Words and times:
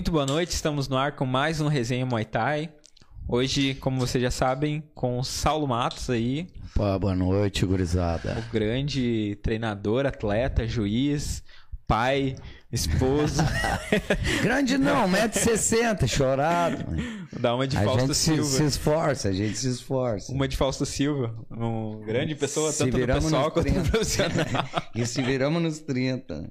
Muito 0.00 0.12
boa 0.12 0.24
noite, 0.24 0.52
estamos 0.52 0.88
no 0.88 0.96
ar 0.96 1.12
com 1.12 1.26
mais 1.26 1.60
um 1.60 1.68
Resenha 1.68 2.06
Muay 2.06 2.24
Thai. 2.24 2.70
Hoje, 3.28 3.74
como 3.74 4.00
vocês 4.00 4.24
já 4.24 4.30
sabem, 4.30 4.82
com 4.94 5.18
o 5.18 5.22
Saulo 5.22 5.68
Matos 5.68 6.08
aí. 6.08 6.48
Pô, 6.74 6.98
boa 6.98 7.14
noite, 7.14 7.66
gurizada. 7.66 8.38
O 8.38 8.50
grande 8.50 9.38
treinador, 9.42 10.06
atleta, 10.06 10.66
juiz, 10.66 11.44
pai, 11.86 12.34
esposo. 12.72 13.42
grande 14.42 14.78
não, 14.78 15.08
1,60m, 15.10 16.06
chorado. 16.06 16.84
Dá 17.38 17.54
uma 17.54 17.66
de 17.66 17.76
a 17.76 17.82
Fausto 17.82 18.14
Silva. 18.14 18.44
Se, 18.44 18.56
se 18.58 18.64
esforça, 18.64 19.28
a 19.28 19.32
gente 19.32 19.56
se 19.56 19.68
esforça. 19.68 20.32
Uma 20.32 20.46
de 20.46 20.56
Fausto 20.56 20.86
Silva, 20.86 21.34
um 21.50 22.00
grande 22.00 22.34
pessoa, 22.34 22.72
tanto 22.72 22.96
no 22.96 23.06
pessoal 23.06 23.50
quanto 23.50 23.72
no 23.72 23.82
profissional. 23.82 24.46
e 24.94 25.04
se 25.04 25.20
viramos 25.22 25.62
nos 25.62 25.80
30. 25.80 26.48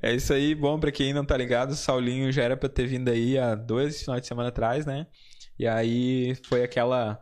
É 0.00 0.14
isso 0.14 0.32
aí, 0.32 0.54
bom 0.54 0.78
para 0.78 0.92
quem 0.92 1.12
não 1.12 1.24
tá 1.24 1.36
ligado, 1.36 1.72
o 1.72 1.76
Saulinho 1.76 2.30
já 2.30 2.42
era 2.42 2.56
pra 2.56 2.68
ter 2.68 2.86
vindo 2.86 3.08
aí 3.08 3.38
há 3.38 3.54
dois 3.54 4.02
finais 4.02 4.22
de 4.22 4.28
semana 4.28 4.50
atrás, 4.50 4.86
né? 4.86 5.06
E 5.58 5.66
aí 5.66 6.36
foi 6.48 6.62
aquela 6.62 7.20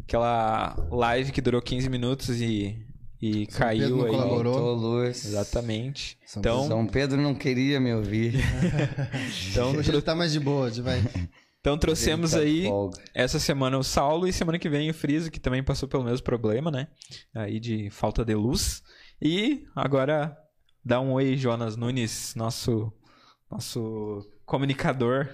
aquela 0.00 0.76
live 0.90 1.30
que 1.30 1.40
durou 1.40 1.60
15 1.60 1.88
minutos 1.88 2.40
e, 2.40 2.84
e 3.20 3.46
São 3.50 3.60
caiu 3.60 3.88
Pedro 3.88 4.04
aí. 4.04 4.10
Colaborou. 4.10 4.74
Luz. 4.74 5.24
Exatamente. 5.24 6.18
São 6.26 6.40
então, 6.40 6.66
São 6.66 6.86
Pedro 6.86 7.20
não 7.20 7.34
queria 7.34 7.78
me 7.80 7.92
ouvir. 7.94 8.34
então, 9.50 9.72
Hoje 9.72 9.90
ele 9.90 10.02
tá 10.02 10.14
mais 10.14 10.32
de 10.32 10.40
boa, 10.40 10.70
vai. 10.70 11.02
Então 11.60 11.76
trouxemos 11.76 12.30
tá 12.30 12.38
aí 12.38 12.66
essa 13.14 13.38
semana 13.38 13.76
o 13.76 13.84
Saulo 13.84 14.26
e 14.26 14.32
semana 14.32 14.58
que 14.58 14.68
vem 14.68 14.88
o 14.88 14.94
Friso, 14.94 15.30
que 15.30 15.38
também 15.38 15.62
passou 15.62 15.88
pelo 15.88 16.04
mesmo 16.04 16.24
problema, 16.24 16.70
né? 16.70 16.88
Aí 17.34 17.60
de 17.60 17.90
falta 17.90 18.24
de 18.24 18.34
luz. 18.34 18.82
E 19.20 19.66
agora 19.76 20.34
dá 20.82 21.00
um 21.00 21.12
oi, 21.12 21.36
Jonas 21.36 21.76
Nunes, 21.76 22.34
nosso 22.34 22.90
nosso 23.50 24.26
comunicador 24.46 25.28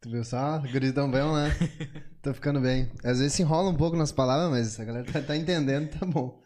Tu 0.00 0.10
viu 0.10 0.22
só? 0.22 0.58
Gurizão 0.58 1.10
bem, 1.10 1.22
né? 1.32 1.56
Tô 2.22 2.32
ficando 2.32 2.60
bem. 2.60 2.88
Às 3.02 3.18
vezes 3.18 3.32
se 3.32 3.42
enrola 3.42 3.70
um 3.70 3.76
pouco 3.76 3.96
nas 3.96 4.12
palavras, 4.12 4.48
mas 4.50 4.78
a 4.78 4.84
galera 4.84 5.04
tá, 5.04 5.20
tá 5.20 5.36
entendendo, 5.36 5.90
tá 5.90 6.06
bom. 6.06 6.40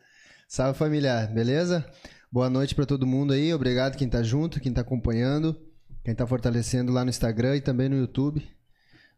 Salve 0.54 0.78
familiar, 0.78 1.32
beleza? 1.32 1.82
Boa 2.30 2.50
noite 2.50 2.74
para 2.74 2.84
todo 2.84 3.06
mundo 3.06 3.32
aí. 3.32 3.54
Obrigado 3.54 3.96
quem 3.96 4.06
tá 4.06 4.22
junto, 4.22 4.60
quem 4.60 4.70
tá 4.70 4.82
acompanhando, 4.82 5.58
quem 6.04 6.14
tá 6.14 6.26
fortalecendo 6.26 6.92
lá 6.92 7.02
no 7.04 7.08
Instagram 7.08 7.56
e 7.56 7.62
também 7.62 7.88
no 7.88 7.96
YouTube. 7.96 8.46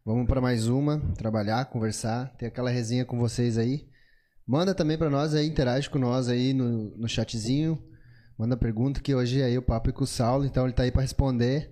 Vamos 0.05 0.27
para 0.27 0.39
mais 0.39 0.69
uma, 0.69 0.97
trabalhar, 1.17 1.65
conversar, 1.65 2.33
ter 2.37 2.45
aquela 2.45 2.69
resenha 2.69 3.03
com 3.03 3.19
vocês 3.19 3.57
aí. 3.57 3.85
Manda 4.47 4.73
também 4.73 4.97
para 4.97 5.09
nós 5.09 5.35
aí, 5.35 5.45
interage 5.45 5.89
com 5.89 5.99
nós 5.99 6.29
aí 6.29 6.53
no, 6.53 6.95
no 6.95 7.09
chatzinho. 7.09 7.83
Manda 8.39 8.55
pergunta 8.55 9.01
que 9.01 9.13
hoje 9.13 9.43
aí 9.43 9.57
o 9.57 9.61
papo 9.61 9.89
é 9.89 9.91
com 9.91 10.05
o 10.05 10.07
Saulo, 10.07 10.45
então 10.45 10.63
ele 10.63 10.73
tá 10.73 10.83
aí 10.83 10.91
para 10.91 11.01
responder. 11.01 11.69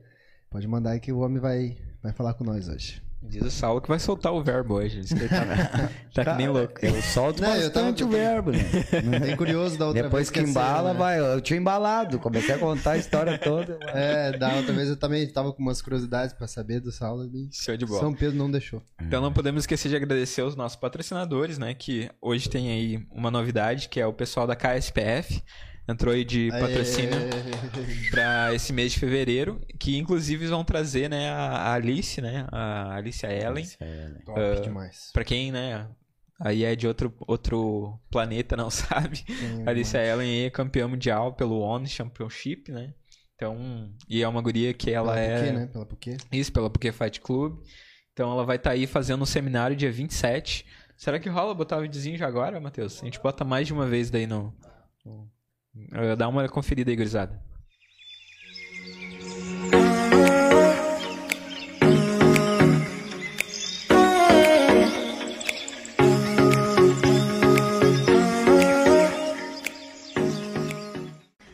Pode 0.49 0.67
mandar 0.67 0.91
aí 0.91 0.99
que 0.99 1.13
o 1.13 1.19
homem 1.19 1.39
vai 1.39 1.77
vai 2.01 2.11
falar 2.11 2.33
com 2.33 2.43
nós 2.43 2.67
hoje. 2.67 3.02
Diz 3.25 3.41
o 3.41 3.51
Saulo 3.51 3.81
que 3.81 3.87
vai 3.87 3.99
soltar 3.99 4.33
o 4.33 4.43
verbo 4.43 4.75
hoje. 4.75 5.01
Tá, 5.29 5.89
tá 6.23 6.31
que 6.31 6.37
nem 6.37 6.49
louco. 6.49 6.73
Eu 6.85 7.01
solto 7.01 7.41
não, 7.41 7.49
bastante 7.49 8.03
eu 8.03 8.09
tava, 8.09 8.13
o 8.13 8.17
verbo, 8.17 8.51
né? 8.51 8.59
Bem 9.19 9.35
curioso 9.37 9.77
da 9.77 9.87
outra 9.87 10.03
Depois 10.03 10.29
vez. 10.29 10.29
Depois 10.29 10.45
que 10.45 10.51
embala, 10.51 10.89
ser, 10.89 10.93
né? 10.93 10.99
vai. 10.99 11.19
Eu 11.19 11.41
tinha 11.41 11.57
embalado, 11.57 12.19
comecei 12.19 12.53
a 12.53 12.57
contar 12.59 12.91
a 12.91 12.97
história 12.97 13.37
toda. 13.37 13.79
É, 13.93 14.35
da 14.37 14.55
outra 14.55 14.73
vez 14.73 14.89
eu 14.89 14.97
também 14.97 15.27
tava 15.31 15.53
com 15.53 15.61
umas 15.61 15.81
curiosidades 15.81 16.33
pra 16.33 16.47
saber 16.47 16.79
do 16.79 16.91
Saulo. 16.91 17.25
E 17.25 17.49
Show 17.51 17.77
de 17.77 17.85
bola. 17.85 17.99
São 17.99 18.13
Pedro 18.13 18.35
não 18.37 18.49
deixou. 18.49 18.81
Então 18.99 19.21
não 19.21 19.31
podemos 19.31 19.63
esquecer 19.63 19.89
de 19.89 19.95
agradecer 19.95 20.41
os 20.41 20.55
nossos 20.55 20.75
patrocinadores, 20.75 21.57
né? 21.57 21.73
Que 21.73 22.09
hoje 22.19 22.49
tem 22.49 22.71
aí 22.71 23.05
uma 23.11 23.29
novidade, 23.29 23.87
que 23.87 23.99
é 23.99 24.07
o 24.07 24.13
pessoal 24.13 24.47
da 24.47 24.55
KSPF 24.55 25.43
entrou 25.87 26.13
aí 26.13 26.23
de 26.23 26.49
patrocínio 26.49 27.17
para 28.11 28.53
esse 28.53 28.71
mês 28.71 28.93
de 28.93 28.99
fevereiro, 28.99 29.61
que 29.79 29.97
inclusive 29.97 30.47
vão 30.47 30.63
trazer, 30.63 31.09
né, 31.09 31.29
a 31.29 31.73
Alice, 31.73 32.21
né, 32.21 32.47
a 32.51 32.95
Alicia 32.95 33.31
Ellen. 33.31 33.63
Alicia 33.63 33.85
Ellen. 33.85 34.21
Top 34.25 34.39
uh, 34.39 34.61
demais. 34.61 35.09
Pra 35.13 35.23
quem, 35.23 35.51
né, 35.51 35.87
aí 36.39 36.63
é 36.63 36.75
de 36.75 36.87
outro, 36.87 37.13
outro 37.27 37.99
planeta, 38.09 38.55
não 38.57 38.69
sabe, 38.69 39.23
a 39.65 39.69
Alicia 39.69 40.05
Ellen 40.05 40.45
é 40.45 40.49
campeã 40.49 40.87
mundial 40.87 41.33
pelo 41.33 41.59
ONU 41.59 41.87
Championship, 41.87 42.71
né, 42.71 42.93
então, 43.35 43.91
e 44.07 44.23
é 44.23 44.27
uma 44.27 44.41
guria 44.41 44.73
que 44.73 44.91
ela 44.91 45.13
pela 45.13 45.19
é... 45.19 45.37
Puquê, 45.39 45.51
né? 45.51 45.67
Pela 45.67 45.85
Puquê. 45.85 46.17
Isso, 46.31 46.51
pela 46.53 46.69
Puquê 46.69 46.91
Fight 46.91 47.19
Club. 47.19 47.59
Então 48.13 48.31
ela 48.31 48.45
vai 48.45 48.55
estar 48.55 48.69
tá 48.69 48.75
aí 48.75 48.87
fazendo 48.87 49.23
um 49.23 49.25
seminário 49.25 49.75
dia 49.75 49.91
27. 49.91 50.65
Será 50.95 51.19
que 51.19 51.27
rola 51.27 51.53
botar 51.53 51.77
o 51.77 51.81
videozinho 51.81 52.17
já 52.17 52.27
agora, 52.27 52.59
Matheus? 52.61 53.01
A 53.01 53.05
gente 53.05 53.19
bota 53.19 53.43
mais 53.43 53.67
de 53.67 53.73
uma 53.73 53.87
vez 53.87 54.09
daí 54.09 54.27
no 54.27 54.53
Dá 56.17 56.27
uma 56.27 56.47
conferida 56.47 56.91
aí, 56.91 56.95
gurizada. 56.95 57.41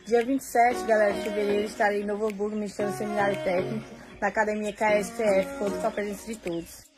Dia 0.05 0.25
27, 0.25 0.85
galera, 0.85 1.13
de 1.13 1.21
fevereiro, 1.21 1.65
estarei 1.65 2.01
em 2.01 2.05
Novo 2.05 2.27
Hamburgo 2.27 2.55
ministrando 2.55 2.97
seminário 2.97 3.41
técnico 3.43 3.85
na 4.19 4.27
Academia 4.27 4.73
KSPF, 4.73 5.59
conto 5.59 5.79
com 5.79 5.87
a 5.87 5.91
presença 5.91 6.25
de 6.25 6.37
todos. 6.39 6.89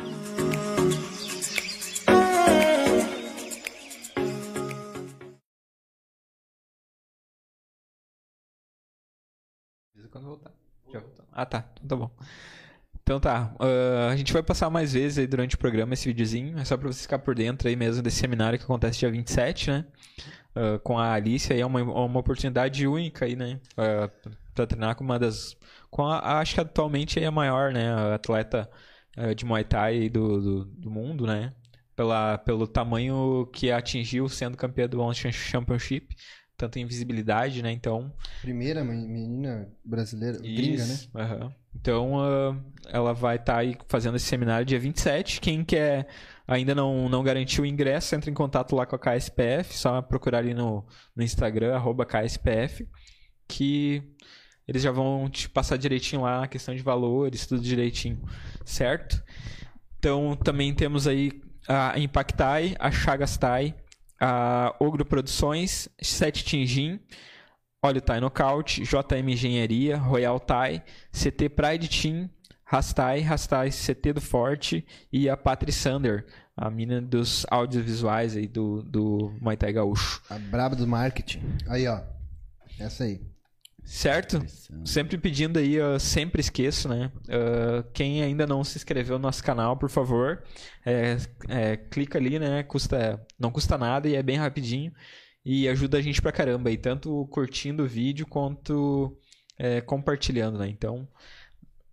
Quando 10.12 10.26
voltar. 10.26 10.52
Já 10.92 11.00
voltou. 11.00 11.26
Ah, 11.32 11.46
tá. 11.46 11.66
Então 11.84 11.88
tá 11.88 11.96
bom. 11.96 12.12
Então 13.02 13.20
tá. 13.20 13.54
Uh, 13.60 14.10
a 14.12 14.16
gente 14.16 14.32
vai 14.32 14.44
passar 14.44 14.70
mais 14.70 14.94
vezes 14.94 15.18
aí 15.18 15.28
durante 15.28 15.56
o 15.56 15.58
programa 15.58 15.94
esse 15.94 16.08
videozinho. 16.08 16.58
É 16.60 16.66
só 16.66 16.78
pra 16.78 16.88
você 16.88 17.02
ficar 17.02 17.20
por 17.20 17.34
dentro 17.34 17.68
aí 17.68 17.76
mesmo 17.76 18.04
desse 18.04 18.18
seminário 18.18 18.60
que 18.60 18.66
acontece 18.66 19.00
dia 19.00 19.12
27, 19.12 19.72
né? 19.72 19.86
Uh, 20.56 20.80
com 20.80 21.00
a 21.00 21.14
Alice 21.14 21.52
aí 21.52 21.62
é 21.62 21.66
uma, 21.66 21.82
uma 21.82 22.20
oportunidade 22.20 22.86
única 22.86 23.26
aí, 23.26 23.36
né? 23.36 23.60
Uh, 23.74 24.30
pra 24.54 24.68
treinar 24.68 24.96
com 24.96 25.04
uma 25.04 25.18
das. 25.18 25.56
Com 25.90 26.06
a, 26.06 26.40
acho 26.40 26.56
que 26.56 26.62
atualmente 26.62 27.20
é 27.20 27.26
a 27.26 27.32
maior, 27.32 27.72
né? 27.72 27.92
A 27.92 28.16
atleta 28.16 28.70
uh, 29.18 29.34
de 29.34 29.46
Muay 29.46 29.64
Thai 29.64 30.10
do, 30.10 30.42
do, 30.42 30.66
do, 30.66 30.92
mundo, 30.92 31.26
né? 31.26 31.54
Pela, 31.96 32.38
pelo 32.38 32.68
tamanho 32.68 33.50
que 33.54 33.72
atingiu 33.72 34.28
sendo 34.30 34.58
campeã 34.58 34.88
do 34.88 35.02
One 35.02 35.16
Championship 35.16 36.16
tanto 36.62 36.78
em 36.78 36.86
visibilidade, 36.86 37.62
né? 37.62 37.72
Então. 37.72 38.12
Primeira 38.42 38.84
menina 38.84 39.68
brasileira, 39.84 40.38
isso, 40.38 40.56
gringa, 40.56 40.86
né? 40.86 41.00
Uh 41.16 41.52
Então, 41.76 42.14
uh, 42.16 42.64
ela 42.88 43.14
vai 43.14 43.38
estar 43.38 43.54
tá 43.54 43.60
aí 43.60 43.76
fazendo 43.88 44.16
esse 44.16 44.26
seminário 44.26 44.66
dia 44.66 44.80
27. 44.80 45.42
Quem 45.42 45.64
quer 45.64 46.08
ainda 46.48 46.76
não, 46.76 47.10
não 47.10 47.24
garantiu 47.24 47.64
o 47.64 47.68
ingresso, 47.68 48.14
entra 48.14 48.30
em 48.30 48.34
contato 48.34 48.76
lá 48.76 48.86
com 48.86 48.96
a 48.96 49.00
KSPF, 49.00 49.76
só 49.76 50.02
procurar 50.02 50.40
ali 50.40 50.54
no, 50.54 50.86
no 51.16 51.24
Instagram, 51.24 51.76
arroba 51.76 52.06
KSPF, 52.06 52.88
que 53.48 54.04
eles 54.68 54.84
já 54.84 54.92
vão 54.92 55.30
te 55.30 55.50
passar 55.50 55.78
direitinho 55.78 56.22
lá 56.22 56.44
a 56.44 56.48
questão 56.48 56.76
de 56.76 56.84
valores, 56.84 57.48
tudo 57.48 57.62
direitinho, 57.62 58.22
certo? 58.64 59.22
Então, 59.98 60.36
também 60.36 60.74
temos 60.74 61.08
aí 61.08 61.42
a 61.68 61.98
Impactai, 61.98 62.76
a 62.80 62.92
Chagastai, 62.92 63.76
a 64.22 64.76
Ogro 64.80 65.04
Produções, 65.04 65.90
Sete 66.00 66.46
Tingin, 66.46 67.00
Óleo 67.84 68.00
Thai 68.00 68.20
Nocaute, 68.20 68.84
JM 68.84 69.30
Engenharia, 69.30 69.98
Royal 69.98 70.40
Thai, 70.40 70.84
CT 71.12 71.50
Pride 71.50 71.88
Team, 71.90 72.30
Rastai, 72.64 73.22
Rastai 73.22 73.72
CT 73.72 74.14
do 74.14 74.22
Forte 74.22 74.86
e 75.12 75.28
a 75.28 75.36
Patri 75.36 75.72
Sander, 75.72 76.26
a 76.56 76.70
mina 76.70 77.02
dos 77.02 77.46
audiovisuais 77.50 78.38
aí 78.38 78.48
do, 78.48 78.84
do 78.84 79.36
Muay 79.42 79.58
Gaúcho. 79.58 80.22
A 80.30 80.38
braba 80.38 80.76
do 80.76 80.88
marketing. 80.88 81.42
Aí, 81.68 81.88
ó. 81.88 82.00
Essa 82.80 83.06
aí. 83.06 83.20
Certo? 83.84 84.44
Sempre 84.86 85.18
pedindo 85.18 85.60
aí, 85.60 85.74
eu 85.74 86.00
sempre 86.00 86.40
esqueço, 86.40 86.88
né? 86.88 87.12
Uh, 87.26 87.84
quem 87.94 88.22
ainda 88.22 88.48
não 88.48 88.64
se 88.64 88.78
inscreveu 88.78 89.18
no 89.18 89.24
nosso 89.24 89.44
canal, 89.44 89.76
por 89.76 89.90
favor, 89.90 90.44
é, 90.86 91.18
é, 91.50 91.78
clica 91.78 92.18
ali, 92.18 92.40
né? 92.40 92.64
Custa, 92.64 93.20
não 93.40 93.52
custa 93.52 93.78
nada 93.78 94.08
e 94.08 94.16
é 94.16 94.24
bem 94.24 94.38
rapidinho. 94.38 94.94
E 95.44 95.68
ajuda 95.68 95.98
a 95.98 96.02
gente 96.02 96.22
pra 96.22 96.32
caramba 96.32 96.70
aí, 96.70 96.78
tanto 96.78 97.28
curtindo 97.32 97.84
o 97.84 97.88
vídeo 97.88 98.28
quanto 98.28 99.18
é, 99.58 99.82
compartilhando, 99.82 100.60
né? 100.60 100.68
Então, 100.68 101.08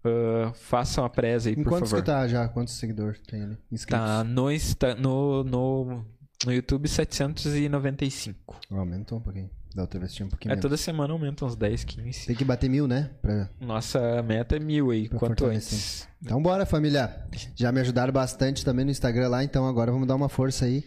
uh, 0.04 0.52
façam 0.54 1.04
a 1.04 1.08
presa 1.08 1.48
aí, 1.48 1.56
por 1.56 1.64
quantos 1.64 1.90
favor. 1.90 2.02
que 2.02 2.10
tá 2.10 2.28
já? 2.28 2.46
Quantos 2.48 2.74
seguidores 2.74 3.20
tem 3.20 3.42
ali? 3.42 3.58
Inscritos? 3.72 4.06
Tá 4.06 4.22
no, 4.22 4.50
no, 4.98 5.44
no, 5.44 6.06
no 6.44 6.52
YouTube 6.52 6.88
795. 6.88 8.60
Aumentou 8.70 9.18
um 9.18 9.22
pouquinho. 9.22 9.50
Da 9.78 9.82
outra 9.82 10.00
vez 10.00 10.12
tinha 10.12 10.26
um 10.26 10.28
pouquinho 10.28 10.52
É, 10.52 10.56
toda 10.56 10.76
semana 10.76 11.12
aumenta 11.12 11.44
uns 11.44 11.54
10, 11.54 11.84
15. 11.84 12.26
Tem 12.26 12.34
que 12.34 12.44
bater 12.44 12.68
mil, 12.68 12.88
né? 12.88 13.10
Pra... 13.22 13.48
Nossa 13.60 14.20
meta 14.24 14.56
é 14.56 14.58
mil 14.58 14.90
aí, 14.90 15.08
quanto 15.08 15.46
antes. 15.46 16.08
Então 16.20 16.42
bora, 16.42 16.66
família. 16.66 17.24
Já 17.54 17.70
me 17.70 17.80
ajudaram 17.80 18.12
bastante 18.12 18.64
também 18.64 18.84
no 18.84 18.90
Instagram 18.90 19.28
lá, 19.28 19.44
então 19.44 19.68
agora 19.68 19.92
vamos 19.92 20.08
dar 20.08 20.16
uma 20.16 20.28
força 20.28 20.64
aí 20.64 20.82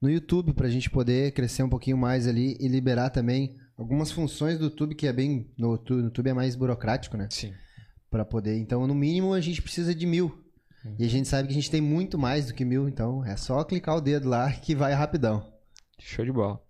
no 0.00 0.08
YouTube 0.08 0.52
pra 0.52 0.68
gente 0.68 0.88
poder 0.88 1.32
crescer 1.32 1.64
um 1.64 1.68
pouquinho 1.68 1.98
mais 1.98 2.28
ali 2.28 2.56
e 2.60 2.68
liberar 2.68 3.10
também 3.10 3.56
algumas 3.76 4.12
funções 4.12 4.60
do 4.60 4.66
YouTube 4.66 4.94
que 4.94 5.08
é 5.08 5.12
bem... 5.12 5.50
No 5.58 5.76
YouTube 5.88 6.30
é 6.30 6.32
mais 6.32 6.54
burocrático, 6.54 7.16
né? 7.16 7.26
Sim. 7.30 7.52
Pra 8.08 8.24
poder. 8.24 8.56
Então, 8.58 8.86
no 8.86 8.94
mínimo, 8.94 9.32
a 9.34 9.40
gente 9.40 9.60
precisa 9.60 9.92
de 9.92 10.06
mil. 10.06 10.40
E 11.00 11.04
a 11.04 11.08
gente 11.08 11.26
sabe 11.26 11.48
que 11.48 11.52
a 11.52 11.56
gente 11.56 11.68
tem 11.68 11.80
muito 11.80 12.16
mais 12.16 12.46
do 12.46 12.54
que 12.54 12.64
mil, 12.64 12.88
então 12.88 13.24
é 13.24 13.36
só 13.36 13.64
clicar 13.64 13.96
o 13.96 14.00
dedo 14.00 14.28
lá 14.28 14.52
que 14.62 14.72
vai 14.72 14.92
rapidão. 14.92 15.44
Show 15.98 16.24
de 16.24 16.30
bola. 16.30 16.62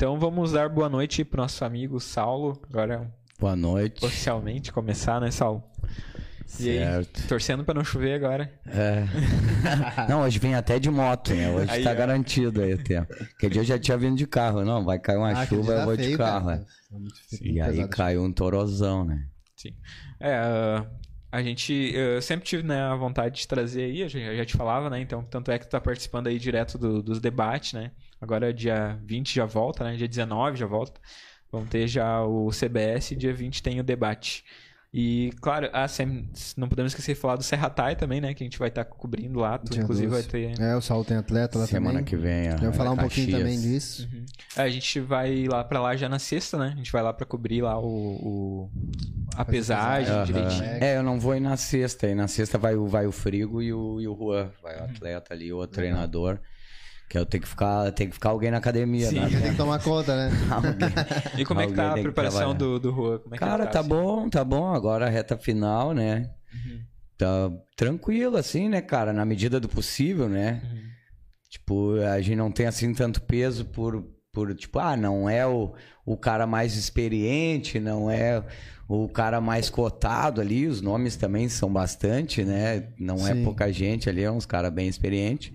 Então 0.00 0.18
vamos 0.18 0.52
dar 0.52 0.66
boa 0.70 0.88
noite 0.88 1.22
pro 1.26 1.42
nosso 1.42 1.62
amigo 1.62 2.00
Saulo. 2.00 2.58
Agora 2.70 3.12
Boa 3.38 3.54
noite. 3.54 4.02
oficialmente 4.02 4.72
começar, 4.72 5.20
né, 5.20 5.30
Saulo? 5.30 5.62
E 6.58 6.70
aí, 6.70 6.78
Certo. 6.78 7.28
torcendo 7.28 7.62
pra 7.66 7.74
não 7.74 7.84
chover 7.84 8.14
agora. 8.14 8.50
É. 8.66 9.04
Não, 10.08 10.22
hoje 10.22 10.38
vem 10.38 10.54
até 10.54 10.78
de 10.78 10.90
moto, 10.90 11.34
né? 11.34 11.50
Hoje 11.50 11.70
Aí, 11.70 11.84
tá 11.84 11.90
ó. 11.90 11.94
garantido 11.94 12.62
aí 12.62 12.72
o 12.72 12.82
tempo. 12.82 13.14
Porque 13.14 13.50
dia 13.50 13.60
eu 13.60 13.64
já 13.66 13.78
tinha 13.78 13.98
vindo 13.98 14.16
de 14.16 14.26
carro. 14.26 14.64
Não, 14.64 14.82
vai 14.86 14.98
cair 14.98 15.18
uma 15.18 15.32
Ah, 15.32 15.46
chuva, 15.46 15.72
eu 15.74 15.84
vou 15.84 15.94
tá 15.94 16.00
de 16.00 16.06
feio, 16.06 16.16
carro. 16.18 16.46
cara. 16.46 16.56
é. 16.56 17.36
Tá 17.36 17.38
E 17.42 17.60
aí 17.60 17.88
caiu 17.88 18.24
um 18.24 18.32
torozão, 18.32 19.04
né? 19.04 19.22
Sim. 19.54 19.74
É, 20.18 20.82
a 21.30 21.42
gente 21.42 21.92
eu 21.94 22.22
sempre 22.22 22.46
tive 22.46 22.62
né, 22.62 22.80
a 22.84 22.94
vontade 22.96 23.38
de 23.38 23.46
trazer 23.46 23.82
aí, 23.82 24.00
eu 24.00 24.08
já 24.38 24.46
te 24.46 24.56
falava, 24.56 24.88
né? 24.88 24.98
Então, 24.98 25.22
tanto 25.22 25.50
é 25.50 25.58
que 25.58 25.66
tu 25.66 25.70
tá 25.72 25.80
participando 25.80 26.28
aí 26.28 26.38
direto 26.38 26.78
do- 26.78 27.02
dos 27.02 27.20
debates, 27.20 27.74
né? 27.74 27.90
Agora 28.20 28.52
dia 28.52 28.98
20 29.04 29.34
já 29.34 29.46
volta, 29.46 29.84
né? 29.84 29.96
Dia 29.96 30.08
19 30.08 30.56
já 30.58 30.66
volta. 30.66 31.00
Vão 31.50 31.64
ter 31.66 31.88
já 31.88 32.22
o 32.24 32.50
CBS, 32.50 33.16
dia 33.16 33.32
20 33.34 33.62
tem 33.62 33.80
o 33.80 33.82
debate. 33.82 34.44
E, 34.92 35.30
claro, 35.40 35.70
ah, 35.72 35.86
sem- 35.86 36.28
não 36.56 36.68
podemos 36.68 36.90
esquecer 36.90 37.14
de 37.14 37.20
falar 37.20 37.36
do 37.36 37.44
Serratai 37.44 37.94
também, 37.94 38.20
né? 38.20 38.34
Que 38.34 38.42
a 38.42 38.46
gente 38.46 38.58
vai 38.58 38.68
estar 38.68 38.84
cobrindo 38.84 39.38
lá. 39.38 39.56
Tu, 39.56 39.70
Dia 39.72 39.82
inclusive, 39.84 40.08
12. 40.08 40.22
vai 40.22 40.30
ter. 40.30 40.60
É, 40.60 40.74
o 40.74 40.80
Saulo 40.80 41.04
tem 41.04 41.16
atleta 41.16 41.58
lá 41.60 41.66
Semana 41.68 42.00
também. 42.00 42.04
que 42.04 42.16
vem. 42.16 42.52
ó, 42.52 42.56
Vamos 42.56 42.76
falar 42.76 42.90
um 42.90 42.96
Caxias. 42.96 43.14
pouquinho 43.26 43.38
também 43.38 43.60
disso. 43.60 44.08
É, 44.56 44.62
a 44.62 44.68
gente 44.68 44.98
vai 44.98 45.46
lá 45.46 45.62
pra 45.62 45.80
lá 45.80 45.94
já 45.96 46.08
na 46.08 46.18
sexta, 46.18 46.58
né? 46.58 46.72
A 46.74 46.76
gente 46.76 46.90
vai 46.90 47.02
lá 47.04 47.12
pra 47.12 47.24
cobrir 47.24 47.62
lá 47.62 47.78
o, 47.78 47.86
o- 47.86 48.70
a 49.36 49.44
pesagem 49.44 50.12
Aham. 50.12 50.24
direitinho. 50.24 50.64
É, 50.64 50.96
eu 50.96 51.04
não 51.04 51.20
vou 51.20 51.36
ir 51.36 51.40
na 51.40 51.56
sexta. 51.56 52.08
Aí 52.08 52.14
na 52.16 52.26
sexta 52.26 52.58
vai 52.58 52.74
o, 52.74 52.88
vai 52.88 53.06
o 53.06 53.12
Frigo 53.12 53.62
e 53.62 53.72
o, 53.72 54.00
e 54.00 54.08
o 54.08 54.16
Juan. 54.16 54.50
Vai 54.60 54.76
o 54.80 54.84
atleta 54.84 55.32
ali, 55.32 55.52
o 55.52 55.56
outro 55.58 55.76
treinador. 55.76 56.40
Que 57.10 57.18
eu 57.18 57.26
tenho 57.26 57.42
que 57.42 57.48
ficar, 57.48 57.90
tem 57.90 58.06
que 58.06 58.14
ficar 58.14 58.28
alguém 58.28 58.52
na 58.52 58.58
academia, 58.58 59.08
Sim. 59.08 59.18
né? 59.18 59.28
Tem 59.28 59.50
que 59.50 59.56
tomar 59.56 59.82
conta, 59.82 60.14
né? 60.14 60.30
Alguém. 60.48 61.40
E 61.40 61.44
como 61.44 61.60
é 61.60 61.66
que 61.66 61.72
tá 61.72 61.90
a 61.90 61.94
preparação 61.94 62.54
do, 62.54 62.78
do? 62.78 62.92
Como 62.94 63.34
é 63.34 63.36
que 63.36 63.44
Cara, 63.44 63.64
ele 63.64 63.72
tá 63.72 63.80
assim? 63.80 63.88
bom, 63.88 64.28
tá 64.30 64.44
bom. 64.44 64.72
Agora 64.72 65.06
a 65.06 65.10
reta 65.10 65.36
final, 65.36 65.92
né? 65.92 66.30
Uhum. 66.54 66.80
Tá 67.18 67.50
tranquilo, 67.74 68.36
assim, 68.36 68.68
né, 68.68 68.80
cara? 68.80 69.12
Na 69.12 69.24
medida 69.24 69.58
do 69.58 69.68
possível, 69.68 70.28
né? 70.28 70.62
Uhum. 70.62 70.80
Tipo, 71.50 71.94
a 71.96 72.20
gente 72.20 72.36
não 72.36 72.52
tem 72.52 72.66
assim 72.66 72.94
tanto 72.94 73.20
peso 73.22 73.64
por, 73.64 74.04
por 74.32 74.54
tipo, 74.54 74.78
ah, 74.78 74.96
não 74.96 75.28
é 75.28 75.44
o, 75.44 75.74
o 76.06 76.16
cara 76.16 76.46
mais 76.46 76.76
experiente, 76.76 77.80
não 77.80 78.08
é 78.08 78.40
o 78.88 79.08
cara 79.08 79.40
mais 79.40 79.68
cotado 79.68 80.40
ali. 80.40 80.68
Os 80.68 80.80
nomes 80.80 81.16
também 81.16 81.48
são 81.48 81.72
bastante, 81.72 82.44
né? 82.44 82.86
Não 82.96 83.26
é 83.26 83.34
Sim. 83.34 83.42
pouca 83.42 83.72
gente 83.72 84.08
ali, 84.08 84.22
é 84.22 84.30
uns 84.30 84.46
caras 84.46 84.72
bem 84.72 84.86
experientes. 84.86 85.52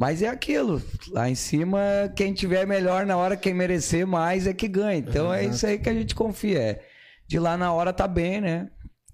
Mas 0.00 0.22
é 0.22 0.28
aquilo, 0.28 0.82
lá 1.10 1.28
em 1.28 1.34
cima, 1.34 1.78
quem 2.16 2.32
tiver 2.32 2.66
melhor 2.66 3.04
na 3.04 3.18
hora, 3.18 3.36
quem 3.36 3.52
merecer 3.52 4.06
mais 4.06 4.46
é 4.46 4.54
que 4.54 4.66
ganha. 4.66 4.96
Então 4.96 5.30
é 5.32 5.40
Exato. 5.42 5.56
isso 5.56 5.66
aí 5.66 5.78
que 5.78 5.90
a 5.90 5.92
gente 5.92 6.14
confia. 6.14 6.58
É. 6.58 6.82
De 7.28 7.38
lá 7.38 7.54
na 7.54 7.70
hora 7.70 7.92
tá 7.92 8.08
bem, 8.08 8.40
né? 8.40 8.70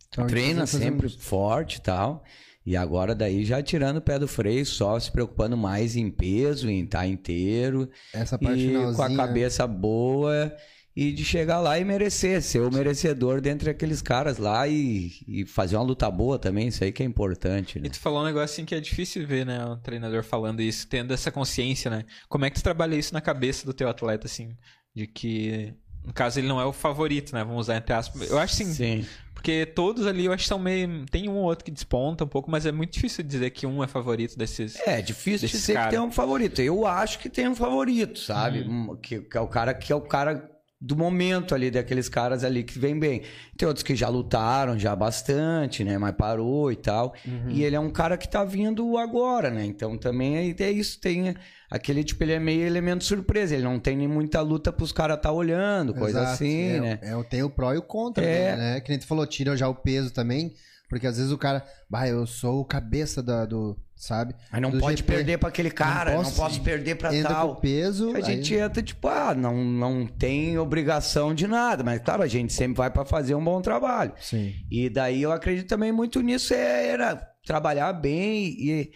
Então, 0.09 0.29
Treina 0.29 0.65
sempre 0.65 1.09
um- 1.09 1.11
forte 1.11 1.79
e 1.79 1.81
tal. 1.81 2.23
E 2.65 2.77
agora 2.77 3.17
daí 3.17 3.45
já 3.45 3.61
tirando 3.61 3.97
o 3.97 4.01
pé 4.01 4.17
do 4.17 4.29
freio, 4.29 4.65
só 4.65 4.99
se 5.01 5.11
preocupando 5.11 5.57
mais 5.57 5.97
em 5.97 6.09
peso, 6.09 6.71
em 6.71 6.85
estar 6.85 7.05
inteiro. 7.05 7.91
Essa 8.15 8.39
parte 8.39 8.61
E 8.69 8.95
com 8.95 9.03
a 9.03 9.17
cabeça 9.17 9.67
boa 9.67 10.55
e 10.97 11.13
de 11.13 11.27
chegar 11.27 11.61
lá 11.61 11.79
e 11.79 11.85
merecer, 11.85 12.41
ser 12.41 12.61
o 12.61 12.73
merecedor 12.73 13.43
dentre 13.43 13.69
aqueles 13.69 14.01
caras 14.01 14.39
lá 14.39 14.67
e, 14.67 15.13
e 15.29 15.45
fazer 15.45 15.77
uma 15.77 15.85
luta 15.85 16.11
boa 16.11 16.39
também, 16.39 16.69
isso 16.69 16.83
aí 16.83 16.91
que 16.91 17.03
é 17.03 17.07
importante, 17.07 17.79
né? 17.79 17.87
E 17.87 17.91
tu 17.91 18.01
falou 18.01 18.23
um 18.23 18.25
negócio 18.25 18.45
assim 18.47 18.65
que 18.65 18.75
é 18.75 18.81
difícil 18.81 19.27
ver, 19.27 19.45
né? 19.45 19.63
O 19.67 19.77
treinador 19.77 20.25
falando 20.25 20.63
isso, 20.63 20.89
tendo 20.89 21.13
essa 21.13 21.31
consciência, 21.31 21.91
né? 21.91 22.07
Como 22.31 22.47
é 22.47 22.51
que 22.51 22.57
tu 22.57 22.63
trabalha 22.63 22.97
isso 22.97 23.13
na 23.13 23.21
cabeça 23.21 23.67
do 23.67 23.75
teu 23.75 23.91
atleta, 23.91 24.27
assim? 24.27 24.57
De 24.95 25.07
que, 25.07 25.75
no 26.03 26.15
caso, 26.15 26.41
ele 26.41 26.49
não 26.49 26.59
é 26.59 26.65
o 26.65 26.73
favorito, 26.73 27.35
né? 27.35 27.45
Vamos 27.45 27.67
usar 27.67 27.77
entre 27.77 27.93
aspas. 27.93 28.31
Eu 28.31 28.39
acho 28.39 28.55
assim, 28.55 28.73
Sim. 28.73 29.07
porque 29.35 29.67
todos 29.67 30.07
ali 30.07 30.25
eu 30.25 30.33
acho 30.33 30.45
que 30.45 30.49
são 30.49 30.59
meio. 30.59 31.05
Tem 31.11 31.29
um 31.29 31.35
ou 31.35 31.45
outro 31.45 31.63
que 31.63 31.71
desponta 31.71 32.25
um 32.25 32.29
pouco, 32.29 32.51
mas 32.51 32.65
é 32.65 32.73
muito 32.73 32.95
difícil 32.95 33.23
dizer 33.23 33.51
que 33.51 33.67
um 33.67 33.85
é 33.85 33.87
favorito 33.87 34.39
desses. 34.39 34.77
É, 34.87 35.03
difícil 35.03 35.47
dizer 35.47 35.75
cara. 35.75 35.85
que 35.85 35.91
tem 35.91 36.01
um 36.01 36.11
favorito. 36.11 36.63
Eu 36.63 36.87
acho 36.87 37.19
que 37.19 37.29
tem 37.29 37.47
um 37.47 37.55
favorito, 37.55 38.19
sabe? 38.19 38.63
Uhum. 38.63 38.93
Um, 38.93 38.97
Que, 38.97 39.21
que 39.21 39.37
é 39.37 39.41
o 39.43 39.47
cara 39.47 39.75
que 39.75 39.93
é 39.93 39.95
o 39.95 40.01
cara 40.01 40.56
do 40.79 40.95
momento 40.95 41.55
ali, 41.55 41.71
daqueles 41.71 42.09
caras 42.09 42.45
ali 42.45 42.63
que 42.63 42.79
vem 42.79 42.99
bem. 42.99 43.23
Tem 43.57 43.67
outros 43.67 43.83
que 43.83 43.97
já 43.97 44.09
lutaram 44.09 44.79
já 44.79 44.95
bastante, 44.95 45.83
né? 45.83 45.97
Mas 45.97 46.15
parou 46.15 46.71
e 46.71 46.77
tal. 46.77 47.15
Uhum. 47.27 47.51
E 47.51 47.65
ele 47.65 47.75
é 47.75 47.81
um 47.81 47.91
cara 47.91 48.19
que 48.19 48.29
tá 48.29 48.45
vindo 48.45 48.99
agora, 48.99 49.51
né? 49.51 49.65
Então 49.65 49.97
também 49.97 50.37
é, 50.37 50.63
é 50.63 50.71
isso, 50.71 51.01
tem 51.01 51.35
aquele 51.71 52.05
tipo, 52.05 52.23
ele 52.23 52.33
é 52.33 52.39
meio 52.39 52.63
elemento 52.67 53.05
surpresa. 53.05 53.55
Ele 53.55 53.65
não 53.65 53.81
tem 53.81 53.97
nem 53.97 54.07
muita 54.07 54.41
luta 54.43 54.71
pros 54.71 54.93
caras 54.93 55.19
tá 55.21 55.33
olhando, 55.33 55.95
coisa 55.95 56.19
Exato. 56.21 56.35
assim, 56.35 56.63
é, 56.73 56.81
né? 56.81 56.99
É, 57.01 57.23
tem 57.25 57.43
o 57.43 57.49
pró 57.49 57.73
e 57.73 57.79
o 57.79 57.83
contra, 57.83 58.23
É. 58.25 58.51
dele, 58.51 58.57
né? 58.59 58.81
Que 58.81 58.91
nem 58.91 58.99
tu 58.99 59.07
falou, 59.07 59.27
tira 59.27 59.57
já 59.57 59.69
o 59.69 59.75
peso 59.75 60.13
também. 60.13 60.53
Porque 60.89 61.07
às 61.07 61.17
vezes 61.17 61.33
o 61.33 61.39
cara, 61.39 61.65
bah, 61.91 62.07
eu 62.07 62.27
sou 62.27 62.61
o 62.61 62.65
cabeça 62.65 63.21
da, 63.23 63.45
do, 63.45 63.77
sabe? 63.97 64.35
Mas 64.53 64.61
não 64.63 64.71
do 64.71 64.79
pode 64.79 64.99
GP. 64.99 65.13
perder 65.13 65.39
pra 65.39 65.49
aquele 65.49 65.71
cara, 65.71 66.13
não 66.15 66.23
posso- 66.23 66.37
posso, 66.37 66.61
perder 66.63 66.95
pra 66.95 67.13
Entra 67.15 67.35
tal. 67.35 67.55
com 67.57 67.61
peso. 67.61 68.15
A 68.17 68.21
gente 68.21 68.55
aí- 68.55 68.61
entra, 68.61 68.81
tipo, 68.83 69.09
ah, 69.09 69.35
não, 69.35 69.65
não 69.65 70.07
tem 70.07 70.57
obrigação 70.59 71.35
de 71.35 71.47
nada, 71.49 71.83
mas 71.83 72.01
claro, 72.01 72.23
a 72.23 72.29
gente 72.29 72.53
sempre 72.53 72.77
vai 72.79 72.89
pra 72.91 73.05
fazer 73.05 73.35
um 73.35 73.43
bom 73.43 73.61
trabalho. 73.61 74.13
Sim. 74.21 74.55
E 74.71 74.89
daí 74.89 75.23
eu 75.23 75.33
acredito 75.33 75.67
também 75.69 75.91
muito 75.91 76.21
nisso, 76.21 76.55
é, 76.55 76.87
era 76.89 77.17
trabalhar 77.45 77.93
bem 77.93 78.45
e, 78.47 78.93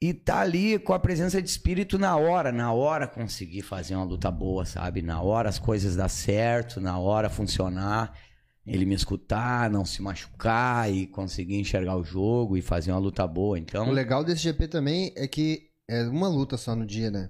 e 0.00 0.14
tá 0.14 0.40
ali 0.40 0.78
com 0.78 0.94
a 0.94 0.98
presença 0.98 1.42
de 1.42 1.50
espírito 1.50 1.98
na 1.98 2.16
hora, 2.16 2.50
na 2.50 2.72
hora 2.72 3.06
conseguir 3.06 3.60
fazer 3.60 3.94
uma 3.94 4.04
luta 4.04 4.30
boa, 4.30 4.64
sabe? 4.64 5.02
Na 5.02 5.20
hora 5.20 5.50
as 5.50 5.58
coisas 5.58 5.96
dar 5.96 6.08
certo, 6.08 6.80
na 6.80 6.98
hora 6.98 7.28
funcionar, 7.28 8.14
ele 8.72 8.84
me 8.84 8.94
escutar, 8.94 9.68
não 9.68 9.84
se 9.84 10.00
machucar 10.00 10.92
e 10.92 11.06
conseguir 11.06 11.56
enxergar 11.56 11.96
o 11.96 12.04
jogo 12.04 12.56
e 12.56 12.62
fazer 12.62 12.92
uma 12.92 13.00
luta 13.00 13.26
boa. 13.26 13.58
Então, 13.58 13.88
O 13.88 13.92
legal 13.92 14.22
desse 14.22 14.42
GP 14.42 14.68
também 14.68 15.12
é 15.16 15.26
que 15.26 15.68
é 15.88 16.04
uma 16.04 16.28
luta 16.28 16.56
só 16.56 16.76
no 16.76 16.86
dia, 16.86 17.10
né? 17.10 17.28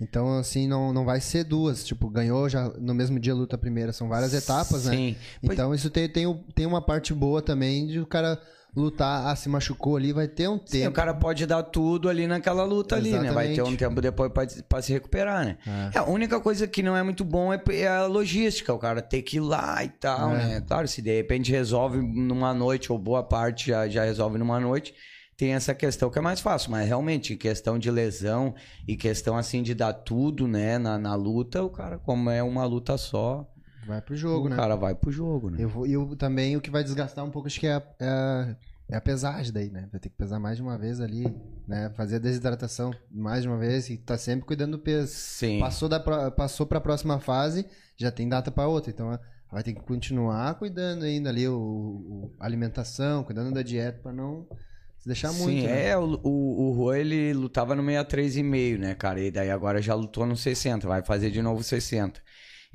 Então, 0.00 0.36
assim, 0.38 0.68
não, 0.68 0.92
não 0.92 1.04
vai 1.04 1.20
ser 1.20 1.44
duas. 1.44 1.84
Tipo, 1.84 2.10
ganhou 2.10 2.48
já 2.48 2.68
no 2.78 2.92
mesmo 2.92 3.18
dia 3.18 3.34
luta 3.34 3.56
primeira. 3.56 3.92
São 3.92 4.08
várias 4.08 4.34
etapas, 4.34 4.84
né? 4.84 4.94
Sim. 4.94 5.16
Então, 5.42 5.74
isso 5.74 5.88
tem, 5.88 6.08
tem, 6.08 6.44
tem 6.54 6.66
uma 6.66 6.82
parte 6.82 7.14
boa 7.14 7.40
também 7.40 7.86
de 7.86 8.00
o 8.00 8.06
cara 8.06 8.38
lutar, 8.76 9.26
ah, 9.26 9.34
se 9.34 9.48
machucou 9.48 9.96
ali, 9.96 10.12
vai 10.12 10.28
ter 10.28 10.48
um 10.48 10.58
Sim, 10.58 10.62
o 10.64 10.82
tempo. 10.82 10.92
cara 10.92 11.14
pode 11.14 11.46
dar 11.46 11.62
tudo 11.62 12.08
ali 12.10 12.26
naquela 12.26 12.62
luta 12.62 12.94
ali, 12.96 13.12
né? 13.12 13.32
Vai 13.32 13.46
ter 13.46 13.62
um 13.62 13.68
Exatamente. 13.68 13.78
tempo 13.78 14.00
depois 14.02 14.30
pra, 14.30 14.46
pra 14.68 14.82
se 14.82 14.92
recuperar, 14.92 15.44
né? 15.46 15.56
É. 15.66 15.96
É, 15.96 15.98
a 16.00 16.04
única 16.04 16.38
coisa 16.38 16.66
que 16.66 16.82
não 16.82 16.96
é 16.96 17.02
muito 17.02 17.24
bom 17.24 17.52
é, 17.52 17.60
é 17.70 17.88
a 17.88 18.06
logística, 18.06 18.72
o 18.74 18.78
cara 18.78 19.00
ter 19.00 19.22
que 19.22 19.38
ir 19.38 19.40
lá 19.40 19.82
e 19.82 19.88
tal, 19.88 20.32
É. 20.32 20.46
né? 20.46 20.60
Claro, 20.60 20.86
se 20.86 21.00
de 21.00 21.16
repente 21.16 21.50
resolve 21.50 21.98
numa 21.98 22.52
noite, 22.52 22.92
ou 22.92 22.98
boa 22.98 23.22
parte 23.22 23.68
já, 23.68 23.88
já 23.88 24.04
resolve 24.04 24.36
numa 24.38 24.60
noite, 24.60 24.94
tem 25.38 25.52
essa 25.54 25.74
questão 25.74 26.08
que 26.10 26.18
é 26.18 26.22
mais 26.22 26.40
fácil, 26.40 26.70
mas 26.70 26.86
realmente, 26.86 27.36
questão 27.36 27.78
de 27.78 27.90
lesão 27.90 28.54
e 28.88 28.96
questão 28.96 29.36
assim 29.36 29.62
de 29.62 29.74
dar 29.74 29.92
tudo, 29.92 30.46
né, 30.48 30.78
na, 30.78 30.98
na 30.98 31.14
luta, 31.14 31.62
o 31.62 31.68
cara, 31.70 31.98
como 31.98 32.30
é 32.30 32.42
uma 32.42 32.64
luta 32.64 32.96
só, 32.96 33.46
Vai 33.86 34.00
pro 34.02 34.16
jogo, 34.16 34.46
o 34.46 34.50
né? 34.50 34.56
cara 34.56 34.74
vai 34.76 34.94
pro 34.94 35.12
jogo, 35.12 35.50
né? 35.50 35.58
Eu 35.60 35.68
vou, 35.68 35.86
e 35.86 35.92
eu 35.92 36.16
também 36.16 36.56
o 36.56 36.60
que 36.60 36.70
vai 36.70 36.82
desgastar 36.82 37.24
um 37.24 37.30
pouco, 37.30 37.46
acho 37.48 37.60
que 37.60 37.66
é 37.66 37.74
a, 37.74 37.82
é 38.00 38.08
a, 38.08 38.56
é 38.90 38.96
a 38.96 39.00
pesagem 39.00 39.52
daí, 39.52 39.70
né? 39.70 39.88
Vai 39.90 40.00
ter 40.00 40.08
que 40.08 40.16
pesar 40.16 40.38
mais 40.40 40.56
de 40.56 40.62
uma 40.62 40.76
vez 40.76 41.00
ali, 41.00 41.24
né? 41.66 41.90
Fazer 41.96 42.16
a 42.16 42.18
desidratação 42.18 42.92
mais 43.10 43.42
de 43.42 43.48
uma 43.48 43.58
vez 43.58 43.88
e 43.88 43.96
tá 43.96 44.16
sempre 44.18 44.44
cuidando 44.46 44.72
do 44.72 44.78
peso. 44.82 45.12
Sim. 45.14 45.60
Passou, 45.60 45.88
da, 45.88 46.00
passou 46.30 46.66
pra 46.66 46.80
próxima 46.80 47.18
fase, 47.20 47.66
já 47.96 48.10
tem 48.10 48.28
data 48.28 48.50
pra 48.50 48.66
outra. 48.66 48.90
Então 48.90 49.18
vai 49.50 49.62
ter 49.62 49.72
que 49.72 49.80
continuar 49.82 50.54
cuidando 50.56 51.04
ainda 51.04 51.30
ali, 51.30 51.46
o, 51.48 51.54
o- 51.56 52.32
alimentação, 52.40 53.22
cuidando 53.24 53.52
da 53.54 53.62
dieta 53.62 54.00
pra 54.02 54.12
não 54.12 54.46
se 54.98 55.06
deixar 55.06 55.32
muito. 55.32 55.60
Sim, 55.60 55.66
né? 55.66 55.88
é, 55.90 55.96
o, 55.96 56.18
o, 56.24 56.70
o 56.70 56.74
Juan, 56.74 56.98
ele 56.98 57.32
lutava 57.32 57.74
no 57.76 57.82
63,5, 57.82 58.78
né, 58.78 58.94
cara? 58.94 59.20
E 59.20 59.30
daí 59.30 59.50
agora 59.50 59.80
já 59.80 59.94
lutou 59.94 60.26
no 60.26 60.36
60, 60.36 60.86
vai 60.88 61.02
fazer 61.02 61.30
de 61.30 61.40
novo 61.40 61.62
60. 61.62 62.20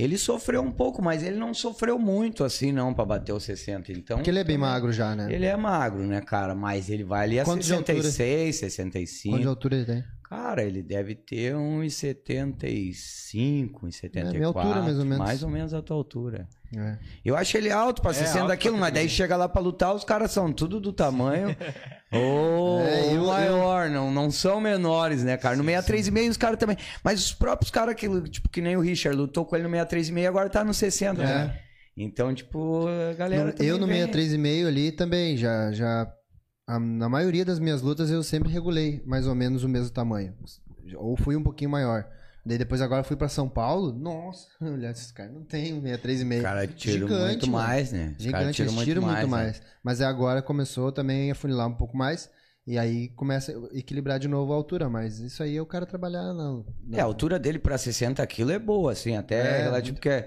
Ele 0.01 0.17
sofreu 0.17 0.63
um 0.63 0.71
pouco, 0.71 0.99
mas 0.99 1.21
ele 1.21 1.37
não 1.37 1.53
sofreu 1.53 1.99
muito 1.99 2.43
assim, 2.43 2.71
não, 2.71 2.91
pra 2.91 3.05
bater 3.05 3.33
o 3.33 3.39
60. 3.39 3.91
Então. 3.91 4.17
Porque 4.17 4.31
ele 4.31 4.39
é 4.39 4.43
bem 4.43 4.57
magro 4.57 4.91
já, 4.91 5.15
né? 5.15 5.31
Ele 5.31 5.45
é 5.45 5.55
magro, 5.55 6.01
né, 6.07 6.19
cara? 6.21 6.55
Mas 6.55 6.89
ele 6.89 7.03
vai 7.03 7.25
ali 7.25 7.39
a 7.39 7.45
Quanto 7.45 7.63
de 7.63 7.71
altura? 7.71 8.01
66, 8.01 8.55
Quanto 8.57 8.69
de 8.69 8.71
65. 8.71 9.47
altura 9.47 9.75
ele 9.75 9.85
tem? 9.85 10.03
Cara, 10.23 10.63
ele 10.63 10.81
deve 10.81 11.13
ter 11.13 11.55
uns 11.55 11.93
75, 11.93 13.85
uns 13.85 13.95
74. 13.97 14.35
É, 14.35 14.39
minha 14.39 14.47
altura, 14.47 14.81
mais 14.81 14.97
ou 14.97 15.05
menos. 15.05 15.19
Mais 15.19 15.43
ou 15.43 15.49
menos 15.49 15.73
a 15.73 15.81
tua 15.83 15.97
altura. 15.97 16.49
É. 16.75 16.97
Eu 17.25 17.35
acho 17.35 17.57
ele 17.57 17.69
alto 17.69 18.01
pra 18.01 18.11
É, 18.11 18.13
60 18.13 18.39
alto 18.43 18.57
quilos, 18.57 18.77
pra 18.77 18.85
mas 18.87 18.93
daí 18.93 19.09
chega 19.09 19.35
lá 19.35 19.49
pra 19.49 19.61
lutar, 19.61 19.93
os 19.93 20.03
caras 20.05 20.31
são 20.31 20.53
tudo 20.53 20.79
do 20.79 20.93
tamanho. 20.93 21.55
Ou 22.13 22.79
É, 22.81 23.13
eu- 23.15 23.25
maior, 23.25 23.89
Não, 23.89 24.11
não 24.11 24.29
são 24.31 24.59
menores, 24.61 25.23
né, 25.23 25.37
cara? 25.37 25.55
No 25.55 25.63
63,5 25.63 26.29
os 26.29 26.37
caras 26.37 26.57
também. 26.59 26.77
Mas 27.03 27.19
os 27.23 27.33
próprios 27.33 27.71
caras 27.71 27.95
que, 27.95 28.07
tipo, 28.29 28.49
que 28.49 28.61
nem 28.61 28.75
o 28.77 28.81
Richard, 28.81 29.17
lutou 29.17 29.45
com 29.45 29.55
ele 29.55 29.63
no 29.67 29.69
63,5 29.69 30.27
agora 30.27 30.49
tá 30.49 30.63
no 30.63 30.73
60, 30.73 31.21
É. 31.21 31.25
né? 31.25 31.59
Então, 31.95 32.33
tipo, 32.33 32.85
a 32.87 33.13
galera. 33.15 33.53
Eu 33.59 33.77
no 33.77 33.85
vem- 33.87 34.05
63,5 34.07 34.67
ali 34.67 34.91
também, 34.91 35.35
já, 35.37 35.71
já. 35.71 36.07
a- 36.67 36.79
na 36.79 37.09
maioria 37.09 37.43
das 37.43 37.59
minhas 37.59 37.81
lutas 37.81 38.09
eu 38.09 38.23
sempre 38.23 38.49
regulei 38.51 39.01
mais 39.05 39.27
ou 39.27 39.35
menos 39.35 39.63
o 39.65 39.69
mesmo 39.69 39.89
tamanho. 39.93 40.33
Ou 40.95 41.17
fui 41.17 41.35
um 41.35 41.43
pouquinho 41.43 41.69
maior. 41.69 42.05
Daí 42.45 42.57
depois 42.57 42.81
agora 42.81 43.03
fui 43.03 43.15
pra 43.15 43.27
São 43.29 43.47
Paulo. 43.47 43.93
Nossa, 43.93 44.47
olha, 44.61 44.89
esses 44.89 45.11
caras 45.11 45.33
não 45.33 45.43
tem 45.43 45.73
um 45.73 45.81
63,5. 45.81 46.39
O 46.39 46.41
cara 46.43 46.67
tira 46.67 46.93
Gigante, 46.99 47.27
muito 47.27 47.47
mano. 47.51 47.67
mais, 47.67 47.91
né? 47.91 48.15
Os 48.17 48.23
Gigante, 48.23 48.61
eles 48.61 48.75
tiram 48.79 49.01
muito 49.03 49.27
mais. 49.27 49.59
né? 49.59 49.65
Mas 49.83 50.01
é 50.01 50.05
agora 50.05 50.41
começou 50.41 50.91
também 50.91 51.31
a 51.31 51.35
funilar 51.35 51.67
um 51.67 51.73
pouco 51.75 51.95
mais. 51.95 52.29
E 52.65 52.77
aí 52.77 53.09
começa 53.09 53.51
a 53.51 53.77
equilibrar 53.77 54.19
de 54.19 54.27
novo 54.27 54.53
a 54.53 54.55
altura. 54.55 54.89
Mas 54.89 55.19
isso 55.19 55.41
aí 55.43 55.57
é 55.57 55.61
o 55.61 55.65
cara 55.65 55.85
trabalhar 55.85 56.33
na. 56.33 56.63
na- 56.83 56.97
É, 56.97 57.01
a 57.01 57.03
altura 57.05 57.37
dele 57.39 57.59
pra 57.59 57.77
60 57.77 58.25
quilos 58.27 58.53
é 58.53 58.59
boa, 58.59 58.91
assim, 58.91 59.15
até 59.15 59.59
É, 59.59 59.61
relativo, 59.63 59.95
porque 59.97 60.25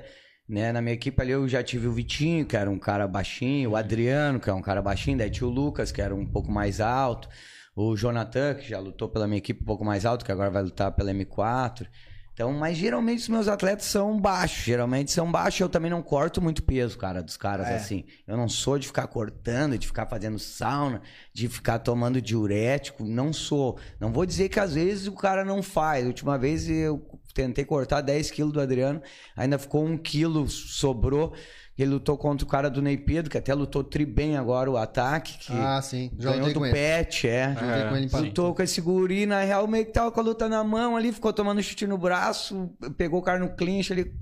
né, 0.48 0.72
na 0.72 0.82
minha 0.82 0.94
equipe 0.94 1.20
ali 1.22 1.30
eu 1.32 1.48
já 1.48 1.62
tive 1.62 1.86
o 1.86 1.92
Vitinho, 1.92 2.44
que 2.44 2.56
era 2.56 2.68
um 2.70 2.78
cara 2.78 3.08
baixinho, 3.08 3.70
o 3.70 3.76
Adriano, 3.76 4.38
que 4.38 4.50
é 4.50 4.52
um 4.52 4.60
cara 4.62 4.82
baixinho, 4.82 5.16
daí 5.18 5.30
tinha 5.30 5.46
o 5.46 5.50
Lucas, 5.50 5.90
que 5.90 6.02
era 6.02 6.14
um 6.14 6.26
pouco 6.26 6.50
mais 6.50 6.80
alto, 6.80 7.28
o 7.74 7.96
Jonathan, 7.96 8.54
que 8.54 8.68
já 8.68 8.78
lutou 8.78 9.08
pela 9.08 9.26
minha 9.26 9.38
equipe 9.38 9.62
um 9.62 9.66
pouco 9.66 9.84
mais 9.84 10.04
alto, 10.06 10.24
que 10.24 10.32
agora 10.32 10.50
vai 10.50 10.62
lutar 10.62 10.92
pela 10.92 11.12
M4. 11.12 11.86
Então, 12.32 12.52
mas 12.52 12.76
geralmente 12.76 13.20
os 13.20 13.28
meus 13.28 13.46
atletas 13.46 13.86
são 13.86 14.20
baixos, 14.20 14.64
geralmente 14.64 15.12
são 15.12 15.30
baixos, 15.30 15.60
eu 15.60 15.68
também 15.68 15.88
não 15.88 16.02
corto 16.02 16.42
muito 16.42 16.64
peso, 16.64 16.98
cara, 16.98 17.22
dos 17.22 17.36
caras, 17.36 17.68
É. 17.68 17.76
assim. 17.76 18.04
Eu 18.26 18.36
não 18.36 18.48
sou 18.48 18.76
de 18.76 18.88
ficar 18.88 19.06
cortando, 19.06 19.78
de 19.78 19.86
ficar 19.86 20.06
fazendo 20.06 20.36
sauna, 20.36 21.00
de 21.32 21.48
ficar 21.48 21.78
tomando 21.78 22.20
diurético, 22.20 23.04
não 23.04 23.32
sou. 23.32 23.78
Não 24.00 24.12
vou 24.12 24.26
dizer 24.26 24.48
que 24.48 24.58
às 24.58 24.74
vezes 24.74 25.06
o 25.06 25.12
cara 25.12 25.44
não 25.44 25.62
faz. 25.62 26.04
Última 26.04 26.36
vez 26.36 26.68
eu 26.68 27.06
tentei 27.32 27.64
cortar 27.64 28.00
10 28.00 28.32
quilos 28.32 28.52
do 28.52 28.60
Adriano, 28.60 29.00
ainda 29.36 29.56
ficou 29.56 29.84
um 29.86 29.96
quilo, 29.96 30.48
sobrou. 30.48 31.32
Ele 31.76 31.90
lutou 31.90 32.16
contra 32.16 32.46
o 32.46 32.48
cara 32.48 32.70
do 32.70 32.80
Ney 32.80 32.96
Pedro, 32.96 33.28
que 33.30 33.36
até 33.38 33.52
lutou 33.52 33.82
tri 33.82 34.06
bem 34.06 34.36
agora 34.36 34.70
o 34.70 34.76
ataque, 34.76 35.38
que 35.38 35.52
Ah, 35.52 35.82
sim. 35.82 36.08
Ganhou 36.14 36.52
do. 36.52 36.60
Pet, 36.60 37.26
é. 37.28 37.48
Lutei 37.48 37.88
com 37.88 37.96
ele. 37.96 38.26
Lutou 38.28 38.54
com 38.54 38.62
esse 38.62 38.80
guri, 38.80 39.26
na 39.26 39.40
real, 39.40 39.66
meio 39.66 39.84
que 39.84 39.92
tava 39.92 40.12
com 40.12 40.20
a 40.20 40.22
luta 40.22 40.48
na 40.48 40.62
mão 40.62 40.96
ali, 40.96 41.12
ficou 41.12 41.32
tomando 41.32 41.60
chute 41.62 41.84
no 41.86 41.98
braço, 41.98 42.70
pegou 42.96 43.18
o 43.18 43.22
cara 43.22 43.40
no 43.40 43.50
clinch, 43.56 43.92
ele 43.92 44.14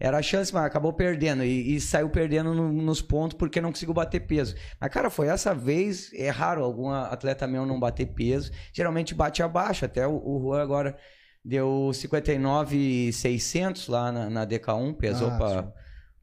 era 0.00 0.16
a 0.18 0.22
chance, 0.22 0.52
mas 0.52 0.64
acabou 0.64 0.92
perdendo. 0.94 1.44
E, 1.44 1.76
e 1.76 1.80
saiu 1.80 2.08
perdendo 2.08 2.52
no- 2.54 2.72
nos 2.72 3.02
pontos 3.02 3.36
porque 3.36 3.60
não 3.60 3.70
conseguiu 3.70 3.94
bater 3.94 4.20
peso. 4.20 4.54
Mas, 4.80 4.90
cara, 4.90 5.10
foi 5.10 5.28
essa 5.28 5.54
vez, 5.54 6.10
é 6.14 6.30
raro 6.30 6.64
algum 6.64 6.88
atleta 6.88 7.46
meu 7.46 7.66
não 7.66 7.78
bater 7.78 8.06
peso. 8.06 8.50
Geralmente 8.72 9.14
bate 9.14 9.42
abaixo. 9.42 9.84
Até 9.84 10.06
o, 10.06 10.16
o 10.16 10.40
Juan 10.42 10.62
agora 10.62 10.96
deu 11.44 11.90
59,600 12.82 13.88
lá 13.88 14.10
na, 14.10 14.30
na 14.30 14.46
DK1, 14.46 14.94
pesou 14.94 15.28
Ah, 15.28 15.36
pra, 15.36 15.72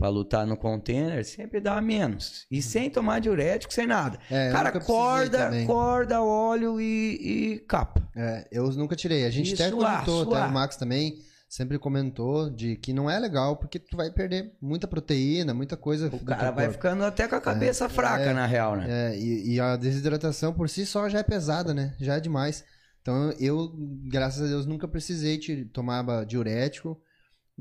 pra 0.02 0.10
lutar 0.10 0.48
no 0.48 0.58
container, 0.58 1.24
sempre 1.24 1.62
dá 1.62 1.80
menos. 1.80 2.48
E 2.50 2.60
sem 2.60 2.90
tomar 2.90 3.20
diurético, 3.20 3.72
sem 3.72 3.86
nada. 3.86 4.18
É, 4.32 4.52
cara, 4.52 4.72
corda, 4.80 5.52
corda, 5.68 6.24
óleo 6.24 6.82
e, 6.82 7.54
e 7.54 7.60
capa. 7.68 8.02
É, 8.16 8.48
eu 8.52 8.68
nunca 8.72 8.96
tirei. 8.96 9.28
A 9.28 9.30
gente 9.30 9.52
E 9.52 9.54
até 9.54 9.70
suar, 9.70 10.04
comentou, 10.04 10.24
suar. 10.26 10.42
até 10.42 10.50
o 10.50 10.54
Max 10.54 10.76
também 10.76 11.20
sempre 11.48 11.78
comentou 11.78 12.50
de 12.50 12.78
que 12.78 12.94
não 12.94 13.08
é 13.08 13.20
legal 13.20 13.58
porque 13.58 13.78
tu 13.78 13.96
vai 13.96 14.10
perder 14.10 14.54
muita 14.60 14.88
proteína, 14.88 15.54
muita 15.54 15.78
coisa. 15.78 16.08
O 16.12 16.26
cara 16.26 16.50
vai 16.50 16.72
ficando 16.72 17.04
até 17.06 17.28
com 17.28 17.36
a 17.36 17.42
cabeça 17.42 17.88
fraca, 17.88 18.24
é, 18.24 18.34
na 18.34 18.48
real, 18.48 18.76
né? 18.76 18.88
É, 18.90 19.20
e, 19.20 19.54
e 19.54 19.60
a 19.60 19.76
desidratação 19.76 20.52
por 20.52 20.68
si 20.68 20.84
só 20.84 21.08
já 21.10 21.20
é 21.20 21.24
pesada, 21.24 21.76
né? 21.76 21.94
Já 22.00 22.16
é 22.16 22.20
demais. 22.20 22.64
Então 23.04 23.32
eu, 23.40 23.72
graças 24.10 24.42
a 24.42 24.48
Deus, 24.48 24.66
nunca 24.66 24.88
precisei 24.88 25.40
tomar 25.72 26.26
diurético. 26.26 27.00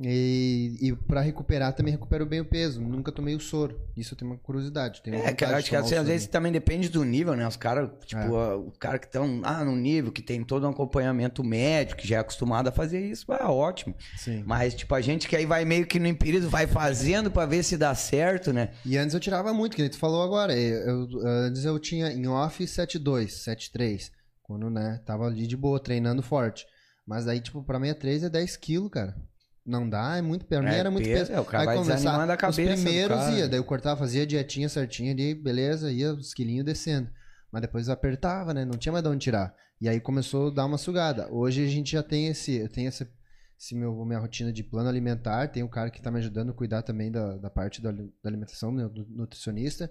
E, 0.03 0.79
e 0.81 0.97
para 0.97 1.21
recuperar 1.21 1.75
também 1.75 1.93
recupero 1.93 2.25
bem 2.25 2.41
o 2.41 2.45
peso. 2.45 2.81
Nunca 2.81 3.13
tomei 3.13 3.35
o 3.35 3.41
soro. 3.41 3.79
Isso 3.95 4.15
eu 4.15 4.19
tenho 4.19 4.31
uma 4.31 4.39
curiosidade. 4.39 5.03
Tenho 5.03 5.17
É, 5.17 5.29
vontade 5.31 5.45
acho 5.55 5.69
que 5.69 5.77
assim, 5.77 5.95
às 5.95 6.07
vezes 6.07 6.27
também 6.27 6.51
depende 6.51 6.89
do 6.89 7.05
nível, 7.05 7.37
né? 7.37 7.47
Os 7.47 7.57
caras, 7.57 7.91
tipo, 8.07 8.21
É. 8.23 8.25
ah, 8.27 8.57
o 8.57 8.73
cara 8.79 8.99
que 8.99 9.05
estão 9.07 9.43
ah, 9.45 9.63
no 9.63 9.77
nível, 9.77 10.11
que 10.11 10.23
tem 10.23 10.43
todo 10.43 10.67
um 10.67 10.71
acompanhamento 10.71 11.45
médico, 11.45 12.01
que 12.01 12.09
já 12.09 12.17
é 12.17 12.19
acostumado 12.21 12.69
a 12.69 12.73
fazer 12.73 12.99
isso, 13.11 13.31
é 13.31 13.45
ótimo. 13.45 13.95
Sim. 14.17 14.43
Mas, 14.47 14.75
tipo, 14.75 14.95
a 14.95 15.03
gente 15.03 15.29
que 15.29 15.37
aí 15.37 15.45
vai 15.45 15.67
meio 15.67 15.87
que 15.87 15.99
no 16.01 16.07
empirizo, 16.07 16.49
vai 16.49 16.67
fazendo 16.67 17.31
pra 17.31 17.45
ver 17.45 17.63
se 17.63 17.77
dá 17.77 17.95
certo, 17.95 18.55
né? 18.55 18.71
E 18.87 18.97
antes 18.97 19.13
eu 19.13 19.21
tirava 19.21 19.53
muito, 19.53 19.77
que 19.77 19.83
nem 19.83 19.91
tu 19.91 19.99
falou 19.99 20.23
agora. 20.23 20.57
Eu, 20.59 21.07
eu- 21.11 21.27
antes 21.27 21.65
eu 21.67 21.79
tinha 21.79 22.11
em 22.11 22.27
off 22.27 22.65
7.2, 22.67 23.33
7.3. 23.45 24.11
Quando, 24.43 24.71
né, 24.71 25.01
tava 25.05 25.27
ali 25.27 25.47
de 25.47 25.57
boa, 25.59 25.79
treinando 25.79 26.23
forte. 26.23 26.65
Mas 27.07 27.29
aí, 27.29 27.41
tipo, 27.41 27.63
pra 27.63 27.79
63 27.79 28.25
é 28.25 28.29
10 28.31 28.57
quilos, 28.57 28.91
cara. 28.91 29.15
Não 29.71 29.89
dá, 29.89 30.17
é 30.17 30.23
muito 30.23 30.45
peso. 30.45 30.61
Pra 30.63 30.71
mim 30.71 30.77
É 30.77 30.81
era 30.81 30.91
muito 30.91 31.09
peso, 31.09 31.33
é, 31.33 31.41
o 31.41 31.45
cara 31.45 31.63
Aí 31.63 31.67
vai 31.67 31.77
começar- 31.77 32.25
a 32.25 32.37
cabeça 32.37 32.61
Os 32.61 32.75
primeiros 32.75 33.17
ia, 33.39 33.49
daí 33.49 33.59
eu 33.59 33.65
cortava, 33.65 33.97
fazia 34.01 34.23
a 34.25 34.27
dietinha 34.27 34.69
certinha 34.69 35.13
ali, 35.13 35.35
beleza, 35.35 35.93
ia 35.93 36.13
os 36.13 36.35
quilinhos 36.35 36.65
descendo. 36.65 37.09
Mas 37.53 37.63
depois 37.63 37.89
apertava, 37.89 38.53
né? 38.53 38.65
Não 38.65 38.79
tinha 38.79 38.93
mais 38.93 39.03
de 39.03 39.09
onde 39.11 39.25
tirar. 39.25 39.55
E 39.81 39.89
aí 39.89 40.01
começou 40.01 40.49
a 40.49 40.51
dar 40.55 40.67
uma 40.67 40.77
sugada. 40.77 41.29
Hoje 41.33 41.65
a 41.65 41.69
gente 41.69 41.93
já 41.93 42.03
tem 42.03 42.27
esse, 42.29 42.57
eu 42.57 42.69
tenho 42.69 42.89
essa, 42.89 43.09
esse 43.59 43.75
meu, 43.75 44.05
minha 44.05 44.19
rotina 44.19 44.53
de 44.53 44.63
plano 44.63 44.89
alimentar, 44.89 45.49
tem 45.49 45.63
um 45.63 45.69
cara 45.69 45.91
que 45.91 46.03
tá 46.03 46.11
me 46.11 46.19
ajudando 46.19 46.51
a 46.51 46.55
cuidar 46.55 46.83
também 46.83 47.11
da, 47.11 47.37
da 47.39 47.49
parte 47.51 47.81
da, 47.81 47.91
da 47.93 48.05
alimentação, 48.25 48.71
né, 48.73 48.89
do 48.89 49.07
nutricionista. 49.09 49.91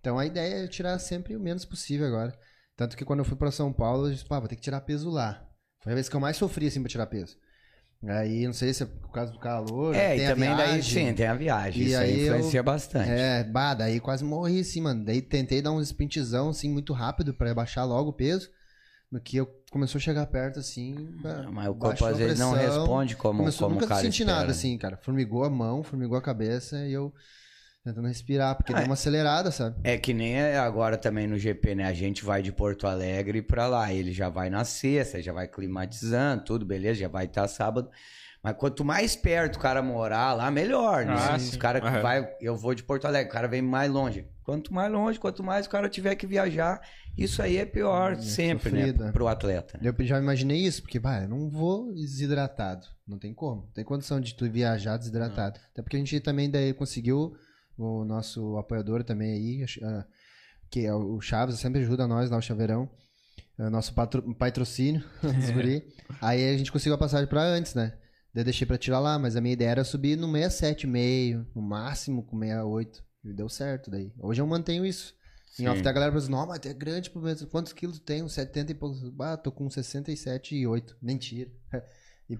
Então 0.00 0.18
a 0.18 0.26
ideia 0.26 0.64
é 0.64 0.66
tirar 0.68 0.98
sempre 0.98 1.36
o 1.36 1.40
menos 1.40 1.64
possível 1.64 2.06
agora. 2.06 2.36
Tanto 2.76 2.96
que 2.96 3.04
quando 3.04 3.20
eu 3.20 3.24
fui 3.24 3.36
pra 3.36 3.50
São 3.50 3.72
Paulo, 3.72 4.08
eu 4.08 4.12
disse, 4.12 4.24
pá, 4.24 4.38
vou 4.38 4.48
ter 4.48 4.56
que 4.56 4.62
tirar 4.62 4.80
peso 4.80 5.08
lá. 5.10 5.46
Foi 5.82 5.92
a 5.92 5.94
vez 5.94 6.08
que 6.08 6.16
eu 6.16 6.20
mais 6.20 6.36
sofri, 6.36 6.66
assim, 6.66 6.80
pra 6.80 6.88
tirar 6.90 7.06
peso. 7.06 7.36
Aí, 8.04 8.44
não 8.46 8.52
sei 8.52 8.74
se 8.74 8.82
é 8.82 8.86
por 8.86 9.12
causa 9.12 9.32
do 9.32 9.38
calor. 9.38 9.94
É, 9.94 10.16
e 10.16 10.26
também 10.26 10.56
daí, 10.56 10.82
sim, 10.82 11.12
tem 11.14 11.26
a 11.26 11.34
viagem. 11.34 11.82
E 11.82 11.86
isso 11.86 11.96
aí 11.98 12.10
aí 12.14 12.20
eu- 12.20 12.34
influencia 12.36 12.62
bastante. 12.62 13.10
É, 13.10 13.44
bah, 13.44 13.74
daí 13.74 14.00
quase 14.00 14.24
morri, 14.24 14.60
assim, 14.60 14.80
mano. 14.80 15.04
Daí 15.04 15.22
tentei 15.22 15.62
dar 15.62 15.70
um 15.72 15.80
sprintizão, 15.80 16.48
assim, 16.48 16.68
muito 16.68 16.92
rápido 16.92 17.32
pra 17.32 17.54
baixar 17.54 17.84
logo 17.84 18.10
o 18.10 18.12
peso. 18.12 18.50
No 19.10 19.20
que 19.20 19.36
eu 19.36 19.46
começou 19.70 19.98
a 19.98 20.02
chegar 20.02 20.26
perto, 20.26 20.58
assim. 20.58 20.94
bah, 21.22 21.46
Mas 21.52 21.68
o 21.68 21.74
corpo 21.74 22.04
às 22.04 22.16
vezes 22.18 22.38
não 22.38 22.52
responde 22.54 23.14
como, 23.14 23.38
Começou, 23.40 23.66
como 23.68 23.76
o 23.76 23.80
nunca 23.80 23.86
cara 23.86 24.00
senti 24.00 24.22
espera, 24.22 24.32
nada, 24.38 24.46
né? 24.46 24.52
assim, 24.52 24.76
cara. 24.78 24.96
Formigou 24.96 25.44
a 25.44 25.50
mão, 25.50 25.82
formigou 25.82 26.16
a 26.16 26.22
cabeça 26.22 26.78
e 26.86 26.92
eu 26.92 27.12
tentando 27.84 28.06
respirar, 28.08 28.54
porque 28.56 28.72
Ah, 28.72 28.76
deu 28.76 28.84
uma 28.86 28.94
acelerada, 28.94 29.50
sabe? 29.50 29.76
É 29.82 29.98
que 29.98 30.14
nem 30.14 30.34
é 30.34 30.56
agora 30.58 30.96
também 30.96 31.26
no 31.26 31.38
GP, 31.38 31.74
né? 31.74 31.84
A 31.84 31.92
gente 31.92 32.24
vai 32.24 32.42
de 32.42 32.52
Porto 32.52 32.86
Alegre 32.86 33.42
pra 33.42 33.66
lá. 33.66 33.92
Ele 33.92 34.12
já 34.12 34.28
vai 34.28 34.48
na 34.48 34.64
sexta, 34.64 35.20
já 35.20 35.32
vai 35.32 35.48
climatizando, 35.48 36.44
tudo, 36.44 36.64
beleza, 36.64 37.00
já 37.00 37.08
vai 37.08 37.24
estar 37.26 37.48
sábado. 37.48 37.90
Mas 38.42 38.56
quanto 38.56 38.84
mais 38.84 39.14
perto 39.14 39.56
o 39.56 39.60
cara 39.60 39.80
morar 39.82 40.32
lá, 40.32 40.50
melhor, 40.50 41.04
né? 41.06 41.14
Ah, 41.16 41.36
Os 41.36 41.56
cara 41.56 41.80
que 41.80 41.88
vai, 42.00 42.28
eu 42.40 42.56
vou 42.56 42.74
de 42.74 42.82
Porto 42.82 43.04
Alegre, 43.06 43.30
o 43.30 43.32
cara 43.32 43.46
vem 43.46 43.62
mais 43.62 43.90
longe. 43.90 44.26
Quanto 44.42 44.74
mais 44.74 44.90
longe, 44.90 45.18
quanto 45.20 45.44
mais 45.44 45.66
o 45.66 45.70
cara 45.70 45.88
tiver 45.88 46.16
que 46.16 46.26
viajar, 46.26 46.80
isso 47.16 47.40
aí 47.40 47.56
é 47.56 47.64
pior 47.64 48.12
É 48.14 48.16
sempre, 48.16 48.70
sofrido, 48.70 49.04
né? 49.04 49.10
é. 49.10 49.12
Pro 49.12 49.28
atleta. 49.28 49.78
Eu 49.80 49.94
já 50.04 50.18
imaginei 50.18 50.58
isso, 50.58 50.82
porque, 50.82 50.98
bah, 50.98 51.22
eu 51.22 51.28
não 51.28 51.48
vou 51.48 51.92
desidratado. 51.94 52.84
Não 53.06 53.16
tem 53.16 53.32
como. 53.32 53.62
Não 53.62 53.72
tem 53.72 53.84
condição 53.84 54.20
de 54.20 54.34
tu 54.34 54.50
viajar 54.50 54.96
desidratado. 54.96 55.60
Até 55.72 55.80
porque 55.80 55.96
a 55.96 56.00
gente 56.00 56.18
também 56.18 56.50
daí 56.50 56.72
conseguiu, 56.74 57.36
o 57.76 58.04
nosso 58.04 58.56
apoiador 58.56 59.02
também 59.04 59.32
aí, 59.32 59.66
ah, 59.82 60.04
que 60.70 60.86
é 60.86 60.94
o 60.94 61.20
Chaves, 61.20 61.58
sempre 61.58 61.80
ajuda 61.80 62.06
nós 62.06 62.30
lá, 62.30 62.38
o 62.38 62.42
Chaveirão. 62.42 62.88
é 63.58 63.68
nosso 63.68 63.94
patro, 63.94 64.22
patrocínio, 64.34 65.04
guri. 65.52 65.86
Aí 66.20 66.54
a 66.54 66.56
gente 66.56 66.72
conseguiu 66.72 66.94
a 66.94 66.98
passagem 66.98 67.26
pra 67.26 67.42
antes, 67.42 67.74
né? 67.74 67.98
Daí 68.34 68.40
eu 68.40 68.44
deixei 68.44 68.66
pra 68.66 68.78
tirar 68.78 68.98
lá, 68.98 69.18
mas 69.18 69.36
a 69.36 69.40
minha 69.40 69.52
ideia 69.52 69.70
era 69.70 69.84
subir 69.84 70.16
no 70.16 70.26
67,5, 70.26 71.46
no 71.54 71.60
máximo 71.62 72.22
com 72.24 72.38
68. 72.38 73.04
E 73.24 73.32
deu 73.32 73.48
certo 73.48 73.90
daí. 73.90 74.12
Hoje 74.18 74.40
eu 74.40 74.46
mantenho 74.46 74.84
isso. 74.84 75.14
Em 75.60 75.64
Sim. 75.64 75.68
off 75.68 75.86
a 75.86 75.92
galera 75.92 76.10
pensa, 76.10 76.30
não, 76.30 76.46
mas 76.46 76.60
é 76.64 76.72
grande, 76.72 77.10
mas 77.14 77.44
quantos 77.44 77.72
quilos 77.72 77.98
tu 77.98 78.04
tem? 78.04 78.22
Uns 78.22 78.32
70 78.32 78.72
e 78.72 78.74
poucos. 78.74 79.00
Ah, 79.20 79.36
tô 79.36 79.52
com 79.52 79.68
67,8. 79.68 80.96
Mentira. 81.00 81.50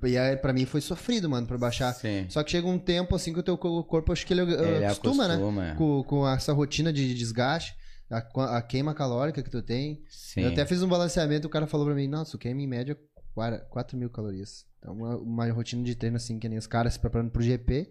E, 0.03 0.19
aí, 0.19 0.37
pra 0.37 0.53
mim 0.53 0.65
foi 0.65 0.81
sofrido, 0.81 1.29
mano, 1.29 1.47
pra 1.47 1.59
baixar. 1.59 1.93
Sim. 1.95 2.27
Só 2.29 2.43
que 2.43 2.51
chega 2.51 2.67
um 2.67 2.79
tempo 2.79 3.15
assim 3.15 3.33
que 3.33 3.41
o 3.41 3.43
teu 3.43 3.57
co- 3.59 3.83
corpo, 3.85 4.13
acho 4.13 4.27
que 4.27 4.33
ele, 4.33 4.43
uh, 4.43 4.51
Ele 4.65 4.85
acostuma, 4.85 5.27
né? 5.29 5.35
acostuma, 5.35 5.69
é. 5.69 5.75
Com, 5.75 6.03
com 6.05 6.29
essa 6.29 6.53
rotina 6.53 6.93
de 6.93 7.15
desgaste, 7.15 7.75
a, 8.11 8.57
a 8.59 8.63
queima 8.63 8.95
calórica 8.95 9.43
que 9.43 9.51
tu 9.51 9.63
tem. 9.63 10.03
Sim. 10.09 10.43
Eu 10.43 10.49
até 10.51 10.65
fiz 10.67 10.83
um 10.83 10.89
balanceamento, 10.89 11.47
o 11.47 11.51
cara 11.51 11.67
falou 11.67 11.87
pra 11.87 11.95
mim, 11.95 12.07
nossa, 12.09 12.33
tu 12.33 12.39
queima 12.39 12.61
em 12.61 12.67
média 12.67 12.97
4 13.71 13.97
mil 13.97 14.11
calorias. 14.11 14.65
Então, 14.79 14.95
uma, 14.95 15.17
uma 15.17 15.51
rotina 15.53 15.83
de 15.85 15.95
treino 15.95 16.17
assim, 16.17 16.39
que 16.39 16.49
nem 16.49 16.59
os 16.59 16.67
caras 16.67 16.95
se 16.95 16.99
preparando 16.99 17.31
pro 17.31 17.41
GP, 17.43 17.89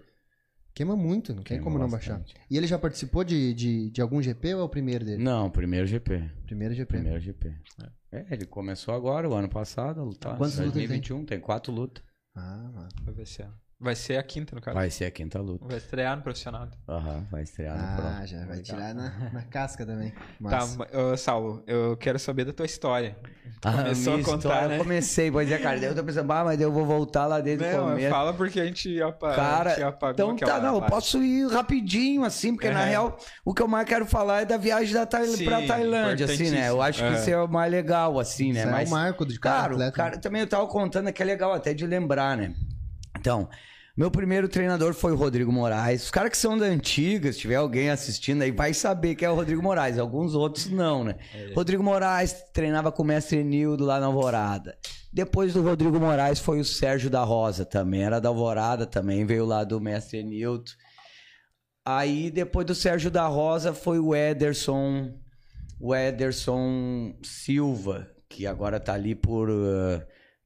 queima 0.73 0.95
muito, 0.95 1.29
não 1.33 1.37
tem 1.43 1.57
Queima 1.57 1.63
como 1.63 1.79
não 1.79 1.89
bastante. 1.89 2.33
baixar. 2.33 2.45
E 2.49 2.57
ele 2.57 2.67
já 2.67 2.77
participou 2.77 3.23
de, 3.23 3.53
de, 3.53 3.89
de 3.91 4.01
algum 4.01 4.21
GP 4.21 4.55
ou 4.55 4.61
é 4.61 4.63
o 4.63 4.69
primeiro 4.69 5.03
dele? 5.05 5.23
Não, 5.23 5.49
primeiro 5.49 5.87
GP. 5.87 6.29
Primeiro 6.45 6.73
GP. 6.75 6.87
Primeiro 6.93 7.19
GP. 7.19 7.47
É, 7.81 7.89
ele 8.11 8.45
começou 8.45 8.93
agora, 8.93 9.29
o 9.29 9.33
ano 9.33 9.49
passado, 9.49 10.01
a 10.01 10.03
lutar. 10.03 10.37
Quantas 10.37 10.59
lutas 10.59 10.75
ele 10.75 10.87
2021, 10.87 11.25
tem 11.25 11.39
quatro 11.39 11.71
lutas. 11.71 12.03
Ah, 12.35 12.69
mano. 12.73 12.89
Pra 13.03 13.13
ver 13.13 13.25
se 13.25 13.41
é. 13.41 13.49
Vai 13.81 13.95
ser 13.95 14.17
a 14.17 14.23
quinta, 14.23 14.55
no 14.55 14.61
caso. 14.61 14.75
Vai 14.75 14.89
ser 14.91 15.05
a 15.05 15.11
quinta 15.11 15.39
luta. 15.41 15.65
Vai 15.67 15.77
estrear 15.77 16.15
no 16.15 16.21
profissional. 16.21 16.69
Aham, 16.87 17.25
vai 17.31 17.41
estrear 17.41 17.75
no 17.75 17.95
Pro. 17.95 18.05
Ah, 18.05 18.25
já 18.25 18.45
vai 18.45 18.61
tirar 18.61 18.93
na, 18.93 19.09
na 19.33 19.41
casca 19.41 19.83
também. 19.85 20.11
Tá, 20.11 20.29
Mas, 20.39 20.77
ma- 20.77 20.87
ô, 20.93 21.17
Saulo, 21.17 21.63
eu 21.65 21.97
quero 21.97 22.19
saber 22.19 22.45
da 22.45 22.53
tua 22.53 22.65
história. 22.65 23.17
Ah, 23.63 23.71
Começou 23.77 24.13
a 24.15 24.17
contar, 24.23 24.37
história, 24.37 24.67
né? 24.67 24.75
Eu 24.75 24.83
comecei, 24.83 25.31
pois 25.31 25.51
é, 25.51 25.57
cara. 25.59 25.79
Daí 25.79 25.89
eu 25.89 25.95
tô 25.95 26.03
pensando, 26.03 26.31
ah, 26.31 26.43
mas 26.43 26.61
eu 26.61 26.71
vou 26.71 26.85
voltar 26.85 27.25
lá 27.25 27.39
desde 27.39 27.63
o 27.63 27.71
Não, 27.71 27.87
começo. 27.89 28.09
fala 28.09 28.33
porque 28.33 28.59
a 28.59 28.65
gente, 28.65 29.01
apa... 29.01 29.29
a 29.29 29.35
Cara, 29.35 29.69
gente 29.71 29.83
apagou 29.83 30.33
então 30.33 30.35
tá, 30.37 30.59
não, 30.59 30.75
eu 30.75 30.79
parte. 30.79 30.91
posso 30.93 31.23
ir 31.23 31.47
rapidinho, 31.47 32.23
assim, 32.23 32.53
porque 32.53 32.69
na 32.69 32.79
Aham. 32.81 32.87
real, 32.89 33.17
o 33.45 33.53
que 33.53 33.61
eu 33.61 33.67
mais 33.67 33.87
quero 33.87 34.05
falar 34.05 34.41
é 34.41 34.45
da 34.45 34.57
viagem 34.57 34.93
da 34.93 35.05
Tail 35.05 35.27
Sim, 35.27 35.45
pra 35.45 35.61
Tailândia, 35.63 36.25
assim, 36.25 36.49
né? 36.51 36.69
Eu 36.69 36.81
acho 36.81 37.03
que 37.03 37.13
isso 37.13 37.29
é 37.29 37.41
o 37.41 37.47
mais 37.47 37.71
legal, 37.71 38.19
assim, 38.19 38.51
né? 38.53 38.59
isso 38.59 38.67
é 38.67 38.71
Mas, 38.71 38.89
o 38.89 38.91
marco 38.91 39.25
de 39.25 39.39
cada 39.39 39.55
Claro, 39.57 39.73
atleta. 39.73 39.91
cara, 39.97 40.17
também 40.19 40.41
eu 40.41 40.47
tava 40.47 40.67
contando 40.67 41.11
que 41.11 41.21
é 41.21 41.25
legal 41.25 41.51
até 41.53 41.73
de 41.73 41.85
lembrar, 41.87 42.37
né? 42.37 42.53
Então, 43.19 43.47
meu 43.95 44.09
primeiro 44.09 44.47
treinador 44.47 44.93
foi 44.93 45.11
o 45.11 45.15
Rodrigo 45.15 45.51
Moraes. 45.51 46.03
Os 46.03 46.11
caras 46.11 46.31
que 46.31 46.37
são 46.37 46.57
da 46.57 46.65
antiga, 46.65 47.31
se 47.31 47.39
tiver 47.39 47.55
alguém 47.55 47.89
assistindo 47.89 48.41
aí, 48.41 48.51
vai 48.51 48.73
saber 48.73 49.15
que 49.15 49.25
é 49.25 49.29
o 49.29 49.35
Rodrigo 49.35 49.61
Moraes. 49.61 49.99
Alguns 49.99 50.33
outros 50.33 50.69
não, 50.69 51.03
né? 51.03 51.15
Rodrigo 51.53 51.83
Moraes 51.83 52.33
treinava 52.53 52.91
com 52.91 53.03
o 53.03 53.05
mestre 53.05 53.43
Nildo 53.43 53.83
lá 53.83 53.99
na 53.99 54.05
Alvorada. 54.05 54.77
Depois 55.11 55.53
do 55.53 55.61
Rodrigo 55.61 55.99
Moraes 55.99 56.39
foi 56.39 56.61
o 56.61 56.65
Sérgio 56.65 57.09
da 57.09 57.23
Rosa, 57.23 57.65
também 57.65 58.03
era 58.03 58.21
da 58.21 58.29
Alvorada, 58.29 58.85
também 58.85 59.25
veio 59.25 59.45
lá 59.45 59.65
do 59.65 59.79
mestre 59.81 60.23
Nildo. 60.23 60.71
Aí 61.85 62.31
depois 62.31 62.65
do 62.65 62.75
Sérgio 62.75 63.11
da 63.11 63.27
Rosa 63.27 63.73
foi 63.73 63.99
o 63.99 64.15
Ederson, 64.15 65.13
o 65.79 65.93
Ederson 65.93 67.13
Silva, 67.23 68.07
que 68.29 68.47
agora 68.47 68.79
tá 68.79 68.93
ali 68.93 69.15
por 69.15 69.49
uh, 69.49 70.01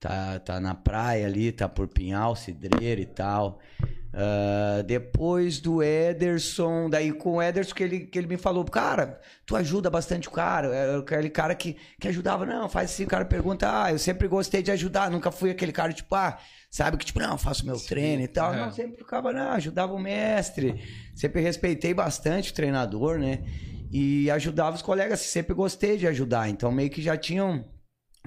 tá, 0.05 0.39
tá 0.39 0.59
na 0.59 0.75
praia 0.75 1.25
ali, 1.25 1.51
tá 1.51 1.67
por 1.67 1.87
Pinhal, 1.87 2.35
Cidreira 2.35 3.01
e 3.01 3.05
tal. 3.05 3.59
Uh, 3.81 4.81
depois 4.83 5.59
do 5.59 5.83
Ederson, 5.83 6.89
daí 6.89 7.11
com 7.11 7.35
o 7.35 7.41
Ederson 7.41 7.75
que 7.75 7.83
ele, 7.83 7.99
que 8.01 8.17
ele 8.17 8.27
me 8.27 8.37
falou, 8.37 8.63
cara, 8.63 9.19
tu 9.45 9.57
ajuda 9.57 9.89
bastante 9.89 10.29
o 10.29 10.31
cara, 10.31 10.73
é 10.73 10.97
aquele 10.97 11.29
cara 11.29 11.53
que, 11.53 11.75
que 11.99 12.07
ajudava, 12.07 12.45
não, 12.45 12.69
faz 12.69 12.91
assim, 12.91 13.03
o 13.03 13.07
cara 13.07 13.25
pergunta, 13.25 13.83
ah, 13.83 13.91
eu 13.91 13.99
sempre 13.99 14.25
gostei 14.29 14.63
de 14.63 14.71
ajudar, 14.71 15.11
nunca 15.11 15.31
fui 15.31 15.49
aquele 15.49 15.73
cara, 15.73 15.91
tipo, 15.91 16.15
ah, 16.15 16.37
sabe, 16.71 16.95
que 16.95 17.05
tipo, 17.05 17.19
não, 17.19 17.37
faço 17.37 17.65
meu 17.65 17.77
treino 17.77 18.21
e 18.21 18.27
tal, 18.27 18.53
é. 18.53 18.57
não, 18.61 18.71
sempre 18.71 18.95
ficava, 18.95 19.33
não, 19.33 19.51
ajudava 19.51 19.93
o 19.93 19.99
mestre, 19.99 20.81
sempre 21.13 21.41
respeitei 21.41 21.93
bastante 21.93 22.51
o 22.53 22.55
treinador, 22.55 23.19
né, 23.19 23.43
e 23.91 24.31
ajudava 24.31 24.77
os 24.77 24.81
colegas, 24.81 25.19
sempre 25.19 25.53
gostei 25.53 25.97
de 25.97 26.07
ajudar, 26.07 26.47
então 26.47 26.71
meio 26.71 26.89
que 26.89 27.01
já 27.01 27.17
tinham 27.17 27.65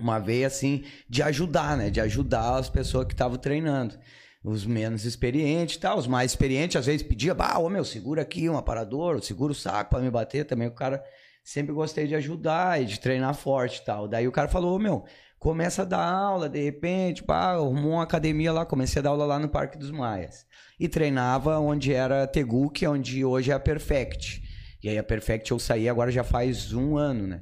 uma 0.01 0.19
veia 0.19 0.47
assim 0.47 0.85
de 1.09 1.23
ajudar, 1.23 1.77
né? 1.77 1.91
De 1.91 2.01
ajudar 2.01 2.57
as 2.57 2.69
pessoas 2.69 3.07
que 3.07 3.15
estavam 3.15 3.37
treinando. 3.37 3.99
Os 4.43 4.65
menos 4.65 5.05
experientes 5.05 5.77
e 5.77 5.81
tal. 5.81 5.99
Os 5.99 6.07
mais 6.07 6.31
experientes 6.31 6.77
às 6.77 6.87
vezes 6.87 7.03
pedia, 7.03 7.35
bah, 7.35 7.59
ô 7.59 7.69
meu, 7.69 7.85
segura 7.85 8.23
aqui 8.23 8.49
um 8.49 8.57
aparador, 8.57 9.23
segura 9.23 9.53
o 9.53 9.55
saco 9.55 9.91
pra 9.91 10.01
me 10.01 10.11
bater 10.11 10.45
também. 10.45 10.69
O 10.69 10.75
cara 10.75 11.03
sempre 11.43 11.73
gostei 11.73 12.07
de 12.07 12.15
ajudar 12.15 12.81
e 12.81 12.85
de 12.85 13.01
treinar 13.01 13.35
forte 13.35 13.79
e 13.79 13.85
tal. 13.85 14.07
Daí 14.07 14.29
o 14.29 14.33
cara 14.33 14.49
falou, 14.49 14.77
ô 14.77 14.79
meu, 14.79 15.05
começa 15.39 15.83
a 15.83 15.85
dar 15.85 16.05
aula, 16.05 16.49
de 16.49 16.63
repente, 16.63 17.23
pá, 17.23 17.53
arrumou 17.53 17.93
uma 17.93 18.03
academia 18.03 18.53
lá, 18.53 18.67
comecei 18.67 19.01
a 19.01 19.03
dar 19.03 19.11
aula 19.11 19.25
lá 19.25 19.39
no 19.39 19.49
Parque 19.49 19.79
dos 19.79 19.91
Maias. 19.91 20.47
E 20.79 20.89
treinava 20.89 21.59
onde 21.59 21.93
era 21.93 22.27
Teguque, 22.27 22.87
onde 22.87 23.25
hoje 23.25 23.51
é 23.51 23.55
a 23.55 23.61
Perfect. 23.61 24.43
E 24.83 24.89
aí 24.89 24.99
a 24.99 25.03
Perfect 25.03 25.51
eu 25.51 25.59
saí 25.59 25.89
agora 25.89 26.11
já 26.11 26.23
faz 26.23 26.73
um 26.73 26.97
ano, 26.97 27.27
né? 27.27 27.41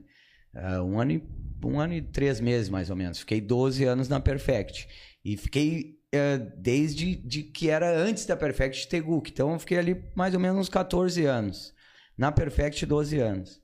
Ah, 0.54 0.82
um 0.82 0.98
ano 0.98 1.12
e 1.12 1.22
um 1.64 1.80
ano 1.80 1.94
e 1.94 2.02
três 2.02 2.40
meses, 2.40 2.68
mais 2.68 2.90
ou 2.90 2.96
menos. 2.96 3.18
Fiquei 3.18 3.40
12 3.40 3.84
anos 3.84 4.08
na 4.08 4.20
Perfect. 4.20 4.88
E 5.24 5.36
fiquei 5.36 5.96
eh, 6.12 6.38
desde 6.56 7.16
de 7.16 7.42
que 7.42 7.68
era 7.68 7.96
antes 7.98 8.26
da 8.26 8.36
Perfect 8.36 8.88
Teguc. 8.88 9.30
Então 9.30 9.52
eu 9.52 9.58
fiquei 9.58 9.78
ali 9.78 10.04
mais 10.14 10.34
ou 10.34 10.40
menos 10.40 10.58
uns 10.60 10.68
14 10.68 11.24
anos. 11.24 11.74
Na 12.16 12.32
Perfect, 12.32 12.86
12 12.86 13.18
anos. 13.18 13.60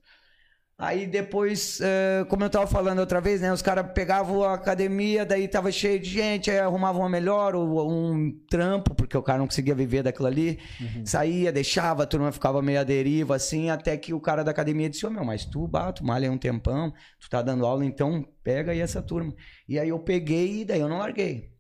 Aí 0.79 1.07
depois, 1.07 1.81
como 2.29 2.43
eu 2.43 2.51
tava 2.51 2.67
falando 2.67 2.99
outra 2.99 3.21
vez, 3.21 3.41
né? 3.41 3.53
Os 3.53 3.63
caras 3.63 3.87
pegavam 3.95 4.43
a 4.43 4.55
academia, 4.55 5.25
daí 5.25 5.47
tava 5.47 5.71
cheio 5.71 6.01
de 6.01 6.11
gente, 6.11 6.51
aí 6.51 6.59
arrumavam 6.59 7.03
uma 7.03 7.09
melhor, 7.09 7.55
ou 7.55 7.89
um 7.89 8.33
trampo, 8.51 8.93
porque 8.93 9.17
o 9.17 9.23
cara 9.23 9.39
não 9.39 9.47
conseguia 9.47 9.77
viver 9.77 10.03
daquilo 10.03 10.27
ali. 10.27 10.59
Saía, 11.05 11.53
deixava, 11.53 12.03
a 12.03 12.07
turma 12.07 12.33
ficava 12.33 12.61
meio 12.61 12.81
à 12.81 12.83
deriva, 12.83 13.37
assim, 13.37 13.71
até 13.71 13.97
que 13.97 14.13
o 14.13 14.21
cara 14.21 14.43
da 14.43 14.51
academia 14.51 14.91
disse, 14.91 15.07
ô 15.07 15.11
meu, 15.11 15.25
mas 15.25 15.45
tu, 15.45 15.69
bah, 15.69 15.93
tu 15.93 16.05
malha 16.05 16.33
um 16.33 16.39
tempão, 16.39 16.93
tu 17.21 17.31
tá 17.31 17.43
dando 17.43 17.65
aula, 17.65 17.85
então 17.85 18.27
pega 18.43 18.73
aí 18.73 18.81
essa 18.81 19.01
turma. 19.01 19.33
E 19.69 19.79
aí 19.79 19.91
eu 19.91 20.01
peguei 20.01 20.63
e 20.63 20.65
daí 20.65 20.81
eu 20.81 20.89
não 20.89 20.99
larguei. 20.99 21.53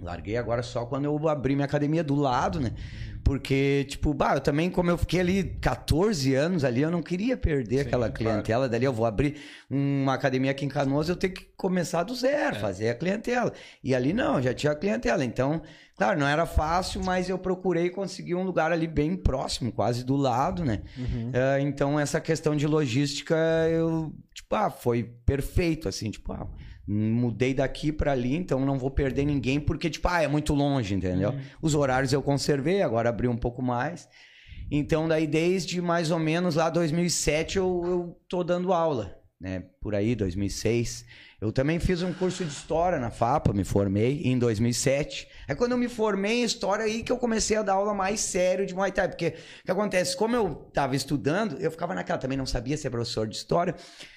Larguei 0.00 0.36
agora 0.36 0.62
só 0.62 0.86
quando 0.86 1.04
eu 1.04 1.28
abri 1.28 1.54
minha 1.54 1.64
academia 1.64 2.04
do 2.04 2.14
lado, 2.14 2.60
né? 2.60 2.74
Porque, 3.24 3.86
tipo, 3.88 4.12
bah, 4.12 4.34
eu 4.34 4.40
também, 4.40 4.68
como 4.68 4.90
eu 4.90 4.98
fiquei 4.98 5.20
ali 5.20 5.44
14 5.60 6.34
anos 6.34 6.64
ali, 6.64 6.82
eu 6.82 6.90
não 6.90 7.02
queria 7.02 7.36
perder 7.36 7.76
Sim, 7.78 7.82
aquela 7.82 8.06
claro. 8.06 8.12
clientela 8.12 8.68
dali. 8.68 8.84
Eu 8.84 8.92
vou 8.92 9.06
abrir 9.06 9.36
uma 9.70 10.14
academia 10.14 10.50
aqui 10.50 10.64
em 10.64 10.68
Canoas, 10.68 11.08
eu 11.08 11.16
tenho 11.16 11.32
que 11.32 11.46
começar 11.56 12.02
do 12.02 12.14
zero, 12.14 12.56
fazer 12.56 12.88
a 12.88 12.94
clientela. 12.94 13.52
E 13.82 13.94
ali 13.94 14.12
não, 14.12 14.42
já 14.42 14.52
tinha 14.52 14.72
a 14.72 14.74
clientela. 14.74 15.24
Então, 15.24 15.62
claro, 15.96 16.18
não 16.18 16.26
era 16.26 16.46
fácil, 16.46 17.00
mas 17.04 17.28
eu 17.28 17.38
procurei 17.38 17.90
conseguir 17.90 18.34
um 18.34 18.42
lugar 18.42 18.72
ali 18.72 18.88
bem 18.88 19.14
próximo, 19.14 19.70
quase 19.70 20.04
do 20.04 20.16
lado, 20.16 20.64
né? 20.64 20.82
Ah, 21.32 21.60
então, 21.60 21.98
essa 22.00 22.20
questão 22.20 22.56
de 22.56 22.66
logística, 22.66 23.36
eu, 23.70 24.12
tipo, 24.34 24.54
ah, 24.56 24.68
foi 24.68 25.04
perfeito, 25.24 25.88
assim, 25.88 26.10
tipo, 26.10 26.32
ah, 26.32 26.48
mudei 26.86 27.54
daqui 27.54 27.92
pra 27.92 28.12
ali, 28.12 28.34
então 28.34 28.64
não 28.64 28.78
vou 28.78 28.90
perder 28.90 29.24
ninguém, 29.24 29.60
porque, 29.60 29.88
tipo, 29.88 30.08
ah, 30.08 30.22
é 30.22 30.28
muito 30.28 30.52
longe, 30.54 30.94
entendeu? 30.94 31.30
Os 31.60 31.74
horários 31.74 32.12
eu 32.12 32.22
conservei, 32.22 32.82
agora 32.82 33.08
abri 33.08 33.28
um 33.28 33.36
pouco 33.36 33.62
mais. 33.62 34.08
Então, 34.70 35.06
daí, 35.06 35.26
desde 35.26 35.80
mais 35.80 36.10
ou 36.10 36.18
menos 36.18 36.56
lá 36.56 36.70
2007, 36.70 37.58
eu, 37.58 37.82
eu 37.84 38.20
tô 38.28 38.42
dando 38.42 38.72
aula, 38.72 39.18
né? 39.42 39.64
Por 39.80 39.92
aí, 39.92 40.14
2006. 40.14 41.04
Eu 41.40 41.50
também 41.50 41.80
fiz 41.80 42.00
um 42.02 42.12
curso 42.12 42.44
de 42.44 42.52
História 42.52 43.00
na 43.00 43.10
FAPA, 43.10 43.52
me 43.52 43.64
formei 43.64 44.22
em 44.24 44.38
2007. 44.38 45.26
Aí, 45.48 45.56
quando 45.56 45.72
eu 45.72 45.78
me 45.78 45.88
formei 45.88 46.42
em 46.42 46.44
História, 46.44 46.84
aí 46.84 47.02
que 47.02 47.10
eu 47.10 47.16
comecei 47.18 47.56
a 47.56 47.62
dar 47.62 47.72
aula 47.72 47.92
mais 47.92 48.20
sério 48.20 48.64
de 48.64 48.72
Muay 48.72 48.92
Thai. 48.92 49.08
Porque, 49.08 49.34
o 49.60 49.64
que 49.64 49.70
acontece? 49.72 50.16
Como 50.16 50.36
eu 50.36 50.54
tava 50.72 50.94
estudando, 50.94 51.58
eu 51.58 51.72
ficava 51.72 51.92
naquela, 51.92 52.16
também 52.20 52.38
não 52.38 52.46
sabia 52.46 52.76
ser 52.76 52.90
professor 52.90 53.26
de 53.26 53.34
História, 53.34 53.74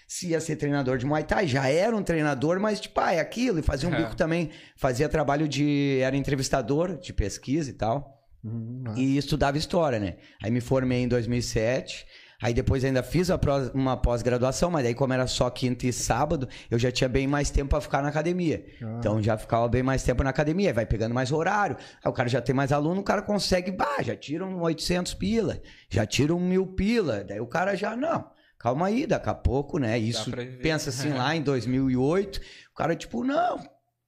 se 0.08 0.28
ia 0.28 0.40
ser 0.40 0.58
treinador 0.58 1.00
de 1.00 1.08
Muay 1.08 1.24
Thai. 1.24 1.48
Já 1.48 1.68
era 1.68 1.96
um 1.96 2.04
treinador, 2.04 2.60
mas, 2.60 2.80
tipo, 2.80 3.00
ah, 3.00 3.12
é 3.12 3.20
aquilo. 3.20 3.58
E 3.58 3.64
fazia 3.64 3.90
um 3.90 3.94
É. 3.96 3.98
bico 4.04 4.16
também, 4.16 4.52
fazia 4.78 5.10
trabalho 5.10 5.48
de... 5.48 5.98
Era 6.04 6.16
entrevistador 6.16 7.00
de 7.00 7.12
pesquisa 7.12 7.72
e 7.72 7.74
tal. 7.74 8.14
Uhum, 8.44 8.84
massa. 8.86 9.00
E 9.02 9.18
estudava 9.18 9.58
história, 9.58 10.00
né? 10.00 10.18
Aí 10.44 10.52
me 10.52 10.62
formei 10.62 11.02
em 11.02 11.08
2007. 11.08 12.06
Aí 12.42 12.54
depois 12.54 12.84
ainda 12.84 13.02
fiz 13.02 13.30
uma 13.74 13.96
pós-graduação, 13.98 14.70
mas 14.70 14.84
daí 14.84 14.94
como 14.94 15.14
era 15.14 15.26
só 15.28 15.50
quinta 15.50 15.88
e 15.88 15.94
sábado, 15.94 16.48
eu 16.70 16.78
já 16.78 16.92
tinha 16.92 17.10
bem 17.10 17.28
mais 17.28 17.50
tempo 17.50 17.70
pra 17.70 17.82
ficar 17.82 18.02
na 18.02 18.10
academia. 18.10 18.66
Ah. 18.82 18.96
Então 19.00 19.22
já 19.22 19.38
ficava 19.38 19.68
bem 19.68 19.84
mais 19.84 20.04
tempo 20.04 20.24
na 20.24 20.30
academia, 20.30 20.74
vai 20.74 20.86
pegando 20.86 21.14
mais 21.14 21.32
horário. 21.32 21.78
Aí 22.04 22.10
o 22.10 22.14
cara 22.14 22.28
já 22.30 22.42
tem 22.42 22.54
mais 22.54 22.72
aluno, 22.72 23.02
o 23.02 23.04
cara 23.04 23.22
consegue, 23.22 23.72
bah, 23.72 24.02
já 24.02 24.16
tira 24.16 24.46
um 24.46 24.62
800 24.62 25.14
pila, 25.14 25.62
já 25.90 26.06
tira 26.06 26.36
um 26.36 26.40
mil 26.40 26.68
pila. 26.68 27.24
Daí 27.24 27.40
o 27.40 27.48
cara 27.48 27.76
já, 27.76 27.96
não, 27.96 28.30
calma 28.60 28.88
aí, 28.88 29.08
daqui 29.08 29.30
a 29.30 29.34
pouco, 29.34 29.78
né? 29.80 29.98
Isso, 29.98 30.32
pensa 30.62 30.90
assim, 30.90 31.14
lá 31.14 31.36
em 31.36 31.42
2008, 31.42 32.42
o 32.72 32.76
cara 32.76 32.96
tipo, 32.96 33.24
não, 33.24 33.60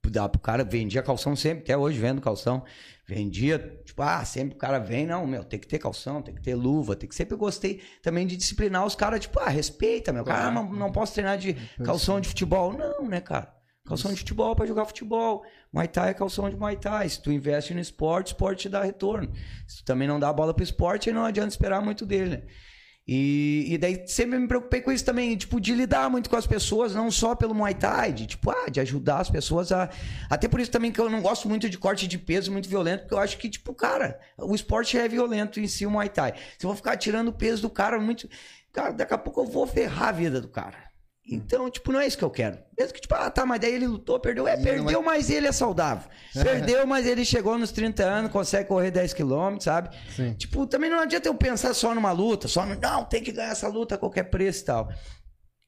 dá 0.10 0.28
pro 0.30 0.39
cara, 0.39 0.63
vendia 0.63 1.02
calção 1.04 1.36
sempre, 1.36 1.63
até 1.63 1.78
hoje 1.78 2.00
vendo 2.00 2.22
calção. 2.22 2.63
Vendia, 3.08 3.58
tipo, 3.86 4.02
ah, 4.02 4.24
sempre 4.26 4.56
o 4.56 4.58
cara 4.58 4.80
vem, 4.80 5.06
não, 5.08 5.26
meu, 5.26 5.43
tem 5.43 5.58
que 5.60 5.67
ter 5.67 5.80
calção, 5.80 6.22
tem 6.22 6.36
que 6.36 6.41
ter 6.41 6.56
luva, 6.56 6.93
tem 6.96 7.08
que 7.08 7.15
sempre 7.15 7.36
eu 7.36 7.38
gostei 7.38 7.82
também 8.04 8.28
de 8.28 8.36
disciplinar 8.36 8.86
os 8.86 8.96
caras, 8.96 9.22
tipo, 9.22 9.39
ah, 9.39 9.48
respeita, 9.50 10.12
meu, 10.12 10.26
cara, 10.26 10.52
Claro. 10.52 10.56
não, 10.56 10.74
não 10.78 10.91
posso 10.91 11.13
treinar 11.13 11.38
de 11.38 11.54
calção 11.86 12.20
de 12.20 12.28
futebol. 12.28 12.74
Não, 12.74 13.08
né, 13.08 13.22
cara? 13.22 13.54
Calção 13.88 14.12
de 14.12 14.17
futebol 14.17 14.54
para 14.54 14.65
jogar 14.65 14.84
futebol. 14.86 15.46
Muay 15.72 15.88
Thai 15.88 16.10
é 16.10 16.13
calção 16.13 16.50
de 16.50 16.58
Muay 16.58 16.76
Thai. 16.76 17.08
Se 17.08 17.22
tu 17.22 17.32
investe 17.32 17.74
no 17.74 17.80
esporte, 17.80 18.28
esporte 18.28 18.63
te 18.63 18.70
dá 18.70 18.84
retorno. 18.84 19.32
Se 19.65 19.78
tu 19.78 19.86
também 19.86 20.06
não 20.06 20.20
dá 20.20 20.34
bola 20.34 20.54
pro 20.54 20.62
esporte, 20.62 21.08
aí 21.10 21.15
não 21.15 21.24
adianta 21.24 21.48
esperar 21.52 21.82
muito 21.82 22.06
dele, 22.06 22.30
né? 22.32 22.43
E, 23.08 23.67
e 23.70 23.78
daí 23.78 24.04
sempre 24.06 24.38
me 24.38 24.48
preocupei 24.48 24.82
com 24.82 24.91
isso 24.91 25.06
também, 25.06 25.38
tipo, 25.38 25.62
de 25.62 25.74
lidar 25.74 26.10
muito 26.10 26.30
com 26.30 26.36
as 26.36 26.46
pessoas, 26.46 26.93
não 26.93 27.10
só 27.10 27.36
pelo 27.36 27.56
Muay 27.56 27.74
Thai, 27.74 28.12
de 28.12 28.28
tipo, 28.28 28.52
ah, 28.52 28.70
de 28.70 28.82
ajudar 28.82 29.20
as 29.20 29.30
pessoas 29.30 29.72
a. 29.72 29.89
Até 30.30 30.50
por 30.50 30.60
isso 30.60 30.70
também 30.70 30.91
que 30.91 31.00
eu 31.00 31.10
não 31.10 31.22
gosto 31.22 31.48
muito 31.48 31.70
de 31.70 31.78
corte 31.78 32.06
de 32.06 32.17
peso 32.17 32.52
muito 32.52 32.67
violento, 32.67 33.02
porque 33.02 33.13
eu 33.13 33.20
acho 33.20 33.38
que, 33.38 33.50
tipo, 33.50 33.74
cara, 33.74 34.20
o 34.38 34.54
esporte 34.54 34.98
é 34.98 35.08
violento 35.08 35.58
em 35.58 35.67
si, 35.67 35.86
o 35.86 35.91
Muay 35.91 36.10
Thai. 36.10 36.34
Se 36.58 36.65
eu 36.65 36.70
vou 36.70 36.76
ficar 36.76 36.98
tirando 36.98 37.30
o 37.30 37.34
peso 37.34 37.62
do 37.62 37.70
cara 37.70 37.98
muito. 37.98 38.28
Cara, 38.74 38.91
daqui 38.91 39.13
a 39.13 39.17
pouco 39.17 39.41
eu 39.41 39.46
vou 39.46 39.65
ferrar 39.65 40.10
a 40.10 40.12
vida 40.12 40.41
do 40.41 40.50
cara. 40.50 40.87
Então, 41.29 41.69
tipo, 41.69 41.91
não 41.91 41.99
é 41.99 42.07
isso 42.07 42.17
que 42.17 42.23
eu 42.23 42.29
quero. 42.29 42.57
Mesmo 42.79 42.93
que, 42.93 43.01
tipo, 43.01 43.13
ah, 43.13 43.29
tá, 43.29 43.45
mas 43.45 43.59
daí 43.59 43.73
ele 43.73 43.85
lutou, 43.87 44.17
perdeu. 44.19 44.47
É, 44.47 44.53
E 44.53 44.57
não 44.57 44.63
perdeu, 44.63 45.03
vai- 45.03 45.17
mas 45.17 45.29
ele 45.29 45.47
é 45.47 45.51
saudável. 45.51 46.07
Perdeu, 46.33 46.85
mas 46.87 47.05
ele 47.05 47.25
chegou 47.25 47.57
nos 47.57 47.71
30 47.71 48.03
anos, 48.03 48.31
consegue 48.31 48.67
correr 48.69 48.91
10 48.91 49.13
km, 49.13 49.57
sabe? 49.59 49.89
Sim. 50.15 50.33
Tipo, 50.35 50.65
também 50.67 50.89
não 50.89 50.99
adianta 50.99 51.27
eu 51.27 51.33
pensar 51.33 51.73
só 51.73 51.93
numa 51.95 52.11
luta, 52.11 52.47
só 52.47 52.65
no, 52.65 52.75
não, 52.79 53.03
tem 53.03 53.21
que 53.23 53.31
ganhar 53.31 53.49
essa 53.51 53.67
luta 53.67 53.95
a 53.95 53.97
qualquer 53.97 54.23
preço 54.23 54.61
e 54.61 54.65
tal. 54.65 54.89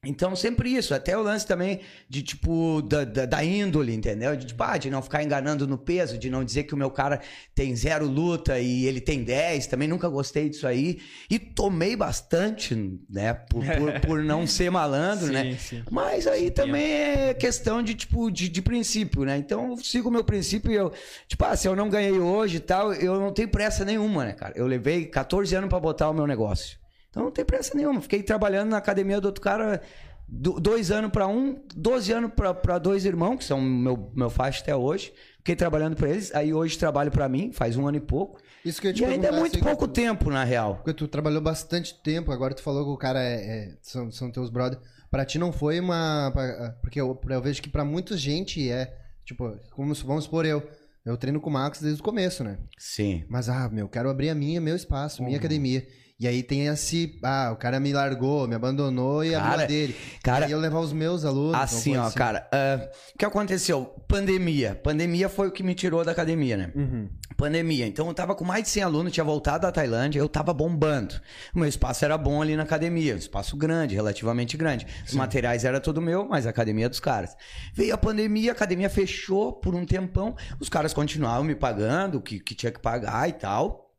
Então, 0.02 0.34
sempre 0.34 0.74
isso. 0.74 0.94
Até 0.94 1.14
o 1.14 1.22
lance 1.22 1.46
também 1.46 1.80
de, 2.08 2.22
tipo, 2.22 2.80
da, 2.80 3.04
da, 3.04 3.26
da 3.26 3.44
índole, 3.44 3.94
entendeu? 3.94 4.34
De, 4.34 4.46
tipo, 4.46 4.62
ah, 4.62 4.78
de 4.78 4.88
não 4.88 5.02
ficar 5.02 5.22
enganando 5.22 5.66
no 5.66 5.76
peso, 5.76 6.16
de 6.16 6.30
não 6.30 6.42
dizer 6.42 6.64
que 6.64 6.72
o 6.72 6.76
meu 6.76 6.90
cara 6.90 7.20
tem 7.54 7.76
zero 7.76 8.06
luta 8.06 8.58
e 8.58 8.86
ele 8.86 8.98
tem 8.98 9.22
10. 9.22 9.66
Também 9.66 9.86
nunca 9.86 10.08
gostei 10.08 10.48
disso 10.48 10.66
aí. 10.66 11.02
E 11.28 11.38
tomei 11.38 11.96
bastante, 11.96 12.74
né? 13.10 13.34
Por, 13.34 13.62
por, 13.62 14.00
por 14.00 14.24
não 14.24 14.46
ser 14.46 14.70
malandro, 14.70 15.26
Sim, 15.26 15.32
né? 15.34 15.56
sim. 15.58 15.82
Mas 15.90 16.26
aí 16.26 16.50
também 16.50 16.92
é 16.92 17.34
questão 17.34 17.82
de, 17.82 17.94
tipo, 17.94 18.30
de, 18.30 18.48
de 18.48 18.62
princípio, 18.62 19.26
né? 19.26 19.36
Então, 19.36 19.72
eu 19.72 19.76
sigo 19.76 20.08
o 20.08 20.12
meu 20.12 20.24
princípio 20.24 20.72
e 20.72 20.76
eu... 20.76 20.90
Tipo, 21.28 21.44
ah, 21.44 21.54
se 21.54 21.68
eu 21.68 21.76
não 21.76 21.90
ganhei 21.90 22.18
hoje 22.18 22.56
e 22.56 22.60
tal, 22.60 22.94
eu 22.94 23.20
não 23.20 23.34
tenho 23.34 23.48
pressa 23.48 23.84
nenhuma, 23.84 24.24
né, 24.24 24.32
cara? 24.32 24.54
Eu 24.56 24.66
levei 24.66 25.04
14 25.04 25.54
anos 25.54 25.68
pra 25.68 25.78
botar 25.78 26.08
o 26.08 26.14
meu 26.14 26.26
negócio. 26.26 26.79
Então 27.10 27.24
não 27.24 27.30
tem 27.30 27.44
pressa 27.44 27.76
nenhuma. 27.76 28.00
Fiquei 28.00 28.22
trabalhando 28.22 28.70
na 28.70 28.76
academia 28.78 29.20
do 29.20 29.26
outro 29.26 29.40
cara 29.42 29.82
do- 30.28 30.60
dois 30.60 30.90
anos 30.90 31.10
pra 31.10 31.26
um, 31.26 31.60
12 31.74 32.12
anos 32.12 32.30
pra 32.62 32.78
dois 32.78 33.04
irmãos, 33.04 33.38
que 33.38 33.44
são 33.44 33.60
meu, 33.60 34.12
meu 34.14 34.30
faixa 34.30 34.62
até 34.62 34.74
hoje. 34.74 35.12
Fiquei 35.38 35.56
trabalhando 35.56 35.96
pra 35.96 36.08
eles. 36.08 36.32
Aí 36.34 36.54
hoje 36.54 36.78
trabalho 36.78 37.10
pra 37.10 37.28
mim, 37.28 37.50
faz 37.52 37.76
um 37.76 37.86
ano 37.86 37.96
e 37.96 38.00
pouco. 38.00 38.40
Isso 38.64 38.80
que 38.80 38.88
eu 38.88 38.94
te 38.94 39.02
E 39.02 39.06
ainda 39.06 39.28
é 39.28 39.32
muito 39.32 39.56
assim, 39.56 39.64
pouco 39.64 39.88
tu- 39.88 39.92
tempo, 39.94 40.30
na 40.30 40.44
real. 40.44 40.76
Porque 40.76 40.92
tu 40.94 41.08
trabalhou 41.08 41.40
bastante 41.40 41.94
tempo, 42.02 42.30
agora 42.30 42.54
tu 42.54 42.62
falou 42.62 42.84
que 42.84 42.90
o 42.90 42.96
cara 42.96 43.20
é, 43.22 43.34
é- 43.34 43.76
são, 43.82 44.10
são 44.12 44.30
teus 44.30 44.50
brothers. 44.50 44.82
Pra 45.10 45.24
ti 45.24 45.38
não 45.38 45.50
foi 45.50 45.80
uma. 45.80 46.30
pra- 46.32 46.76
porque 46.82 47.00
eu, 47.00 47.18
eu 47.28 47.42
vejo 47.42 47.60
que 47.62 47.68
pra 47.68 47.84
muita 47.84 48.16
gente 48.16 48.70
é. 48.70 48.96
Tipo, 49.24 49.56
como, 49.72 49.92
vamos 49.94 50.24
supor 50.24 50.44
eu. 50.46 50.62
Eu 51.04 51.16
treino 51.16 51.40
com 51.40 51.48
o 51.48 51.52
Marcos 51.52 51.80
desde 51.80 52.00
o 52.00 52.04
começo, 52.04 52.44
né? 52.44 52.58
Sim. 52.78 53.24
Mas, 53.28 53.48
ah, 53.48 53.68
meu, 53.72 53.88
quero 53.88 54.10
abrir 54.10 54.28
a 54.28 54.34
minha, 54.34 54.60
meu 54.60 54.76
espaço, 54.76 55.20
Uhum. 55.22 55.26
minha 55.28 55.38
academia. 55.38 55.84
E 56.20 56.28
aí 56.28 56.42
tem 56.42 56.66
esse. 56.66 57.18
Ah, 57.22 57.48
o 57.50 57.56
cara 57.56 57.80
me 57.80 57.94
largou, 57.94 58.46
me 58.46 58.54
abandonou 58.54 59.24
e 59.24 59.30
Cara, 59.30 59.62
a 59.62 59.66
dele. 59.66 59.96
cara, 60.22 60.44
e 60.44 60.46
aí 60.48 60.52
eu 60.52 60.60
levar 60.60 60.80
os 60.80 60.92
meus 60.92 61.24
alunos. 61.24 61.54
Assim, 61.54 61.96
ó, 61.96 62.10
ser. 62.10 62.18
cara. 62.18 62.46
ah, 62.52 62.90
o 63.14 63.18
que 63.18 63.24
aconteceu? 63.24 63.86
Pandemia. 64.06 64.74
Pandemia 64.74 65.30
foi 65.30 65.48
o 65.48 65.50
que 65.50 65.62
me 65.62 65.74
tirou 65.74 66.04
da 66.04 66.12
academia, 66.12 66.58
né? 66.58 66.72
Uhum. 66.74 67.08
Pandemia. 67.38 67.86
Então 67.86 68.06
eu 68.06 68.12
tava 68.12 68.34
com 68.34 68.44
mais 68.44 68.64
de 68.64 68.68
100 68.68 68.82
alunos, 68.82 69.12
tinha 69.14 69.24
voltado 69.24 69.62
da 69.62 69.72
Tailândia, 69.72 70.18
eu 70.18 70.28
tava 70.28 70.52
bombando. 70.52 71.14
O 71.54 71.58
meu 71.60 71.68
espaço 71.68 72.04
era 72.04 72.18
bom 72.18 72.42
ali 72.42 72.54
na 72.54 72.64
academia, 72.64 73.14
um 73.14 73.18
espaço 73.18 73.56
grande, 73.56 73.94
relativamente 73.94 74.58
grande. 74.58 74.86
Os 75.06 75.14
materiais 75.14 75.64
era 75.64 75.80
todo 75.80 76.02
meu, 76.02 76.28
mas 76.28 76.46
a 76.46 76.50
academia 76.50 76.84
é 76.84 76.88
dos 76.90 77.00
caras. 77.00 77.34
Veio 77.72 77.94
a 77.94 77.98
pandemia, 77.98 78.50
a 78.50 78.54
academia 78.54 78.90
fechou 78.90 79.54
por 79.54 79.74
um 79.74 79.86
tempão, 79.86 80.36
os 80.60 80.68
caras 80.68 80.92
continuavam 80.92 81.44
me 81.44 81.54
pagando 81.54 82.18
o 82.18 82.20
que, 82.20 82.38
que 82.38 82.54
tinha 82.54 82.70
que 82.70 82.78
pagar 82.78 83.26
e 83.26 83.32
tal. 83.32 83.89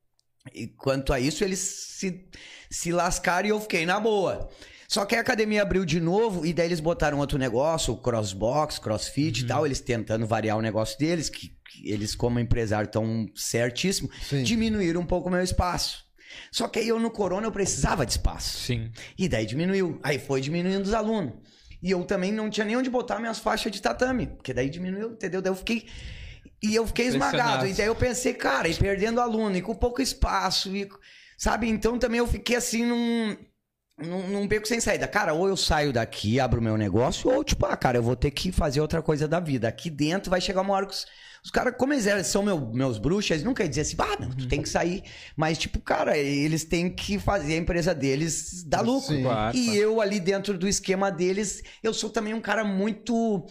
E 0.54 0.68
quanto 0.68 1.14
a 1.14 1.20
isso, 1.20 1.44
eles 1.44 1.60
se, 1.60 2.26
se 2.70 2.92
lascaram 2.92 3.48
e 3.48 3.52
eu 3.52 3.60
fiquei 3.62 3.86
na 3.86 4.00
boa. 4.00 4.50
Só 4.88 5.06
que 5.06 5.16
a 5.16 5.22
academia 5.22 5.62
abriu 5.62 5.86
de 5.86 6.02
novo 6.02 6.46
e 6.46 6.52
daí 6.52 6.66
eles 6.66 6.82
botaram 6.82 7.20
outro 7.20 7.38
negócio, 7.38 7.94
o 7.94 7.98
crossbox, 7.98 8.78
crossfit 8.78 9.42
e 9.42 9.48
tal, 9.48 9.66
eles 9.66 9.80
tentando 9.80 10.28
variar 10.28 10.58
o 10.58 10.62
negócio 10.62 11.00
deles, 11.00 11.30
que, 11.30 11.48
que 11.48 11.90
eles 11.90 12.14
como 12.14 12.40
empresário 12.40 12.88
estão 12.88 13.26
certíssimo, 13.34 14.10
Sim. 14.22 14.44
diminuíram 14.44 15.00
um 15.00 15.06
pouco 15.06 15.30
o 15.30 15.32
meu 15.32 15.42
espaço. 15.42 16.04
Só 16.52 16.68
que 16.68 16.80
aí 16.80 16.90
eu 16.90 17.00
no 17.00 17.10
corona 17.10 17.48
eu 17.48 17.52
precisava 17.52 18.06
de 18.06 18.12
espaço. 18.12 18.58
Sim. 18.60 18.92
E 19.18 19.30
daí 19.30 19.46
diminuiu. 19.46 20.00
Aí 20.04 20.20
foi 20.20 20.42
diminuindo 20.42 20.84
os 20.84 20.94
alunos. 20.94 21.36
E 21.82 21.90
eu 21.92 22.04
também 22.04 22.32
não 22.32 22.50
tinha 22.50 22.66
nem 22.66 22.76
onde 22.76 22.90
botar 22.90 23.20
minhas 23.20 23.40
faixas 23.40 23.72
de 23.72 23.82
tatame. 23.82 24.28
Porque 24.28 24.54
daí 24.54 24.70
diminuiu, 24.70 25.12
entendeu? 25.12 25.42
Daí 25.42 25.52
eu 25.52 25.56
fiquei. 25.56 25.88
E 26.64 26.76
eu 26.76 26.86
fiquei 26.88 27.08
esmagado. 27.08 27.66
E 27.68 27.74
daí 27.74 27.88
eu 27.88 27.96
pensei, 27.96 28.34
cara, 28.34 28.68
e 28.68 28.74
perdendo 28.76 29.20
aluno, 29.20 29.56
e 29.58 29.62
com 29.62 29.74
pouco 29.76 30.02
espaço, 30.02 30.76
e. 30.76 30.88
Sabe? 31.38 31.68
Então 31.68 31.98
também 31.98 32.20
eu 32.20 32.28
fiquei 32.28 32.56
assim 32.56 32.86
num. 32.86 33.36
Num, 33.98 34.28
num 34.30 34.48
beco 34.48 34.68
sem 34.68 34.80
saída. 34.80 35.08
Cara, 35.08 35.34
ou 35.34 35.48
eu 35.48 35.56
saio 35.56 35.94
daqui, 35.94 36.40
abro 36.40 36.60
meu 36.62 36.76
negócio, 36.76 37.30
ou 37.30 37.44
tipo, 37.44 37.66
ah, 37.68 37.78
cara, 37.78 38.00
eu 38.00 38.04
vou 38.04 38.16
ter 38.16 38.32
que 38.32 38.52
fazer 38.52 38.82
outra 38.82 39.00
coisa 39.02 39.28
da 39.28 39.40
vida. 39.40 39.68
Aqui 39.68 39.92
dentro 39.92 40.32
vai 40.32 40.42
chegar 40.42 40.62
uma 40.62 40.74
hora 40.74 40.88
que 40.88 40.94
os, 40.94 41.06
os 41.44 41.52
caras, 41.52 41.76
como 41.78 41.94
eles 41.94 42.26
são 42.26 42.42
meu- 42.42 42.72
meus 42.74 42.98
bruxos, 42.98 43.30
eles 43.30 43.44
nunca 43.44 43.68
dizer 43.68 43.82
assim, 43.82 43.96
ah, 44.00 44.18
não, 44.20 44.32
tu 44.32 44.48
tem 44.48 44.60
que 44.60 44.70
sair. 44.70 45.04
Mas, 45.36 45.60
tipo, 45.60 45.80
cara, 45.80 46.18
eles 46.18 46.64
têm 46.64 46.90
que 46.90 47.20
fazer 47.20 47.54
a 47.54 47.58
empresa 47.58 47.94
deles 47.94 48.64
dar 48.64 48.82
lucro. 48.82 49.14
Sim. 49.14 49.22
Claro, 49.22 49.56
E 49.56 49.66
claro. 49.66 49.80
eu 49.80 50.02
ali 50.02 50.20
dentro 50.20 50.58
do 50.58 50.68
esquema 50.68 51.12
deles, 51.12 51.62
eu 51.84 51.94
sou 51.94 52.10
também 52.10 52.34
um 52.34 52.42
cara 52.42 52.64
muito 52.64 53.46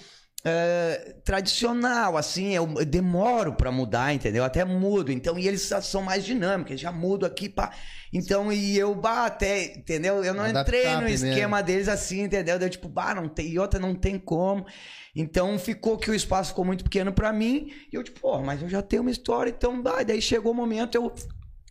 é, 0.44 1.16
tradicional, 1.24 2.16
assim, 2.16 2.54
eu, 2.54 2.66
demoro 2.84 3.54
pra 3.54 3.70
mudar, 3.70 4.14
entendeu? 4.14 4.42
Até 4.42 4.64
mudo. 4.64 5.12
Então, 5.12 5.38
e 5.38 5.46
eles 5.46 5.70
são 5.82 6.02
mais 6.02 6.24
dinâmicos, 6.24 6.80
já 6.80 6.90
mudo 6.90 7.26
aqui, 7.26 7.48
pá. 7.48 7.72
Então, 8.12 8.52
e 8.52 8.76
eu, 8.76 8.94
bah, 8.94 9.26
até, 9.26 9.76
entendeu? 9.76 10.24
Eu 10.24 10.34
não 10.34 10.44
Adaptar 10.44 10.62
entrei 10.62 10.94
no 10.94 11.02
primeiro. 11.02 11.26
esquema 11.26 11.62
deles 11.62 11.88
assim, 11.88 12.22
entendeu? 12.22 12.58
Deu 12.58 12.70
tipo, 12.70 12.88
bah, 12.88 13.14
não 13.14 13.28
tem, 13.28 13.48
e 13.48 13.58
outra 13.58 13.78
não 13.78 13.94
tem 13.94 14.18
como. 14.18 14.66
Então 15.14 15.58
ficou 15.58 15.98
que 15.98 16.10
o 16.10 16.14
espaço 16.14 16.50
ficou 16.50 16.64
muito 16.64 16.84
pequeno 16.84 17.12
pra 17.12 17.32
mim. 17.32 17.70
E 17.92 17.96
eu, 17.96 18.02
tipo, 18.02 18.20
pô, 18.20 18.40
mas 18.40 18.62
eu 18.62 18.68
já 18.68 18.80
tenho 18.82 19.02
uma 19.02 19.10
história, 19.10 19.50
então, 19.50 19.80
bah, 19.82 20.02
daí 20.02 20.22
chegou 20.22 20.52
o 20.52 20.54
momento, 20.54 20.94
eu 20.94 21.12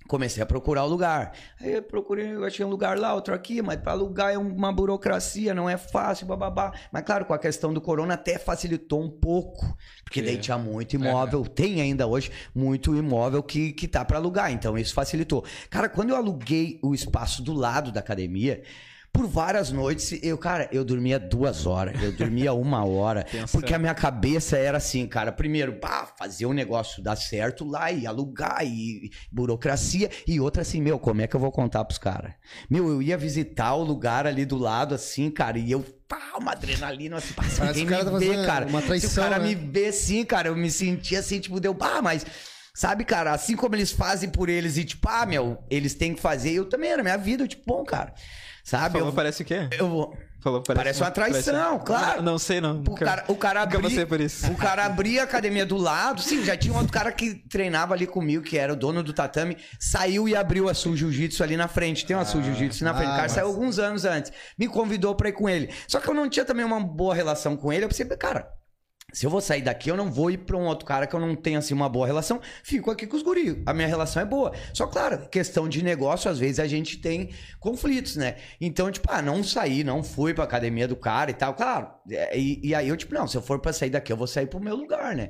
comecei 0.09 0.41
a 0.41 0.45
procurar 0.45 0.83
o 0.85 0.87
lugar. 0.87 1.33
Aí 1.61 1.75
eu 1.75 1.83
procurei, 1.83 2.33
eu 2.33 2.43
achei 2.43 2.65
um 2.65 2.69
lugar 2.69 2.97
lá, 2.97 3.13
outro 3.13 3.31
aqui, 3.31 3.61
mas 3.61 3.79
para 3.79 3.91
alugar 3.91 4.33
é 4.33 4.37
uma 4.39 4.73
burocracia, 4.73 5.53
não 5.53 5.69
é 5.69 5.77
fácil, 5.77 6.25
bababá. 6.25 6.73
Mas 6.91 7.03
claro, 7.03 7.25
com 7.25 7.33
a 7.33 7.37
questão 7.37 7.71
do 7.71 7.79
corona 7.79 8.15
até 8.15 8.39
facilitou 8.39 9.03
um 9.03 9.09
pouco, 9.09 9.77
porque 10.03 10.19
daí 10.21 10.35
É. 10.35 10.39
tinha 10.39 10.57
muito 10.57 10.95
imóvel, 10.95 11.45
tem 11.45 11.79
ainda 11.79 12.07
hoje 12.07 12.31
muito 12.55 12.95
imóvel 12.95 13.43
que, 13.43 13.71
que 13.71 13.87
tá 13.87 14.03
para 14.03 14.17
alugar, 14.17 14.51
então 14.51 14.75
isso 14.75 14.95
facilitou. 14.95 15.45
Cara, 15.69 15.87
quando 15.87 16.09
eu 16.09 16.15
aluguei 16.15 16.79
o 16.81 16.95
espaço 16.95 17.43
do 17.43 17.53
lado 17.53 17.91
da 17.91 17.99
academia, 17.99 18.63
por 19.11 19.27
várias 19.27 19.71
noites, 19.71 20.17
eu, 20.23 20.37
cara, 20.37 20.69
eu 20.71 20.85
dormia 20.85 21.19
duas 21.19 21.65
horas, 21.65 22.01
eu 22.01 22.11
dormia 22.11 22.53
uma 22.53 22.85
hora, 22.85 23.25
porque 23.51 23.73
a 23.73 23.79
minha 23.79 23.93
cabeça 23.93 24.57
era 24.57 24.77
assim, 24.77 25.05
cara, 25.07 25.31
primeiro, 25.31 25.73
pá, 25.73 26.07
fazer 26.17 26.45
o 26.45 26.53
negócio 26.53 27.03
dar 27.03 27.15
certo 27.15 27.65
lá 27.65 27.91
e 27.91 28.05
alugar 28.05 28.65
e 28.65 29.11
burocracia, 29.31 30.09
e 30.27 30.39
outra 30.39 30.61
assim, 30.61 30.81
meu, 30.81 30.99
como 30.99 31.21
é 31.21 31.27
que 31.27 31.35
eu 31.35 31.39
vou 31.39 31.51
contar 31.51 31.83
pros 31.85 31.97
caras? 31.97 32.33
Meu, 32.69 32.87
eu 32.87 33.01
ia 33.01 33.17
visitar 33.17 33.73
o 33.73 33.83
lugar 33.83 34.25
ali 34.27 34.45
do 34.45 34.57
lado, 34.57 34.95
assim, 34.95 35.29
cara, 35.29 35.57
e 35.57 35.71
eu, 35.71 35.83
pá, 36.07 36.37
uma 36.39 36.51
adrenalina, 36.51 37.17
assim, 37.17 37.33
pá, 37.33 37.43
se 37.43 37.83
o 37.83 37.85
cara 37.87 38.05
tá 38.05 38.11
me 38.11 38.19
vê, 38.19 38.45
cara, 38.45 38.67
uma 38.67 38.79
se 38.79 38.85
o 38.85 38.87
traição, 38.87 39.23
cara 39.23 39.39
né? 39.39 39.47
me 39.47 39.55
vê 39.55 39.87
assim, 39.87 40.23
cara, 40.23 40.49
eu 40.49 40.55
me 40.55 40.69
sentia 40.69 41.19
assim, 41.19 41.39
tipo, 41.39 41.59
deu, 41.59 41.73
pá, 41.73 42.01
mas... 42.01 42.25
Sabe, 42.71 43.03
cara, 43.03 43.33
assim 43.33 43.57
como 43.57 43.75
eles 43.75 43.91
fazem 43.91 44.29
por 44.29 44.47
eles 44.47 44.77
e 44.77 44.85
tipo, 44.85 45.05
ah, 45.09 45.25
meu, 45.25 45.57
eles 45.69 45.95
têm 45.95 46.13
que 46.13 46.21
fazer, 46.21 46.53
eu 46.53 46.63
também 46.63 46.89
era 46.89 47.03
minha 47.03 47.17
vida, 47.17 47.43
eu 47.43 47.47
tipo, 47.47 47.63
bom, 47.65 47.83
cara. 47.83 48.13
Sabe? 48.69 48.93
Falou, 48.93 49.07
eu, 49.09 49.13
parece 49.13 49.41
o 49.41 49.45
quê? 49.45 49.67
eu 49.71 49.89
vou. 49.89 50.15
Falou, 50.41 50.63
Parece 50.63 51.01
uma 51.01 51.11
traição, 51.11 51.79
claro. 51.79 52.17
Não, 52.23 52.31
não 52.31 52.39
sei, 52.39 52.61
não. 52.61 52.81
O 52.87 52.95
cara, 52.95 53.25
o 53.27 53.35
cara 53.35 53.61
abria, 53.63 54.07
por 54.07 54.21
isso. 54.21 54.49
O 54.49 54.55
cara 54.55 54.85
abria 54.85 55.21
a 55.21 55.23
academia 55.25 55.65
do 55.65 55.75
lado. 55.75 56.21
Sim, 56.21 56.45
já 56.45 56.55
tinha 56.55 56.73
um 56.73 56.77
outro 56.77 56.93
cara 56.93 57.11
que 57.11 57.35
treinava 57.49 57.93
ali 57.93 58.07
comigo, 58.07 58.41
que 58.41 58.57
era 58.57 58.71
o 58.71 58.75
dono 58.75 59.03
do 59.03 59.11
tatame. 59.11 59.57
Saiu 59.77 60.29
e 60.29 60.35
abriu 60.37 60.69
a 60.69 60.73
Sul 60.73 60.95
Jiu-Jitsu 60.95 61.43
ali 61.43 61.57
na 61.57 61.67
frente. 61.67 62.05
Tem 62.05 62.15
uma 62.15 62.23
Sul 62.23 62.41
Jiu-Jitsu 62.41 62.85
na 62.85 62.93
frente. 62.93 63.07
ah, 63.09 63.11
o 63.11 63.15
cara 63.15 63.23
mas- 63.23 63.31
saiu 63.33 63.47
alguns 63.47 63.79
anos 63.79 64.05
antes. 64.05 64.31
Me 64.57 64.67
convidou 64.69 65.13
pra 65.13 65.27
ir 65.27 65.33
com 65.33 65.49
ele. 65.49 65.73
Só 65.87 65.99
que 65.99 66.07
eu 66.07 66.13
não 66.13 66.29
tinha 66.29 66.45
também 66.45 66.63
uma 66.63 66.79
boa 66.79 67.13
relação 67.13 67.57
com 67.57 67.73
ele. 67.73 67.83
Eu 67.83 67.89
pensei, 67.89 68.05
cara. 68.05 68.47
Se 69.11 69.25
eu 69.25 69.29
vou 69.29 69.41
sair 69.41 69.61
daqui, 69.61 69.89
eu 69.89 69.97
não 69.97 70.11
vou 70.11 70.29
ir 70.31 70.37
pra 70.37 70.55
um 70.57 70.65
outro 70.65 70.85
cara 70.85 71.07
que 71.07 71.15
eu 71.15 71.19
não 71.19 71.35
tenho, 71.35 71.57
assim, 71.59 71.73
uma 71.73 71.89
boa 71.89 72.05
relação. 72.05 72.39
Fico 72.63 72.91
aqui 72.91 73.07
com 73.07 73.17
os 73.17 73.23
guris. 73.23 73.57
A 73.65 73.73
minha 73.73 73.87
relação 73.87 74.21
é 74.21 74.25
boa. 74.25 74.51
Só, 74.73 74.85
claro, 74.87 75.27
questão 75.29 75.67
de 75.67 75.83
negócio, 75.83 76.29
às 76.29 76.37
vezes 76.39 76.59
a 76.59 76.67
gente 76.67 76.97
tem 76.97 77.29
conflitos, 77.59 78.15
né? 78.15 78.35
Então, 78.61 78.91
tipo, 78.91 79.07
ah, 79.11 79.21
não 79.21 79.43
saí, 79.43 79.83
não 79.83 80.03
fui 80.03 80.33
pra 80.33 80.43
academia 80.43 80.87
do 80.87 80.95
cara 80.95 81.31
e 81.31 81.33
tal. 81.33 81.53
Claro. 81.53 81.87
é, 82.11 82.37
E, 82.37 82.59
e 82.63 82.75
aí 82.75 82.87
eu, 82.87 82.95
tipo, 82.97 83.13
não, 83.13 83.27
se 83.27 83.35
eu 83.37 83.41
for 83.41 83.59
pra 83.59 83.73
sair 83.73 83.89
daqui, 83.89 84.11
eu 84.11 84.17
vou 84.17 84.27
sair 84.27 84.45
pro 84.47 84.59
meu 84.59 84.75
lugar, 84.75 85.15
né? 85.15 85.29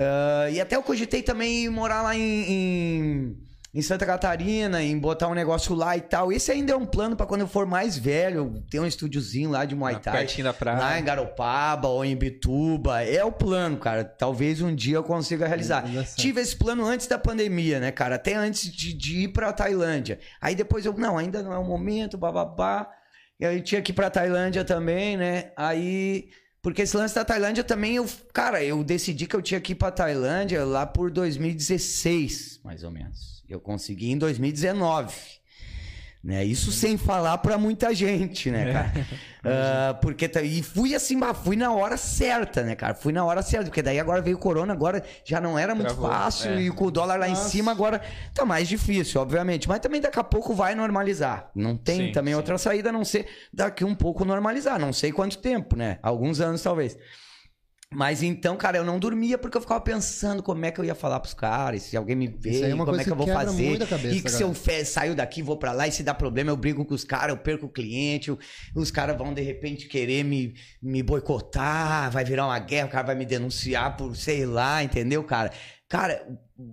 Ah, 0.00 0.50
e 0.50 0.60
até 0.60 0.76
eu 0.76 0.82
cogitei 0.82 1.22
também 1.22 1.68
morar 1.68 2.02
lá 2.02 2.14
em, 2.16 2.20
em, 2.52 3.36
em 3.78 3.82
Santa 3.82 4.04
Catarina, 4.04 4.82
em 4.82 4.98
botar 4.98 5.28
um 5.28 5.34
negócio 5.34 5.72
lá 5.72 5.96
e 5.96 6.00
tal. 6.00 6.32
Esse 6.32 6.50
ainda 6.50 6.72
é 6.72 6.76
um 6.76 6.84
plano 6.84 7.14
pra 7.14 7.24
quando 7.26 7.42
eu 7.42 7.46
for 7.46 7.64
mais 7.64 7.96
velho, 7.96 8.60
ter 8.68 8.80
um 8.80 8.86
estúdiozinho 8.86 9.50
lá 9.50 9.64
de 9.64 9.76
Muay 9.76 9.94
Ah, 9.94 10.00
Thai. 10.00 10.26
da 10.42 10.52
praia. 10.52 10.78
Lá 10.80 10.98
em 10.98 11.04
Garopaba 11.04 11.86
ou 11.86 12.04
em 12.04 12.16
Bituba. 12.16 13.04
É 13.04 13.24
o 13.24 13.30
plano, 13.30 13.76
cara. 13.76 14.02
Talvez 14.02 14.60
um 14.60 14.74
dia 14.74 14.96
eu 14.96 15.04
consiga 15.04 15.46
realizar. 15.46 15.84
Tive 16.16 16.40
esse 16.40 16.56
plano 16.56 16.84
antes 16.84 17.06
da 17.06 17.16
pandemia, 17.20 17.78
né, 17.78 17.92
cara? 17.92 18.16
Até 18.16 18.34
antes 18.34 18.68
de, 18.68 18.92
de 18.92 19.18
ir 19.20 19.28
pra 19.28 19.52
Tailândia. 19.52 20.18
Aí 20.40 20.56
depois 20.56 20.84
eu, 20.84 20.92
não, 20.94 21.16
ainda 21.16 21.40
não 21.40 21.52
é 21.52 21.58
o 21.58 21.64
momento, 21.64 22.18
bababá. 22.18 22.90
E 23.38 23.46
aí 23.46 23.60
tinha 23.62 23.80
que 23.80 23.92
ir 23.92 23.94
pra 23.94 24.10
Tailândia 24.10 24.64
também, 24.64 25.16
né? 25.16 25.52
Aí. 25.56 26.30
Porque 26.60 26.82
esse 26.82 26.96
lance 26.96 27.14
da 27.14 27.24
Tailândia 27.24 27.62
também, 27.62 27.94
eu, 27.94 28.06
cara, 28.34 28.60
eu 28.64 28.82
decidi 28.82 29.28
que 29.28 29.36
eu 29.36 29.40
tinha 29.40 29.60
que 29.60 29.70
ir 29.70 29.76
pra 29.76 29.92
Tailândia 29.92 30.64
lá 30.64 30.84
por 30.84 31.12
2016, 31.12 32.60
mais 32.64 32.82
ou 32.82 32.90
menos. 32.90 33.37
Eu 33.48 33.60
consegui 33.60 34.10
em 34.10 34.18
2019. 34.18 35.14
Né? 36.22 36.44
Isso 36.44 36.72
sem 36.72 36.98
falar 36.98 37.38
pra 37.38 37.56
muita 37.56 37.94
gente, 37.94 38.50
né, 38.50 38.72
cara? 38.72 38.92
Ah, 39.50 39.94
porque 40.02 40.28
tá- 40.28 40.42
e 40.42 40.62
fui 40.62 40.94
assim, 40.94 41.16
fui 41.44 41.56
na 41.56 41.72
hora 41.72 41.96
certa, 41.96 42.62
né, 42.64 42.74
cara? 42.74 42.92
Fui 42.92 43.12
na 43.12 43.24
hora 43.24 43.40
certa, 43.40 43.66
porque 43.66 43.80
daí 43.80 43.98
agora 43.98 44.20
veio 44.20 44.36
o 44.36 44.38
corona, 44.38 44.72
agora 44.74 45.02
já 45.24 45.40
não 45.40 45.56
era 45.58 45.74
muito 45.76 45.86
Travou, 45.94 46.10
fácil 46.10 46.50
é. 46.50 46.62
e 46.62 46.70
com 46.70 46.86
o 46.86 46.90
dólar 46.90 47.18
lá 47.18 47.28
em 47.28 47.30
Nossa. 47.30 47.48
cima 47.48 47.70
agora 47.70 48.02
tá 48.34 48.44
mais 48.44 48.68
difícil, 48.68 49.20
obviamente. 49.20 49.66
Mas 49.68 49.78
também 49.78 50.00
daqui 50.02 50.18
a 50.18 50.24
pouco 50.24 50.52
vai 50.54 50.74
normalizar. 50.74 51.50
Não 51.54 51.76
tem 51.76 52.08
Sim, 52.08 52.12
também 52.12 52.34
sim. 52.34 52.36
outra 52.36 52.58
saída 52.58 52.90
a 52.90 52.92
não 52.92 53.04
ser 53.06 53.26
daqui 53.54 53.84
um 53.84 53.94
pouco 53.94 54.24
normalizar. 54.24 54.78
Não 54.78 54.92
sei 54.92 55.12
quanto 55.12 55.38
tempo, 55.38 55.76
né? 55.76 55.98
Alguns 56.02 56.40
anos 56.40 56.60
talvez. 56.60 56.98
Mas 57.90 58.22
então, 58.22 58.54
cara, 58.54 58.76
eu 58.76 58.84
não 58.84 58.98
dormia 58.98 59.38
porque 59.38 59.56
eu 59.56 59.62
ficava 59.62 59.80
pensando 59.80 60.42
como 60.42 60.62
é 60.64 60.70
que 60.70 60.78
eu 60.78 60.84
ia 60.84 60.94
falar 60.94 61.20
pros 61.20 61.32
caras, 61.32 61.82
se 61.84 61.96
alguém 61.96 62.14
me 62.14 62.26
vê, 62.28 62.60
é 62.64 62.76
como 62.76 63.00
é 63.00 63.04
que 63.04 63.10
eu 63.10 63.14
que 63.14 63.18
vou 63.18 63.26
quebra 63.26 63.46
fazer. 63.46 63.78
cabeça, 63.86 64.14
e 64.14 64.20
que 64.20 64.28
se 64.30 64.42
eu 64.42 64.54
saio 64.84 65.14
daqui, 65.14 65.42
vou 65.42 65.56
pra 65.56 65.72
lá 65.72 65.88
e 65.88 65.92
se 65.92 66.02
dá 66.02 66.12
problema, 66.12 66.50
eu 66.50 66.56
brigo 66.56 66.84
com 66.84 66.92
os 66.94 67.02
caras, 67.02 67.30
eu 67.30 67.38
perco 67.38 67.64
o 67.64 67.68
cliente, 67.70 68.28
eu- 68.28 68.38
os 68.76 68.90
caras 68.90 69.16
vão 69.16 69.32
de 69.32 69.40
repente 69.40 69.88
querer 69.88 70.22
me, 70.22 70.52
me 70.82 71.02
boicotar, 71.02 72.10
vai 72.10 72.24
virar 72.24 72.44
uma 72.46 72.58
guerra, 72.58 72.88
o 72.88 72.90
cara 72.90 73.06
vai 73.06 73.14
me 73.16 73.24
denunciar 73.24 73.96
por 73.96 74.14
sei 74.14 74.44
lá, 74.44 74.84
entendeu, 74.84 75.24
cara? 75.24 75.50
Cara, 75.88 76.22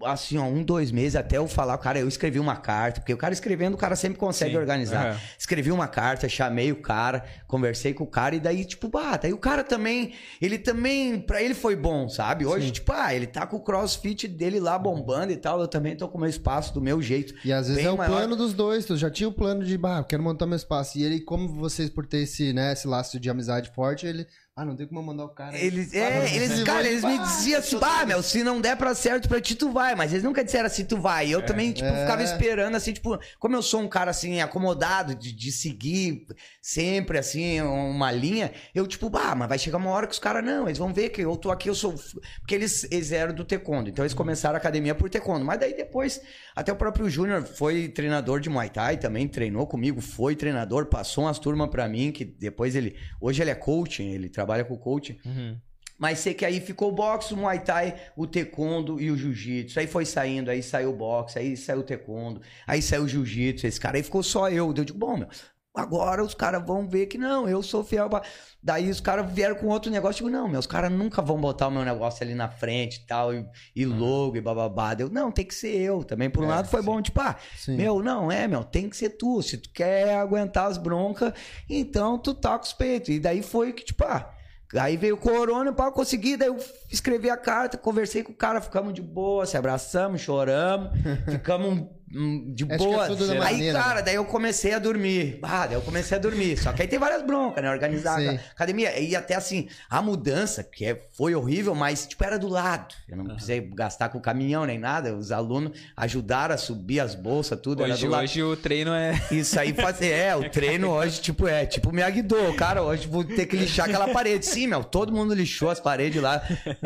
assim, 0.04 0.38
ó, 0.38 0.44
um, 0.44 0.62
dois 0.62 0.92
meses 0.92 1.16
até 1.16 1.38
eu 1.38 1.48
falar, 1.48 1.78
cara, 1.78 1.98
eu 1.98 2.08
escrevi 2.08 2.38
uma 2.38 2.58
carta, 2.58 3.00
porque 3.00 3.14
o 3.14 3.18
cara 3.18 3.34
escrevendo, 3.34 3.76
o 3.76 3.78
cara 3.78 3.96
sempre 3.96 4.20
consegue 4.20 4.52
Sim, 4.52 4.58
organizar. 4.58 5.12
aham. 5.12 5.20
Escrevi 5.40 5.72
uma 5.72 5.88
carta, 5.88 6.28
chamei 6.28 6.70
o 6.74 6.82
cara, 6.82 7.24
conversei 7.48 7.94
com 7.94 8.04
o 8.04 8.08
cara 8.08 8.36
e 8.36 8.42
daí, 8.42 8.66
tipo, 8.66 8.90
bah, 8.90 9.16
daí 9.16 9.32
o 9.32 9.38
cara 9.38 9.64
também, 9.64 10.14
ele 10.42 10.58
também, 10.58 11.18
pra 11.18 11.42
ele 11.42 11.54
foi 11.54 11.78
bom, 11.78 12.10
sabe? 12.10 12.46
Hoje, 12.46 12.68
Sim. 12.68 12.74
tipo, 12.74 12.92
ah, 12.92 13.14
ele 13.16 13.26
tá 13.26 13.48
com 13.48 13.56
o 13.56 13.62
crossfit 13.64 14.28
dele 14.28 14.60
lá 14.60 14.78
bombando 14.78 15.32
e 15.32 15.38
tal, 15.38 15.62
eu 15.62 15.68
também 15.70 15.96
tô 15.96 16.10
com 16.10 16.18
o 16.18 16.22
meu 16.22 16.30
espaço 16.30 16.74
do 16.74 16.82
meu 16.82 17.02
jeito. 17.02 17.34
E 17.46 17.54
às 17.54 17.70
vezes 17.70 17.86
é 17.86 17.92
o 17.92 17.96
maior. 17.96 18.12
plano 18.12 18.36
dos 18.36 18.54
dois, 18.54 18.84
tu 18.84 18.98
já 18.98 19.10
tinha 19.10 19.30
o 19.30 19.34
plano 19.34 19.64
de, 19.64 19.78
bah, 19.78 20.00
eu 20.00 20.04
quero 20.04 20.22
montar 20.22 20.46
meu 20.46 20.58
espaço. 20.58 20.98
E 20.98 21.04
ele, 21.06 21.22
como 21.22 21.48
vocês, 21.48 21.90
por 21.90 22.06
ter 22.06 22.18
esse, 22.24 22.52
né, 22.52 22.74
esse 22.74 22.86
laço 22.86 23.18
de 23.18 23.30
amizade 23.30 23.72
forte, 23.74 24.06
ele, 24.06 24.28
ah, 24.58 24.64
não 24.64 24.74
tem 24.74 24.88
como 24.88 25.04
mandar 25.04 25.26
o 25.26 25.30
cara. 25.30 25.58
Eles, 25.58 25.94
Ah, 25.94 25.98
é, 25.98 26.34
eles, 26.34 26.52
ele 26.52 26.64
cara, 26.64 26.88
eles 26.88 27.04
me 27.04 27.20
diziam 27.20 27.60
assim, 27.60 27.78
bah, 27.78 28.06
meu, 28.06 28.24
se 28.24 28.42
não 28.42 28.62
der 28.62 28.78
pra 28.78 28.96
certo 28.96 29.28
pra 29.28 29.42
ti, 29.42 29.54
tu 29.54 29.70
vai. 29.70 29.96
Mas 29.96 30.14
eles 30.14 30.24
nunca 30.24 30.46
disseram 30.46 30.68
assim, 30.68 30.86
tu 30.86 30.96
vai. 30.96 31.30
Eu 31.30 31.46
também, 31.46 31.74
tipo, 31.74 31.86
É. 31.90 32.04
ficava 32.04 32.24
esperando, 32.24 32.74
assim, 32.76 32.94
tipo, 32.94 33.20
como 33.38 33.54
eu 33.54 33.62
sou 33.62 33.82
um 33.82 33.90
cara, 33.90 34.12
assim, 34.12 34.40
acomodado 34.40 35.14
de, 35.14 35.34
de 35.34 35.52
seguir 35.52 36.26
sempre, 36.62 37.18
assim, 37.18 37.60
uma 37.60 38.10
linha, 38.14 38.50
eu, 38.74 38.88
tipo, 38.88 39.10
bah, 39.10 39.36
mas 39.36 39.50
vai 39.50 39.60
chegar 39.60 39.78
uma 39.78 39.90
hora 39.90 40.08
que 40.08 40.14
os 40.14 40.20
caras, 40.20 40.42
não, 40.42 40.68
eles 40.70 40.78
vão 40.78 40.94
ver 40.94 41.10
que 41.10 41.20
eu 41.20 41.36
tô 41.36 41.52
aqui, 41.52 41.70
eu 41.70 41.76
sou... 41.76 41.94
Porque 42.40 42.56
eles, 42.56 42.88
eles 42.90 43.12
eram 43.12 43.34
do 43.34 43.44
taekwondo, 43.44 43.90
então 43.90 44.06
eles 44.06 44.14
começaram 44.14 44.56
a 44.56 44.58
academia 44.58 44.96
por 44.96 45.10
taekwondo. 45.10 45.44
Mas 45.44 45.60
daí 45.60 45.76
depois, 45.76 46.22
até 46.56 46.72
o 46.72 46.78
próprio 46.78 47.10
Júnior 47.10 47.44
foi 47.44 47.90
treinador 47.90 48.40
de 48.40 48.50
Muay 48.50 48.70
Thai, 48.70 48.96
também 48.96 49.28
treinou 49.28 49.68
comigo, 49.68 50.00
foi 50.00 50.34
treinador, 50.34 50.86
passou 50.86 51.26
umas 51.26 51.40
turmas 51.40 51.68
pra 51.70 51.90
mim, 51.90 52.14
que 52.14 52.24
depois 52.24 52.74
ele... 52.74 52.96
Hoje 53.20 53.42
ele 53.42 53.52
é 53.52 53.56
coaching, 53.56 54.12
ele 54.12 54.30
trabalha 54.30 54.45
com 54.66 54.78
coaching. 54.78 55.18
Uhum. 55.26 55.58
Mas 55.98 56.20
sei 56.20 56.34
que 56.34 56.46
aí 56.46 56.60
ficou 56.60 56.90
o 56.90 56.92
boxe, 56.92 57.34
o 57.34 57.38
Muay 57.38 57.60
Thai, 57.60 57.96
o 58.18 58.28
Taekwondo 58.28 59.00
e 59.00 59.10
o 59.10 59.18
Jiu-Jitsu. 59.18 59.80
Aí 59.80 59.88
foi 59.88 60.06
saindo, 60.06 60.52
aí 60.52 60.62
saiu 60.62 60.90
o 60.90 60.96
boxe, 60.96 61.40
aí 61.40 61.56
saiu 61.56 61.80
o 61.80 61.84
Taekwondo, 61.84 62.42
aí 62.68 62.82
saiu 62.82 63.04
o 63.04 63.08
Jiu-Jitsu. 63.08 63.66
Esse 63.66 63.80
cara 63.80 63.98
aí 63.98 64.04
ficou 64.04 64.22
só 64.22 64.50
eu. 64.50 64.74
Eu 64.76 64.84
digo, 64.84 64.98
bom, 64.98 65.16
meu, 65.16 65.30
agora 65.76 66.24
os 66.24 66.34
caras 66.34 66.66
vão 66.66 66.88
ver 66.88 67.08
que 67.08 67.18
não, 67.18 67.48
eu 67.48 67.62
sou 67.62 67.84
fiel. 67.84 68.10
Pra... 68.10 68.22
Daí 68.64 68.90
os 68.90 69.00
caras 69.00 69.32
vieram 69.32 69.56
com 69.56 69.68
outro 69.68 69.92
negócio. 69.92 70.26
Digo, 70.26 70.30
não, 70.36 70.48
meus 70.48 70.66
caras 70.66 70.92
nunca 70.92 71.22
vão 71.22 71.40
botar 71.40 71.68
o 71.68 71.72
meu 71.72 71.84
negócio 71.84 72.24
ali 72.24 72.34
na 72.34 72.50
frente 72.50 73.02
e 73.04 73.06
tal, 73.08 73.34
e, 73.34 73.46
e 73.76 73.86
logo 73.86 74.38
e 74.38 74.42
bababá. 74.42 74.96
Eu, 74.98 75.10
não, 75.10 75.32
tem 75.32 75.46
que 75.46 75.54
ser 75.54 75.76
eu. 75.76 76.04
Também, 76.04 76.30
por 76.30 76.44
um 76.44 76.48
É, 76.48 76.56
lado, 76.56 76.68
foi 76.68 76.80
sim. 76.82 76.86
bom, 76.86 77.02
tipo, 77.02 77.20
ah, 77.22 77.36
Sim. 77.58 77.76
meu, 77.78 78.02
não, 78.02 78.32
é, 78.32 78.48
meu, 78.48 78.64
tem 78.64 78.90
que 78.90 78.98
ser 78.98 79.12
tu. 79.12 79.42
Se 79.42 79.58
tu 79.58 79.70
quer 79.72 80.16
aguentar 80.16 80.68
as 80.68 80.78
broncas, 80.78 81.34
então 81.70 82.18
tu 82.18 82.34
tá 82.34 82.58
com 82.58 82.66
os 82.66 82.74
peitos. 82.74 83.10
E 83.10 83.20
daí 83.20 83.42
foi 83.44 83.74
que, 83.74 83.84
tipo, 83.84 84.04
ah, 84.06 84.32
aí 84.78 84.98
veio 84.98 85.16
o 85.16 85.18
corona, 85.18 85.72
pá, 85.72 85.92
consegui, 85.92 86.36
daí 86.36 86.48
eu 86.50 86.58
escrevi 86.92 87.30
a 87.30 87.38
carta, 87.38 87.78
conversei 87.78 88.24
com 88.24 88.32
o 88.32 88.36
cara, 88.36 88.60
ficamos 88.60 88.94
de 88.94 89.02
boa, 89.02 89.46
se 89.46 89.56
abraçamos, 89.56 90.22
choramos, 90.22 90.90
ficamos 91.30 91.88
de 92.08 92.64
Acho 92.64 92.68
que 92.68 92.74
é 92.74 92.78
boa. 92.78 93.08
tudo 93.08 93.26
da 93.28 93.34
aí, 93.34 93.40
maneira, 93.40 93.80
cara, 93.80 93.96
né? 93.96 94.02
daí 94.04 94.16
eu 94.16 94.26
comecei 94.26 94.74
a 94.74 94.80
dormir. 94.80 95.40
Ah, 95.42 95.66
daí 95.66 95.76
eu 95.76 95.82
comecei 95.82 96.16
a 96.18 96.20
dormir. 96.20 96.56
Só 96.58 96.72
que 96.72 96.82
aí 96.84 96.88
tem 96.88 97.00
várias 97.00 97.24
broncas, 97.24 97.64
né? 97.64 97.70
Organizar 97.72 98.20
Sim. 98.20 98.30
a 98.30 98.32
academia. 98.52 98.98
E 99.00 99.16
até 99.16 99.36
assim, 99.36 99.68
a 99.90 100.02
mudança, 100.02 100.64
que 100.64 100.86
é- 100.86 101.02
foi 101.18 101.34
horrível, 101.34 101.74
mas, 101.74 102.06
tipo, 102.06 102.24
era 102.24 102.38
do 102.38 102.48
lado. 102.48 102.94
Eu 103.10 103.18
não 103.18 103.26
precisei 103.26 103.60
gastar 103.74 104.10
com 104.10 104.20
caminhão 104.20 104.66
nem 104.66 104.78
nada. 104.78 105.16
Os 105.16 105.32
alunos 105.32 105.72
ajudaram 105.98 106.54
a 106.56 106.58
subir 106.58 107.00
as 107.00 107.16
bolsas, 107.16 107.60
tudo. 107.60 107.84
era 107.84 107.94
Hoje, 107.94 108.06
do 108.06 108.12
lado. 108.12 108.24
hoje 108.24 108.44
o 108.44 108.56
treino 108.56 108.94
é. 108.94 109.20
Isso 109.32 109.60
aí 109.60 109.74
fazer. 109.74 110.10
É, 110.12 110.36
o 110.36 110.50
treino 110.50 110.90
hoje, 110.92 111.20
tipo, 111.22 111.48
é, 111.48 111.66
tipo, 111.66 111.92
me 111.92 112.04
agidou. 112.04 112.54
Cara, 112.54 112.84
hoje 112.84 113.08
vou 113.08 113.24
ter 113.24 113.46
que 113.48 113.58
lixar 113.58 113.88
aquela 113.90 114.08
parede. 114.10 114.46
Sim, 114.46 114.68
meu, 114.68 114.84
todo 114.84 115.12
mundo 115.12 115.34
lixou 115.34 115.70
as 115.70 115.80
paredes 115.80 116.22
lá, 116.22 116.42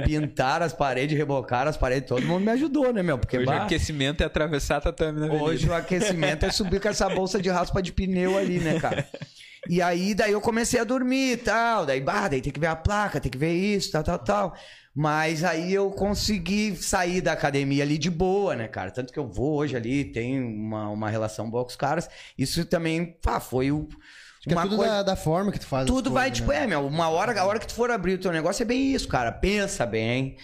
pintaram 0.05 0.65
as 0.65 0.73
paredes, 0.73 1.17
rebocaram 1.17 1.69
as 1.69 1.77
paredes, 1.77 2.07
todo 2.07 2.25
mundo 2.25 2.43
me 2.45 2.51
ajudou, 2.51 2.93
né, 2.93 3.03
meu? 3.03 3.17
Porque 3.17 3.37
Hoje 3.37 3.45
o 3.45 3.49
bah, 3.49 3.63
aquecimento 3.63 4.21
é 4.21 4.25
atravessar 4.25 4.79
tatame 4.81 5.08
na 5.11 5.25
avenida. 5.25 5.43
hoje 5.43 5.69
o 5.69 5.73
aquecimento 5.73 6.45
é 6.45 6.51
subir 6.51 6.79
com 6.81 6.89
essa 6.89 7.09
bolsa 7.09 7.41
de 7.41 7.49
raspa 7.49 7.81
de 7.81 7.91
pneu 7.91 8.37
ali, 8.37 8.59
né, 8.59 8.79
cara? 8.79 9.07
E 9.67 9.81
aí, 9.81 10.13
daí 10.15 10.31
eu 10.31 10.41
comecei 10.41 10.79
a 10.79 10.83
dormir 10.83 11.33
e 11.33 11.37
tal. 11.37 11.85
Daí, 11.85 11.99
bah, 11.99 12.27
daí 12.27 12.41
tem 12.41 12.51
que 12.51 12.59
ver 12.59 12.67
a 12.67 12.75
placa, 12.75 13.19
tem 13.19 13.31
que 13.31 13.37
ver 13.37 13.53
isso, 13.53 13.91
tal, 13.91 14.03
tal, 14.03 14.19
tal. 14.19 14.55
Mas 14.95 15.43
aí 15.43 15.73
eu 15.73 15.91
consegui 15.91 16.75
sair 16.75 17.21
da 17.21 17.33
academia 17.33 17.83
ali 17.83 17.97
de 17.97 18.09
boa, 18.09 18.55
né, 18.55 18.67
cara? 18.67 18.91
Tanto 18.91 19.13
que 19.13 19.19
eu 19.19 19.27
vou 19.27 19.57
hoje 19.57 19.75
ali, 19.75 20.05
tenho 20.05 20.45
uma, 20.47 20.89
uma 20.89 21.09
relação 21.09 21.49
boa 21.49 21.63
com 21.63 21.69
os 21.69 21.75
caras. 21.75 22.09
Isso 22.37 22.65
também, 22.65 23.17
pá, 23.21 23.39
foi 23.39 23.71
o. 23.71 23.87
Acho 24.39 24.47
que 24.47 24.53
é 24.53 24.61
tudo 24.61 24.77
da, 24.77 25.03
da 25.03 25.15
forma 25.15 25.51
que 25.51 25.59
tu 25.59 25.65
faz. 25.65 25.83
as 25.83 25.87
Tudo 25.87 26.11
vai, 26.11 26.29
coisas, 26.29 26.37
tipo, 26.37 26.51
né? 26.51 26.63
é, 26.63 26.67
meu, 26.67 26.87
uma 26.87 27.09
hora, 27.09 27.39
a 27.39 27.45
hora 27.45 27.59
que 27.59 27.67
tu 27.67 27.73
for 27.73 27.91
abrir 27.91 28.13
o 28.13 28.17
teu 28.17 28.31
negócio 28.31 28.63
é 28.63 28.65
bem 28.65 28.93
isso, 28.93 29.07
cara. 29.07 29.31
Pensa 29.31 29.85
bem, 29.85 30.37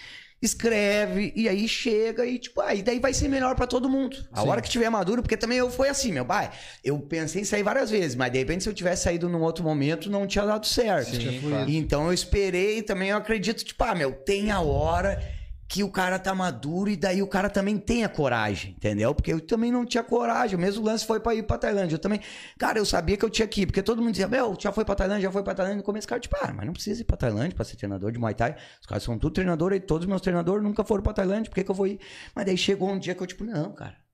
escreve, 0.46 1.32
e 1.36 1.48
aí 1.48 1.68
chega 1.68 2.24
e, 2.24 2.38
tipo, 2.38 2.60
aí 2.60 2.82
daí 2.82 2.98
vai 2.98 3.12
ser 3.12 3.28
melhor 3.28 3.54
pra 3.54 3.66
todo 3.66 3.88
mundo. 3.88 4.16
A 4.32 4.42
Sim. 4.42 4.48
hora 4.48 4.62
que 4.62 4.70
tiver 4.70 4.88
maduro, 4.88 5.22
porque 5.22 5.36
também 5.36 5.58
eu 5.58 5.70
foi 5.70 5.88
assim, 5.88 6.12
meu 6.12 6.24
pai. 6.24 6.50
Eu 6.82 6.98
pensei 6.98 7.42
em 7.42 7.44
sair 7.44 7.62
várias 7.62 7.90
vezes, 7.90 8.14
mas 8.14 8.32
de 8.32 8.38
repente 8.38 8.62
se 8.62 8.68
eu 8.68 8.74
tivesse 8.74 9.04
saído 9.04 9.28
num 9.28 9.42
outro 9.42 9.62
momento, 9.62 10.10
não 10.10 10.26
tinha 10.26 10.46
dado 10.46 10.66
certo. 10.66 11.14
Sim. 11.16 11.40
Então 11.68 12.06
eu 12.06 12.12
esperei 12.12 12.78
e 12.78 12.82
também 12.82 13.10
eu 13.10 13.16
acredito, 13.16 13.64
tipo, 13.64 13.82
ah, 13.84 13.94
meu, 13.94 14.12
tem 14.12 14.50
a 14.50 14.60
hora 14.60 15.22
que 15.68 15.82
o 15.82 15.90
cara 15.90 16.18
tá 16.18 16.34
maduro 16.34 16.88
e 16.90 16.96
daí 16.96 17.22
o 17.22 17.26
cara 17.26 17.50
também 17.50 17.76
tem 17.76 18.04
a 18.04 18.08
coragem, 18.08 18.72
entendeu? 18.76 19.14
Porque 19.14 19.32
eu 19.32 19.40
também 19.40 19.72
não 19.72 19.84
tinha 19.84 20.02
coragem. 20.02 20.56
O 20.56 20.60
mesmo 20.60 20.84
lance 20.84 21.04
foi 21.04 21.18
pra 21.18 21.34
ir 21.34 21.42
pra 21.42 21.58
Tailândia. 21.58 21.96
Eu 21.96 21.98
também, 21.98 22.20
cara, 22.58 22.78
eu 22.78 22.84
sabia 22.84 23.16
que 23.16 23.24
eu 23.24 23.30
tinha 23.30 23.48
que 23.48 23.62
ir, 23.62 23.66
porque 23.66 23.82
todo 23.82 24.00
mundo 24.00 24.12
dizia, 24.12 24.28
meu, 24.28 24.56
já 24.58 24.70
foi 24.70 24.84
pra 24.84 24.94
Tailândia, 24.94 25.24
já 25.24 25.32
foi 25.32 25.42
pra 25.42 25.54
Tailândia. 25.54 25.78
No 25.78 25.82
começo, 25.82 26.06
cara, 26.06 26.20
tipo, 26.20 26.36
ah, 26.40 26.52
mas 26.52 26.66
não 26.66 26.72
precisa 26.72 27.00
ir 27.00 27.04
pra 27.04 27.16
Tailândia 27.16 27.54
pra 27.54 27.64
ser 27.64 27.76
treinador 27.76 28.12
de 28.12 28.18
Muay 28.18 28.34
Thai. 28.34 28.56
Os 28.80 28.86
caras 28.86 29.02
são 29.02 29.18
tudo 29.18 29.34
treinador 29.34 29.72
e 29.72 29.80
todos 29.80 30.04
os 30.04 30.08
meus 30.08 30.20
treinadores 30.20 30.62
nunca 30.62 30.84
foram 30.84 31.02
pra 31.02 31.12
Tailândia, 31.12 31.50
por 31.50 31.56
que, 31.56 31.64
que 31.64 31.70
eu 31.70 31.74
vou 31.74 31.86
ir? 31.86 31.98
Mas 32.34 32.46
daí 32.46 32.56
chegou 32.56 32.88
um 32.90 32.98
dia 32.98 33.14
que 33.14 33.22
eu, 33.22 33.26
tipo, 33.26 33.44
não, 33.44 33.72
cara. 33.72 34.05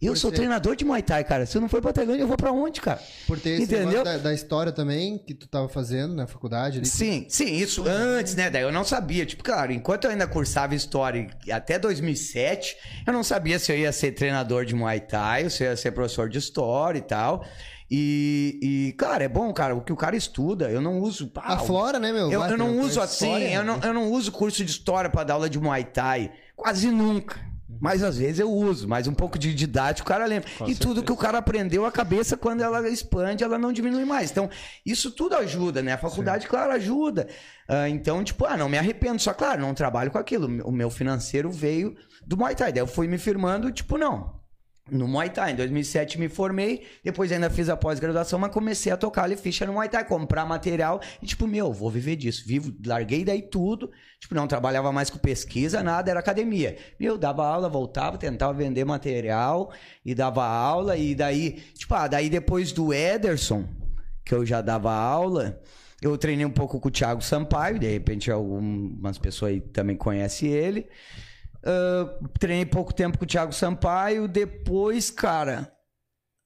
Eu 0.00 0.12
Por 0.12 0.18
sou 0.18 0.30
ser- 0.30 0.36
treinador 0.36 0.76
de 0.76 0.84
Muay 0.84 1.02
Thai, 1.02 1.24
cara. 1.24 1.46
Se 1.46 1.56
eu 1.56 1.60
não 1.62 1.70
for 1.70 1.80
pra 1.80 1.90
Tailândia, 1.90 2.22
eu 2.22 2.28
vou 2.28 2.36
pra 2.36 2.52
onde, 2.52 2.82
cara? 2.82 3.00
Por 3.26 3.40
ter 3.40 3.58
Entendeu? 3.58 4.04
da, 4.04 4.18
da 4.18 4.34
história 4.34 4.70
também 4.70 5.16
que 5.16 5.32
tu 5.32 5.48
tava 5.48 5.70
fazendo 5.70 6.14
na 6.14 6.26
faculdade 6.26 6.78
ali. 6.78 6.86
Sim, 6.86 7.24
sim, 7.30 7.56
isso 7.56 7.82
antes, 7.88 8.34
né? 8.34 8.50
Daí 8.50 8.62
eu 8.62 8.70
não 8.70 8.84
sabia. 8.84 9.24
Tipo, 9.24 9.42
claro, 9.42 9.72
enquanto 9.72 10.04
eu 10.04 10.10
ainda 10.10 10.26
cursava 10.26 10.74
história 10.74 11.28
até 11.50 11.78
2007, 11.78 12.76
eu 13.06 13.12
não 13.12 13.22
sabia 13.24 13.58
se 13.58 13.72
eu 13.72 13.78
ia 13.78 13.90
ser 13.90 14.12
treinador 14.12 14.66
de 14.66 14.74
Muay 14.74 15.00
Thai, 15.00 15.44
ou 15.44 15.50
se 15.50 15.64
eu 15.64 15.70
ia 15.70 15.76
ser 15.78 15.92
professor 15.92 16.28
de 16.28 16.38
história 16.38 16.98
e 16.98 17.02
tal. 17.02 17.42
E, 17.90 18.58
e 18.62 18.92
cara, 18.98 19.24
é 19.24 19.28
bom, 19.28 19.50
cara, 19.54 19.74
o 19.74 19.80
que 19.80 19.92
o 19.92 19.96
cara 19.96 20.14
estuda, 20.16 20.68
eu 20.70 20.80
não 20.82 20.98
uso. 21.00 21.28
pá, 21.28 21.42
A 21.44 21.58
flora, 21.58 21.98
né, 21.98 22.12
meu? 22.12 22.30
eu, 22.30 22.42
eu 22.42 22.58
não 22.58 22.80
uso 22.80 23.00
assim, 23.00 23.26
história, 23.26 23.54
eu 23.54 23.64
não, 23.64 23.78
eu 23.80 23.94
não 23.94 24.10
uso 24.10 24.30
curso 24.30 24.62
de 24.62 24.70
história 24.70 25.08
pra 25.08 25.24
dar 25.24 25.34
aula 25.34 25.48
de 25.48 25.58
Muay 25.58 25.84
Thai. 25.84 26.32
Quase 26.54 26.88
nunca. 26.90 27.40
Mas 27.80 28.02
às 28.02 28.18
vezes 28.18 28.38
eu 28.38 28.50
uso, 28.50 28.88
mas 28.88 29.06
um 29.06 29.14
pouco 29.14 29.38
de 29.38 29.54
didático 29.54 30.06
o 30.06 30.12
cara 30.12 30.24
lembra. 30.26 30.48
e 30.66 30.74
tudo 30.74 31.02
que 31.02 31.12
o 31.12 31.16
cara 31.16 31.38
aprendeu, 31.38 31.84
a 31.84 31.92
cabeça, 31.92 32.36
quando 32.36 32.62
ela 32.62 32.88
expande, 32.88 33.42
ela 33.44 33.58
não 33.58 33.72
diminui 33.72 34.04
mais. 34.04 34.30
Então, 34.30 34.48
isso 34.84 35.10
tudo 35.10 35.34
ajuda, 35.36 35.82
né? 35.82 35.92
A 35.92 35.98
faculdade, 35.98 36.46
claro, 36.46 36.72
ajuda. 36.72 37.28
Ah, 37.68 37.88
então, 37.88 38.22
tipo, 38.22 38.44
ah, 38.44 38.56
não 38.56 38.68
me 38.68 38.78
arrependo. 38.78 39.20
Só, 39.20 39.34
claro, 39.34 39.60
não 39.60 39.74
trabalho 39.74 40.10
com 40.10 40.18
aquilo. 40.18 40.46
O 40.66 40.72
meu 40.72 40.90
financeiro 40.90 41.50
veio 41.50 41.96
do 42.26 42.36
Muay 42.36 42.54
Thai. 42.54 42.72
Daí 42.72 42.82
eu 42.82 42.86
fui 42.86 43.08
me 43.08 43.18
firmando, 43.18 43.70
tipo, 43.70 43.98
não. 43.98 44.40
No 44.88 45.08
Muay 45.08 45.30
Thai, 45.30 45.50
em 45.50 45.56
2007 45.56 46.16
me 46.18 46.28
formei, 46.28 46.86
depois 47.02 47.32
ainda 47.32 47.50
fiz 47.50 47.68
a 47.68 47.76
pós-graduação, 47.76 48.38
mas 48.38 48.52
comecei 48.52 48.92
a 48.92 48.96
tocar 48.96 49.24
ali 49.24 49.36
ficha 49.36 49.66
no 49.66 49.72
Muay 49.72 49.88
Thai, 49.88 50.04
comprar 50.04 50.46
material 50.46 51.00
e 51.20 51.26
tipo, 51.26 51.44
meu, 51.48 51.72
vou 51.72 51.90
viver 51.90 52.14
disso. 52.14 52.44
Vivo, 52.46 52.72
larguei 52.86 53.24
daí 53.24 53.42
tudo, 53.42 53.90
tipo, 54.20 54.32
não 54.32 54.46
trabalhava 54.46 54.92
mais 54.92 55.10
com 55.10 55.18
pesquisa, 55.18 55.82
nada, 55.82 56.08
era 56.08 56.20
academia. 56.20 56.76
Meu, 57.00 57.18
dava 57.18 57.44
aula, 57.44 57.68
voltava, 57.68 58.16
tentava 58.16 58.52
vender 58.52 58.84
material 58.84 59.72
e 60.04 60.14
dava 60.14 60.46
aula 60.46 60.96
e 60.96 61.16
daí, 61.16 61.62
tipo, 61.74 61.92
ah, 61.92 62.06
daí 62.06 62.30
depois 62.30 62.70
do 62.70 62.94
Ederson, 62.94 63.64
que 64.24 64.32
eu 64.32 64.46
já 64.46 64.60
dava 64.60 64.92
aula, 64.92 65.60
eu 66.00 66.16
treinei 66.16 66.46
um 66.46 66.50
pouco 66.50 66.78
com 66.78 66.86
o 66.86 66.92
Thiago 66.92 67.22
Sampaio, 67.22 67.80
de 67.80 67.90
repente 67.90 68.30
algumas 68.30 69.18
pessoas 69.18 69.50
aí 69.50 69.60
também 69.60 69.96
conhecem 69.96 70.48
ele. 70.50 70.86
Ah, 71.66 72.16
treinei 72.38 72.64
pouco 72.64 72.94
tempo 72.94 73.18
com 73.18 73.24
o 73.24 73.28
Thiago 73.28 73.52
Sampaio. 73.52 74.28
Depois, 74.28 75.10
cara, 75.10 75.75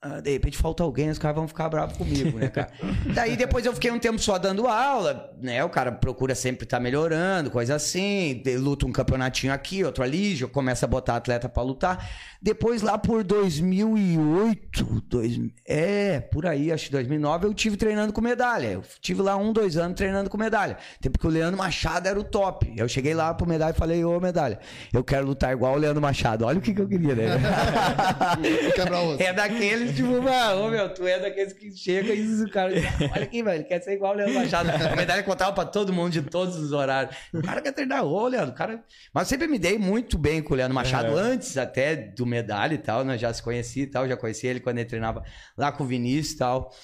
ah, 0.02 0.18
de 0.18 0.30
repente 0.30 0.56
falta 0.56 0.82
alguém, 0.82 1.10
os 1.10 1.18
caras 1.18 1.36
vão 1.36 1.46
ficar 1.46 1.68
bravos 1.68 1.94
comigo, 1.94 2.38
né, 2.38 2.48
cara? 2.48 2.72
Daí 3.14 3.36
depois 3.36 3.66
eu 3.66 3.74
fiquei 3.74 3.90
um 3.90 3.98
tempo 3.98 4.18
só 4.18 4.38
dando 4.38 4.66
aula, 4.66 5.30
né? 5.38 5.62
O 5.62 5.68
cara 5.68 5.92
procura 5.92 6.34
sempre 6.34 6.64
estar 6.64 6.78
tá 6.78 6.82
melhorando, 6.82 7.50
coisa 7.50 7.74
assim. 7.74 8.42
Luta 8.58 8.86
um 8.86 8.92
campeonatinho 8.92 9.52
aqui, 9.52 9.84
outro 9.84 10.02
ali, 10.02 10.34
já 10.34 10.48
começa 10.48 10.86
a 10.86 10.88
botar 10.88 11.16
atleta 11.16 11.50
para 11.50 11.62
lutar. 11.62 12.08
Depois 12.42 12.80
lá 12.80 12.96
por 12.96 13.22
2008, 13.22 15.02
dois, 15.06 15.38
é, 15.68 16.20
por 16.20 16.46
aí, 16.46 16.72
acho 16.72 16.86
que 16.86 16.92
2009, 16.92 17.46
eu 17.46 17.52
tive 17.52 17.76
treinando 17.76 18.14
com 18.14 18.22
medalha. 18.22 18.68
Eu 18.68 18.82
tive 19.02 19.20
lá 19.20 19.36
um, 19.36 19.52
dois 19.52 19.76
anos 19.76 19.94
treinando 19.94 20.30
com 20.30 20.38
medalha. 20.38 20.78
Tempo 21.02 21.18
que 21.18 21.26
o 21.26 21.30
Leandro 21.30 21.58
Machado 21.58 22.08
era 22.08 22.18
o 22.18 22.24
top. 22.24 22.72
Eu 22.74 22.88
cheguei 22.88 23.12
lá 23.12 23.34
pro 23.34 23.46
medalha 23.46 23.74
e 23.74 23.78
falei, 23.78 24.02
ô 24.02 24.18
medalha, 24.18 24.58
eu 24.90 25.04
quero 25.04 25.26
lutar 25.26 25.52
igual 25.52 25.74
o 25.74 25.76
Leandro 25.76 26.00
Machado. 26.00 26.46
Olha 26.46 26.58
o 26.58 26.62
que, 26.62 26.72
que 26.72 26.80
eu 26.80 26.88
queria, 26.88 27.14
né? 27.14 27.26
é 29.20 29.34
daqueles, 29.34 29.89
tipo, 29.96 30.22
mano, 30.22 30.66
ô 30.66 30.68
meu, 30.70 30.92
tu 30.92 31.06
é 31.06 31.18
daqueles 31.18 31.52
que 31.52 31.70
chega 31.76 32.14
e 32.14 32.42
o 32.42 32.50
cara, 32.50 32.72
olha 33.12 33.22
aqui, 33.22 33.42
velho, 33.42 33.56
ele 33.56 33.64
quer 33.64 33.80
ser 33.82 33.94
igual 33.94 34.12
o 34.12 34.16
Leandro 34.16 34.34
Machado. 34.34 34.70
A 34.90 34.96
medalha 34.96 35.22
contava 35.22 35.52
pra 35.52 35.64
todo 35.64 35.92
mundo 35.92 36.12
de 36.12 36.22
todos 36.22 36.56
os 36.56 36.72
horários. 36.72 37.14
O 37.32 37.42
cara 37.42 37.60
quer 37.60 37.72
treinar, 37.72 38.04
ô 38.04 38.26
Leandro, 38.26 38.54
cara. 38.54 38.84
Mas 39.12 39.28
sempre 39.28 39.46
me 39.46 39.58
dei 39.58 39.78
muito 39.78 40.16
bem 40.18 40.42
com 40.42 40.54
o 40.54 40.56
Leandro 40.56 40.74
Machado, 40.74 41.18
é. 41.18 41.22
antes 41.22 41.56
até 41.56 41.96
do 41.96 42.26
medalha 42.26 42.74
e 42.74 42.78
tal, 42.78 43.04
né? 43.04 43.16
Já 43.18 43.32
se 43.32 43.42
conhecia 43.42 43.82
e 43.82 43.86
tal, 43.86 44.08
já 44.08 44.16
conhecia 44.16 44.50
ele 44.50 44.60
quando 44.60 44.78
ele 44.78 44.88
treinava 44.88 45.22
lá 45.56 45.72
com 45.72 45.84
o 45.84 45.86
Vinícius 45.86 46.34
e 46.34 46.38
tal. 46.38 46.74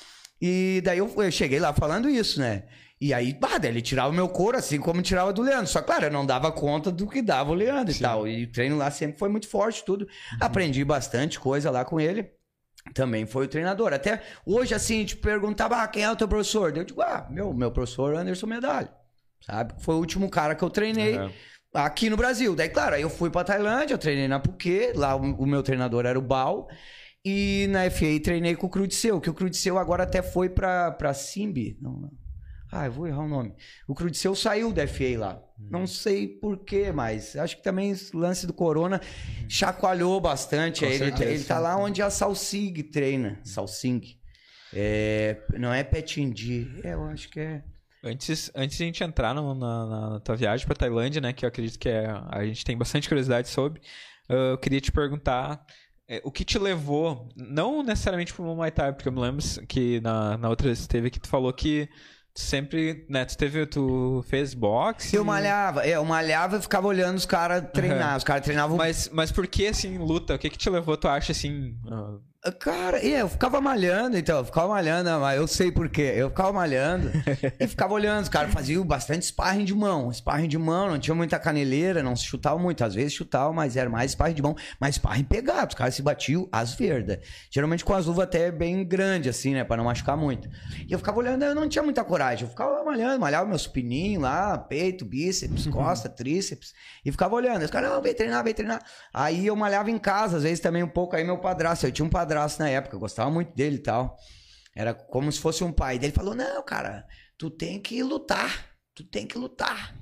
E 0.41 0.83
daí 0.85 0.99
eu, 0.99 1.11
eu 1.17 1.31
cheguei 1.31 1.59
lá 1.59 1.73
falando 1.73 2.09
isso, 2.09 2.41
né? 2.41 2.65
E 2.99 3.13
aí, 3.13 3.35
bah, 3.35 3.61
ele 3.63 3.83
tirava 3.83 4.09
o 4.09 4.13
meu 4.13 4.27
couro, 4.27 4.57
assim 4.57 4.79
como 4.79 5.03
tirava 5.03 5.31
do 5.31 5.43
Leandro. 5.43 5.67
Só 5.67 5.83
claro, 5.83 6.07
eu 6.07 6.11
não 6.11 6.25
dava 6.25 6.51
conta 6.51 6.91
do 6.91 7.07
que 7.07 7.21
dava 7.21 7.51
o 7.51 7.55
Leandro 7.55 7.93
Sim. 7.93 7.99
e 7.99 8.03
tal. 8.03 8.29
E 8.29 8.45
o 8.45 8.51
treino 8.53 8.77
lá 8.77 8.91
sempre 8.91 9.19
foi 9.19 9.29
muito 9.29 9.49
forte, 9.49 9.85
tudo. 9.85 10.03
Uhum. 10.03 10.39
Aprendi 10.41 10.83
bastante 10.83 11.39
coisa 11.39 11.71
lá 11.71 11.85
com 11.85 12.01
ele. 12.01 12.31
Também 12.95 13.27
foi 13.27 13.47
o 13.47 13.49
treinador. 13.49 13.93
Até 13.93 14.23
hoje, 14.45 14.75
assim, 14.75 15.05
te 15.05 15.17
perguntava, 15.17 15.83
ah, 15.83 15.89
quem 15.89 16.03
é 16.03 16.11
o 16.11 16.17
teu 16.17 16.29
professor? 16.29 16.77
Eu 16.77 16.85
digo, 16.85 17.03
ah, 17.03 17.27
meu, 17.31 17.53
meu 17.53 17.71
professor 17.71 18.15
Anderson 18.15 18.47
Medalha. 18.47 18.91
Sabe? 19.41 19.75
Foi 19.79 19.95
o 19.95 19.99
último 19.99 20.31
cara 20.31 20.55
que 20.55 20.63
eu 20.63 20.71
treinei. 20.71 21.19
Uhum 21.19 21.31
aqui 21.77 22.09
no 22.09 22.17
Brasil. 22.17 22.55
Daí, 22.57 22.69
claro, 22.69 22.95
aí 22.95 23.03
eu 23.03 23.11
fui 23.11 23.31
pra 23.31 23.45
Tailândia, 23.45 23.95
eu 23.95 23.99
treinei 23.99 24.27
na 24.27 24.41
Phuket, 24.41 24.97
lá 24.97 25.15
o, 25.15 25.21
o 25.21 25.47
meu 25.47 25.63
treinador 25.63 26.07
era 26.07 26.19
o 26.19 26.23
Bal. 26.23 26.69
E 27.25 27.67
na 27.71 27.91
FA 27.91 28.21
treinei 28.23 28.55
com 28.55 28.67
o 28.67 28.71
Crudiceu, 28.71 29.21
que 29.21 29.29
o 29.29 29.35
Crudiceu 29.35 29.79
agora 29.79 30.05
até 30.05 30.23
foi 30.23 30.49
pra, 30.49 30.93
pra 30.93 31.13
Simbi. 31.13 31.77
Não, 31.81 31.93
não. 31.93 32.26
Ah, 32.71 32.87
eu 32.87 32.93
vou 32.93 33.07
errar 33.07 33.23
o 33.23 33.29
nome. 33.29 33.55
O 33.87 33.95
Crudiceu 33.95 34.35
saiu 34.35 34.73
da 34.73 34.87
FA 34.87 35.19
lá. 35.19 35.43
Hum. 35.59 35.69
Não 35.71 35.87
sei 35.87 36.27
porquê, 36.27 36.91
mas 36.93 37.37
acho 37.37 37.57
que 37.57 37.63
também 37.63 37.95
o 38.13 38.19
lance 38.19 38.47
do 38.47 38.53
Corona 38.53 39.01
chacoalhou 39.49 40.21
bastante. 40.21 40.85
Ele, 40.85 41.13
ele 41.23 41.45
tá 41.45 41.59
lá 41.59 41.77
onde 41.77 42.03
a 42.03 42.11
Salsig 42.11 42.83
treina. 42.85 43.41
Salsing. 43.45 44.03
É, 44.73 45.39
não 45.59 45.73
é 45.73 45.85
Petindi. 45.85 46.81
É, 46.83 46.95
eu 46.95 47.05
acho 47.05 47.29
que 47.29 47.41
é. 47.41 47.63
Antes, 48.03 48.51
antes 48.55 48.77
de 48.77 48.83
a 48.85 48.87
gente 48.87 49.03
entrar 49.03 49.35
no, 49.35 49.55
na, 49.55 49.87
na, 49.87 50.21
tua 50.21 50.37
viagem 50.37 50.67
para 50.67 50.77
Tailândia, 50.77 51.21
né, 51.21 51.33
que 51.33 51.45
eu 51.45 51.49
acredito 51.49 51.79
que 51.79 51.89
é, 51.89 52.07
a 52.29 52.45
gente 52.45 52.65
tem 52.65 52.77
bastante 52.77 53.09
curiosidade 53.09 53.49
sobre, 53.49 53.81
uh, 54.29 54.53
eu 54.53 54.59
queria 54.59 54.81
te 54.81 54.93
perguntar 54.93 55.65
é, 56.09 56.21
o 56.23 56.31
que 56.31 56.45
te 56.45 56.59
levou, 56.59 57.29
não 57.35 57.83
necessariamente 57.83 58.33
para 58.33 58.45
o 58.45 58.55
Muay 58.55 58.71
Thai, 58.71 58.93
porque 58.93 59.09
eu 59.09 59.13
me 59.13 59.21
lembro 59.21 59.45
que 59.67 60.01
na, 60.01 60.39
na 60.39 60.49
outra 60.49 60.71
esteve 60.71 61.11
que 61.11 61.19
tu 61.19 61.27
falou 61.27 61.53
que 61.53 61.89
sempre, 62.37 63.05
né, 63.09 63.25
tu 63.25 63.37
teve, 63.37 63.67
tu 63.67 64.25
fez 64.29 64.55
boxe? 64.55 65.17
Eu 65.17 65.25
malhava, 65.25 65.85
é, 65.85 65.97
eu 65.97 66.05
malhava 66.05 66.59
e 66.59 66.63
ficava 66.63 66.87
olhando 66.87 67.17
os 67.17 67.27
caras 67.27 67.65
treinar, 67.73 68.13
uhum. 68.13 68.17
os 68.17 68.25
caras 68.25 68.45
treinavam... 68.45 68.77
Mas, 68.77 69.09
mas 69.13 69.33
por 69.33 69.47
que, 69.47 69.67
assim, 69.67 69.99
luta? 69.99 70.35
O 70.35 70.39
que 70.39 70.51
que 70.51 70.59
te 70.59 70.71
levou, 70.71 70.97
tu 70.97 71.09
acha, 71.09 71.33
assim... 71.33 71.77
Uh 71.85 72.36
Cara, 72.53 73.05
eu 73.05 73.29
ficava 73.29 73.61
malhando, 73.61 74.17
então, 74.17 74.39
eu 74.39 74.45
ficava 74.45 74.69
malhando, 74.69 75.11
mas 75.21 75.37
eu 75.37 75.47
sei 75.49 75.73
por 75.73 75.89
quê. 75.89 76.13
Eu 76.15 76.29
ficava 76.29 76.53
malhando 76.53 77.11
e 77.59 77.67
ficava 77.67 77.93
olhando. 77.93 78.23
Os 78.23 78.29
caras 78.29 78.53
faziam 78.53 78.85
bastante 78.85 79.27
sparring 79.27 79.65
de 79.65 79.75
mão. 79.75 80.13
Sparring 80.13 80.47
de 80.47 80.57
mão, 80.57 80.91
não 80.91 80.99
tinha 80.99 81.15
muita 81.15 81.39
caneleira, 81.41 82.03
não 82.03 82.15
se 82.15 82.25
chutava 82.25 82.59
muito. 82.59 82.85
Às 82.85 82.95
vezes 82.95 83.15
chutava, 83.15 83.53
mas 83.53 83.77
era 83.77 83.91
mais 83.91 84.13
sparring 84.13 84.35
de 84.35 84.43
mão. 84.43 84.55
Mas 84.79 84.95
sparring 84.95 85.25
pegado, 85.25 85.69
os 85.69 85.75
caras 85.75 85.95
se 85.95 86.03
batiam 86.03 86.49
às 86.53 86.75
verdas. 86.75 87.19
Geralmente 87.51 87.85
com 87.85 87.95
as 87.95 88.07
luvas 88.07 88.25
até 88.25 88.51
bem 88.53 88.85
grandes, 88.85 89.37
assim, 89.37 89.53
né, 89.53 89.65
pra 89.65 89.77
não 89.77 89.85
machucar 89.85 90.17
muito. 90.17 90.49
E 90.87 90.93
eu 90.93 90.99
ficava 90.99 91.19
olhando, 91.19 91.45
eu 91.45 91.55
não 91.55 91.69
tinha 91.69 91.83
muita 91.83 92.05
coragem. 92.05 92.45
Eu 92.45 92.51
ficava 92.51 92.85
malhando, 92.85 93.19
malhava 93.19 93.47
meus 93.47 93.67
pininhos 93.67 94.23
lá, 94.23 94.57
peito, 94.57 95.05
bíceps, 95.05 95.67
costa, 95.67 96.09
tríceps. 96.09 96.73
E 97.05 97.11
ficava 97.11 97.35
olhando. 97.35 97.65
Os 97.65 97.71
caras, 97.71 97.91
não, 97.91 98.01
vem 98.01 98.15
treinar, 98.15 98.45
vem 98.45 98.55
treinar. 98.55 98.81
Aí 99.13 99.47
eu 99.47 99.57
malhava 99.57 99.91
em 99.91 99.99
casa, 99.99 100.37
às 100.37 100.45
vezes 100.45 100.61
também 100.61 100.85
um 100.85 100.89
pouco. 100.89 101.17
Aí 101.17 101.25
meu 101.25 101.39
padrasto, 101.39 101.87
eu 101.87 101.93
tinha 101.93 102.07
um 102.07 102.11
padrasto 102.11 102.36
padrasto 102.37 102.63
na 102.63 102.69
época, 102.69 102.99
gostava 102.99 103.31
muito 103.31 103.55
dele 103.55 103.77
e 103.77 103.83
tal. 103.83 104.17
Era 104.75 104.93
como 104.93 105.33
se 105.33 105.41
fosse 105.41 105.65
um 105.65 105.73
pai. 105.73 105.99
Daí 105.99 106.09
ele 106.09 106.15
falou: 106.15 106.35
Não, 106.35 106.63
cara, 106.63 107.07
tu 107.39 107.51
tem 107.51 107.81
que 107.81 108.03
lutar. 108.03 108.67
Tu 108.95 109.03
tem 109.05 109.27
que 109.27 109.39
lutar. 109.39 109.95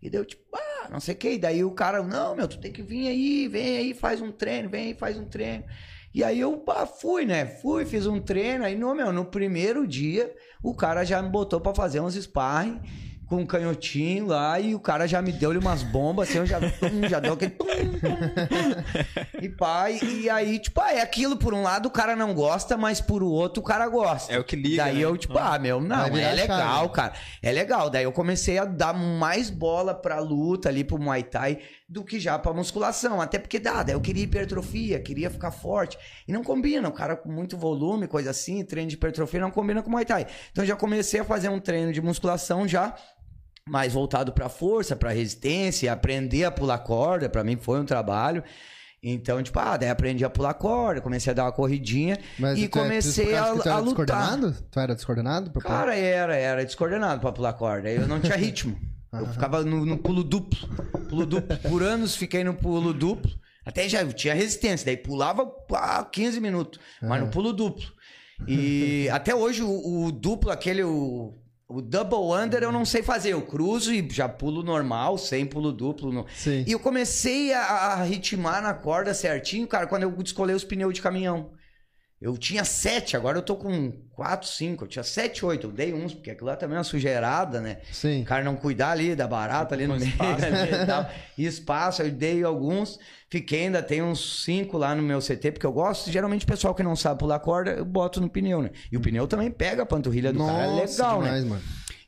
E 0.00 0.10
deu 0.10 0.24
tipo, 0.24 0.42
ah, 0.54 0.88
não 0.90 0.98
sei 0.98 1.14
o 1.14 1.18
que. 1.18 1.30
E 1.32 1.38
daí 1.38 1.62
o 1.62 1.70
cara, 1.70 2.02
não, 2.02 2.34
meu, 2.34 2.48
tu 2.48 2.58
tem 2.58 2.72
que 2.72 2.82
vir 2.82 3.08
aí, 3.08 3.46
vem 3.46 3.76
aí, 3.76 3.94
faz 3.94 4.20
um 4.20 4.32
treino, 4.32 4.68
vem 4.68 4.86
aí, 4.88 4.94
faz 4.94 5.16
um 5.16 5.24
treino. 5.24 5.64
E 6.12 6.24
aí 6.24 6.40
eu 6.40 6.62
ah, 6.68 6.86
fui, 6.86 7.24
né? 7.24 7.46
Fui, 7.46 7.84
fiz 7.84 8.06
um 8.06 8.20
treino. 8.20 8.64
Aí, 8.64 8.76
no, 8.76 8.94
meu, 8.94 9.12
no 9.12 9.24
primeiro 9.24 9.86
dia, 9.86 10.34
o 10.62 10.74
cara 10.74 11.04
já 11.04 11.22
me 11.22 11.30
botou 11.30 11.60
para 11.60 11.74
fazer 11.74 12.00
uns 12.00 12.14
sparring 12.14 12.80
com 13.32 13.38
um 13.38 13.46
canhotinho 13.46 14.26
lá 14.26 14.60
e 14.60 14.74
o 14.74 14.78
cara 14.78 15.06
já 15.06 15.22
me 15.22 15.32
deu-lhe 15.32 15.58
umas 15.58 15.82
bombas, 15.82 16.28
assim, 16.28 16.36
eu 16.36 16.44
já, 16.44 16.60
tum, 16.60 17.08
já 17.08 17.18
deu 17.18 17.32
aquele. 17.32 17.52
Tum, 17.52 17.64
tum. 17.64 19.40
E 19.40 19.48
pai, 19.48 19.98
e 20.02 20.28
aí, 20.28 20.58
tipo, 20.58 20.78
ah, 20.82 20.92
é 20.92 21.00
aquilo, 21.00 21.38
por 21.38 21.54
um 21.54 21.62
lado 21.62 21.86
o 21.86 21.90
cara 21.90 22.14
não 22.14 22.34
gosta, 22.34 22.76
mas 22.76 23.00
por 23.00 23.22
o 23.22 23.30
outro 23.30 23.62
o 23.62 23.64
cara 23.64 23.88
gosta. 23.88 24.30
É 24.30 24.38
o 24.38 24.44
que 24.44 24.54
liga. 24.54 24.84
Daí 24.84 24.96
né? 24.96 25.00
eu, 25.00 25.16
tipo, 25.16 25.38
ah, 25.38 25.58
meu, 25.58 25.80
não, 25.80 26.14
é 26.14 26.32
legal, 26.34 26.90
cara. 26.90 27.14
É 27.42 27.50
legal. 27.50 27.88
Daí 27.88 28.04
eu 28.04 28.12
comecei 28.12 28.58
a 28.58 28.66
dar 28.66 28.92
mais 28.92 29.48
bola 29.48 29.94
pra 29.94 30.20
luta 30.20 30.68
ali, 30.68 30.84
pro 30.84 31.00
Muay 31.00 31.22
Thai, 31.22 31.58
do 31.88 32.04
que 32.04 32.20
já 32.20 32.38
pra 32.38 32.52
musculação. 32.52 33.18
Até 33.18 33.38
porque, 33.38 33.58
dá, 33.58 33.82
daí 33.82 33.94
eu 33.94 34.00
queria 34.02 34.24
hipertrofia, 34.24 35.00
queria 35.00 35.30
ficar 35.30 35.52
forte. 35.52 35.98
E 36.28 36.32
não 36.32 36.44
combina, 36.44 36.86
o 36.86 36.92
cara 36.92 37.16
com 37.16 37.32
muito 37.32 37.56
volume, 37.56 38.06
coisa 38.06 38.30
assim, 38.30 38.62
treino 38.62 38.90
de 38.90 38.96
hipertrofia 38.96 39.40
não 39.40 39.50
combina 39.50 39.82
com 39.82 39.88
Muay 39.88 40.04
Thai. 40.04 40.26
Então 40.50 40.66
já 40.66 40.76
comecei 40.76 41.20
a 41.20 41.24
fazer 41.24 41.48
um 41.48 41.58
treino 41.58 41.94
de 41.94 42.02
musculação 42.02 42.68
já 42.68 42.94
mais 43.68 43.92
voltado 43.92 44.32
para 44.32 44.48
força, 44.48 44.96
para 44.96 45.10
resistência, 45.10 45.92
aprender 45.92 46.44
a 46.44 46.50
pular 46.50 46.78
corda, 46.78 47.28
para 47.28 47.44
mim 47.44 47.56
foi 47.56 47.80
um 47.80 47.84
trabalho. 47.84 48.42
Então, 49.02 49.42
tipo, 49.42 49.58
ah, 49.58 49.76
daí 49.76 49.88
aprendi 49.88 50.24
a 50.24 50.30
pular 50.30 50.54
corda, 50.54 51.00
comecei 51.00 51.32
a 51.32 51.34
dar 51.34 51.44
uma 51.44 51.52
corridinha 51.52 52.16
Mas 52.38 52.56
e 52.56 52.64
é 52.64 52.68
comecei 52.68 53.34
a, 53.34 53.42
tu 53.42 53.48
a 53.48 53.52
lutar. 53.52 53.82
Descoordenado? 53.82 54.56
Tu 54.70 54.78
era 54.78 54.94
descoordenado? 54.94 55.50
Pra 55.50 55.62
Cara, 55.62 55.96
era, 55.96 56.36
era 56.36 56.64
descoordenado 56.64 57.20
pra 57.20 57.32
pular 57.32 57.52
corda. 57.54 57.90
Eu 57.90 58.06
não 58.06 58.20
tinha 58.20 58.36
ritmo. 58.38 58.78
Eu 59.12 59.26
ficava 59.26 59.64
no, 59.64 59.84
no, 59.84 59.98
pulo 59.98 60.22
duplo. 60.22 60.68
Pulo 61.08 61.26
duplo. 61.26 61.56
Por 61.68 61.82
anos 61.82 62.14
fiquei 62.14 62.44
no 62.44 62.54
pulo 62.54 62.94
duplo. 62.94 63.30
Até 63.66 63.88
já 63.88 64.06
tinha 64.06 64.34
resistência. 64.34 64.86
Daí 64.86 64.96
pulava 64.96 65.52
ah, 65.72 66.04
15 66.04 66.40
minutos. 66.40 66.80
Mas 67.02 67.20
no 67.20 67.28
pulo 67.28 67.52
duplo. 67.52 67.84
E 68.46 69.08
até 69.12 69.34
hoje 69.34 69.62
o, 69.62 70.04
o 70.06 70.12
duplo, 70.12 70.50
aquele, 70.50 70.84
o 70.84 71.41
o 71.72 71.80
double 71.80 72.32
under 72.38 72.62
eu 72.62 72.72
não 72.72 72.84
sei 72.84 73.02
fazer. 73.02 73.32
Eu 73.32 73.42
cruzo 73.42 73.92
e 73.92 74.06
já 74.10 74.28
pulo 74.28 74.62
normal, 74.62 75.16
sem 75.16 75.46
pulo 75.46 75.72
duplo. 75.72 76.12
No... 76.12 76.26
E 76.66 76.72
eu 76.72 76.78
comecei 76.78 77.52
a, 77.52 77.62
a, 77.62 78.02
ritmar 78.02 78.62
na 78.62 78.74
corda 78.74 79.14
certinho, 79.14 79.66
cara, 79.66 79.86
quando 79.86 80.02
eu 80.02 80.10
descolei 80.10 80.54
os 80.54 80.64
pneus 80.64 80.94
de 80.94 81.02
caminhão. 81.02 81.50
Eu 82.22 82.38
tinha 82.38 82.64
sete, 82.64 83.16
agora 83.16 83.36
eu 83.36 83.42
tô 83.42 83.56
com 83.56 83.90
quatro, 84.12 84.46
cinco. 84.48 84.84
Eu 84.84 84.88
tinha 84.88 85.02
sete, 85.02 85.44
oito. 85.44 85.66
Eu 85.66 85.72
dei 85.72 85.92
uns, 85.92 86.14
porque 86.14 86.30
aquilo 86.30 86.46
lá 86.46 86.54
também 86.54 86.76
é 86.76 86.78
uma 86.78 86.84
sujeirada, 86.84 87.60
né? 87.60 87.78
Sim. 87.90 88.22
O 88.22 88.24
cara 88.24 88.44
não 88.44 88.54
cuidar 88.54 88.92
ali 88.92 89.16
da 89.16 89.26
barata 89.26 89.74
ali 89.74 89.88
no 89.88 89.96
meio 89.96 90.08
espaço. 90.08 90.44
Ali, 90.46 90.72
e, 90.72 90.86
tal. 90.86 91.10
e 91.36 91.44
espaço, 91.44 92.00
eu 92.02 92.12
dei 92.12 92.44
alguns. 92.44 92.96
Fiquei 93.28 93.64
ainda, 93.64 93.82
tem 93.82 94.02
uns 94.02 94.44
cinco 94.44 94.78
lá 94.78 94.94
no 94.94 95.02
meu 95.02 95.18
CT, 95.18 95.50
porque 95.50 95.66
eu 95.66 95.72
gosto. 95.72 96.12
Geralmente 96.12 96.44
o 96.44 96.46
pessoal 96.46 96.76
que 96.76 96.82
não 96.84 96.94
sabe 96.94 97.18
pular 97.18 97.40
corda, 97.40 97.72
eu 97.72 97.84
boto 97.84 98.20
no 98.20 98.30
pneu, 98.30 98.62
né? 98.62 98.70
E 98.92 98.96
o 98.96 99.00
pneu 99.00 99.26
também 99.26 99.50
pega 99.50 99.82
a 99.82 99.86
panturrilha 99.86 100.32
do 100.32 100.38
Nossa, 100.38 100.52
cara. 100.52 100.64
É 100.64 100.74
legal, 100.74 101.22
né? 101.22 101.24
demais, 101.24 101.44
né? 101.44 101.50
Mano. 101.50 101.62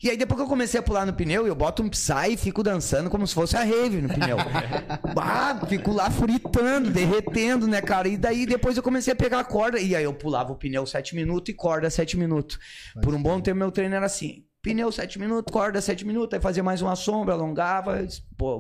E 0.04 0.10
aí 0.10 0.18
depois 0.18 0.38
que 0.38 0.44
eu 0.44 0.48
comecei 0.48 0.78
a 0.78 0.82
pular 0.82 1.06
no 1.06 1.14
pneu, 1.14 1.46
eu 1.46 1.54
boto 1.54 1.82
um 1.82 1.88
Psy 1.88 2.32
e 2.32 2.36
fico 2.36 2.62
dançando 2.62 3.08
como 3.08 3.26
se 3.26 3.32
fosse 3.32 3.56
a 3.56 3.64
rave 3.64 4.02
no 4.02 4.08
pneu. 4.10 4.36
ah, 5.16 5.58
fico 5.66 5.92
lá 5.92 6.10
fritando, 6.10 6.90
derretendo, 6.90 7.66
né, 7.66 7.80
cara? 7.80 8.06
E 8.06 8.18
daí 8.18 8.44
depois 8.44 8.76
eu 8.76 8.82
comecei 8.82 9.14
a 9.14 9.16
pegar 9.16 9.40
a 9.40 9.44
corda. 9.44 9.80
E 9.80 9.96
aí 9.96 10.04
eu 10.04 10.12
pulava 10.12 10.52
o 10.52 10.56
pneu 10.56 10.84
7 10.84 11.14
minutos 11.14 11.48
e 11.48 11.56
corda 11.56 11.88
7 11.88 12.18
minutos. 12.18 12.58
Por 13.02 13.14
um 13.14 13.22
bom 13.22 13.40
tempo 13.40 13.60
meu 13.60 13.70
treino 13.70 13.94
era 13.94 14.04
assim. 14.04 14.44
pneu 14.60 14.92
7 14.92 15.18
minutos, 15.18 15.50
corda 15.50 15.80
7 15.80 16.06
minutos, 16.06 16.34
aí 16.34 16.40
fazia 16.40 16.62
mais 16.62 16.82
uma 16.82 16.96
sombra, 16.96 17.32
alongava, 17.32 18.06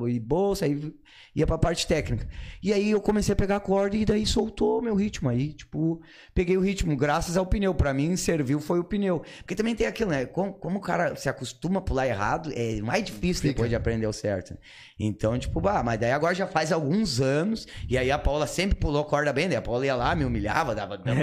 e 0.08 0.18
bolsa, 0.20 0.64
aí 0.64 0.94
ia 1.34 1.46
pra 1.46 1.58
parte 1.58 1.86
técnica. 1.86 2.26
E 2.62 2.72
aí 2.72 2.90
eu 2.90 3.00
comecei 3.00 3.32
a 3.32 3.36
pegar 3.36 3.56
a 3.56 3.60
corda 3.60 3.96
e 3.96 4.04
daí 4.04 4.24
soltou 4.26 4.80
meu 4.80 4.94
ritmo. 4.94 5.28
Aí, 5.28 5.52
tipo, 5.52 6.00
peguei 6.34 6.56
o 6.56 6.60
ritmo 6.60 6.96
graças 6.96 7.36
ao 7.36 7.44
pneu. 7.46 7.74
Pra 7.74 7.92
mim, 7.92 8.16
serviu 8.16 8.60
foi 8.60 8.78
o 8.78 8.84
pneu. 8.84 9.22
Porque 9.38 9.54
também 9.54 9.74
tem 9.74 9.86
aquilo, 9.86 10.10
né? 10.10 10.26
Como, 10.26 10.52
como 10.52 10.78
o 10.78 10.80
cara 10.80 11.16
se 11.16 11.28
acostuma 11.28 11.78
a 11.78 11.82
pular 11.82 12.06
errado, 12.06 12.50
é 12.54 12.80
mais 12.80 13.02
difícil 13.04 13.42
Fica. 13.42 13.54
depois 13.54 13.68
de 13.70 13.76
aprender 13.76 14.06
o 14.06 14.12
certo. 14.12 14.52
né? 14.52 14.58
Então, 14.98 15.36
tipo, 15.38 15.60
bah, 15.60 15.82
mas 15.82 15.98
daí 15.98 16.12
agora 16.12 16.34
já 16.34 16.46
faz 16.46 16.70
alguns 16.70 17.20
anos. 17.20 17.66
E 17.88 17.98
aí 17.98 18.10
a 18.10 18.18
Paula 18.18 18.46
sempre 18.46 18.76
pulou 18.76 19.04
corda 19.04 19.32
bem. 19.32 19.48
Daí 19.48 19.56
a 19.56 19.62
Paula 19.62 19.84
ia 19.84 19.96
lá, 19.96 20.14
me 20.14 20.24
humilhava, 20.24 20.74
dava. 20.74 20.96
não. 21.04 21.14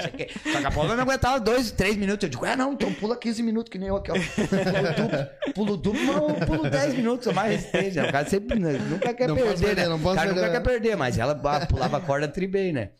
Só 0.00 0.60
que 0.60 0.66
a 0.66 0.70
Paula 0.70 0.94
não 0.94 1.02
aguentava 1.02 1.40
dois, 1.40 1.70
três 1.72 1.96
minutos. 1.96 2.22
Eu 2.24 2.28
digo, 2.30 2.46
é, 2.46 2.54
não, 2.54 2.72
então 2.72 2.92
pula 2.94 3.16
15 3.16 3.42
minutos, 3.42 3.70
que 3.70 3.78
nem 3.78 3.88
eu 3.88 3.96
aqui, 3.96 4.10
ó. 4.12 4.14
Pulo 5.54 5.76
duplo, 5.76 5.76
pulo 5.76 5.76
duplo, 5.76 6.06
mas 6.06 6.40
eu 6.40 6.46
pulo 6.46 6.70
10 6.70 6.94
minutos, 6.94 7.26
ou 7.26 7.34
mais 7.34 7.50
resistente. 7.52 7.96
né? 7.96 8.08
O 8.08 8.12
cara 8.12 8.28
sempre 8.28 8.58
né, 8.58 8.72
nunca 8.72 9.12
quer 9.14 9.23
Não 9.28 9.36
posso 9.36 9.48
perder, 9.48 9.66
perder, 9.66 9.82
né? 9.82 9.88
não 9.88 10.00
posso 10.00 10.12
o 10.14 10.16
cara 10.16 10.28
perder. 10.28 10.40
nunca 10.46 10.52
quer 10.60 10.70
perder, 10.70 10.96
mas 10.96 11.18
ela 11.18 11.34
pulava 11.68 11.96
a 11.96 12.00
corda 12.00 12.28
tri 12.28 12.46
bem, 12.46 12.72
né? 12.72 12.90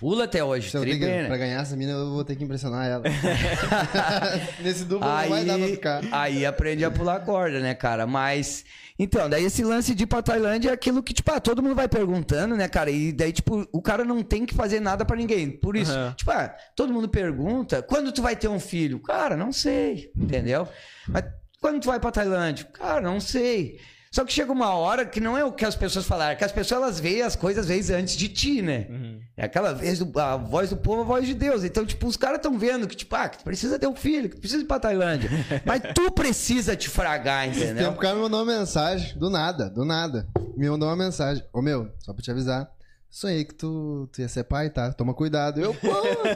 Pula 0.00 0.24
até 0.24 0.44
hoje, 0.44 0.70
Se 0.70 0.76
eu 0.76 0.82
tri 0.82 0.90
tenho 0.92 1.02
que- 1.02 1.06
bem, 1.10 1.22
né? 1.22 1.26
Pra 1.28 1.36
ganhar 1.36 1.60
essa 1.60 1.74
mina, 1.76 1.90
eu 1.92 2.10
vou 2.10 2.24
ter 2.24 2.36
que 2.36 2.44
impressionar 2.44 2.86
ela. 2.86 3.02
Nesse 4.62 4.84
duplo 4.84 5.08
não 5.08 5.28
vai 5.28 5.44
dar 5.44 5.58
pra 5.58 5.66
ficar. 5.68 6.02
aí 6.12 6.46
aprende 6.46 6.84
a 6.84 6.90
pular 6.90 7.20
corda, 7.20 7.60
né, 7.60 7.74
cara? 7.74 8.06
Mas. 8.06 8.64
Então, 9.00 9.28
daí 9.28 9.44
esse 9.44 9.62
lance 9.62 9.94
de 9.94 10.02
ir 10.04 10.06
pra 10.06 10.20
Tailândia 10.22 10.70
é 10.70 10.72
aquilo 10.72 11.02
que, 11.02 11.12
tipo, 11.14 11.30
ah, 11.32 11.38
todo 11.40 11.62
mundo 11.62 11.74
vai 11.76 11.86
perguntando, 11.88 12.56
né, 12.56 12.66
cara? 12.68 12.90
E 12.90 13.12
daí, 13.12 13.32
tipo, 13.32 13.66
o 13.72 13.80
cara 13.80 14.04
não 14.04 14.22
tem 14.24 14.44
que 14.44 14.54
fazer 14.54 14.80
nada 14.80 15.04
pra 15.04 15.16
ninguém. 15.16 15.50
Por 15.50 15.76
isso, 15.76 15.92
Aham. 15.92 16.14
tipo, 16.16 16.30
ah, 16.32 16.52
todo 16.74 16.92
mundo 16.92 17.08
pergunta, 17.08 17.80
quando 17.82 18.10
tu 18.12 18.20
vai 18.22 18.34
ter 18.34 18.48
um 18.48 18.58
filho? 18.58 18.98
Cara, 19.00 19.36
não 19.36 19.52
sei, 19.52 20.10
entendeu? 20.16 20.66
Mas 21.08 21.24
quando 21.60 21.80
tu 21.80 21.86
vai 21.86 22.00
pra 22.00 22.10
Tailândia? 22.10 22.64
Cara, 22.72 23.00
não 23.00 23.20
sei. 23.20 23.78
Só 24.18 24.24
que 24.24 24.32
chega 24.32 24.50
uma 24.50 24.74
hora 24.74 25.06
que 25.06 25.20
não 25.20 25.38
é 25.38 25.44
o 25.44 25.52
que 25.52 25.64
as 25.64 25.76
pessoas 25.76 26.04
falaram, 26.04 26.36
que 26.36 26.42
as 26.42 26.50
pessoas 26.50 26.82
elas 26.82 26.98
veem 26.98 27.22
as 27.22 27.36
coisas 27.36 27.62
às 27.62 27.68
vezes 27.68 27.88
antes 27.92 28.16
de 28.16 28.28
ti, 28.28 28.60
né? 28.60 28.88
É 29.36 29.44
aquela 29.44 29.72
vez 29.72 30.00
do, 30.00 30.18
a 30.18 30.36
voz 30.36 30.70
do 30.70 30.76
povo, 30.76 31.02
a 31.02 31.04
voz 31.04 31.24
de 31.24 31.34
Deus. 31.34 31.62
Então, 31.62 31.86
tipo, 31.86 32.04
os 32.04 32.16
caras 32.16 32.38
estão 32.38 32.58
vendo 32.58 32.88
que, 32.88 32.96
tipo, 32.96 33.14
ah, 33.14 33.28
que 33.28 33.38
tu 33.38 33.44
precisa 33.44 33.78
ter 33.78 33.86
um 33.86 33.94
filho, 33.94 34.28
que 34.28 34.34
tu 34.34 34.40
precisa 34.40 34.60
ir 34.60 34.66
pra 34.66 34.80
Tailândia. 34.80 35.30
Mas 35.64 35.82
tu 35.94 36.10
precisa 36.10 36.74
te 36.74 36.88
fragar, 36.88 37.48
Esse 37.48 37.60
entendeu? 37.62 37.84
tempo 37.84 37.98
o 37.98 38.00
cara 38.00 38.16
me 38.16 38.22
mandou 38.22 38.42
uma 38.42 38.58
mensagem, 38.58 39.16
do 39.16 39.30
nada, 39.30 39.70
do 39.70 39.84
nada. 39.84 40.26
Me 40.56 40.68
mandou 40.68 40.88
uma 40.88 40.96
mensagem. 40.96 41.44
Ô 41.52 41.62
meu, 41.62 41.88
só 42.00 42.12
pra 42.12 42.20
te 42.20 42.32
avisar. 42.32 42.68
Sonhei 43.10 43.42
que 43.42 43.54
tu, 43.54 44.06
tu 44.12 44.20
ia 44.20 44.28
ser 44.28 44.44
pai, 44.44 44.68
tá? 44.68 44.92
Toma 44.92 45.14
cuidado. 45.14 45.60
Eu, 45.60 45.72
pô, 45.80 45.88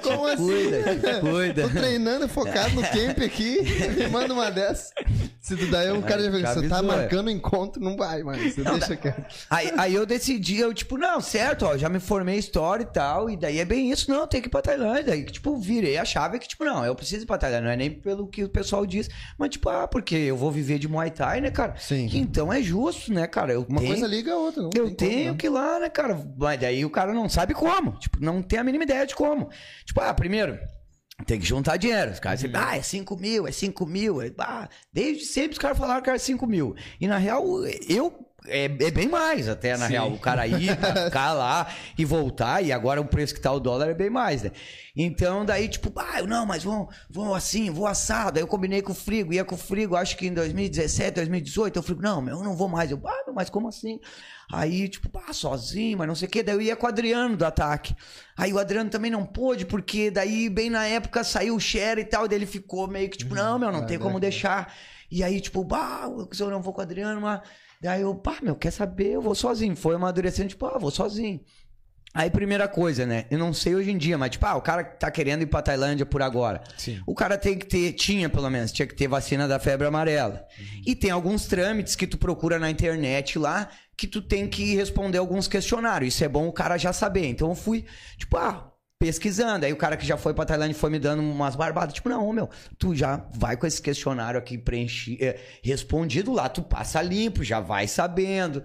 como 0.03 0.27
assim? 0.27 0.43
Cuida, 0.43 1.21
cuida. 1.21 1.63
Tô 1.63 1.69
treinando, 1.69 2.29
focado 2.29 2.75
no 2.75 2.83
camp 2.83 3.19
aqui. 3.23 3.59
Me 3.95 4.09
manda 4.09 4.33
uma 4.33 4.51
dessa. 4.51 4.91
Se 5.39 5.55
tu 5.55 5.67
daí, 5.71 5.91
o 5.91 6.01
cara 6.03 6.23
já 6.23 6.39
já 6.39 6.55
você 6.55 6.69
tá 6.69 6.79
é. 6.79 6.83
marcando 6.83 7.31
encontro, 7.31 7.83
não 7.83 7.95
vai, 7.95 8.23
mano. 8.23 8.39
Você 8.39 8.63
deixa 8.63 8.97
quieto. 8.97 9.35
Aí, 9.51 9.73
aí 9.77 9.95
eu 9.95 10.07
decidi, 10.07 10.59
eu, 10.59 10.73
tipo, 10.73 10.97
não, 10.97 11.21
certo, 11.21 11.67
ó, 11.67 11.77
já 11.77 11.89
me 11.89 12.01
formei 12.01 12.39
história 12.39 12.85
e 12.85 12.87
tal, 12.87 13.29
e 13.29 13.37
daí 13.37 13.59
é 13.59 13.65
bem 13.65 13.91
isso, 13.91 14.11
não, 14.11 14.27
tem 14.27 14.41
que 14.41 14.49
ir 14.49 14.51
pra 14.51 14.63
Tailândia. 14.63 15.13
Aí, 15.13 15.25
tipo, 15.25 15.57
virei 15.59 15.99
a 15.99 16.05
chave 16.05 16.39
que, 16.39 16.49
tipo, 16.49 16.65
não, 16.65 16.87
eu 16.87 16.95
preciso 16.95 17.25
ir 17.25 17.27
pra 17.27 17.37
Tailândia, 17.37 17.67
não 17.67 17.73
é 17.73 17.77
nem 17.77 17.91
pelo 17.91 18.27
que 18.27 18.45
o 18.45 18.49
pessoal 18.49 18.87
diz, 18.87 19.11
mas, 19.37 19.51
tipo, 19.51 19.69
ah, 19.69 19.87
porque 19.87 20.15
eu 20.15 20.37
vou 20.37 20.51
viver 20.51 20.79
de 20.79 20.89
Muay 20.89 21.11
Thai, 21.11 21.41
né, 21.41 21.51
cara? 21.51 21.75
Sim. 21.77 22.09
Então 22.15 22.53
é 22.53 22.63
justo, 22.63 23.13
né, 23.13 23.27
cara? 23.27 23.53
Eu 23.53 23.67
Uma 23.69 23.81
tenho... 23.81 23.93
coisa 23.93 24.07
liga 24.07 24.33
a 24.33 24.37
outra, 24.37 24.63
não 24.63 24.71
Eu 24.75 24.85
tem 24.87 24.97
como, 24.97 24.97
tenho 24.97 25.33
né? 25.33 25.39
que 25.39 25.47
ir 25.47 25.51
lá, 25.51 25.81
né, 25.81 25.89
cara? 25.91 26.19
Mas 26.39 26.62
daí 26.63 26.85
o 26.85 26.91
cara 26.91 27.13
não 27.13 27.29
sabe 27.29 27.55
como. 27.55 27.93
Tipo, 27.99 28.19
não 28.21 28.43
tem 28.43 28.59
a 28.59 28.65
mínima 28.65 28.85
ideia 28.85 29.07
de 29.07 29.15
como. 29.15 29.51
Tipo, 29.85 30.01
ah, 30.01 30.15
primeiro, 30.15 30.59
tem 31.27 31.39
que 31.39 31.47
juntar 31.47 31.77
dinheiro. 31.77 32.13
Os 32.13 32.21
caras 32.21 32.41
sempre, 32.41 32.61
ah, 32.61 32.77
é 32.77 32.83
5 32.83 33.17
mil, 33.17 33.47
é 33.47 33.53
5 33.53 33.87
mil. 33.87 34.23
É, 34.23 34.33
ah, 34.39 34.69
desde 34.93 35.25
sempre 35.25 35.53
os 35.53 35.59
caras 35.59 35.79
falaram 35.79 36.03
que 36.03 36.09
era 36.09 36.19
5 36.19 36.47
mil. 36.47 36.75
E 37.01 37.07
na 37.07 37.19
real, 37.19 37.45
eu. 37.89 38.29
É, 38.45 38.65
é 38.65 38.91
bem 38.91 39.09
mais 39.09 39.49
até, 39.49 39.77
na 39.77 39.87
Sim. 39.87 39.93
real. 39.93 40.13
O 40.13 40.19
cara 40.19 40.45
ir, 40.49 40.77
ficar 41.07 41.33
lá 41.33 41.69
e 41.97 42.05
voltar, 42.05 42.61
e 42.61 42.73
agora 42.73 43.01
o 43.01 43.05
preço 43.05 43.33
que 43.33 43.41
tá 43.41 43.53
o 43.53 43.61
dólar 43.61 43.89
é 43.89 43.95
bem 43.95 44.11
mais, 44.11 44.43
né? 44.43 44.51
Então, 44.97 45.45
daí, 45.45 45.69
tipo, 45.69 45.93
ah, 45.97 46.19
eu 46.19 46.27
não, 46.27 46.45
mas 46.45 46.65
vou, 46.65 46.89
vou 47.09 47.37
assim, 47.37 47.71
vou 47.71 47.87
assado. 47.87 48.39
Aí 48.39 48.43
eu 48.43 48.49
combinei 48.49 48.83
com 48.83 48.91
o 48.91 48.97
Frigo, 48.97 49.33
ia 49.33 49.45
com 49.45 49.55
o 49.55 49.59
Frigo, 49.59 49.95
acho 49.95 50.17
que 50.17 50.27
em 50.27 50.35
2017, 50.35 51.15
2018, 51.15 51.77
eu 51.77 51.83
Frigo, 51.85 52.03
não, 52.03 52.29
eu 52.29 52.43
não 52.43 52.57
vou 52.57 52.69
mais. 52.69 52.91
Eu, 52.91 53.01
ah, 53.07 53.33
mas 53.33 53.49
como 53.49 53.69
assim? 53.69 54.01
Aí, 54.53 54.87
tipo, 54.87 55.11
ah, 55.27 55.33
sozinho, 55.33 55.97
mas 55.97 56.07
não 56.07 56.15
sei 56.15 56.29
o 56.29 56.31
quê. 56.31 56.43
Daí 56.43 56.55
eu 56.55 56.61
ia 56.61 56.77
com 56.77 56.85
o 56.85 56.89
Adriano 56.89 57.39
do 57.39 57.45
ataque. 57.47 57.97
Aí 58.37 58.53
o 58.53 58.59
Adriano 58.59 58.91
também 58.91 59.11
não 59.11 59.25
pôde, 59.25 59.65
porque 59.65 60.11
daí, 60.11 60.51
bem 60.51 60.69
na 60.69 60.87
época, 60.87 61.25
saiu 61.25 61.57
o 61.57 61.61
share 61.61 62.03
e 62.03 62.05
tal. 62.05 62.29
Daí 62.29 62.37
ele 62.37 62.45
ficou 62.45 62.87
meio 62.87 63.09
que, 63.09 63.17
tipo, 63.17 63.35
não, 63.35 63.59
meu, 63.59 63.73
não 63.73 63.79
vai, 63.79 63.89
tem 63.89 63.99
como 63.99 64.13
vai. 64.13 64.21
deixar. 64.21 64.75
E 65.11 65.25
aí, 65.25 65.41
tipo, 65.41 65.65
bah, 65.65 66.07
eu 66.39 66.51
não 66.51 66.61
vou 66.61 66.75
com 66.75 66.81
o 66.81 66.83
Adriano, 66.83 67.19
mas. 67.19 67.41
Daí 67.81 68.03
eu, 68.03 68.15
pá, 68.15 68.37
meu, 68.43 68.55
quer 68.55 68.71
saber? 68.71 69.13
Eu 69.13 69.23
vou 69.23 69.35
sozinho. 69.35 69.75
Foi 69.75 69.95
amadurecendo, 69.95 70.51
tipo, 70.51 70.67
ah, 70.67 70.79
vou 70.79 70.91
sozinho. 70.91 71.41
Aí, 72.13 72.29
primeira 72.29 72.69
coisa, 72.69 73.07
né? 73.07 73.25
Eu 73.31 73.39
não 73.39 73.55
sei 73.55 73.75
hoje 73.75 73.91
em 73.91 73.97
dia, 73.97 74.19
mas, 74.19 74.33
tipo, 74.33 74.45
ah, 74.45 74.55
o 74.55 74.61
cara 74.61 74.85
que 74.85 75.01
tá 75.01 75.11
querendo 75.11 75.41
ir 75.41 75.47
pra 75.47 75.63
Tailândia 75.63 76.05
por 76.05 76.21
agora. 76.21 76.63
Sim. 76.77 77.01
O 77.07 77.15
cara 77.15 77.39
tem 77.39 77.57
que 77.57 77.65
ter, 77.65 77.93
tinha 77.95 78.29
pelo 78.29 78.51
menos, 78.51 78.71
tinha 78.71 78.87
que 78.87 78.95
ter 78.95 79.09
vacina 79.09 79.49
da 79.49 79.59
febre 79.59 79.87
amarela. 79.87 80.47
E 80.85 80.95
tem 80.95 81.11
alguns 81.11 81.47
trâmites 81.47 81.97
que 81.97 82.07
tu 82.07 82.19
procura 82.19 82.59
na 82.59 82.71
internet 82.71 83.39
lá 83.39 83.71
que 84.03 84.07
tu 84.09 84.21
tem 84.21 84.49
que 84.49 84.75
responder 84.75 85.19
alguns 85.19 85.47
questionários. 85.47 86.15
Isso 86.15 86.25
é 86.25 86.29
bom 86.29 86.49
o 86.49 86.53
cara 86.53 86.77
já 86.77 86.93
saber. 86.93 87.25
Então 87.25 87.51
eu 87.51 87.55
fui, 87.55 87.85
tipo, 88.19 88.37
ah, 88.37 88.69
pesquisando. 88.99 89.65
Aí 89.65 89.73
o 89.73 89.77
cara 89.77 89.97
que 89.97 90.05
já 90.05 90.17
foi 90.17 90.35
pra 90.35 90.45
Tailândia 90.45 90.75
foi 90.75 90.91
me 90.91 90.99
dando 90.99 91.23
umas 91.23 91.55
barbadas. 91.55 91.95
Tipo, 91.95 92.09
não, 92.09 92.33
meu, 92.33 92.51
tu 92.77 92.97
já 92.97 93.25
vai 93.33 93.57
com 93.57 93.65
esse 93.65 93.81
questionário 93.81 94.41
aqui 94.41 94.59
preenchi, 94.59 95.19
é, 95.21 95.39
respondido 95.63 96.33
lá, 96.33 96.49
tu 96.49 96.63
passa 96.63 97.01
limpo, 97.01 97.45
já 97.45 97.61
vai 97.61 97.87
sabendo. 97.87 98.65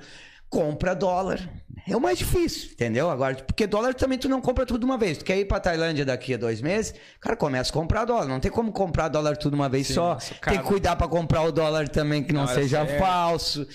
Compra 0.49 0.95
dólar. 0.95 1.39
É 1.87 1.95
o 1.95 2.01
mais 2.01 2.17
difícil, 2.17 2.71
entendeu? 2.71 3.11
Agora, 3.11 3.35
porque 3.35 3.67
dólar 3.67 3.93
também 3.93 4.17
tu 4.17 4.27
não 4.27 4.41
compra 4.41 4.65
tudo 4.65 4.79
de 4.79 4.85
uma 4.85 4.97
vez. 4.97 5.19
Tu 5.19 5.25
quer 5.25 5.37
ir 5.37 5.45
pra 5.45 5.59
Tailândia 5.59 6.03
daqui 6.03 6.33
a 6.33 6.37
dois 6.37 6.61
meses, 6.61 6.95
cara, 7.19 7.35
começa 7.35 7.69
a 7.69 7.73
comprar 7.73 8.05
dólar. 8.05 8.25
Não 8.25 8.39
tem 8.39 8.49
como 8.49 8.71
comprar 8.71 9.07
dólar 9.09 9.37
tudo 9.37 9.51
de 9.51 9.59
uma 9.59 9.69
vez 9.69 9.87
Sim, 9.87 9.93
só. 9.93 10.13
nossa, 10.15 10.33
Tem 10.35 10.57
que 10.57 10.63
cuidar 10.63 10.95
pra 10.95 11.07
comprar 11.07 11.43
o 11.43 11.51
dólar 11.51 11.87
também, 11.89 12.23
que 12.23 12.33
não 12.33 12.45
Na 12.45 12.51
hora 12.51 12.61
seja 12.61 12.85
falso. 12.97 13.67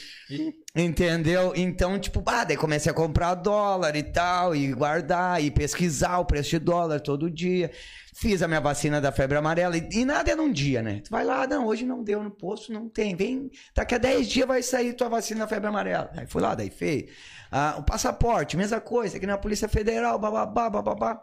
Entendeu? 0.75 1.53
Então, 1.55 1.99
tipo, 1.99 2.23
ah, 2.25 2.45
daí 2.45 2.57
comecei 2.57 2.91
a 2.91 2.95
comprar 2.95 3.35
dólar 3.35 3.95
e 3.95 4.03
tal, 4.03 4.57
e 4.57 4.73
guardar, 4.73 5.43
e 5.43 5.51
pesquisar 5.51 6.19
o 6.19 6.25
preço 6.25 6.51
de 6.51 6.61
dólar 6.61 7.01
todo 7.01 7.31
dia. 7.31 7.71
Fiz 8.15 8.43
a 8.43 8.49
minha 8.49 8.61
vacina 8.61 8.99
da 8.99 9.13
febre 9.13 9.37
amarela, 9.37 9.77
e, 9.77 9.87
e 9.93 10.05
nada 10.07 10.31
é 10.31 10.35
num 10.35 10.51
dia, 10.51 10.81
né? 10.81 11.03
Tu 11.05 11.11
vai 11.11 11.27
lá, 11.27 11.47
não, 11.47 11.67
hoje 11.67 11.85
não 11.85 12.03
deu 12.03 12.23
no 12.23 12.31
posto, 12.31 12.73
não 12.73 12.89
tem. 12.89 13.15
Vem, 13.15 13.51
daqui 13.75 13.97
a 13.97 13.99
10 13.99 14.27
dias 14.27 14.49
vai 14.49 14.63
sair 14.63 14.95
tua 14.95 15.11
vacina 15.11 15.41
da 15.41 15.47
febre 15.47 15.69
amarela. 15.69 16.11
Aí 16.17 16.27
fui 16.27 16.41
lá, 16.41 16.55
daí 16.55 16.71
fez. 16.71 17.11
Ah, 17.51 17.77
o 17.79 17.83
passaporte, 17.83 18.57
mesma 18.57 18.81
coisa, 18.81 19.19
aqui 19.19 19.27
na 19.27 19.37
Polícia 19.37 19.69
Federal, 19.69 20.19
bababá, 20.19 20.71
bababá. 20.71 21.23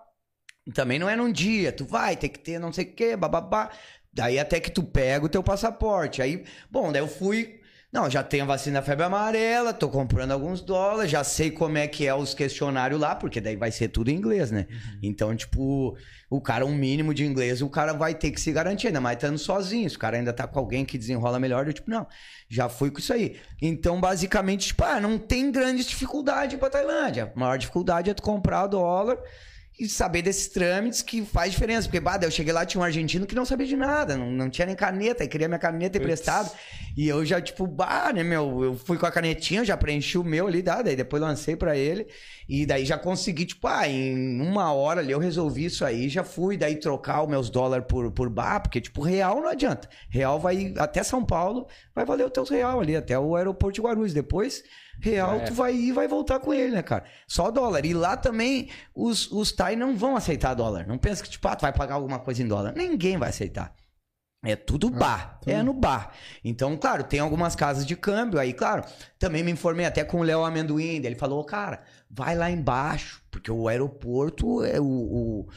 Também 0.76 1.00
não 1.00 1.10
é 1.10 1.16
num 1.16 1.32
dia, 1.32 1.72
tu 1.72 1.86
vai 1.86 2.16
ter 2.16 2.30
que 2.30 2.38
ter 2.38 2.60
não 2.60 2.72
sei 2.72 2.86
o 2.86 2.94
que, 2.94 3.16
bababá. 3.16 3.72
Daí 4.14 4.38
até 4.38 4.60
que 4.60 4.70
tu 4.70 4.84
pega 4.84 5.26
o 5.26 5.30
teu 5.30 5.42
passaporte. 5.42 6.22
Aí, 6.22 6.46
bom, 6.70 6.92
daí 6.92 7.02
eu 7.02 7.08
fui. 7.08 7.59
Não, 7.92 8.08
já 8.08 8.22
tenho 8.22 8.44
a 8.44 8.48
vacina 8.48 8.80
da 8.80 8.86
febre 8.86 9.04
amarela, 9.04 9.74
tô 9.74 9.90
comprando 9.90 10.30
alguns 10.30 10.62
dólares, 10.62 11.10
já 11.10 11.24
sei 11.24 11.50
como 11.50 11.76
é 11.76 11.88
que 11.88 12.06
é 12.06 12.14
os 12.14 12.36
questionários 12.36 13.00
lá, 13.02 13.16
porque 13.16 13.42
daí 13.42 13.56
vai 13.56 13.72
ser 13.72 13.88
tudo 13.88 14.12
em 14.12 14.16
inglês, 14.16 14.52
né? 14.52 14.68
Então, 15.02 15.36
tipo, 15.36 15.98
o 16.30 16.40
cara, 16.40 16.64
um 16.68 16.76
mínimo 16.76 17.16
de 17.16 17.26
inglês, 17.26 17.64
o 17.64 17.70
cara 17.70 17.92
vai 17.94 18.14
ter 18.14 18.30
que 18.30 18.40
se 18.40 18.52
garantir, 18.52 18.88
ainda 18.88 19.02
mais 19.02 19.18
estando 19.18 19.40
sozinho. 19.40 19.90
Se 19.90 19.96
o 19.96 20.00
cara 20.00 20.18
ainda 20.18 20.32
tá 20.32 20.46
com 20.46 20.60
alguém 20.60 20.86
que 20.86 21.00
desenrola 21.00 21.40
melhor, 21.40 21.66
eu, 21.66 21.74
tipo, 21.74 21.90
não, 21.90 22.06
já 22.48 22.70
fui 22.70 22.92
com 22.92 23.00
isso 23.00 23.12
aí. 23.12 23.38
Então, 23.60 24.00
basicamente, 24.00 24.68
tipo, 24.68 24.84
ah, 24.84 25.00
não 25.02 25.18
tem 25.18 25.52
grande 25.52 25.84
dificuldade 25.84 26.58
pra 26.58 26.70
Tailândia. 26.70 27.34
A 27.36 27.40
maior 27.40 27.58
dificuldade 27.58 28.12
é 28.12 28.14
tu 28.14 28.22
comprar 28.22 28.68
dólar 28.68 29.18
e 29.80 29.88
saber 29.88 30.22
desses 30.22 30.50
trâmites 30.50 31.02
que 31.02 31.24
faz 31.24 31.52
diferença. 31.52 31.88
Porque, 31.88 32.00
bah, 32.00 32.20
eu 32.22 32.30
cheguei 32.30 32.52
lá, 32.52 32.66
tinha 32.66 32.82
um 32.82 32.84
argentino 32.84 33.26
que 33.26 33.34
não 33.34 33.46
sabia 33.46 33.66
de 33.66 33.78
nada, 33.78 34.18
não, 34.18 34.30
não 34.30 34.50
tinha 34.50 34.66
nem 34.66 34.76
caneta, 34.76 35.24
e 35.24 35.28
queria 35.28 35.48
minha 35.48 35.60
caneta 35.60 35.98
emprestada. 35.98 36.52
E 36.98 37.08
eu 37.08 37.24
já, 37.24 37.40
tipo, 37.40 37.66
bah, 37.66 38.12
né, 38.14 38.24
meu, 38.24 38.64
eu 38.64 38.76
fui 38.76 38.98
com 38.98 39.06
a 39.06 39.12
canetinha, 39.12 39.64
já 39.64 39.78
preenchi 39.78 40.18
o 40.18 40.24
meu 40.24 40.48
ali, 40.48 40.62
tá? 40.62 40.82
daí 40.82 40.96
depois 40.96 41.22
lancei 41.22 41.56
pra 41.56 41.78
ele. 41.78 42.08
E 42.48 42.66
daí 42.66 42.84
já 42.84 42.98
consegui, 42.98 43.46
tipo, 43.46 43.68
ah, 43.68 43.88
em 43.88 44.42
uma 44.42 44.74
hora 44.74 45.00
ali 45.00 45.12
eu 45.12 45.20
resolvi 45.20 45.66
isso 45.66 45.86
aí, 45.86 46.10
já 46.10 46.24
fui 46.24 46.58
daí 46.58 46.76
trocar 46.76 47.24
os 47.24 47.30
meus 47.30 47.50
dólares 47.50 47.86
por, 47.88 48.12
por 48.12 48.30
bar, 48.30 48.60
porque, 48.60 48.82
tipo, 48.82 49.02
real 49.02 49.40
não 49.40 49.50
adianta. 49.50 49.88
Real 50.10 50.40
vai 50.40 50.74
até 50.78 51.04
São 51.04 51.24
Paulo, 51.24 51.68
vai 51.96 52.06
valer 52.06 52.26
o 52.26 52.30
teu 52.30 52.44
real 52.44 52.82
ali, 52.82 52.96
até 52.96 53.18
o 53.18 53.36
aeroporto 53.36 53.76
de 53.76 53.82
Guarulhos. 53.82 54.14
Depois, 54.14 54.64
real, 55.00 55.36
é. 55.36 55.40
tu 55.46 55.54
vai 55.54 55.74
ir 55.74 55.88
e 55.88 55.92
vai 55.92 56.08
voltar 56.08 56.40
com 56.40 56.54
ele, 56.54 56.76
né, 56.76 56.82
cara? 56.82 57.04
Só 57.28 57.50
dólar. 57.50 57.86
E 57.86 57.94
lá 57.94 58.18
também 58.18 58.70
os, 58.94 59.32
os 59.32 59.52
Thai 59.52 59.76
não 59.76 59.96
vão 59.96 60.16
aceitar 60.16 60.54
dólar. 60.54 60.88
Não 60.88 60.98
pensa 60.98 61.24
que, 61.24 61.30
tipo, 61.30 61.48
ah, 61.48 61.56
tu 61.56 61.62
vai 61.62 61.74
pagar 61.74 61.96
alguma 61.96 62.20
coisa 62.20 62.42
em 62.42 62.48
dólar. 62.48 62.74
Ninguém 62.76 63.18
vai 63.18 63.30
aceitar. 63.30 63.74
É 64.42 64.56
tudo 64.56 64.90
bar, 64.90 65.38
é 65.46 65.62
no 65.62 65.74
bar. 65.74 66.14
Então, 66.46 66.78
claro, 66.78 67.04
tem 67.04 67.20
algumas 67.20 67.58
casas 67.58 67.86
de 67.86 67.94
câmbio 67.98 68.40
aí, 68.40 68.54
claro. 68.54 68.86
Também 69.18 69.44
me 69.44 69.52
informei 69.52 69.86
até 69.86 70.02
com 70.06 70.22
o 70.22 70.24
Léo 70.24 70.46
Amendoim, 70.46 71.04
ele 71.04 71.16
falou, 71.16 71.44
cara, 71.44 71.84
vai 72.10 72.38
lá 72.38 72.50
embaixo, 72.50 73.22
porque 73.30 73.52
o 73.52 73.68
aeroporto 73.68 74.64
é 74.64 74.80
o, 74.80 74.86
o, 74.86 75.48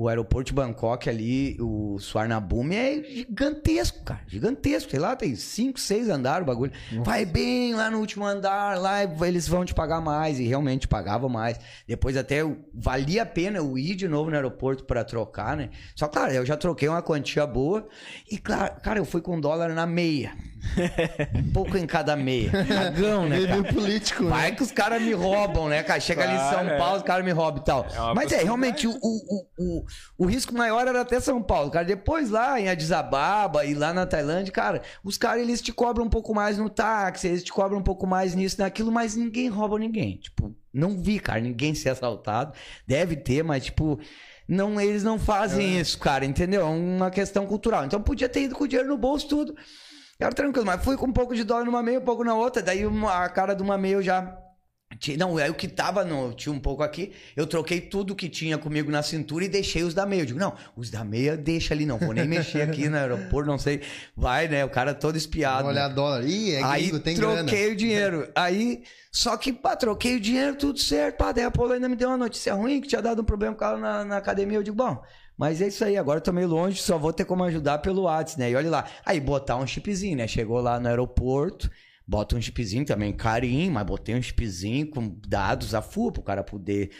o 0.00 0.06
aeroporto 0.08 0.46
de 0.48 0.52
Bangkok 0.54 1.10
ali, 1.10 1.56
o 1.60 1.98
Suarnabhumi 1.98 2.76
é 2.76 3.02
gigantesco, 3.02 4.04
cara. 4.04 4.20
Gigantesco. 4.28 4.90
Sei 4.90 5.00
lá, 5.00 5.16
tem 5.16 5.34
cinco, 5.34 5.80
seis 5.80 6.08
andares 6.08 6.44
o 6.44 6.46
bagulho. 6.46 6.70
Vai 7.02 7.24
bem 7.26 7.74
lá 7.74 7.90
no 7.90 7.98
último 7.98 8.24
andar, 8.24 8.78
lá 8.78 9.02
eles 9.26 9.48
vão 9.48 9.64
te 9.64 9.74
pagar 9.74 10.00
mais. 10.00 10.38
E 10.38 10.44
realmente 10.44 10.86
pagavam 10.86 11.28
mais. 11.28 11.58
Depois 11.86 12.16
até 12.16 12.42
eu- 12.42 12.58
valia 12.72 13.22
a 13.22 13.26
pena 13.26 13.58
eu 13.58 13.76
ir 13.76 13.96
de 13.96 14.06
novo 14.06 14.30
no 14.30 14.36
aeroporto 14.36 14.84
pra 14.84 15.02
trocar, 15.02 15.56
né? 15.56 15.70
Só, 15.96 16.06
claro, 16.06 16.32
eu 16.32 16.46
já 16.46 16.56
troquei 16.56 16.88
uma 16.88 17.02
quantia 17.02 17.44
boa. 17.46 17.88
E, 18.30 18.38
claro, 18.38 18.80
cara, 18.80 19.00
eu 19.00 19.04
fui 19.04 19.20
com 19.20 19.40
dólar 19.40 19.74
na 19.74 19.84
meia. 19.86 20.32
Um 21.34 21.52
pouco 21.52 21.76
em 21.76 21.86
cada 21.86 22.16
meia. 22.16 22.50
Cagão, 22.50 23.28
né, 23.28 23.46
cara? 23.46 23.62
político, 23.64 24.24
né? 24.24 24.30
Vai 24.30 24.54
que 24.54 24.62
os 24.62 24.72
caras 24.72 25.00
me 25.00 25.12
roubam, 25.12 25.68
né, 25.68 25.82
cara? 25.82 26.00
Chega 26.00 26.24
ali 26.24 26.34
em 26.34 26.36
Claro, 26.36 26.56
São 26.56 26.68
é. 26.68 26.78
Paulo, 26.78 26.96
os 26.96 27.02
caras 27.02 27.24
me 27.24 27.30
roubam 27.30 27.60
e 27.60 27.64
tal. 27.64 27.86
É 27.86 28.14
Mas 28.14 28.32
é, 28.32 28.42
realmente, 28.42 28.86
o, 28.86 28.92
o, 28.92 29.46
o, 29.58 29.84
o 30.18 30.26
risco 30.26 30.54
maior 30.54 30.86
era 30.86 31.00
até 31.00 31.20
São 31.20 31.42
Paulo, 31.42 31.70
cara. 31.70 31.84
Depois 31.84 32.30
lá 32.30 32.60
em 32.60 32.68
Addis 32.68 32.92
Ababa 32.92 33.64
e 33.64 33.74
lá 33.74 33.92
na 33.92 34.06
Tailândia, 34.06 34.52
cara, 34.52 34.82
os 35.04 35.16
caras 35.16 35.42
eles 35.42 35.60
te 35.60 35.72
cobram 35.72 36.06
um 36.06 36.10
pouco 36.10 36.34
mais 36.34 36.58
no 36.58 36.68
táxi, 36.68 37.28
eles 37.28 37.42
te 37.42 37.52
cobram 37.52 37.78
um 37.78 37.82
pouco 37.82 38.06
mais 38.06 38.34
nisso, 38.34 38.60
naquilo, 38.60 38.90
mas 38.90 39.16
ninguém 39.16 39.48
rouba 39.48 39.78
ninguém. 39.78 40.16
Tipo, 40.16 40.54
não 40.72 41.00
vi, 41.00 41.18
cara, 41.18 41.40
ninguém 41.40 41.74
ser 41.74 41.90
assaltado. 41.90 42.52
Deve 42.86 43.16
ter, 43.16 43.42
mas, 43.42 43.64
tipo. 43.64 43.98
Não, 44.50 44.80
eles 44.80 45.04
não 45.04 45.18
fazem 45.18 45.78
isso, 45.78 45.98
cara, 45.98 46.24
entendeu? 46.24 46.62
É 46.62 46.64
uma 46.64 47.10
questão 47.10 47.46
cultural. 47.46 47.84
Então 47.84 48.00
podia 48.00 48.30
ter 48.30 48.44
ido 48.44 48.54
com 48.54 48.64
o 48.64 48.68
dinheiro 48.68 48.88
no 48.88 48.96
bolso, 48.96 49.28
tudo. 49.28 49.54
Era 50.20 50.32
tranquilo, 50.34 50.66
mas 50.66 50.82
fui 50.82 50.96
com 50.96 51.06
um 51.06 51.12
pouco 51.12 51.34
de 51.34 51.44
dólar 51.44 51.64
numa 51.64 51.82
meia, 51.82 52.00
um 52.00 52.04
pouco 52.04 52.24
na 52.24 52.34
outra. 52.34 52.60
Daí 52.60 52.84
uma- 52.84 53.24
a 53.24 53.28
cara 53.28 53.54
de 53.54 53.62
uma 53.62 53.78
meia 53.78 53.94
eu 53.94 54.02
já. 54.02 54.36
Não, 55.16 55.38
é 55.38 55.48
o 55.48 55.54
que 55.54 55.68
tava 55.68 56.04
no. 56.04 56.32
Tinha 56.32 56.52
um 56.52 56.58
pouco 56.58 56.82
aqui. 56.82 57.12
Eu 57.36 57.46
troquei 57.46 57.80
tudo 57.80 58.16
que 58.16 58.28
tinha 58.28 58.58
comigo 58.58 58.90
na 58.90 59.00
cintura 59.02 59.44
e 59.44 59.48
deixei 59.48 59.84
os 59.84 59.94
da 59.94 60.04
meia. 60.04 60.22
Eu 60.22 60.26
digo, 60.26 60.40
não, 60.40 60.54
os 60.74 60.90
da 60.90 61.04
meia 61.04 61.36
deixa 61.36 61.72
ali, 61.72 61.86
não 61.86 61.98
vou 61.98 62.12
nem 62.12 62.26
mexer 62.26 62.62
aqui 62.62 62.88
no 62.88 62.96
aeroporto, 62.96 63.48
não 63.48 63.58
sei. 63.58 63.80
Vai, 64.16 64.48
né? 64.48 64.64
O 64.64 64.70
cara 64.70 64.92
todo 64.94 65.16
espiado. 65.16 65.58
Vamos 65.64 65.74
né? 65.76 65.82
olhar 65.84 65.94
dólar. 65.94 66.24
Ih, 66.24 66.54
é 66.54 66.64
Aí 66.64 66.82
gringo, 66.84 66.98
tem 67.00 67.14
troquei 67.14 67.44
grana. 67.44 67.72
o 67.72 67.76
dinheiro. 67.76 68.28
Aí, 68.34 68.82
só 69.12 69.36
que, 69.36 69.52
pá, 69.52 69.76
troquei 69.76 70.16
o 70.16 70.20
dinheiro, 70.20 70.56
tudo 70.56 70.80
certo. 70.80 71.16
Pá, 71.18 71.30
daí 71.30 71.44
a 71.44 71.50
Paula 71.50 71.74
ainda 71.74 71.88
me 71.88 71.94
deu 71.94 72.08
uma 72.08 72.16
notícia 72.16 72.52
ruim, 72.54 72.80
que 72.80 72.88
tinha 72.88 73.02
dado 73.02 73.22
um 73.22 73.24
problema 73.24 73.54
com 73.54 73.64
ela 73.64 73.78
na, 73.78 74.04
na 74.04 74.16
academia. 74.16 74.58
Eu 74.58 74.62
digo, 74.64 74.76
bom, 74.76 75.00
mas 75.38 75.62
é 75.62 75.68
isso 75.68 75.84
aí, 75.84 75.96
agora 75.96 76.18
eu 76.18 76.22
tô 76.22 76.32
meio 76.32 76.48
longe, 76.48 76.82
só 76.82 76.98
vou 76.98 77.12
ter 77.12 77.24
como 77.24 77.44
ajudar 77.44 77.78
pelo 77.78 78.02
WhatsApp, 78.02 78.40
né? 78.40 78.50
E 78.50 78.56
olha 78.56 78.68
lá. 78.68 78.84
Aí, 79.06 79.20
botar 79.20 79.56
um 79.56 79.66
chipzinho, 79.66 80.16
né? 80.16 80.26
Chegou 80.26 80.60
lá 80.60 80.80
no 80.80 80.88
aeroporto, 80.88 81.70
bota 82.06 82.34
um 82.36 82.40
chipzinho 82.42 82.84
também, 82.84 83.12
carinho, 83.12 83.70
mas 83.72 83.86
botei 83.86 84.14
um 84.16 84.20
chipzinho 84.22 84.88
com 84.90 85.16
dados 85.26 85.74
a 85.74 85.80
full, 85.80 86.10
pro 86.10 86.22
cara 86.22 86.42
poder 86.42 86.90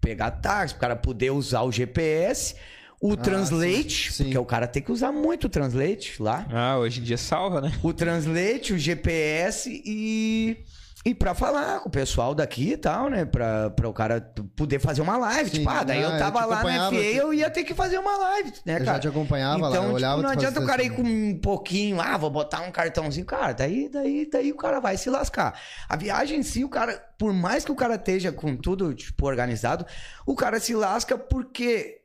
pegar 0.00 0.30
táxi, 0.30 0.74
pro 0.74 0.80
cara 0.82 0.96
poder 0.96 1.30
usar 1.30 1.62
o 1.62 1.72
GPS. 1.72 2.54
O 3.00 3.16
Translate, 3.16 4.12
sim, 4.12 4.12
sim. 4.12 4.24
porque 4.24 4.38
o 4.38 4.46
cara 4.46 4.66
tem 4.66 4.82
que 4.82 4.90
usar 4.90 5.12
muito 5.12 5.44
o 5.44 5.50
Translate 5.50 6.22
lá 6.22 6.46
Ah, 6.50 6.78
hoje 6.78 7.00
em 7.00 7.02
dia 7.02 7.18
salva, 7.18 7.60
né? 7.60 7.70
o 7.82 7.92
Translate, 7.92 8.72
o 8.72 8.78
GPS 8.78 9.68
e. 9.84 10.56
E 11.04 11.14
pra 11.14 11.34
falar 11.34 11.80
com 11.80 11.88
o 11.88 11.92
pessoal 11.92 12.34
daqui 12.34 12.72
e 12.72 12.76
tal, 12.78 13.10
né? 13.10 13.26
Pra, 13.26 13.68
pra 13.68 13.86
o 13.86 13.92
cara 13.92 14.22
poder 14.56 14.78
fazer 14.78 15.02
uma 15.02 15.18
live. 15.18 15.50
Sim, 15.50 15.58
tipo, 15.58 15.68
ah, 15.68 15.84
daí 15.84 15.98
ah, 15.98 16.02
eu 16.02 16.10
eu 16.10 16.18
tava 16.18 16.40
te 16.40 16.46
lá 16.46 16.64
na 16.64 16.90
FA, 16.90 16.96
eu 16.96 17.34
ia 17.34 17.50
ter 17.50 17.62
que 17.62 17.74
fazer 17.74 17.98
uma 17.98 18.16
live, 18.16 18.52
né, 18.64 18.74
Eu 18.74 18.78
cara? 18.78 18.84
já 18.84 18.98
te 19.00 19.08
acompanhava 19.08 19.68
lá, 19.68 19.68
então, 19.68 19.82
eu 19.82 19.88
tipo, 19.88 19.96
olhava 19.96 20.22
não 20.22 20.30
adianta 20.30 20.60
o 20.60 20.66
cara 20.66 20.82
ir 20.82 20.90
com 20.90 21.02
um 21.02 21.38
pouquinho, 21.38 22.00
ah, 22.00 22.16
vou 22.16 22.30
botar 22.30 22.62
um 22.62 22.70
cartãozinho, 22.70 23.26
cara, 23.26 23.52
daí, 23.52 23.90
daí, 23.90 24.26
daí 24.30 24.50
o 24.50 24.56
cara 24.56 24.80
vai 24.80 24.96
se 24.96 25.10
lascar. 25.10 25.60
A 25.86 25.94
viagem 25.94 26.38
em 26.38 26.42
si, 26.42 26.64
o 26.64 26.70
cara, 26.70 26.96
por 27.18 27.34
mais 27.34 27.66
que 27.66 27.72
o 27.72 27.76
cara 27.76 27.96
esteja 27.96 28.32
com 28.32 28.56
tudo, 28.56 28.94
tipo, 28.94 29.26
organizado, 29.26 29.84
o 30.26 30.34
cara 30.34 30.58
se 30.58 30.74
lasca 30.74 31.18
porque 31.18 32.00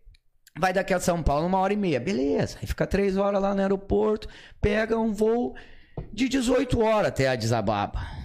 vai 0.59 0.73
daqui 0.73 0.93
a 0.93 0.99
São 0.99 1.23
Paulo 1.23 1.47
uma 1.47 1.59
hora 1.59 1.71
e 1.71 1.77
meia, 1.77 2.01
beleza. 2.01 2.57
Aí 2.61 2.67
fica 2.67 2.85
três 2.85 3.15
horas 3.15 3.41
lá 3.41 3.55
no 3.55 3.61
aeroporto, 3.61 4.27
pega 4.61 4.97
um 4.97 5.13
voo 5.13 5.55
de 6.11 6.27
18 6.27 6.81
horas 6.81 7.07
até 7.07 7.29
Addis 7.29 7.53
Ababa. 7.53 8.18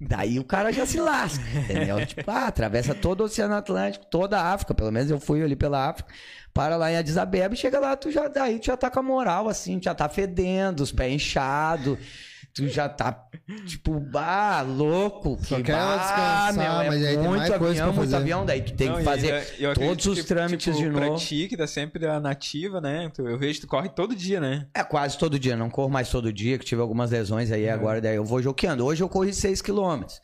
Daí 0.00 0.38
o 0.38 0.44
cara 0.44 0.72
já 0.72 0.86
se 0.86 0.98
lasca, 1.00 1.44
entendeu? 1.54 2.04
Tipo, 2.06 2.30
ah, 2.30 2.46
atravessa 2.46 2.94
todo 2.94 3.20
o 3.20 3.24
Oceano 3.24 3.54
Atlântico, 3.54 4.06
toda 4.06 4.38
a 4.38 4.52
África, 4.52 4.74
pelo 4.74 4.92
menos 4.92 5.10
eu 5.10 5.20
fui 5.20 5.42
ali 5.42 5.56
pela 5.56 5.88
África, 5.88 6.12
para 6.52 6.76
lá 6.76 6.90
em 6.90 6.96
Addis 6.96 7.16
Abeba 7.16 7.54
e 7.54 7.56
chega 7.56 7.80
lá, 7.80 7.96
tu 7.96 8.10
já, 8.10 8.28
daí 8.28 8.58
tu 8.58 8.66
já 8.66 8.76
tá 8.76 8.90
com 8.90 9.00
a 9.00 9.02
moral, 9.02 9.48
assim, 9.48 9.78
tu 9.78 9.84
já 9.84 9.94
tá 9.94 10.08
fedendo, 10.08 10.82
os 10.82 10.92
pés 10.92 11.12
inchados, 11.12 11.98
tu 12.54 12.68
já 12.68 12.88
tá, 12.88 13.28
tipo, 13.66 13.98
bah, 13.98 14.62
louco, 14.62 15.36
Só 15.42 15.56
que 15.56 15.64
quer 15.64 15.72
bah, 15.72 15.96
descansar, 15.96 16.54
meu, 16.54 16.80
é 16.82 16.88
mas 16.88 17.04
aí 17.04 17.16
tem 17.16 17.28
muito 17.28 17.38
mais 17.38 17.48
coisa 17.56 17.64
avião, 17.70 17.86
pra 17.86 17.86
muito 17.96 18.00
fazer. 18.10 18.16
avião, 18.16 18.46
daí 18.46 18.62
tu 18.62 18.74
tem 18.74 18.88
Não, 18.88 18.96
que 18.98 19.02
fazer 19.02 19.28
eu 19.58 19.70
acredito 19.72 19.90
todos 19.90 20.06
os 20.06 20.20
que, 20.20 20.26
trâmites 20.28 20.76
tipo, 20.76 20.88
de 20.88 20.94
Pra 20.94 21.06
novo. 21.06 21.18
ti, 21.18 21.48
que 21.48 21.56
tá 21.56 21.66
sempre 21.66 22.06
a 22.06 22.20
nativa, 22.20 22.80
né? 22.80 23.10
Eu 23.18 23.36
vejo 23.38 23.54
que 23.54 23.66
tu 23.66 23.66
corre 23.70 23.88
todo 23.88 24.14
dia, 24.14 24.38
né? 24.40 24.66
É 24.72 24.84
quase 24.84 25.18
todo 25.18 25.38
dia, 25.38 25.56
não 25.56 25.68
corro 25.68 25.90
mais 25.90 26.08
todo 26.08 26.32
dia, 26.32 26.56
que 26.56 26.64
tive 26.64 26.80
algumas 26.80 27.10
lesões 27.10 27.50
aí 27.50 27.68
agora, 27.68 28.00
daí 28.00 28.14
eu 28.16 28.24
vou 28.24 28.40
joqueando. 28.40 28.84
Hoje 28.86 29.02
eu 29.02 29.08
corri 29.08 29.32
6 29.34 29.60
quilômetros. 29.60 30.20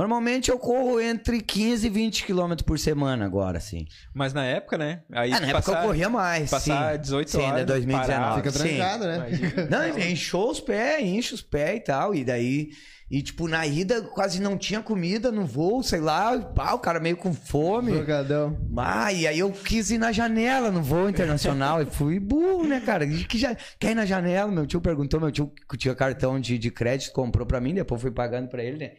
Normalmente 0.00 0.50
eu 0.50 0.58
corro 0.58 0.98
entre 0.98 1.42
15 1.42 1.86
e 1.86 1.90
20 1.90 2.24
quilômetros 2.24 2.64
por 2.64 2.78
semana 2.78 3.26
agora, 3.26 3.58
assim. 3.58 3.84
Mas 4.14 4.32
na 4.32 4.42
época, 4.46 4.78
né? 4.78 5.02
Aí 5.12 5.30
Ah, 5.30 5.40
na 5.40 5.48
época 5.48 5.62
passar- 5.62 5.82
eu 5.82 5.86
corria 5.88 6.08
mais, 6.08 6.50
passar 6.50 6.94
sim. 6.94 7.00
18 7.02 7.30
sim, 7.30 7.36
horas, 7.36 7.50
ainda 7.50 7.66
2019. 7.66 8.18
parado. 8.18 8.36
Fica 8.36 8.50
sim. 8.50 8.76
trancado, 8.76 9.04
né? 9.04 9.26
Não, 9.70 9.98
encheu 9.98 10.48
os 10.48 10.58
pés, 10.58 11.04
enche 11.04 11.34
os 11.34 11.42
pés 11.42 11.76
e 11.76 11.80
tal, 11.80 12.14
e 12.14 12.24
daí... 12.24 12.70
E, 13.10 13.20
tipo, 13.22 13.48
na 13.48 13.66
ida 13.66 14.00
quase 14.02 14.40
não 14.40 14.56
tinha 14.56 14.80
comida 14.80 15.32
no 15.32 15.44
voo, 15.44 15.82
sei 15.82 15.98
lá, 16.00 16.38
pá, 16.38 16.72
o 16.74 16.78
cara 16.78 17.00
meio 17.00 17.16
com 17.16 17.34
fome. 17.34 17.92
Jogadão. 17.92 18.56
Ah, 18.78 19.12
e 19.12 19.26
aí 19.26 19.40
eu 19.40 19.50
quis 19.50 19.90
ir 19.90 19.98
na 19.98 20.12
janela 20.12 20.70
no 20.70 20.80
voo 20.80 21.08
internacional. 21.10 21.82
e 21.82 21.86
fui 21.86 22.20
burro, 22.20 22.64
né, 22.68 22.80
cara? 22.80 23.04
Que 23.06 23.36
já... 23.36 23.56
Quer 23.80 23.90
ir 23.90 23.94
na 23.96 24.06
janela? 24.06 24.50
Meu 24.52 24.64
tio 24.64 24.80
perguntou, 24.80 25.18
meu 25.20 25.32
tio 25.32 25.52
que 25.68 25.76
tinha 25.76 25.92
cartão 25.92 26.38
de, 26.40 26.56
de 26.56 26.70
crédito, 26.70 27.12
comprou 27.12 27.44
pra 27.44 27.60
mim, 27.60 27.74
depois 27.74 28.00
fui 28.00 28.12
pagando 28.12 28.48
pra 28.48 28.62
ele, 28.62 28.78
né? 28.78 28.92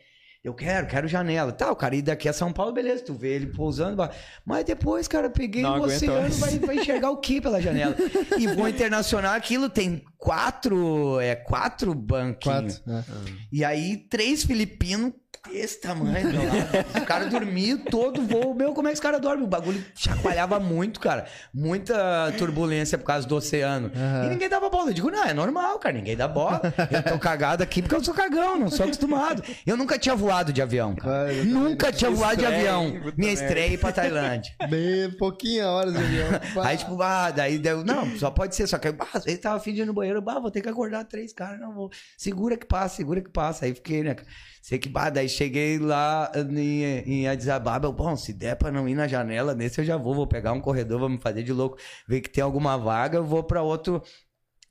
Eu 0.43 0.55
quero, 0.55 0.87
quero 0.87 1.07
janela. 1.07 1.51
Tá, 1.51 1.71
o 1.71 1.75
cara 1.75 1.95
ir 1.95 2.01
daqui 2.01 2.27
a 2.27 2.33
São 2.33 2.51
Paulo, 2.51 2.73
beleza, 2.73 3.03
tu 3.03 3.13
vê 3.13 3.35
ele 3.35 3.47
pousando. 3.47 4.01
Mas 4.43 4.65
depois, 4.65 5.07
cara, 5.07 5.29
peguei 5.29 5.61
Não 5.61 5.79
o 5.79 5.83
oceano, 5.83 6.21
mais. 6.21 6.37
vai, 6.39 6.57
vai 6.57 6.75
enxergar 6.77 7.11
o 7.11 7.17
que 7.17 7.39
pela 7.39 7.61
janela? 7.61 7.95
E 8.39 8.47
voo 8.47 8.65
internacional, 8.67 9.35
aquilo 9.35 9.69
tem 9.69 10.03
quatro, 10.17 11.19
é, 11.19 11.35
quatro 11.35 11.93
banquinhos. 11.93 12.79
Quatro. 12.79 12.91
né? 12.91 13.05
E 13.51 13.63
aí, 13.63 13.97
três 13.97 14.43
filipinos 14.43 15.13
desse 15.49 15.81
tamanho, 15.81 16.31
meu 16.31 16.43
lado. 16.43 17.01
O 17.01 17.05
cara 17.05 17.25
dormia 17.25 17.77
todo 17.77 18.21
voo. 18.21 18.53
Meu, 18.53 18.73
como 18.73 18.87
é 18.87 18.91
que 18.91 18.95
os 18.95 18.99
caras 18.99 19.19
dormem? 19.19 19.45
O 19.45 19.47
bagulho 19.47 19.83
chacoalhava 19.95 20.59
muito, 20.59 20.99
cara. 20.99 21.25
Muita 21.53 22.31
turbulência 22.37 22.97
por 22.97 23.05
causa 23.05 23.27
do 23.27 23.35
oceano. 23.35 23.91
Aham. 23.95 24.25
E 24.25 24.29
ninguém 24.29 24.49
dava 24.49 24.69
bola. 24.69 24.89
Eu 24.89 24.93
digo, 24.93 25.09
não, 25.09 25.23
é 25.23 25.33
normal, 25.33 25.79
cara. 25.79 25.95
Ninguém 25.95 26.15
dá 26.15 26.27
bola. 26.27 26.61
Eu 26.91 27.03
tô 27.03 27.19
cagado 27.19 27.63
aqui 27.63 27.81
porque 27.81 27.95
eu 27.95 28.03
sou 28.03 28.13
cagão, 28.13 28.59
não 28.59 28.69
sou 28.69 28.85
acostumado. 28.85 29.43
Eu 29.65 29.75
nunca 29.75 29.97
tinha 29.97 30.15
voado 30.15 30.53
de 30.53 30.61
avião, 30.61 30.95
cara. 30.95 31.33
Eu 31.33 31.45
nunca 31.45 31.91
tinha 31.91 32.11
voado 32.11 32.37
de 32.37 32.45
avião. 32.45 32.93
Minha 33.17 33.33
estreia 33.33 33.77
pra 33.77 33.91
Tailândia. 33.91 34.53
Bem 34.69 35.11
pouquinho 35.17 35.65
horas 35.65 35.93
de 35.93 35.99
avião. 35.99 36.29
Aí, 36.63 36.77
tipo, 36.77 37.01
ah, 37.01 37.31
daí 37.31 37.57
deu. 37.57 37.83
Não, 37.83 38.17
só 38.17 38.29
pode 38.29 38.55
ser. 38.55 38.67
Só 38.67 38.77
que 38.77 38.89
ah, 38.89 39.21
ele 39.25 39.37
tava 39.37 39.61
ir 39.69 39.85
no 39.85 39.93
banheiro. 39.93 40.21
Bah, 40.21 40.39
vou 40.39 40.51
ter 40.51 40.61
que 40.61 40.69
acordar 40.69 41.03
três 41.05 41.33
caras. 41.33 41.59
Não 41.59 41.73
vou. 41.73 41.89
Segura 42.17 42.57
que 42.57 42.65
passa, 42.65 42.97
segura 42.97 43.21
que 43.21 43.29
passa. 43.29 43.65
Aí 43.65 43.73
fiquei, 43.73 44.03
né? 44.03 44.15
cara? 44.15 44.27
Sei 44.61 44.77
que, 44.77 44.87
bah, 44.87 45.09
daí 45.09 45.27
cheguei 45.27 45.79
lá 45.79 46.31
em, 46.35 46.83
em 46.83 47.27
Addis 47.27 47.49
Ababa. 47.49 47.87
Eu, 47.87 47.93
bom, 47.93 48.15
se 48.15 48.31
der 48.31 48.55
pra 48.55 48.71
não 48.71 48.87
ir 48.87 48.93
na 48.95 49.07
janela, 49.07 49.55
nesse 49.55 49.81
eu 49.81 49.85
já 49.85 49.97
vou. 49.97 50.13
Vou 50.13 50.27
pegar 50.27 50.53
um 50.53 50.61
corredor, 50.61 50.99
vou 50.99 51.09
me 51.09 51.17
fazer 51.17 51.43
de 51.43 51.51
louco. 51.51 51.77
Ver 52.07 52.21
que 52.21 52.29
tem 52.29 52.43
alguma 52.43 52.77
vaga, 52.77 53.17
eu 53.17 53.25
vou 53.25 53.43
pra 53.43 53.61
outro. 53.63 54.01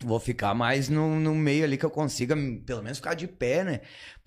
Vou 0.02 0.18
ficar 0.18 0.54
mais 0.54 0.88
no, 0.88 1.20
no 1.20 1.34
meio 1.34 1.64
ali 1.64 1.76
que 1.76 1.84
eu 1.84 1.90
consiga, 1.90 2.34
pelo 2.64 2.82
menos 2.82 2.98
ficar 2.98 3.14
de 3.14 3.28
pé, 3.28 3.64
né? 3.64 3.80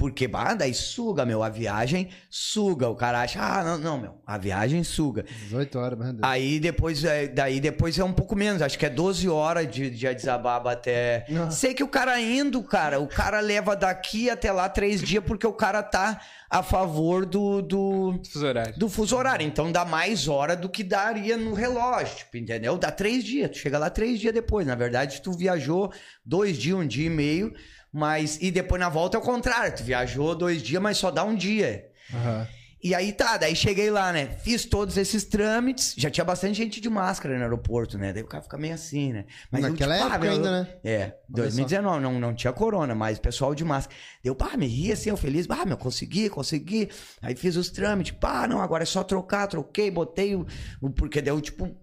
Porque, 0.03 0.27
bah, 0.27 0.53
daí 0.53 0.73
suga, 0.73 1.25
meu. 1.25 1.41
A 1.41 1.47
viagem 1.47 2.09
suga. 2.29 2.89
O 2.89 2.95
cara 2.95 3.21
acha, 3.21 3.39
ah, 3.41 3.63
não, 3.63 3.77
não, 3.77 3.97
meu. 3.97 4.15
A 4.27 4.37
viagem 4.37 4.83
suga. 4.83 5.23
18 5.43 5.79
horas, 5.79 5.97
meu 5.97 6.11
Deus. 6.11 6.19
Aí 6.23 6.59
depois, 6.59 7.05
é, 7.05 7.25
daí 7.25 7.61
depois 7.61 7.97
é 7.97 8.03
um 8.03 8.11
pouco 8.11 8.35
menos, 8.35 8.61
acho 8.61 8.77
que 8.77 8.85
é 8.85 8.89
12 8.89 9.29
horas 9.29 9.65
de, 9.71 9.89
de 9.89 10.05
Addis 10.05 10.27
Ababa 10.27 10.73
até. 10.73 11.25
Nossa. 11.29 11.55
Sei 11.55 11.73
que 11.73 11.81
o 11.85 11.87
cara 11.87 12.19
indo, 12.19 12.61
cara, 12.63 12.99
o 12.99 13.07
cara 13.07 13.39
leva 13.39 13.77
daqui 13.77 14.29
até 14.29 14.51
lá 14.51 14.67
três 14.67 15.01
dias 15.01 15.23
porque 15.25 15.47
o 15.47 15.53
cara 15.53 15.81
tá 15.81 16.19
a 16.49 16.61
favor 16.61 17.25
do, 17.25 17.61
do, 17.61 18.19
Fuso 18.29 18.45
horário. 18.45 18.77
do 18.77 18.89
fuso 18.89 19.15
horário. 19.15 19.47
Então 19.47 19.71
dá 19.71 19.85
mais 19.85 20.27
hora 20.27 20.53
do 20.53 20.67
que 20.67 20.83
daria 20.83 21.37
no 21.37 21.53
relógio, 21.53 22.17
tipo, 22.17 22.35
entendeu? 22.35 22.77
Dá 22.77 22.91
três 22.91 23.23
dias, 23.23 23.51
tu 23.51 23.57
chega 23.57 23.79
lá 23.79 23.89
três 23.89 24.19
dias 24.19 24.33
depois. 24.33 24.67
Na 24.67 24.75
verdade, 24.75 25.21
tu 25.21 25.31
viajou 25.31 25.93
dois 26.25 26.57
dias, 26.57 26.77
um 26.77 26.85
dia 26.85 27.07
e 27.07 27.09
meio, 27.09 27.53
mas. 27.93 28.37
E 28.41 28.49
depois 28.51 28.79
na 28.79 28.89
volta 28.89 29.15
é 29.15 29.19
o 29.19 29.23
contrário, 29.23 29.75
tu 29.75 29.83
viajou 29.83 30.33
dois 30.35 30.61
dias, 30.61 30.81
mas 30.81 30.97
só 30.97 31.11
dá 31.11 31.23
um 31.23 31.35
dia. 31.35 31.87
Aham. 32.13 32.47
E 32.85 32.93
aí 32.93 33.13
tá, 33.13 33.37
daí 33.37 33.55
cheguei 33.55 33.89
lá, 33.89 34.11
né? 34.11 34.25
Fiz 34.43 34.65
todos 34.65 34.97
esses 34.97 35.23
trâmites. 35.23 35.95
Já 35.97 36.09
tinha 36.09 36.25
bastante 36.25 36.55
gente 36.57 36.81
de 36.81 36.89
máscara 36.89 37.33
no 37.37 37.41
aeroporto, 37.41 37.97
né? 37.97 38.11
Daí 38.11 38.21
o 38.23 38.27
cara 38.27 38.43
fica 38.43 38.57
meio 38.57 38.73
assim, 38.73 39.13
né? 39.13 39.23
eu, 39.53 39.61
Naquela 39.61 39.95
época 39.95 40.19
meu, 40.19 40.31
ainda, 40.33 40.51
né? 40.63 40.67
É, 40.83 41.13
2019, 41.29 42.01
não, 42.03 42.19
não 42.19 42.35
tinha 42.35 42.51
corona, 42.51 42.93
mas 42.93 43.17
o 43.17 43.21
pessoal 43.21 43.55
de 43.55 43.63
máscara. 43.63 43.97
Deu, 44.21 44.35
pá, 44.35 44.57
me 44.57 44.67
ri 44.67 44.91
assim, 44.91 45.09
eu 45.09 45.15
feliz, 45.15 45.47
pá, 45.47 45.63
meu, 45.65 45.77
consegui, 45.77 46.27
consegui. 46.29 46.89
Aí 47.21 47.37
fiz 47.37 47.55
os 47.55 47.69
trâmites, 47.69 48.17
pá, 48.19 48.49
não, 48.49 48.61
agora 48.61 48.83
é 48.83 48.85
só 48.85 49.01
trocar, 49.01 49.47
troquei, 49.47 49.89
botei 49.89 50.35
o- 50.35 50.45
porque 50.93 51.21
deu, 51.21 51.39
tipo, 51.39 51.73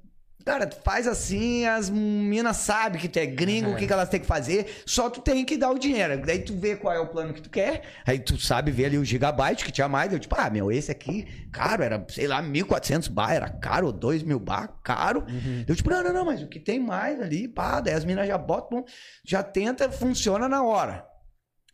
Cara, 0.45 0.67
tu 0.67 0.77
faz 0.83 1.07
assim, 1.07 1.67
as 1.67 1.91
minas 1.91 2.57
sabem 2.57 3.01
que 3.01 3.09
tu 3.09 3.19
é 3.19 3.27
gringo, 3.27 3.71
o 3.73 3.77
que, 3.77 3.87
que 3.87 3.93
elas 3.93 4.09
têm 4.09 4.21
que 4.21 4.27
fazer, 4.27 4.83
só 4.87 5.11
tu 5.11 5.21
tem 5.21 5.45
que 5.45 5.57
dar 5.57 5.71
o 5.71 5.79
dinheiro. 5.79 6.21
Daí 6.25 6.39
tu 6.41 6.55
vê 6.57 6.77
qual 6.77 6.95
é 6.95 6.99
o 6.99 7.07
plano 7.07 7.35
que 7.35 7.43
tu 7.43 7.51
quer, 7.51 7.83
aí 8.07 8.19
tu 8.19 8.39
sabe 8.39 8.71
ver 8.71 8.87
ali 8.87 8.99
o 8.99 9.05
gigabyte 9.05 9.65
que 9.65 9.71
tinha 9.71 9.89
mais, 9.89 10.13
eu 10.13 10.19
tipo, 10.19 10.35
ah, 10.39 10.49
meu, 10.49 10.73
esse 10.73 10.91
aqui, 10.91 11.27
caro, 11.53 11.83
era, 11.83 12.05
sei 12.09 12.27
lá, 12.27 12.43
1.400 12.43 13.11
bar, 13.11 13.33
era 13.33 13.49
caro, 13.51 13.89
ou 13.89 13.93
2.000 13.93 14.39
bar, 14.39 14.69
caro. 14.83 15.25
Eu 15.69 15.77
tipo, 15.77 15.91
não, 15.91 16.03
não, 16.03 16.13
não, 16.13 16.25
mas 16.25 16.43
o 16.43 16.49
que 16.49 16.59
tem 16.59 16.79
mais 16.81 17.21
ali, 17.21 17.47
pá, 17.47 17.81
daí 17.81 17.95
as 17.95 18.05
minas 18.05 18.27
já 18.27 18.39
botam, 18.39 18.85
já 19.25 19.43
tenta, 19.43 19.91
funciona 19.91 20.49
na 20.49 20.63
hora. 20.63 21.10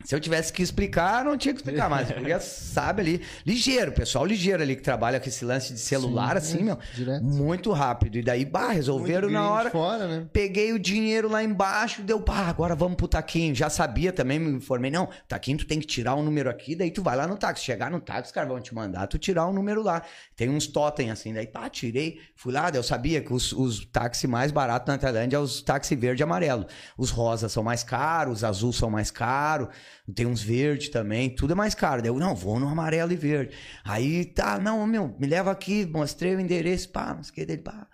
Se 0.03 0.13
eu 0.15 0.19
tivesse 0.19 0.53
que 0.53 0.61
explicar, 0.61 1.25
não 1.25 1.35
tinha 1.37 1.53
que 1.53 1.59
explicar 1.59 1.89
mais. 1.89 2.11
Porque 2.11 2.39
sabe 2.39 3.01
ali. 3.01 3.21
Ligeiro, 3.45 3.91
pessoal 3.91 4.25
ligeiro 4.25 4.61
ali 4.61 4.75
que 4.75 4.81
trabalha 4.81 5.19
com 5.19 5.27
esse 5.27 5.43
lance 5.43 5.73
de 5.73 5.79
celular, 5.79 6.39
Sim, 6.39 6.53
assim, 6.55 6.59
é, 6.59 6.63
meu. 6.63 6.79
direto. 6.93 7.23
Muito 7.23 7.71
rápido. 7.71 8.17
E 8.17 8.21
daí, 8.21 8.45
bah, 8.45 8.69
resolveram 8.69 9.29
na 9.29 9.49
hora. 9.49 9.71
fora, 9.71 10.07
né? 10.07 10.27
Peguei 10.31 10.71
o 10.71 10.79
dinheiro 10.79 11.27
lá 11.27 11.43
embaixo, 11.43 12.03
deu, 12.03 12.21
pá, 12.21 12.47
agora 12.47 12.75
vamos 12.75 12.95
pro 12.95 13.07
taquinho. 13.07 13.55
Já 13.55 13.69
sabia 13.69 14.13
também, 14.13 14.39
me 14.39 14.51
informei. 14.51 14.91
Não, 14.91 15.09
taquinho 15.27 15.57
tu 15.57 15.65
tem 15.65 15.79
que 15.79 15.87
tirar 15.87 16.15
um 16.15 16.23
número 16.23 16.49
aqui, 16.49 16.75
daí 16.75 16.91
tu 16.91 17.01
vai 17.01 17.17
lá 17.17 17.27
no 17.27 17.35
táxi. 17.35 17.65
Chegar 17.65 17.89
no 17.89 17.99
táxi, 17.99 18.25
os 18.25 18.31
caras 18.31 18.49
vão 18.49 18.61
te 18.61 18.73
mandar 18.73 19.07
tu 19.07 19.17
tirar 19.17 19.47
um 19.47 19.53
número 19.53 19.81
lá. 19.81 20.03
Tem 20.35 20.47
uns 20.47 20.67
totem 20.67 21.09
assim, 21.09 21.33
daí, 21.33 21.47
pá, 21.47 21.69
tirei. 21.69 22.21
Fui 22.35 22.53
lá, 22.53 22.69
daí 22.69 22.79
eu 22.79 22.83
sabia 22.83 23.19
que 23.19 23.33
os, 23.33 23.51
os 23.51 23.83
táxis 23.85 24.29
mais 24.29 24.51
baratos 24.51 24.87
na 24.87 24.97
Tailândia 24.97 25.37
é 25.37 25.39
os 25.39 25.61
táxi 25.61 25.95
verde 25.95 26.21
e 26.21 26.23
amarelo. 26.23 26.67
Os 26.97 27.09
rosas 27.09 27.51
são 27.51 27.63
mais 27.63 27.83
caros, 27.83 28.37
os 28.37 28.43
azul 28.43 28.71
são 28.71 28.89
mais 28.91 29.09
caros. 29.09 29.69
Tem 30.13 30.25
uns 30.25 30.41
verde 30.41 30.89
também, 30.89 31.29
tudo 31.29 31.51
é 31.53 31.55
mais 31.55 31.75
caro. 31.75 32.01
Daí 32.01 32.09
eu, 32.09 32.17
não, 32.17 32.35
vou 32.35 32.59
no 32.59 32.67
amarelo 32.67 33.11
e 33.11 33.15
verde. 33.15 33.55
Aí, 33.83 34.25
tá, 34.25 34.57
não, 34.59 34.85
meu, 34.87 35.15
me 35.19 35.27
leva 35.27 35.51
aqui, 35.51 35.85
mostrei 35.85 36.35
o 36.35 36.39
endereço, 36.39 36.89
pá, 36.89 37.13
não 37.13 37.23
sei 37.23 37.31
o 37.31 37.35
que 37.35 37.45
dele, 37.45 37.61
pá. 37.61 37.87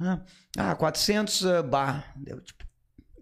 Ah, 0.00 0.20
ah 0.56 0.74
400 0.74 1.42
uh, 1.42 1.62
bar. 1.62 2.12
Deu, 2.16 2.40
tipo, 2.40 2.64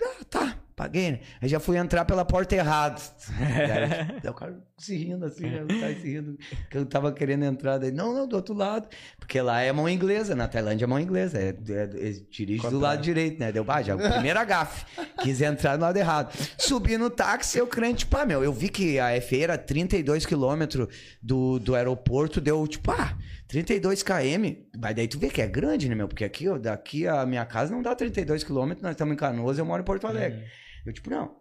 ah, 0.02 0.24
tá, 0.28 0.58
paguei, 0.76 1.12
né? 1.12 1.20
Aí 1.40 1.48
já 1.48 1.60
fui 1.60 1.76
entrar 1.76 2.04
pela 2.04 2.24
porta 2.24 2.54
errada. 2.54 3.00
Daí, 3.38 4.20
daí 4.22 4.30
o 4.30 4.34
cara 4.34 4.58
se 4.76 4.96
rindo 4.96 5.24
assim, 5.24 5.44
né? 5.44 5.62
O 5.62 5.80
cara 5.80 5.94
se 5.94 6.08
rindo, 6.08 6.38
que 6.70 6.76
eu 6.76 6.84
tava 6.84 7.12
querendo 7.12 7.44
entrar. 7.44 7.78
Daí, 7.78 7.92
não, 7.92 8.12
não, 8.12 8.26
do 8.26 8.36
outro 8.36 8.54
lado. 8.54 8.88
Porque 9.18 9.40
lá 9.40 9.60
é 9.60 9.72
mão 9.72 9.88
inglesa, 9.88 10.34
na 10.34 10.48
Tailândia 10.48 10.84
é 10.84 10.88
mão 10.88 10.98
inglesa. 10.98 11.38
É, 11.38 11.48
é, 11.48 12.08
é, 12.08 12.12
dirige 12.30 12.68
do 12.68 12.78
lado 12.78 13.02
direito, 13.02 13.38
né? 13.38 13.52
Deu, 13.52 13.64
ah, 13.68 13.82
já, 13.82 13.96
primeira 13.96 14.44
gafe. 14.44 14.84
Quis 15.20 15.40
entrar 15.40 15.76
no 15.76 15.84
lado 15.84 15.96
errado. 15.96 16.34
Subi 16.58 16.98
no 16.98 17.08
táxi, 17.08 17.58
eu 17.58 17.66
crente, 17.66 18.06
pá, 18.06 18.26
meu, 18.26 18.42
eu 18.42 18.52
vi 18.52 18.68
que 18.68 18.98
a 18.98 19.20
FA 19.20 19.36
era 19.36 19.58
32 19.58 20.26
quilômetros 20.26 20.88
do, 21.22 21.58
do 21.58 21.74
aeroporto, 21.74 22.40
deu, 22.40 22.66
tipo, 22.66 22.90
ah, 22.90 23.16
32 23.48 24.02
km. 24.02 24.56
Mas 24.76 24.96
daí 24.96 25.06
tu 25.06 25.18
vê 25.18 25.28
que 25.28 25.40
é 25.40 25.46
grande, 25.46 25.88
né, 25.88 25.94
meu? 25.94 26.08
Porque 26.08 26.24
aqui, 26.24 26.48
ó, 26.48 26.58
daqui 26.58 27.06
a 27.06 27.24
minha 27.24 27.44
casa 27.44 27.72
não 27.72 27.82
dá 27.82 27.94
32 27.94 28.42
quilômetros, 28.42 28.82
nós 28.82 28.92
estamos 28.92 29.14
em 29.14 29.16
Canoas, 29.16 29.58
eu 29.58 29.64
moro 29.64 29.82
em 29.82 29.84
Porto 29.84 30.06
Alegre. 30.06 30.44
Eu, 30.84 30.92
tipo, 30.92 31.10
não. 31.10 31.36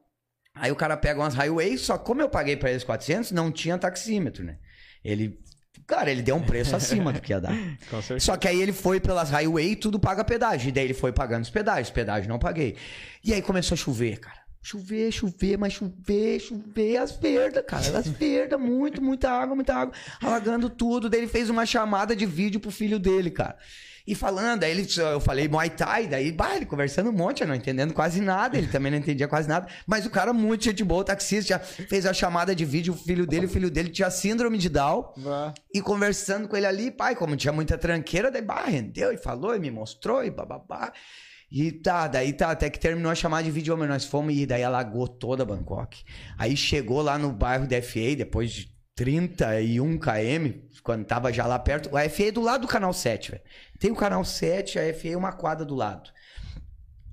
Aí 0.55 0.71
o 0.71 0.75
cara 0.75 0.95
pega 0.95 1.19
umas 1.19 1.33
highways, 1.33 1.81
só 1.81 1.97
como 1.97 2.21
eu 2.21 2.29
paguei 2.29 2.55
pra 2.55 2.69
eles 2.69 2.83
400, 2.83 3.31
não 3.31 3.51
tinha 3.51 3.77
taxímetro, 3.77 4.43
né? 4.43 4.57
Ele, 5.03 5.39
cara, 5.87 6.11
ele 6.11 6.21
deu 6.21 6.35
um 6.35 6.43
preço 6.43 6.75
acima 6.75 7.11
do 7.11 7.19
que 7.19 7.33
ia 7.33 7.41
dar. 7.41 7.53
Só 8.19 8.37
que 8.37 8.47
aí 8.47 8.61
ele 8.61 8.71
foi 8.71 8.99
pelas 8.99 9.29
highway 9.31 9.71
e 9.71 9.75
tudo 9.75 9.99
paga 9.99 10.23
pedágio. 10.23 10.69
E 10.69 10.71
daí 10.71 10.85
ele 10.85 10.93
foi 10.93 11.11
pagando 11.11 11.43
os 11.43 11.49
pedágios. 11.49 11.89
Pedágio 11.89 12.29
não 12.29 12.39
paguei. 12.39 12.77
E 13.23 13.33
aí 13.33 13.41
começou 13.41 13.75
a 13.75 13.77
chover, 13.77 14.19
cara. 14.19 14.43
Chover, 14.61 15.11
chover, 15.11 15.57
mas 15.57 15.73
chover, 15.73 16.39
chover, 16.39 16.95
as 16.95 17.11
verdas, 17.11 17.65
cara. 17.67 17.97
As 17.97 18.07
verdas, 18.07 18.57
muito, 18.57 19.01
muita 19.01 19.29
água, 19.29 19.55
muita 19.55 19.75
água. 19.75 19.93
Alagando 20.21 20.69
tudo. 20.69 21.09
Daí 21.09 21.19
ele 21.19 21.27
fez 21.27 21.49
uma 21.49 21.65
chamada 21.65 22.15
de 22.15 22.25
vídeo 22.25 22.61
pro 22.61 22.71
filho 22.71 22.97
dele, 22.97 23.29
cara. 23.29 23.57
E 24.05 24.13
falando, 24.13 24.63
aí 24.65 24.71
ele, 24.71 24.85
eu 24.97 25.21
falei 25.21 25.47
Muay 25.47 25.69
Thai, 25.69 26.07
daí, 26.07 26.29
bah, 26.29 26.57
ele 26.57 26.65
conversando 26.65 27.09
um 27.09 27.13
monte, 27.13 27.41
eu 27.41 27.47
não 27.47 27.55
entendendo 27.55 27.93
quase 27.93 28.19
nada, 28.19 28.57
ele 28.57 28.67
também 28.67 28.91
não 28.91 28.99
entendia 28.99 29.29
quase 29.29 29.47
nada, 29.47 29.65
mas 29.87 30.05
o 30.05 30.09
cara 30.09 30.33
muito 30.33 30.65
gente 30.65 30.83
boa, 30.83 31.01
o 31.01 31.05
taxista, 31.05 31.47
já 31.47 31.59
fez 31.59 32.05
a 32.05 32.13
chamada 32.13 32.53
de 32.53 32.65
vídeo, 32.65 32.93
o 32.93 32.97
filho 32.97 33.25
dele, 33.25 33.45
o 33.45 33.49
filho 33.49 33.71
dele 33.71 33.89
tinha 33.89 34.11
síndrome 34.11 34.57
de 34.57 34.67
Down, 34.67 35.13
Vá. 35.15 35.53
e 35.73 35.81
conversando 35.81 36.49
com 36.49 36.57
ele 36.57 36.65
ali, 36.65 36.91
pai, 36.91 37.15
como 37.15 37.37
tinha 37.37 37.53
muita 37.53 37.77
tranqueira, 37.77 38.29
daí, 38.29 38.41
bah, 38.41 38.65
rendeu 38.65 39.13
e 39.13 39.17
falou, 39.17 39.55
e 39.55 39.59
me 39.59 39.71
mostrou, 39.71 40.21
e 40.21 40.29
bababá. 40.29 40.91
E 41.49 41.71
tá, 41.71 42.07
daí 42.07 42.33
tá, 42.33 42.49
até 42.49 42.67
que 42.67 42.79
terminou 42.79 43.11
a 43.11 43.15
chamada 43.15 43.43
de 43.43 43.51
vídeo, 43.51 43.77
mas 43.77 43.87
nós 43.87 44.05
fomos 44.05 44.33
e 44.33 44.43
daí 44.43 44.63
alagou 44.63 45.07
toda 45.07 45.45
Bangkok. 45.45 46.03
Aí 46.35 46.57
chegou 46.57 46.99
lá 47.03 47.15
no 47.15 47.31
bairro 47.31 47.67
da 47.67 47.79
FA, 47.79 48.15
depois 48.17 48.51
de 48.51 48.72
31 48.95 49.97
km, 49.97 50.59
quando 50.83 51.05
tava 51.05 51.31
já 51.33 51.45
lá 51.45 51.57
perto. 51.57 51.95
A 51.95 52.07
FA 52.09 52.23
é 52.25 52.31
do 52.31 52.41
lado 52.41 52.61
do 52.61 52.67
canal 52.67 52.93
7, 52.93 53.31
velho. 53.31 53.43
Tem 53.79 53.91
o 53.91 53.95
canal 53.95 54.23
7, 54.23 54.77
a 54.79 54.93
FA 54.93 55.09
é 55.09 55.17
uma 55.17 55.31
quadra 55.31 55.65
do 55.65 55.75
lado. 55.75 56.09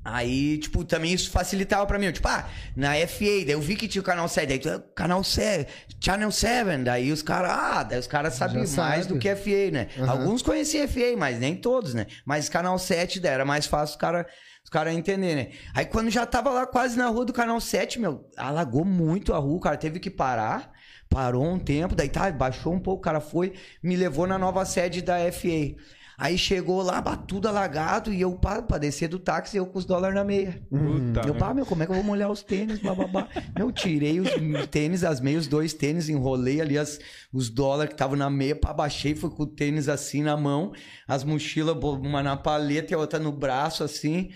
Aí, 0.03 0.57
tipo, 0.59 0.83
também 0.83 1.13
isso 1.13 1.31
facilitava 1.31 1.87
pra 1.87 1.99
mim. 1.99 2.11
Tipo, 2.11 2.27
ah, 2.29 2.49
na 2.75 2.95
FA, 3.07 3.45
daí 3.45 3.51
eu 3.51 3.61
vi 3.61 3.77
que 3.77 3.87
tinha 3.87 4.01
o 4.01 4.05
canal 4.05 4.29
7, 4.29 4.49
daí 4.49 4.59
tu, 4.59 4.81
canal 4.95 5.23
7, 5.23 5.71
Channel 6.01 6.31
7, 6.33 6.85
daí 6.85 7.13
os 7.13 7.23
caras, 7.23 7.51
ah, 7.51 7.83
daí 7.83 7.99
os 7.99 8.07
caras 8.07 8.35
sabiam 8.35 8.65
Já 8.65 8.83
mais 8.83 9.05
sabe. 9.05 9.15
do 9.15 9.21
que 9.21 9.35
FA, 9.37 9.71
né? 9.71 9.89
Aham. 9.99 10.11
Alguns 10.11 10.41
conheciam 10.41 10.89
FA, 10.89 11.17
mas 11.19 11.39
nem 11.39 11.55
todos, 11.55 11.93
né? 11.93 12.07
Mas 12.25 12.49
canal 12.49 12.79
7 12.79 13.21
daí 13.21 13.33
era 13.33 13.45
mais 13.45 13.67
fácil 13.67 13.95
os 13.95 14.01
caras 14.01 14.27
os 14.65 14.71
cara 14.71 14.93
entenderem, 14.93 15.37
né? 15.37 15.51
Aí 15.75 15.85
quando 15.85 16.11
já 16.11 16.25
tava 16.25 16.51
lá 16.51 16.67
quase 16.67 16.97
na 16.97 17.09
rua 17.09 17.25
do 17.25 17.33
canal 17.33 17.61
7, 17.61 17.99
meu, 17.99 18.29
alagou 18.37 18.85
muito 18.85 19.35
a 19.35 19.39
rua, 19.39 19.57
o 19.57 19.61
cara 19.61 19.77
teve 19.77 19.99
que 19.99 20.11
parar. 20.11 20.73
Parou 21.11 21.45
um 21.45 21.59
tempo, 21.59 21.95
daí 21.95 22.09
tá, 22.09 22.31
baixou 22.31 22.73
um 22.73 22.79
pouco, 22.81 23.01
o 23.01 23.03
cara 23.03 23.21
foi, 23.21 23.53
me 23.83 23.97
levou 23.97 24.27
na 24.29 24.39
nova 24.39 24.65
sede 24.65 25.03
da 25.03 25.19
FA. 25.33 25.75
Aí 26.21 26.37
chegou 26.37 26.83
lá, 26.83 27.01
tudo 27.17 27.49
alagado, 27.49 28.13
e 28.13 28.21
eu 28.21 28.33
para 28.35 28.61
pra 28.61 28.77
descer 28.77 29.09
do 29.09 29.19
táxi, 29.19 29.57
eu 29.57 29.65
com 29.65 29.79
os 29.79 29.87
dólares 29.87 30.15
na 30.15 30.23
meia. 30.23 30.63
Puta, 30.69 31.27
eu, 31.27 31.35
pá, 31.35 31.55
meu, 31.55 31.65
como 31.65 31.83
é 31.83 31.87
que 31.87 31.93
eu 31.93 31.97
vou 31.97 32.05
molhar 32.05 32.31
os 32.31 32.43
tênis, 32.43 32.79
bababá? 32.79 33.27
meu, 33.57 33.73
tirei 33.73 34.21
os 34.21 34.29
tênis, 34.71 35.03
as 35.03 35.19
meias, 35.19 35.45
os 35.45 35.49
dois 35.49 35.73
tênis, 35.73 36.11
enrolei 36.11 36.61
ali 36.61 36.77
as, 36.77 37.01
os 37.33 37.49
dólares 37.49 37.89
que 37.89 37.95
estavam 37.95 38.17
na 38.17 38.29
meia, 38.29 38.55
pá, 38.55 38.71
baixei, 38.71 39.15
fui 39.15 39.31
com 39.31 39.45
o 39.45 39.47
tênis 39.47 39.89
assim 39.89 40.23
na 40.23 40.37
mão, 40.37 40.73
as 41.09 41.25
mochilas, 41.25 41.75
uma 41.83 42.23
na 42.23 42.37
paleta 42.37 42.93
e 42.93 42.95
a 42.95 42.99
outra 42.99 43.19
no 43.19 43.33
braço, 43.33 43.83
assim. 43.83 44.29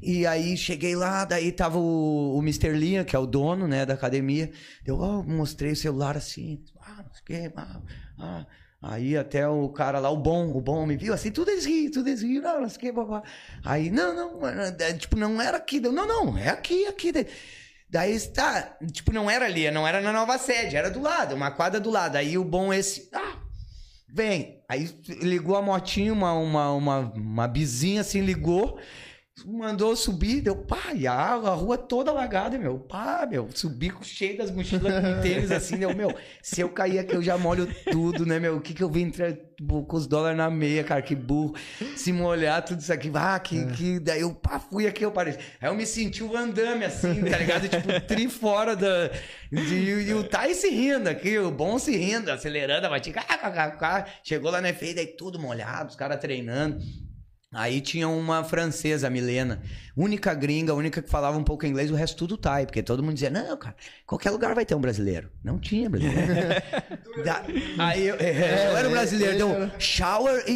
E 0.00 0.26
aí 0.26 0.56
cheguei 0.56 0.96
lá, 0.96 1.26
daí 1.26 1.52
tava 1.52 1.76
o, 1.78 2.38
o 2.38 2.40
Mr. 2.40 2.72
Linha, 2.72 3.04
que 3.04 3.14
é 3.14 3.18
o 3.18 3.26
dono, 3.26 3.68
né, 3.68 3.84
da 3.84 3.92
academia. 3.92 4.50
Eu 4.86 4.98
ó, 5.00 5.22
mostrei 5.22 5.72
o 5.72 5.76
celular 5.76 6.16
assim, 6.16 6.64
ah, 6.80 7.04
não 7.04 7.12
sei 7.12 7.20
o 7.20 7.50
que, 7.50 7.52
ah, 7.58 7.82
ah. 8.18 8.46
Aí 8.88 9.16
até 9.16 9.48
o 9.48 9.68
cara 9.68 9.98
lá, 9.98 10.10
o 10.10 10.16
bom, 10.16 10.48
o 10.56 10.60
bom 10.60 10.86
me 10.86 10.96
viu 10.96 11.12
assim, 11.12 11.32
tudo 11.32 11.50
eles 11.50 11.64
riam, 11.64 11.90
tudo 11.90 12.08
eles 12.08 12.22
riam, 12.22 12.42
não, 12.42 12.60
não 12.60 12.68
sei 12.68 12.76
o 12.76 12.80
que, 12.80 12.92
babá. 12.92 13.22
Aí, 13.64 13.90
não, 13.90 14.14
não, 14.14 14.48
é, 14.48 14.92
tipo, 14.92 15.16
não 15.16 15.42
era 15.42 15.56
aqui. 15.56 15.80
Não, 15.80 15.92
não, 16.06 16.38
é 16.38 16.50
aqui, 16.50 16.86
aqui. 16.86 17.12
Daí 17.90 18.14
está, 18.14 18.76
tipo, 18.92 19.12
não 19.12 19.28
era 19.28 19.46
ali, 19.46 19.68
não 19.72 19.86
era 19.86 20.00
na 20.00 20.12
nova 20.12 20.38
sede, 20.38 20.76
era 20.76 20.88
do 20.88 21.00
lado, 21.00 21.34
uma 21.34 21.50
quadra 21.50 21.80
do 21.80 21.90
lado. 21.90 22.14
Aí 22.14 22.38
o 22.38 22.44
bom 22.44 22.72
esse, 22.72 23.08
ah, 23.12 23.36
vem. 24.08 24.62
Aí 24.68 24.88
ligou 25.20 25.56
a 25.56 25.62
motinha, 25.62 26.12
uma, 26.12 26.32
uma, 26.34 26.72
uma, 26.72 26.98
uma 26.98 27.48
bizinha 27.48 28.02
assim, 28.02 28.20
ligou, 28.20 28.78
mandou 29.44 29.94
subir, 29.94 30.40
deu 30.40 30.56
pá, 30.56 30.92
e 30.94 31.06
a, 31.06 31.12
a 31.14 31.54
rua 31.54 31.76
toda 31.76 32.10
alagada, 32.10 32.58
meu. 32.58 32.78
Pá, 32.78 33.26
meu, 33.28 33.48
subi 33.52 33.90
com 33.90 34.02
cheio 34.02 34.38
das 34.38 34.50
mochilas 34.50 34.92
com 35.04 35.20
tênis 35.20 35.50
assim, 35.50 35.76
deu, 35.76 35.94
meu, 35.94 36.14
se 36.42 36.60
eu 36.60 36.70
cair 36.70 36.98
aqui 37.00 37.14
eu 37.14 37.22
já 37.22 37.36
molho 37.36 37.68
tudo, 37.90 38.24
né, 38.24 38.38
meu? 38.38 38.56
O 38.56 38.60
que 38.60 38.72
que 38.72 38.82
eu 38.82 38.90
vim 38.90 39.02
entrar 39.02 39.34
com 39.58 39.96
os 39.96 40.06
dólares 40.06 40.38
na 40.38 40.48
meia, 40.50 40.82
cara, 40.82 41.02
que 41.02 41.14
burro. 41.14 41.54
Se 41.96 42.12
molhar 42.12 42.64
tudo 42.64 42.80
isso 42.80 42.92
aqui, 42.92 43.10
ah, 43.14 43.38
que, 43.38 43.66
que, 43.72 44.00
daí 44.00 44.22
eu, 44.22 44.34
pá, 44.34 44.58
fui 44.58 44.86
aqui, 44.86 45.04
eu 45.04 45.12
parei. 45.12 45.34
Aí 45.60 45.68
eu 45.68 45.74
me 45.74 45.84
senti 45.84 46.22
o 46.22 46.34
andame 46.36 46.84
assim, 46.84 47.22
tá 47.22 47.36
ligado? 47.36 47.68
tipo, 47.68 48.00
tri 48.08 48.28
fora 48.28 48.74
da... 48.74 49.08
de- 49.50 50.06
e 50.08 50.14
o 50.14 50.24
Tai 50.24 50.54
se 50.54 50.70
rindo 50.70 51.08
aqui, 51.08 51.38
o 51.38 51.50
bom 51.50 51.78
se 51.78 51.94
rindo, 51.94 52.30
acelerando 52.30 52.86
a 52.86 52.90
batida, 52.90 53.22
chegou 54.22 54.50
lá 54.50 54.60
na 54.60 54.72
FA, 54.72 54.94
daí 54.94 55.06
tudo 55.06 55.38
molhado, 55.38 55.90
os 55.90 55.96
caras 55.96 56.20
treinando. 56.20 56.78
Aí 57.54 57.80
tinha 57.80 58.08
uma 58.08 58.42
francesa, 58.42 59.06
a 59.06 59.10
Milena, 59.10 59.62
única 59.96 60.34
gringa, 60.34 60.74
única 60.74 61.00
que 61.00 61.08
falava 61.08 61.38
um 61.38 61.44
pouco 61.44 61.64
inglês, 61.64 61.90
o 61.90 61.94
resto 61.94 62.16
tudo 62.16 62.36
Thai, 62.36 62.66
porque 62.66 62.82
todo 62.82 63.02
mundo 63.02 63.14
dizia, 63.14 63.30
não, 63.30 63.56
cara, 63.56 63.74
qualquer 64.04 64.30
lugar 64.30 64.54
vai 64.54 64.66
ter 64.66 64.74
um 64.74 64.80
brasileiro. 64.80 65.30
Não 65.44 65.58
tinha 65.58 65.88
brasileiro. 65.88 66.26
Da- 67.24 67.44
aí 67.78 68.06
eu, 68.08 68.16
é, 68.16 68.70
eu 68.72 68.76
era 68.76 68.88
um 68.88 68.90
brasileiro, 68.90 69.32
ele 69.32 69.38
deu 69.38 69.48
era- 69.50 69.80
shower 69.80 70.44
e, 70.46 70.52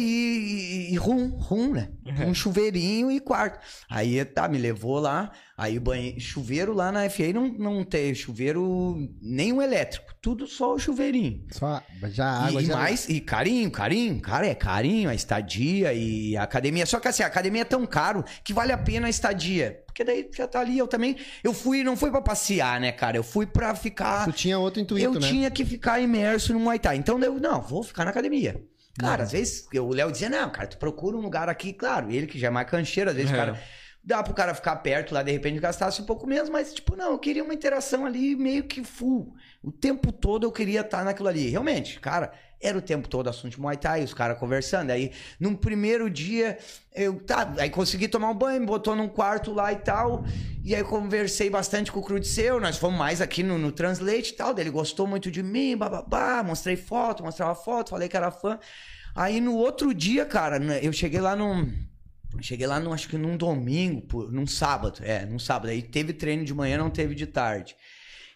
e, 0.89 0.93
e 0.93 0.97
rum, 0.97 1.29
rum, 1.29 1.73
né? 1.73 1.89
Um 2.27 2.33
chuveirinho 2.33 3.09
e 3.09 3.19
quarto. 3.19 3.59
Aí 3.89 4.23
tá, 4.25 4.47
me 4.47 4.57
levou 4.59 4.99
lá, 4.99 5.31
aí 5.61 5.77
o 5.77 5.81
banheiro, 5.81 6.19
chuveiro 6.19 6.73
lá 6.73 6.91
na 6.91 7.07
FA 7.09 7.31
não, 7.33 7.47
não 7.49 7.83
tem 7.83 8.15
chuveiro 8.15 9.07
nenhum 9.21 9.61
elétrico, 9.61 10.13
tudo 10.19 10.47
só 10.47 10.73
o 10.73 10.79
chuveirinho. 10.79 11.45
Só 11.51 11.81
já 12.09 12.25
a 12.25 12.45
água 12.47 12.61
E, 12.61 12.63
e 12.63 12.67
já... 12.67 12.75
mais, 12.75 13.07
e 13.09 13.19
carinho, 13.21 13.69
carinho, 13.69 14.19
cara, 14.19 14.47
é 14.47 14.55
carinho, 14.55 15.09
a 15.09 15.13
estadia 15.15 15.93
e 15.93 16.35
a 16.35 16.43
academia. 16.43 16.85
Só 16.85 16.99
que 16.99 17.07
assim, 17.07 17.21
a 17.21 17.27
academia 17.27 17.61
é 17.61 17.65
tão 17.65 17.85
caro 17.85 18.23
que 18.43 18.53
vale 18.53 18.71
a 18.71 18.77
pena 18.77 19.05
a 19.07 19.09
estadia. 19.09 19.83
Porque 19.85 20.03
daí 20.03 20.27
já 20.35 20.47
tá 20.47 20.61
ali, 20.61 20.77
eu 20.77 20.87
também. 20.87 21.15
Eu 21.43 21.53
fui, 21.53 21.83
não 21.83 21.95
fui 21.95 22.09
pra 22.09 22.21
passear, 22.21 22.79
né, 22.79 22.91
cara? 22.91 23.17
Eu 23.17 23.23
fui 23.23 23.45
pra 23.45 23.75
ficar. 23.75 24.25
Tu 24.25 24.31
tinha 24.31 24.57
outro 24.57 24.81
intuito, 24.81 25.05
eu 25.05 25.13
né? 25.13 25.27
tinha 25.27 25.51
que 25.51 25.63
ficar 25.63 25.99
imerso 25.99 26.53
no 26.53 26.59
Muay 26.59 26.79
Thai. 26.79 26.97
Então 26.97 27.19
eu, 27.19 27.39
não, 27.39 27.61
vou 27.61 27.83
ficar 27.83 28.03
na 28.05 28.11
academia. 28.11 28.59
Cara, 28.99 29.23
às 29.23 29.31
vezes 29.31 29.67
eu- 29.71 29.85
o 29.87 29.93
Léo 29.93 30.11
dizia, 30.11 30.29
não, 30.29 30.49
cara, 30.49 30.67
tu 30.67 30.77
procura 30.77 31.15
um 31.15 31.21
lugar 31.21 31.47
aqui, 31.47 31.71
claro, 31.71 32.11
ele 32.11 32.27
que 32.27 32.37
já 32.37 32.47
é 32.47 32.49
mais 32.49 32.69
cancheiro, 32.69 33.09
às 33.09 33.15
vezes 33.15 33.31
É. 33.31 33.33
o 33.33 33.37
cara. 33.37 33.61
Dá 34.03 34.23
pro 34.23 34.33
cara 34.33 34.55
ficar 34.55 34.77
perto 34.77 35.13
lá, 35.13 35.21
de 35.21 35.31
repente 35.31 35.59
gastasse 35.59 36.01
um 36.01 36.05
pouco 36.05 36.25
menos, 36.25 36.49
mas, 36.49 36.73
tipo, 36.73 36.95
não, 36.95 37.11
eu 37.11 37.19
queria 37.19 37.43
uma 37.43 37.53
interação 37.53 38.05
ali 38.05 38.35
meio 38.35 38.63
que 38.63 38.83
full. 38.83 39.35
O 39.63 39.71
tempo 39.71 40.11
todo 40.11 40.43
eu 40.43 40.51
queria 40.51 40.81
estar 40.81 41.05
naquilo 41.05 41.27
ali. 41.27 41.49
Realmente, 41.49 41.99
cara, 41.99 42.33
era 42.61 42.77
o 42.77 42.81
tempo 42.81 43.07
todo 43.07 43.27
assunto 43.27 43.51
de 43.51 43.59
Muay 43.59 43.75
Thai, 43.75 44.03
os 44.03 44.13
caras 44.13 44.37
conversando. 44.37 44.91
Aí, 44.91 45.11
num 45.39 45.55
primeiro 45.55 46.09
dia, 46.09 46.57
eu 46.93 47.19
tá, 47.19 47.53
aí 47.57 47.69
consegui 47.69 48.07
tomar 48.07 48.29
um 48.29 48.35
banho, 48.35 48.65
botou 48.65 48.95
num 48.95 49.07
quarto 49.07 49.51
lá 49.51 49.71
e 49.73 49.77
tal. 49.77 50.23
E 50.63 50.75
aí 50.75 50.83
conversei 50.83 51.49
bastante 51.49 51.91
com 51.91 51.99
o 51.99 52.03
Crudiceu, 52.03 52.59
nós 52.59 52.77
fomos 52.77 52.99
mais 52.99 53.19
aqui 53.19 53.41
no, 53.41 53.57
no 53.57 53.71
Translate 53.71 54.31
e 54.31 54.35
tal. 54.35 54.57
Ele 54.57 54.69
gostou 54.69 55.07
muito 55.07 55.31
de 55.31 55.41
mim, 55.41 55.75
bababá, 55.75 56.43
mostrei 56.43 56.75
foto, 56.75 57.23
mostrava 57.23 57.55
foto, 57.55 57.91
falei 57.91 58.07
que 58.07 58.15
era 58.15 58.29
fã. 58.29 58.59
Aí 59.15 59.41
no 59.41 59.55
outro 59.55 59.93
dia, 59.93 60.25
cara, 60.25 60.59
né, 60.59 60.79
eu 60.83 60.93
cheguei 60.93 61.19
lá 61.19 61.35
num. 61.35 61.71
Cheguei 62.39 62.65
lá, 62.67 62.79
num, 62.79 62.93
acho 62.93 63.09
que 63.09 63.17
num 63.17 63.35
domingo, 63.35 64.01
pô, 64.01 64.23
num 64.23 64.47
sábado. 64.47 64.99
É, 65.03 65.25
num 65.25 65.39
sábado. 65.39 65.69
Aí 65.69 65.81
teve 65.81 66.13
treino 66.13 66.45
de 66.45 66.53
manhã, 66.53 66.77
não 66.77 66.89
teve 66.89 67.13
de 67.13 67.25
tarde. 67.27 67.75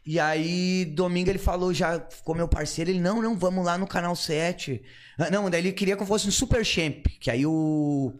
E 0.06 0.20
aí, 0.20 0.86
domingo 0.86 1.32
ele 1.32 1.39
falou, 1.39 1.74
já 1.74 2.00
ficou 2.00 2.36
meu 2.36 2.48
parceiro, 2.48 2.91
ele, 2.91 3.00
não, 3.00 3.22
não, 3.24 3.36
vamos 3.36 3.66
lá 3.66 3.76
no 3.76 3.88
canal 3.88 4.16
7. 4.16 4.80
Ah, 5.18 5.32
Não, 5.32 5.50
daí 5.50 5.62
ele 5.62 5.72
queria 5.72 5.98
que 5.98 6.04
eu 6.04 6.08
fosse 6.08 6.28
no 6.28 6.32
Super 6.32 6.64
Champ, 6.64 7.08
que 7.20 7.32
aí 7.32 7.43
o, 7.43 8.14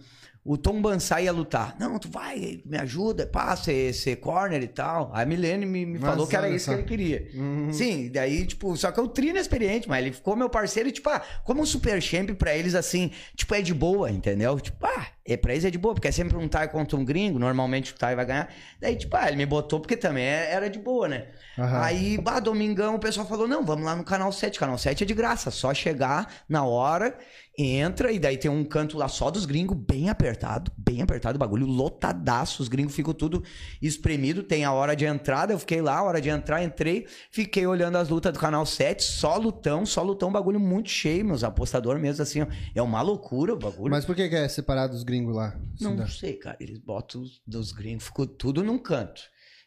o 0.44 0.58
Tom 0.58 0.82
Bansai 0.82 1.26
ia 1.26 1.32
lutar. 1.32 1.76
Não, 1.80 2.00
tu 2.00 2.10
vai, 2.10 2.64
me 2.66 2.78
ajuda, 2.80 3.28
pá, 3.28 3.56
ser, 3.56 4.16
corner 4.16 4.64
e 4.64 4.68
tal. 4.68 5.12
Aí 5.14 5.22
a 5.22 5.26
Milene 5.28 5.68
me, 5.68 5.86
me 5.86 6.00
falou 6.00 6.26
que 6.26 6.36
era 6.36 6.50
isso 6.50 6.72
que 6.72 6.76
ele 6.76 6.84
queria. 6.84 7.28
Uhum. 7.36 7.72
Sim, 7.72 8.10
daí, 8.12 8.48
tipo, 8.48 8.76
só 8.76 8.92
que 8.92 9.00
eu 9.00 9.08
tri 9.08 9.30
inexperiente, 9.30 9.88
mas 9.88 10.04
ele 10.04 10.16
ficou 10.16 10.36
meu 10.36 10.50
parceiro 10.50 10.90
e, 10.90 10.92
tipo, 10.92 11.08
ah, 11.10 11.22
como 11.44 11.62
um 11.62 11.66
super 11.68 12.02
champ 12.02 12.32
pra 12.32 12.56
eles, 12.56 12.74
assim, 12.74 13.12
tipo, 13.36 13.54
é 13.54 13.62
de 13.62 13.76
boa, 13.76 14.10
entendeu? 14.10 14.60
Tipo, 14.60 14.88
ah, 14.88 15.08
é, 15.28 15.36
pra 15.36 15.54
eles 15.54 15.66
é 15.66 15.72
de 15.72 15.78
boa, 15.78 15.96
porque 15.96 16.08
é 16.08 16.12
sempre 16.12 16.38
um 16.38 16.48
Thai 16.48 16.68
contra 16.68 16.96
um 16.96 17.04
gringo, 17.04 17.40
normalmente 17.40 17.92
o 17.92 17.96
Thai 17.96 18.16
vai 18.16 18.26
ganhar. 18.26 18.48
Daí, 18.80 18.96
tipo, 18.96 19.16
ah, 19.18 19.28
ele 19.28 19.38
me 19.38 19.46
botou 19.46 19.80
porque 19.80 19.98
também 19.98 20.24
é- 20.24 20.52
era 20.52 20.70
de 20.70 20.78
boa, 20.78 21.08
né? 21.08 21.28
Aham. 21.58 21.82
Aí, 21.82 22.18
bah, 22.18 22.40
domingão, 22.40 22.96
o 22.96 23.00
pessoal 23.00 23.26
falou, 23.26 23.48
não, 23.48 23.66
vamos 23.66 23.86
lá 23.86 23.96
no 23.96 24.04
canal 24.04 24.32
7. 24.32 24.60
Canal 24.60 24.78
7 24.78 25.04
é 25.04 25.06
de 25.08 25.14
graça, 25.16 25.50
só 25.50 25.74
chegar 25.74 26.32
na 26.48 26.64
hora, 26.64 27.18
entra, 27.58 28.12
e 28.12 28.20
daí 28.20 28.38
tem 28.38 28.52
um 28.52 28.64
canto 28.64 28.98
lá 28.98 29.08
só 29.08 29.32
dos 29.32 29.46
gringos, 29.46 29.76
bem 29.78 30.10
apertado, 30.10 30.72
bem 30.78 31.02
apertado, 31.02 31.38
o 31.38 31.40
bagulho 31.40 31.66
lotadaço, 31.66 32.62
os 32.62 32.68
gringos 32.68 32.94
ficam 32.94 33.14
tudo 33.14 33.42
espremido, 33.82 34.44
tem 34.44 34.66
a 34.66 34.74
hora 34.74 34.96
de 34.96 35.06
entrada, 35.06 35.54
eu 35.54 35.60
fiquei 35.60 35.82
lá, 35.82 35.98
a 36.00 36.04
hora 36.04 36.22
de 36.22 36.30
entrar, 36.30 36.62
entrei, 36.64 37.08
fiquei 37.32 37.66
olhando 37.66 37.98
as 37.98 38.10
lutas 38.10 38.34
do 38.34 38.40
canal 38.40 38.66
7, 38.66 39.02
só 39.04 39.38
lutão, 39.38 39.86
só 39.86 40.04
lutão, 40.04 40.32
bagulho 40.32 40.60
muito 40.60 40.90
cheio, 40.90 41.26
meus 41.26 41.44
apostadores 41.44 42.02
mesmo, 42.02 42.22
assim, 42.22 42.42
ó, 42.42 42.48
é 42.76 42.82
uma 42.82 43.02
loucura 43.02 43.54
o 43.54 43.58
bagulho. 43.58 43.90
Mas 43.90 44.04
por 44.06 44.16
que, 44.16 44.28
que 44.28 44.36
é 44.36 44.48
separado 44.50 44.94
os 44.94 45.04
gringos 45.04 45.15
lá? 45.24 45.56
Não 45.80 45.92
Cidade? 45.92 46.14
sei, 46.20 46.34
cara, 46.34 46.58
eles 46.60 46.78
botam 46.80 47.22
os 47.22 47.42
dos 47.46 47.72
gringos, 47.72 48.06
ficou 48.06 48.26
tudo 48.28 48.64
num 48.64 48.78
canto, 48.78 49.22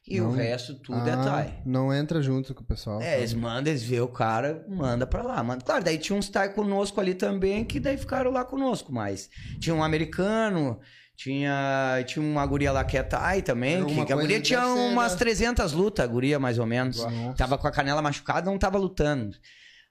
e 0.06 0.20
o 0.20 0.24
Não- 0.24 0.32
resto 0.32 0.74
tudo 0.76 1.06
é 1.08 1.12
Ah, 1.12 1.22
Thai. 1.24 1.62
Não 1.66 1.92
entra 1.92 2.20
junto 2.22 2.54
com 2.54 2.62
o 2.62 2.66
pessoal. 2.66 3.00
É, 3.00 3.18
eles 3.18 3.34
mandam, 3.34 3.70
eles 3.72 3.82
vê 3.82 4.00
o 4.00 4.08
cara, 4.08 4.64
manda 4.68 5.06
pra 5.06 5.22
lá. 5.22 5.42
Manda. 5.42 5.62
Claro, 5.64 5.84
daí 5.84 5.98
tinha 5.98 6.18
uns 6.18 6.28
Thai 6.28 6.52
conosco 6.52 7.00
ali 7.00 7.14
também, 7.14 7.64
que 7.64 7.78
daí 7.78 7.96
ficaram 7.96 8.30
lá 8.30 8.44
conosco, 8.44 8.92
mas 8.92 9.28
tinha 9.60 9.74
um 9.74 9.82
americano, 9.84 10.78
tinha, 11.16 12.02
tinha 12.06 12.24
uma 12.24 12.46
guria 12.46 12.72
lá 12.72 12.84
que 12.84 12.96
é 12.96 13.02
Thai 13.02 13.42
também, 13.42 13.84
que, 13.84 14.04
que 14.06 14.12
a 14.12 14.16
guria 14.16 14.40
tinha 14.40 14.64
umas 14.66 15.12
né? 15.12 15.18
300 15.18 15.72
lutas, 15.72 16.04
a 16.04 16.08
guria 16.08 16.38
mais 16.38 16.58
ou 16.58 16.64
menos. 16.66 16.98
Nossa. 17.04 17.34
Tava 17.36 17.58
com 17.58 17.66
a 17.66 17.70
canela 17.72 18.00
machucada, 18.00 18.50
não 18.50 18.58
tava 18.58 18.78
lutando. 18.78 19.36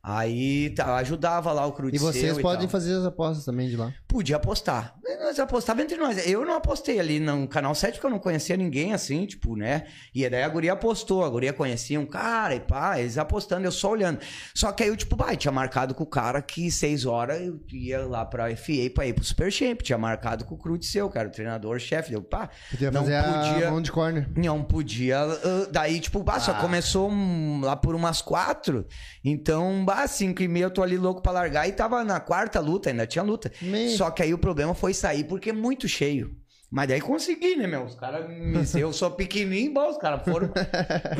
Aí 0.09 0.69
tá, 0.69 0.95
ajudava 0.95 1.51
lá 1.51 1.65
o 1.65 1.69
E 1.69 1.73
Crudiceu 1.73 2.07
vocês 2.13 2.37
podem 2.37 2.61
tal. 2.61 2.69
fazer 2.69 2.93
as 2.93 3.03
apostas 3.03 3.43
também 3.43 3.67
de 3.67 3.75
lá. 3.75 3.93
Podia 4.07 4.37
apostar. 4.37 4.95
Nós 5.19 5.37
apostava 5.37 5.81
entre 5.81 5.97
nós. 5.97 6.25
Eu 6.25 6.45
não 6.45 6.55
apostei 6.55 6.97
ali 6.97 7.19
no 7.19 7.45
canal 7.45 7.75
7 7.75 7.95
porque 7.95 8.05
eu 8.05 8.11
não 8.11 8.17
conhecia 8.19 8.55
ninguém 8.55 8.93
assim, 8.93 9.25
tipo, 9.25 9.57
né? 9.57 9.83
E 10.15 10.27
daí 10.29 10.43
a 10.43 10.47
guria 10.47 10.71
apostou, 10.71 11.25
a 11.25 11.29
guria 11.29 11.51
conhecia 11.51 11.99
um 11.99 12.05
cara 12.05 12.55
e 12.55 12.61
pá, 12.61 12.97
eles 12.97 13.17
apostando, 13.17 13.65
eu 13.67 13.71
só 13.71 13.91
olhando. 13.91 14.19
Só 14.55 14.71
que 14.71 14.83
aí 14.83 14.87
eu, 14.89 14.95
tipo, 14.95 15.13
bah, 15.17 15.35
tinha 15.35 15.51
marcado 15.51 15.93
com 15.93 16.03
o 16.03 16.07
cara 16.07 16.41
que 16.41 16.71
seis 16.71 17.05
horas 17.05 17.41
eu 17.41 17.59
ia 17.73 18.05
lá 18.07 18.23
pra 18.25 18.49
FA 18.55 18.89
pra 18.95 19.05
ir 19.07 19.11
pro 19.13 19.25
Super 19.25 19.51
Champ. 19.51 19.81
Tinha 19.81 19.97
marcado 19.97 20.45
com 20.45 20.55
o 20.55 20.57
Crudiceu, 20.57 21.09
cara, 21.09 21.27
o 21.27 21.31
treinador-chefe. 21.31 22.13
Eu, 22.13 22.21
pá, 22.23 22.49
Podia 22.71 22.91
não 22.91 23.01
fazer 23.01 23.23
podia. 23.23 23.67
a 23.67 23.71
mão 23.71 23.81
de 23.81 23.91
corner. 23.91 24.29
Não 24.37 24.63
podia. 24.63 25.19
ah, 25.19 25.67
daí, 25.69 25.99
tipo, 25.99 26.23
bah, 26.23 26.39
só 26.39 26.51
Ah. 26.51 26.61
começou 26.61 27.09
hum, 27.11 27.59
lá 27.61 27.75
por 27.75 27.93
umas 27.93 28.21
quatro. 28.21 28.85
Então, 29.23 29.83
bah, 29.83 29.96
cinco 30.05 30.43
e 30.43 30.47
meia 30.49 30.65
eu 30.65 30.69
tô 30.71 30.83
ali 30.83 30.97
louco 30.97 31.21
pra 31.21 31.31
largar 31.31 31.67
e 31.67 31.71
tava 31.71 32.03
na 32.03 32.19
quarta 32.19 32.59
luta, 32.59 32.89
ainda 32.89 33.07
tinha 33.07 33.23
luta. 33.23 33.49
Me- 33.61 33.95
Só 33.95 34.11
que 34.11 34.21
aí 34.21 34.33
o 34.33 34.37
problema 34.37 34.75
foi 34.75 34.93
sair 34.93 35.23
porque 35.23 35.51
é 35.51 35.53
muito 35.53 35.87
cheio. 35.87 36.35
Mas 36.69 36.89
daí 36.89 36.99
consegui, 36.99 37.55
né, 37.55 37.65
meu? 37.65 37.85
Os 37.85 37.95
caras 37.95 38.27
me. 38.29 38.57
Eu 38.77 38.91
sou 38.91 39.09
pequenininho, 39.11 39.73
bom, 39.73 39.89
os 39.89 39.97
caras 39.97 40.21
foram. 40.25 40.51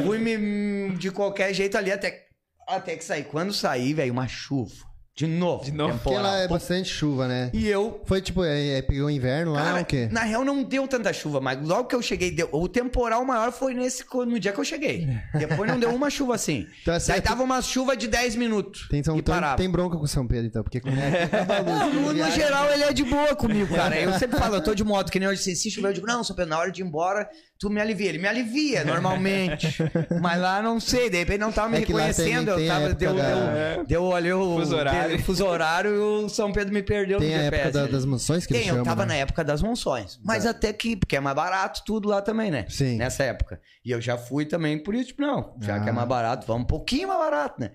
Fui 0.06 0.20
me, 0.20 0.90
de 0.98 1.10
qualquer 1.10 1.54
jeito 1.54 1.78
ali 1.78 1.90
até, 1.90 2.26
até 2.68 2.98
que 2.98 3.04
saí. 3.06 3.24
Quando 3.24 3.54
saí, 3.54 3.94
velho, 3.94 4.12
uma 4.12 4.28
chuva. 4.28 4.76
De 5.18 5.26
novo. 5.26 5.66
De 5.66 5.72
novo. 5.72 5.98
Porque 5.98 6.16
lá 6.16 6.38
é 6.38 6.48
bastante 6.48 6.88
chuva, 6.90 7.28
né? 7.28 7.50
E 7.52 7.68
eu 7.68 8.00
Foi 8.06 8.22
tipo, 8.22 8.44
é, 8.44 8.78
é, 8.78 8.82
pegou 8.84 9.10
inverno 9.10 9.54
lá 9.54 9.64
Cara, 9.64 9.78
ou 9.78 9.82
o 9.82 9.86
quê? 9.86 10.08
Na 10.12 10.22
real, 10.22 10.46
não 10.46 10.62
deu 10.62 10.88
tanta 10.88 11.12
chuva, 11.12 11.42
mas 11.42 11.60
logo 11.60 11.86
que 11.86 11.96
eu 11.96 12.04
cheguei, 12.04 12.30
deu. 12.30 12.48
O 12.52 12.68
temporal 12.70 13.26
maior 13.26 13.52
foi 13.52 13.74
nesse 13.74 14.06
no 14.28 14.40
dia 14.40 14.52
que 14.52 14.60
eu 14.60 14.64
cheguei. 14.64 15.08
Depois 15.34 15.68
não 15.68 15.80
deu 15.80 15.90
uma 15.90 16.12
chuva 16.12 16.36
assim. 16.36 16.68
Então, 16.84 16.94
é 16.94 16.98
Daí 16.98 17.02
certo. 17.02 17.24
tava 17.24 17.42
uma 17.42 17.64
chuva 17.64 17.98
de 17.98 18.08
10 18.08 18.36
minutos. 18.36 18.88
Tem, 18.90 18.98
e 18.98 19.02
então, 19.02 19.20
parava. 19.24 19.58
tem 19.58 19.68
bronca 19.68 19.98
com 19.98 20.06
São 20.06 20.28
Pedro, 20.28 20.46
então, 20.46 20.62
porque 20.62 20.80
como 20.80 20.96
é 20.96 21.28
luz, 21.62 21.94
No, 21.96 22.14
no 22.14 22.32
geral, 22.32 22.72
ele 22.72 22.84
é 22.84 22.94
de 22.94 23.04
boa 23.04 23.36
comigo, 23.36 23.74
cara. 23.74 24.00
Eu 24.00 24.14
sempre 24.20 24.38
falo, 24.38 24.54
eu 24.54 24.64
tô 24.64 24.76
de 24.76 24.84
moto, 24.84 25.12
que 25.12 25.20
nem 25.20 25.28
hoje, 25.28 25.42
se, 25.42 25.56
se 25.56 25.72
chover, 25.72 25.90
eu 25.90 25.94
digo, 25.94 26.06
não, 26.06 26.24
São 26.24 26.36
Pedro, 26.36 26.52
na 26.52 26.60
hora 26.60 26.72
de 26.72 26.84
ir 26.84 26.86
embora, 26.86 27.28
tu 27.60 27.70
me 27.70 27.80
alivia. 27.82 28.10
Ele 28.10 28.18
me 28.20 28.28
alivia, 28.28 28.84
normalmente. 28.84 29.68
Mas 30.22 30.40
lá, 30.40 30.62
não 30.62 30.80
sei, 30.80 31.10
de 31.10 31.18
repente 31.18 31.40
não 31.40 31.52
tava 31.52 31.70
me 31.70 31.78
É 31.78 31.82
que 31.82 31.94
lá 31.94 32.06
reconhecendo. 32.06 32.56
tem- 32.56 32.56
tem 32.56 32.66
eu 32.68 32.72
a 32.72 32.76
tava, 32.80 32.94
deu, 32.94 33.16
da- 33.16 33.74
deu, 33.76 33.86
deu, 33.86 34.04
olhou 34.04 34.56
o 34.56 34.60
Fuso 34.60 34.76
horário. 34.76 35.16
o 35.16 35.20
fuso 35.20 35.46
horário 35.46 35.96
e 35.96 35.98
o 36.26 36.30
São 36.30 36.52
Pedro 36.52 36.74
me 36.74 36.84
perdeu 36.84 37.20
Tem 37.20 37.30
no 37.30 37.36
a 37.36 37.40
GPS. 37.44 37.62
época 37.64 37.72
da- 37.74 37.84
ali. 37.84 37.92
das 37.92 38.06
mansões 38.06 38.46
que 38.46 38.54
Tem, 38.54 38.64
eu 38.64 38.68
chamam, 38.70 38.84
tava 38.84 39.06
né? 39.06 39.14
na 39.14 39.20
época 39.22 39.44
das 39.44 39.62
monções. 39.62 40.20
Mas 40.24 40.46
até 40.46 40.72
que, 40.74 40.96
porque 40.96 41.16
é 41.16 41.20
mais 41.20 41.36
barato 41.36 41.82
tudo 41.86 42.08
lá 42.10 42.22
também, 42.22 42.52
né? 42.52 42.66
Sim. 42.70 42.98
Nessa 42.98 43.24
época. 43.24 43.60
E 43.84 43.92
eu 43.92 44.00
já 44.02 44.18
fui 44.18 44.46
também 44.46 44.82
por 44.82 44.94
isso, 44.96 45.08
tipo, 45.08 45.22
não, 45.22 45.56
já 45.62 45.80
que 45.80 45.88
é 45.88 45.92
Ah. 45.92 45.94
mais 45.96 46.08
barato, 46.08 46.46
vamos 46.46 46.64
um 46.64 46.68
pouquinho 46.68 47.08
mais 47.08 47.20
barato, 47.20 47.60
né? 47.62 47.72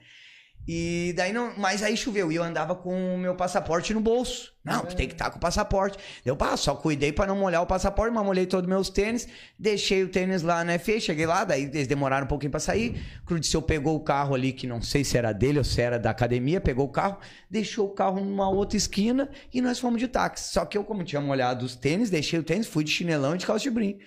E 0.66 1.12
daí 1.16 1.32
não. 1.32 1.52
Mas 1.56 1.82
aí 1.82 1.96
choveu 1.96 2.30
e 2.30 2.36
eu 2.36 2.42
andava 2.42 2.74
com 2.74 3.14
o 3.14 3.18
meu 3.18 3.34
passaporte 3.34 3.92
no 3.92 4.00
bolso. 4.00 4.52
Não, 4.64 4.84
tu 4.84 4.94
tem 4.94 5.08
que 5.08 5.14
estar 5.14 5.28
com 5.30 5.38
o 5.38 5.40
passaporte. 5.40 5.98
Eu 6.24 6.36
pá, 6.36 6.56
só 6.56 6.74
cuidei 6.76 7.10
pra 7.12 7.26
não 7.26 7.36
molhar 7.36 7.62
o 7.62 7.66
passaporte, 7.66 8.14
mas 8.14 8.24
molhei 8.24 8.46
todos 8.46 8.64
os 8.64 8.68
meus 8.68 8.88
tênis, 8.88 9.26
deixei 9.58 10.04
o 10.04 10.08
tênis 10.08 10.42
lá 10.42 10.62
na 10.62 10.78
FE, 10.78 11.00
cheguei 11.00 11.26
lá, 11.26 11.42
daí 11.42 11.64
eles 11.64 11.88
demoraram 11.88 12.26
um 12.26 12.28
pouquinho 12.28 12.52
pra 12.52 12.60
sair. 12.60 13.04
Crudiceu 13.26 13.60
pegou 13.60 13.96
o 13.96 14.00
carro 14.00 14.36
ali, 14.36 14.52
que 14.52 14.68
não 14.68 14.80
sei 14.80 15.02
se 15.02 15.18
era 15.18 15.32
dele 15.32 15.58
ou 15.58 15.64
se 15.64 15.80
era 15.80 15.98
da 15.98 16.10
academia, 16.10 16.60
pegou 16.60 16.86
o 16.86 16.88
carro, 16.88 17.18
deixou 17.50 17.88
o 17.88 17.90
carro 17.90 18.20
numa 18.20 18.48
outra 18.48 18.76
esquina 18.76 19.28
e 19.52 19.60
nós 19.60 19.80
fomos 19.80 19.98
de 19.98 20.06
táxi. 20.06 20.52
Só 20.52 20.64
que 20.64 20.78
eu, 20.78 20.84
como 20.84 21.02
tinha 21.02 21.20
molhado 21.20 21.66
os 21.66 21.74
tênis, 21.74 22.08
deixei 22.08 22.38
o 22.38 22.44
tênis, 22.44 22.68
fui 22.68 22.84
de 22.84 22.90
chinelão 22.92 23.34
e 23.34 23.38
de 23.38 23.46
calça 23.46 23.64
de 23.64 23.70
brim. 23.70 23.98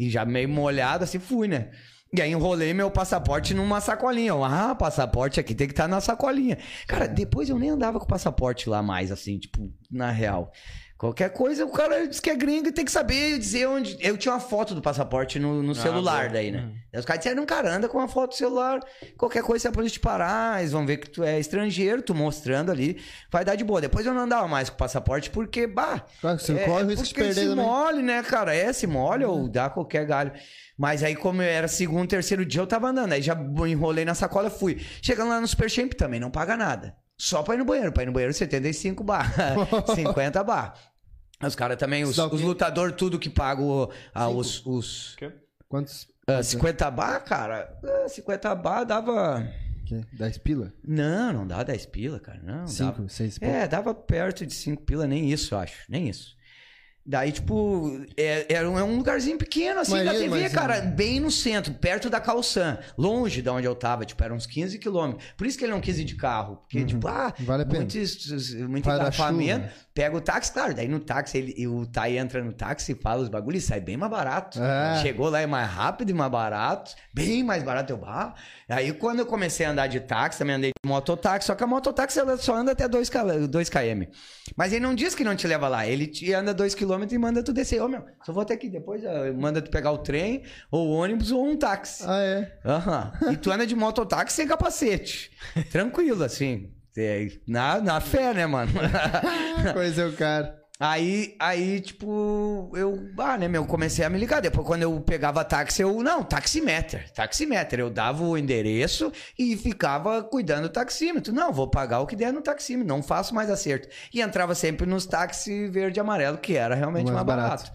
E 0.00 0.08
já 0.08 0.24
meio 0.24 0.48
molhado, 0.48 1.04
assim, 1.04 1.18
fui, 1.18 1.46
né? 1.46 1.72
E 2.10 2.22
aí 2.22 2.32
enrolei 2.32 2.72
meu 2.72 2.90
passaporte 2.90 3.52
numa 3.52 3.82
sacolinha. 3.82 4.30
Eu, 4.30 4.42
ah, 4.42 4.74
passaporte 4.74 5.38
aqui 5.38 5.54
tem 5.54 5.66
que 5.66 5.74
estar 5.74 5.86
na 5.86 6.00
sacolinha. 6.00 6.56
Cara, 6.88 7.06
depois 7.06 7.50
eu 7.50 7.58
nem 7.58 7.68
andava 7.68 8.00
com 8.00 8.06
passaporte 8.06 8.66
lá 8.66 8.82
mais, 8.82 9.12
assim, 9.12 9.38
tipo, 9.38 9.70
na 9.90 10.10
real. 10.10 10.50
Qualquer 11.00 11.30
coisa, 11.30 11.64
o 11.64 11.70
cara 11.70 12.06
diz 12.06 12.20
que 12.20 12.28
é 12.28 12.36
gringo 12.36 12.68
e 12.68 12.72
tem 12.72 12.84
que 12.84 12.92
saber 12.92 13.38
dizer 13.38 13.66
onde. 13.66 13.96
Eu 14.00 14.18
tinha 14.18 14.34
uma 14.34 14.38
foto 14.38 14.74
do 14.74 14.82
passaporte 14.82 15.38
no, 15.38 15.62
no 15.62 15.74
celular 15.74 16.24
boa. 16.24 16.32
daí, 16.34 16.50
né? 16.52 16.72
Aí 16.92 17.00
os 17.00 17.06
caras 17.06 17.24
disseram, 17.24 17.46
cara, 17.46 17.74
anda 17.74 17.88
com 17.88 17.96
uma 17.96 18.06
foto 18.06 18.32
do 18.32 18.36
celular. 18.36 18.80
Qualquer 19.16 19.42
coisa, 19.42 19.62
se 19.62 19.68
a 19.68 19.72
polícia 19.72 19.94
te 19.94 20.00
parar, 20.00 20.60
eles 20.60 20.72
vão 20.72 20.84
ver 20.84 20.98
que 20.98 21.08
tu 21.08 21.24
é 21.24 21.40
estrangeiro, 21.40 22.02
tu 22.02 22.14
mostrando 22.14 22.70
ali, 22.70 23.00
vai 23.32 23.46
dar 23.46 23.54
de 23.54 23.64
boa. 23.64 23.80
Depois 23.80 24.04
eu 24.04 24.12
não 24.12 24.20
andava 24.20 24.46
mais 24.46 24.68
com 24.68 24.74
o 24.74 24.78
passaporte, 24.78 25.30
porque, 25.30 25.66
bah, 25.66 26.04
Claro 26.20 26.36
que 26.36 26.44
você 26.44 26.52
é, 26.52 26.64
corre 26.66 26.84
o 26.84 26.88
é 26.88 26.90
risco 26.90 27.06
de 27.06 27.14
porque 27.14 27.22
perder 27.22 27.40
se 27.40 27.48
também. 27.48 27.64
mole, 27.64 28.02
né, 28.02 28.22
cara? 28.22 28.54
É, 28.54 28.70
se 28.70 28.86
molha 28.86 29.26
ou 29.26 29.48
dá 29.48 29.70
qualquer 29.70 30.04
galho. 30.04 30.32
Mas 30.76 31.02
aí, 31.02 31.16
como 31.16 31.40
eu 31.40 31.48
era 31.48 31.66
segundo, 31.66 32.10
terceiro 32.10 32.44
dia, 32.44 32.60
eu 32.60 32.66
tava 32.66 32.88
andando. 32.88 33.14
Aí 33.14 33.22
já 33.22 33.34
enrolei 33.66 34.04
na 34.04 34.14
sacola, 34.14 34.50
fui. 34.50 34.78
Chegando 35.00 35.30
lá 35.30 35.40
no 35.40 35.48
Super 35.48 35.70
Champ 35.70 35.94
também, 35.94 36.20
não 36.20 36.30
paga 36.30 36.58
nada. 36.58 36.94
Só 37.20 37.42
pra 37.42 37.54
ir 37.54 37.58
no 37.58 37.66
banheiro. 37.66 37.92
Pra 37.92 38.02
ir 38.02 38.06
no 38.06 38.12
banheiro, 38.12 38.32
75 38.32 39.04
bar. 39.04 39.30
50 39.94 40.42
bar. 40.42 40.72
Os 41.42 41.54
caras 41.54 41.78
também, 41.78 42.04
os, 42.04 42.18
os 42.18 42.40
lutadores, 42.42 42.94
tudo 42.96 43.18
que 43.18 43.30
pagam 43.30 43.88
ah, 44.14 44.28
os, 44.28 44.64
os 44.66 45.16
Quantos? 45.68 46.08
ah, 46.26 46.42
50 46.42 46.90
bar, 46.90 47.20
cara. 47.24 47.78
ah, 47.82 48.08
50 48.08 48.54
bar 48.54 48.84
dava. 48.84 49.48
Que? 49.86 50.04
10 50.12 50.38
pila? 50.38 50.72
Não, 50.86 51.32
não 51.32 51.46
dá 51.46 51.62
10 51.62 51.86
pila, 51.86 52.20
cara. 52.20 52.40
Não, 52.42 52.64
dava. 52.64 52.66
5, 52.66 53.08
6 53.08 53.38
pila? 53.38 53.52
É, 53.52 53.66
dava 53.68 53.94
perto 53.94 54.44
de 54.46 54.52
5 54.54 54.82
pila, 54.82 55.06
nem 55.06 55.30
isso, 55.30 55.54
eu 55.54 55.58
acho. 55.58 55.78
Nem 55.88 56.08
isso. 56.08 56.36
Daí, 57.04 57.32
tipo, 57.32 57.98
é, 58.16 58.46
era 58.52 58.70
um, 58.70 58.78
é 58.78 58.84
um 58.84 58.96
lugarzinho 58.96 59.38
pequeno, 59.38 59.80
assim, 59.80 59.92
Mas 59.92 60.04
da 60.04 60.12
TV, 60.12 60.28
mas, 60.28 60.52
cara, 60.52 60.76
é. 60.76 60.82
bem 60.82 61.18
no 61.18 61.30
centro, 61.30 61.72
perto 61.74 62.10
da 62.10 62.20
Calçã, 62.20 62.78
longe 62.96 63.40
de 63.40 63.48
onde 63.48 63.66
eu 63.66 63.74
tava, 63.74 64.04
tipo, 64.04 64.22
eram 64.22 64.36
uns 64.36 64.46
15 64.46 64.78
quilômetros. 64.78 65.24
Por 65.36 65.46
isso 65.46 65.58
que 65.58 65.64
ele 65.64 65.72
não 65.72 65.80
quis 65.80 65.98
ir 65.98 66.04
de 66.04 66.14
carro, 66.14 66.56
porque, 66.58 66.84
tipo, 66.84 67.08
ah, 67.08 67.34
Uhum. 67.38 67.46
Vale 67.46 67.62
a 67.62 67.66
pena. 67.66 67.80
muito, 67.80 68.68
muito 68.68 68.88
engarrafamento. 68.88 69.68
Pega 70.00 70.16
o 70.16 70.20
táxi, 70.22 70.50
claro, 70.50 70.72
daí 70.72 70.88
no 70.88 70.98
táxi, 70.98 71.36
ele, 71.36 71.54
e 71.58 71.68
o 71.68 71.84
Tai 71.84 72.16
entra 72.16 72.42
no 72.42 72.54
táxi, 72.54 72.94
fala 72.94 73.20
os 73.20 73.28
bagulhos 73.28 73.64
e 73.64 73.66
sai 73.66 73.80
bem 73.80 73.98
mais 73.98 74.10
barato. 74.10 74.58
É. 74.58 75.02
Chegou 75.02 75.28
lá, 75.28 75.42
é 75.42 75.46
mais 75.46 75.68
rápido 75.68 76.08
e 76.08 76.14
mais 76.14 76.32
barato, 76.32 76.94
bem 77.12 77.44
mais 77.44 77.62
barato, 77.62 77.92
eu, 77.92 77.98
bah. 77.98 78.34
Aí, 78.66 78.94
quando 78.94 79.18
eu 79.18 79.26
comecei 79.26 79.66
a 79.66 79.70
andar 79.72 79.88
de 79.88 80.00
táxi, 80.00 80.38
também 80.38 80.56
andei 80.56 80.70
de 80.70 80.88
mototáxi, 80.88 81.48
só 81.48 81.54
que 81.54 81.62
a 81.62 81.66
mototáxi, 81.66 82.18
ela 82.18 82.38
só 82.38 82.54
anda 82.54 82.72
até 82.72 82.88
2 82.88 83.10
km. 83.10 84.10
Mas 84.56 84.72
ele 84.72 84.80
não 84.80 84.94
diz 84.94 85.14
que 85.14 85.22
não 85.22 85.36
te 85.36 85.46
leva 85.46 85.68
lá, 85.68 85.86
ele 85.86 86.06
te 86.06 86.32
anda 86.32 86.54
2 86.54 86.74
km 86.74 87.04
e 87.10 87.18
manda 87.18 87.42
tu 87.42 87.52
descer. 87.52 87.82
Ô, 87.82 87.86
meu, 87.86 88.02
só 88.24 88.32
vou 88.32 88.40
até 88.40 88.54
aqui, 88.54 88.70
depois 88.70 89.04
ah, 89.04 89.30
manda 89.36 89.60
tu 89.60 89.70
pegar 89.70 89.92
o 89.92 89.98
trem, 89.98 90.44
ou 90.70 90.88
o 90.88 90.92
ônibus, 90.92 91.30
ou 91.30 91.46
um 91.46 91.58
táxi. 91.58 92.04
Ah, 92.06 92.22
é? 92.22 92.58
Aham. 92.64 93.12
E 93.32 93.36
tu 93.36 93.50
anda 93.50 93.66
de 93.66 93.76
mototáxi 93.76 94.36
sem 94.36 94.48
capacete. 94.48 95.30
Tranquilo, 95.70 96.24
assim. 96.24 96.70
É, 96.96 97.28
Na, 97.46 97.80
na 97.80 98.00
fé, 98.00 98.34
né, 98.34 98.46
mano? 98.46 98.72
Conheceu 99.72 100.08
o 100.08 100.12
cara. 100.12 100.58
Aí, 100.82 101.36
aí, 101.38 101.78
tipo, 101.78 102.72
eu, 102.74 102.98
ah, 103.18 103.36
né, 103.36 103.46
meu, 103.46 103.66
comecei 103.66 104.02
a 104.02 104.08
me 104.08 104.18
ligar. 104.18 104.40
Depois, 104.40 104.66
quando 104.66 104.82
eu 104.82 104.98
pegava 105.02 105.44
táxi, 105.44 105.82
eu, 105.82 106.02
não, 106.02 106.24
taximeter, 106.24 107.12
taximeter. 107.12 107.78
Eu 107.80 107.90
dava 107.90 108.24
o 108.24 108.36
endereço 108.38 109.12
e 109.38 109.58
ficava 109.58 110.22
cuidando 110.22 110.62
do 110.62 110.68
taxímetro. 110.70 111.34
Não, 111.34 111.52
vou 111.52 111.68
pagar 111.68 112.00
o 112.00 112.06
que 112.06 112.16
der 112.16 112.32
no 112.32 112.40
taxímetro, 112.40 112.88
não 112.88 113.02
faço 113.02 113.34
mais 113.34 113.50
acerto. 113.50 113.88
E 114.12 114.22
entrava 114.22 114.54
sempre 114.54 114.86
nos 114.86 115.04
táxi 115.04 115.68
verde 115.68 115.98
e 115.98 116.00
amarelo, 116.00 116.38
que 116.38 116.56
era 116.56 116.74
realmente 116.74 117.12
Mais 117.12 117.14
mais, 117.14 117.26
barato. 117.26 117.64
barato. 117.64 117.72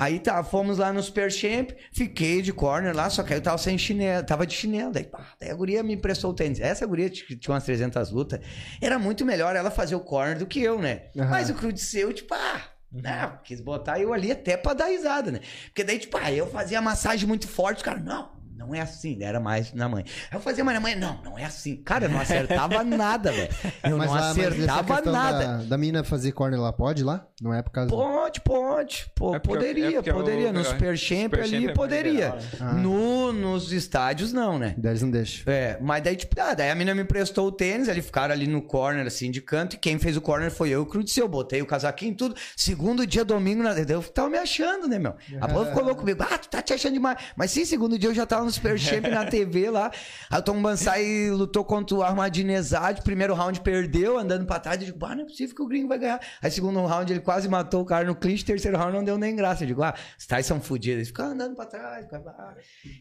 Aí 0.00 0.20
tá, 0.20 0.44
fomos 0.44 0.78
lá 0.78 0.92
no 0.92 1.02
Super 1.02 1.28
Champ, 1.28 1.72
fiquei 1.92 2.40
de 2.40 2.52
corner 2.52 2.94
lá, 2.94 3.10
só 3.10 3.24
que 3.24 3.32
aí 3.32 3.40
eu 3.40 3.42
tava 3.42 3.58
sem 3.58 3.76
chinelo, 3.76 4.24
tava 4.24 4.46
de 4.46 4.54
chinelo. 4.54 4.92
Daí, 4.92 5.02
pá, 5.02 5.32
daí 5.40 5.50
a 5.50 5.54
guria 5.54 5.82
me 5.82 5.94
emprestou 5.94 6.30
o 6.30 6.34
tênis. 6.34 6.60
Essa 6.60 6.86
guria 6.86 7.10
que 7.10 7.34
tinha 7.34 7.52
umas 7.52 7.64
300 7.64 8.12
lutas, 8.12 8.38
era 8.80 8.96
muito 8.96 9.26
melhor 9.26 9.56
ela 9.56 9.72
fazer 9.72 9.96
o 9.96 10.00
corner 10.00 10.38
do 10.38 10.46
que 10.46 10.62
eu, 10.62 10.78
né? 10.78 11.06
Aham. 11.18 11.30
Mas 11.30 11.50
o 11.50 11.54
Crudiceu, 11.54 12.12
tipo, 12.12 12.32
ah, 12.32 12.62
né, 12.92 13.40
quis 13.42 13.60
botar 13.60 13.98
eu 13.98 14.14
ali 14.14 14.30
até 14.30 14.56
pra 14.56 14.72
dar 14.72 14.86
risada, 14.86 15.32
né? 15.32 15.40
Porque 15.64 15.82
daí, 15.82 15.98
tipo, 15.98 16.16
ah, 16.16 16.30
eu 16.30 16.46
fazia 16.46 16.80
massagem 16.80 17.26
muito 17.26 17.48
forte, 17.48 17.78
os 17.78 17.82
caras, 17.82 18.04
não. 18.04 18.37
Não 18.58 18.74
é 18.74 18.80
assim, 18.80 19.16
né? 19.16 19.24
era 19.26 19.38
mais 19.38 19.72
na 19.72 19.88
mãe. 19.88 20.04
Eu 20.32 20.40
fazia, 20.40 20.64
mas 20.64 20.74
na 20.74 20.80
mãe, 20.80 20.96
não, 20.96 21.22
não 21.22 21.38
é 21.38 21.44
assim. 21.44 21.76
Cara, 21.76 22.06
eu 22.06 22.10
não 22.10 22.18
acertava 22.20 22.82
nada, 22.82 23.30
velho. 23.30 23.48
Eu 23.84 23.96
não 23.96 24.06
lá- 24.10 24.30
acertava 24.30 25.00
nada. 25.02 25.46
Da, 25.46 25.56
da 25.62 25.78
mina 25.78 26.02
fazer 26.02 26.32
corner 26.32 26.60
lá, 26.60 26.72
pode 26.72 27.04
lá? 27.04 27.26
Não 27.40 27.54
é 27.54 27.62
por 27.62 27.70
causa... 27.70 27.88
Pode, 27.90 28.40
pode. 28.40 29.10
Pô, 29.14 29.34
É 29.36 29.38
poderia, 29.38 29.98
é 29.98 30.02
poderia. 30.02 30.52
no 30.52 30.64
Super 30.64 30.96
Champ 30.98 31.34
ali 31.34 31.56
é 31.56 31.60
mais 31.60 31.76
poderia. 31.76 32.30
né? 32.34 32.38
Ah. 32.60 32.72
No, 32.72 33.32
nos 33.32 33.70
estádios, 33.72 34.32
não, 34.32 34.58
né? 34.58 34.74
Daí 34.76 34.92
eles 34.92 35.02
não 35.02 35.10
deixam. 35.10 35.44
É, 35.52 35.78
mas 35.80 36.02
daí, 36.02 36.16
tipo, 36.16 36.34
ah, 36.40 36.54
daí 36.54 36.70
a 36.70 36.74
mina 36.74 36.94
me 36.94 37.02
emprestou 37.02 37.46
o 37.46 37.52
tênis, 37.52 37.86
eles 37.86 38.04
ficaram 38.04 38.34
ali 38.34 38.46
no 38.48 38.60
corner, 38.62 39.06
assim, 39.06 39.30
de 39.30 39.40
canto, 39.40 39.74
e 39.74 39.78
quem 39.78 39.98
fez 39.98 40.16
o 40.16 40.20
corner 40.20 40.50
foi 40.50 40.70
eu 40.70 40.80
e 40.80 40.82
o 40.82 40.86
Crudiceu. 40.86 41.24
Eu 41.24 41.28
botei 41.28 41.62
o 41.62 41.66
casaquinho 41.66 42.12
e 42.12 42.16
tudo. 42.16 42.34
Segundo 42.56 43.06
dia, 43.06 43.24
domingo, 43.24 43.62
na... 43.62 43.72
eu 43.78 44.02
tava 44.02 44.28
me 44.30 44.38
achando, 44.38 44.88
né, 44.88 44.98
meu? 44.98 45.14
A 45.40 45.46
povo 45.48 45.66
ficou 45.66 45.84
louco 45.84 46.00
comigo. 46.00 46.22
Ah, 46.28 46.38
tu 46.38 46.48
tá 46.48 46.60
te 46.62 46.72
achando 46.72 46.94
demais. 46.94 47.18
Mas 47.36 47.50
sim, 47.50 47.64
segundo 47.64 47.98
dia 47.98 48.08
eu 48.10 48.14
já 48.14 48.26
tava 48.26 48.47
no 48.48 48.52
Super 48.52 49.10
na 49.10 49.26
TV 49.26 49.70
lá. 49.70 49.90
Aí 50.30 50.38
o 50.38 50.42
Tom 50.42 50.60
Bansai 50.60 51.30
lutou 51.30 51.64
contra 51.64 51.96
o 51.96 52.02
Armadinezade. 52.02 53.02
Primeiro 53.02 53.34
round 53.34 53.60
perdeu, 53.60 54.18
andando 54.18 54.46
pra 54.46 54.58
trás. 54.58 54.80
Eu 54.80 54.86
digo, 54.86 55.04
ah, 55.04 55.14
não 55.14 55.22
é 55.22 55.26
possível 55.26 55.54
que 55.54 55.62
o 55.62 55.66
gringo 55.66 55.88
vai 55.88 55.98
ganhar. 55.98 56.20
Aí 56.42 56.50
segundo 56.50 56.84
round 56.84 57.12
ele 57.12 57.20
quase 57.20 57.48
matou 57.48 57.82
o 57.82 57.84
cara 57.84 58.04
no 58.04 58.14
clinch. 58.14 58.44
Terceiro 58.44 58.76
round 58.76 58.92
não 58.92 59.04
deu 59.04 59.18
nem 59.18 59.36
graça. 59.36 59.62
Eu 59.62 59.68
digo, 59.68 59.82
ah, 59.82 59.94
os 60.18 60.26
tais 60.26 60.46
são 60.46 60.60
fodidos. 60.60 60.96
Eles 60.96 61.08
ficam 61.08 61.26
andando 61.26 61.54
pra 61.54 61.66
trás. 61.66 62.06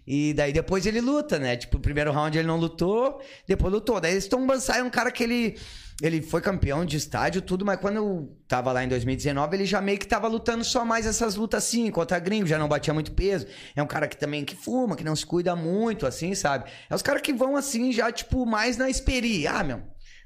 E 0.06 0.34
daí 0.34 0.52
depois 0.52 0.86
ele 0.86 1.02
luta, 1.02 1.39
né? 1.39 1.56
Tipo, 1.56 1.80
primeiro 1.80 2.12
round 2.12 2.38
ele 2.38 2.48
não 2.48 2.58
lutou, 2.58 3.22
depois 3.48 3.72
lutou. 3.74 4.02
Daí 4.02 4.16
esse 4.16 4.30
Tom 4.30 4.45
Bansai 4.45 4.80
é 4.80 4.84
um 4.84 4.89
cara 4.89 5.12
que 5.12 5.24
ele. 5.24 5.58
Ele 6.02 6.22
foi 6.22 6.41
campeão 6.41 6.86
de 6.86 6.95
estádio, 6.95 7.41
tudo, 7.41 7.66
mas 7.66 7.80
quando 7.80 7.95
eu 7.95 8.38
tava 8.48 8.72
lá 8.72 8.84
em 8.84 8.88
2019, 8.88 9.56
ele 9.56 9.66
já 9.66 9.82
meio 9.82 9.98
que 9.98 10.06
tava 10.06 10.28
lutando 10.28 10.64
só 10.64 10.86
mais 10.86 11.08
essas 11.08 11.36
lutas 11.36 11.64
assim, 11.64 11.89
contra 11.89 12.20
gringo, 12.20 12.45
já 12.45 12.60
não 12.60 12.68
batia 12.68 12.93
muito 12.93 13.12
peso. 13.14 13.48
É 13.76 13.82
um 13.82 13.88
cara 13.88 14.08
que 14.08 14.16
também 14.16 14.45
que 14.45 14.56
fuma, 14.56 14.95
que 14.95 15.04
não 15.04 15.16
se 15.16 15.26
cuida 15.26 15.56
muito, 15.56 16.06
assim, 16.06 16.36
sabe? 16.36 16.70
É 16.88 16.93
os 16.93 17.02
caras 17.02 17.24
que 17.24 17.34
vão 17.34 17.56
assim, 17.56 17.91
já, 17.91 18.12
tipo, 18.12 18.45
mais 18.45 18.78
na 18.78 18.89
experi. 18.89 19.48
Ah, 19.48 19.64
meu, 19.64 19.82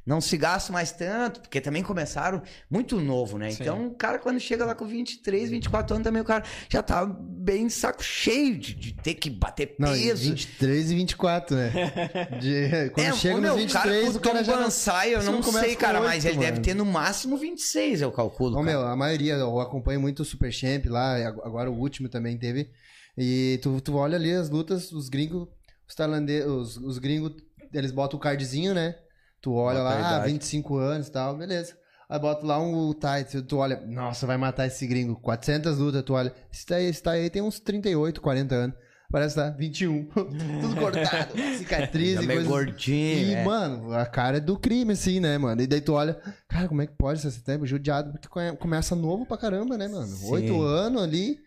não 0.06 0.20
se 0.20 0.36
gasta 0.36 0.74
mais 0.74 0.92
tanto, 0.92 1.42
porque 1.42 1.62
também 1.62 1.84
começaram 1.84 2.42
muito 2.70 3.00
novo, 3.00 3.38
né? 3.38 3.52
Sim. 3.52 3.58
Então, 3.62 3.88
o 3.88 3.94
cara, 3.96 4.18
quando 4.18 4.40
chega 4.40 4.66
lá 4.66 4.74
com 4.74 4.86
23, 4.86 5.50
24 5.52 5.94
anos, 5.96 6.04
também 6.04 6.22
o 6.22 6.26
cara 6.26 6.44
já 6.70 6.82
tá 6.82 7.06
bem 7.06 7.70
saco 7.70 8.04
cheio 8.04 8.58
de, 8.58 8.74
de 8.74 8.94
ter 8.94 9.14
que 9.14 9.30
bater 9.30 9.76
Não, 9.78 9.94
peso. 9.94 10.24
23 10.30 10.92
e 10.92 10.96
24, 10.96 11.56
né? 11.56 11.72
De- 12.42 12.90
quando 12.92 13.08
É, 13.08 13.14
chega 13.14 13.36
ô, 13.36 13.42
nos 13.42 13.50
meu, 13.50 13.56
23, 13.58 14.16
o 14.16 14.18
o 14.18 14.22
cara 14.22 14.44
já 14.44 14.56
não... 14.56 14.64
Bansai, 14.64 15.14
eu 15.16 15.24
não 15.24 15.44
sei, 15.44 15.76
cara, 15.76 16.00
oito, 16.00 16.10
mas 16.10 16.26
ele 16.26 16.38
mano. 16.38 16.48
deve 16.50 16.62
ter 16.62 16.74
no 16.74 16.86
máximo 16.86 17.38
26, 17.38 18.02
eu 18.02 18.12
calculo. 18.12 18.54
Ô, 18.60 18.64
cara. 18.64 18.66
meu, 18.66 18.82
a 18.88 18.96
maioria, 18.96 19.34
eu 19.36 19.60
acompanho 19.60 20.02
muito 20.02 20.22
o 20.22 20.26
Super 20.26 20.52
Champ 20.52 20.86
lá, 20.88 21.16
ag- 21.16 21.42
agora 21.44 21.70
o 21.70 21.78
último 21.78 22.10
também 22.10 22.38
teve. 22.38 22.70
E 23.18 23.60
tu, 23.62 23.80
tu 23.82 23.96
olha 23.98 24.16
ali 24.18 24.32
as 24.32 24.50
lutas, 24.50 24.92
os 24.92 25.10
gringos, 25.10 25.48
os 25.88 25.94
tailandeses, 25.94 26.48
os, 26.48 26.78
os 26.78 26.98
gringos, 26.98 27.34
eles 27.74 27.92
botam 27.92 28.18
o 28.18 28.22
cardzinho, 28.22 28.74
né? 28.74 28.96
Tu 29.42 29.52
olha 29.54 29.80
Bota 29.80 29.90
lá, 29.96 29.96
ah, 29.96 30.18
idade. 30.18 30.34
25 30.34 30.78
anos 30.78 31.08
e 31.08 31.12
tal, 31.12 31.36
beleza. 31.36 31.76
Aí 32.10 32.20
bota 32.20 32.46
lá 32.46 32.60
um 32.62 32.94
Thai, 32.94 33.24
tu 33.26 33.58
olha, 33.58 33.82
nossa, 33.88 34.28
vai 34.28 34.38
matar 34.38 34.68
esse 34.68 34.86
gringo. 34.86 35.16
400 35.16 35.78
lutas, 35.78 36.04
tu 36.04 36.14
olha, 36.14 36.34
esse 36.52 36.66
Thai, 36.66 36.86
esse 36.86 37.02
Thai 37.02 37.22
aí 37.22 37.30
tem 37.30 37.42
uns 37.42 37.60
38, 37.60 38.22
40 38.22 38.54
anos. 38.56 38.76
Parece 39.12 39.36
tá 39.36 39.50
21. 39.50 40.06
Tudo 40.62 40.76
cortado, 40.78 41.34
cicatriz 41.58 42.22
e 42.22 42.26
meio 42.26 42.46
coisas. 42.46 42.48
gordinho, 42.48 43.28
E, 43.28 43.34
é. 43.34 43.44
mano, 43.44 43.94
a 43.94 44.06
cara 44.06 44.38
é 44.38 44.40
do 44.40 44.58
crime, 44.58 44.94
assim, 44.94 45.20
né, 45.20 45.38
mano? 45.38 45.62
E 45.62 45.68
daí 45.68 45.82
tu 45.82 45.94
olha, 45.94 46.14
cara, 46.48 46.68
como 46.70 46.82
é 46.82 46.88
que 46.88 46.94
pode 46.94 47.20
ser 47.20 47.32
tempo 47.42 47.66
judiado? 47.66 48.12
Porque 48.12 48.30
come- 48.30 48.56
começa 48.56 48.96
novo 48.96 49.26
pra 49.26 49.38
caramba, 49.38 49.78
né, 49.78 49.88
mano? 49.90 50.08
Oito 50.30 50.62
anos 50.62 51.02
ali, 51.02 51.38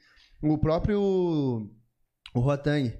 o 0.42 0.58
próprio. 0.58 1.00
O 2.34 2.40
Rotang. 2.40 2.92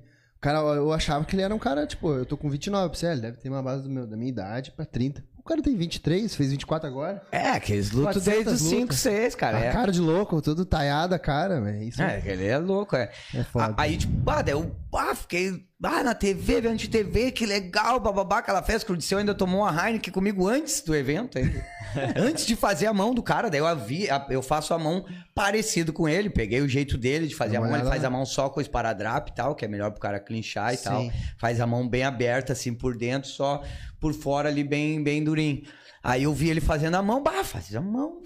Cara, 0.45 0.59
eu 0.59 0.93
achava 0.93 1.25
que 1.25 1.35
ele 1.35 1.41
era 1.41 1.55
um 1.55 1.59
cara, 1.59 1.87
tipo, 1.87 2.13
eu 2.13 2.27
tô 2.27 2.37
com 2.37 2.51
29, 2.51 2.91
pra 2.91 2.99
você, 2.99 3.07
ele 3.07 3.23
deve 3.23 3.39
ter 3.39 3.49
uma 3.49 3.63
base 3.63 3.83
do 3.85 3.89
meu, 3.89 4.07
da 4.07 4.15
minha 4.15 4.29
idade 4.29 4.73
pra 4.73 4.85
30. 4.85 5.25
O 5.39 5.43
cara 5.43 5.63
tem 5.63 5.75
23, 5.75 6.35
fez 6.35 6.51
24 6.51 6.87
agora. 6.87 7.23
É, 7.33 7.49
aqueles 7.49 7.91
400 7.91 8.23
desde 8.25 8.51
os 8.51 8.61
5, 8.61 8.81
lutas. 8.83 8.99
6, 8.99 9.35
cara. 9.35 9.57
a 9.57 9.61
é. 9.65 9.73
cara 9.73 9.91
de 9.91 10.01
louco, 10.01 10.43
todo 10.43 10.67
taiado 10.67 11.15
a 11.15 11.19
cara, 11.19 11.63
velho. 11.63 11.83
Isso 11.83 12.03
É, 12.03 12.23
ele 12.27 12.47
é 12.47 12.59
louco, 12.59 12.95
é. 12.95 13.11
é 13.35 13.43
foda. 13.43 13.75
A- 13.77 13.83
Aí, 13.83 13.97
tipo, 13.97 14.31
ah, 14.31 14.43
daí 14.43 14.53
eu 14.53 14.75
ah, 14.95 15.15
fiquei 15.15 15.67
ah, 15.83 16.03
na 16.03 16.15
TV, 16.15 16.61
vendo 16.61 16.79
de 16.79 16.89
TV, 16.89 17.31
que 17.31 17.45
legal, 17.45 17.99
bababá, 18.01 18.39
aquela 18.39 18.63
festa 18.63 18.87
que 18.87 18.93
o 18.93 18.97
Disseu 18.97 19.19
ainda 19.19 19.35
tomou 19.35 19.63
uma 19.63 19.87
Heineken 19.87 20.13
comigo 20.13 20.49
antes 20.49 20.81
do 20.81 20.95
evento, 20.95 21.37
antes 22.17 22.47
de 22.47 22.57
fazer 22.57 22.87
a 22.87 22.93
mão 22.93 23.13
do 23.13 23.23
cara, 23.23 23.51
daí 23.51 23.61
eu, 23.61 23.77
vi, 23.77 24.07
eu 24.31 24.41
faço 24.41 24.73
a 24.73 24.79
mão 24.79 25.05
parecido 25.35 25.93
com 25.93 26.09
ele, 26.09 26.31
peguei 26.31 26.61
o 26.61 26.69
jeito 26.69 26.97
dele 26.97 27.27
de 27.27 27.35
fazer 27.35 27.59
Dá 27.59 27.59
a 27.59 27.69
mão, 27.69 27.77
ele 27.77 27.89
faz 27.89 28.05
a 28.05 28.09
mão 28.09 28.25
só 28.25 28.49
com 28.49 28.61
o 28.61 28.63
esparadrap 28.63 29.29
e 29.29 29.35
tal, 29.35 29.55
que 29.55 29.65
é 29.65 29.69
melhor 29.69 29.91
pro 29.91 30.01
cara 30.01 30.21
clinchar 30.21 30.73
e 30.73 30.77
Sim. 30.77 30.85
tal. 30.85 31.11
Faz 31.39 31.61
a 31.61 31.67
mão 31.67 31.87
bem 31.87 32.05
aberta, 32.05 32.53
assim, 32.53 32.73
por 32.73 32.97
dentro, 32.97 33.29
só 33.29 33.63
por 34.01 34.15
fora 34.15 34.49
ali, 34.49 34.65
bem, 34.65 35.03
bem 35.03 35.23
durinho. 35.23 35.65
Aí 36.03 36.23
eu 36.23 36.33
vi 36.33 36.51
ele 36.51 36.61
fazendo 36.61 36.95
a 36.95 37.03
mão, 37.03 37.23
bah, 37.23 37.45
fazia 37.45 37.79
a 37.79 37.83
mão... 37.83 38.23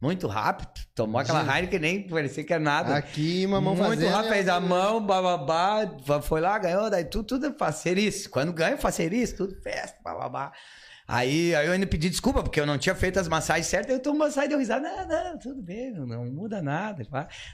Muito 0.00 0.26
rápido. 0.28 0.68
Tomou 0.94 1.20
aquela 1.20 1.40
Heineken 1.42 1.68
que 1.68 1.78
nem 1.78 2.02
parecia 2.08 2.44
que 2.44 2.52
era 2.52 2.62
nada. 2.62 2.94
Aqui, 2.96 3.44
uma 3.46 3.60
mão 3.60 3.74
Muito 3.74 3.88
fazendo. 3.88 4.10
rápido, 4.12 4.32
fez 4.32 4.48
a 4.48 4.60
mão, 4.60 5.04
bababá, 5.04 5.90
foi 6.22 6.40
lá, 6.40 6.56
ganhou, 6.58 6.88
daí 6.88 7.04
tudo, 7.04 7.24
tudo 7.24 7.46
é 7.46 7.52
facerice. 7.52 8.28
Quando 8.28 8.52
ganha, 8.52 8.76
facerice, 8.78 9.34
tudo 9.34 9.60
festa, 9.60 9.96
bababá. 10.04 10.52
Aí, 11.10 11.54
aí 11.54 11.66
eu 11.66 11.72
ainda 11.72 11.86
pedi 11.86 12.10
desculpa, 12.10 12.42
porque 12.42 12.60
eu 12.60 12.66
não 12.66 12.76
tinha 12.76 12.94
feito 12.94 13.18
as 13.18 13.26
massagens 13.26 13.66
certas, 13.66 13.94
eu 13.94 13.98
tomo 13.98 14.18
massagem 14.18 14.44
e 14.44 14.48
deu 14.50 14.58
risada, 14.58 14.86
não, 14.86 15.08
não, 15.08 15.38
tudo 15.38 15.62
bem, 15.62 15.90
não, 15.90 16.06
não 16.06 16.26
muda 16.26 16.60
nada. 16.60 17.02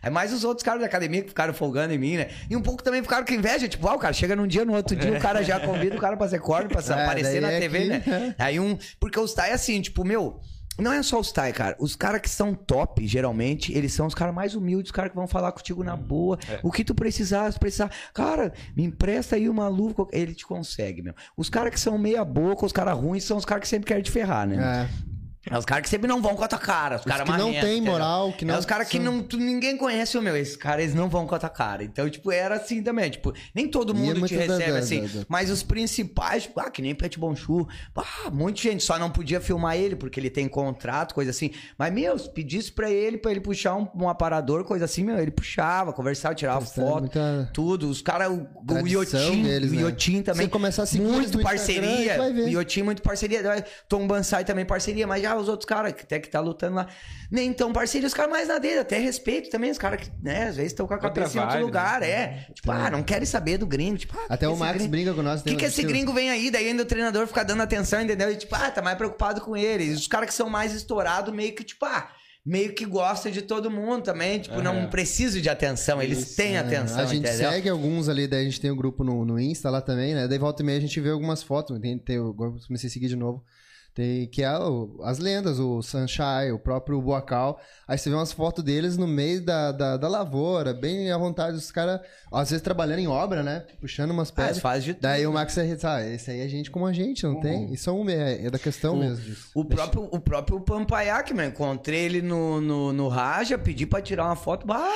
Aí 0.03 0.11
mais 0.11 0.33
os 0.33 0.43
outros 0.43 0.65
caras 0.65 0.81
da 0.81 0.87
academia 0.87 1.23
que 1.23 1.29
ficaram 1.29 1.55
folgando 1.55 1.95
em 1.95 1.99
mim, 1.99 2.17
né? 2.17 2.31
E 2.51 2.57
um 2.57 2.61
pouco 2.61 2.83
também 2.83 3.01
ficaram 3.01 3.25
com 3.25 3.33
inveja, 3.33 3.69
tipo, 3.69 3.87
ah, 3.87 3.95
o 3.95 3.99
cara 3.99 4.13
chega 4.13 4.35
num 4.35 4.47
dia, 4.49 4.65
no 4.65 4.75
outro 4.75 4.97
dia, 4.97 5.13
o 5.17 5.21
cara 5.21 5.41
já 5.45 5.61
convida 5.61 5.95
o 5.97 6.01
cara 6.01 6.17
pra 6.17 6.29
ser 6.29 6.41
corno, 6.41 6.69
pra 6.69 6.81
É, 6.99 7.05
aparecer 7.05 7.41
na 7.41 7.53
é 7.53 7.61
TV, 7.61 7.79
que- 7.79 8.11
né? 8.11 8.35
Aí 8.41 8.59
um. 8.59 8.77
Porque 8.99 9.21
os 9.21 9.33
Thai 9.33 9.51
é 9.51 9.55
assim, 9.55 9.81
tipo, 9.81 10.05
meu. 10.05 10.41
Não 10.79 10.93
é 10.93 11.03
só 11.03 11.21
os 11.21 11.31
Thai, 11.31 11.53
cara. 11.53 11.77
Os 11.79 11.95
caras 11.95 12.21
que 12.21 12.29
são 12.31 12.55
top, 12.55 13.07
geralmente, 13.07 13.73
eles 13.73 13.93
são 13.93 14.07
os 14.07 14.15
caras 14.15 14.35
mais 14.35 14.55
humildes, 14.55 14.89
os 14.91 14.93
caras 14.93 15.11
que 15.11 15.17
vão 15.17 15.27
falar 15.27 15.53
contigo 15.53 15.85
na 15.85 15.97
boa. 15.97 16.39
O 16.63 16.71
que 16.71 16.85
tu 16.85 16.95
precisar, 16.95 17.51
se 17.53 17.59
precisar. 17.59 17.91
Cara, 18.13 18.53
me 18.77 18.85
empresta 18.85 19.37
aí 19.37 19.49
uma 19.49 19.69
luva. 19.69 20.07
Ele 20.13 20.35
te 20.35 20.47
consegue, 20.47 21.03
meu. 21.03 21.15
Os 21.37 21.49
caras 21.49 21.73
que 21.73 21.81
são 21.81 21.97
meia 21.97 22.25
boca, 22.25 22.67
os 22.67 22.73
caras 22.73 22.97
ruins, 22.97 23.25
são 23.25 23.37
os 23.37 23.45
caras 23.45 23.63
que 23.63 23.69
sempre 23.69 23.87
querem 23.87 24.03
te 24.03 24.11
ferrar, 24.11 24.47
né? 24.47 24.89
É. 24.91 25.14
É 25.51 25.59
os 25.59 25.65
caras 25.65 25.83
que 25.83 25.89
sempre 25.91 26.09
não 26.09 26.23
vão 26.23 26.35
com 26.35 26.43
a 26.45 26.49
tua 26.49 26.59
cara. 26.59 26.97
Os 26.97 27.01
Os 27.03 27.07
caras 27.07 27.29
que 27.29 27.37
não 27.37 27.53
tem 27.53 27.59
entendeu? 27.79 27.93
moral, 27.93 28.33
que 28.33 28.45
não 28.45 28.55
É 28.55 28.59
os 28.59 28.65
caras 28.65 28.89
que 28.89 28.99
não, 28.99 29.23
tu, 29.23 29.37
ninguém 29.37 29.77
conhece 29.77 30.17
o 30.17 30.23
meu. 30.23 30.37
Esses 30.37 30.57
caras, 30.57 30.83
eles 30.85 30.95
não 30.95 31.09
vão 31.09 31.27
com 31.27 31.35
a 31.35 31.39
tua 31.39 31.49
cara. 31.51 31.85
Então, 31.85 32.09
tipo, 32.09 32.33
era 32.33 32.57
assim 32.57 32.83
também. 32.83 33.11
Tipo, 33.11 33.33
nem 33.55 33.69
todo 33.69 33.93
é 33.93 33.97
mundo 33.97 34.27
te 34.27 34.35
recebe 34.35 34.73
da- 34.73 34.79
assim. 34.79 35.01
da- 35.03 35.21
da- 35.21 35.27
Mas 35.29 35.51
os 35.51 35.63
principais, 35.63 36.45
tipo, 36.45 36.59
ah, 36.61 36.71
que 36.71 36.81
nem 36.81 36.95
Pet 36.95 37.19
Bonchu. 37.19 37.67
Ah, 37.97 38.31
muita 38.31 38.61
gente 38.63 38.83
só 38.85 38.99
não 38.99 39.11
podia 39.11 39.41
filmar 39.41 39.77
ele 39.77 39.97
porque 39.97 40.19
ele 40.19 40.31
tem 40.31 40.49
contrato, 40.49 41.15
coisa 41.15 41.31
assim. 41.31 41.51
Mas, 41.79 41.93
meu, 41.93 42.19
se 42.19 42.31
pedisse 42.31 42.73
pra 42.73 42.91
ele, 42.91 43.19
pra 43.19 43.31
ele 43.31 43.41
puxar 43.41 43.75
um, 43.77 43.87
um 43.95 44.09
aparador, 44.09 44.65
coisa 44.65 44.85
assim, 44.87 45.05
meu, 45.05 45.19
ele 45.19 45.31
puxava, 45.31 45.93
conversava, 45.93 46.35
tirava 46.35 46.65
têm 46.65 46.85
foto. 46.85 47.01
muita- 47.01 47.51
Tudo. 47.53 47.89
Os 47.89 48.01
caras, 48.01 48.29
o, 48.31 48.47
o 48.73 48.87
Iotim, 48.89 49.43
deles, 49.43 49.71
o 49.73 49.75
né? 49.75 49.83
Iotim 49.83 50.23
também. 50.23 50.47
Se 50.47 50.51
começar 50.51 50.85
a 50.85 50.87
seguir 50.87 51.03
muito 51.05 51.25
Instagram, 51.39 51.43
parceria. 51.45 52.33
ver. 52.33 52.49
Iotim, 52.49 52.83
muito 52.83 53.03
parceria. 53.03 53.65
Tom 53.89 54.07
Bansai 54.07 54.45
também 54.45 54.65
parceria. 54.65 55.07
Mas 55.07 55.23
já 55.23 55.34
os 55.37 55.49
outros 55.49 55.67
caras, 55.67 55.93
que 55.93 56.03
até 56.03 56.19
que 56.21 56.29
tá 56.29 56.41
lutando 56.41 56.77
lá. 56.77 56.87
Nem 57.31 57.53
tão 57.53 57.73
parceria, 57.73 58.07
os 58.07 58.15
caras 58.15 58.31
mais 58.31 58.49
na 58.49 58.59
dele. 58.59 58.79
Até 58.79 58.99
respeito 58.99 59.51
também. 59.51 59.71
Os 59.71 59.79
caras 59.79 60.01
que, 60.01 60.11
né, 60.23 60.49
às 60.49 60.57
vezes 60.57 60.73
estão 60.73 60.87
com 60.87 60.95
a 60.95 60.99
cabeça 60.99 61.37
em 61.37 61.41
outro 61.41 61.53
vibe, 61.55 61.65
lugar. 61.65 62.01
né? 62.01 62.09
É. 62.11 62.47
Tipo, 62.55 62.71
ah, 62.71 62.91
não 62.91 63.03
querem 63.03 63.27
saber 63.27 63.59
do 63.59 63.67
gringo. 63.67 63.99
Tipo, 63.99 64.17
ah, 64.19 64.27
Até 64.35 64.47
que 64.47 64.53
o 64.53 64.57
Max 64.57 64.75
gringo- 64.77 64.91
brinca 64.91 65.15
com 65.15 65.23
nós. 65.23 65.41
o 65.41 65.45
que, 65.45 65.57
que 65.57 65.65
esse 65.65 65.83
gringo 65.83 66.13
vem 66.13 66.31
aí? 66.31 66.51
Daí 66.51 66.69
ainda 66.69 66.83
o 66.83 66.87
treinador 66.87 67.27
fica 67.27 67.45
dando 67.45 67.63
atenção, 67.63 68.01
entendeu? 68.01 68.31
E 68.31 68.37
tipo, 68.37 68.55
ah, 68.55 68.71
tá 68.71 68.81
mais 68.83 68.97
preocupado 68.97 69.41
com 69.41 69.57
ele. 69.57 69.85
E 69.85 69.91
os 69.91 70.07
caras 70.07 70.29
que 70.29 70.35
são 70.35 70.49
mais 70.49 70.73
estourados, 70.75 71.35
meio 71.35 71.55
que, 71.55 71.65
tipo, 71.65 71.85
ah, 71.87 72.09
meio 72.47 72.75
que 72.75 72.85
gostam 72.85 73.33
de 73.33 73.41
todo 73.41 73.71
mundo 73.71 74.03
também. 74.05 74.39
Tipo, 74.39 74.61
não 74.61 74.77
Aham. 74.81 74.91
precisam 74.91 75.41
de 75.41 75.49
atenção. 75.49 76.01
Eles 76.03 76.19
Isso, 76.19 76.37
têm 76.37 76.57
É, 76.57 76.59
atenção, 76.59 76.99
a 77.01 77.07
gente 77.07 77.27
entendeu? 77.27 77.51
segue 77.51 77.69
alguns 77.71 78.07
ali, 78.09 78.29
daí 78.29 78.43
a 78.43 78.45
gente 78.45 78.61
tem 78.61 78.71
o 78.71 78.77
grupo 78.77 79.03
no, 79.03 79.25
no 79.25 79.41
Insta 79.41 79.71
lá 79.71 79.81
também, 79.81 80.15
né? 80.15 80.29
Daí 80.29 80.39
volta 80.39 80.63
e 80.63 80.67
meia 80.67 80.77
a 80.79 80.81
gente 80.81 81.01
vê 81.01 81.09
algumas 81.11 81.43
fotos. 81.43 81.79
Tem, 81.81 81.99
tem, 81.99 82.17
eu 82.17 82.35
comecei 82.67 82.89
a 82.89 82.93
seguir 82.93 83.09
de 83.09 83.17
novo. 83.17 83.43
Tem, 83.95 84.27
que 84.27 84.43
é 84.43 84.59
o- 84.59 84.99
as 85.05 85.21
lendas, 85.21 85.61
o 85.61 85.81
Sunshine, 85.81 86.51
o 86.53 86.59
próprio 86.59 87.01
Boacal. 87.01 87.61
Aí 87.87 87.97
você 87.97 88.11
vê 88.11 88.17
umas 88.17 88.33
fotos 88.33 88.65
deles 88.65 88.97
no 88.97 89.07
meio 89.07 89.41
da, 89.41 89.71
da, 89.71 89.97
da 89.97 90.09
lavoura, 90.09 90.75
bem 90.75 91.13
à 91.13 91.17
vontade. 91.17 91.57
Os 91.57 91.71
caras, 91.71 92.01
às 92.33 92.51
vezes 92.51 92.61
trabalhando 92.63 92.99
em 92.99 93.07
obra, 93.07 93.45
né? 93.45 93.65
Puxando 93.81 94.11
umas 94.11 94.31
Ah, 94.31 94.33
pedras. 94.33 94.51
eles 94.57 94.63
fazem 94.63 94.83
de 94.83 94.95
tudo. 94.95 95.03
Daí 95.03 95.25
o 95.27 95.33
Max 95.33 95.57
é, 95.59 95.77
ah, 95.85 96.03
esse 96.09 96.29
aí 96.29 96.41
é 96.41 96.49
gente 96.49 96.73
como 96.73 96.87
a 96.87 96.93
gente, 96.93 97.23
não 97.25 97.41
tem? 97.41 97.73
Isso 97.73 97.89
é, 97.89 97.93
um, 97.93 98.11
é, 98.11 98.47
é 98.47 98.51
da 98.51 98.59
questão 98.59 98.97
mesmo 98.97 99.25
disso. 99.25 99.51
O 99.55 99.65
próprio, 99.65 100.09
o 100.11 100.19
próprio 100.19 100.61
Pampaiac, 100.61 101.33
meu, 101.33 101.47
encontrei 101.47 102.01
ele 102.01 102.21
no, 102.21 102.61
no, 102.61 102.93
no 102.93 103.07
Raja, 103.07 103.57
pedi 103.57 103.87
pra 103.87 104.03
tirar 104.03 104.25
uma 104.25 104.35
foto. 104.37 104.67
Bah, 104.67 104.91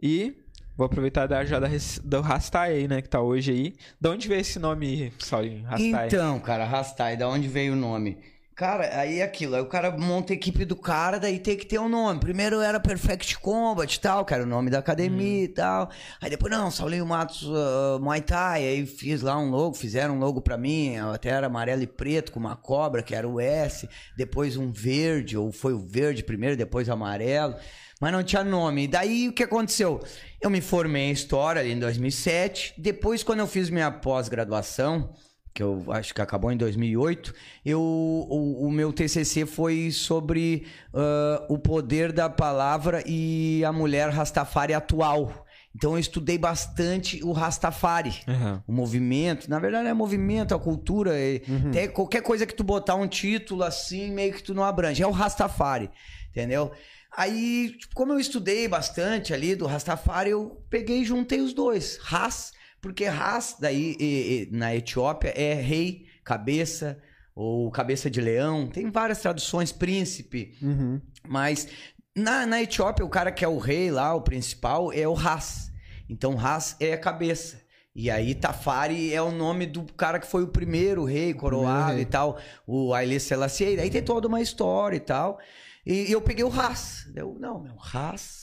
E 0.00 0.36
vou 0.76 0.86
aproveitar 0.86 1.26
da, 1.26 1.44
já 1.44 1.58
da, 1.58 1.68
do 2.04 2.20
Rastai 2.20 2.72
aí, 2.72 2.88
né, 2.88 3.02
que 3.02 3.08
tá 3.08 3.20
hoje 3.20 3.50
aí. 3.50 3.74
De 4.00 4.08
onde 4.08 4.28
veio 4.28 4.40
esse 4.40 4.58
nome, 4.58 5.12
Saulinho? 5.18 5.64
Rastai? 5.64 6.06
Então, 6.06 6.38
cara, 6.38 6.64
Rastai, 6.64 7.16
da 7.16 7.28
onde 7.28 7.48
veio 7.48 7.72
o 7.72 7.76
nome? 7.76 8.18
Cara, 8.62 8.96
aí 8.96 9.18
é 9.18 9.24
aquilo, 9.24 9.56
aí 9.56 9.60
o 9.60 9.66
cara 9.66 9.90
monta 9.90 10.32
a 10.32 10.36
equipe 10.36 10.64
do 10.64 10.76
cara, 10.76 11.18
daí 11.18 11.40
tem 11.40 11.56
que 11.56 11.66
ter 11.66 11.80
um 11.80 11.88
nome. 11.88 12.20
Primeiro 12.20 12.60
era 12.60 12.78
Perfect 12.78 13.40
Combat 13.40 13.92
e 13.92 13.98
tal, 13.98 14.24
que 14.24 14.32
era 14.32 14.44
o 14.44 14.46
nome 14.46 14.70
da 14.70 14.78
academia 14.78 15.42
e 15.42 15.48
tal. 15.48 15.90
Aí 16.20 16.30
depois, 16.30 16.52
não, 16.52 16.70
Saulinho 16.70 17.04
Matos 17.04 17.42
uh, 17.42 17.98
Muay 18.00 18.20
Thai, 18.20 18.64
aí 18.64 18.86
fiz 18.86 19.20
lá 19.20 19.36
um 19.36 19.50
logo, 19.50 19.74
fizeram 19.74 20.14
um 20.14 20.20
logo 20.20 20.40
pra 20.40 20.56
mim, 20.56 20.96
até 20.96 21.30
era 21.30 21.48
amarelo 21.48 21.82
e 21.82 21.88
preto, 21.88 22.30
com 22.30 22.38
uma 22.38 22.54
cobra, 22.54 23.02
que 23.02 23.16
era 23.16 23.28
o 23.28 23.40
S. 23.40 23.88
Depois 24.16 24.56
um 24.56 24.70
verde, 24.70 25.36
ou 25.36 25.50
foi 25.50 25.72
o 25.72 25.80
verde 25.80 26.22
primeiro, 26.22 26.56
depois 26.56 26.86
o 26.88 26.92
amarelo. 26.92 27.56
Mas 28.00 28.12
não 28.12 28.22
tinha 28.22 28.44
nome. 28.44 28.84
E 28.84 28.86
daí 28.86 29.28
o 29.28 29.32
que 29.32 29.42
aconteceu? 29.42 29.98
Eu 30.40 30.48
me 30.48 30.60
formei 30.60 31.08
em 31.08 31.10
História 31.10 31.58
ali 31.58 31.72
em 31.72 31.80
2007. 31.80 32.74
Depois, 32.78 33.24
quando 33.24 33.40
eu 33.40 33.46
fiz 33.48 33.70
minha 33.70 33.90
pós-graduação, 33.90 35.12
que 35.54 35.62
eu 35.62 35.84
acho 35.88 36.14
que 36.14 36.22
acabou 36.22 36.50
em 36.50 36.56
2008, 36.56 37.34
eu, 37.64 37.80
o, 37.80 38.66
o 38.66 38.70
meu 38.70 38.92
TCC 38.92 39.44
foi 39.46 39.90
sobre 39.90 40.66
ah, 40.94 41.44
o 41.48 41.58
poder 41.58 42.12
da 42.12 42.28
palavra 42.30 43.02
e 43.06 43.62
a 43.64 43.72
mulher 43.72 44.08
Rastafari 44.10 44.72
atual. 44.74 45.46
Então 45.74 45.92
eu 45.92 45.98
estudei 45.98 46.36
bastante 46.36 47.22
o 47.24 47.32
Rastafari. 47.32 48.14
Aham. 48.28 48.62
O 48.66 48.72
movimento, 48.72 49.48
na 49.48 49.58
verdade 49.58 49.88
é 49.88 49.94
movimento, 49.94 50.54
a 50.54 50.58
cultura, 50.58 51.18
é, 51.18 51.40
até 51.68 51.88
qualquer 51.88 52.22
coisa 52.22 52.46
que 52.46 52.54
tu 52.54 52.62
botar 52.62 52.94
um 52.94 53.08
título 53.08 53.62
assim, 53.62 54.10
meio 54.10 54.34
que 54.34 54.42
tu 54.42 54.54
não 54.54 54.64
abrange. 54.64 55.02
É 55.02 55.06
o 55.06 55.10
Rastafari, 55.10 55.90
entendeu? 56.30 56.72
Aí, 57.14 57.74
como 57.94 58.12
eu 58.12 58.18
estudei 58.18 58.66
bastante 58.66 59.34
ali 59.34 59.54
do 59.54 59.66
Rastafari, 59.66 60.30
eu 60.30 60.62
peguei 60.70 61.02
e 61.02 61.04
juntei 61.04 61.40
os 61.40 61.52
dois. 61.52 61.98
Ras, 62.02 62.52
porque 62.82 63.06
Ras, 63.06 63.56
daí 63.58 63.96
e- 63.98 64.48
e, 64.52 64.54
na 64.54 64.74
Etiópia, 64.76 65.32
é 65.34 65.54
rei, 65.54 66.04
cabeça, 66.22 66.98
ou 67.34 67.70
cabeça 67.70 68.10
de 68.10 68.20
leão. 68.20 68.66
Tem 68.66 68.90
várias 68.90 69.20
traduções, 69.20 69.72
príncipe. 69.72 70.54
Uhum. 70.60 71.00
Mas 71.26 71.66
na, 72.14 72.44
na 72.44 72.60
Etiópia, 72.62 73.06
o 73.06 73.08
cara 73.08 73.32
que 73.32 73.42
é 73.44 73.48
o 73.48 73.56
rei 73.58 73.90
lá, 73.90 74.14
o 74.14 74.20
principal, 74.20 74.92
é 74.92 75.08
o 75.08 75.14
Ras. 75.14 75.70
Então, 76.10 76.34
Ras 76.34 76.76
é 76.78 76.92
a 76.92 76.98
cabeça. 76.98 77.62
E 77.94 78.10
aí, 78.10 78.34
Tafari 78.34 79.12
é 79.14 79.22
o 79.22 79.30
nome 79.30 79.66
do 79.66 79.82
cara 79.94 80.18
que 80.18 80.26
foi 80.26 80.42
o 80.42 80.48
primeiro 80.48 81.04
rei 81.04 81.32
coroado 81.32 81.98
e 82.00 82.04
tal, 82.06 82.38
o 82.66 82.92
Haile 82.92 83.20
Selassie. 83.20 83.78
Aí 83.78 83.90
tem 83.90 84.02
toda 84.02 84.26
uma 84.28 84.40
história 84.40 84.96
e 84.96 85.00
tal. 85.00 85.38
E 85.86 86.10
eu 86.10 86.20
peguei 86.20 86.44
o 86.44 86.48
Ras. 86.48 87.06
Eu, 87.14 87.36
não, 87.38 87.60
meu, 87.60 87.76
Ras. 87.76 88.41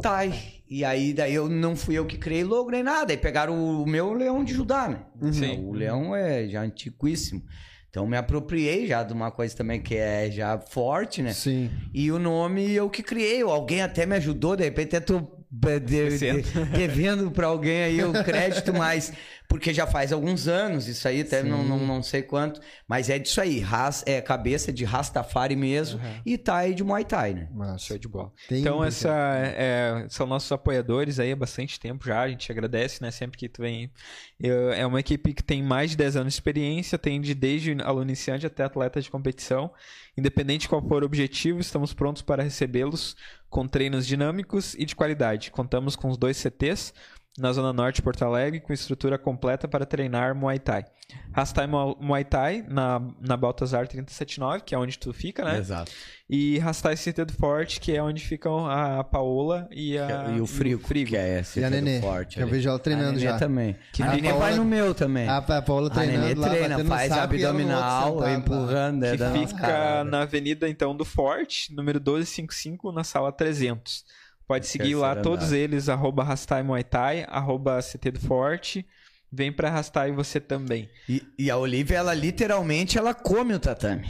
Tai. 0.00 0.32
E 0.70 0.84
aí, 0.84 1.12
daí 1.12 1.34
eu 1.34 1.48
não 1.48 1.74
fui 1.74 1.94
eu 1.96 2.06
que 2.06 2.18
criei 2.18 2.44
logo 2.44 2.70
nem 2.70 2.82
nada. 2.82 3.12
Aí 3.12 3.16
pegaram 3.16 3.82
o 3.82 3.86
meu 3.86 4.12
leão 4.12 4.44
de 4.44 4.52
Judá, 4.52 4.88
né? 4.88 5.32
Sim. 5.32 5.64
O 5.64 5.72
leão 5.72 6.14
é 6.14 6.46
já 6.48 6.62
antiquíssimo. 6.62 7.42
Então 7.90 8.06
me 8.06 8.16
apropriei 8.18 8.86
já 8.86 9.02
de 9.02 9.12
uma 9.14 9.30
coisa 9.30 9.56
também 9.56 9.80
que 9.80 9.96
é 9.96 10.30
já 10.30 10.58
forte, 10.58 11.22
né? 11.22 11.32
Sim. 11.32 11.70
E 11.92 12.12
o 12.12 12.18
nome 12.18 12.70
eu 12.70 12.90
que 12.90 13.02
criei. 13.02 13.40
Alguém 13.42 13.80
até 13.82 14.04
me 14.04 14.14
ajudou, 14.16 14.54
de 14.56 14.64
repente 14.64 14.94
até 14.94 15.14
de- 15.14 15.26
devendo 15.50 17.30
pra 17.30 17.46
alguém 17.46 17.82
aí 17.82 18.04
o 18.04 18.12
crédito, 18.24 18.72
mas 18.74 19.12
porque 19.48 19.72
já 19.72 19.86
faz 19.86 20.12
alguns 20.12 20.46
anos 20.46 20.86
isso 20.88 21.08
aí, 21.08 21.22
até 21.22 21.42
não, 21.42 21.64
não, 21.64 21.78
não 21.78 22.02
sei 22.02 22.20
quanto, 22.20 22.60
mas 22.86 23.08
é 23.08 23.18
disso 23.18 23.40
aí. 23.40 23.60
Ras, 23.60 24.04
é 24.06 24.20
cabeça 24.20 24.70
de 24.70 24.84
Rastafari 24.84 25.56
mesmo 25.56 25.98
e 26.26 26.36
Thai 26.36 26.74
de 26.74 26.84
Muay 26.84 27.04
Thai, 27.04 27.32
né? 27.32 27.48
Massa. 27.54 27.86
Show 27.86 27.98
de 27.98 28.08
bola. 28.08 28.30
Tem 28.46 28.60
então, 28.60 28.84
essa 28.84 29.08
é, 29.10 30.06
são 30.10 30.26
nossos 30.26 30.52
apoiadores 30.52 31.18
aí 31.18 31.32
há 31.32 31.36
bastante 31.36 31.80
tempo 31.80 32.04
já. 32.06 32.20
A 32.20 32.28
gente 32.28 32.52
agradece, 32.52 33.02
né? 33.02 33.10
Sempre 33.10 33.38
que 33.38 33.48
tu 33.48 33.62
vem. 33.62 33.90
Eu- 34.38 34.70
é 34.72 34.86
uma 34.86 35.00
equipe 35.00 35.32
que 35.32 35.42
tem 35.42 35.62
mais 35.62 35.92
de 35.92 35.96
10 35.96 36.14
anos 36.16 36.34
de 36.34 36.36
experiência, 36.36 36.96
atende 36.96 37.34
desde 37.34 37.72
aluno 37.82 38.04
iniciante 38.04 38.46
até 38.46 38.64
atleta 38.64 39.00
de 39.00 39.10
competição. 39.10 39.70
Independente 40.18 40.62
de 40.62 40.68
qual 40.68 40.82
for 40.82 41.04
o 41.04 41.06
objetivo, 41.06 41.60
estamos 41.60 41.94
prontos 41.94 42.22
para 42.22 42.42
recebê-los 42.42 43.16
com 43.48 43.68
treinos 43.68 44.04
dinâmicos 44.04 44.74
e 44.74 44.84
de 44.84 44.96
qualidade. 44.96 45.52
Contamos 45.52 45.94
com 45.94 46.10
os 46.10 46.16
dois 46.16 46.36
CTs, 46.36 46.92
na 47.38 47.52
Zona 47.52 47.72
Norte 47.72 47.96
de 47.96 48.02
Porto 48.02 48.22
Alegre, 48.24 48.60
com 48.60 48.72
estrutura 48.72 49.16
completa 49.18 49.66
para 49.68 49.86
treinar 49.86 50.34
Muay 50.34 50.58
Thai. 50.58 50.84
Rastai 51.32 51.66
Mu- 51.66 51.96
Muay 52.00 52.22
Thai, 52.24 52.64
na, 52.68 53.00
na 53.20 53.36
Baltazar 53.36 53.86
379, 53.88 54.62
que 54.64 54.74
é 54.74 54.78
onde 54.78 54.98
tu 54.98 55.12
fica, 55.12 55.42
né? 55.44 55.56
Exato. 55.58 55.90
E 56.28 56.58
Rastai 56.58 56.96
Sentido 56.98 57.32
Forte, 57.32 57.80
que 57.80 57.96
é 57.96 58.02
onde 58.02 58.22
ficam 58.22 58.66
a 58.66 59.02
Paola 59.02 59.66
e, 59.70 59.96
a, 59.96 60.32
e 60.36 60.40
o 60.42 60.46
Frigo, 60.46 60.82
que 61.06 61.16
é 61.16 61.40
esse 61.40 61.60
E 61.60 61.64
a 61.64 61.70
Nenê, 61.70 62.00
forte. 62.02 62.34
que 62.34 62.40
eu 62.42 62.44
ali. 62.46 62.52
vejo 62.52 62.68
ela 62.68 62.78
treinando 62.78 63.08
a 63.08 63.12
Nenê 63.12 63.24
já. 63.24 63.38
também. 63.38 63.76
Que 63.92 64.02
a 64.02 64.14
Nenê 64.14 64.32
vai 64.34 64.54
no 64.54 64.64
meu 64.64 64.94
também. 64.94 65.26
A, 65.26 65.40
Paola 65.40 65.90
A 65.90 66.00
Nenê 66.00 66.34
treinando 66.34 66.40
lá, 66.42 66.48
treina, 66.50 66.84
faz 66.84 67.10
e 67.10 67.14
outro 67.14 67.22
abdominal, 67.24 68.12
sentado 68.18 68.38
empurrando, 68.38 69.04
é 69.04 69.16
que 69.16 69.46
fica 69.46 70.04
na 70.04 70.22
Avenida 70.22 70.68
então 70.68 70.94
do 70.94 71.04
Forte, 71.06 71.74
número 71.74 71.98
1255, 71.98 72.92
na 72.92 73.02
sala 73.04 73.32
300. 73.32 74.04
Pode 74.48 74.66
seguir 74.66 74.94
lá 74.94 75.12
andar. 75.12 75.22
todos 75.22 75.52
eles, 75.52 75.90
arroba 75.90 76.24
Rastai 76.24 76.62
Muay 76.62 76.82
Thai, 76.82 77.26
arroba 77.28 77.80
CT 77.82 78.12
do 78.12 78.20
Forte. 78.20 78.86
Vem 79.30 79.52
pra 79.52 79.68
Rastai 79.68 80.10
você 80.10 80.40
também. 80.40 80.88
E, 81.06 81.22
e 81.38 81.50
a 81.50 81.58
Olivia, 81.58 81.98
ela 81.98 82.14
literalmente, 82.14 82.96
ela 82.96 83.12
come 83.12 83.52
o 83.52 83.60
tatame. 83.60 84.06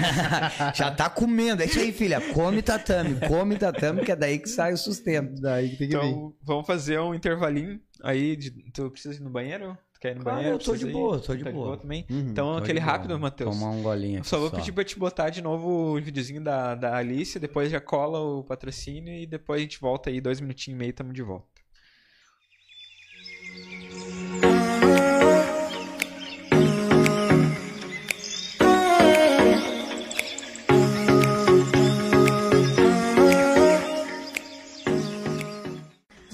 Já 0.74 0.90
tá 0.90 1.10
comendo. 1.10 1.62
É 1.62 1.66
isso 1.66 1.78
aí, 1.78 1.92
filha. 1.92 2.22
Come 2.32 2.62
tatame. 2.62 3.20
Come 3.28 3.58
tatame, 3.58 4.02
que 4.02 4.12
é 4.12 4.16
daí 4.16 4.38
que 4.38 4.48
sai 4.48 4.72
o 4.72 4.78
sustento. 4.78 5.38
Daí 5.42 5.68
que 5.68 5.76
tem 5.76 5.88
que 5.90 5.98
vir. 5.98 6.06
Então, 6.06 6.34
vamos 6.42 6.66
fazer 6.66 6.98
um 6.98 7.14
intervalinho 7.14 7.78
aí. 8.02 8.34
De... 8.34 8.50
Tu 8.72 8.90
precisa 8.90 9.14
ir 9.14 9.20
no 9.20 9.28
banheiro? 9.28 9.76
Quer 10.06 10.12
ir 10.12 10.18
no 10.18 10.22
Claro, 10.22 10.36
banheiro? 10.38 10.54
eu 10.56 10.58
tô 10.64 10.76
de 10.76 10.86
ir? 10.86 10.92
boa, 10.92 11.18
tô 11.18 11.34
de 11.34 11.42
Tá 11.44 11.50
boa. 11.50 11.76
também? 11.76 12.06
Uhum, 12.08 12.18
então, 12.30 12.56
aquele 12.56 12.78
boa. 12.80 12.92
rápido, 12.92 13.18
Matheus. 13.18 13.58
Tomar 13.58 13.70
um 13.72 13.82
golinho 13.82 14.24
Só 14.24 14.38
vou 14.38 14.50
só. 14.50 14.56
pedir 14.56 14.70
pra 14.72 14.84
te 14.84 14.96
botar 14.98 15.30
de 15.30 15.42
novo 15.42 15.68
o 15.68 16.00
videozinho 16.00 16.40
da, 16.40 16.74
da 16.76 16.96
Alice, 16.96 17.38
depois 17.40 17.70
já 17.70 17.80
cola 17.80 18.20
o 18.20 18.44
patrocínio 18.44 19.12
e 19.12 19.26
depois 19.26 19.58
a 19.58 19.62
gente 19.62 19.80
volta 19.80 20.10
aí, 20.10 20.20
dois 20.20 20.40
minutinhos 20.40 20.76
e 20.76 20.78
meio, 20.78 20.92
tamo 20.92 21.12
de 21.12 21.22
volta. 21.22 21.46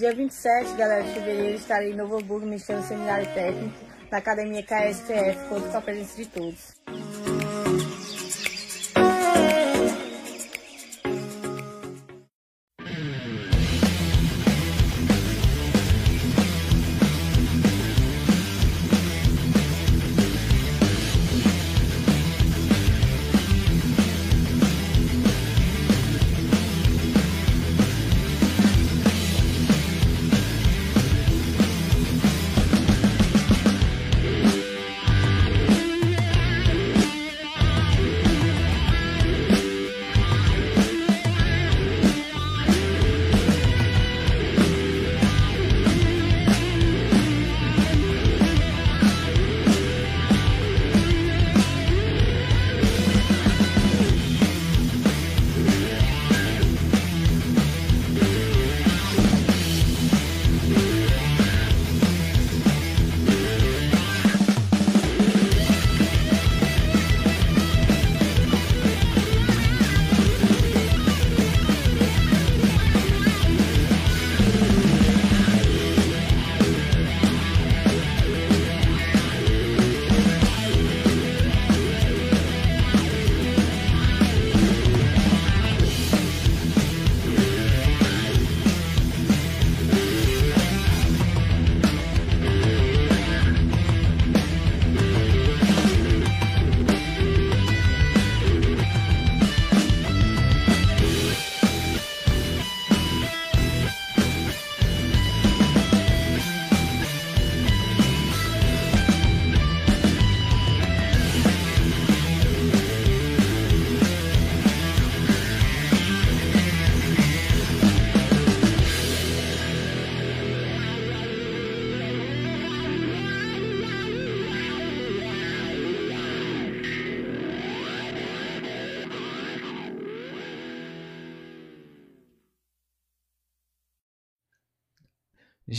Dia 0.02 0.12
27, 0.12 0.74
galera, 0.74 1.04
de 1.04 1.12
fevereiro, 1.14 1.56
estarei 1.56 1.92
em 1.92 1.94
Novo 1.94 2.16
Hamburgo, 2.16 2.44
ministrando 2.44 2.84
seminário 2.88 3.24
técnico 3.34 3.72
na 4.10 4.18
Academia 4.18 4.60
KSPF, 4.60 5.48
conto 5.48 5.68
com 5.68 5.76
a 5.76 5.80
presença 5.80 6.16
de 6.16 6.26
todos. 6.26 6.74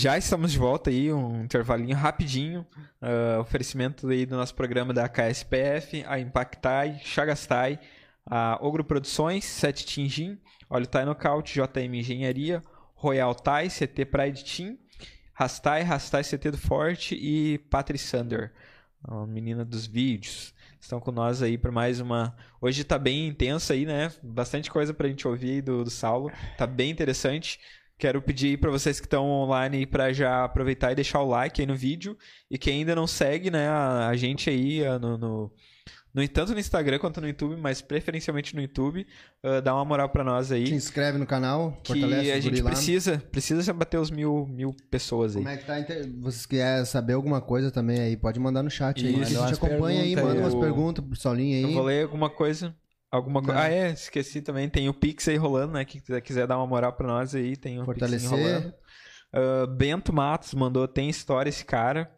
Já 0.03 0.17
estamos 0.17 0.51
de 0.51 0.59
volta 0.59 0.89
aí, 0.89 1.13
um 1.13 1.45
intervalinho 1.45 1.95
rapidinho. 1.95 2.67
ah, 3.01 3.39
oferecimento 3.39 4.05
aí 4.09 4.25
do 4.25 4.35
nosso 4.35 4.53
programa 4.53 4.93
da 4.93 5.07
KSPF, 5.07 6.03
a 6.05 6.19
Impactai, 6.19 6.99
Chagastai, 7.01 7.79
a 8.25 8.59
Ogro 8.61 8.83
Produções, 8.83 9.45
Sete 9.45 9.85
Tingin, 9.85 10.37
Óleo 10.69 10.87
Thai 10.87 11.05
Nocaute, 11.05 11.53
JM 11.53 11.93
Engenharia, 11.93 12.61
Royal 12.93 13.33
Thai, 13.33 13.69
CT 13.69 14.03
Pride 14.07 14.43
Team, 14.43 14.77
Rastai, 15.33 15.83
Rastai 15.83 16.21
CT 16.21 16.51
do 16.51 16.57
Forte 16.57 17.15
e 17.15 17.59
Patri 17.69 17.97
Sander, 17.97 18.51
a 19.05 19.25
menina 19.25 19.63
dos 19.63 19.87
vídeos. 19.87 20.53
Estão 20.81 20.99
com 20.99 21.13
nós 21.13 21.41
aí 21.41 21.57
para 21.57 21.71
mais 21.71 22.01
uma. 22.01 22.35
Hoje 22.59 22.83
tá 22.83 22.99
bem 22.99 23.25
intenso 23.25 23.71
aí, 23.71 23.85
né? 23.85 24.11
Bastante 24.21 24.69
coisa 24.69 24.93
pra 24.93 25.07
gente 25.07 25.25
ouvir 25.25 25.61
do, 25.61 25.85
do 25.85 25.89
Saulo. 25.89 26.29
Tá 26.57 26.67
bem 26.67 26.91
interessante. 26.91 27.57
Quero 28.03 28.21
pedir 28.21 28.47
aí 28.47 28.57
para 28.57 28.69
vocês 28.69 28.99
que 28.99 29.05
estão 29.05 29.25
online 29.29 29.85
para 29.85 30.11
já 30.11 30.43
aproveitar 30.43 30.91
e 30.91 30.95
deixar 30.95 31.21
o 31.21 31.25
like 31.29 31.61
aí 31.61 31.65
no 31.65 31.73
vídeo. 31.73 32.17
E 32.51 32.57
quem 32.57 32.79
ainda 32.79 32.93
não 32.93 33.07
segue, 33.07 33.49
né, 33.49 33.69
a, 33.69 34.09
a 34.09 34.15
gente 34.17 34.49
aí 34.49 34.85
ah, 34.85 34.99
no, 34.99 35.17
no, 35.17 35.51
no- 36.13 36.27
tanto 36.27 36.51
no 36.53 36.59
Instagram 36.59 36.99
quanto 36.99 37.21
no 37.21 37.27
YouTube, 37.29 37.55
mas 37.55 37.81
preferencialmente 37.81 38.53
no 38.57 38.61
YouTube, 38.61 39.07
ah, 39.41 39.61
dá 39.61 39.73
uma 39.73 39.85
moral 39.85 40.09
para 40.09 40.21
nós 40.21 40.51
aí. 40.51 40.67
Se 40.67 40.73
inscreve 40.73 41.17
no 41.17 41.25
canal, 41.25 41.79
Que 41.81 41.93
fortalece 41.93 42.31
a 42.33 42.39
gente 42.41 42.61
lá. 42.61 42.71
precisa, 42.71 43.23
precisa 43.31 43.71
bater 43.71 43.97
os 44.01 44.11
mil, 44.11 44.45
mil 44.47 44.75
pessoas 44.91 45.37
aí. 45.37 45.41
Como 45.41 45.55
é 45.55 45.57
que 45.57 45.63
tá? 45.65 45.75
Vocês 46.19 46.45
querem 46.45 46.83
saber 46.83 47.13
alguma 47.13 47.39
coisa 47.39 47.71
também 47.71 48.01
aí? 48.01 48.17
Pode 48.17 48.37
mandar 48.37 48.61
no 48.63 48.69
chat 48.69 49.05
aí. 49.05 49.21
Isso. 49.21 49.41
A 49.41 49.47
gente 49.47 49.53
acompanha 49.63 50.01
aí, 50.01 50.13
manda 50.13 50.41
umas 50.41 50.53
Eu- 50.53 50.59
perguntas 50.59 51.05
pro 51.05 51.15
Saulinho 51.15 51.57
Eu 51.61 51.67
aí. 51.69 51.73
vou 51.73 51.83
ler 51.83 52.03
alguma 52.03 52.29
coisa. 52.29 52.75
Alguma 53.15 53.41
coisa. 53.43 53.59
Ah, 53.59 53.69
é, 53.69 53.91
esqueci 53.91 54.41
também. 54.41 54.67
Tem 54.67 54.89
o 54.89 54.93
Pix 54.93 55.27
aí 55.27 55.37
rolando, 55.37 55.73
né? 55.73 55.85
Quem 55.85 56.01
quiser, 56.01 56.21
quiser 56.21 56.47
dar 56.47 56.57
uma 56.57 56.65
moral 56.67 56.93
pra 56.93 57.07
nós 57.07 57.35
aí, 57.35 57.55
tem 57.55 57.79
o 57.79 57.85
Fortalecer. 57.85 58.29
Pix 58.29 58.41
rolando. 58.41 58.73
Ah, 59.31 59.67
Bento 59.67 60.11
Matos 60.11 60.53
mandou, 60.53 60.87
tem 60.87 61.09
história 61.09 61.49
esse 61.49 61.63
cara. 61.63 62.11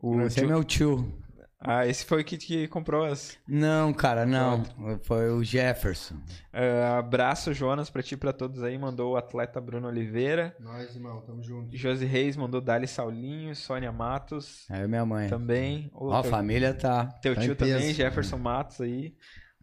O 0.00 0.20
Esse 0.22 0.38
é 0.38 0.42
tio- 0.42 0.48
meu 0.48 0.64
tio. 0.64 1.22
Ah, 1.60 1.84
esse 1.88 2.04
foi 2.04 2.22
o 2.22 2.24
que, 2.24 2.36
que 2.38 2.68
comprou 2.68 3.04
as. 3.04 3.36
Não, 3.48 3.92
cara, 3.92 4.24
não. 4.24 4.62
Foi 5.02 5.28
o 5.28 5.42
Jefferson. 5.42 6.14
Ah, 6.52 6.98
abraço, 6.98 7.52
Jonas, 7.52 7.90
pra 7.90 8.00
ti 8.00 8.14
e 8.14 8.16
pra 8.16 8.32
todos 8.32 8.62
aí. 8.62 8.78
Mandou 8.78 9.14
o 9.14 9.16
atleta 9.16 9.60
Bruno 9.60 9.88
Oliveira. 9.88 10.54
Nós, 10.60 10.94
irmão, 10.94 11.20
tamo 11.22 11.42
junto. 11.42 11.76
Josi 11.76 12.06
Reis 12.06 12.36
mandou 12.36 12.60
Dali 12.60 12.86
Saulinho. 12.86 13.56
Sônia 13.56 13.90
Matos 13.90 14.66
Aí 14.70 14.86
minha 14.86 15.04
mãe. 15.04 15.28
também. 15.28 15.90
Ó, 15.92 16.12
a 16.12 16.22
teu, 16.22 16.30
família 16.30 16.72
tá. 16.72 17.06
teu 17.20 17.34
tá 17.34 17.40
tio 17.40 17.56
peso. 17.56 17.72
também, 17.74 17.92
Jefferson 17.92 18.38
Matos 18.38 18.80
aí. 18.80 19.14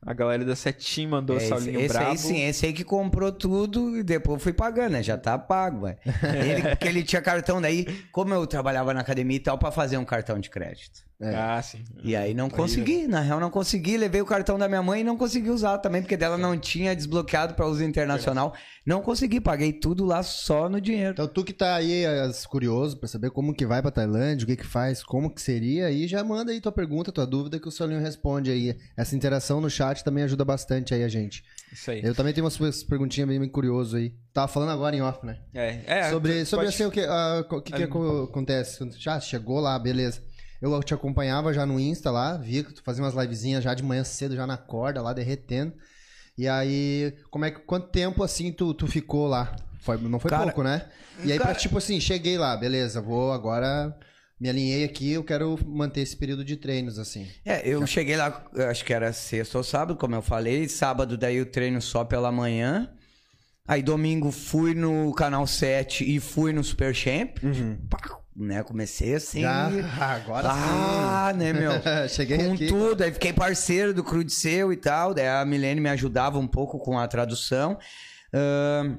A 0.06 0.14
galera 0.14 0.45
da 0.45 0.56
Setim 0.56 1.07
mandou 1.07 1.36
É, 1.36 1.40
o 1.40 1.41
esse, 1.41 1.49
Saulinho 1.49 1.80
esse 1.80 1.88
brabo. 1.90 2.11
aí 2.11 2.18
sim, 2.18 2.41
esse 2.44 2.65
aí 2.68 2.73
que 2.73 2.84
comprou 2.84 3.32
tudo 3.32 3.98
e 3.98 4.03
depois 4.03 4.41
fui 4.41 4.53
pagando, 4.53 4.91
né? 4.91 5.02
Já 5.03 5.18
tá 5.18 5.38
pago, 5.38 5.80
vai. 5.82 5.98
Ele, 6.36 6.61
porque 6.69 6.88
ele 6.88 7.03
tinha 7.03 7.22
cartão, 7.22 7.60
daí, 7.60 7.86
como 8.11 8.34
eu 8.34 8.45
trabalhava 8.45 8.94
na 8.94 9.02
academia 9.02 9.38
e 9.38 9.40
tal, 9.40 9.57
pra 9.57 9.72
fazer 9.72 9.98
um 9.98 10.06
cartão 10.06 10.40
de 10.40 10.49
crédito. 10.49 11.02
Ah, 11.21 11.61
sim. 11.61 11.83
E 12.03 12.13
aí 12.15 12.33
não 12.33 12.49
consegui, 12.49 13.07
na 13.07 13.21
real 13.21 13.39
não 13.39 13.49
consegui. 13.49 13.95
Levei 13.95 14.21
o 14.21 14.25
cartão 14.25 14.57
da 14.57 14.67
minha 14.67 14.83
mãe 14.83 14.99
e 14.99 15.03
não 15.03 15.15
consegui 15.15 15.49
usar 15.49 15.77
também, 15.77 16.01
porque 16.01 16.17
dela 16.17 16.37
não 16.37 16.57
tinha 16.57 16.93
desbloqueado 16.95 17.53
pra 17.53 17.65
uso 17.65 17.83
internacional. 17.83 18.53
Não 18.85 19.01
consegui, 19.01 19.39
paguei 19.39 19.71
tudo 19.71 20.03
lá 20.03 20.21
só 20.21 20.67
no 20.67 20.79
dinheiro. 20.81 21.13
Então 21.13 21.27
tu 21.27 21.43
que 21.43 21.53
tá 21.53 21.75
aí 21.75 22.05
as, 22.05 22.45
curioso 22.45 22.97
pra 22.97 23.07
saber 23.07 23.31
como 23.31 23.53
que 23.55 23.65
vai 23.65 23.81
pra 23.81 23.91
Tailândia, 23.91 24.43
o 24.43 24.47
que 24.47 24.57
que 24.57 24.65
faz, 24.65 25.03
como 25.03 25.33
que 25.33 25.41
seria, 25.41 25.87
aí 25.87 26.05
já 26.07 26.23
manda 26.23 26.51
aí 26.51 26.59
tua 26.59 26.71
pergunta, 26.71 27.11
tua 27.11 27.25
dúvida 27.25 27.59
que 27.59 27.67
o 27.67 27.71
Solinho 27.71 28.01
responde 28.01 28.51
aí. 28.51 28.77
Essa 28.97 29.15
interação 29.15 29.61
no 29.61 29.69
chat 29.69 30.03
também 30.03 30.23
ajuda 30.25 30.43
bastante 30.43 30.93
aí 30.93 31.03
a 31.03 31.07
gente. 31.07 31.43
Isso 31.71 31.91
aí. 31.91 32.01
Eu 32.03 32.13
também 32.13 32.33
tenho 32.33 32.45
umas 32.45 32.83
perguntinhas 32.83 33.27
bem, 33.29 33.39
bem 33.39 33.49
curioso 33.49 33.95
aí. 33.95 34.13
Tava 34.33 34.47
falando 34.49 34.71
agora 34.71 34.95
em 34.95 35.01
off, 35.01 35.25
né? 35.25 35.39
É, 35.53 35.79
é, 35.87 36.09
sobre 36.11 36.43
sobre 36.45 36.65
pode- 36.65 36.75
assim, 36.75 36.85
o 36.85 36.91
que, 36.91 37.01
o 37.07 37.61
que, 37.61 37.71
que 37.73 37.83
acontece? 37.83 38.87
Já 38.99 39.19
chegou 39.19 39.59
lá, 39.61 39.79
beleza. 39.79 40.21
Eu 40.61 40.82
te 40.84 40.94
acompanhava 40.94 41.53
já 41.53 41.65
no 41.65 41.80
Insta 41.80 42.10
lá, 42.11 42.38
via 42.38 42.64
que 42.64 42.73
tu 42.73 42.84
fazia 42.84 43.03
umas 43.03 43.14
livezinhas 43.14 43.64
já 43.64 43.73
de 43.73 43.84
manhã 43.84 44.03
cedo, 44.03 44.36
já 44.36 44.48
na 44.48 44.57
corda 44.57 45.02
lá, 45.02 45.14
derretendo. 45.14 45.73
E 46.38 46.48
aí, 46.48 47.14
como 47.30 47.45
é 47.45 47.52
que, 47.52 47.60
quanto 47.61 47.88
tempo 47.90 48.23
assim 48.23 48.52
tu, 48.52 48.73
tu 48.73 48.88
ficou 48.88 49.27
lá? 49.27 49.56
Foi, 49.82 49.98
não 49.98 50.19
foi 50.19 50.30
Cara, 50.30 50.44
pouco, 50.44 50.64
né? 50.64 50.88
E 51.23 51.32
aí, 51.32 51.38
cara- 51.38 51.52
pra, 51.52 51.60
tipo 51.60 51.77
assim, 51.77 51.99
cheguei 51.99 52.38
lá, 52.38 52.57
beleza, 52.57 52.99
vou 53.02 53.32
agora, 53.32 53.95
me 54.40 54.49
alinhei 54.49 54.84
aqui, 54.84 55.11
eu 55.11 55.23
quero 55.23 55.57
manter 55.65 56.02
esse 56.02 56.18
período 56.18 56.44
de 56.44 56.57
treinos, 56.57 56.98
assim. 56.99 57.27
É, 57.45 57.68
eu 57.68 57.86
cheguei 57.86 58.18
lá, 58.18 58.44
acho 58.69 58.84
que 58.84 58.94
era 58.94 59.14
sexta 59.14 59.57
ou 59.57 59.64
sábado, 59.64 59.98
como 59.98 60.15
eu 60.15 60.22
falei. 60.22 60.68
Sábado, 60.68 61.18
daí 61.18 61.38
eu 61.38 61.45
treino 61.45 61.82
só 61.82 62.03
pela 62.03 62.32
manhã. 62.32 62.91
Aí 63.68 63.82
domingo 63.82 64.32
fui 64.32 64.73
no 64.76 65.14
Canal 65.14 65.48
7 65.48 66.03
e 66.03 66.19
fui 66.19 66.52
no 66.52 66.64
Super 66.64 66.94
Champ. 66.94 67.38
Pá, 67.90 67.98
né, 68.35 68.63
comecei 68.63 69.15
assim. 69.15 69.41
Já, 69.41 69.69
agora 69.99 70.49
ah, 70.51 71.33
né, 71.33 71.53
meu? 71.53 71.71
Cheguei 72.09 72.37
com 72.37 72.53
aqui. 72.53 72.67
tudo. 72.67 73.03
Aí 73.03 73.11
fiquei 73.11 73.31
parceiro 73.31 73.93
do 73.93 74.03
Crudiceu 74.03 74.73
e 74.73 74.77
tal. 74.77 75.13
Daí 75.13 75.27
a 75.27 75.45
Milene 75.45 75.79
me 75.79 75.89
ajudava 75.89 76.37
um 76.37 76.47
pouco 76.47 76.77
com 76.79 76.99
a 76.99 77.07
tradução. 77.07 77.77
Ahn, 78.33 78.97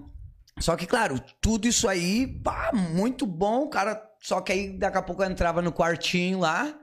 só 0.59 0.75
que, 0.75 0.87
claro, 0.87 1.21
tudo 1.41 1.69
isso 1.69 1.87
aí, 1.87 2.27
pá, 2.27 2.71
muito 2.73 3.27
bom, 3.27 3.69
cara. 3.69 4.03
Só 4.23 4.41
que 4.41 4.53
aí 4.53 4.79
daqui 4.79 4.97
a 4.97 5.03
pouco 5.03 5.23
eu 5.23 5.31
entrava 5.31 5.61
no 5.61 5.73
quartinho 5.73 6.41
lá. 6.41 6.75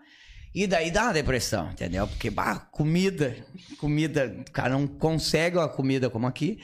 E 0.53 0.67
daí 0.67 0.91
dá 0.91 1.05
uma 1.05 1.13
depressão, 1.13 1.71
entendeu? 1.71 2.07
Porque, 2.07 2.30
bah, 2.30 2.59
comida, 2.71 3.35
comida, 3.80 4.35
o 4.47 4.51
cara 4.51 4.69
não 4.69 4.85
consegue 4.85 5.57
a 5.57 5.67
comida 5.67 6.11
como 6.11 6.27
aqui. 6.27 6.63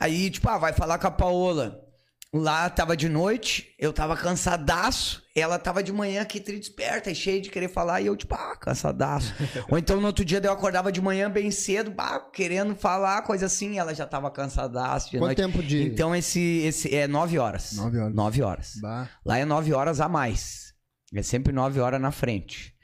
Aí, 0.00 0.28
tipo, 0.28 0.48
ah, 0.48 0.58
vai 0.58 0.72
falar 0.72 0.98
com 0.98 1.06
a 1.06 1.10
Paola. 1.12 1.87
Lá 2.34 2.68
tava 2.68 2.94
de 2.94 3.08
noite, 3.08 3.74
eu 3.78 3.90
tava 3.90 4.14
cansadaço. 4.14 5.22
Ela 5.34 5.58
tava 5.58 5.82
de 5.82 5.90
manhã 5.92 6.20
aqui, 6.20 6.38
desperta, 6.40 7.10
e 7.10 7.14
cheia 7.14 7.40
de 7.40 7.48
querer 7.48 7.68
falar, 7.68 8.02
e 8.02 8.06
eu, 8.06 8.16
tipo, 8.16 8.34
ah, 8.34 8.54
cansadaço. 8.56 9.32
Ou 9.70 9.78
então 9.78 10.00
no 10.00 10.06
outro 10.08 10.24
dia 10.24 10.40
eu 10.42 10.52
acordava 10.52 10.92
de 10.92 11.00
manhã 11.00 11.30
bem 11.30 11.50
cedo, 11.50 11.90
bah, 11.90 12.20
querendo 12.32 12.74
falar, 12.74 13.22
coisa 13.22 13.46
assim, 13.46 13.78
ela 13.78 13.94
já 13.94 14.04
tava 14.04 14.30
cansadaço 14.30 15.10
de 15.10 15.18
Quanto 15.18 15.26
noite. 15.26 15.36
tempo 15.36 15.62
de... 15.62 15.84
Então 15.84 16.14
esse, 16.14 16.40
esse 16.64 16.94
é 16.94 17.06
nove 17.06 17.38
horas. 17.38 17.72
Nove 17.72 17.98
horas. 17.98 18.14
Nove 18.14 18.42
horas. 18.42 18.72
Bah. 18.82 19.08
Lá 19.24 19.38
é 19.38 19.44
nove 19.44 19.72
horas 19.72 20.00
a 20.00 20.08
mais. 20.08 20.74
É 21.14 21.22
sempre 21.22 21.52
nove 21.52 21.80
horas 21.80 22.00
na 22.00 22.10
frente. 22.10 22.74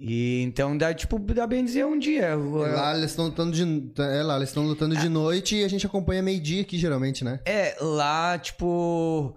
E 0.00 0.42
então 0.42 0.78
dá, 0.78 0.94
tipo, 0.94 1.18
dá 1.18 1.44
bem 1.46 1.64
dizer 1.64 1.84
um 1.84 1.98
dia. 1.98 2.36
Lá 2.36 2.96
eles 2.96 3.10
estão 3.10 3.26
lutando 3.26 3.52
de. 3.52 3.92
É 4.00 4.22
lá, 4.22 4.36
eles 4.36 4.50
estão 4.50 4.64
lutando 4.64 4.96
de 4.96 5.08
noite 5.08 5.56
e 5.56 5.64
a 5.64 5.68
gente 5.68 5.86
acompanha 5.86 6.22
meio-dia 6.22 6.62
aqui, 6.62 6.78
geralmente, 6.78 7.24
né? 7.24 7.40
É, 7.44 7.76
lá, 7.80 8.38
tipo. 8.38 9.36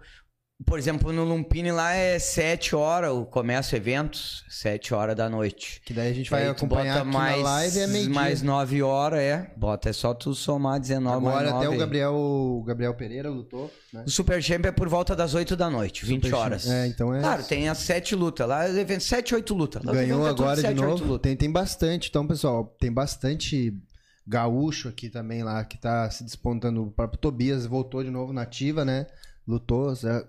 Por 0.66 0.78
exemplo, 0.78 1.12
no 1.12 1.24
Lumpini 1.24 1.72
lá 1.72 1.94
é 1.94 2.20
sete 2.20 2.76
horas, 2.76 3.12
o 3.12 3.26
começo 3.26 3.76
eventos, 3.76 4.44
sete 4.50 4.94
horas 4.94 5.16
da 5.16 5.30
noite. 5.30 5.82
Que 5.86 5.94
daí 5.94 6.12
a 6.12 6.14
gente 6.14 6.30
vai 6.30 6.48
acompanhar 6.48 7.04
bota 7.06 7.18
na 7.18 7.36
live 7.36 7.80
é 7.80 7.88
meio-dia. 7.88 8.14
Mais 8.14 8.42
nove 8.42 8.82
horas, 8.84 9.20
é. 9.20 9.52
Bota, 9.58 9.90
é 9.90 9.94
só 9.94 10.14
tu 10.14 10.36
somar 10.36 10.80
19 10.80 11.18
Agora 11.18 11.36
mais 11.52 11.56
até 11.56 11.66
9. 11.66 11.76
o 11.76 11.80
Gabriel, 11.80 12.14
o 12.16 12.64
Gabriel 12.64 12.94
Pereira 12.94 13.30
lutou, 13.30 13.72
né? 13.92 14.04
O 14.06 14.10
Super 14.10 14.42
Champ 14.42 14.66
é 14.66 14.72
por 14.72 14.88
volta 14.88 15.16
das 15.16 15.34
8 15.34 15.56
da 15.56 15.70
noite, 15.70 16.06
20 16.06 16.26
Super 16.26 16.36
horas. 16.36 16.70
É, 16.70 16.88
então 16.88 17.14
é- 17.14 17.20
Claro, 17.22 17.44
tem 17.44 17.68
as 17.68 17.80
sete 17.80 18.16
lutas. 18.16 18.48
Lá 18.48 18.70
evento 18.70 19.04
7, 19.04 19.34
8 19.34 19.54
lutas. 19.54 19.84
Ganhou 19.84 20.28
é 20.28 20.30
agora 20.30 20.62
de 20.62 20.74
novo. 20.74 21.18
Tem, 21.18 21.36
tem 21.36 21.52
bastante. 21.52 22.10
Então, 22.10 22.28
pessoal, 22.28 22.76
tem 22.80 22.92
bastante 22.92 23.74
gaúcho 24.28 24.88
aqui 24.88 25.10
também 25.10 25.44
lá 25.44 25.64
que 25.64 25.78
tá 25.78 26.10
se 26.10 26.24
despontando. 26.24 26.84
O 26.84 26.92
próprio 26.92 27.20
Tobias 27.20 27.66
voltou 27.66 28.04
de 28.04 28.12
novo 28.12 28.32
na 28.32 28.44
ativa, 28.44 28.86
né? 28.86 29.08
Lutou, 29.52 29.96
sa- 29.96 30.26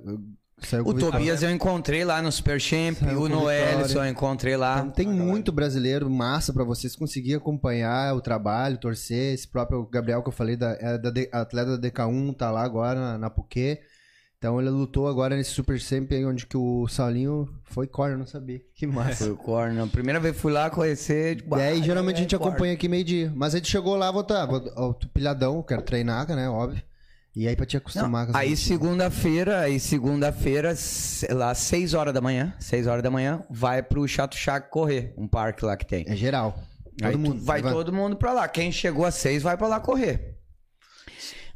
saiu 0.59 0.85
com 0.85 0.91
O 0.91 0.95
vitória. 0.95 1.19
Tobias 1.19 1.43
eu 1.43 1.51
encontrei 1.51 2.05
lá 2.05 2.21
no 2.23 2.31
Super 2.33 2.61
Champ, 2.61 2.97
Saiu 2.99 3.21
o 3.21 3.25
vitória. 3.29 3.93
eu 3.95 4.07
encontrei 4.07 4.57
lá. 4.57 4.79
Então, 4.81 4.91
tem 4.91 5.07
muito 5.09 5.51
brasileiro 5.53 6.09
massa 6.11 6.53
pra 6.53 6.65
vocês 6.65 6.95
conseguirem 6.97 7.37
acompanhar 7.37 8.15
o 8.15 8.21
trabalho, 8.21 8.79
torcer. 8.79 9.35
Esse 9.35 9.47
próprio 9.49 9.85
Gabriel 9.87 10.23
que 10.23 10.29
eu 10.29 10.33
falei, 10.33 10.57
da, 10.57 10.77
é 10.81 10.99
da 10.99 11.11
D- 11.11 11.29
atleta 11.33 11.77
da 11.79 11.89
DK1, 11.89 12.35
tá 12.37 12.51
lá 12.51 12.63
agora 12.63 12.99
na, 13.01 13.19
na 13.19 13.31
Puquê. 13.31 13.81
Então 14.39 14.61
ele 14.61 14.71
lutou 14.71 15.07
agora 15.07 15.37
nesse 15.37 15.51
Super 15.51 15.79
Champ 15.79 16.11
aí, 16.11 16.25
onde 16.27 16.47
que 16.47 16.57
o 16.57 16.89
Saulinho 16.89 17.49
foi 17.63 17.87
corner, 17.87 18.15
eu 18.17 18.19
não 18.19 18.27
sabia. 18.27 18.61
Que 18.75 18.89
massa. 18.89 19.25
Foi 19.25 19.31
o 19.31 19.37
Corner. 19.37 19.87
Primeira 19.87 20.19
vez 20.19 20.37
fui 20.37 20.53
lá 20.53 20.69
conhecer. 20.69 21.37
Tipo, 21.37 21.57
E 21.59 21.61
aí, 21.63 21.81
ah, 21.81 21.85
geralmente 21.85 22.17
a 22.17 22.21
gente 22.23 22.35
é 22.35 22.39
corner. 22.39 22.53
acompanha 22.55 22.75
aqui 22.75 22.89
meio-dia. 22.89 23.33
Mas 23.37 23.55
a 23.55 23.59
gente 23.59 23.71
chegou 23.71 23.95
lá, 23.95 24.11
vou 24.11 24.25
tá, 24.25 24.45
vou, 24.45 24.61
ó, 24.77 24.93
pilhadão, 25.15 25.63
quero 25.63 25.83
treinar, 25.83 26.27
né? 26.35 26.49
Óbvio. 26.51 26.83
E 27.35 27.49
aí 27.49 27.57
pra 27.57 27.65
te 27.65 27.77
acostumar 27.79 28.27
Não, 28.27 28.33
com 28.33 28.39
aí 28.39 28.55
segunda-feira, 28.57 29.61
aí 29.61 29.81
segunda-feira, 29.81 30.77
se- 30.77 31.27
lá 31.33 31.55
6 31.55 31.95
horas 31.95 32.13
da 32.13 32.21
manhã, 32.21 32.55
6 32.59 32.87
horas 32.87 33.03
da 33.03 33.11
manhã, 33.11 33.43
vai 33.49 33.83
pro 33.83 34.07
Chato 34.07 34.37
Chaco 34.37 34.69
correr, 34.71 35.15
um 35.17 35.27
parque 35.27 35.65
lá 35.65 35.75
que 35.77 35.87
tem. 35.87 36.05
É 36.07 36.15
geral. 36.15 36.53
Todo 36.99 37.09
Aí 37.09 37.17
mundo. 37.17 37.43
vai 37.43 37.63
todo 37.63 37.91
mundo 37.93 38.17
pra 38.17 38.35
lá. 38.35 38.47
Quem 38.49 38.71
chegou 38.71 39.07
a 39.07 39.11
6 39.11 39.43
vai 39.43 39.57
pra 39.57 39.67
lá 39.67 39.81
correr. 39.81 40.32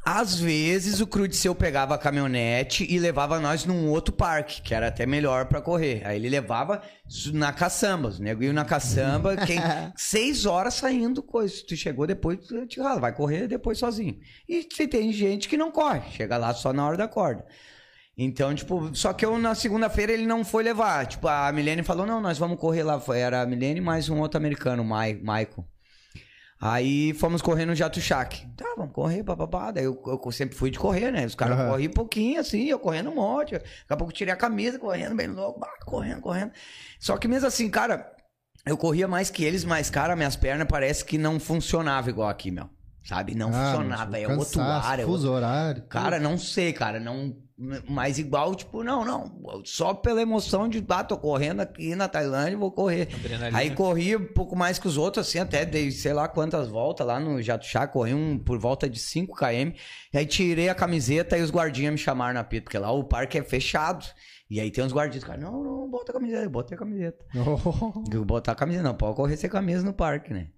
Às 0.08 0.38
vezes 0.38 1.00
o 1.00 1.06
Crudiceu 1.06 1.52
pegava 1.52 1.96
a 1.96 1.98
caminhonete 1.98 2.86
e 2.88 2.96
levava 2.96 3.40
nós 3.40 3.64
num 3.64 3.88
outro 3.88 4.14
parque, 4.14 4.62
que 4.62 4.72
era 4.72 4.86
até 4.86 5.04
melhor 5.04 5.46
pra 5.46 5.60
correr. 5.60 6.06
Aí 6.06 6.14
ele 6.14 6.28
levava 6.28 6.80
na 7.32 7.52
caçamba, 7.52 8.06
os 8.06 8.20
nego 8.20 8.44
iam 8.44 8.52
na 8.52 8.64
caçamba, 8.64 9.36
quem, 9.36 9.58
seis 9.96 10.46
horas 10.46 10.74
saindo, 10.74 11.24
coisa. 11.24 11.56
Tu 11.66 11.76
chegou 11.76 12.06
depois, 12.06 12.38
tu 12.46 12.64
te 12.68 12.80
rala, 12.80 13.00
vai 13.00 13.12
correr 13.12 13.48
depois 13.48 13.78
sozinho. 13.78 14.16
E 14.48 14.62
tem 14.62 15.12
gente 15.12 15.48
que 15.48 15.56
não 15.56 15.72
corre, 15.72 16.08
chega 16.12 16.36
lá 16.36 16.54
só 16.54 16.72
na 16.72 16.86
hora 16.86 16.96
da 16.96 17.08
corda. 17.08 17.44
Então, 18.16 18.54
tipo, 18.54 18.94
só 18.94 19.12
que 19.12 19.26
eu 19.26 19.36
na 19.40 19.56
segunda-feira 19.56 20.12
ele 20.12 20.24
não 20.24 20.44
foi 20.44 20.62
levar. 20.62 21.04
Tipo, 21.06 21.26
a 21.26 21.50
Milene 21.50 21.82
falou: 21.82 22.06
não, 22.06 22.20
nós 22.20 22.38
vamos 22.38 22.60
correr 22.60 22.84
lá. 22.84 23.02
Era 23.12 23.42
a 23.42 23.46
Milene 23.46 23.80
mais 23.80 24.08
um 24.08 24.20
outro 24.20 24.38
americano, 24.38 24.84
o 24.84 24.86
Michael. 24.86 25.66
Aí 26.68 27.14
fomos 27.14 27.40
correr 27.40 27.64
no 27.64 27.76
Jato 27.76 28.00
Shack. 28.00 28.44
Tá, 28.56 28.74
vamos 28.76 28.92
correr, 28.92 29.22
papapá. 29.22 29.70
Daí 29.70 29.84
eu, 29.84 30.02
eu 30.04 30.32
sempre 30.32 30.56
fui 30.56 30.68
de 30.68 30.78
correr, 30.78 31.12
né? 31.12 31.24
Os 31.24 31.36
caras 31.36 31.58
Aham. 31.58 31.70
corriam 31.70 31.92
pouquinho 31.92 32.40
assim, 32.40 32.64
eu 32.64 32.78
correndo 32.78 33.10
um 33.10 33.14
monte. 33.14 33.52
Daqui 33.52 33.64
a 33.88 33.96
pouco 33.96 34.12
tirei 34.12 34.34
a 34.34 34.36
camisa, 34.36 34.76
correndo 34.76 35.14
bem 35.14 35.28
louco, 35.28 35.60
bah, 35.60 35.72
correndo, 35.84 36.20
correndo. 36.20 36.50
Só 36.98 37.16
que 37.16 37.28
mesmo 37.28 37.46
assim, 37.46 37.70
cara, 37.70 38.12
eu 38.66 38.76
corria 38.76 39.06
mais 39.06 39.30
que 39.30 39.44
eles, 39.44 39.64
mas, 39.64 39.88
cara, 39.88 40.16
minhas 40.16 40.34
pernas 40.34 40.66
parece 40.68 41.04
que 41.04 41.16
não 41.16 41.38
funcionava 41.38 42.10
igual 42.10 42.28
aqui, 42.28 42.50
meu. 42.50 42.68
Sabe? 43.06 43.34
Não 43.36 43.50
Ah, 43.54 43.72
funcionava. 43.72 44.10
mas 44.10 44.22
É 44.22 44.28
outro 44.28 44.60
ar, 44.60 44.98
é 44.98 45.04
fuso 45.04 45.28
outro... 45.30 45.32
horário. 45.46 45.82
Cara, 45.88 46.18
não 46.18 46.36
sei, 46.36 46.72
cara, 46.72 46.98
não. 46.98 47.36
Mas 47.88 48.18
igual, 48.18 48.54
tipo, 48.54 48.82
não, 48.84 49.02
não. 49.04 49.62
Só 49.64 49.94
pela 49.94 50.20
emoção 50.20 50.68
de, 50.68 50.84
ah, 50.90 51.02
tô 51.04 51.16
correndo 51.16 51.60
aqui 51.60 51.94
na 51.94 52.06
Tailândia, 52.08 52.58
vou 52.58 52.70
correr. 52.70 53.08
Adrenalina. 53.14 53.58
Aí 53.58 53.70
corri 53.74 54.14
um 54.16 54.26
pouco 54.26 54.54
mais 54.54 54.78
que 54.78 54.86
os 54.86 54.98
outros, 54.98 55.26
assim, 55.26 55.38
até 55.38 55.64
dei 55.64 55.90
sei 55.90 56.12
lá 56.12 56.28
quantas 56.28 56.68
voltas 56.68 57.06
lá 57.06 57.18
no 57.18 57.40
Jato 57.40 57.64
Chá, 57.64 57.86
corri 57.86 58.12
um 58.12 58.38
por 58.38 58.58
volta 58.58 58.90
de 58.90 58.98
5 58.98 59.34
km. 59.34 59.72
E 60.12 60.18
aí 60.18 60.26
tirei 60.26 60.68
a 60.68 60.74
camiseta 60.74 61.38
e 61.38 61.42
os 61.42 61.50
guardinhas 61.50 61.92
me 61.92 61.98
chamaram 61.98 62.34
na 62.34 62.44
pista, 62.44 62.64
porque 62.64 62.78
lá 62.78 62.90
o 62.90 63.04
parque 63.04 63.38
é 63.38 63.42
fechado. 63.42 64.04
E 64.50 64.60
aí 64.60 64.70
tem 64.70 64.84
uns 64.84 64.92
guardinhas, 64.92 65.24
cara, 65.24 65.38
não, 65.38 65.62
não, 65.64 65.90
bota 65.90 66.12
a 66.12 66.14
camiseta, 66.14 66.42
eu 66.44 66.50
botei 66.50 66.76
a 66.76 66.78
camiseta. 66.78 67.24
Oh, 67.34 68.04
Eu 68.12 68.24
botar 68.24 68.52
a 68.52 68.54
camisa, 68.56 68.82
não, 68.82 68.94
pode 68.94 69.16
correr 69.16 69.36
sem 69.36 69.48
camisa 69.48 69.82
no 69.84 69.92
parque, 69.94 70.34
né? 70.34 70.48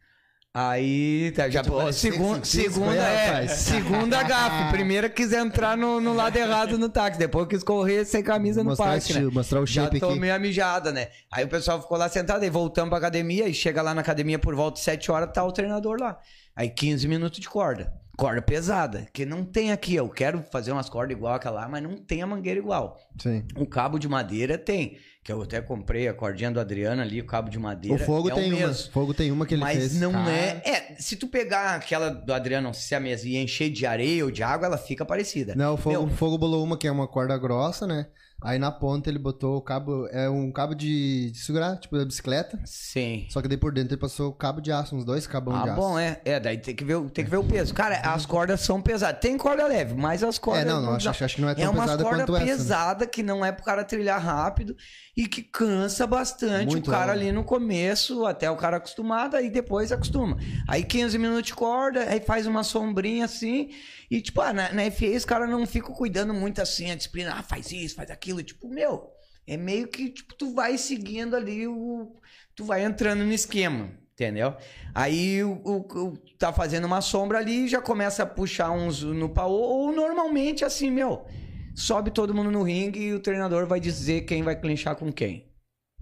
Aí, 0.60 1.30
tá, 1.36 1.48
já, 1.48 1.62
parecia 1.62 2.10
segun- 2.10 2.42
segunda, 2.42 2.96
é, 2.96 3.46
segunda 3.46 4.22
gafe. 4.24 4.72
Primeira 4.74 5.08
quis 5.08 5.32
entrar 5.32 5.76
no, 5.76 6.00
no 6.00 6.12
lado 6.12 6.36
errado 6.36 6.76
no 6.76 6.88
táxi, 6.88 7.16
depois 7.16 7.46
quis 7.46 7.62
correr 7.62 8.04
sem 8.04 8.24
camisa 8.24 8.64
no 8.64 8.70
mostrar, 8.70 8.86
parque, 8.86 9.12
esse- 9.12 9.20
né? 9.20 9.30
mostrar 9.32 9.60
o 9.60 9.66
Já 9.66 9.84
shape 9.84 9.98
aqui. 9.98 10.06
tomei 10.06 10.32
a 10.32 10.38
mijada, 10.38 10.90
né? 10.90 11.10
Aí 11.30 11.44
o 11.44 11.48
pessoal 11.48 11.80
ficou 11.80 11.96
lá 11.96 12.08
sentado, 12.08 12.42
aí 12.42 12.50
voltamos 12.50 12.88
pra 12.88 12.98
academia, 12.98 13.46
e 13.46 13.54
chega 13.54 13.80
lá 13.82 13.94
na 13.94 14.00
academia 14.00 14.36
por 14.36 14.52
volta 14.56 14.78
de 14.78 14.84
7 14.84 15.12
horas, 15.12 15.30
tá 15.32 15.44
o 15.44 15.52
treinador 15.52 15.96
lá. 16.00 16.18
Aí 16.56 16.68
15 16.68 17.06
minutos 17.06 17.38
de 17.38 17.48
corda. 17.48 17.92
corda 18.16 18.42
pesada, 18.42 19.06
que 19.12 19.24
não 19.24 19.44
tem 19.44 19.70
aqui. 19.70 19.94
Eu 19.94 20.08
quero 20.08 20.42
fazer 20.50 20.72
umas 20.72 20.88
cordas 20.90 21.16
igual 21.16 21.34
aquela 21.34 21.60
lá, 21.60 21.68
mas 21.68 21.80
não 21.84 21.96
tem 21.96 22.20
a 22.20 22.26
mangueira 22.26 22.58
igual. 22.58 22.98
Sim. 23.16 23.44
O 23.56 23.64
cabo 23.64 23.96
de 23.96 24.08
madeira 24.08 24.58
tem, 24.58 24.98
que 25.28 25.32
eu 25.32 25.42
até 25.42 25.60
comprei 25.60 26.08
a 26.08 26.14
cordinha 26.14 26.50
do 26.50 26.58
Adriano 26.58 27.02
ali, 27.02 27.20
o 27.20 27.26
cabo 27.26 27.50
de 27.50 27.58
madeira. 27.58 28.02
O 28.02 28.06
fogo 28.06 28.30
é 28.30 28.34
tem 28.34 28.50
o 28.50 28.56
uma. 28.56 28.72
Fogo 28.72 29.12
tem 29.12 29.30
uma 29.30 29.44
que 29.44 29.52
ele 29.52 29.60
Mas 29.60 29.76
fez. 29.76 30.00
não 30.00 30.10
Cara, 30.10 30.30
é. 30.30 30.62
É, 30.64 30.96
se 30.98 31.16
tu 31.16 31.26
pegar 31.26 31.74
aquela 31.74 32.08
do 32.08 32.32
Adriano, 32.32 32.68
não 32.68 32.72
sei 32.72 32.82
se 32.82 32.94
é 32.94 32.96
a 32.96 33.00
mesma, 33.00 33.28
e 33.28 33.36
encher 33.36 33.68
de 33.68 33.84
areia 33.84 34.24
ou 34.24 34.30
de 34.30 34.42
água, 34.42 34.66
ela 34.66 34.78
fica 34.78 35.04
parecida. 35.04 35.54
Não, 35.54 35.74
o 35.74 35.76
fogo, 35.76 36.02
o 36.02 36.08
fogo 36.08 36.38
bolou 36.38 36.64
uma 36.64 36.78
que 36.78 36.86
é 36.86 36.90
uma 36.90 37.06
corda 37.06 37.36
grossa, 37.36 37.86
né? 37.86 38.06
Aí 38.40 38.56
na 38.56 38.70
ponta 38.70 39.10
ele 39.10 39.18
botou 39.18 39.56
o 39.56 39.60
cabo. 39.60 40.06
É 40.12 40.30
um 40.30 40.52
cabo 40.52 40.72
de, 40.72 41.30
de 41.32 41.38
segurar, 41.38 41.76
tipo 41.76 41.98
da 41.98 42.04
bicicleta. 42.04 42.60
Sim. 42.64 43.26
Só 43.30 43.42
que 43.42 43.48
daí 43.48 43.56
por 43.58 43.72
dentro 43.72 43.94
ele 43.94 44.00
passou 44.00 44.28
o 44.28 44.32
cabo 44.32 44.60
de 44.60 44.70
aço, 44.70 44.94
uns 44.94 45.04
dois 45.04 45.26
cabão 45.26 45.56
Ah, 45.56 45.62
de 45.64 45.70
aço. 45.70 45.80
bom, 45.80 45.98
é. 45.98 46.20
É, 46.24 46.38
daí 46.38 46.56
tem 46.56 46.72
que, 46.74 46.84
ver, 46.84 46.94
o- 46.94 47.10
tem 47.10 47.24
que 47.24 47.30
ver 47.30 47.36
o 47.38 47.42
peso. 47.44 47.74
Cara, 47.74 47.96
as 48.00 48.24
cordas 48.24 48.60
são 48.60 48.80
pesadas. 48.80 49.20
Tem 49.20 49.36
corda 49.36 49.66
leve, 49.66 49.94
mas 49.94 50.22
as 50.22 50.38
cordas. 50.38 50.62
É, 50.62 50.68
não, 50.68 50.80
não, 50.80 50.94
acho, 50.94 51.08
acho, 51.08 51.34
que 51.34 51.40
não 51.42 51.48
é 51.48 51.52
É 51.52 51.54
tão 51.56 51.74
pesada 51.74 52.04
quanto 52.04 52.36
essa. 52.36 52.44
né? 52.44 52.52
pesadas 52.52 53.08
que 53.10 53.22
não 53.24 53.44
é 53.44 53.50
pro 53.50 53.64
cara 53.64 53.82
trilhar 53.82 54.22
rápido 54.22 54.76
e 55.16 55.26
que 55.26 55.42
cansa 55.42 56.06
bastante 56.06 56.66
Muito 56.70 56.86
o 56.88 56.90
cara 56.92 57.10
alto. 57.12 57.20
ali 57.22 57.32
no 57.32 57.42
começo, 57.42 58.24
até 58.24 58.48
o 58.48 58.56
cara 58.56 58.76
acostumado, 58.76 59.34
aí 59.36 59.50
depois 59.50 59.90
acostuma. 59.90 60.36
Aí 60.68 60.84
15 60.84 61.18
minutos 61.18 61.46
de 61.48 61.54
corda, 61.54 62.04
aí 62.08 62.20
faz 62.20 62.46
uma 62.46 62.62
sombrinha 62.62 63.24
assim. 63.24 63.70
E, 64.10 64.20
tipo, 64.20 64.40
ah, 64.40 64.52
na, 64.52 64.72
na 64.72 64.90
FA 64.90 65.06
os 65.16 65.24
caras 65.24 65.48
não 65.50 65.66
ficam 65.66 65.94
cuidando 65.94 66.32
muito 66.32 66.60
assim, 66.62 66.90
a 66.90 66.94
disciplina, 66.94 67.34
ah, 67.34 67.42
faz 67.42 67.70
isso, 67.72 67.94
faz 67.94 68.10
aquilo. 68.10 68.42
Tipo, 68.42 68.68
meu, 68.68 69.10
é 69.46 69.56
meio 69.56 69.86
que, 69.88 70.10
tipo, 70.10 70.34
tu 70.34 70.54
vai 70.54 70.78
seguindo 70.78 71.36
ali 71.36 71.66
o. 71.66 72.14
Tu 72.54 72.64
vai 72.64 72.84
entrando 72.84 73.24
no 73.24 73.32
esquema. 73.32 73.90
Entendeu? 74.14 74.56
Aí 74.92 75.44
o, 75.44 75.52
o- 75.64 76.06
o- 76.08 76.18
tá 76.36 76.52
fazendo 76.52 76.86
uma 76.86 77.00
sombra 77.00 77.38
ali 77.38 77.66
e 77.66 77.68
já 77.68 77.80
começa 77.80 78.24
a 78.24 78.26
puxar 78.26 78.70
uns 78.72 79.00
no 79.02 79.28
pau. 79.28 79.52
Ou 79.52 79.92
normalmente, 79.92 80.64
assim, 80.64 80.90
meu, 80.90 81.24
sobe 81.72 82.10
todo 82.10 82.34
mundo 82.34 82.50
no 82.50 82.64
ringue 82.64 82.98
e 82.98 83.14
o 83.14 83.20
treinador 83.20 83.64
vai 83.68 83.78
dizer 83.78 84.22
quem 84.22 84.42
vai 84.42 84.56
clinchar 84.60 84.96
com 84.96 85.12
quem. 85.12 85.46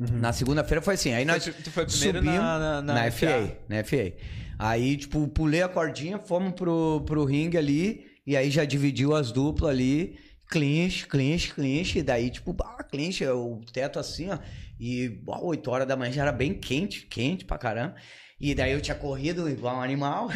Uhum. 0.00 0.18
Na 0.18 0.32
segunda-feira 0.32 0.80
foi 0.80 0.94
assim. 0.94 1.12
Aí 1.12 1.26
nós 1.26 1.44
Tu, 1.44 1.52
tu 1.62 1.70
foi 1.70 1.84
primeiro 1.84 2.18
subimos 2.18 2.38
na, 2.38 2.58
na, 2.58 2.82
na, 2.82 2.94
na 2.94 3.10
FA, 3.10 3.56
na 3.68 3.84
FA. 3.84 4.12
Aí, 4.58 4.96
tipo, 4.96 5.26
pulei 5.28 5.62
a 5.62 5.68
cordinha, 5.68 6.18
fomos 6.18 6.52
pro, 6.54 7.02
pro 7.06 7.24
ringue 7.24 7.58
ali, 7.58 8.06
e 8.26 8.36
aí 8.36 8.50
já 8.50 8.64
dividiu 8.64 9.14
as 9.14 9.30
duplas 9.30 9.70
ali, 9.70 10.18
clinch, 10.48 11.06
clinch, 11.06 11.52
clinch, 11.54 11.98
e 11.98 12.02
daí, 12.02 12.30
tipo, 12.30 12.52
bah, 12.52 12.82
clinch, 12.90 13.24
o 13.26 13.60
teto 13.72 13.98
assim, 13.98 14.30
ó, 14.30 14.38
e 14.78 15.20
ó, 15.26 15.46
8 15.46 15.70
horas 15.70 15.88
da 15.88 15.96
manhã 15.96 16.12
já 16.12 16.22
era 16.22 16.32
bem 16.32 16.54
quente, 16.54 17.06
quente 17.06 17.44
pra 17.44 17.58
caramba. 17.58 17.96
E 18.38 18.54
daí 18.54 18.72
eu 18.72 18.82
tinha 18.82 18.94
corrido 18.94 19.48
igual 19.48 19.76
um 19.76 19.80
animal. 19.80 20.28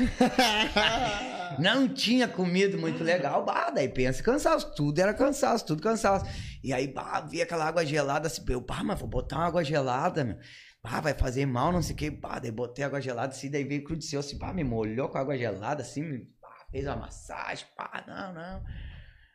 Não 1.58 1.86
tinha 1.86 2.26
comido 2.26 2.78
muito 2.78 3.04
legal. 3.04 3.44
Bah, 3.44 3.68
daí 3.70 3.88
pensa 3.88 4.22
cansaço. 4.22 4.74
Tudo 4.74 4.98
era 4.98 5.12
cansaço, 5.12 5.66
tudo 5.66 5.82
cansaço. 5.82 6.24
E 6.64 6.72
aí, 6.72 6.88
bah, 6.88 7.20
vi 7.20 7.42
aquela 7.42 7.66
água 7.66 7.84
gelada 7.84 8.26
assim. 8.26 8.42
Eu, 8.48 8.62
bah, 8.62 8.82
mas 8.82 8.98
vou 8.98 9.08
botar 9.08 9.36
uma 9.36 9.46
água 9.46 9.62
gelada, 9.62 10.24
meu. 10.24 10.38
Bah, 10.82 11.00
vai 11.00 11.12
fazer 11.12 11.44
mal, 11.46 11.70
não 11.70 11.82
sei 11.82 11.94
o 11.94 11.98
que. 11.98 12.10
Bah, 12.10 12.38
daí 12.38 12.50
botei 12.50 12.84
água 12.84 13.00
gelada 13.00 13.32
assim. 13.32 13.50
Daí 13.50 13.64
veio 13.64 13.84
Crudiceu 13.84 14.20
assim, 14.20 14.38
pá, 14.38 14.52
me 14.52 14.64
molhou 14.64 15.08
com 15.08 15.18
água 15.18 15.36
gelada 15.36 15.82
assim. 15.82 16.02
Me, 16.02 16.18
pá, 16.40 16.66
fez 16.70 16.86
uma 16.86 16.96
massagem. 16.96 17.66
Pá, 17.76 18.02
não, 18.06 18.32
não. 18.32 18.62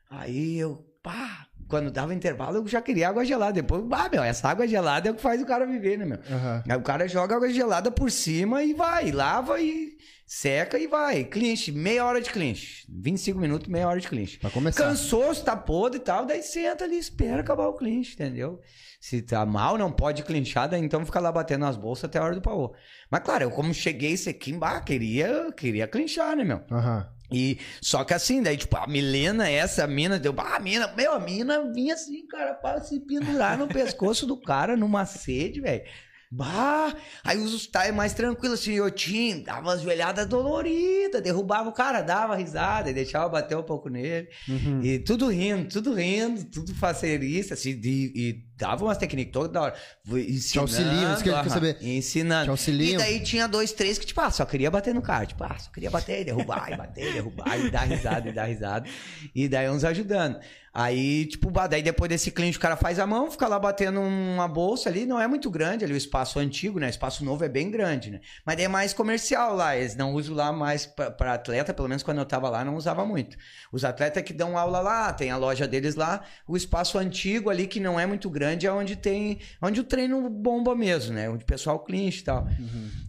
Aí 0.09 0.57
eu, 0.57 0.83
pá, 1.03 1.47
quando 1.67 1.91
dava 1.91 2.13
intervalo 2.13 2.57
eu 2.57 2.67
já 2.67 2.81
queria 2.81 3.09
água 3.09 3.23
gelada. 3.23 3.53
Depois, 3.53 3.83
bah, 3.83 4.09
meu, 4.09 4.23
essa 4.23 4.49
água 4.49 4.67
gelada 4.67 5.07
é 5.07 5.11
o 5.11 5.15
que 5.15 5.21
faz 5.21 5.41
o 5.41 5.45
cara 5.45 5.65
viver, 5.67 5.97
né, 5.97 6.05
meu? 6.05 6.19
Aham. 6.31 6.63
Aí 6.67 6.77
o 6.77 6.81
cara 6.81 7.07
joga 7.07 7.35
água 7.35 7.51
gelada 7.51 7.91
por 7.91 8.09
cima 8.09 8.63
e 8.63 8.73
vai, 8.73 9.11
lava 9.11 9.61
e 9.61 9.95
seca 10.25 10.79
e 10.79 10.87
vai. 10.87 11.23
Clinch, 11.25 11.71
meia 11.71 12.05
hora 12.05 12.21
de 12.21 12.31
clinch. 12.31 12.85
25 12.89 13.39
minutos, 13.39 13.67
meia 13.67 13.87
hora 13.87 13.99
de 13.99 14.07
clinch. 14.07 14.39
Pra 14.39 14.49
começar. 14.49 14.83
Cansou, 14.83 15.33
se 15.33 15.43
tá 15.43 15.55
podre 15.55 15.99
e 15.99 16.03
tal, 16.03 16.25
daí 16.25 16.41
senta 16.41 16.85
ali, 16.85 16.97
espera 16.97 17.41
acabar 17.41 17.67
o 17.67 17.73
clinch, 17.73 18.13
entendeu? 18.13 18.59
Se 19.07 19.21
tá 19.21 19.45
mal, 19.45 19.77
não 19.77 19.91
pode 19.91 20.23
clinchar, 20.23 20.67
daí 20.67 20.81
então 20.81 21.05
fica 21.05 21.19
lá 21.19 21.31
batendo 21.31 21.59
nas 21.59 21.77
bolsas 21.77 22.05
até 22.05 22.17
a 22.17 22.23
hora 22.23 22.33
do 22.33 22.41
pau. 22.41 22.73
Mas 23.07 23.21
claro, 23.21 23.43
eu 23.43 23.51
como 23.51 23.71
cheguei 23.71 24.17
sequinho, 24.17 24.57
bah, 24.57 24.81
queria, 24.81 25.51
queria 25.55 25.87
clinchar, 25.87 26.35
né, 26.35 26.43
meu? 26.43 26.61
Aham. 26.71 27.07
E 27.31 27.59
só 27.79 28.03
que 28.03 28.15
assim, 28.15 28.41
daí, 28.41 28.57
tipo, 28.57 28.75
a 28.75 28.87
Milena, 28.87 29.47
essa 29.47 29.85
mina, 29.85 30.17
deu. 30.17 30.33
Ah, 30.39 30.55
a 30.55 30.59
mina, 30.59 30.87
meu, 30.97 31.13
a 31.13 31.19
mina 31.19 31.71
vinha 31.71 31.93
assim, 31.93 32.25
cara, 32.25 32.55
para 32.55 32.81
se 32.81 32.99
pendurar 32.99 33.59
no 33.59 33.67
pescoço 33.67 34.25
do 34.25 34.41
cara 34.41 34.75
numa 34.75 35.05
sede, 35.05 35.61
velho. 35.61 35.83
Bah! 36.31 36.93
Aí 37.23 37.37
os 37.37 37.67
tais 37.67 37.93
mais 37.93 38.13
tranquilos, 38.13 38.59
assim, 38.59 38.73
eu 38.73 38.89
tinha, 38.91 39.39
dava 39.39 39.61
umas 39.61 39.81
joelhadas 39.81 40.27
doloridas, 40.27 41.21
derrubava 41.21 41.69
o 41.69 41.71
cara, 41.71 42.01
dava 42.01 42.35
risada, 42.35 42.89
e 42.89 42.93
deixava 42.93 43.29
bater 43.29 43.55
um 43.55 43.63
pouco 43.63 43.87
nele. 43.87 44.27
Uhum. 44.49 44.81
E 44.83 44.99
tudo 44.99 45.27
rindo, 45.29 45.69
tudo 45.69 45.93
rindo, 45.93 46.43
tudo 46.45 46.73
faceirista, 46.75 47.53
assim, 47.53 47.79
de- 47.79 48.11
e 48.15 48.33
dava 48.57 48.85
umas 48.85 48.97
técnicas 48.97 49.33
toda 49.33 49.49
da 49.49 49.61
hora. 49.61 49.75
Ensinando, 50.07 50.61
auxiliam, 50.61 51.13
isso 51.13 51.23
que 51.23 51.29
eu 51.29 51.49
saber. 51.49 51.77
Ensinando. 51.81 52.51
Auxiliam? 52.51 52.95
E 52.95 52.97
daí 52.97 53.19
tinha 53.21 53.47
dois, 53.47 53.71
três 53.71 53.97
que, 53.97 54.05
tipo, 54.05 54.21
ah, 54.21 54.31
só 54.31 54.45
queria 54.45 54.71
bater 54.71 54.93
no 54.93 55.01
cara. 55.01 55.25
Tipo, 55.25 55.43
ah, 55.43 55.55
só 55.57 55.69
queria 55.71 55.89
bater, 55.89 56.25
derrubar, 56.25 56.71
e 56.71 56.77
bater, 56.77 57.13
derrubar, 57.13 57.59
e 57.59 57.69
dar 57.69 57.83
risada, 57.83 58.29
e 58.29 58.33
dar 58.33 58.45
risada. 58.45 58.89
E 59.33 59.47
daí 59.47 59.69
uns 59.69 59.83
ajudando. 59.83 60.39
Aí, 60.77 61.25
tipo, 61.27 61.49
daí 61.69 61.81
depois 61.81 62.09
desse 62.09 62.29
cliente 62.29 62.57
o 62.57 62.59
cara 62.59 62.75
faz 62.75 62.99
a 62.99 63.07
mão, 63.07 63.31
fica 63.31 63.47
lá 63.47 63.57
batendo 63.57 64.01
uma 64.01 64.45
bolsa 64.45 64.89
ali, 64.89 65.05
não 65.05 65.17
é 65.17 65.25
muito 65.25 65.49
grande 65.49 65.85
ali, 65.85 65.93
o 65.93 65.97
espaço 65.97 66.37
antigo, 66.37 66.81
né? 66.81 66.87
O 66.87 66.89
espaço 66.89 67.23
novo 67.23 67.45
é 67.45 67.47
bem 67.47 67.71
grande, 67.71 68.11
né? 68.11 68.19
Mas 68.45 68.57
daí 68.57 68.65
é 68.65 68.67
mais 68.67 68.93
comercial 68.93 69.55
lá, 69.55 69.77
eles 69.77 69.95
não 69.95 70.13
usam 70.13 70.35
lá 70.35 70.51
mais 70.51 70.85
pra 70.85 71.35
atleta, 71.35 71.73
pelo 71.73 71.87
menos 71.87 72.03
quando 72.03 72.17
eu 72.17 72.25
tava 72.25 72.49
lá 72.49 72.65
não 72.65 72.75
usava 72.75 73.05
muito. 73.05 73.37
Os 73.71 73.85
atletas 73.85 74.21
que 74.23 74.33
dão 74.33 74.57
aula 74.57 74.81
lá, 74.81 75.13
tem 75.13 75.31
a 75.31 75.37
loja 75.37 75.65
deles 75.65 75.95
lá, 75.95 76.25
o 76.45 76.57
espaço 76.57 76.97
antigo 76.97 77.49
ali 77.49 77.67
que 77.67 77.79
não 77.79 77.97
é 77.97 78.05
muito 78.05 78.29
grande 78.29 78.44
é 78.45 78.71
onde 78.71 78.95
tem, 78.95 79.39
onde 79.61 79.79
o 79.79 79.83
treino 79.83 80.29
bomba 80.29 80.75
mesmo, 80.75 81.13
né? 81.13 81.29
Onde 81.29 81.43
o 81.43 81.47
pessoal 81.47 81.79
clinch 81.79 82.19
e 82.19 82.23
tal. 82.23 82.47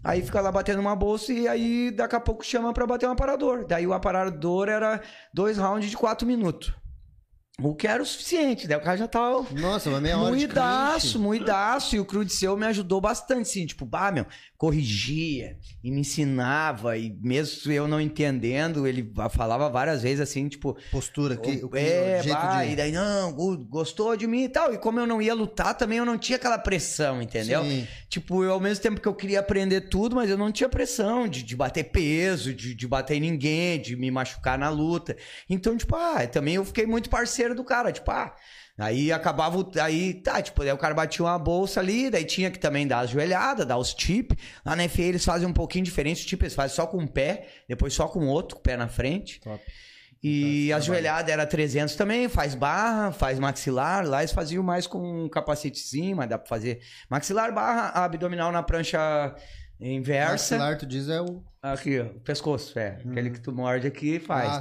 Aí 0.03 0.23
fica 0.23 0.41
lá 0.41 0.51
batendo 0.51 0.81
uma 0.81 0.97
bolsa 0.97 1.33
e 1.33 1.47
aí 1.49 1.91
daqui 1.91 2.17
a 2.17 2.21
pouco 2.21 2.45
chama 2.45 2.73
pra 2.73 2.87
bater 2.87 3.09
um 3.09 3.13
aparador. 3.13 3.67
Daí 3.67 3.87
o 3.87 3.93
aparador 3.93 4.69
era 4.69 5.01
dois 5.33 5.59
rounds 5.59 5.91
de 5.91 5.97
quatro 5.97 6.27
minutos. 6.27 6.73
O 7.59 7.75
que 7.75 7.89
era 7.89 8.03
o 8.03 8.07
suficiente, 8.07 8.69
daí 8.69 8.77
o 8.77 8.83
cara 8.83 8.99
já 8.99 9.09
tava 9.09 9.47
Nossa, 9.53 9.89
uma 9.89 9.99
meia 9.99 10.19
hora 10.19 10.29
Muidaço, 10.29 11.19
muidaço. 11.19 11.97
E 11.97 12.01
o 12.01 12.05
Crudiceu 12.05 12.55
me 12.55 12.67
ajudou 12.67 13.01
bastante, 13.01 13.49
assim, 13.49 13.65
tipo, 13.65 13.87
bah, 13.87 14.13
meu, 14.13 14.27
corrigia 14.57 15.57
e 15.83 15.91
me 15.91 16.01
ensinava. 16.01 16.97
E 16.97 17.17
mesmo 17.21 17.73
eu 17.73 17.87
não 17.87 18.01
entendendo, 18.01 18.87
ele 18.87 19.13
falava 19.31 19.69
várias 19.69 20.03
vezes 20.03 20.21
assim, 20.21 20.49
tipo, 20.49 20.77
Postura, 20.91 21.37
que, 21.37 21.65
o, 21.65 21.71
é, 21.77 22.23
jeito 22.23 22.35
bah, 22.35 22.65
de... 22.65 22.73
e 22.73 22.77
daí, 22.77 22.93
não, 22.93 23.33
gostou 23.33 24.17
de 24.17 24.27
mim 24.27 24.45
e 24.45 24.49
tal. 24.49 24.73
E 24.73 24.79
como 24.79 24.99
eu 24.99 25.07
não 25.07 25.21
ia 25.21 25.35
lutar 25.35 25.75
também, 25.75 25.99
eu 25.99 26.07
não 26.07 26.19
tinha 26.19 26.37
aquela 26.37 26.59
pressão, 26.59 27.21
entendeu? 27.21 27.63
Sim. 27.65 27.87
Tipo, 28.09 28.45
eu 28.45 28.53
ao 28.53 28.61
mesmo 28.61 28.83
tempo 28.83 29.01
que 29.01 29.09
eu 29.09 29.15
queria 29.15 29.41
aprender 29.41 29.83
tudo, 29.83 30.17
mas 30.17 30.31
eu 30.31 30.39
não 30.39 30.51
tinha 30.51 30.69
pressão 30.69 31.29
de, 31.29 31.43
de 31.43 31.57
bater 31.57 31.85
peso, 31.85 32.55
de, 32.55 32.75
de 32.75 32.87
bater 32.87 33.17
em 33.17 33.21
ninguém, 33.21 33.81
de 33.81 33.97
me 33.97 34.11
machucar 34.11 34.59
na 34.59 34.69
luta. 34.69 35.17
Então, 35.49 35.77
tipo, 35.77 35.95
ah, 35.97 36.27
também 36.27 36.55
eu 36.55 36.65
fiquei 36.65 36.87
muito 36.87 37.11
parceiro 37.11 37.55
do 37.55 37.65
cara, 37.65 37.93
tipo, 37.93 38.11
ah. 38.11 38.35
Aí 38.79 39.11
acabava, 39.11 39.57
o- 39.59 39.71
aí 39.81 40.15
tá, 40.15 40.43
tipo, 40.43 40.63
daí 40.63 40.73
o 40.73 40.77
cara 40.79 40.93
batia 40.95 41.25
uma 41.25 41.39
bolsa 41.39 41.81
ali, 41.81 42.11
daí 42.11 42.25
tinha 42.25 42.51
que 42.51 42.59
também 42.59 42.87
dar 42.87 43.01
as 43.01 43.11
joelhadas, 43.11 43.67
dar 43.67 43.79
os 43.79 43.95
tip. 43.95 44.33
Lá 44.65 44.77
na 44.77 44.85
FA 44.89 45.03
eles 45.03 45.25
fazem 45.25 45.49
um 45.49 45.53
pouquinho 45.53 45.85
diferente, 45.85 46.19
os 46.21 46.27
tip 46.27 46.43
eles 46.43 46.55
fazem 46.55 46.77
só 46.77 46.87
com 46.87 46.99
um 46.99 47.07
pé, 47.07 47.47
depois 47.69 47.95
só 47.95 48.07
com 48.07 48.21
o 48.21 48.27
outro, 48.29 48.57
com 48.57 48.61
o 48.61 48.63
pé 48.63 48.77
na 48.77 48.87
frente. 48.89 49.41
Top. 49.41 49.63
E 50.23 50.69
Tá, 50.71 50.77
a 50.77 50.81
joelhada 50.81 51.31
era 51.33 51.47
300 51.47 51.95
também, 51.95 52.29
faz 52.29 52.55
barra, 52.55 53.13
faz 53.13 53.39
maxilar. 53.39 54.05
Lá 54.07 54.23
eles 54.23 54.33
faziam 54.33 54.63
mais 54.63 54.87
com 54.87 55.25
um 55.25 55.29
capacetezinho, 55.29 56.17
mas 56.17 56.29
dá 56.29 56.37
pra 56.39 56.49
fazer 56.49 56.81
maxilar, 57.09 57.53
barra, 57.55 57.91
abdominal 58.05 58.51
na 58.51 58.63
prancha 58.63 59.35
inversa. 59.81 60.57
Maxilar, 60.59 60.79
tu 60.79 60.87
diz, 60.87 61.09
é 61.09 61.21
o... 61.21 61.43
Aqui, 61.63 61.99
ó, 62.01 62.05
o 62.05 62.21
pescoço, 62.21 62.79
é. 62.79 62.99
Aquele 63.11 63.31
que 63.31 63.41
tu 63.41 63.53
morde 63.53 63.87
aqui 63.87 64.19
faz. 64.21 64.49
Ah, 64.51 64.61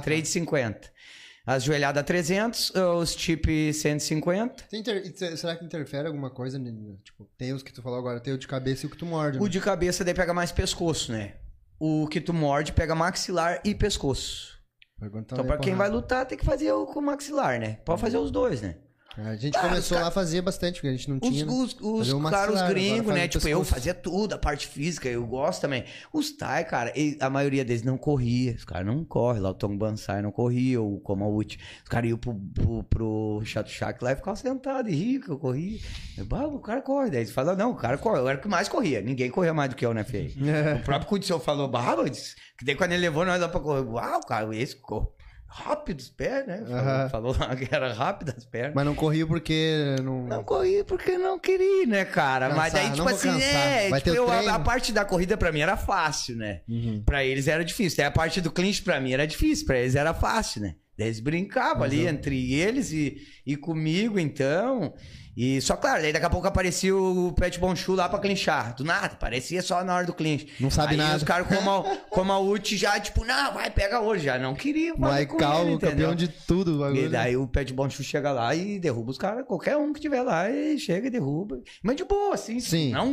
3 1.46 1.54
de 1.54 1.54
50. 1.54 1.56
As 1.56 1.62
joelhadas 1.62 2.04
300, 2.04 2.72
os 3.00 3.14
tip 3.14 3.46
150. 3.72 4.64
Tem 4.68 4.80
inter- 4.80 5.36
Será 5.36 5.54
que 5.56 5.64
interfere 5.64 6.06
alguma 6.08 6.30
coisa? 6.30 6.58
Tipo, 7.04 7.24
tem 7.38 7.52
os 7.52 7.62
que 7.62 7.72
tu 7.72 7.80
falou 7.82 7.98
agora, 7.98 8.20
tem 8.20 8.34
o 8.34 8.38
de 8.38 8.48
cabeça 8.48 8.84
e 8.84 8.88
o 8.88 8.90
que 8.90 8.96
tu 8.96 9.06
morde. 9.06 9.38
O 9.38 9.44
né? 9.44 9.48
de 9.48 9.60
cabeça 9.60 10.04
daí 10.04 10.14
pega 10.14 10.34
mais 10.34 10.50
pescoço, 10.52 11.12
né? 11.12 11.34
O 11.78 12.06
que 12.08 12.20
tu 12.20 12.32
morde 12.32 12.72
pega 12.72 12.94
maxilar 12.94 13.60
e 13.64 13.74
pescoço. 13.74 14.56
Pergunta 14.98 15.34
Então, 15.34 15.44
pra 15.46 15.58
quem 15.58 15.74
vai 15.74 15.90
lutar, 15.90 16.24
tem 16.26 16.38
que 16.38 16.44
fazer 16.44 16.72
o 16.72 16.86
com 16.86 17.00
maxilar, 17.02 17.60
né? 17.60 17.78
Pode 17.84 18.00
fazer 18.00 18.16
os 18.16 18.30
dois, 18.30 18.62
né? 18.62 18.76
A 19.18 19.34
gente 19.34 19.54
Cara, 19.54 19.68
começou 19.68 19.96
os 19.96 20.02
lá 20.02 20.08
a 20.08 20.10
fazer 20.10 20.42
bastante, 20.42 20.74
porque 20.74 20.88
a 20.88 20.90
gente 20.92 21.08
não 21.08 21.16
Os, 21.22 21.28
tinha. 21.28 21.46
né? 21.46 21.52
os, 21.52 21.76
os, 21.80 22.12
um 22.12 22.20
claro, 22.20 22.52
os 22.52 22.62
gringos, 22.62 23.14
né? 23.14 23.26
Tipo, 23.26 23.48
eu 23.48 23.60
pescoço. 23.60 23.74
fazia 23.74 23.94
tudo, 23.94 24.34
a 24.34 24.38
parte 24.38 24.66
física, 24.66 25.08
eu 25.08 25.24
gosto 25.26 25.62
também. 25.62 25.84
Os 26.12 26.30
Thai, 26.36 26.64
cara, 26.64 26.92
a 27.20 27.30
maioria 27.30 27.64
deles 27.64 27.82
não 27.82 27.96
corria. 27.96 28.54
Os 28.54 28.64
caras 28.64 28.86
não 28.86 29.04
correm. 29.04 29.40
Lá 29.40 29.50
o 29.50 29.54
Tong 29.54 29.76
Bansai 29.76 30.20
não 30.20 30.30
corria, 30.30 30.82
o 30.82 31.00
Komauti. 31.00 31.58
Os 31.82 31.88
caras 31.88 32.10
iam 32.10 32.18
pro, 32.18 32.34
pro, 32.34 32.84
pro 32.84 33.42
Chato 33.44 33.70
Shack 33.70 34.04
lá 34.04 34.12
e 34.12 34.16
ficavam 34.16 34.36
sentados 34.36 34.92
e 34.92 34.94
riam 34.94 35.22
que 35.22 35.28
eu 35.30 35.38
corria. 35.38 35.78
Eu, 36.18 36.26
bah, 36.26 36.46
o 36.46 36.58
cara 36.58 36.82
corre. 36.82 37.08
Daí 37.10 37.20
eles 37.20 37.30
falam, 37.32 37.56
não, 37.56 37.70
o 37.70 37.76
cara 37.76 37.96
corre. 37.96 38.18
Eu 38.18 38.28
era 38.28 38.38
o 38.38 38.42
que 38.42 38.48
mais 38.48 38.68
corria. 38.68 39.00
Ninguém 39.00 39.30
corria 39.30 39.54
mais 39.54 39.70
do 39.70 39.76
que 39.76 39.86
eu, 39.86 39.94
né, 39.94 40.04
Fê? 40.04 40.30
O 40.80 40.84
próprio 40.84 41.08
Kudson 41.08 41.38
falou, 41.40 41.68
bah, 41.68 41.96
mas... 41.96 42.34
que 42.58 42.64
daí 42.64 42.74
quando 42.74 42.92
ele 42.92 43.00
levou 43.02 43.24
nós 43.24 43.40
lá 43.40 43.48
pra 43.48 43.60
correr, 43.60 43.80
uau, 43.80 44.20
cara, 44.26 44.54
esse 44.54 44.76
corre. 44.76 45.06
Rápido 45.48 46.00
os 46.00 46.08
pés, 46.10 46.46
né? 46.46 46.58
Falou, 46.66 46.76
Aham. 46.76 47.08
falou 47.08 47.34
que 47.56 47.68
era 47.74 47.92
rápido 47.92 48.34
as 48.36 48.44
pernas. 48.44 48.74
Mas 48.74 48.84
não 48.84 48.94
corria 48.94 49.26
porque 49.26 49.96
não. 50.02 50.26
Não 50.26 50.42
corri 50.44 50.82
porque 50.84 51.16
não 51.16 51.38
queria, 51.38 51.86
né, 51.86 52.04
cara? 52.04 52.50
Mas 52.54 52.72
Cansar, 52.72 52.80
daí, 52.90 52.98
não 52.98 53.06
tipo 53.06 53.08
assim, 53.16 53.28
cansar. 53.32 53.48
é, 53.68 53.88
Vai 53.88 54.00
tipo, 54.00 54.16
eu- 54.16 54.30
a, 54.30 54.54
a 54.54 54.58
parte 54.58 54.92
da 54.92 55.04
corrida 55.04 55.36
pra 55.36 55.52
mim 55.52 55.60
era 55.60 55.76
fácil, 55.76 56.36
né? 56.36 56.60
Pra 57.06 57.24
eles 57.24 57.48
era 57.48 57.64
difícil. 57.64 57.96
Daí 57.96 58.06
a 58.06 58.10
parte 58.10 58.40
do 58.40 58.50
clinch 58.50 58.82
pra 58.82 59.00
mim 59.00 59.12
era 59.12 59.26
difícil, 59.26 59.64
pra 59.66 59.78
eles 59.78 59.94
era 59.94 60.12
fácil, 60.12 60.62
né? 60.62 60.74
Daí 60.98 61.08
eles 61.08 61.20
brincavam 61.20 61.82
ali 61.84 62.06
entre 62.06 62.52
eles 62.54 62.90
e, 62.92 63.16
e 63.46 63.56
comigo, 63.56 64.18
então. 64.18 64.94
E 65.36 65.60
só 65.60 65.76
claro, 65.76 66.00
daí 66.00 66.12
daqui 66.14 66.24
a 66.24 66.30
pouco 66.30 66.46
aparecia 66.46 66.96
o 66.96 67.30
Pet 67.32 67.58
Bonchu 67.60 67.94
lá 67.94 68.08
pra 68.08 68.18
clinchar. 68.18 68.74
Do 68.74 68.84
nada, 68.84 69.06
aparecia 69.08 69.60
só 69.60 69.84
na 69.84 69.94
hora 69.94 70.06
do 70.06 70.14
clinch. 70.14 70.48
Não 70.58 70.70
sabe 70.70 70.92
Aí 70.92 70.96
nada. 70.96 71.16
os 71.18 71.22
caras 71.24 71.46
como 71.46 71.70
a, 71.70 71.82
como 72.08 72.32
a 72.32 72.38
Uti 72.38 72.76
já, 72.76 72.98
tipo, 72.98 73.22
não, 73.24 73.52
vai, 73.52 73.70
pega 73.70 74.00
hoje. 74.00 74.24
Já 74.24 74.38
não 74.38 74.54
queria. 74.54 74.94
Vai 74.94 75.26
calmo, 75.26 75.78
campeão 75.78 76.14
de 76.14 76.28
tudo. 76.28 76.72
o 76.72 76.76
E 76.76 76.78
bagulho. 76.78 77.10
daí 77.10 77.36
o 77.36 77.46
Pet 77.46 77.70
Bonchu 77.74 78.02
chega 78.02 78.32
lá 78.32 78.54
e 78.54 78.78
derruba 78.78 79.10
os 79.10 79.18
caras, 79.18 79.44
qualquer 79.46 79.76
um 79.76 79.92
que 79.92 80.00
tiver 80.00 80.22
lá, 80.22 80.48
ele 80.50 80.78
chega 80.78 81.06
e 81.08 81.10
derruba. 81.10 81.60
Mas 81.82 81.96
de 81.96 82.04
boa, 82.04 82.34
assim. 82.34 82.58
Sim. 82.58 82.92
Não, 82.92 83.06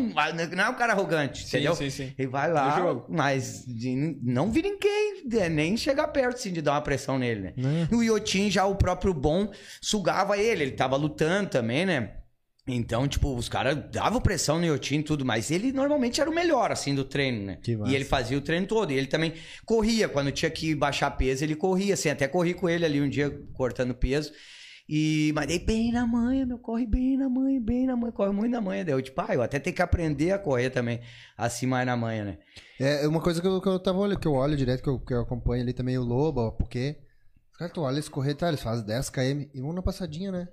não 0.56 0.64
é 0.64 0.70
um 0.70 0.76
cara 0.76 0.94
arrogante, 0.94 1.44
entendeu? 1.46 1.76
sim, 1.76 1.90
sim. 1.90 2.14
Ele 2.18 2.30
vai 2.30 2.50
lá, 2.52 2.78
jogo. 2.80 3.06
mas 3.10 3.66
de- 3.68 4.18
não 4.24 4.50
vira 4.50 4.70
ninguém, 4.70 5.50
nem 5.50 5.76
chegar 5.76 6.08
perto, 6.08 6.36
assim, 6.38 6.54
de 6.54 6.62
dar 6.62 6.72
uma 6.72 6.82
pressão 6.82 7.20
nele, 7.20 7.42
né? 7.42 7.54
Né? 7.58 7.88
O 7.92 8.02
Yotin, 8.02 8.50
já 8.50 8.66
o 8.66 8.76
próprio 8.76 9.14
Bom, 9.14 9.52
sugava 9.82 10.38
ele, 10.38 10.64
ele 10.64 10.72
tava 10.72 10.96
lutando 10.96 11.50
também, 11.50 11.86
né? 11.86 12.12
Então, 12.66 13.08
tipo, 13.08 13.36
os 13.36 13.50
caras 13.50 13.78
davam 13.92 14.22
pressão 14.22 14.58
no 14.58 14.66
Yotin 14.66 15.00
e 15.00 15.04
tudo, 15.04 15.26
mas 15.26 15.52
ele 15.52 15.74
normalmente 15.74 16.22
era 16.22 16.30
o 16.30 16.34
melhor, 16.34 16.72
assim, 16.72 16.96
do 16.96 17.04
treino, 17.04 17.46
né? 17.46 17.58
E 17.92 17.96
ele 17.96 18.06
fazia 18.06 18.38
o 18.38 18.42
treino 18.42 18.66
todo. 18.66 18.92
E 18.92 18.96
ele 18.96 19.08
também 19.08 19.34
corria. 19.66 20.08
Quando 20.08 20.32
tinha 20.32 20.50
que 20.50 20.74
baixar 20.74 21.12
peso, 21.12 21.44
ele 21.44 21.56
corria, 21.56 21.94
assim. 21.94 22.10
Até 22.10 22.26
corri 22.26 22.54
com 22.54 22.70
ele 22.70 22.86
ali 22.86 23.02
um 23.02 23.10
dia, 23.10 23.30
cortando 23.54 23.94
peso. 23.94 24.32
E, 24.88 25.32
mas 25.36 25.48
daí 25.48 25.60
bem 25.60 25.92
na 25.92 26.06
manhã, 26.06 26.46
meu, 26.46 26.58
corre 26.58 26.86
bem 26.86 27.18
na 27.18 27.30
manhã, 27.30 27.60
bem 27.62 27.86
na 27.86 27.96
manhã, 27.96 28.12
corre 28.12 28.32
muito 28.32 28.52
na 28.52 28.62
manhã. 28.62 28.84
Daí 28.86 28.94
eu, 28.94 29.02
tipo, 29.02 29.20
ah, 29.22 29.34
eu 29.34 29.42
até 29.42 29.60
tenho 29.60 29.76
que 29.76 29.82
aprender 29.82 30.32
a 30.32 30.40
correr 30.40 30.70
também, 30.70 31.02
assim, 31.38 31.66
mais 31.66 31.86
na 31.86 31.98
manhã, 31.98 32.26
né? 32.26 32.38
É 32.80 33.08
uma 33.08 33.22
coisa 33.22 33.42
que 33.42 33.48
eu, 33.48 33.62
que 33.62 33.68
eu 33.68 33.80
tava 33.80 34.00
olhando, 34.00 34.20
que 34.20 34.28
eu 34.28 34.34
olho 34.34 34.58
direto, 34.58 34.84
que 34.84 34.90
eu, 34.90 35.00
que 35.00 35.14
eu 35.14 35.22
acompanho 35.22 35.64
ali 35.64 35.74
também 35.74 35.98
o 35.98 36.04
Lobo, 36.04 36.52
porque. 36.54 36.98
Os 37.52 37.58
caras, 37.58 37.74
tu 37.74 37.82
olha 37.82 37.96
eles 37.96 38.10
correr, 38.10 38.34
tá? 38.34 38.48
Eles 38.48 38.64
fazem 38.64 38.86
10 38.86 39.10
km 39.10 39.46
e 39.54 39.62
vão 39.62 39.74
na 39.74 39.82
passadinha, 39.82 40.32
né? 40.32 40.48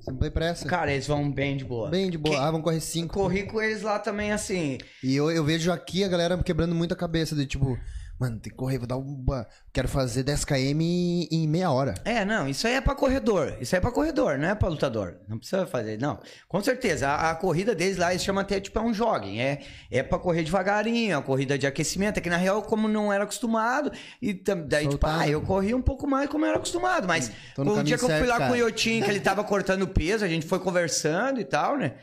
Sem 0.00 0.16
ter 0.16 0.30
pressa. 0.30 0.66
Cara, 0.66 0.92
eles 0.92 1.06
vão 1.06 1.30
bem 1.30 1.56
de 1.56 1.64
boa. 1.64 1.90
Bem 1.90 2.10
de 2.10 2.18
boa. 2.18 2.40
Ah, 2.40 2.50
vão 2.50 2.62
correr 2.62 2.80
5. 2.80 3.12
Corri 3.12 3.44
com 3.44 3.60
eles 3.60 3.82
lá 3.82 3.98
também, 3.98 4.32
assim. 4.32 4.78
E 5.02 5.14
eu, 5.14 5.30
eu 5.30 5.44
vejo 5.44 5.70
aqui 5.70 6.04
a 6.04 6.08
galera 6.08 6.42
quebrando 6.42 6.74
muito 6.74 6.92
a 6.92 6.96
cabeça 6.96 7.34
de 7.34 7.46
tipo, 7.46 7.78
mano, 8.22 8.38
tem 8.38 8.50
que 8.52 8.56
correr, 8.56 8.78
vou 8.78 8.86
dar 8.86 8.96
uma. 8.96 9.46
Quero 9.72 9.88
fazer 9.88 10.22
10 10.22 10.44
km 10.44 10.80
em, 10.80 11.28
em 11.30 11.48
meia 11.48 11.70
hora. 11.70 11.94
É, 12.04 12.24
não, 12.24 12.48
isso 12.48 12.66
aí 12.66 12.74
é 12.74 12.80
pra 12.80 12.94
corredor. 12.94 13.56
Isso 13.60 13.74
aí 13.74 13.78
é 13.78 13.80
pra 13.80 13.90
corredor, 13.90 14.38
não 14.38 14.48
é 14.48 14.54
pra 14.54 14.68
lutador. 14.68 15.16
Não 15.28 15.38
precisa 15.38 15.66
fazer, 15.66 15.98
não. 15.98 16.20
Com 16.48 16.62
certeza, 16.62 17.08
a, 17.08 17.30
a 17.30 17.34
corrida 17.34 17.74
deles 17.74 17.96
lá, 17.96 18.10
eles 18.12 18.22
chamam 18.22 18.42
até, 18.42 18.60
tipo, 18.60 18.78
é 18.78 18.82
um 18.82 18.92
jogging. 18.94 19.38
É, 19.40 19.60
é 19.90 20.02
pra 20.02 20.18
correr 20.18 20.42
devagarinho, 20.42 21.12
é 21.12 21.16
uma 21.16 21.22
corrida 21.22 21.58
de 21.58 21.66
aquecimento. 21.66 22.18
É 22.18 22.20
que, 22.20 22.30
na 22.30 22.36
real, 22.36 22.62
como 22.62 22.88
não 22.88 23.12
era 23.12 23.24
acostumado, 23.24 23.90
e 24.20 24.34
tam- 24.34 24.64
daí, 24.66 24.82
tipo, 24.82 24.92
Soltado. 24.92 25.20
ah, 25.20 25.28
eu 25.28 25.40
corri 25.42 25.74
um 25.74 25.82
pouco 25.82 26.06
mais 26.06 26.28
como 26.28 26.44
eu 26.44 26.48
era 26.50 26.58
acostumado. 26.58 27.06
Mas 27.08 27.30
o 27.58 27.82
dia 27.82 27.98
que 27.98 28.04
eu 28.04 28.08
fui 28.08 28.26
lá 28.26 28.36
com 28.38 28.44
o 28.44 28.48
cara. 28.48 28.58
Yotin, 28.58 29.02
que 29.02 29.10
ele 29.10 29.20
tava 29.20 29.42
cortando 29.42 29.86
peso, 29.88 30.24
a 30.24 30.28
gente 30.28 30.46
foi 30.46 30.58
conversando 30.60 31.40
e 31.40 31.44
tal, 31.44 31.76
né? 31.76 31.94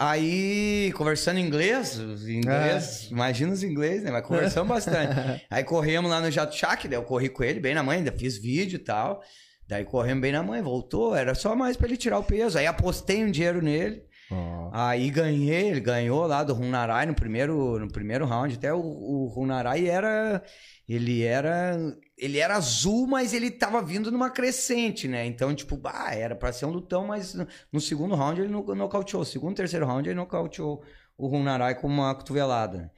Aí, 0.00 0.92
conversando 0.96 1.40
em 1.40 1.44
inglês, 1.44 1.98
inglês, 1.98 3.08
imagina 3.10 3.52
os 3.52 3.64
inglês, 3.64 4.04
né? 4.04 4.12
Mas 4.12 4.24
conversamos 4.24 4.68
bastante. 4.68 5.12
Aí 5.50 5.64
corremos 5.64 6.08
lá 6.08 6.20
no 6.20 6.30
Jato 6.30 6.54
Shack, 6.54 6.86
daí 6.86 6.96
eu 6.96 7.02
corri 7.02 7.28
com 7.28 7.42
ele 7.42 7.58
bem 7.58 7.74
na 7.74 7.82
mãe, 7.82 7.98
ainda 7.98 8.12
fiz 8.12 8.38
vídeo 8.38 8.76
e 8.76 8.78
tal. 8.78 9.20
Daí 9.66 9.84
corremos 9.84 10.22
bem 10.22 10.30
na 10.30 10.40
mãe, 10.40 10.62
voltou, 10.62 11.16
era 11.16 11.34
só 11.34 11.56
mais 11.56 11.76
pra 11.76 11.88
ele 11.88 11.96
tirar 11.96 12.20
o 12.20 12.22
peso. 12.22 12.56
Aí 12.56 12.66
apostei 12.66 13.24
um 13.24 13.30
dinheiro 13.30 13.60
nele. 13.60 14.04
Ó. 14.30 14.70
Aí 14.72 15.10
ganhei, 15.10 15.70
ele 15.70 15.80
ganhou 15.80 16.26
lá 16.28 16.44
do 16.44 16.54
Runarai 16.54 17.04
no 17.04 17.14
primeiro, 17.14 17.78
no 17.80 17.88
primeiro 17.88 18.24
round. 18.24 18.54
Até 18.54 18.72
o, 18.72 18.78
o 18.78 19.26
Runarai 19.26 19.88
era. 19.88 20.42
Ele 20.88 21.24
era. 21.24 21.76
Ele 22.18 22.38
era 22.38 22.56
azul, 22.56 23.06
mas 23.06 23.32
ele 23.32 23.50
tava 23.50 23.80
vindo 23.80 24.10
numa 24.10 24.28
crescente, 24.30 25.06
né? 25.06 25.24
Então, 25.24 25.54
tipo, 25.54 25.76
bah, 25.76 26.12
era 26.14 26.34
pra 26.34 26.52
ser 26.52 26.66
um 26.66 26.70
lutão, 26.70 27.06
mas 27.06 27.34
no, 27.72 27.80
segundo 27.80 28.14
round 28.16 28.40
ele 28.40 28.50
no- 28.50 28.74
nocauteou. 28.74 29.24
Segundo, 29.24 29.56
terceiro 29.56 29.86
round 29.86 30.08
ele 30.08 30.16
nocauteou 30.16 30.82
o 31.16 31.26
Runarai 31.28 31.76
com 31.76 31.86
uma 31.86 32.14
cotovelada. 32.14 32.92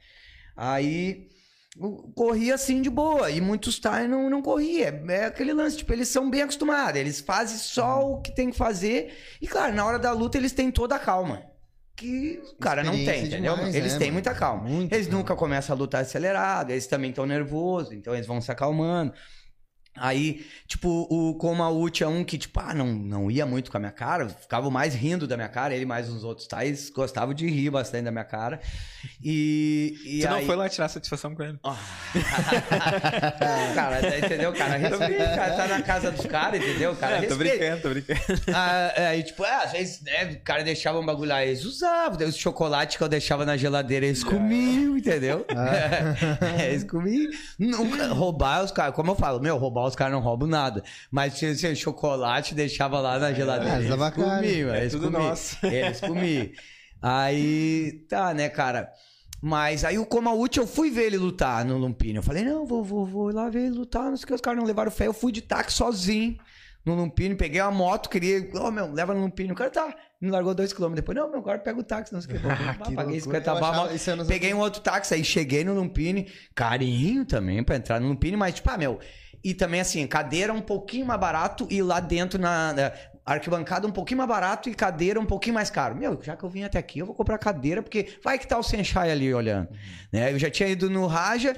Aí 0.55 1.29
corria 2.15 2.55
assim 2.55 2.81
de 2.81 2.89
boa. 2.89 3.29
E 3.31 3.39
muitos 3.39 3.79
Thai 3.79 4.07
não, 4.07 4.29
não 4.29 4.41
corria. 4.41 4.87
É, 5.07 5.13
é 5.13 5.25
aquele 5.25 5.53
lance, 5.53 5.77
tipo, 5.77 5.93
eles 5.93 6.07
são 6.07 6.29
bem 6.29 6.41
acostumados. 6.41 6.99
Eles 6.99 7.19
fazem 7.21 7.57
só 7.57 8.01
o 8.11 8.21
que 8.21 8.33
tem 8.33 8.49
que 8.51 8.57
fazer. 8.57 9.13
E, 9.41 9.47
claro, 9.47 9.73
na 9.75 9.85
hora 9.85 9.99
da 9.99 10.11
luta 10.13 10.37
eles 10.37 10.51
têm 10.51 10.71
toda 10.71 10.95
a 10.95 10.99
calma. 10.99 11.43
Que 12.01 12.41
o 12.57 12.59
cara 12.59 12.83
não 12.83 12.93
tem, 12.93 13.27
entendeu? 13.27 13.55
demais, 13.55 13.75
eles 13.75 13.93
né, 13.93 13.99
têm 13.99 14.07
mano? 14.07 14.13
muita 14.13 14.33
calma. 14.33 14.63
Muita 14.67 14.95
eles 14.95 15.05
calma. 15.05 15.19
nunca 15.19 15.35
começam 15.35 15.75
a 15.75 15.77
lutar 15.77 16.01
acelerado, 16.01 16.71
eles 16.71 16.87
também 16.87 17.11
estão 17.11 17.27
nervosos, 17.27 17.91
então 17.91 18.15
eles 18.15 18.25
vão 18.25 18.41
se 18.41 18.51
acalmando. 18.51 19.13
Aí, 19.95 20.45
tipo, 20.67 21.05
o 21.09 21.35
Komauti 21.35 22.01
é 22.01 22.07
um 22.07 22.23
que, 22.23 22.37
tipo, 22.37 22.59
ah, 22.61 22.73
não, 22.73 22.87
não 22.87 23.29
ia 23.29 23.45
muito 23.45 23.69
com 23.69 23.75
a 23.75 23.79
minha 23.79 23.91
cara, 23.91 24.29
ficava 24.29 24.69
mais 24.71 24.95
rindo 24.95 25.27
da 25.27 25.35
minha 25.35 25.49
cara, 25.49 25.75
ele 25.75 25.85
mais 25.85 26.09
uns 26.09 26.23
outros 26.23 26.47
tais 26.47 26.89
gostavam 26.89 27.33
de 27.33 27.45
rir 27.49 27.69
bastante 27.69 28.05
da 28.05 28.11
minha 28.11 28.23
cara. 28.23 28.61
E, 29.21 29.97
e 30.05 30.21
Tu 30.21 30.29
não 30.29 30.37
aí... 30.37 30.45
foi 30.45 30.55
lá 30.55 30.69
tirar 30.69 30.87
satisfação 30.87 31.35
com 31.35 31.43
ele? 31.43 31.59
Ah. 31.63 31.77
cara, 33.75 34.17
entendeu? 34.17 34.53
Cara, 34.53 34.77
respeita, 34.77 35.35
cara, 35.35 35.53
tá 35.55 35.67
na 35.67 35.81
casa 35.81 36.11
dos 36.11 36.25
caras, 36.25 36.61
entendeu? 36.61 36.95
Cara, 36.95 37.17
É, 37.17 37.27
tô 37.27 37.35
brincando, 37.35 37.81
tô 37.81 37.89
brincando. 37.89 38.21
Ah, 38.53 38.93
é, 38.95 39.17
e 39.17 39.23
tipo, 39.23 39.43
ah, 39.43 39.63
às 39.65 39.71
vezes, 39.73 40.01
né, 40.01 40.25
o 40.31 40.39
cara 40.39 40.63
deixava 40.63 40.99
um 40.99 41.05
bagulho 41.05 41.29
lá, 41.29 41.43
eles 41.45 41.65
usavam, 41.65 42.17
daí 42.17 42.27
os 42.27 42.37
chocolates 42.37 42.95
que 42.95 43.03
eu 43.03 43.09
deixava 43.09 43.45
na 43.45 43.57
geladeira, 43.57 44.05
eles 44.05 44.23
comiam, 44.23 44.97
entendeu? 44.97 45.45
eles 46.65 46.83
comiam. 46.85 47.29
Nunca, 47.59 48.07
roubar 48.07 48.63
os 48.63 48.71
caras, 48.71 48.95
como 48.95 49.11
eu 49.11 49.15
falo, 49.15 49.41
meu, 49.41 49.57
roubar 49.57 49.80
os 49.87 49.95
caras 49.95 50.13
não 50.13 50.21
roubam 50.21 50.47
nada. 50.47 50.83
Mas 51.09 51.37
tinha 51.37 51.55
tinha 51.55 51.73
chocolate, 51.75 52.53
deixava 52.55 52.99
lá 52.99 53.17
na 53.19 53.33
geladeira. 53.33 53.75
Ah, 53.75 53.79
eles 53.81 54.13
comiam, 54.13 54.73
É 54.73 54.81
eles 54.81 54.93
tudo 54.93 55.11
comiam. 55.11 55.29
nosso. 55.29 55.65
Eles 55.65 55.99
comiam. 55.99 56.49
Aí, 57.01 58.05
tá, 58.07 58.33
né, 58.33 58.47
cara? 58.49 58.91
Mas 59.41 59.83
aí 59.83 59.97
o 59.97 60.05
Komauti, 60.05 60.59
eu 60.59 60.67
fui 60.67 60.91
ver 60.91 61.05
ele 61.07 61.17
lutar 61.17 61.65
no 61.65 61.77
Lumpini. 61.77 62.17
Eu 62.17 62.23
falei, 62.23 62.43
não, 62.43 62.65
vou, 62.65 62.83
vou, 62.83 63.05
vou 63.05 63.33
lá 63.33 63.49
ver 63.49 63.61
ele 63.65 63.75
lutar. 63.75 64.03
Não 64.03 64.15
sei 64.15 64.23
o 64.25 64.27
que, 64.27 64.33
os 64.35 64.41
caras 64.41 64.59
não 64.59 64.67
levaram 64.67 64.91
fé. 64.91 65.07
Eu 65.07 65.13
fui 65.13 65.31
de 65.31 65.41
táxi 65.41 65.75
sozinho 65.77 66.37
no 66.85 66.93
Lumpini, 66.95 67.35
peguei 67.35 67.59
uma 67.61 67.71
moto, 67.71 68.07
queria. 68.07 68.47
Ô, 68.59 68.69
meu, 68.69 68.91
leva 68.91 69.15
no 69.15 69.21
Lumpini. 69.21 69.51
O 69.51 69.55
cara 69.55 69.71
tá. 69.71 69.95
Me 70.19 70.29
largou 70.29 70.53
dois 70.53 70.71
quilômetros. 70.71 71.01
Depois, 71.03 71.17
não, 71.17 71.27
meu, 71.27 71.39
agora 71.39 71.57
pega 71.57 71.79
o 71.79 71.83
táxi, 71.83 72.13
não 72.13 72.21
sei 72.21 72.35
o 72.35 72.39
que. 72.39 72.45
Ah, 72.47 72.73
que 72.85 72.93
paguei 72.93 73.19
loucura. 73.19 73.39
50 73.41 73.49
Eu 73.51 73.59
barras. 73.59 74.05
Peguei 74.27 74.53
um 74.53 74.59
outro 74.59 74.79
táxi, 74.81 75.15
aí 75.15 75.23
cheguei 75.23 75.63
no 75.63 75.73
Lumpini. 75.73 76.27
Carinho 76.53 77.25
também 77.25 77.63
pra 77.63 77.75
entrar 77.77 77.99
no 77.99 78.07
Lumpini, 78.09 78.37
mas, 78.37 78.53
tipo, 78.53 78.69
ah, 78.69 78.77
meu. 78.77 78.99
E 79.43 79.53
também, 79.53 79.79
assim, 79.81 80.05
cadeira 80.07 80.53
um 80.53 80.61
pouquinho 80.61 81.05
mais 81.05 81.19
barato 81.19 81.67
e 81.69 81.81
lá 81.81 81.99
dentro 81.99 82.39
na. 82.39 82.73
na 82.73 82.91
arquibancada 83.23 83.87
um 83.87 83.91
pouquinho 83.91 84.17
mais 84.17 84.27
barato 84.29 84.67
e 84.67 84.73
cadeira 84.73 85.19
um 85.19 85.25
pouquinho 85.25 85.53
mais 85.53 85.69
caro. 85.69 85.95
Meu, 85.95 86.19
já 86.21 86.35
que 86.35 86.43
eu 86.43 86.49
vim 86.49 86.63
até 86.63 86.79
aqui, 86.79 86.99
eu 86.99 87.05
vou 87.05 87.15
comprar 87.15 87.37
cadeira, 87.37 87.81
porque 87.81 88.17
vai 88.23 88.37
que 88.39 88.47
tá 88.47 88.57
o 88.57 88.63
Senchai 88.63 89.11
ali 89.11 89.31
olhando. 89.33 89.69
Né? 90.11 90.33
Eu 90.33 90.39
já 90.39 90.49
tinha 90.49 90.67
ido 90.67 90.89
no 90.89 91.05
Raja. 91.07 91.55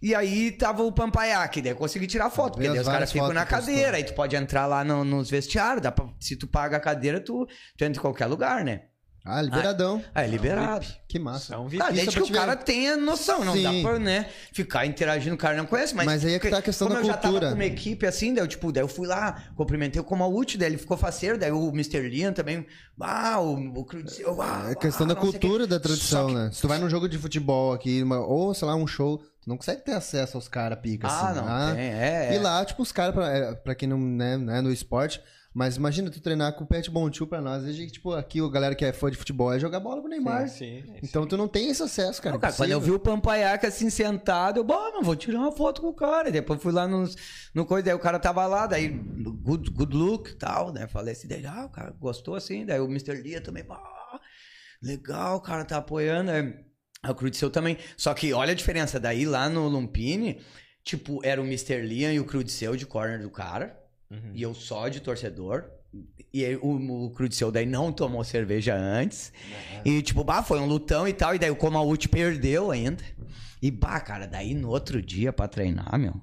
E 0.00 0.14
aí 0.14 0.52
tava 0.52 0.84
o 0.84 0.92
Pampaiaque, 0.92 1.60
daí 1.60 1.72
eu 1.72 1.76
consegui 1.76 2.06
tirar 2.06 2.30
foto, 2.30 2.52
porque 2.52 2.68
daí 2.68 2.78
os 2.82 2.86
caras 2.94 3.10
ficam 3.10 3.26
na 3.34 3.40
cadeira, 3.72 3.96
aí 3.96 4.04
tu 4.04 4.14
pode 4.14 4.36
entrar 4.36 4.64
lá 4.66 4.84
no- 4.84 5.04
nos 5.04 5.28
vestiários, 5.28 5.82
dá 5.82 5.90
pra- 5.90 6.06
se 6.20 6.36
tu 6.36 6.46
paga 6.46 6.76
a 6.76 6.80
cadeira, 6.80 7.18
tu, 7.20 7.46
tu 7.76 7.84
entra 7.84 7.98
em 7.98 8.02
qualquer 8.02 8.26
lugar, 8.26 8.64
né? 8.64 8.82
Ah, 9.28 9.42
liberadão. 9.42 10.02
Ah, 10.14 10.24
é 10.24 10.26
liberado. 10.26 10.86
Que 11.06 11.18
massa. 11.18 11.54
É 11.54 11.58
um 11.58 11.68
VIP. 11.68 11.82
Ah, 11.82 11.90
desde 11.90 12.10
que 12.12 12.18
é 12.18 12.22
o 12.22 12.30
cara 12.32 12.56
tenha 12.56 12.96
noção, 12.96 13.44
não 13.44 13.52
Sim. 13.54 13.62
dá 13.82 13.88
pra, 13.90 13.98
né, 13.98 14.26
ficar 14.52 14.86
interagindo, 14.86 15.34
o 15.34 15.38
cara 15.38 15.56
não 15.56 15.66
conhece, 15.66 15.94
mas... 15.94 16.06
Mas 16.06 16.24
aí 16.24 16.34
é 16.34 16.38
que 16.38 16.48
tá 16.50 16.58
a 16.58 16.62
questão 16.62 16.88
como 16.88 17.00
da 17.00 17.04
eu 17.04 17.06
já 17.08 17.16
cultura. 17.16 17.40
tava 17.40 17.52
com 17.52 17.58
uma 17.58 17.64
equipe 17.64 18.06
assim, 18.06 18.34
daí 18.34 18.42
eu, 18.42 18.48
tipo, 18.48 18.70
daí 18.72 18.82
eu 18.82 18.88
fui 18.88 19.06
lá, 19.06 19.44
cumprimentei 19.56 20.00
o 20.00 20.04
Komauti, 20.04 20.58
daí 20.58 20.68
ele 20.70 20.78
ficou 20.78 20.96
faceiro, 20.96 21.38
daí 21.38 21.50
o 21.50 21.68
Mr. 21.70 22.08
Liam 22.08 22.32
também, 22.32 22.66
ah, 23.00 23.40
o, 23.40 23.54
o 23.54 23.86
eu, 24.18 24.42
ah, 24.42 24.68
É 24.70 24.74
questão 24.74 25.06
ah, 25.06 25.08
da 25.08 25.14
não 25.14 25.22
o 25.22 25.24
cultura 25.32 25.66
da 25.66 25.78
tradição, 25.80 26.28
que- 26.28 26.34
né? 26.34 26.50
Se 26.52 26.60
tu 26.60 26.68
vai 26.68 26.78
num 26.78 26.90
jogo 26.90 27.08
de 27.08 27.16
futebol 27.18 27.72
aqui, 27.72 28.02
uma- 28.02 28.20
ou 28.20 28.52
sei 28.54 28.66
lá, 28.68 28.74
um 28.74 28.86
show, 28.86 29.18
tu 29.18 29.48
não 29.48 29.56
consegue 29.56 29.82
ter 29.82 29.92
acesso 29.92 30.36
aos 30.36 30.48
caras 30.48 30.78
pica, 30.80 31.06
Ah, 31.08 31.28
assim. 31.30 31.40
não, 31.40 31.48
ah. 31.48 31.72
tem, 31.74 31.84
é, 31.84 32.28
é. 32.32 32.34
E 32.34 32.38
lá, 32.38 32.64
tipo, 32.64 32.82
os 32.82 32.92
caras, 32.92 33.14
pra, 33.14 33.28
é, 33.30 33.54
pra 33.54 33.74
quem 33.74 33.88
não, 33.88 33.98
né, 33.98 34.36
não 34.36 34.54
é 34.54 34.60
no 34.60 34.70
esporte, 34.72 35.20
Mas 35.58 35.76
imagina 35.76 36.08
tu 36.08 36.20
treinar 36.20 36.52
com 36.52 36.62
o 36.62 36.66
Pet 36.68 36.88
Bontu 36.88 37.26
pra 37.26 37.40
nós. 37.40 37.64
A 37.64 37.72
gente, 37.72 37.94
tipo, 37.94 38.12
aqui 38.12 38.40
a 38.40 38.48
galera 38.48 38.76
que 38.76 38.84
é 38.84 38.92
fã 38.92 39.10
de 39.10 39.16
futebol 39.16 39.52
é 39.52 39.58
jogar 39.58 39.80
bola 39.80 40.00
com 40.00 40.06
o 40.06 40.08
Neymar. 40.08 40.48
Sim, 40.48 40.84
sim. 40.86 40.94
Então 41.02 41.26
tu 41.26 41.36
não 41.36 41.48
tem 41.48 41.68
esse 41.68 41.82
acesso, 41.82 42.22
cara. 42.22 42.34
Não, 42.34 42.40
cara, 42.40 42.52
quando 42.52 42.70
eu 42.70 42.80
vi 42.80 42.92
o 42.92 42.98
Pampaiaca 43.00 43.66
assim 43.66 43.90
sentado, 43.90 44.60
eu, 44.60 44.64
bom, 44.64 44.92
não 44.92 45.02
vou 45.02 45.16
tirar 45.16 45.40
uma 45.40 45.50
foto 45.50 45.80
com 45.80 45.88
o 45.88 45.92
cara. 45.92 46.28
E 46.28 46.32
depois 46.32 46.62
fui 46.62 46.70
lá 46.70 46.86
nos, 46.86 47.16
no 47.52 47.66
coisa, 47.66 47.86
daí 47.86 47.94
o 47.94 47.98
cara 47.98 48.20
tava 48.20 48.46
lá, 48.46 48.68
daí 48.68 48.88
good, 48.88 49.68
good 49.72 49.96
look 49.96 50.30
e 50.30 50.34
tal, 50.36 50.72
né? 50.72 50.86
Falei 50.86 51.12
assim, 51.12 51.26
daí, 51.26 51.44
ah, 51.44 51.64
o 51.64 51.70
cara 51.70 51.90
gostou 51.90 52.36
assim, 52.36 52.64
daí 52.64 52.78
o 52.78 52.84
Mr. 52.84 53.20
Lia 53.20 53.40
também, 53.40 53.64
ah, 53.68 54.20
legal, 54.80 55.38
o 55.38 55.40
cara 55.40 55.64
tá 55.64 55.78
apoiando. 55.78 56.30
Aí, 56.30 56.54
o 57.04 57.14
Crudiceu 57.16 57.50
também. 57.50 57.78
Só 57.96 58.14
que 58.14 58.32
olha 58.32 58.52
a 58.52 58.54
diferença, 58.54 59.00
daí 59.00 59.26
lá 59.26 59.48
no 59.48 59.66
Lumpini, 59.66 60.40
tipo, 60.84 61.20
era 61.24 61.42
o 61.42 61.44
Mr. 61.44 61.80
Liam 61.80 62.12
e 62.12 62.20
o 62.20 62.24
Crudiceu 62.24 62.76
de 62.76 62.86
corner 62.86 63.20
do 63.20 63.28
cara, 63.28 63.76
Uhum. 64.10 64.32
e 64.34 64.42
eu 64.42 64.54
só 64.54 64.88
de 64.88 65.00
torcedor. 65.00 65.64
E 66.32 66.44
aí, 66.44 66.56
o, 66.56 67.06
o 67.06 67.10
Crudiceu 67.10 67.50
daí 67.50 67.64
não 67.66 67.90
tomou 67.92 68.22
cerveja 68.24 68.74
antes. 68.76 69.32
E 69.84 70.02
tipo, 70.02 70.22
bah, 70.22 70.42
foi 70.42 70.60
um 70.60 70.66
lutão 70.66 71.06
e 71.08 71.12
tal. 71.12 71.34
E 71.34 71.38
daí 71.38 71.50
o 71.50 71.56
Komaut 71.56 72.08
perdeu 72.08 72.70
ainda. 72.70 73.02
E 73.60 73.70
bah, 73.70 74.00
cara, 74.00 74.26
daí 74.26 74.54
no 74.54 74.68
outro 74.68 75.00
dia 75.02 75.32
pra 75.32 75.48
treinar, 75.48 75.98
meu. 75.98 76.14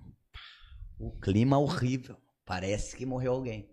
O 1.00 1.12
clima 1.20 1.58
horrível. 1.58 2.16
Parece 2.46 2.96
que 2.96 3.06
morreu 3.06 3.34
alguém. 3.34 3.68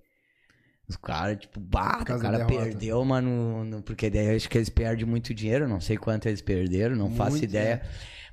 Os 0.89 0.97
caras, 0.97 1.39
tipo, 1.41 1.61
bah, 1.61 2.01
o 2.03 2.05
cara 2.19 2.45
perdeu, 2.47 3.05
mano. 3.05 3.65
no- 3.65 3.83
porque 3.83 4.11
daí 4.11 4.27
eu 4.29 4.37
acho 4.37 4.49
que 4.49 4.59
eles 4.59 4.69
perdem 4.71 5.05
muito 5.07 5.33
dinheiro. 5.35 5.69
Não 5.69 5.81
sei 5.81 5.97
quanto 5.97 6.27
eles 6.27 6.41
perderam, 6.43 6.97
não 6.97 7.11
faço 7.15 7.33
Muito, 7.33 7.45
ideia. 7.45 7.83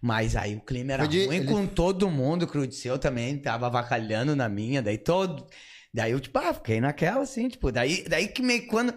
Mas 0.01 0.35
aí 0.35 0.55
o 0.55 0.61
clima 0.61 0.93
era 0.93 1.05
de- 1.07 1.25
ruim 1.25 1.37
ele- 1.37 1.45
com 1.47 1.67
todo 1.67 2.09
mundo. 2.09 2.43
O 2.43 2.47
Crudiceu 2.47 2.97
também 2.97 3.37
tava 3.37 3.67
avacalhando 3.67 4.33
na 4.35 4.47
minha. 4.47 4.81
Daí 4.81 4.97
todo. 4.97 5.45
Daí 5.93 6.11
eu, 6.11 6.19
tipo, 6.19 6.37
ah, 6.37 6.53
fiquei 6.53 6.79
naquela, 6.79 7.21
assim, 7.21 7.49
tipo, 7.49 7.71
daí, 7.71 8.03
daí 8.07 8.27
que 8.27 8.41
meio 8.41 8.67
quando. 8.67 8.93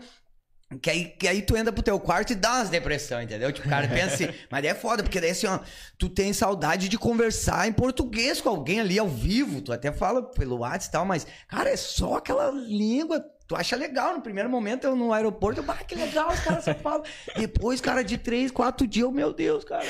Que 0.80 0.88
aí, 0.88 1.04
que 1.04 1.28
aí 1.28 1.42
tu 1.42 1.54
entra 1.54 1.70
pro 1.70 1.82
teu 1.82 2.00
quarto 2.00 2.32
e 2.32 2.34
dá 2.34 2.54
umas 2.54 2.70
depressão, 2.70 3.20
entendeu? 3.20 3.52
Tipo, 3.52 3.66
o 3.66 3.70
cara 3.70 3.86
pensa 3.88 4.14
assim, 4.14 4.28
mas 4.50 4.62
daí 4.62 4.70
é 4.70 4.74
foda, 4.74 5.02
porque 5.02 5.20
daí 5.20 5.30
assim, 5.30 5.46
ó, 5.46 5.60
tu 5.98 6.08
tem 6.08 6.32
saudade 6.32 6.88
de 6.88 6.96
conversar 6.96 7.68
em 7.68 7.72
português 7.72 8.40
com 8.40 8.48
alguém 8.48 8.80
ali 8.80 8.98
ao 8.98 9.08
vivo, 9.08 9.60
tu 9.60 9.70
até 9.70 9.92
fala 9.92 10.22
pelo 10.30 10.58
WhatsApp 10.58 10.86
e 10.86 10.90
tal, 10.92 11.04
mas, 11.04 11.26
cara, 11.46 11.68
é 11.68 11.76
só 11.76 12.16
aquela 12.16 12.50
língua, 12.50 13.22
tu 13.52 13.56
acha 13.56 13.76
legal, 13.76 14.14
no 14.14 14.22
primeiro 14.22 14.48
momento 14.48 14.84
eu 14.84 14.96
no 14.96 15.12
aeroporto, 15.12 15.60
eu, 15.60 15.64
ah, 15.68 15.74
que 15.74 15.94
legal, 15.94 16.32
os 16.32 16.40
caras 16.40 16.64
só 16.64 16.74
falam. 16.74 17.02
Depois, 17.36 17.82
cara, 17.82 18.02
de 18.02 18.16
três, 18.16 18.50
quatro 18.50 18.86
dias, 18.86 19.04
eu, 19.04 19.12
meu 19.12 19.30
Deus, 19.30 19.62
cara, 19.62 19.84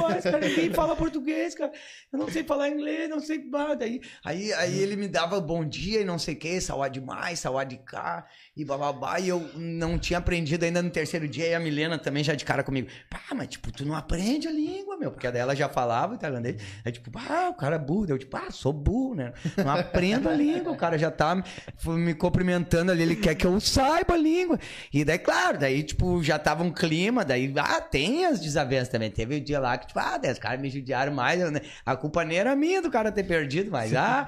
mais, 0.00 0.22
cara, 0.22 0.38
ninguém 0.38 0.72
fala 0.72 0.94
português, 0.94 1.52
cara, 1.54 1.72
eu 2.12 2.18
não 2.18 2.30
sei 2.30 2.44
falar 2.44 2.68
inglês, 2.68 3.10
não 3.10 3.18
sei. 3.18 3.42
Aí, 3.80 4.00
aí, 4.24 4.52
aí 4.52 4.78
ele 4.78 4.94
me 4.94 5.08
dava 5.08 5.40
bom 5.40 5.64
dia 5.64 6.00
e 6.00 6.04
não 6.04 6.16
sei 6.16 6.34
o 6.34 6.38
que, 6.38 6.60
saúde 6.60 7.00
mais, 7.00 7.40
saúde 7.40 7.80
cá, 7.84 8.24
e 8.56 8.64
bababá, 8.64 9.18
e 9.18 9.28
eu 9.28 9.40
não 9.56 9.98
tinha 9.98 10.20
aprendido 10.20 10.64
ainda 10.64 10.80
no 10.80 10.90
terceiro 10.90 11.26
dia, 11.26 11.48
e 11.48 11.54
a 11.54 11.60
Milena 11.60 11.98
também 11.98 12.22
já 12.22 12.36
de 12.36 12.44
cara 12.44 12.62
comigo, 12.62 12.88
pá, 13.10 13.34
mas 13.34 13.48
tipo, 13.48 13.72
tu 13.72 13.84
não 13.84 13.96
aprende 13.96 14.46
a 14.46 14.52
língua, 14.52 14.96
meu, 14.96 15.10
porque 15.10 15.26
ela 15.26 15.56
já 15.56 15.68
falava 15.68 16.16
tailandês, 16.16 16.62
aí 16.84 16.92
tipo, 16.92 17.10
ah, 17.18 17.48
o 17.50 17.54
cara 17.54 17.76
é 17.76 17.78
burro, 17.80 18.06
eu 18.08 18.18
tipo, 18.18 18.36
ah, 18.36 18.50
sou 18.50 18.72
burro, 18.72 19.16
né, 19.16 19.32
não 19.56 19.72
aprendo 19.72 20.28
a 20.28 20.32
língua, 20.32 20.72
o 20.72 20.76
cara 20.76 20.96
já 20.96 21.10
tá 21.10 21.42
me 21.84 22.14
cumprimentando 22.14 22.91
ali, 22.92 23.02
ele 23.02 23.16
quer 23.16 23.34
que 23.34 23.46
eu 23.46 23.58
saiba 23.60 24.14
a 24.14 24.16
língua, 24.16 24.58
e 24.92 25.04
daí, 25.04 25.18
claro, 25.18 25.58
daí, 25.58 25.82
tipo, 25.82 26.22
já 26.22 26.38
tava 26.38 26.62
um 26.62 26.70
clima, 26.70 27.24
daí, 27.24 27.52
ah, 27.56 27.80
tem 27.80 28.26
as 28.26 28.40
desavenças 28.40 28.88
também, 28.88 29.10
teve 29.10 29.36
o 29.36 29.40
dia 29.40 29.58
lá 29.58 29.76
que, 29.78 29.88
tipo, 29.88 29.98
ah, 29.98 30.20
os 30.30 30.38
caras 30.38 30.60
me 30.60 30.70
judiaram 30.70 31.12
mais, 31.12 31.40
né? 31.50 31.60
a 31.84 31.96
culpa 31.96 32.24
nem 32.24 32.38
era 32.38 32.54
minha 32.54 32.80
do 32.80 32.90
cara 32.90 33.10
ter 33.10 33.24
perdido, 33.24 33.70
mas, 33.70 33.94
ah, 33.94 34.26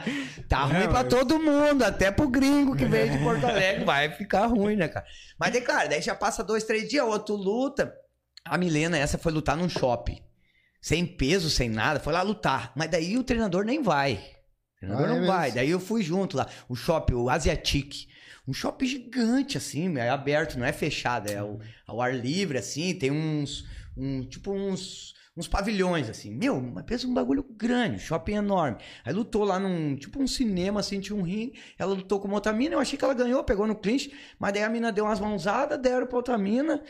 tá 0.49 0.65
ruim 0.65 0.89
pra 0.89 1.05
todo 1.05 1.39
mundo, 1.39 1.83
até 1.83 2.11
pro 2.11 2.29
gringo 2.29 2.75
que 2.75 2.85
veio 2.85 3.11
de 3.11 3.19
Porto 3.19 3.45
Alegre, 3.47 3.85
vai 3.85 4.11
ficar 4.11 4.47
ruim, 4.47 4.77
né, 4.77 4.89
cara? 4.89 5.07
Mas 5.39 5.53
daí, 5.53 5.61
claro, 5.61 5.89
daí 5.89 6.01
já 6.01 6.15
passa 6.15 6.43
dois, 6.43 6.65
três 6.65 6.89
dias, 6.89 7.05
outro 7.05 7.35
luta. 7.37 7.95
A 8.45 8.59
Milena, 8.59 8.99
essa 8.99 9.17
foi 9.17 9.33
lutar 9.33 9.57
num 9.57 9.69
shopping. 9.69 10.19
Sem 10.81 11.07
peso, 11.07 11.49
sem 11.49 11.71
nada, 11.71 11.99
foi 11.99 12.13
lá 12.13 12.21
lutar. 12.21 12.73
Mas 12.77 12.91
daí 12.91 13.17
o 13.17 13.25
treinador 13.25 13.65
nem 13.65 13.83
vai. 13.83 14.15
O 14.77 14.81
treinador 14.81 15.09
Ah, 15.09 15.15
é 15.15 15.19
não 15.19 15.27
vai. 15.27 15.51
Daí 15.51 15.71
eu 15.71 15.81
fui 15.81 16.03
junto 16.03 16.37
lá. 16.37 16.47
O 16.69 16.77
shopping, 16.77 17.15
o 17.15 17.31
Asiatic. 17.31 18.07
Um 18.47 18.53
shopping 18.53 18.87
gigante, 18.87 19.57
assim, 19.57 19.97
é 19.97 20.11
aberto, 20.11 20.59
não 20.59 20.67
é 20.67 20.73
fechado, 20.73 21.31
é 21.31 21.39
ao, 21.39 21.59
ao 21.87 22.01
ar 22.01 22.15
livre, 22.15 22.59
assim, 22.59 22.95
tem 22.95 23.11
uns. 23.11 23.67
Um, 23.97 24.23
tipo 24.23 24.53
uns. 24.53 25.15
Uns 25.37 25.49
pavilhões, 25.49 26.09
assim. 26.09 26.31
Meu, 26.31 26.61
mas 26.61 26.85
pensa 26.85 27.09
um 27.09 27.15
bagulho 27.15 27.43
grande, 27.43 27.97
um 27.97 27.99
shopping 27.99 28.35
enorme. 28.35 28.77
Aí 29.05 29.13
lutou 29.13 29.43
lá 29.43 29.59
num. 29.59 29.97
Tipo 29.97 30.23
um 30.23 30.29
cinema, 30.29 30.79
assim, 30.79 31.01
tinha 31.01 31.17
um 31.17 31.23
ringue. 31.23 31.59
Ela 31.77 31.93
lutou 31.93 32.21
com 32.21 32.31
outra 32.31 32.53
mina, 32.53 32.77
eu 32.77 32.79
achei 32.79 32.97
que 32.97 33.05
ela 33.05 33.15
ganhou, 33.15 33.43
pegou 33.43 33.67
no 33.67 33.75
clinch. 33.75 34.13
Mas 34.39 34.53
daí 34.53 34.63
a 34.63 34.69
mina 34.69 34.93
deu 34.93 35.05
umas 35.05 35.19
mãozadas, 35.19 35.77
deram 35.81 36.07
pra 36.07 36.19
outra 36.19 36.39
mina. 36.39 36.81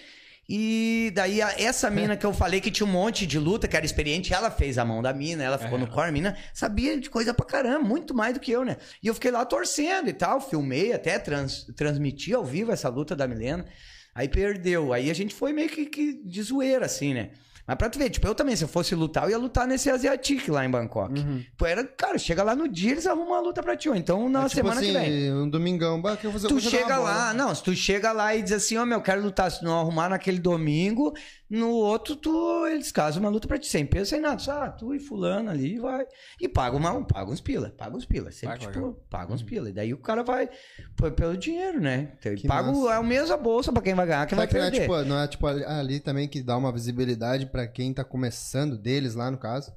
E 0.49 1.11
daí 1.15 1.41
a- 1.41 1.55
essa 1.59 1.89
mina 1.91 2.17
que 2.17 2.27
eu 2.27 2.33
falei 2.33 2.61
que 2.61 2.71
tinha 2.71 2.87
um 2.87 2.91
monte 2.91 3.27
de 3.27 3.39
luta, 3.39 3.67
que 3.67 3.77
era 3.77 3.87
experiente, 3.87 4.35
ela 4.35 4.51
fez 4.51 4.77
a 4.77 4.85
mão 4.85 5.01
da 5.01 5.13
mina, 5.13 5.43
ela 5.43 5.57
ficou 5.59 5.79
no 5.79 5.87
core, 5.87 6.09
a 6.09 6.13
mina 6.13 6.37
sabia 6.53 6.99
de 7.01 7.09
coisa 7.09 7.33
pra 7.33 7.47
caramba, 7.47 7.81
muito 7.85 8.15
mais 8.15 8.35
do 8.35 8.41
que 8.41 8.53
eu, 8.53 8.65
né? 8.65 8.77
E 9.03 9.07
eu 9.07 9.15
fiquei 9.15 9.31
lá 9.31 9.45
torcendo 9.47 10.09
e 10.09 10.13
tal, 10.13 10.41
filmei 10.41 10.93
até, 10.93 11.19
trans, 11.19 11.65
transmiti 11.75 12.35
ao 12.35 12.45
vivo 12.45 12.73
essa 12.73 12.89
luta 12.89 13.17
da 13.17 13.27
Milena. 13.27 13.65
Aí 14.15 14.29
perdeu. 14.29 14.93
Aí 14.93 15.11
a 15.11 15.15
gente 15.15 15.35
foi 15.35 15.53
meio 15.53 15.69
que, 15.69 15.87
que 15.87 16.21
de 16.25 16.43
zoeira, 16.43 16.87
assim, 16.87 17.15
né? 17.15 17.31
Mas 17.67 17.77
pra 17.79 17.89
tu 17.89 17.99
ver, 17.99 18.11
tipo, 18.11 18.27
eu 18.27 18.35
também, 18.35 18.55
se 18.55 18.63
eu 18.65 18.69
fosse 18.69 18.95
lutar, 18.95 19.25
eu 19.25 19.31
ia 19.31 19.39
lutar 19.39 19.67
nesse 19.67 19.89
Asiatic 19.89 20.49
lá 20.49 20.65
em 20.67 20.71
Bangkok. 20.71 21.47
Pô, 21.57 21.65
era, 21.65 21.83
cara, 21.85 22.19
chega 22.19 22.43
lá 22.43 22.55
no 22.55 22.69
dia, 22.69 22.93
eles 22.93 23.07
arrumam 23.07 23.29
uma 23.29 23.41
luta 23.41 23.63
pra 23.63 23.75
ti. 23.77 23.89
Ou 23.89 23.95
então 23.97 24.29
na 24.29 24.41
É 24.41 24.49
tipo 24.49 24.57
semana 24.57 24.81
assim, 24.81 24.93
que 24.93 24.99
vem. 24.99 25.33
um 25.33 25.49
domingão, 25.49 26.01
bah, 26.03 26.17
que 26.17 26.27
eu 26.27 26.31
vou 26.31 26.39
fazer 26.41 26.53
Tu 26.55 26.61
chega 26.61 26.97
bola. 26.97 27.11
lá, 27.11 27.35
não, 27.35 27.55
se 27.55 27.63
tu 27.63 27.75
chega 27.75 28.13
lá 28.13 28.35
e 28.37 28.43
diz 28.43 28.53
assim, 28.53 28.77
ó, 28.77 28.85
meu, 28.85 29.01
quero 29.01 29.23
lutar, 29.23 29.51
se 29.51 29.65
não 29.65 29.81
arrumar 29.81 30.11
naquele 30.11 30.39
domingo, 30.39 31.15
no 31.55 31.71
outro, 31.71 32.17
tu, 32.17 32.67
eles 32.67 32.93
casam 32.93 33.23
uma 33.23 33.31
luta 33.31 33.49
pra 33.49 33.59
ti, 33.59 33.67
sem 33.67 33.87
peso, 33.87 34.11
sem 34.11 34.21
nada. 34.21 34.39
Só, 34.39 34.65
ah, 34.65 34.71
tu 34.71 34.95
e 34.95 34.99
fulano 35.01 35.51
ali, 35.51 35.79
vai. 35.79 36.05
E 36.41 36.49
paga 36.49 36.77
uma, 36.77 37.05
paga 37.05 37.31
uns 37.31 37.41
pila, 37.41 37.71
paga 37.71 37.97
uns 37.97 38.05
pila. 38.05 38.31
Sempre, 38.31 38.59
Paga, 38.59 38.73
tipo, 38.73 38.93
paga 39.09 39.33
uns 39.33 39.43
pila. 39.43 39.71
E 39.71 39.73
daí 39.73 39.95
o 39.95 39.99
cara 39.99 40.23
vai, 40.23 40.49
pô, 40.97 41.11
pelo 41.11 41.37
dinheiro, 41.37 41.81
né? 41.81 42.13
Então, 42.19 42.33
ele 42.33 42.43
paga 42.47 42.73
massa. 42.73 42.95
é 42.95 42.99
o 42.99 43.05
mesmo 43.05 43.33
a 43.35 43.37
bolsa 43.37 43.73
pra 43.73 43.81
quem 43.83 43.95
vai 43.95 44.07
ganhar, 44.07 44.27
quem 44.27 44.37
Só 44.37 44.41
vai 44.41 44.47
que 44.49 44.55
não 44.55 44.61
é, 44.61 44.71
perder. 44.71 44.81
tipo, 44.83 45.03
não 45.05 45.19
é 45.21 45.29
tipo 45.29 45.47
ali, 45.47 45.65
ali 45.65 46.01
também 46.01 46.29
que 46.29 46.43
dá 46.43 46.57
uma 46.57 46.73
visibilidade 46.73 47.47
pra 47.47 47.67
quem 47.67 47.93
tá 47.95 48.05
começando 48.05 48.77
deles 48.77 49.15
lá, 49.15 49.31
no 49.31 49.39
caso. 49.39 49.73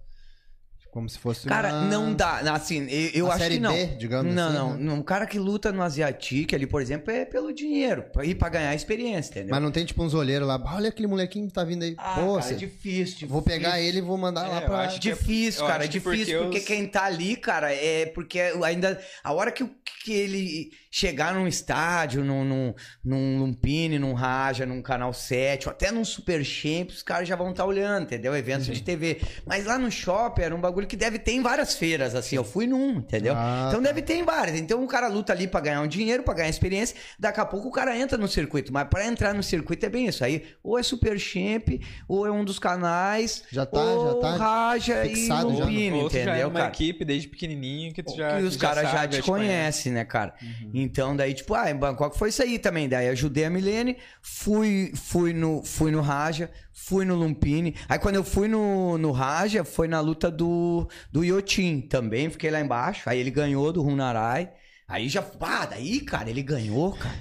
Como 0.98 1.08
se 1.08 1.20
fosse 1.20 1.48
Cara, 1.48 1.70
uma... 1.70 1.82
não 1.84 2.12
dá. 2.12 2.40
Assim, 2.56 2.88
eu, 2.90 3.10
eu 3.14 3.26
Uma 3.26 3.36
acho 3.36 3.44
série 3.44 3.54
que 3.58 3.60
não. 3.62 3.72
B, 3.72 3.86
digamos 4.00 4.34
não, 4.34 4.48
assim, 4.48 4.58
não, 4.58 4.70
né? 4.74 4.78
não. 4.84 5.00
O 5.00 5.04
cara 5.04 5.28
que 5.28 5.38
luta 5.38 5.72
no 5.72 5.84
Asiatic 5.84 6.52
ali, 6.56 6.66
por 6.66 6.82
exemplo, 6.82 7.12
é 7.14 7.24
pelo 7.24 7.54
dinheiro. 7.54 8.04
Ir 8.24 8.34
pra 8.34 8.50
ganhar 8.50 8.74
experiência, 8.74 9.30
entendeu? 9.30 9.50
Mas 9.52 9.62
não 9.62 9.70
tem 9.70 9.86
tipo 9.86 10.02
uns 10.04 10.16
olheiros 10.16 10.48
lá, 10.48 10.56
"Ah, 10.66 10.76
olha 10.76 10.90
aquele 10.90 11.08
molequinho 11.08 11.46
que 11.48 11.54
tá 11.54 11.64
vindo 11.64 11.84
aí. 11.84 11.94
Ah, 12.00 12.16
Pô, 12.16 12.32
cara, 12.38 12.42
cê- 12.42 12.54
é 12.56 12.58
difícil, 12.58 13.28
vou 13.28 13.44
pegar 13.44 13.70
difícil. 13.74 13.90
ele 13.90 13.98
e 14.00 14.02
vou 14.02 14.18
mandar 14.18 14.48
lá 14.48 14.60
É, 14.60 14.64
eu 14.64 14.66
pra... 14.66 14.80
acho 14.80 15.00
que- 15.00 15.10
Difícil, 15.12 15.62
eu 15.62 15.68
cara, 15.68 15.84
é 15.86 15.88
difícil, 15.88 16.18
porque, 16.18 16.38
porque 16.46 16.58
os- 16.58 16.66
quem 16.66 16.88
tá 16.88 17.04
ali, 17.04 17.36
cara, 17.36 17.72
é 17.72 18.08
porque 18.08 18.40
ainda. 18.64 19.00
A 19.24 19.34
hora 19.34 19.52
que, 19.52 19.64
o- 19.64 19.70
que 20.04 20.12
ele 20.14 20.72
chegar 20.98 21.36
num 21.36 21.48
estádio, 21.48 22.24
num, 22.24 22.44
num, 22.44 22.74
num 23.06 23.38
Lumpini, 23.38 24.00
num 24.00 24.14
Raja, 24.14 24.66
num 24.66 24.82
Canal 24.82 25.14
7, 25.14 25.68
ou 25.68 25.72
até 25.72 25.92
num 25.92 26.04
Super 26.04 26.44
Champs, 26.44 26.98
os 26.98 27.04
caras 27.04 27.28
já 27.28 27.36
vão 27.36 27.52
estar 27.52 27.66
olhando, 27.66 28.04
entendeu? 28.06 28.36
Eventos 28.36 28.66
de 28.66 28.82
TV. 28.82 29.22
Mas 29.46 29.66
lá 29.66 29.78
no 29.78 29.92
shopping 29.92 30.42
era 30.42 30.56
um 30.56 30.60
bagulho 30.60 30.88
que 30.88 30.96
deve 30.96 31.20
ter 31.20 31.34
em 31.34 31.42
várias 31.44 31.76
feiras, 31.76 32.16
assim. 32.16 32.36
Eu 32.36 32.44
fui 32.44 32.66
num, 32.66 32.98
entendeu? 32.98 33.36
Ah, 33.38 33.66
então 33.68 33.80
tá. 33.80 33.90
deve 33.90 34.02
ter 34.02 34.16
em 34.16 34.24
várias. 34.24 34.60
Então 34.60 34.84
o 34.84 34.88
cara 34.88 35.08
luta 35.08 35.34
ali 35.34 35.48
pra 35.48 35.60
ganhar 35.60 35.82
um 35.82 35.88
dinheiro, 35.88 36.24
pra 36.24 36.34
ganhar 36.34 36.50
experiência. 36.50 36.96
Daqui 37.20 37.40
a 37.40 37.46
pouco 37.46 37.68
o 37.68 37.72
cara 37.72 37.96
entra 37.96 38.18
no 38.18 38.28
circuito. 38.28 38.74
Mas 38.74 38.88
pra 38.88 39.06
entrar 39.06 39.36
no 39.36 39.44
circuito 39.44 39.86
é 39.86 39.90
bem 39.90 40.08
isso. 40.08 40.24
Aí 40.24 40.46
ou 40.64 40.80
é 40.80 40.84
Super 40.84 41.20
Champ, 41.20 41.80
ou 42.08 42.26
é 42.26 42.32
um 42.32 42.44
dos 42.44 42.58
canais. 42.58 43.44
Já 43.52 43.68
tá- 43.68 43.80
ou 43.80 44.16
já 44.16 44.22
tá 44.22 44.36
Raja 44.36 45.04
fixado 45.04 45.54
e 45.54 45.58
já. 45.58 45.64
Lumpini, 45.66 45.90
já 45.90 45.96
é 45.96 46.06
entendeu, 46.06 46.48
uma 46.48 46.60
cara? 46.62 46.72
equipe 46.72 47.06
desde 47.06 47.28
pequenininho 47.28 47.94
que 47.94 48.02
tu 48.02 48.16
já 48.16 48.40
e 48.42 48.44
os 48.44 48.58
caras 48.58 48.84
já, 48.84 48.92
sabe, 48.98 49.16
te 49.18 49.22
te 49.22 49.28
conhece. 49.30 49.48
conhecem, 49.48 49.92
né, 49.92 50.04
cara? 50.04 50.34
Então, 50.88 51.18
daí, 51.18 51.34
tipo, 51.34 51.54
ah, 51.54 51.70
em 51.70 51.76
Bangkok 51.76 52.18
foi 52.18 52.30
isso 52.30 52.42
aí 52.42 52.58
também. 52.58 52.88
Daí 52.88 53.10
ajudei 53.10 53.44
a 53.44 53.50
Milene, 53.50 53.98
fui, 54.22 54.94
fui, 54.96 55.34
no, 55.34 55.62
fui 55.62 55.92
no 55.92 56.00
Raja, 56.00 56.50
fui 56.72 57.04
no 57.04 57.14
Lumpini. 57.14 57.76
Aí 57.90 58.00
quando 58.00 58.16
eu 58.16 58.24
fui 58.24 58.48
no, 58.48 58.98
no 58.98 59.12
Raja, 59.12 59.66
foi 59.66 59.90
na 59.90 60.00
luta 60.00 60.32
do, 60.32 60.88
do 61.12 61.26
Yotin 61.26 61.82
também. 61.82 62.30
Fiquei 62.30 62.50
lá 62.50 62.62
embaixo. 62.62 63.10
Aí 63.10 63.20
ele 63.20 63.30
ganhou 63.30 63.74
do 63.74 63.82
Runarai. 63.82 64.50
Aí 64.88 65.10
já. 65.10 65.22
Ah, 65.42 65.66
daí, 65.66 66.00
cara, 66.00 66.30
ele 66.30 66.42
ganhou, 66.42 66.94
cara. 66.94 67.20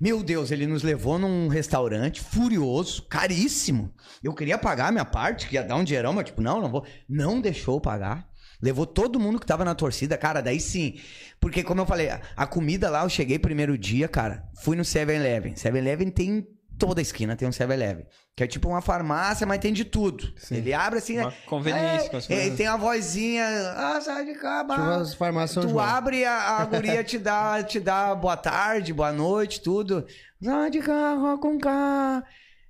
Meu 0.00 0.22
Deus, 0.22 0.52
ele 0.52 0.64
nos 0.64 0.84
levou 0.84 1.18
num 1.18 1.48
restaurante 1.48 2.20
furioso, 2.20 3.02
caríssimo. 3.08 3.92
Eu 4.22 4.32
queria 4.32 4.56
pagar 4.56 4.88
a 4.88 4.92
minha 4.92 5.04
parte, 5.04 5.48
que 5.48 5.56
ia 5.56 5.64
dar 5.64 5.74
um 5.74 5.82
dinheirão, 5.82 6.12
mas 6.12 6.26
tipo, 6.26 6.40
não, 6.40 6.60
não 6.60 6.70
vou. 6.70 6.86
Não 7.08 7.40
deixou 7.40 7.80
pagar. 7.80 8.28
Levou 8.60 8.86
todo 8.86 9.20
mundo 9.20 9.38
que 9.38 9.46
tava 9.46 9.64
na 9.64 9.74
torcida, 9.74 10.16
cara, 10.16 10.40
daí 10.40 10.58
sim. 10.60 10.98
Porque, 11.40 11.62
como 11.62 11.80
eu 11.80 11.86
falei, 11.86 12.10
a- 12.10 12.20
comida 12.46 12.90
lá, 12.90 13.04
eu 13.04 13.08
cheguei 13.08 13.38
primeiro 13.38 13.78
dia, 13.78 14.08
cara, 14.08 14.44
fui 14.62 14.76
no 14.76 14.82
7-Eleven. 14.84 15.54
7-Eleven 15.54 16.10
tem 16.10 16.46
toda 16.78 17.02
esquina 17.02 17.34
tem 17.34 17.46
um 17.48 17.50
7-Eleven. 17.50 18.06
Que 18.36 18.44
é 18.44 18.46
tipo 18.46 18.68
uma 18.68 18.80
farmácia, 18.80 19.44
mas 19.44 19.58
tem 19.58 19.72
de 19.72 19.84
tudo. 19.84 20.32
Ele 20.50 20.72
abre 20.72 21.00
assim. 21.00 21.18
Uma 21.18 21.30
é- 21.30 21.34
conveniência 21.44 22.08
com 22.08 22.16
as 22.16 22.30
é, 22.30 22.34
coisas. 22.36 22.56
tem 22.56 22.66
a 22.68 22.76
vozinha. 22.76 23.44
Ah, 23.76 24.00
sai 24.00 24.24
de 24.24 24.34
cá, 24.34 24.60
Tipo 24.60 25.18
farmácias 25.18 25.64
São 25.64 25.72
Tu 25.72 25.80
abre 25.80 26.24
a, 26.24 26.58
a 26.58 26.64
guria 26.66 27.02
te 27.02 27.18
dá, 27.18 27.62
te 27.64 27.80
dá 27.80 28.14
boa 28.14 28.36
tarde, 28.36 28.92
boa 28.92 29.10
noite, 29.12 29.60
tudo. 29.60 30.06
Sai 30.40 30.70
de 30.70 30.78
cá, 30.78 31.16
com 31.40 31.58
cá. 31.58 32.22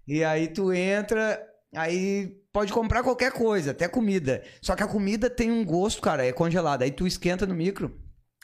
E 0.07 0.25
aí 0.25 0.49
tu 0.49 0.73
entra, 0.73 1.39
aí 1.75 2.38
pode 2.53 2.73
comprar 2.73 3.03
qualquer 3.03 3.33
coisa, 3.33 3.71
até 3.71 3.89
comida. 3.89 4.43
Só 4.61 4.75
que 4.75 4.83
a 4.83 4.87
comida 4.87 5.29
tem 5.31 5.51
um 5.51 5.65
gosto, 5.65 6.01
cara, 6.03 6.25
é 6.25 6.33
congelada. 6.33 6.85
Aí 6.85 6.91
tu 6.91 7.07
esquenta 7.07 7.47
no 7.47 7.55
micro. 7.55 7.95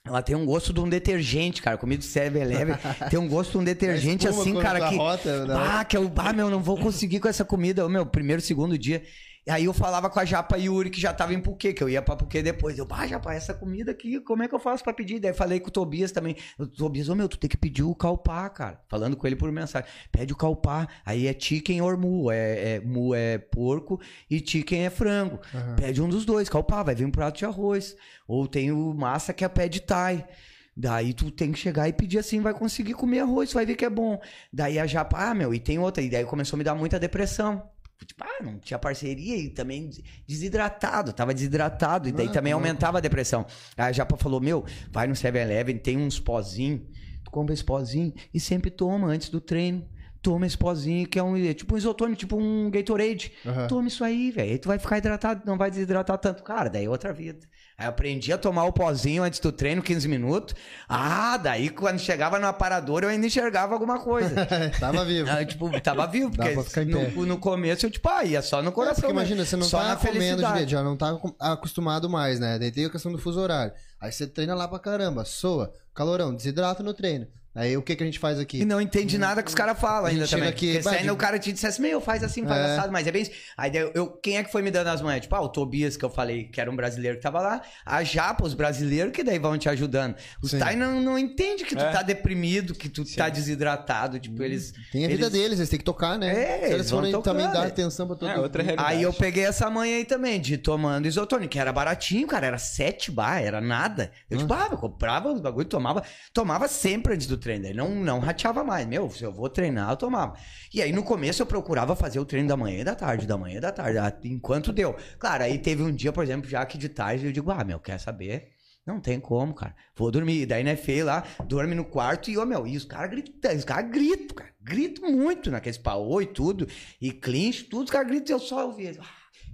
Ela 0.06 0.20
tem 0.20 0.36
um 0.36 0.44
gosto 0.44 0.70
de 0.70 0.80
um 0.80 0.88
detergente, 0.88 1.62
cara. 1.62 1.78
Comida 1.78 2.02
do 2.02 2.06
7-Eleven 2.06 2.76
tem 3.08 3.18
um 3.18 3.26
gosto 3.26 3.52
de 3.52 3.58
um 3.58 3.64
detergente 3.64 4.28
assim, 4.28 4.54
cara, 4.60 4.78
dá 4.78 4.88
que. 4.90 4.96
rota? 4.96 5.46
Ah, 5.58 5.84
que 5.84 5.96
eu, 5.96 6.12
ah, 6.16 6.32
meu, 6.32 6.50
não 6.50 6.62
vou 6.62 6.76
conseguir 6.76 7.20
com 7.20 7.28
essa 7.28 7.44
comida. 7.44 7.86
Ô, 7.86 7.88
Meu, 7.88 8.04
primeiro, 8.04 8.42
segundo 8.42 8.76
dia. 8.76 9.02
E 9.46 9.50
aí 9.50 9.66
eu 9.66 9.74
falava 9.74 10.08
com 10.08 10.18
a 10.18 10.24
Japa 10.24 10.56
Yuri, 10.56 10.88
que 10.88 10.98
já 10.98 11.12
tava 11.12 11.34
em 11.34 11.40
Puquê, 11.40 11.74
que 11.74 11.82
eu 11.82 11.88
ia 11.88 12.00
pra 12.00 12.16
Puquê 12.16 12.42
depois. 12.42 12.78
Eu, 12.78 12.86
ah, 12.90 13.06
Japa, 13.06 13.34
essa 13.34 13.52
comida 13.52 13.90
aqui, 13.90 14.18
como 14.20 14.42
é 14.42 14.48
que 14.48 14.54
eu 14.54 14.58
faço 14.58 14.82
pra 14.82 14.92
pedir? 14.92 15.20
Daí 15.20 15.34
falei 15.34 15.60
com 15.60 15.68
o 15.68 15.70
Tobias 15.70 16.12
também. 16.12 16.34
O 16.58 16.66
Tobias, 16.66 17.10
ô 17.10 17.14
meu, 17.14 17.28
tu 17.28 17.36
tem 17.36 17.50
que 17.50 17.56
pedir 17.56 17.82
o 17.82 17.94
calpá, 17.94 18.48
cara. 18.48 18.80
Falando 18.88 19.16
com 19.16 19.26
ele 19.26 19.36
por 19.36 19.52
mensagem. 19.52 19.86
Pede 20.10 20.32
o 20.32 20.36
calpá. 20.36 20.88
Aí 21.04 21.26
é 21.26 21.36
chicken 21.38 21.82
or 21.82 21.98
mu. 21.98 22.30
É, 22.30 22.76
é, 22.76 22.80
mu 22.80 23.14
é 23.14 23.36
porco 23.36 24.00
e 24.30 24.38
chicken 24.38 24.86
é 24.86 24.90
frango. 24.90 25.38
Pede 25.76 26.00
um 26.00 26.08
dos 26.08 26.24
dois, 26.24 26.48
calpá, 26.48 26.82
vai 26.82 26.94
vir 26.94 27.04
um 27.04 27.10
prato 27.10 27.36
de 27.36 27.44
arroz. 27.44 27.94
Ou 28.26 28.48
tem 28.48 28.72
o 28.72 28.94
massa 28.94 29.34
que 29.34 29.44
é 29.44 29.48
pé 29.48 29.68
de 29.68 29.82
thai. 29.82 30.26
Daí 30.74 31.12
tu 31.12 31.30
tem 31.30 31.52
que 31.52 31.58
chegar 31.58 31.86
e 31.86 31.92
pedir 31.92 32.18
assim, 32.18 32.40
vai 32.40 32.54
conseguir 32.54 32.94
comer 32.94 33.20
arroz, 33.20 33.52
vai 33.52 33.66
ver 33.66 33.76
que 33.76 33.84
é 33.84 33.90
bom. 33.90 34.18
Daí 34.50 34.78
a 34.78 34.86
Japa, 34.86 35.30
ah, 35.30 35.34
meu, 35.34 35.52
e 35.52 35.60
tem 35.60 35.78
outra. 35.78 36.02
E 36.02 36.08
daí 36.08 36.24
começou 36.24 36.56
a 36.56 36.58
me 36.58 36.64
dar 36.64 36.74
muita 36.74 36.98
depressão. 36.98 37.73
Tipo, 38.04 38.24
ah, 38.24 38.42
não 38.42 38.58
tinha 38.58 38.78
parceria 38.78 39.36
e 39.36 39.48
também 39.50 39.90
desidratado, 40.26 41.12
tava 41.12 41.32
desidratado. 41.34 42.08
E 42.08 42.12
daí 42.12 42.28
Ah, 42.28 42.32
também 42.32 42.52
aumentava 42.52 42.98
a 42.98 43.00
depressão. 43.00 43.46
Aí 43.76 43.88
a 43.88 43.92
Japa 43.92 44.16
falou, 44.16 44.40
meu, 44.40 44.64
vai 44.90 45.06
no 45.06 45.14
7-Eleven, 45.14 45.78
tem 45.78 45.96
uns 45.98 46.18
pozinhos, 46.20 46.82
tu 47.24 47.30
compra 47.30 47.54
esse 47.54 47.64
pozinho 47.64 48.12
e 48.32 48.40
sempre 48.40 48.70
toma 48.70 49.06
antes 49.08 49.28
do 49.28 49.40
treino. 49.40 49.86
Toma 50.24 50.46
esse 50.46 50.56
pozinho, 50.56 51.06
que 51.06 51.18
é 51.18 51.22
um 51.22 51.36
é 51.36 51.52
tipo 51.52 51.74
um 51.74 51.76
isotônico, 51.76 52.18
tipo 52.18 52.34
um 52.38 52.70
Gatorade. 52.70 53.30
Aham. 53.44 53.66
Toma 53.68 53.88
isso 53.88 54.02
aí, 54.02 54.30
velho. 54.30 54.52
Aí 54.52 54.58
tu 54.58 54.68
vai 54.68 54.78
ficar 54.78 54.96
hidratado, 54.96 55.42
não 55.44 55.58
vai 55.58 55.70
desidratar 55.70 56.16
tanto. 56.16 56.42
Cara, 56.42 56.70
daí 56.70 56.86
é 56.86 56.88
outra 56.88 57.12
vida. 57.12 57.46
Aí 57.76 57.84
eu 57.84 57.90
aprendi 57.90 58.32
a 58.32 58.38
tomar 58.38 58.64
o 58.64 58.72
pozinho 58.72 59.22
antes 59.22 59.38
do 59.38 59.52
treino, 59.52 59.82
15 59.82 60.08
minutos. 60.08 60.54
Ah, 60.88 61.36
daí 61.36 61.68
quando 61.68 61.98
chegava 61.98 62.38
no 62.38 62.46
aparador 62.46 63.02
eu 63.02 63.10
ainda 63.10 63.26
enxergava 63.26 63.74
alguma 63.74 63.98
coisa. 63.98 64.34
Tava 64.80 65.04
vivo. 65.04 65.28
Ah, 65.30 65.44
tipo, 65.44 65.68
tava 65.82 66.06
vivo, 66.06 66.30
porque 66.30 66.84
no, 66.86 67.26
no 67.26 67.36
começo 67.38 67.84
eu, 67.84 67.90
tipo, 67.90 68.08
ah, 68.08 68.24
ia 68.24 68.40
só 68.40 68.62
no 68.62 68.70
É, 68.70 68.72
coração. 68.72 68.94
porque 69.02 69.12
né? 69.12 69.20
imagina, 69.20 69.44
você 69.44 69.56
não 69.56 69.66
só 69.66 69.78
tá 69.78 69.96
comendo 69.96 70.42
direito, 70.42 70.70
já 70.70 70.82
não 70.82 70.96
tá 70.96 71.18
acostumado 71.38 72.08
mais, 72.08 72.40
né? 72.40 72.58
Daí 72.58 72.70
tem 72.72 72.86
a 72.86 72.90
questão 72.90 73.12
do 73.12 73.18
fuso 73.18 73.38
horário. 73.40 73.74
Aí 74.00 74.10
você 74.10 74.26
treina 74.26 74.54
lá 74.54 74.66
pra 74.66 74.78
caramba, 74.78 75.22
soa, 75.26 75.70
calorão, 75.94 76.34
desidrata 76.34 76.82
no 76.82 76.94
treino. 76.94 77.26
Aí 77.54 77.76
o 77.76 77.82
que 77.82 77.94
que 77.94 78.02
a 78.02 78.06
gente 78.06 78.18
faz 78.18 78.38
aqui? 78.38 78.60
E 78.60 78.64
não 78.64 78.80
entende 78.80 79.16
nada 79.16 79.42
que 79.42 79.48
os 79.48 79.54
caras 79.54 79.78
falam 79.78 80.06
ainda 80.06 80.26
chega 80.26 80.38
também. 80.38 80.48
aqui, 80.48 80.72
Porque 80.74 80.82
se 80.82 80.96
ainda 80.96 81.12
o 81.12 81.16
cara 81.16 81.38
te 81.38 81.52
dissesse, 81.52 81.80
meu, 81.80 82.00
faz 82.00 82.22
assim, 82.24 82.44
faz 82.46 82.60
É. 82.60 82.72
assado, 82.74 82.92
mas 82.92 83.06
é 83.06 83.12
bem 83.12 83.22
isso. 83.22 83.30
Aí 83.56 83.70
daí 83.70 83.90
eu, 83.94 84.08
quem 84.08 84.36
é 84.38 84.42
que 84.42 84.50
foi 84.50 84.60
me 84.62 84.70
dando 84.70 84.88
as 84.88 85.00
manhas? 85.00 85.20
Tipo, 85.22 85.36
ah, 85.36 85.40
o 85.42 85.48
Tobias, 85.48 85.96
que 85.96 86.04
eu 86.04 86.10
falei 86.10 86.44
que 86.44 86.60
era 86.60 86.70
um 86.70 86.74
brasileiro 86.74 87.16
que 87.16 87.22
tava 87.22 87.40
lá. 87.40 87.62
A 87.86 88.02
Japa, 88.02 88.44
os 88.44 88.54
brasileiros 88.54 89.12
que 89.12 89.22
daí 89.22 89.38
vão 89.38 89.56
te 89.56 89.68
ajudando. 89.68 90.16
Os 90.42 90.50
Sim. 90.50 90.58
Thai 90.58 90.74
não, 90.74 91.00
não 91.00 91.18
entende 91.18 91.64
que 91.64 91.76
tu 91.76 91.82
É. 91.84 91.90
tá 91.92 92.02
deprimido, 92.02 92.74
que 92.74 92.88
tu 92.88 93.04
tá 93.04 93.28
desidratado. 93.28 94.18
Tipo, 94.18 94.42
eles... 94.42 94.72
Tem 94.90 95.04
a 95.04 95.08
vida 95.08 95.22
eles- 95.26 95.32
deles, 95.32 95.58
eles 95.60 95.68
têm 95.68 95.78
que 95.78 95.84
tocar, 95.84 96.18
né? 96.18 96.26
É, 96.34 96.58
eles 96.62 96.70
eles 96.74 96.90
vão 96.90 96.98
forem 97.00 97.12
tocando, 97.12 97.36
também 97.38 97.52
dar 97.52 97.66
atenção 97.66 98.06
pra 98.06 98.16
todo 98.16 98.30
É, 98.30 98.38
outra 98.38 98.62
realidade. 98.62 98.94
Aí 98.94 99.02
eu 99.02 99.12
peguei 99.12 99.44
essa 99.44 99.70
manhã 99.70 99.96
aí 99.96 100.04
também, 100.04 100.40
de 100.40 100.58
tomando 100.58 101.06
isotônico, 101.06 101.50
que 101.52 101.58
era 101.58 101.72
baratinho, 101.72 102.26
cara, 102.26 102.46
era 102.46 102.58
sete 102.58 103.10
bar, 103.12 103.40
era 103.40 103.60
nada. 103.60 104.10
Eu, 104.28 104.38
tipo, 104.38 104.52
ah, 104.52 104.68
eu 104.72 104.76
comprava 104.76 105.32
os 105.32 105.40
bagulho, 105.40 105.66
tomava, 105.66 106.02
tomava 106.32 106.66
sempre 106.68 107.14
antes 107.14 107.26
do 107.28 107.36
treino, 107.44 107.62
daí 107.64 107.74
não, 107.74 107.90
não 107.90 108.18
rateava 108.18 108.64
mais. 108.64 108.86
Meu, 108.86 109.08
se 109.10 109.22
eu 109.22 109.32
vou 109.32 109.48
treinar, 109.48 109.90
eu 109.90 109.96
tomava. 109.96 110.34
E 110.72 110.80
aí 110.82 110.92
no 110.92 111.02
começo 111.02 111.42
eu 111.42 111.46
procurava 111.46 111.94
fazer 111.94 112.18
o 112.18 112.24
treino 112.24 112.48
da 112.48 112.56
manhã 112.56 112.80
e 112.80 112.84
da 112.84 112.94
tarde, 112.94 113.26
da 113.26 113.36
manhã 113.36 113.58
e 113.58 113.60
da 113.60 113.70
tarde, 113.70 113.98
enquanto 114.28 114.72
deu. 114.72 114.96
Claro, 115.18 115.44
aí 115.44 115.58
teve 115.58 115.82
um 115.82 115.92
dia, 115.94 116.12
por 116.12 116.24
exemplo, 116.24 116.48
já 116.48 116.64
que 116.64 116.78
de 116.78 116.88
tarde 116.88 117.26
eu 117.26 117.32
digo, 117.32 117.50
ah, 117.50 117.62
meu, 117.62 117.78
quer 117.78 118.00
saber? 118.00 118.48
Não 118.86 119.00
tem 119.00 119.18
como, 119.20 119.54
cara. 119.54 119.74
Vou 119.96 120.10
dormir. 120.10 120.42
E 120.42 120.46
daí, 120.46 120.62
né, 120.64 120.76
feio 120.76 121.06
lá, 121.06 121.24
dorme 121.46 121.74
no 121.74 121.84
quarto 121.84 122.30
e, 122.30 122.36
ô, 122.36 122.44
meu, 122.44 122.66
e 122.66 122.76
os 122.76 122.84
caras 122.84 123.10
gritam, 123.10 123.56
os 123.56 123.64
caras 123.64 123.90
gritam, 123.90 124.36
cara. 124.36 124.50
Gritam 124.60 125.10
muito 125.10 125.50
naqueles 125.50 125.78
paô 125.78 126.20
e 126.20 126.26
tudo. 126.26 126.66
E 127.00 127.10
clinch, 127.12 127.64
tudo, 127.64 127.84
os 127.84 127.90
caras 127.90 128.08
gritam, 128.08 128.36
eu 128.36 128.40
só 128.40 128.66
ouvi. 128.66 128.88
Ah, 128.88 129.04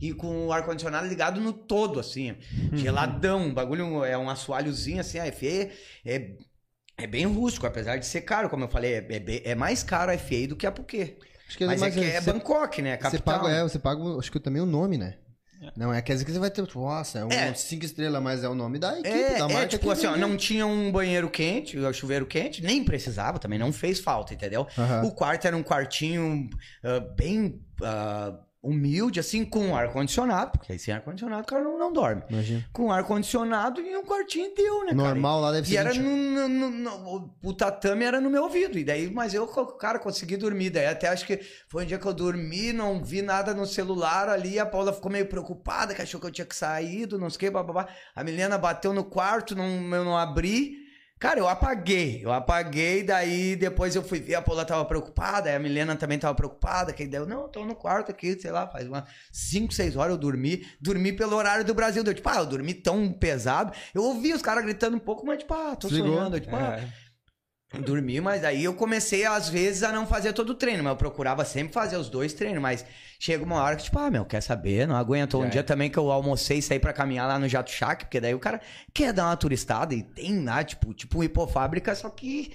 E 0.00 0.12
com 0.12 0.46
o 0.46 0.52
ar-condicionado 0.52 1.06
ligado 1.06 1.40
no 1.40 1.52
todo, 1.52 2.00
assim. 2.00 2.34
Geladão. 2.72 3.50
O 3.50 3.52
bagulho 3.52 4.04
é 4.04 4.16
um 4.18 4.28
assoalhozinho, 4.28 5.00
assim, 5.00 5.18
a 5.18 5.30
FE 5.30 5.70
é, 6.04 6.32
é 7.02 7.06
bem 7.06 7.26
rústico, 7.26 7.66
apesar 7.66 7.96
de 7.96 8.06
ser 8.06 8.22
caro, 8.22 8.48
como 8.48 8.64
eu 8.64 8.68
falei. 8.68 8.94
É, 8.94 9.06
é 9.10 9.50
é 9.50 9.54
mais 9.54 9.82
caro 9.82 10.10
a 10.12 10.18
FE 10.18 10.46
do 10.46 10.56
que 10.56 10.66
a 10.66 10.72
Puquê. 10.72 11.16
Acho 11.48 11.58
que 11.58 11.66
Mas 11.66 11.82
é 11.82 11.90
que 11.90 11.98
é 12.00 12.20
você, 12.20 12.32
Bangkok, 12.32 12.80
né? 12.80 12.96
você 12.96 13.02
Capital. 13.02 13.40
paga, 13.40 13.52
é, 13.52 13.62
você 13.62 13.78
paga, 13.78 14.02
acho 14.18 14.30
que 14.30 14.38
também 14.38 14.62
o 14.62 14.66
nome, 14.66 14.96
né? 14.96 15.14
Não, 15.76 15.92
é 15.92 16.00
quer 16.00 16.14
dizer 16.14 16.24
que 16.24 16.32
você 16.32 16.38
vai 16.38 16.50
ter, 16.50 16.66
nossa, 16.74 17.18
é 17.18 17.24
um 17.24 17.30
É. 17.30 17.52
cinco 17.54 17.84
estrelas, 17.84 18.22
mas 18.22 18.42
é 18.42 18.48
o 18.48 18.54
nome 18.54 18.78
da 18.78 18.92
equipe, 18.98 19.08
É, 19.08 19.36
da 19.38 19.46
marca. 19.48 19.64
é 19.64 19.66
tipo 19.66 19.90
assim, 19.90 20.06
ó, 20.06 20.16
não 20.16 20.36
tinha 20.36 20.66
um 20.66 20.90
banheiro 20.90 21.28
quente, 21.28 21.78
um 21.78 21.92
chuveiro 21.92 22.24
quente, 22.24 22.62
nem 22.62 22.82
precisava 22.82 23.38
também, 23.38 23.58
não 23.58 23.70
fez 23.72 24.00
falta, 24.00 24.32
entendeu? 24.32 24.66
Aham. 24.78 25.02
O 25.04 25.12
quarto 25.12 25.46
era 25.46 25.56
um 25.56 25.62
quartinho 25.62 26.48
ah, 26.82 27.00
bem 27.14 27.60
ah, 27.82 28.38
humilde, 28.62 29.18
assim, 29.18 29.44
com 29.44 29.74
ar-condicionado, 29.74 30.52
porque 30.52 30.72
aí 30.72 30.78
sem 30.78 30.92
ar-condicionado 30.92 31.42
o 31.42 31.46
cara 31.46 31.64
não, 31.64 31.78
não 31.78 31.92
dorme. 31.92 32.22
Imagina. 32.28 32.64
Com 32.72 32.92
ar-condicionado 32.92 33.80
e 33.80 33.96
um 33.96 34.04
quartinho 34.04 34.54
deu, 34.54 34.80
né, 34.84 34.90
cara? 34.90 34.94
Normal 34.94 35.40
lá 35.40 35.52
deve 35.52 35.66
E 35.66 35.70
ser 35.70 35.76
era 35.78 35.92
20. 35.92 36.02
no, 36.02 36.48
no- 36.48 36.70
no- 36.70 37.34
o 37.42 37.52
tatame 37.54 38.04
era 38.04 38.20
no 38.20 38.28
meu 38.28 38.42
ouvido. 38.42 38.78
E 38.78 38.84
daí, 38.84 39.10
mas 39.10 39.32
eu, 39.32 39.46
cara, 39.46 39.98
consegui 39.98 40.36
dormir. 40.36 40.70
Daí 40.70 40.86
até 40.86 41.08
acho 41.08 41.24
que 41.26 41.40
foi 41.68 41.84
um 41.84 41.86
dia 41.86 41.98
que 41.98 42.06
eu 42.06 42.12
dormi, 42.12 42.72
não 42.72 43.02
vi 43.02 43.22
nada 43.22 43.54
no 43.54 43.66
celular 43.66 44.28
ali. 44.28 44.58
A 44.58 44.66
Paula 44.66 44.92
ficou 44.92 45.10
meio 45.10 45.26
preocupada, 45.26 45.94
que 45.94 46.02
achou 46.02 46.20
que 46.20 46.26
eu 46.26 46.30
tinha 46.30 46.44
que 46.46 46.54
saído, 46.54 47.18
não 47.18 47.30
sei 47.30 47.36
o 47.36 47.38
que, 47.40 47.50
bababá. 47.50 47.88
A 48.14 48.22
Milena 48.22 48.58
bateu 48.58 48.92
no 48.92 49.04
quarto, 49.04 49.56
não, 49.56 49.64
eu 49.66 50.04
não 50.04 50.18
abri. 50.18 50.79
Cara, 51.20 51.38
eu 51.38 51.46
apaguei, 51.46 52.24
eu 52.24 52.32
apaguei, 52.32 53.02
daí 53.02 53.54
depois 53.54 53.94
eu 53.94 54.02
fui 54.02 54.18
ver, 54.20 54.36
a 54.36 54.40
Paula 54.40 54.64
tava 54.64 54.86
preocupada, 54.86 55.54
a 55.54 55.58
Milena 55.58 55.94
também 55.94 56.18
tava 56.18 56.34
preocupada, 56.34 56.94
que 56.94 57.06
daí 57.06 57.20
eu, 57.20 57.26
não, 57.26 57.46
tô 57.46 57.62
no 57.62 57.74
quarto 57.74 58.10
aqui, 58.10 58.40
sei 58.40 58.50
lá, 58.50 58.66
faz 58.66 58.88
umas 58.88 59.04
5, 59.30 59.70
6 59.70 59.96
horas 59.96 60.12
eu 60.12 60.16
dormi, 60.16 60.66
dormi 60.80 61.12
pelo 61.12 61.36
horário 61.36 61.62
do 61.62 61.74
Brasil, 61.74 62.02
deu 62.02 62.14
tipo, 62.14 62.26
ah, 62.26 62.38
eu 62.38 62.46
dormi 62.46 62.72
tão 62.72 63.12
pesado, 63.12 63.70
eu 63.94 64.02
ouvi 64.02 64.32
os 64.32 64.40
caras 64.40 64.64
gritando 64.64 64.96
um 64.96 64.98
pouco, 64.98 65.26
mas 65.26 65.40
tipo, 65.40 65.52
ah, 65.52 65.76
tô 65.76 65.88
Desligou? 65.88 66.14
sonhando, 66.14 66.36
eu, 66.36 66.40
tipo, 66.40 66.56
ah, 66.56 66.82
É. 67.72 67.78
Dormi, 67.78 68.20
mas 68.20 68.44
aí 68.44 68.64
eu 68.64 68.74
comecei, 68.74 69.24
às 69.24 69.48
vezes, 69.48 69.82
a 69.82 69.92
não 69.92 70.06
fazer 70.06 70.32
todo 70.32 70.50
o 70.50 70.54
treino. 70.54 70.82
Mas 70.82 70.90
eu 70.90 70.96
procurava 70.96 71.44
sempre 71.44 71.72
fazer 71.72 71.96
os 71.96 72.08
dois 72.08 72.32
treinos. 72.32 72.60
Mas 72.60 72.84
chega 73.18 73.44
uma 73.44 73.62
hora 73.62 73.76
que, 73.76 73.84
tipo, 73.84 73.98
ah, 73.98 74.10
meu, 74.10 74.24
quer 74.24 74.40
saber? 74.40 74.88
Não 74.88 74.96
aguento. 74.96 75.38
Um 75.38 75.44
Já 75.44 75.48
dia 75.48 75.60
é. 75.60 75.64
também 75.64 75.88
que 75.88 75.98
eu 75.98 76.10
almocei 76.10 76.58
e 76.58 76.62
saí 76.62 76.80
pra 76.80 76.92
caminhar 76.92 77.28
lá 77.28 77.38
no 77.38 77.48
Jato 77.48 77.70
Shack, 77.70 78.06
porque 78.06 78.20
daí 78.20 78.34
o 78.34 78.40
cara 78.40 78.60
quer 78.92 79.12
dar 79.12 79.26
uma 79.26 79.36
turistada 79.36 79.94
e 79.94 80.02
tem 80.02 80.42
lá, 80.44 80.64
tipo, 80.64 80.92
tipo 80.92 81.20
um 81.20 81.22
hipofábrica, 81.22 81.94
só 81.94 82.10
que 82.10 82.52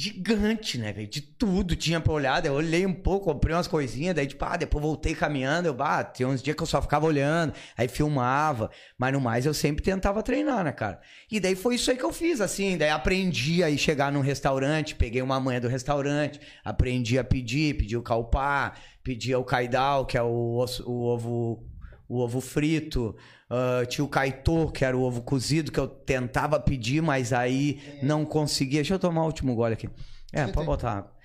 gigante, 0.00 0.78
né, 0.78 0.92
velho? 0.92 1.08
De 1.08 1.20
tudo 1.20 1.74
tinha 1.74 2.00
pra 2.00 2.12
olhar. 2.12 2.40
Daí 2.40 2.50
eu 2.50 2.54
olhei 2.54 2.86
um 2.86 2.92
pouco, 2.94 3.26
comprei 3.26 3.54
umas 3.54 3.66
coisinhas, 3.66 4.14
daí, 4.14 4.26
tipo, 4.26 4.44
ah, 4.44 4.56
depois 4.56 4.80
voltei 4.82 5.14
caminhando. 5.14 5.66
Eu, 5.66 5.74
bah, 5.74 6.04
tem 6.04 6.24
uns 6.26 6.40
dias 6.40 6.54
que 6.56 6.62
eu 6.62 6.66
só 6.66 6.80
ficava 6.80 7.04
olhando, 7.06 7.52
aí 7.76 7.88
filmava, 7.88 8.70
mas 8.96 9.12
no 9.12 9.20
mais 9.20 9.44
eu 9.44 9.52
sempre 9.52 9.82
tentava 9.82 10.22
treinar, 10.22 10.62
né, 10.62 10.70
cara? 10.72 11.00
E 11.30 11.40
daí 11.40 11.56
foi 11.56 11.74
isso 11.74 11.90
aí 11.90 11.96
que 11.96 12.04
eu 12.04 12.12
fiz, 12.12 12.40
assim. 12.40 12.76
Daí 12.78 12.90
aprendi 12.90 13.62
a 13.62 13.70
ir 13.70 13.78
chegar 13.78 14.12
num 14.12 14.20
restaurante, 14.20 14.94
peguei 14.94 15.20
uma 15.20 15.40
manha 15.40 15.60
do 15.60 15.68
restaurante, 15.68 16.40
aprendi 16.64 17.18
a 17.18 17.24
pedir, 17.24 17.76
pedi 17.76 17.96
o 17.96 18.02
calpá, 18.02 18.74
pedi 19.02 19.34
o 19.34 19.42
caidal, 19.44 20.06
que 20.06 20.16
é 20.16 20.22
o, 20.22 20.56
osso- 20.58 20.88
o 20.88 21.02
ovo. 21.04 21.64
O 22.10 22.20
ovo 22.20 22.40
frito, 22.40 23.14
ah, 23.50 23.84
tinha 23.86 24.04
o 24.04 24.08
caitô, 24.08 24.68
que 24.70 24.84
era 24.84 24.96
o 24.96 25.02
ovo 25.02 25.22
cozido, 25.22 25.72
que 25.72 25.78
eu 25.80 25.88
tentava 25.88 26.58
pedir, 26.60 27.00
mas 27.02 27.32
aí 27.32 27.80
não 28.02 28.24
conseguia. 28.24 28.80
Deixa 28.80 28.94
eu 28.94 28.98
tomar 28.98 29.22
o 29.22 29.26
último 29.26 29.54
gole 29.54 29.74
aqui. 29.74 29.88
É, 30.32 30.46
pode 30.46 30.66
botar 30.66 30.92
água. 30.92 31.18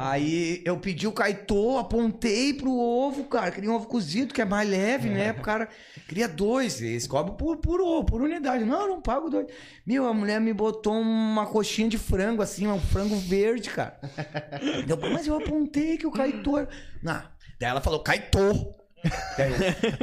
Aí 0.00 0.62
eu 0.64 0.78
pedi 0.78 1.08
o 1.08 1.12
caitô, 1.12 1.76
apontei 1.76 2.54
pro 2.54 2.70
ovo, 2.72 3.24
cara. 3.24 3.50
Queria 3.50 3.68
um 3.68 3.74
ovo 3.74 3.88
cozido, 3.88 4.32
que 4.32 4.40
é 4.40 4.44
mais 4.44 4.70
leve, 4.70 5.08
né? 5.10 5.32
O 5.32 5.42
cara 5.42 5.68
queria 6.06 6.28
dois. 6.28 6.80
Eles 6.80 7.04
cobram 7.08 7.34
por, 7.34 7.56
por 7.56 7.80
ovo, 7.80 8.04
por 8.06 8.22
unidade. 8.22 8.64
Não, 8.64 8.82
eu 8.82 8.88
não 8.88 9.02
pago 9.02 9.28
dois. 9.28 9.48
Meu, 9.84 10.06
a 10.06 10.14
mulher 10.14 10.40
me 10.40 10.52
botou 10.52 10.92
uma 10.92 11.46
coxinha 11.46 11.88
de 11.88 11.98
frango, 11.98 12.40
assim, 12.42 12.68
um 12.68 12.78
frango 12.78 13.16
verde, 13.16 13.70
cara. 13.70 13.98
Eu, 14.88 14.96
mas 15.10 15.26
eu 15.26 15.36
apontei 15.36 15.98
que 15.98 16.06
o 16.06 16.12
caitô. 16.12 16.58
era- 16.58 16.68
Não. 17.02 17.20
Daí 17.58 17.70
ela 17.70 17.80
falou, 17.80 17.98
caitô. 18.00 18.72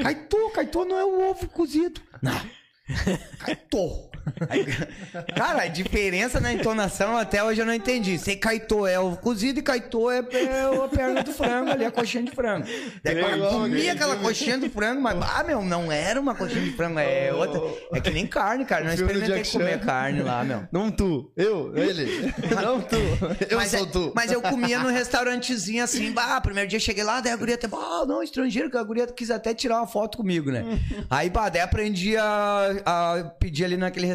Caitô, 0.02 0.50
caitô 0.52 0.86
não 0.86 0.98
é 0.98 1.04
o 1.04 1.30
ovo 1.30 1.48
cozido. 1.50 2.02
Não. 2.22 2.40
Caitô. 3.40 4.10
Cara, 5.36 5.64
a 5.64 5.68
diferença 5.68 6.40
na 6.40 6.54
entonação 6.54 7.18
até 7.18 7.44
hoje 7.44 7.62
eu 7.62 7.66
não 7.66 7.74
entendi. 7.74 8.18
Sei 8.18 8.36
caetô 8.36 8.88
é 8.88 9.00
o 9.00 9.16
cozido 9.16 9.60
e 9.60 9.62
caetô 9.62 10.12
é, 10.12 10.18
é 10.18 10.84
a 10.84 10.88
perna 10.88 11.24
do 11.24 11.32
frango 11.32 11.72
ali, 11.72 11.86
a 11.86 11.92
coxinha 11.92 12.24
de 12.24 12.32
frango. 12.32 12.68
Daí 13.04 13.22
quando 13.22 13.44
eu 13.44 13.50
comia 13.50 13.94
aquela 13.94 14.16
coxinha 14.18 14.58
do 14.58 14.70
frango, 14.70 15.02
mas, 15.02 15.18
ah, 15.22 15.44
meu, 15.44 15.62
não 15.62 15.92
era 15.92 16.20
uma 16.20 16.36
coxinha 16.36 16.64
de 16.64 16.72
frango, 16.72 17.00
é 17.00 17.34
outra. 17.34 17.62
É 17.94 18.02
que 18.02 18.10
nem 18.10 18.26
carne, 18.28 18.66
cara. 18.66 18.86
Não 18.86 18.94
experimentei 18.94 19.44
comer 19.46 19.80
carne 19.80 20.22
lá, 20.22 20.44
meu. 20.44 20.68
Não 20.72 20.92
tu, 20.92 21.32
eu, 21.36 21.76
ele. 21.76 22.34
Não 22.56 22.82
tu, 22.82 22.96
eu 23.50 23.58
mas, 23.58 23.72
sou 23.72 23.86
é- 23.86 23.90
tu. 23.90 24.12
mas 24.16 24.32
eu 24.32 24.42
comia 24.42 24.80
no 24.80 24.90
restaurantezinho 24.90 25.84
assim, 25.84 26.12
bah, 26.12 26.40
primeiro 26.42 26.70
dia 26.70 26.80
cheguei 26.80 27.04
lá, 27.04 27.20
daí 27.20 27.32
a 27.32 27.36
guria 27.36 27.56
até, 27.56 27.68
ah, 27.72 28.06
não, 28.08 28.24
estrangeiro, 28.24 28.70
que 28.70 28.78
a 28.78 28.84
guria 28.84 29.08
quis 29.08 29.30
até 29.30 29.54
tirar 29.54 29.78
uma 29.78 29.88
foto 29.88 30.18
comigo, 30.18 30.52
né? 30.52 30.64
Aí, 31.10 31.30
bah, 31.30 31.50
daí 31.50 31.62
aprendi 31.62 32.16
a, 32.18 32.82
a 32.86 33.24
pedir 33.40 33.66
ali 33.66 33.78
naquele 33.78 34.08
restaurante. 34.08 34.15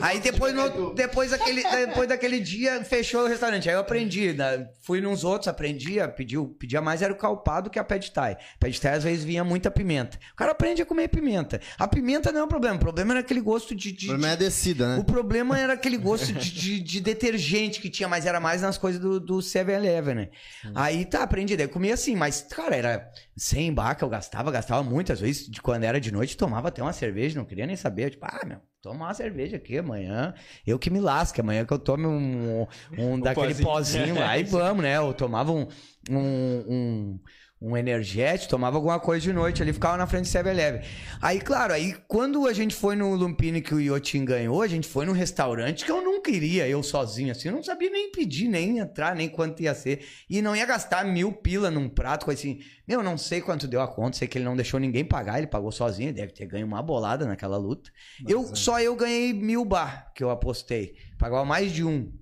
O 0.00 0.02
Aí 0.04 0.20
depois, 0.20 0.54
no- 0.54 0.94
depois, 0.94 1.30
daquele, 1.30 1.62
depois 1.86 2.08
daquele 2.08 2.40
dia, 2.40 2.82
fechou 2.84 3.22
o 3.24 3.26
restaurante. 3.28 3.68
Aí 3.68 3.74
eu 3.74 3.80
aprendi, 3.80 4.32
né? 4.32 4.68
fui 4.82 5.00
nos 5.00 5.24
outros, 5.24 5.48
aprendia, 5.48 6.08
pedia, 6.08 6.38
pedia 6.58 6.80
mais, 6.80 7.02
era 7.02 7.12
o 7.12 7.16
calpado 7.16 7.70
que 7.70 7.78
a 7.78 7.84
pad 7.84 8.10
thai. 8.10 8.36
Pad 8.58 8.80
thai 8.80 8.94
às 8.94 9.04
vezes 9.04 9.24
vinha 9.24 9.44
muita 9.44 9.70
pimenta. 9.70 10.18
O 10.32 10.36
cara 10.36 10.52
aprende 10.52 10.82
a 10.82 10.86
comer 10.86 11.08
pimenta. 11.08 11.60
A 11.78 11.86
pimenta 11.86 12.32
não 12.32 12.40
é 12.40 12.44
um 12.44 12.48
problema, 12.48 12.76
o 12.76 12.80
problema 12.80 13.12
era 13.12 13.20
aquele 13.20 13.40
gosto 13.40 13.74
de- 13.74 13.92
de, 13.92 14.06
O 14.06 14.08
problema 14.10 14.28
é 14.28 14.32
a 14.32 14.36
descida, 14.36 14.88
né? 14.88 15.00
o 15.00 15.04
problema 15.04 15.58
era 15.58 15.72
aquele 15.74 15.96
gosto 15.96 16.32
de, 16.32 16.50
de- 16.52 16.80
de 16.80 17.00
detergente 17.00 17.80
que 17.80 17.88
tinha, 17.90 18.08
mas 18.08 18.26
era 18.26 18.40
mais 18.40 18.62
nas 18.62 18.76
coisas 18.78 19.00
do, 19.00 19.18
do 19.20 19.38
7-Eleven, 19.38 20.14
né? 20.14 20.28
Aí 20.74 21.04
tá, 21.04 21.22
aprendi. 21.22 21.56
Daí 21.56 21.66
eu 21.66 21.70
comia 21.70 21.94
assim, 21.94 22.16
mas, 22.16 22.42
cara, 22.42 22.74
era 22.76 23.10
100 23.36 23.72
baca, 23.72 24.04
eu 24.04 24.08
gastava, 24.08 24.50
gastava 24.50 24.82
muito. 24.82 25.12
Às 25.12 25.20
vezes, 25.20 25.48
de 25.48 25.60
quando 25.60 25.84
era 25.84 26.00
de 26.00 26.12
noite, 26.12 26.36
tomava 26.36 26.68
até 26.68 26.82
uma 26.82 26.92
cerveja, 26.92 27.38
não 27.38 27.44
queria 27.44 27.66
nem 27.66 27.76
saber. 27.76 28.10
Tipo, 28.10 28.26
ah, 28.26 28.40
meu, 28.46 28.58
toma 28.82 29.06
uma 29.06 29.14
cerveja 29.14 29.56
aqui 29.56 29.78
amanhã. 29.78 30.34
Eu 30.66 30.78
que 30.78 30.90
me 30.90 30.98
lasque, 31.00 31.40
amanhã 31.40 31.64
que 31.64 31.72
eu 31.72 31.78
tome 31.78 32.04
um, 32.04 32.66
um 32.98 33.20
daquele 33.20 33.54
pozinho. 33.54 33.68
pozinho 33.68 34.14
lá 34.18 34.36
e 34.36 34.42
vamos, 34.42 34.82
né? 34.82 34.96
Eu 34.96 35.14
tomava 35.14 35.52
um. 35.52 35.68
um, 36.10 36.64
um 36.68 37.20
um 37.64 37.76
energético, 37.76 38.50
tomava 38.50 38.76
alguma 38.76 38.98
coisa 38.98 39.20
de 39.20 39.32
noite 39.32 39.62
ali, 39.62 39.72
ficava 39.72 39.96
na 39.96 40.04
frente 40.04 40.24
do 40.24 40.36
7-Eleven. 40.36 40.82
Aí, 41.20 41.40
claro, 41.40 41.72
aí 41.72 41.94
quando 42.08 42.44
a 42.48 42.52
gente 42.52 42.74
foi 42.74 42.96
no 42.96 43.14
Lumpini 43.14 43.62
que 43.62 43.72
o 43.72 43.80
Iotin 43.80 44.24
ganhou, 44.24 44.60
a 44.62 44.66
gente 44.66 44.88
foi 44.88 45.06
num 45.06 45.12
restaurante 45.12 45.84
que 45.84 45.90
eu 45.92 46.02
nunca 46.02 46.11
iria, 46.30 46.68
eu 46.68 46.82
sozinho 46.82 47.32
assim, 47.32 47.48
eu 47.48 47.54
não 47.54 47.62
sabia 47.62 47.90
nem 47.90 48.10
pedir, 48.12 48.48
nem 48.48 48.78
entrar, 48.78 49.14
nem 49.14 49.28
quanto 49.28 49.62
ia 49.62 49.74
ser. 49.74 50.06
E 50.28 50.40
não 50.40 50.54
ia 50.54 50.64
gastar 50.64 51.04
mil 51.04 51.32
pila 51.32 51.70
num 51.70 51.88
prato, 51.88 52.24
coisa 52.24 52.40
assim. 52.40 52.60
Meu, 52.86 53.02
não 53.02 53.16
sei 53.18 53.40
quanto 53.40 53.66
deu 53.66 53.80
a 53.80 53.88
conta, 53.88 54.18
sei 54.18 54.28
que 54.28 54.38
ele 54.38 54.44
não 54.44 54.56
deixou 54.56 54.78
ninguém 54.78 55.04
pagar, 55.04 55.38
ele 55.38 55.46
pagou 55.46 55.72
sozinho, 55.72 56.12
deve 56.12 56.32
ter 56.32 56.46
ganho 56.46 56.66
uma 56.66 56.82
bolada 56.82 57.26
naquela 57.26 57.56
luta. 57.56 57.90
eu, 58.26 58.54
só 58.54 58.80
eu 58.80 58.94
ganhei 58.96 59.32
mil 59.32 59.64
bar, 59.64 60.12
que 60.14 60.22
eu 60.22 60.30
apostei. 60.30 60.94
Pagava 61.18 61.44
mais 61.44 61.72
de 61.72 61.84
um. 61.84 62.12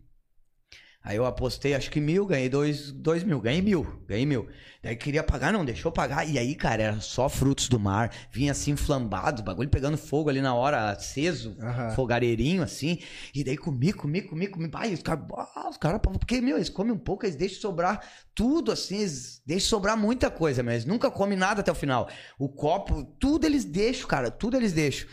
Aí 1.02 1.16
eu 1.16 1.24
apostei, 1.24 1.74
acho 1.74 1.90
que 1.90 1.98
mil, 1.98 2.27
ganhei 2.27 2.51
dois, 2.51 2.93
dois 2.93 3.24
mil, 3.24 3.40
ganhei 3.40 3.62
mil, 3.62 4.02
ganhei 4.06 4.27
mil. 4.27 4.47
Daí 4.82 4.94
queria 4.97 5.22
pagar, 5.22 5.51
não, 5.51 5.64
deixou 5.64 5.90
pagar. 5.90 6.28
E 6.28 6.39
aí, 6.39 6.55
cara, 6.55 6.82
era 6.82 7.01
só 7.01 7.27
frutos 7.27 7.68
do 7.68 7.78
mar, 7.78 8.10
vinha 8.31 8.52
assim 8.52 8.77
flambado, 8.77 9.43
bagulho 9.43 9.68
pegando 9.68 9.97
fogo 9.97 10.28
ali 10.28 10.43
na 10.43 10.55
hora, 10.55 10.90
aceso, 10.90 11.56
Aham. 11.60 11.90
fogareirinho 11.90 12.62
assim. 12.62 12.98
E 13.35 13.43
daí 13.43 13.56
comi, 13.56 13.94
comi, 13.94 14.20
comi, 14.20 14.47
comi. 14.47 14.70
Ai, 14.74 14.93
os 14.93 15.02
caras, 15.02 15.24
ah, 15.35 15.68
os 15.70 15.78
caras, 15.78 16.01
porque, 16.02 16.40
meu, 16.43 16.56
eles 16.56 16.68
comem 16.68 16.93
um 16.93 16.98
pouco, 16.98 17.24
eles 17.24 17.36
deixam 17.36 17.60
sobrar 17.60 18.01
tudo 18.35 18.70
assim, 18.70 18.98
eles 18.98 19.43
deixam 19.47 19.68
sobrar 19.70 19.97
muita 19.97 20.31
coisa, 20.31 20.62
mas 20.62 20.85
nunca 20.85 21.10
comem 21.10 21.36
nada 21.36 21.60
até 21.60 21.72
o 21.72 21.74
final. 21.74 22.09
O 22.39 22.48
copo, 22.48 23.05
tudo 23.18 23.47
eles 23.47 23.64
deixam, 23.64 24.06
cara, 24.06 24.31
tudo 24.31 24.56
eles 24.56 24.72
deixam. 24.72 25.09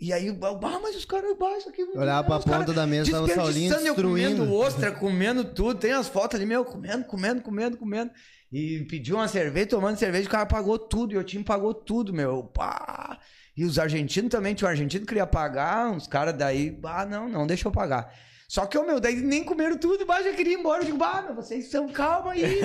E 0.00 0.14
aí, 0.14 0.28
ah, 0.30 0.80
mas 0.82 0.96
os 0.96 1.04
caras, 1.04 1.36
ah, 1.38 1.58
isso 1.58 1.68
aqui. 1.68 1.82
Olhava 1.94 2.26
pra 2.26 2.38
os 2.38 2.44
caras 2.44 2.60
ponta 2.60 2.72
da 2.72 2.86
mesa, 2.86 3.10
tava 3.10 3.24
o 3.24 3.28
Saulinho 3.28 3.74
eu 3.74 3.82
destruindo. 3.82 4.36
comendo 4.38 4.54
ostra, 4.54 4.90
comendo 4.92 5.44
tudo. 5.44 5.78
Tem 5.78 5.92
as 5.92 6.08
fotos 6.08 6.36
ali, 6.36 6.46
meu, 6.46 6.64
comendo, 6.64 7.04
comendo, 7.04 7.42
comendo, 7.42 7.76
comendo. 7.76 8.10
E 8.50 8.86
pediu 8.88 9.16
uma 9.16 9.28
cerveja, 9.28 9.66
tomando 9.66 9.98
cerveja, 9.98 10.26
o 10.26 10.30
cara 10.30 10.46
pagou 10.46 10.78
tudo. 10.78 11.12
E 11.12 11.18
o 11.18 11.22
time 11.22 11.44
pagou 11.44 11.74
tudo, 11.74 12.14
meu. 12.14 12.44
Pá. 12.44 13.18
E 13.54 13.62
os 13.62 13.78
argentinos 13.78 14.30
também, 14.30 14.54
tinha 14.54 14.66
um 14.66 14.70
argentino 14.70 15.02
que 15.02 15.08
queria 15.08 15.26
pagar, 15.26 15.90
uns 15.90 16.06
caras 16.06 16.34
daí, 16.34 16.78
ah, 16.82 17.04
não, 17.04 17.28
não, 17.28 17.46
deixa 17.46 17.68
eu 17.68 17.72
pagar. 17.72 18.10
Só 18.48 18.64
que, 18.64 18.78
ô, 18.78 18.84
meu, 18.84 18.98
daí 18.98 19.16
nem 19.16 19.44
comeram 19.44 19.76
tudo, 19.76 20.06
mas 20.06 20.24
já 20.24 20.32
queria 20.32 20.54
ir 20.54 20.58
embora. 20.58 20.80
Eu 20.80 20.86
digo, 20.86 20.98
bah, 20.98 21.22
meu, 21.22 21.34
vocês 21.34 21.66
estão 21.66 21.88
calma 21.90 22.32
aí, 22.32 22.60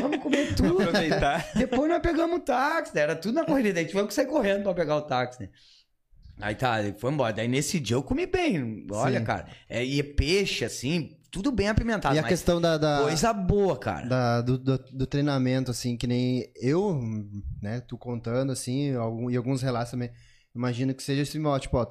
vamos 0.00 0.18
comer 0.18 0.54
tudo. 0.54 0.76
Aproveitar. 0.82 1.50
Depois 1.54 1.88
nós 1.90 2.02
pegamos 2.02 2.36
o 2.36 2.40
táxi, 2.40 2.94
né? 2.94 3.00
era 3.00 3.16
tudo 3.16 3.34
na 3.34 3.44
corrida, 3.46 3.72
daí 3.72 3.86
tivemos 3.86 4.08
que 4.08 4.14
sair 4.14 4.26
correndo 4.26 4.62
pra 4.62 4.74
pegar 4.74 4.96
o 4.96 5.02
táxi, 5.02 5.42
né? 5.42 5.48
Aí 6.40 6.54
tá, 6.54 6.78
foi 6.98 7.12
embora. 7.12 7.32
Daí 7.32 7.48
nesse 7.48 7.80
dia 7.80 7.96
eu 7.96 8.02
comi 8.02 8.26
bem. 8.26 8.86
Olha, 8.90 9.20
Sim. 9.20 9.24
cara. 9.24 9.46
É, 9.68 9.84
e 9.84 10.00
é 10.00 10.02
peixe, 10.02 10.64
assim, 10.64 11.16
tudo 11.30 11.50
bem 11.50 11.68
apimentado. 11.68 12.14
E 12.14 12.18
a 12.18 12.22
questão 12.22 12.60
da, 12.60 12.78
da, 12.78 13.02
coisa 13.02 13.32
boa, 13.32 13.78
cara. 13.78 14.06
da- 14.06 14.40
do, 14.40 14.58
do, 14.58 14.78
do 14.78 15.06
treinamento, 15.06 15.70
assim, 15.70 15.96
que 15.96 16.06
nem 16.06 16.50
eu, 16.56 17.00
né, 17.60 17.80
tu 17.80 17.96
contando, 17.98 18.52
assim, 18.52 18.94
algum, 18.94 19.30
e 19.30 19.36
alguns 19.36 19.62
relatos 19.62 19.90
também, 19.90 20.10
imagino 20.54 20.94
que 20.94 21.02
seja 21.02 21.22
assim, 21.22 21.44
ó, 21.44 21.58
tipo, 21.58 21.76
ó, 21.76 21.86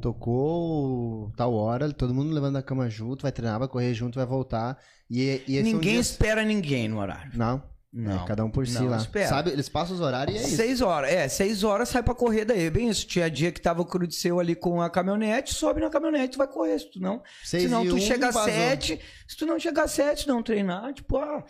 tocou 0.00 1.32
tal 1.36 1.54
hora, 1.54 1.92
todo 1.92 2.14
mundo 2.14 2.32
levando 2.32 2.54
da 2.54 2.62
cama 2.62 2.88
junto, 2.88 3.22
vai 3.22 3.32
treinar, 3.32 3.58
vai 3.58 3.68
correr 3.68 3.94
junto, 3.94 4.16
vai 4.16 4.26
voltar, 4.26 4.78
e, 5.10 5.42
e 5.46 5.56
esse 5.56 5.58
é 5.58 5.62
Ninguém 5.62 5.98
espera 5.98 6.44
ninguém 6.44 6.88
no 6.88 6.98
horário. 6.98 7.32
Não, 7.34 7.62
Não. 7.90 8.22
é, 8.22 8.26
cada 8.26 8.44
um 8.44 8.50
por 8.50 8.66
si 8.66 8.74
Não 8.74 8.88
lá. 8.90 8.98
espera. 8.98 9.28
Sabe, 9.28 9.50
eles 9.50 9.68
passam 9.68 9.94
os 9.94 10.00
horários 10.02 10.36
e 10.36 10.38
é 10.38 10.42
isso. 10.46 10.56
Seis 10.56 10.80
horas, 10.82 11.10
é, 11.10 11.26
seis 11.28 11.64
horas 11.64 11.88
sai 11.88 12.02
pra 12.02 12.14
correr 12.14 12.44
daí. 12.44 12.64
É 12.66 12.70
Bem 12.70 12.88
isso. 12.90 13.06
Tinha 13.06 13.30
dia 13.30 13.50
que 13.50 13.60
tava 13.60 13.80
o 13.80 13.86
Crudiceu 13.86 14.38
ali 14.38 14.54
com 14.54 14.82
a 14.82 14.90
caminhonete, 14.90 15.54
sobe 15.54 15.80
na 15.80 15.88
caminhonete, 15.88 16.32
tu 16.32 16.38
vai 16.38 16.46
correr. 16.48 16.78
Se 16.78 16.90
tu 16.90 17.00
não, 17.00 17.22
Seis 17.42 17.62
se 17.62 17.68
não 17.70 17.86
tu 17.86 17.94
um, 17.94 17.98
chega 18.00 18.28
às 18.28 18.34
sete, 18.36 19.00
se 19.26 19.36
tu 19.36 19.46
não 19.46 19.58
chegar 19.58 19.84
às 19.84 19.92
sete, 19.92 20.28
não 20.28 20.42
treinar, 20.42 20.92
tipo, 20.92 21.16
ah. 21.16 21.42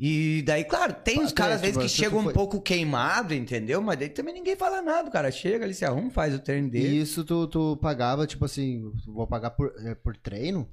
E 0.00 0.42
daí, 0.46 0.62
claro, 0.64 0.92
tem 0.92 1.20
os 1.22 1.32
caras 1.32 1.56
às 1.56 1.60
vezes 1.60 1.76
que 1.76 1.88
chegam 1.88 2.18
tu 2.18 2.20
um 2.20 2.24
foi- 2.24 2.32
pouco 2.32 2.60
queimado, 2.60 3.34
entendeu? 3.34 3.82
Mas 3.82 3.98
daí 3.98 4.08
também 4.08 4.32
ninguém 4.32 4.54
fala 4.54 4.80
nada. 4.80 5.08
O 5.08 5.12
cara 5.12 5.28
chega, 5.30 5.64
ele 5.64 5.74
se 5.74 5.84
arruma, 5.84 6.08
faz 6.10 6.32
o 6.34 6.38
treino 6.38 6.70
dele. 6.70 6.86
E 6.88 7.00
isso 7.00 7.24
tu, 7.24 7.48
tu 7.48 7.76
pagava, 7.82 8.24
tipo 8.24 8.44
assim, 8.44 8.92
vou 9.06 9.26
pagar 9.26 9.50
por, 9.50 9.72
é, 9.84 9.96
por 9.96 10.16
treino? 10.16 10.68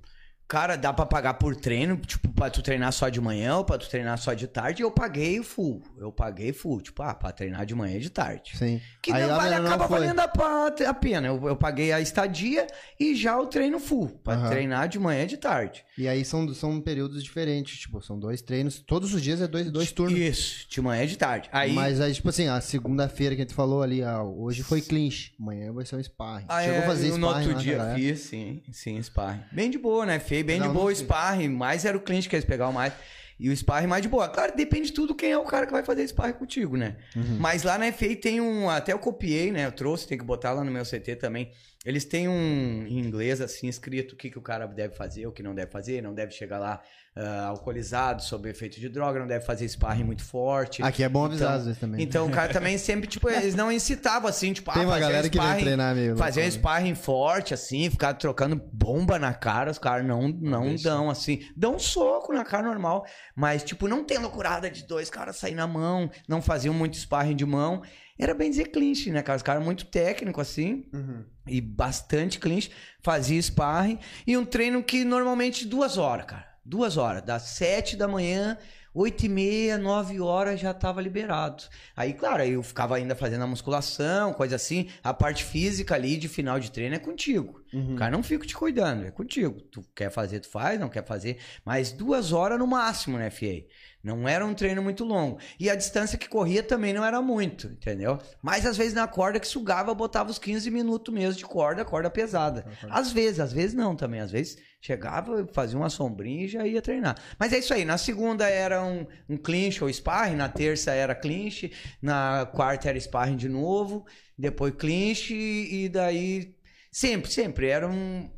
Cara, 0.47 0.75
dá 0.75 0.93
pra 0.93 1.05
pagar 1.05 1.35
por 1.35 1.55
treino, 1.55 1.97
tipo, 1.97 2.29
pra 2.29 2.49
tu 2.49 2.61
treinar 2.61 2.93
só 2.93 3.09
de 3.09 3.19
manhã 3.19 3.57
ou 3.57 3.65
pra 3.65 3.77
tu 3.79 3.89
treinar 3.89 4.17
só 4.17 4.33
de 4.33 4.47
tarde. 4.47 4.83
Eu 4.83 4.91
paguei 4.91 5.41
full. 5.41 5.81
Eu 5.97 6.11
paguei 6.11 6.53
full. 6.53 6.81
Tipo, 6.81 7.01
ah, 7.01 7.15
pra 7.15 7.31
treinar 7.31 7.65
de 7.65 7.73
manhã 7.73 7.97
e 7.97 7.99
de 7.99 8.09
tarde. 8.11 8.55
Sim. 8.55 8.79
Que 9.01 9.11
Aí 9.11 9.25
não 9.25 9.35
vale, 9.35 9.55
não 9.59 9.65
acaba 9.67 9.87
foi. 9.87 9.99
valendo 9.99 10.19
a, 10.19 10.89
a 10.89 10.93
pena. 10.93 11.27
Eu, 11.27 11.47
eu 11.47 11.55
paguei 11.55 11.91
a 11.91 11.99
estadia 11.99 12.67
e 12.99 13.15
já 13.15 13.39
o 13.39 13.47
treino 13.47 13.79
full. 13.79 14.09
Pra 14.23 14.35
Aham. 14.35 14.49
treinar 14.49 14.87
de 14.87 14.99
manhã 14.99 15.23
e 15.23 15.27
de 15.27 15.37
tarde. 15.37 15.83
E 15.97 16.07
aí 16.07 16.23
são, 16.23 16.53
são 16.53 16.79
períodos 16.79 17.23
diferentes, 17.23 17.79
tipo, 17.79 18.01
são 18.01 18.19
dois 18.19 18.41
treinos, 18.41 18.79
todos 18.79 19.13
os 19.13 19.21
dias 19.21 19.41
é 19.41 19.47
dois, 19.47 19.71
dois 19.71 19.91
turnos. 19.91 20.19
Isso, 20.19 20.67
de 20.69 20.81
manhã 20.81 21.03
e 21.03 21.07
de 21.07 21.17
tarde. 21.17 21.49
Aí, 21.51 21.71
Mas 21.73 22.01
aí, 22.01 22.13
tipo 22.13 22.29
assim, 22.29 22.47
a 22.47 22.59
segunda-feira 22.59 23.33
que 23.35 23.41
a 23.41 23.45
gente 23.45 23.53
falou 23.53 23.81
ali, 23.81 24.03
ah, 24.03 24.21
hoje 24.21 24.61
foi 24.61 24.81
clinch, 24.81 25.33
amanhã 25.39 25.71
vai 25.71 25.85
ser 25.85 25.95
um 25.95 26.03
sparring. 26.03 26.45
Ah, 26.49 26.61
Chegou 26.61 26.75
é, 26.75 26.83
a 26.83 26.85
fazer 26.85 27.07
eu 27.09 27.15
sparring 27.15 27.45
no 27.45 27.49
outro 27.49 27.63
dia 27.63 27.93
fiz, 27.95 28.19
sim, 28.19 28.61
sim, 28.71 29.01
sparring. 29.01 29.41
Bem 29.51 29.69
de 29.69 29.77
boa, 29.77 30.05
né? 30.05 30.19
Fei 30.35 30.43
bem 30.43 30.59
Não, 30.59 30.67
de 30.67 30.73
boa 30.73 30.91
o 30.91 30.95
sparring, 30.95 31.49
mais 31.49 31.85
era 31.85 31.95
o 31.95 31.99
cliente 31.99 32.27
que 32.27 32.35
eles 32.35 32.45
pegavam 32.45 32.73
mais. 32.73 32.93
E 33.39 33.49
o 33.49 33.55
sparring 33.55 33.87
mais 33.87 34.01
de 34.01 34.07
boa. 34.07 34.29
Claro, 34.29 34.53
depende 34.55 34.87
de 34.87 34.93
tudo 34.93 35.15
quem 35.15 35.31
é 35.31 35.37
o 35.37 35.43
cara 35.43 35.65
que 35.65 35.71
vai 35.71 35.83
fazer 35.83 36.07
sparring 36.07 36.33
contigo, 36.33 36.77
né? 36.77 36.95
Uhum. 37.15 37.37
Mas 37.39 37.63
lá 37.63 37.77
na 37.77 37.91
FA 37.91 38.15
tem 38.15 38.39
um. 38.39 38.69
Até 38.69 38.93
eu 38.93 38.99
copiei, 38.99 39.51
né? 39.51 39.65
Eu 39.65 39.71
trouxe, 39.71 40.07
tem 40.07 40.17
que 40.17 40.23
botar 40.23 40.51
lá 40.53 40.63
no 40.63 40.71
meu 40.71 40.83
CT 40.83 41.17
também. 41.17 41.51
Eles 41.85 42.03
têm 42.03 42.27
um 42.27 42.85
em 42.87 42.97
inglês 42.99 43.39
assim 43.39 43.67
escrito 43.67 44.13
o 44.13 44.15
que, 44.15 44.29
que 44.31 44.39
o 44.39 44.41
cara 44.41 44.65
deve 44.65 44.95
fazer, 44.95 45.27
o 45.27 45.31
que 45.31 45.43
não 45.43 45.53
deve 45.53 45.69
fazer, 45.71 46.01
não 46.01 46.13
deve 46.15 46.31
chegar 46.31 46.57
lá 46.57 46.81
ah, 47.15 47.45
alcoolizado, 47.47 48.21
sob 48.23 48.49
efeito 48.49 48.79
de 48.79 48.89
droga, 48.89 49.19
não 49.19 49.27
deve 49.27 49.45
fazer 49.45 49.67
sparring 49.69 50.03
muito 50.03 50.23
forte. 50.23 50.81
Aqui 50.83 51.03
é 51.03 51.07
bom 51.07 51.25
avisar 51.25 51.47
Então- 51.49 51.59
às 51.59 51.65
vezes 51.65 51.79
também. 51.79 52.01
Então 52.03 52.27
o 52.27 52.31
cara 52.31 52.51
também 52.51 52.77
sempre, 52.77 53.07
tipo, 53.07 53.29
eles 53.29 53.53
não 53.55 53.71
incitavam 53.71 54.27
assim, 54.27 54.51
tipo, 54.51 54.73
Tem 54.73 54.83
ah, 54.83 54.85
uma 54.87 54.97
um 54.97 54.99
galera 54.99 55.29
que 55.29 55.37
vem 55.37 55.45
sparring- 55.47 55.63
treinar 55.63 55.95
meio 55.95 56.17
Fazer 56.17 56.43
um 56.45 56.51
sparring 56.51 56.95
forte, 56.95 57.53
assim, 57.53 57.89
ficar 57.89 58.15
trocando 58.15 58.59
bomba 58.73 59.17
na 59.19 59.33
cara, 59.33 59.69
os 59.71 59.77
caras 59.79 60.05
não, 60.05 60.27
não 60.27 60.69
deixa. 60.69 60.83
dão, 60.89 61.09
assim. 61.09 61.39
Dão 61.55 61.75
um 61.75 61.79
soco 61.79 62.33
na 62.33 62.43
cara 62.43 62.63
normal, 62.63 63.05
mas, 63.35 63.63
tipo, 63.63 63.87
não 63.87 64.03
tem 64.03 64.17
loucurada 64.17 64.69
de 64.69 64.85
dois 64.87 65.09
caras 65.09 65.37
sair 65.37 65.55
na 65.55 65.67
mão, 65.67 66.09
não 66.27 66.41
faziam 66.41 66.73
muito 66.73 66.97
sparring 66.97 67.35
de 67.35 67.45
mão. 67.45 67.81
Era 68.17 68.33
bem 68.33 68.49
dizer 68.49 68.65
clinch, 68.69 69.09
né, 69.11 69.21
cara? 69.21 69.35
Os 69.37 69.43
caras 69.43 69.63
muito 69.63 69.85
técnico, 69.85 70.39
assim, 70.39 70.85
Uhum. 70.93 71.25
e 71.47 71.59
bastante 71.59 72.39
clinch, 72.39 72.71
fazia 73.01 73.41
sparring. 73.41 73.99
E 74.25 74.37
um 74.37 74.45
treino 74.45 74.81
que 74.83 75.03
normalmente 75.03 75.65
duas 75.67 75.97
horas, 75.97 76.25
cara. 76.25 76.47
Duas 76.63 76.95
horas. 76.97 77.21
Das 77.23 77.43
sete 77.43 77.95
da 77.97 78.07
manhã, 78.07 78.57
oito 78.93 79.25
e 79.25 79.29
meia, 79.29 79.77
nove 79.77 80.19
horas 80.21 80.59
já 80.59 80.73
tava 80.73 81.01
liberado. 81.01 81.63
Aí, 81.95 82.13
claro, 82.13 82.41
eu 82.43 82.63
ficava 82.63 82.95
ainda 82.95 83.15
fazendo 83.15 83.43
a 83.43 83.47
musculação, 83.47 84.33
coisa 84.33 84.55
assim. 84.55 84.89
A 85.03 85.13
parte 85.13 85.43
física 85.43 85.93
ali 85.93 86.15
de 86.17 86.27
final 86.29 86.59
de 86.59 86.71
treino 86.71 86.95
é 86.95 86.99
contigo. 86.99 87.61
Uhum. 87.73 87.93
O 87.93 87.95
cara 87.97 88.11
não 88.11 88.23
fica 88.23 88.47
te 88.47 88.55
cuidando, 88.55 89.05
é 89.05 89.11
contigo. 89.11 89.59
Tu 89.61 89.85
quer 89.93 90.09
fazer, 90.09 90.39
tu 90.39 90.47
faz, 90.49 90.79
não 90.79 90.87
quer 90.89 91.05
fazer. 91.05 91.37
Mas 91.65 91.91
duas 91.91 92.31
horas 92.31 92.57
no 92.57 92.65
máximo, 92.65 93.17
né, 93.17 93.29
FA? 93.29 93.63
Não 94.05 94.29
era 94.29 94.45
um 94.45 94.53
treino 94.53 94.83
muito 94.83 95.03
longo. 95.03 95.39
E 95.59 95.67
a 95.67 95.73
distância 95.73 96.15
que 96.15 96.29
corria 96.29 96.61
também 96.61 96.93
não 96.93 97.03
era 97.03 97.23
muito, 97.23 97.65
entendeu? 97.65 98.19
Mas 98.39 98.63
às 98.63 98.77
vezes 98.77 98.93
na 98.93 99.07
corda 99.07 99.39
que 99.39 99.47
sugava, 99.47 99.95
botava 99.95 100.29
os 100.29 100.37
15 100.37 100.69
minutos 100.69 101.11
mesmo 101.11 101.39
de 101.39 101.43
corda, 101.43 101.83
corda 101.83 102.07
pesada. 102.07 102.67
Às 102.87 103.11
vezes, 103.11 103.39
às 103.39 103.51
vezes 103.51 103.73
não 103.73 103.95
também. 103.95 104.19
Às 104.19 104.29
vezes 104.29 104.59
chegava, 104.79 105.47
fazia 105.51 105.75
uma 105.75 105.89
sombrinha 105.89 106.45
e 106.45 106.47
já 106.47 106.67
ia 106.67 106.83
treinar. 106.83 107.17
Mas 107.39 107.51
é 107.51 107.57
isso 107.57 107.73
aí. 107.73 107.83
Na 107.83 107.97
segunda 107.97 108.47
era 108.47 108.83
um, 108.83 109.07
um 109.27 109.37
clinch 109.37 109.83
ou 109.83 109.91
sparring, 109.91 110.35
na 110.35 110.49
terça 110.49 110.91
era 110.91 111.15
clinch, 111.15 111.73
na 111.99 112.45
quarta 112.53 112.87
era 112.87 112.99
sparring 112.99 113.37
de 113.37 113.49
novo, 113.49 114.05
depois 114.37 114.75
clinch 114.75 115.33
e 115.33 115.89
daí 115.89 116.55
sempre, 116.91 117.31
sempre 117.31 117.69
era 117.69 117.89
um 117.89 118.29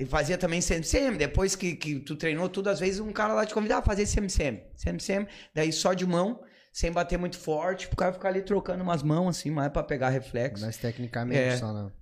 ele 0.00 0.08
fazia 0.08 0.38
também 0.38 0.62
sempre, 0.62 1.18
depois 1.18 1.54
que, 1.54 1.74
que 1.74 2.00
tu 2.00 2.16
treinou 2.16 2.48
tudo, 2.48 2.70
às 2.70 2.80
vezes 2.80 3.00
um 3.00 3.12
cara 3.12 3.34
lá 3.34 3.44
te 3.44 3.52
convidava 3.52 3.82
a 3.82 3.84
fazer 3.84 4.06
sempre, 4.06 4.32
sempre, 4.98 5.30
daí 5.54 5.70
só 5.70 5.92
de 5.92 6.06
mão, 6.06 6.40
sem 6.72 6.92
bater 6.92 7.18
muito 7.18 7.36
forte, 7.38 7.86
pro 7.88 7.96
cara 7.96 8.12
ficar 8.12 8.28
ali 8.28 8.42
trocando 8.42 8.82
umas 8.82 9.02
mãos 9.02 9.28
assim, 9.38 9.50
mais 9.50 9.72
pra 9.72 9.82
pegar 9.82 10.08
reflexo. 10.10 10.64
Mas 10.64 10.76
tecnicamente 10.76 11.38
É. 11.40 11.56
só 11.56 11.72
não. 11.72 11.92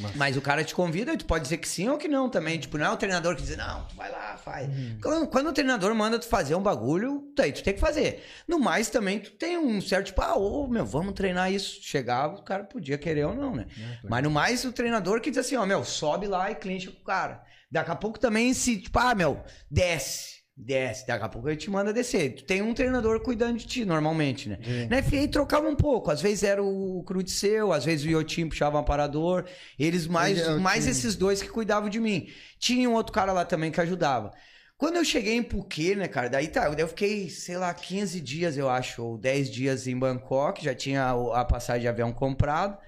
Mas- 0.00 0.16
Mas 0.16 0.36
o 0.36 0.40
cara 0.42 0.64
te 0.64 0.74
convida 0.74 1.12
e 1.12 1.16
tu 1.16 1.24
pode 1.24 1.44
dizer 1.44 1.58
que 1.58 1.68
sim 1.68 1.88
ou 1.88 1.96
que 1.96 2.08
não 2.08 2.28
também. 2.28 2.58
Tipo, 2.58 2.76
não 2.78 2.86
é 2.86 2.90
o 2.90 2.96
treinador 2.96 3.36
que 3.36 3.42
diz, 3.42 3.56
não, 3.56 3.84
tu 3.84 3.94
vai 3.94 4.10
lá, 4.10 4.36
faz. 4.36 4.68
Quando, 5.00 5.28
quando 5.28 5.50
o 5.50 5.52
treinador 5.52 5.94
manda 5.94 6.18
tu 6.18 6.26
fazer 6.26 6.56
um 6.56 6.62
bagulho, 6.62 7.30
daí 7.36 7.52
tu 7.52 7.62
tem 7.62 7.74
que 7.74 7.78
fazer. 7.78 8.24
No 8.48 8.58
mais 8.58 8.88
também, 8.90 9.20
tu 9.20 9.30
tem 9.32 9.56
um 9.56 9.80
certo, 9.80 10.06
tipo, 10.06 10.20
ah, 10.20 10.34
ô, 10.36 10.66
meu, 10.66 10.84
vamos 10.84 11.14
treinar 11.14 11.52
isso. 11.52 11.78
Chegava, 11.80 12.34
o 12.34 12.42
cara 12.42 12.64
podia 12.64 12.98
querer 12.98 13.24
ou 13.26 13.34
não, 13.36 13.54
né? 13.54 13.66
Mas 14.02 14.22
no 14.24 14.30
mais, 14.32 14.64
o 14.64 14.72
treinador 14.72 15.20
que 15.20 15.30
diz 15.30 15.38
assim, 15.38 15.54
ó, 15.54 15.64
meu, 15.64 15.84
sobe 15.84 16.26
lá 16.26 16.50
e 16.50 16.56
clincha 16.56 16.90
com 16.90 17.00
o 17.00 17.04
cara. 17.04 17.44
Daqui 17.70 17.90
a 17.92 17.96
pouco 17.96 18.18
também 18.18 18.52
se, 18.52 18.80
tipo, 18.80 18.98
ah, 18.98 19.14
meu, 19.14 19.44
desce. 19.70 20.42
Desce, 20.56 21.04
daqui 21.04 21.24
a 21.24 21.28
pouco 21.28 21.48
ele 21.48 21.56
te 21.56 21.68
manda 21.68 21.92
descer. 21.92 22.36
Tu 22.36 22.44
tem 22.44 22.62
um 22.62 22.72
treinador 22.72 23.18
cuidando 23.20 23.58
de 23.58 23.66
ti, 23.66 23.84
normalmente, 23.84 24.48
né? 24.48 24.58
Na 24.88 25.02
FA 25.02 25.26
trocava 25.26 25.68
um 25.68 25.74
pouco. 25.74 26.12
Às 26.12 26.22
vezes 26.22 26.44
era 26.44 26.62
o 26.62 27.02
Crudiceu, 27.04 27.72
às 27.72 27.84
vezes 27.84 28.06
o 28.06 28.08
Iotim 28.08 28.48
puxava 28.48 28.76
um 28.76 28.80
aparador. 28.80 29.44
Eles 29.76 30.06
mais, 30.06 30.38
é 30.38 30.56
mais 30.56 30.86
esses 30.86 31.16
dois 31.16 31.42
que 31.42 31.48
cuidavam 31.48 31.90
de 31.90 31.98
mim. 31.98 32.28
Tinha 32.56 32.88
um 32.88 32.94
outro 32.94 33.12
cara 33.12 33.32
lá 33.32 33.44
também 33.44 33.72
que 33.72 33.80
ajudava. 33.80 34.32
Quando 34.76 34.96
eu 34.96 35.04
cheguei 35.04 35.34
em 35.34 35.42
Phuket, 35.42 35.96
né, 35.96 36.06
cara, 36.06 36.28
daí 36.28 36.46
tá, 36.46 36.72
eu 36.78 36.88
fiquei, 36.88 37.28
sei 37.30 37.56
lá, 37.56 37.72
15 37.72 38.20
dias, 38.20 38.56
eu 38.56 38.68
acho, 38.68 39.02
ou 39.02 39.18
10 39.18 39.50
dias 39.50 39.86
em 39.88 39.98
Bangkok, 39.98 40.64
já 40.64 40.74
tinha 40.74 41.10
a 41.32 41.44
passagem 41.44 41.82
de 41.82 41.88
avião 41.88 42.12
comprado. 42.12 42.78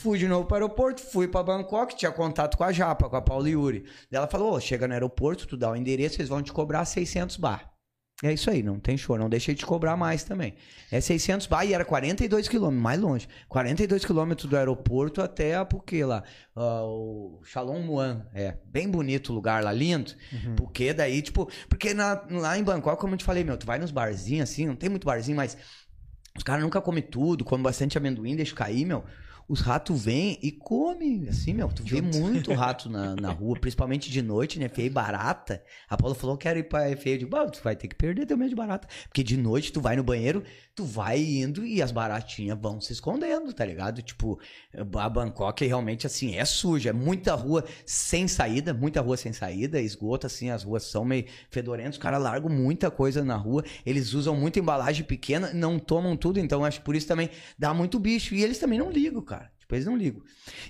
Fui 0.00 0.18
de 0.18 0.28
novo 0.28 0.46
para 0.46 0.54
o 0.54 0.56
aeroporto, 0.64 1.02
fui 1.02 1.26
para 1.26 1.42
Bangkok, 1.42 1.96
tinha 1.96 2.12
contato 2.12 2.56
com 2.56 2.64
a 2.64 2.72
Japa, 2.72 3.08
com 3.08 3.16
a 3.16 3.22
Paula 3.22 3.48
Yuri. 3.48 3.84
Ela 4.12 4.26
falou: 4.28 4.52
"Ô, 4.54 4.60
chega 4.60 4.86
no 4.86 4.94
aeroporto, 4.94 5.46
tu 5.46 5.56
dá 5.56 5.70
o 5.70 5.76
endereço, 5.76 6.16
eles 6.20 6.28
vão 6.28 6.42
te 6.42 6.52
cobrar 6.52 6.84
600 6.84 7.36
bar. 7.36 7.72
É 8.22 8.32
isso 8.32 8.50
aí, 8.50 8.64
não 8.64 8.80
tem 8.80 8.96
show, 8.96 9.16
não 9.16 9.28
deixei 9.28 9.54
de 9.54 9.60
te 9.60 9.66
cobrar 9.66 9.96
mais 9.96 10.24
também. 10.24 10.54
É 10.90 11.00
600 11.00 11.46
bar 11.46 11.64
e 11.64 11.72
era 11.72 11.84
42 11.84 12.48
quilômetros, 12.48 12.82
mais 12.82 13.00
longe. 13.00 13.28
42 13.48 14.04
quilômetros 14.04 14.50
do 14.50 14.56
aeroporto 14.56 15.22
até 15.22 15.54
a 15.54 15.64
Phuket 15.64 16.02
lá. 16.04 16.24
Ah, 16.56 16.82
o 16.82 17.40
Shalom 17.44 17.80
Muan, 17.80 18.26
é, 18.34 18.56
bem 18.66 18.88
bonito 18.90 19.30
o 19.30 19.34
lugar 19.34 19.62
lá, 19.62 19.72
lindo. 19.72 20.12
Porque 20.56 20.92
daí, 20.92 21.22
tipo, 21.22 21.48
porque 21.68 21.94
na- 21.94 22.24
lá 22.30 22.58
em 22.58 22.64
Bangkok, 22.64 23.00
como 23.00 23.14
eu 23.14 23.18
te 23.18 23.24
falei, 23.24 23.44
meu, 23.44 23.56
tu 23.56 23.64
vai 23.66 23.78
nos 23.78 23.92
barzinhos 23.92 24.50
assim, 24.50 24.66
não 24.66 24.74
tem 24.74 24.88
muito 24.90 25.04
barzinho, 25.06 25.36
mas 25.36 25.56
os 26.36 26.42
caras 26.42 26.62
nunca 26.64 26.80
comem 26.80 27.02
tudo, 27.04 27.44
comem 27.44 27.62
bastante 27.62 27.96
amendoim, 27.96 28.34
deixa 28.34 28.54
cair, 28.54 28.84
meu. 28.84 29.04
Os 29.48 29.60
ratos 29.62 30.04
vêm 30.04 30.38
e 30.42 30.52
comem, 30.52 31.26
assim, 31.26 31.54
meu. 31.54 31.68
Tu 31.68 31.82
vê 31.82 32.02
muito 32.02 32.52
rato 32.54 32.90
na, 32.90 33.16
na 33.16 33.30
rua, 33.30 33.58
principalmente 33.58 34.10
de 34.10 34.20
noite, 34.20 34.58
né? 34.58 34.68
Feia 34.68 34.86
e 34.86 34.90
barata. 34.90 35.64
A 35.88 35.96
Paula 35.96 36.14
falou, 36.14 36.36
quero 36.36 36.58
ir 36.58 36.64
pra 36.64 36.94
feia. 36.96 37.14
Eu 37.14 37.18
digo, 37.20 37.30
"Bah, 37.30 37.46
tu 37.46 37.62
vai 37.62 37.74
ter 37.74 37.88
que 37.88 37.94
perder 37.96 38.26
teu 38.26 38.36
medo 38.36 38.50
de 38.50 38.54
barata. 38.54 38.86
Porque 39.08 39.22
de 39.22 39.38
noite 39.38 39.72
tu 39.72 39.80
vai 39.80 39.96
no 39.96 40.02
banheiro, 40.04 40.42
tu 40.74 40.84
vai 40.84 41.18
indo 41.18 41.64
e 41.64 41.80
as 41.80 41.90
baratinhas 41.90 42.58
vão 42.60 42.78
se 42.78 42.92
escondendo, 42.92 43.50
tá 43.54 43.64
ligado? 43.64 44.02
Tipo, 44.02 44.38
a 44.96 45.08
Bangkok 45.08 45.64
realmente, 45.64 46.06
assim, 46.06 46.36
é 46.36 46.44
suja. 46.44 46.90
É 46.90 46.92
muita 46.92 47.34
rua 47.34 47.64
sem 47.86 48.28
saída, 48.28 48.74
muita 48.74 49.00
rua 49.00 49.16
sem 49.16 49.32
saída, 49.32 49.80
esgoto, 49.80 50.26
assim, 50.26 50.50
as 50.50 50.62
ruas 50.62 50.82
são 50.82 51.06
meio 51.06 51.24
fedorentas. 51.50 51.94
Os 51.94 52.02
caras 52.02 52.22
largam 52.22 52.50
muita 52.50 52.90
coisa 52.90 53.24
na 53.24 53.36
rua. 53.36 53.64
Eles 53.86 54.12
usam 54.12 54.36
muita 54.36 54.58
embalagem 54.58 55.04
pequena, 55.04 55.54
não 55.54 55.78
tomam 55.78 56.14
tudo, 56.18 56.38
então 56.38 56.66
acho 56.66 56.80
que 56.80 56.84
por 56.84 56.94
isso 56.94 57.06
também 57.08 57.30
dá 57.58 57.72
muito 57.72 57.98
bicho. 57.98 58.34
E 58.34 58.44
eles 58.44 58.58
também 58.58 58.78
não 58.78 58.90
ligam, 58.90 59.22
cara. 59.22 59.37
Tipo, 59.68 59.74
eles 59.74 59.86
não 59.86 59.96
ligam. 59.98 60.22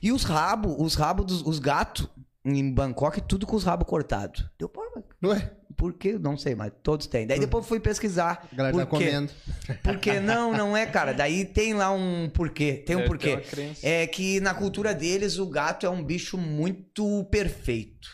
E 0.02 0.10
os 0.10 0.24
rabos, 0.24 0.74
os 0.76 0.96
rabos 0.96 1.24
dos 1.26 1.42
os 1.42 1.60
gatos 1.60 2.08
em 2.44 2.72
Bangkok, 2.72 3.20
tudo 3.20 3.46
com 3.46 3.54
os 3.54 3.62
rabos 3.62 3.86
cortados. 3.86 4.44
Deu, 4.58 4.68
pô, 4.68 4.82
mas 4.92 5.04
Ué, 5.22 5.52
por 5.76 5.92
quê? 5.92 6.18
Não 6.18 6.36
sei, 6.36 6.56
mas 6.56 6.72
todos 6.82 7.06
têm. 7.06 7.24
Daí 7.24 7.38
depois 7.38 7.64
fui 7.64 7.78
pesquisar. 7.78 8.48
a 8.52 8.56
galera 8.56 8.76
tá 8.76 8.86
por 8.86 8.98
quê. 8.98 9.06
comendo. 9.06 9.32
Porque 9.84 10.18
não, 10.18 10.52
não 10.52 10.76
é, 10.76 10.84
cara. 10.84 11.12
Daí 11.12 11.44
tem 11.44 11.74
lá 11.74 11.92
um 11.92 12.28
porquê. 12.28 12.82
Tem 12.84 12.96
um 12.96 13.06
Deve 13.06 13.08
porquê. 13.08 13.42
É 13.84 14.04
que 14.08 14.40
na 14.40 14.52
cultura 14.52 14.92
deles 14.92 15.38
o 15.38 15.46
gato 15.46 15.86
é 15.86 15.90
um 15.90 16.02
bicho 16.02 16.36
muito 16.36 17.24
perfeito. 17.30 18.08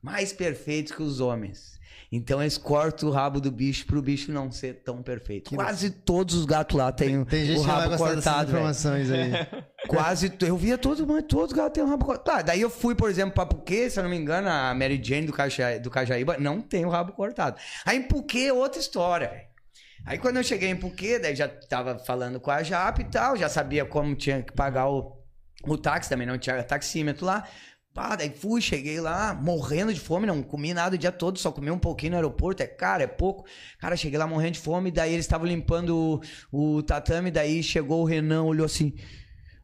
Mais 0.00 0.32
perfeito 0.32 0.96
que 0.96 1.02
os 1.02 1.20
homens. 1.20 1.71
Então 2.14 2.42
eles 2.42 2.58
cortam 2.58 3.08
o 3.08 3.12
rabo 3.12 3.40
do 3.40 3.50
bicho 3.50 3.86
pro 3.86 4.02
bicho 4.02 4.30
não 4.30 4.52
ser 4.52 4.82
tão 4.84 5.02
perfeito. 5.02 5.54
Quase 5.54 5.88
todos 5.88 6.34
os 6.34 6.44
gatos 6.44 6.76
lá 6.76 6.92
têm 6.92 7.24
Tem 7.24 7.46
gente 7.46 7.60
o 7.60 7.62
que 7.62 7.66
rabo 7.66 7.96
cortado. 7.96 8.50
informações 8.50 9.10
aí. 9.10 9.32
Quase, 9.88 10.30
eu 10.42 10.56
via 10.58 10.76
todos, 10.76 11.04
mas 11.06 11.24
todos 11.26 11.52
os 11.52 11.52
gatos 11.56 11.72
têm 11.72 11.82
um 11.82 11.88
rabo 11.88 12.04
cortado. 12.04 12.36
Tá, 12.36 12.42
daí 12.42 12.60
eu 12.60 12.68
fui, 12.68 12.94
por 12.94 13.08
exemplo, 13.08 13.34
pra 13.34 13.46
Puquê, 13.46 13.88
se 13.88 13.98
eu 13.98 14.02
não 14.02 14.10
me 14.10 14.16
engano, 14.18 14.46
a 14.46 14.74
Mary 14.74 15.00
Jane 15.02 15.26
do, 15.26 15.32
Caja, 15.32 15.78
do 15.80 15.90
Cajaíba 15.90 16.36
não 16.38 16.60
tem 16.60 16.84
o 16.84 16.90
rabo 16.90 17.12
cortado. 17.12 17.58
Aí 17.86 17.96
em 17.96 18.02
Puquê 18.02 18.40
é 18.48 18.52
outra 18.52 18.78
história, 18.78 19.28
velho. 19.30 19.46
Aí 20.04 20.18
quando 20.18 20.36
eu 20.36 20.44
cheguei 20.44 20.68
em 20.68 20.76
Puquê, 20.76 21.18
daí 21.18 21.34
já 21.34 21.48
tava 21.48 21.98
falando 21.98 22.38
com 22.38 22.50
a 22.50 22.62
Jap 22.62 23.00
e 23.00 23.04
tal, 23.04 23.36
já 23.36 23.48
sabia 23.48 23.86
como 23.86 24.14
tinha 24.14 24.42
que 24.42 24.52
pagar 24.52 24.88
o, 24.88 25.16
o 25.64 25.78
táxi, 25.78 26.10
também 26.10 26.26
não 26.26 26.36
tinha 26.36 26.62
taxímetro 26.62 27.24
lá. 27.24 27.48
Pá, 27.94 28.16
daí 28.16 28.30
fui, 28.30 28.60
cheguei 28.62 29.00
lá, 29.00 29.34
morrendo 29.34 29.92
de 29.92 30.00
fome, 30.00 30.26
não 30.26 30.42
comi 30.42 30.72
nada 30.72 30.94
o 30.94 30.98
dia 30.98 31.12
todo, 31.12 31.38
só 31.38 31.52
comi 31.52 31.70
um 31.70 31.78
pouquinho 31.78 32.12
no 32.12 32.16
aeroporto, 32.16 32.62
é 32.62 32.66
caro, 32.66 33.02
é 33.02 33.06
pouco. 33.06 33.44
Cara, 33.78 33.96
cheguei 33.96 34.18
lá 34.18 34.26
morrendo 34.26 34.52
de 34.52 34.60
fome, 34.60 34.90
daí 34.90 35.12
eles 35.12 35.26
estavam 35.26 35.46
limpando 35.46 36.22
o, 36.50 36.76
o 36.76 36.82
tatame, 36.82 37.30
daí 37.30 37.62
chegou 37.62 38.00
o 38.00 38.04
Renan, 38.04 38.44
olhou 38.44 38.64
assim, 38.64 38.94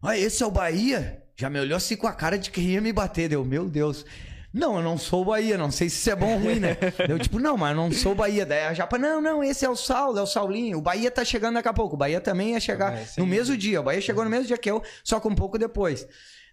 ah, 0.02 0.16
esse 0.16 0.42
é 0.42 0.46
o 0.46 0.50
Bahia? 0.50 1.22
Já 1.34 1.48
me 1.48 1.58
olhou 1.58 1.76
assim 1.76 1.96
com 1.96 2.06
a 2.06 2.12
cara 2.12 2.38
de 2.38 2.50
que 2.50 2.60
ia 2.60 2.80
me 2.80 2.92
bater. 2.92 3.28
Deu, 3.28 3.44
meu 3.44 3.68
Deus. 3.68 4.04
Não, 4.52 4.76
eu 4.76 4.82
não 4.82 4.96
sou 4.96 5.22
o 5.22 5.24
Bahia, 5.26 5.58
não 5.58 5.70
sei 5.70 5.88
se 5.88 5.96
isso 5.96 6.10
é 6.10 6.16
bom 6.16 6.32
ou 6.32 6.38
ruim, 6.38 6.58
né? 6.58 6.76
Eu, 7.08 7.18
tipo, 7.18 7.38
não, 7.38 7.56
mas 7.56 7.70
eu 7.70 7.76
não 7.76 7.92
sou 7.92 8.12
o 8.12 8.14
Bahia. 8.14 8.46
Daí 8.46 8.64
a 8.64 8.74
Japa, 8.74 8.96
não, 8.96 9.20
não, 9.20 9.44
esse 9.44 9.64
é 9.64 9.68
o 9.68 9.76
Saulo, 9.76 10.18
é 10.18 10.22
o 10.22 10.26
Saulinho. 10.26 10.78
O 10.78 10.82
Bahia 10.82 11.10
tá 11.10 11.24
chegando 11.24 11.54
daqui 11.54 11.68
a 11.68 11.72
pouco. 11.72 11.94
O 11.94 11.98
Bahia 11.98 12.20
também 12.20 12.52
ia 12.52 12.60
chegar 12.60 12.96
sem 13.06 13.22
no 13.22 13.28
mesmo 13.28 13.56
dia. 13.56 13.80
O 13.80 13.84
Bahia 13.84 14.00
chegou 14.00 14.24
no 14.24 14.30
mesmo 14.30 14.46
dia 14.46 14.56
que 14.56 14.70
eu, 14.70 14.82
só 15.04 15.20
que 15.20 15.28
um 15.28 15.34
pouco 15.34 15.58
depois. 15.58 16.08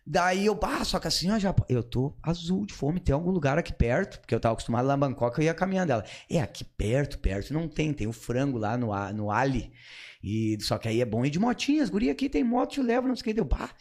Daí 0.07 0.45
eu, 0.45 0.59
ah, 0.61 0.85
só 0.85 0.99
que 0.99 1.07
assim, 1.07 1.39
Japa, 1.39 1.65
eu 1.67 1.81
tô 1.81 2.15
azul 2.21 2.63
de 2.65 2.73
fome, 2.73 2.99
tem 2.99 3.13
algum 3.13 3.31
lugar 3.31 3.57
aqui 3.57 3.73
perto, 3.73 4.19
porque 4.19 4.35
eu 4.35 4.39
tava 4.39 4.53
acostumado 4.53 4.87
lá 4.87 4.95
em 4.95 4.99
Bangkok, 4.99 5.39
eu 5.39 5.45
ia 5.45 5.53
caminhando 5.53 5.87
dela. 5.87 6.05
É, 6.29 6.39
aqui 6.39 6.63
perto, 6.63 7.17
perto, 7.17 7.53
não 7.53 7.67
tem, 7.67 7.91
tem 7.91 8.05
o 8.05 8.13
frango 8.13 8.59
lá 8.59 8.77
no, 8.77 8.91
no 9.13 9.31
Ali. 9.31 9.71
E, 10.23 10.57
só 10.61 10.77
que 10.77 10.87
aí 10.87 11.01
é 11.01 11.05
bom 11.05 11.25
ir 11.25 11.31
de 11.31 11.39
motinhas, 11.39 11.89
guri 11.89 12.11
aqui 12.11 12.29
tem 12.29 12.43
moto, 12.43 12.73
te 12.73 12.81
leva, 12.81 13.07
não 13.07 13.15
sei 13.15 13.21
o 13.21 13.23
que, 13.25 13.33
deu, 13.33 13.45
pá. 13.45 13.71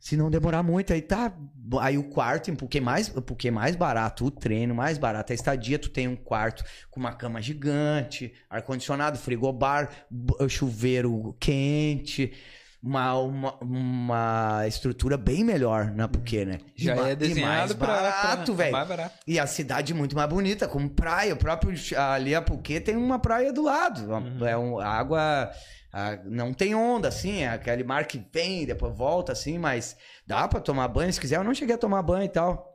Se 0.00 0.16
não 0.16 0.30
demorar 0.30 0.62
muito, 0.62 0.92
aí 0.92 1.02
tá. 1.02 1.32
Aí 1.78 1.98
o 1.98 2.04
quarto, 2.04 2.52
porque 2.56 2.80
mais, 2.80 3.10
porque 3.10 3.50
mais 3.50 3.76
barato 3.76 4.24
o 4.24 4.30
treino, 4.30 4.74
mais 4.74 4.96
barato 4.96 5.32
a 5.32 5.34
estadia, 5.34 5.78
tu 5.78 5.90
tem 5.90 6.08
um 6.08 6.16
quarto 6.16 6.64
com 6.90 6.98
uma 6.98 7.12
cama 7.12 7.40
gigante, 7.40 8.32
ar-condicionado, 8.48 9.18
frigobar, 9.18 9.90
chuveiro 10.48 11.36
quente, 11.38 12.32
uma, 12.82 13.14
uma, 13.20 13.54
uma 13.60 14.64
estrutura 14.66 15.16
bem 15.16 15.44
melhor 15.44 15.90
na 15.90 16.08
Puquê, 16.08 16.44
né? 16.44 16.58
E 16.76 16.84
Já 16.84 16.96
é 17.08 17.12
e 17.12 17.16
desenhado 17.16 17.56
mais 17.58 17.72
pra, 17.74 17.86
barato, 17.86 18.54
velho. 18.54 18.72
E 19.26 19.38
a 19.38 19.46
cidade 19.46 19.92
muito 19.92 20.16
mais 20.16 20.28
bonita, 20.28 20.66
com 20.66 20.88
praia. 20.88 21.34
O 21.34 21.36
próprio 21.36 21.74
ali 21.96 22.34
a 22.34 22.40
Puquê 22.42 22.80
tem 22.80 22.96
uma 22.96 23.18
praia 23.18 23.52
do 23.52 23.62
lado. 23.62 24.10
Uhum. 24.10 24.46
É 24.46 24.56
um, 24.56 24.78
a 24.78 24.86
água 24.88 25.50
a- 25.92 26.18
não 26.24 26.54
tem 26.54 26.74
onda, 26.74 27.08
assim. 27.08 27.42
É 27.42 27.48
aquele 27.48 27.84
mar 27.84 28.06
que 28.06 28.24
vem, 28.32 28.64
depois 28.64 28.96
volta, 28.96 29.32
assim. 29.32 29.58
Mas 29.58 29.96
dá 30.26 30.48
pra 30.48 30.60
tomar 30.60 30.88
banho 30.88 31.12
se 31.12 31.20
quiser. 31.20 31.36
Eu 31.36 31.44
não 31.44 31.54
cheguei 31.54 31.74
a 31.74 31.78
tomar 31.78 32.02
banho 32.02 32.24
e 32.24 32.28
tal. 32.28 32.69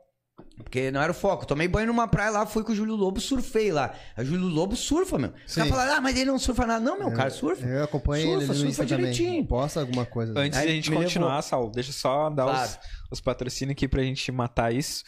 Porque 0.56 0.90
não 0.90 1.00
era 1.00 1.12
o 1.12 1.14
foco. 1.14 1.46
Tomei 1.46 1.68
banho 1.68 1.86
numa 1.86 2.08
praia 2.08 2.30
lá, 2.30 2.46
fui 2.46 2.62
com 2.64 2.72
o 2.72 2.74
Júlio 2.74 2.94
Lobo, 2.94 3.20
surfei 3.20 3.70
lá. 3.70 3.94
A 4.16 4.24
Júlio 4.24 4.46
Lobo 4.48 4.74
surfa, 4.74 5.18
meu. 5.18 5.32
Os 5.46 5.54
caras 5.54 5.70
falaram, 5.70 5.92
ah, 5.94 6.00
mas 6.00 6.16
ele 6.16 6.30
não 6.30 6.38
surfa 6.38 6.66
nada. 6.66 6.84
Não, 6.84 6.98
meu, 6.98 7.08
o 7.08 7.14
cara 7.14 7.30
surfa. 7.30 7.64
Eu 7.66 7.84
acompanho 7.84 8.24
Surfa, 8.26 8.38
ele 8.38 8.46
no 8.48 8.54
surfa 8.54 8.68
Insta 8.70 8.86
também. 8.86 9.10
direitinho. 9.12 9.46
Posta 9.46 9.80
alguma 9.80 10.04
coisa. 10.04 10.38
Antes 10.38 10.58
Aí 10.58 10.66
de 10.66 10.72
a 10.72 10.74
gente 10.74 10.90
me 10.90 10.96
continuar, 10.96 11.28
levou. 11.36 11.42
Saulo, 11.42 11.70
deixa 11.70 11.90
eu 11.90 11.94
só 11.94 12.28
dar 12.30 12.44
Claro. 12.44 12.68
os, 12.70 12.78
os 13.12 13.20
patrocínios 13.20 13.72
aqui 13.72 13.86
pra 13.86 14.02
gente 14.02 14.30
matar 14.32 14.74
isso. 14.74 15.04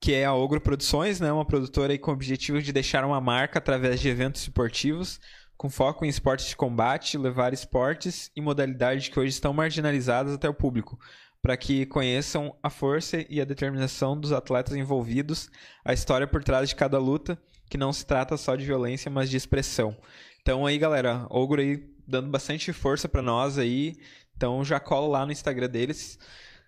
Que 0.00 0.14
é 0.14 0.24
a 0.24 0.34
Ogro 0.34 0.60
Produções, 0.60 1.20
né? 1.20 1.30
Uma 1.32 1.44
produtora 1.44 1.92
aí 1.92 1.98
com 1.98 2.10
o 2.10 2.14
objetivo 2.14 2.60
de 2.60 2.72
deixar 2.72 3.04
uma 3.04 3.20
marca 3.20 3.58
através 3.60 4.00
de 4.00 4.08
eventos 4.08 4.42
esportivos, 4.42 5.20
com 5.62 5.70
foco 5.70 6.04
em 6.04 6.08
esportes 6.08 6.48
de 6.48 6.56
combate, 6.56 7.16
levar 7.16 7.52
esportes 7.52 8.32
e 8.34 8.40
modalidades 8.40 9.06
que 9.06 9.20
hoje 9.20 9.28
estão 9.28 9.52
marginalizadas 9.52 10.34
até 10.34 10.48
o 10.48 10.54
público, 10.54 10.98
para 11.40 11.56
que 11.56 11.86
conheçam 11.86 12.52
a 12.60 12.68
força 12.68 13.24
e 13.30 13.40
a 13.40 13.44
determinação 13.44 14.18
dos 14.18 14.32
atletas 14.32 14.74
envolvidos, 14.74 15.48
a 15.84 15.92
história 15.92 16.26
por 16.26 16.42
trás 16.42 16.68
de 16.68 16.74
cada 16.74 16.98
luta, 16.98 17.40
que 17.70 17.78
não 17.78 17.92
se 17.92 18.04
trata 18.04 18.36
só 18.36 18.56
de 18.56 18.64
violência, 18.64 19.08
mas 19.08 19.30
de 19.30 19.36
expressão. 19.36 19.96
Então 20.40 20.66
aí, 20.66 20.76
galera, 20.78 21.28
Ogro 21.30 21.60
aí 21.60 21.88
dando 22.08 22.28
bastante 22.28 22.72
força 22.72 23.08
pra 23.08 23.22
nós 23.22 23.56
aí. 23.56 23.94
Então 24.36 24.64
já 24.64 24.80
cola 24.80 25.06
lá 25.06 25.24
no 25.24 25.30
Instagram 25.30 25.68
deles. 25.68 26.18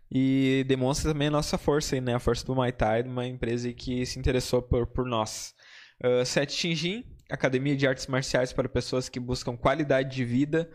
E 0.09 0.65
demonstra 0.69 1.12
também 1.12 1.27
a 1.27 1.33
nossa 1.33 1.59
força 1.59 1.97
aí, 1.97 2.01
né? 2.01 2.15
A 2.15 2.21
força 2.21 2.47
do 2.47 2.55
Muay 2.55 2.71
Thai, 2.71 3.03
uma 3.03 3.27
empresa 3.27 3.73
que 3.73 4.07
se 4.07 4.21
interessou 4.21 4.62
por, 4.62 4.87
por 4.87 5.05
nós. 5.05 5.53
Uh, 6.01 6.25
Sete 6.25 6.57
Tinjin, 6.57 7.05
Academia 7.35 7.77
de 7.77 7.86
Artes 7.86 8.06
Marciais 8.06 8.52
para 8.52 8.69
pessoas 8.69 9.09
que 9.09 9.20
buscam 9.20 9.56
qualidade 9.56 10.15
de 10.15 10.24
vida. 10.24 10.70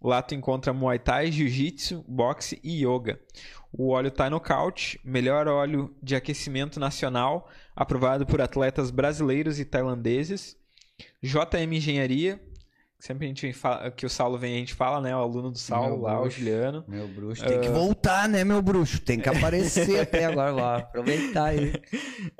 Lá 0.00 0.22
tu 0.22 0.34
encontra 0.34 0.72
Muay 0.72 0.98
Thai, 0.98 1.32
Jiu-Jitsu, 1.32 2.04
Boxe 2.06 2.60
e 2.62 2.84
Yoga. 2.84 3.18
O 3.72 3.90
óleo 3.90 4.10
Thai 4.10 4.30
Knockout, 4.30 5.00
melhor 5.04 5.48
óleo 5.48 5.94
de 6.02 6.14
aquecimento 6.14 6.78
nacional, 6.78 7.50
aprovado 7.74 8.26
por 8.26 8.40
atletas 8.40 8.90
brasileiros 8.90 9.58
e 9.58 9.64
tailandeses. 9.64 10.56
JM 11.22 11.72
Engenharia, 11.72 12.40
sempre 12.98 13.26
a 13.26 13.28
gente 13.28 13.52
fala, 13.52 13.90
que 13.90 14.04
o 14.06 14.10
Saulo 14.10 14.38
vem, 14.38 14.54
a 14.56 14.58
gente 14.58 14.74
fala, 14.74 15.00
né? 15.00 15.14
O 15.14 15.20
aluno 15.20 15.50
do 15.50 15.58
Saulo 15.58 15.96
Meu 15.96 16.00
lá, 16.02 16.18
o 16.18 16.20
bruxo. 16.22 16.38
Juliano. 16.38 16.84
Meu 16.88 17.06
bruxo 17.08 17.44
tem 17.44 17.60
que 17.60 17.68
voltar, 17.68 18.28
né, 18.28 18.42
meu 18.44 18.60
bruxo? 18.62 19.00
Tem 19.00 19.18
que 19.20 19.28
aparecer 19.30 20.00
até 20.00 20.24
agora. 20.24 20.52
Vou 20.52 20.64
aproveitar 20.64 21.44
aí. 21.46 21.72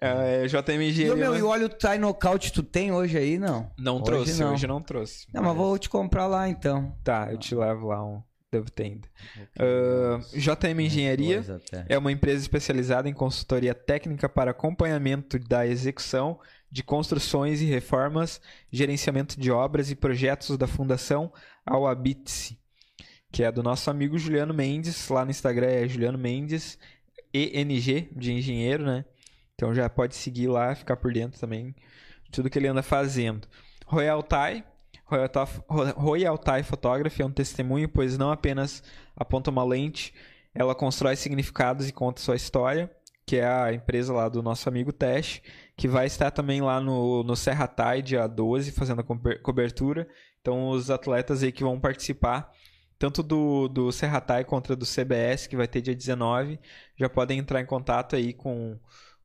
É, 0.01 0.47
JM 0.47 0.81
E, 0.83 0.89
Engenharia. 0.89 1.15
o 1.15 1.17
meu, 1.17 1.33
né? 1.33 1.39
e 1.39 1.43
o 1.43 1.49
óleo 1.49 1.69
Thai 1.69 1.99
Knockout 1.99 2.53
tu 2.53 2.63
tem 2.63 2.93
hoje 2.93 3.17
aí, 3.17 3.39
não? 3.39 3.71
Não 3.79 3.97
Hoje 3.97 4.05
trouxe, 4.05 4.41
não. 4.43 4.53
hoje 4.53 4.67
não 4.67 4.81
trouxe. 4.83 5.27
Não, 5.33 5.43
mas 5.43 5.57
vou 5.57 5.79
te 5.79 5.89
comprar 5.89 6.27
lá 6.27 6.49
então. 6.49 6.95
Tá, 7.05 7.29
eu 7.31 7.39
te 7.39 7.55
levo 7.55 7.87
lá 7.89 8.05
um. 8.05 8.23
Devo 8.53 8.71
ter 8.71 8.85
ainda. 8.85 9.09
Ah, 9.59 10.21
JM 10.33 10.81
Engenharia 10.81 11.43
é 11.89 11.99
uma 11.99 12.13
empresa 12.13 12.41
especializada 12.41 13.09
em 13.09 13.13
consultoria 13.13 13.75
técnica 13.75 14.29
para 14.29 14.51
acompanhamento 14.53 15.39
da 15.39 15.67
execução 15.67 16.39
de 16.77 16.83
construções 16.83 17.63
e 17.63 17.65
reformas, 17.65 18.39
gerenciamento 18.71 19.41
de 19.41 19.51
obras 19.51 19.91
e 19.91 19.97
projetos 19.97 20.59
da 20.59 20.67
Fundação 20.67 21.33
Awabitse, 21.65 22.59
que 23.33 23.43
é 23.43 23.51
do 23.51 23.63
nosso 23.63 23.89
amigo 23.89 24.19
Juliano 24.19 24.53
Mendes. 24.53 25.09
Lá 25.09 25.25
no 25.25 25.31
Instagram 25.31 25.69
é 25.69 25.89
Juliano 25.89 26.19
Mendes, 26.19 26.79
ENG, 27.33 28.11
de 28.15 28.31
engenheiro, 28.31 28.85
né? 28.85 29.07
Então 29.55 29.75
já 29.75 29.89
pode 29.89 30.15
seguir 30.17 30.49
lá, 30.49 30.75
ficar 30.75 30.99
por 30.99 31.11
dentro 31.15 31.41
também 31.41 31.75
tudo 32.31 32.51
que 32.51 32.59
ele 32.59 32.69
anda 32.69 32.83
fazendo. 32.83 33.49
Royal 33.87 34.23
Thai. 34.23 34.63
Royal 35.07 35.31
Thai, 35.31 35.47
Royal 35.97 36.37
Thai 36.37 36.63
Photography 36.63 37.23
é 37.23 37.25
um 37.25 37.33
testemunho, 37.33 37.89
pois 37.89 38.19
não 38.19 38.31
apenas 38.31 38.83
aponta 39.17 39.51
uma 39.51 39.65
lente, 39.65 40.13
ela 40.55 40.75
constrói 40.75 41.17
significados 41.17 41.89
e 41.89 41.93
conta 41.93 42.21
sua 42.21 42.37
história, 42.37 42.95
que 43.27 43.37
é 43.37 43.47
a 43.47 43.73
empresa 43.73 44.13
lá 44.13 44.29
do 44.29 44.43
nosso 44.43 44.69
amigo 44.69 44.93
Tesh, 44.93 45.41
que 45.77 45.87
vai 45.89 46.07
estar 46.07 46.31
também 46.31 46.61
lá 46.61 46.81
no, 46.81 47.23
no 47.23 47.37
Serra 47.37 47.67
Thai, 47.67 48.01
dia 48.03 48.27
12, 48.27 48.73
fazendo 48.73 49.01
a 49.01 49.05
cober- 49.05 49.43
cobertura. 49.43 50.09
Então, 50.41 50.69
os 50.71 50.91
atletas 50.91 51.43
aí 51.43 51.53
que 51.53 51.63
vão 51.65 51.79
participar, 51.79 52.51
tanto 52.99 53.23
do, 53.23 53.69
do 53.69 53.93
Serra 53.93 54.21
Thai 54.21 54.45
quanto 54.45 54.75
do 54.75 54.87
CBS, 54.87 55.47
que 55.47 55.57
vai 55.57 55.69
ter 55.69 55.83
dia 55.83 55.95
19, 55.95 56.59
já 56.97 57.09
podem 57.09 57.39
entrar 57.39 57.61
em 57.61 57.67
contato 57.67 58.17
aí 58.17 58.33
com, 58.33 58.79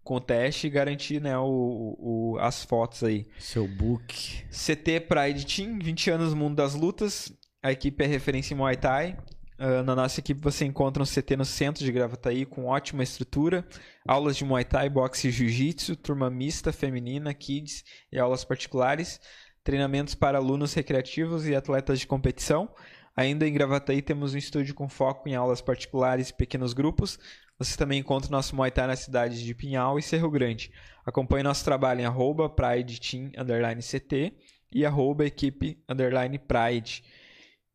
com 0.03 0.15
o 0.15 0.19
Tesh 0.21 0.65
e 0.65 0.69
garantir 0.69 1.21
né, 1.21 1.37
o, 1.37 1.95
o, 1.97 2.37
as 2.39 2.65
fotos 2.65 3.03
aí. 3.03 3.27
Seu 3.39 3.67
book. 3.67 4.43
CT 4.49 5.01
Pride 5.07 5.45
Team, 5.45 5.79
20 5.79 6.09
anos 6.09 6.31
no 6.31 6.35
mundo 6.37 6.55
das 6.55 6.73
lutas. 6.75 7.31
A 7.63 7.71
equipe 7.71 8.03
é 8.03 8.07
referência 8.07 8.53
em 8.53 8.57
Muay 8.57 8.75
Thai. 8.75 9.17
Ah, 9.63 9.83
na 9.83 9.95
nossa 9.95 10.19
equipe 10.19 10.41
você 10.41 10.65
encontra 10.65 11.03
um 11.03 11.05
CT 11.05 11.37
no 11.37 11.45
centro 11.45 11.85
de 11.85 11.91
Gravataí 11.91 12.47
com 12.47 12.65
ótima 12.65 13.03
estrutura, 13.03 13.63
aulas 14.07 14.35
de 14.35 14.43
Muay 14.43 14.65
Thai, 14.65 14.89
boxe 14.89 15.27
e 15.27 15.31
Jiu-Jitsu, 15.31 15.95
turma 15.97 16.31
mista, 16.31 16.73
feminina, 16.73 17.31
kids 17.31 17.83
e 18.11 18.17
aulas 18.17 18.43
particulares, 18.43 19.21
treinamentos 19.63 20.15
para 20.15 20.39
alunos 20.39 20.73
recreativos 20.73 21.45
e 21.45 21.55
atletas 21.55 21.99
de 21.99 22.07
competição. 22.07 22.73
Ainda 23.15 23.47
em 23.47 23.53
Gravataí 23.53 24.01
temos 24.01 24.33
um 24.33 24.37
estúdio 24.39 24.73
com 24.73 24.89
foco 24.89 25.29
em 25.29 25.35
aulas 25.35 25.61
particulares 25.61 26.29
e 26.29 26.33
pequenos 26.33 26.73
grupos. 26.73 27.19
Você 27.59 27.77
também 27.77 27.99
encontra 27.99 28.31
nosso 28.31 28.55
Muay 28.55 28.71
Thai 28.71 28.87
na 28.87 28.95
cidade 28.95 29.45
de 29.45 29.53
Pinhal 29.53 29.99
e 29.99 30.01
Cerro 30.01 30.31
Grande. 30.31 30.71
Acompanhe 31.05 31.43
nosso 31.43 31.63
trabalho 31.63 32.01
em 32.01 32.05
arroba 32.05 32.51
e 34.73 34.85
arroba 34.87 35.23
equipe 35.23 35.83
underline 35.87 36.39
Pride. 36.39 37.03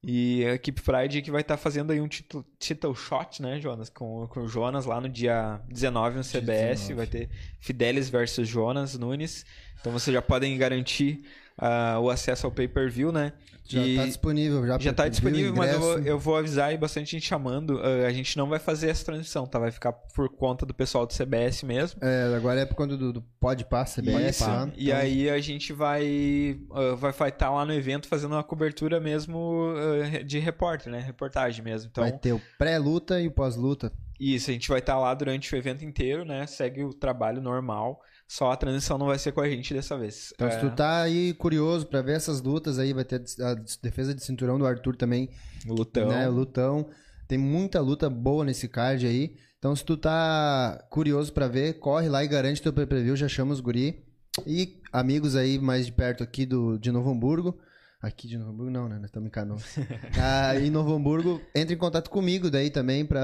E 0.02 0.44
a 0.44 0.54
equipe 0.54 0.80
Pride 0.80 1.22
que 1.22 1.30
vai 1.30 1.40
estar 1.40 1.56
fazendo 1.56 1.90
aí 1.90 2.00
um 2.00 2.06
title, 2.06 2.44
title 2.58 2.94
shot, 2.94 3.42
né, 3.42 3.58
Jonas? 3.58 3.88
Com, 3.88 4.26
com 4.28 4.40
o 4.40 4.48
Jonas 4.48 4.86
lá 4.86 5.00
no 5.00 5.08
dia 5.08 5.60
19 5.68 6.18
no 6.18 6.22
CBS. 6.22 6.88
19. 6.88 6.94
Vai 6.94 7.06
ter 7.06 7.28
Fidelis 7.58 8.08
versus 8.08 8.48
Jonas 8.48 8.96
Nunes. 8.96 9.44
Então 9.80 9.92
vocês 9.92 10.14
já 10.14 10.22
podem 10.22 10.56
garantir 10.56 11.24
ah, 11.58 11.98
o 12.00 12.10
acesso 12.10 12.46
ao 12.46 12.52
pay-per-view, 12.52 13.10
né? 13.12 13.32
Já 13.68 13.80
E- 13.84 13.96
tá 13.96 14.04
disponível. 14.06 14.64
Já, 14.64 14.78
já 14.78 14.92
tá 14.92 15.08
disponível, 15.08 15.52
mas 15.52 15.72
eu 15.72 15.80
vou, 15.80 15.98
eu 15.98 16.18
vou 16.20 16.36
avisar 16.36 16.68
aí 16.68 16.76
bastante 16.78 17.10
gente 17.10 17.26
chamando. 17.26 17.80
Ah, 17.82 18.06
a 18.06 18.12
gente 18.12 18.36
não 18.36 18.48
vai 18.48 18.60
fazer 18.60 18.88
essa 18.90 19.04
transmissão, 19.04 19.44
tá? 19.44 19.58
Vai 19.58 19.72
ficar 19.72 19.92
por 19.92 20.28
conta 20.28 20.64
do 20.64 20.72
pessoal 20.72 21.04
do 21.04 21.12
CBS 21.12 21.64
mesmo. 21.64 21.98
É, 22.00 22.32
agora 22.36 22.60
é 22.60 22.64
por 22.64 22.76
conta 22.76 22.96
do, 22.96 23.12
do 23.14 23.22
Pode 23.40 23.64
Passa, 23.64 24.00
CBS. 24.00 24.36
Isso. 24.36 24.48
lá. 24.48 24.70
E 24.76 24.84
Então, 24.86 24.98
aí 25.00 25.28
a 25.30 25.40
gente 25.40 25.72
vai 25.72 26.60
ah, 26.70 26.94
vai 26.94 27.10
vai 27.12 27.28
estar 27.30 27.50
lá 27.50 27.64
no 27.64 27.72
evento 27.72 28.06
fazendo 28.06 28.32
uma 28.34 28.44
cobertura 28.44 29.00
mesmo 29.00 29.74
ah, 30.18 30.22
de 30.22 30.38
repórter, 30.38 30.92
né? 30.92 31.00
Reportagem 31.00 31.64
mesmo. 31.64 31.88
Então, 31.90 32.04
Vai 32.04 32.12
ter 32.12 32.32
o 32.34 32.40
pré-luta 32.56 33.20
e 33.20 33.26
o 33.26 33.32
pós-luta. 33.32 33.90
isso, 34.20 34.48
a 34.50 34.52
gente 34.52 34.68
vai 34.68 34.78
estar 34.78 34.96
lá 34.96 35.12
durante 35.12 35.52
o 35.52 35.58
evento 35.58 35.84
inteiro, 35.84 36.24
né? 36.24 36.46
Segue 36.46 36.84
o 36.84 36.94
trabalho 36.94 37.42
normal. 37.42 38.00
Só 38.28 38.50
a 38.50 38.56
transição 38.56 38.98
não 38.98 39.06
vai 39.06 39.18
ser 39.18 39.32
com 39.32 39.40
a 39.40 39.48
gente 39.48 39.72
dessa 39.72 39.96
vez. 39.96 40.32
Então, 40.34 40.48
É, 40.48 40.50
se 40.50 40.60
tu 40.60 40.70
tá 40.74 41.02
aí 41.02 41.32
curioso 41.34 41.86
pra 41.86 42.02
ver 42.02 42.16
essas 42.16 42.42
lutas 42.42 42.78
aí, 42.78 42.92
vai 42.92 43.04
ter 43.04 43.22
a 43.40 43.54
defesa 43.82 44.12
de 44.14 44.22
cinturão 44.24 44.58
do 44.58 44.66
Arthur 44.66 44.96
também, 44.96 45.30
lutão. 45.64 46.08
né? 46.08 46.26
Lutão. 46.28 46.88
Tem 47.28 47.38
muita 47.38 47.80
luta 47.80 48.10
boa 48.10 48.44
nesse 48.44 48.68
card 48.68 49.06
aí. 49.06 49.36
Então, 49.58 49.74
se 49.74 49.84
tu 49.84 49.96
tá 49.96 50.84
curioso 50.90 51.32
pra 51.32 51.48
ver, 51.48 51.74
corre 51.78 52.08
lá 52.08 52.22
e 52.24 52.28
garante 52.28 52.60
teu 52.62 52.72
pay-per-view, 52.72 53.16
já 53.16 53.28
chama 53.28 53.52
os 53.52 53.60
guri. 53.60 54.04
E 54.46 54.80
amigos 54.92 55.34
aí 55.34 55.58
mais 55.58 55.86
de 55.86 55.92
perto 55.92 56.22
aqui 56.22 56.44
do, 56.44 56.78
de 56.78 56.90
Novo 56.92 57.10
Hamburgo. 57.10 57.58
Aqui 58.02 58.28
de 58.28 58.36
Novo 58.38 58.50
Hamburgo 58.50 58.70
não, 58.70 58.88
né? 58.88 58.96
Nós 58.96 59.06
estamos 59.06 59.28
em 59.28 59.30
Canoas. 59.30 59.62
ah, 60.20 60.54
em 60.60 60.68
Novo 60.70 60.94
Hamburgo, 60.94 61.40
entre 61.54 61.74
em 61.74 61.78
contato 61.78 62.10
comigo 62.10 62.50
daí 62.50 62.70
também 62.70 63.04
pros 63.06 63.16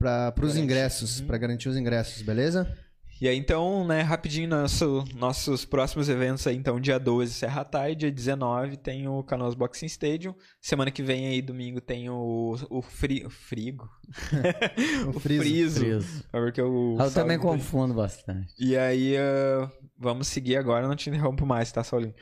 Garantir. 0.00 0.60
ingressos, 0.60 1.20
Uhum. 1.20 1.26
pra 1.26 1.38
garantir 1.38 1.68
os 1.68 1.76
ingressos, 1.76 2.22
beleza? 2.22 2.72
E 3.20 3.28
aí, 3.28 3.36
então, 3.36 3.86
né, 3.86 4.00
rapidinho, 4.00 4.48
nosso, 4.48 5.04
nossos 5.14 5.66
próximos 5.66 6.08
eventos 6.08 6.46
aí, 6.46 6.56
então, 6.56 6.80
dia 6.80 6.98
12, 6.98 7.34
Serra 7.34 7.64
Tai, 7.64 7.94
dia 7.94 8.10
19 8.10 8.78
tem 8.78 9.06
o 9.08 9.22
Canoas 9.22 9.54
Boxing 9.54 9.84
Stadium, 9.86 10.34
semana 10.58 10.90
que 10.90 11.02
vem 11.02 11.26
aí, 11.26 11.42
domingo, 11.42 11.82
tem 11.82 12.08
o, 12.08 12.56
o, 12.70 12.80
fri, 12.80 13.22
o 13.26 13.28
Frigo, 13.28 13.90
O 15.06 15.10
o 15.16 15.20
friso. 15.20 15.42
Friso, 15.42 15.80
Friso. 15.80 16.24
porque 16.32 16.62
o 16.62 16.96
Eu 16.98 17.10
também 17.10 17.38
confundo 17.38 17.92
bastante. 17.92 18.54
E 18.58 18.74
aí, 18.74 19.14
ah, 19.18 19.70
vamos 19.98 20.26
seguir 20.28 20.56
agora, 20.56 20.88
não 20.88 20.96
te 20.96 21.10
interrompo 21.10 21.44
mais, 21.44 21.70
tá, 21.70 21.84
Saulinho? 21.84 22.14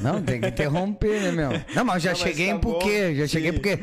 Não, 0.00 0.22
tem 0.22 0.40
que 0.40 0.46
interromper, 0.46 1.20
né, 1.20 1.32
meu? 1.32 1.50
Não, 1.74 1.84
mas 1.84 2.04
eu 2.04 2.12
já 2.12 2.12
Não, 2.12 2.18
mas 2.20 2.28
cheguei 2.28 2.48
tá 2.52 2.58
bom. 2.58 2.80
Já 3.16 3.26
cheguei 3.26 3.50
Sim. 3.50 3.58
porque. 3.58 3.78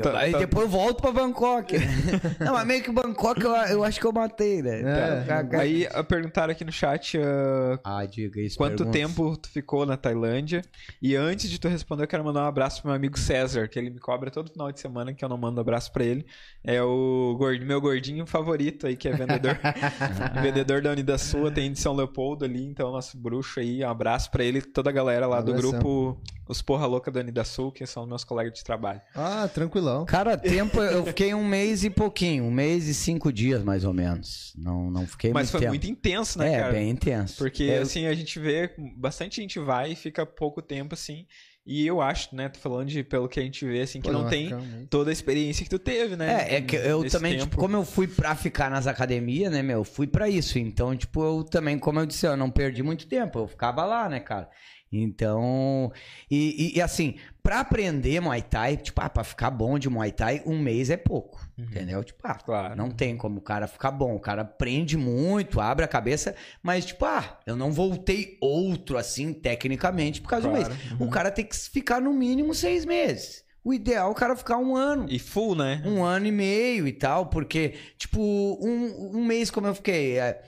Tá- 0.00 0.16
aí 0.18 0.30
tá- 0.30 0.38
depois 0.38 0.64
eu 0.64 0.70
volto 0.70 1.00
pra 1.02 1.10
Bangkok. 1.10 1.76
né? 1.76 1.84
Não, 2.38 2.52
mas 2.52 2.64
meio 2.66 2.82
que 2.84 2.92
Bangkok 2.92 3.42
eu, 3.42 3.50
eu 3.52 3.82
acho 3.84 3.98
que 3.98 4.06
eu 4.06 4.12
matei, 4.12 4.62
né? 4.62 4.80
É. 4.80 5.56
Aí, 5.58 5.88
ah, 5.92 6.04
perguntaram 6.04 6.52
aqui 6.52 6.64
no 6.64 6.70
chat 6.70 7.18
ah, 7.18 7.78
Ah, 7.82 8.06
diga 8.06 8.40
isso. 8.40 8.56
quanto 8.56 8.84
pergunta. 8.84 8.96
tempo 8.98 9.36
tu 9.36 9.48
ficou 9.48 9.84
na 9.84 9.96
Tailândia. 9.96 10.62
E 11.00 11.16
antes 11.16 11.50
de 11.50 11.58
tu 11.58 11.66
responder, 11.68 12.04
eu 12.04 12.08
quero 12.08 12.24
mandar 12.24 12.44
um 12.44 12.46
abraço 12.46 12.80
pro 12.80 12.88
meu 12.90 12.96
amigo 12.96 13.18
César, 13.18 13.66
que 13.66 13.76
ele 13.78 13.90
me 13.90 13.98
cobra 13.98 14.30
todo 14.30 14.52
final 14.52 14.70
de 14.70 14.78
semana, 14.78 15.12
que 15.12 15.24
eu 15.24 15.28
não 15.28 15.36
mando 15.36 15.60
abraço 15.60 15.92
pra 15.92 16.04
ele. 16.04 16.24
É 16.62 16.80
o 16.80 17.34
gordinho, 17.36 17.66
meu 17.66 17.80
gordinho 17.80 18.24
favorito 18.24 18.86
aí, 18.86 18.96
que 18.96 19.08
é 19.08 19.12
vendedor, 19.12 19.58
vendedor 20.42 20.80
da 20.80 20.90
Unidasul, 20.92 21.50
tem 21.50 21.72
de 21.72 21.80
São 21.80 21.94
Leopoldo 21.94 22.44
ali, 22.44 22.64
então 22.64 22.92
nosso 22.92 23.18
bruxo 23.18 23.58
aí, 23.60 23.84
um 23.84 23.88
abraço 23.90 24.30
pra 24.30 24.44
ele, 24.44 24.62
toda 24.62 24.90
a 24.90 24.92
galera 24.92 25.26
lá 25.26 25.40
do 25.40 25.52
Abração. 25.52 25.72
grupo 25.72 26.20
Os 26.48 26.60
Porra 26.62 26.86
Louca 26.86 27.10
da 27.10 27.20
Unidasul, 27.20 27.72
que 27.72 27.84
são 27.86 28.06
meus 28.06 28.24
colegas 28.24 28.52
de 28.52 28.62
trabalho. 28.64 29.00
Ah, 29.14 29.48
tranquilão. 29.72 30.04
Cara, 30.04 30.36
tempo 30.36 30.80
eu 30.80 31.06
fiquei 31.06 31.32
um 31.34 31.44
mês 31.44 31.82
e 31.84 31.90
pouquinho. 31.90 32.44
Um 32.44 32.50
mês 32.50 32.86
e 32.86 32.94
cinco 32.94 33.32
dias, 33.32 33.62
mais 33.62 33.84
ou 33.84 33.92
menos. 33.92 34.52
Não, 34.56 34.90
não 34.90 35.06
fiquei 35.06 35.32
Mas 35.32 35.44
muito 35.44 35.50
foi 35.52 35.60
tempo. 35.60 35.70
muito 35.72 35.86
intenso, 35.86 36.38
né, 36.38 36.54
é, 36.54 36.58
cara? 36.60 36.72
bem 36.72 36.90
intenso. 36.90 37.38
Porque, 37.38 37.64
É, 37.64 37.78
assim, 37.78 38.06
a 38.06 38.14
gente 38.14 38.38
vê, 38.38 38.70
bastante 38.96 39.40
gente 39.40 39.58
vai 39.58 39.92
e 39.92 39.96
fica 39.96 40.26
pouco 40.26 40.60
tempo, 40.60 40.94
assim. 40.94 41.26
E 41.64 41.86
eu 41.86 42.00
acho, 42.00 42.34
né, 42.34 42.48
tô 42.48 42.58
falando 42.58 42.88
de, 42.88 43.04
pelo 43.04 43.28
que 43.28 43.38
a 43.38 43.42
gente 43.42 43.64
vê, 43.64 43.82
assim, 43.82 44.00
que 44.00 44.08
Pô, 44.10 44.12
não 44.12 44.28
tem 44.28 44.48
calma 44.50 44.64
aí. 44.64 44.86
toda 44.90 45.10
a 45.10 45.12
experiência 45.12 45.62
que 45.62 45.70
tu 45.70 45.78
teve, 45.78 46.16
né? 46.16 46.48
É, 46.48 46.56
é 46.56 46.60
que 46.60 46.74
eu 46.74 47.08
também, 47.08 47.34
tempo. 47.34 47.44
tipo, 47.44 47.56
como 47.56 47.76
eu 47.76 47.84
fui 47.84 48.08
pra 48.08 48.34
ficar 48.34 48.68
nas 48.68 48.88
academias, 48.88 49.52
né, 49.52 49.62
meu, 49.62 49.78
eu 49.78 49.84
fui 49.84 50.08
pra 50.08 50.28
isso. 50.28 50.58
Então, 50.58 50.96
tipo, 50.96 51.22
eu 51.22 51.44
também, 51.44 51.78
como 51.78 52.00
eu 52.00 52.06
disse, 52.06 52.26
eu 52.26 52.36
não 52.36 52.50
perdi 52.50 52.82
muito 52.82 53.06
tempo, 53.06 53.38
eu 53.38 53.46
ficava 53.46 53.84
lá, 53.84 54.08
né, 54.08 54.18
cara. 54.18 54.48
Então, 54.92 55.90
e, 56.30 56.70
e- 56.74 56.76
e 56.78 56.82
assim, 56.82 57.14
pra 57.42 57.60
aprender 57.60 58.20
Muay 58.20 58.42
Thai, 58.42 58.76
tipo, 58.76 59.00
ah, 59.00 59.08
pra 59.08 59.24
ficar 59.24 59.50
bom 59.50 59.78
de 59.78 59.88
Muay 59.88 60.12
Thai, 60.12 60.42
um 60.44 60.58
mês 60.58 60.90
é 60.90 60.96
pouco, 60.96 61.40
entendeu? 61.58 62.04
Tipo, 62.04 62.20
ah, 62.24 62.34
Claro. 62.34 62.76
não 62.76 62.90
tem 62.90 63.16
como 63.16 63.38
o 63.38 63.42
cara 63.42 63.66
ficar 63.66 63.90
bom. 63.90 64.14
O 64.14 64.20
cara 64.20 64.42
aprende 64.42 64.96
muito, 64.96 65.60
abre 65.60 65.84
a 65.84 65.88
cabeça, 65.88 66.34
mas 66.62 66.84
tipo, 66.84 67.04
ah, 67.04 67.40
eu 67.46 67.56
não 67.56 67.72
voltei 67.72 68.36
outro 68.40 68.98
assim, 68.98 69.32
tecnicamente, 69.32 70.20
por 70.20 70.28
causa 70.28 70.48
Claro. 70.48 70.64
um 70.66 70.68
mês. 70.68 71.00
O 71.00 71.08
cara 71.08 71.30
tem 71.30 71.44
que 71.44 71.56
ficar 71.56 72.00
no 72.00 72.12
mínimo 72.12 72.54
seis 72.54 72.84
meses. 72.84 73.42
O 73.64 73.72
ideal 73.72 74.08
é 74.08 74.10
o 74.10 74.14
cara 74.14 74.34
ficar 74.34 74.58
um 74.58 74.74
ano. 74.74 75.06
E 75.08 75.20
full, 75.20 75.54
né? 75.54 75.80
Um 75.86 76.02
ano 76.02 76.26
e 76.26 76.32
meio 76.32 76.84
e 76.88 76.92
tal, 76.92 77.26
porque, 77.26 77.74
tipo, 77.96 78.20
um, 78.20 79.16
um 79.18 79.24
mês 79.24 79.52
como 79.52 79.68
eu 79.68 79.74
fiquei. 79.74 80.18
é, 80.18 80.42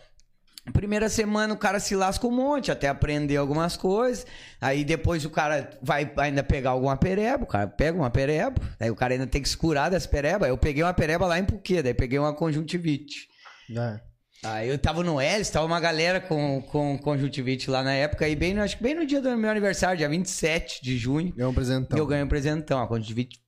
Primeira 0.72 1.08
semana 1.10 1.52
o 1.52 1.56
cara 1.58 1.78
se 1.78 1.94
lasca 1.94 2.26
um 2.26 2.30
monte 2.30 2.70
até 2.70 2.88
aprender 2.88 3.36
algumas 3.36 3.76
coisas. 3.76 4.26
Aí 4.60 4.82
depois 4.84 5.24
o 5.24 5.30
cara 5.30 5.70
vai 5.82 6.10
ainda 6.16 6.42
pegar 6.42 6.70
alguma 6.70 6.96
pereba. 6.96 7.44
O 7.44 7.46
cara 7.46 7.66
pega 7.66 7.96
uma 7.98 8.10
pereba. 8.10 8.60
Aí 8.80 8.90
o 8.90 8.96
cara 8.96 9.12
ainda 9.14 9.26
tem 9.26 9.42
que 9.42 9.48
se 9.48 9.56
curar 9.56 9.90
dessa 9.90 10.08
pereba. 10.08 10.48
Eu 10.48 10.56
peguei 10.56 10.82
uma 10.82 10.94
pereba 10.94 11.26
lá 11.26 11.38
em 11.38 11.44
Puquê, 11.44 11.82
daí 11.82 11.92
peguei 11.94 12.18
uma 12.18 12.32
conjuntivite. 12.34 13.28
É. 13.76 14.00
Aí 14.42 14.68
eu 14.68 14.78
tava 14.78 15.02
no 15.02 15.20
Elis, 15.20 15.48
tava 15.48 15.64
uma 15.66 15.80
galera 15.80 16.20
com, 16.20 16.60
com 16.62 16.98
conjuntivite 16.98 17.70
lá 17.70 17.82
na 17.82 17.92
época. 17.94 18.28
E 18.28 18.34
bem, 18.36 18.52
no- 18.54 18.62
acho 18.62 18.76
que 18.76 18.82
bem 18.82 18.94
no 18.94 19.06
dia 19.06 19.20
do 19.20 19.36
meu 19.38 19.50
aniversário, 19.50 19.96
dia 19.98 20.08
27 20.08 20.82
de 20.82 20.98
junho, 20.98 21.32
É 21.38 21.46
um 21.46 21.54
presentão. 21.54 21.98
eu 21.98 22.06
ganhei 22.06 22.24
um 22.24 22.28
presentão. 22.28 22.82
A 22.82 22.86
conjuntivite 22.86 23.38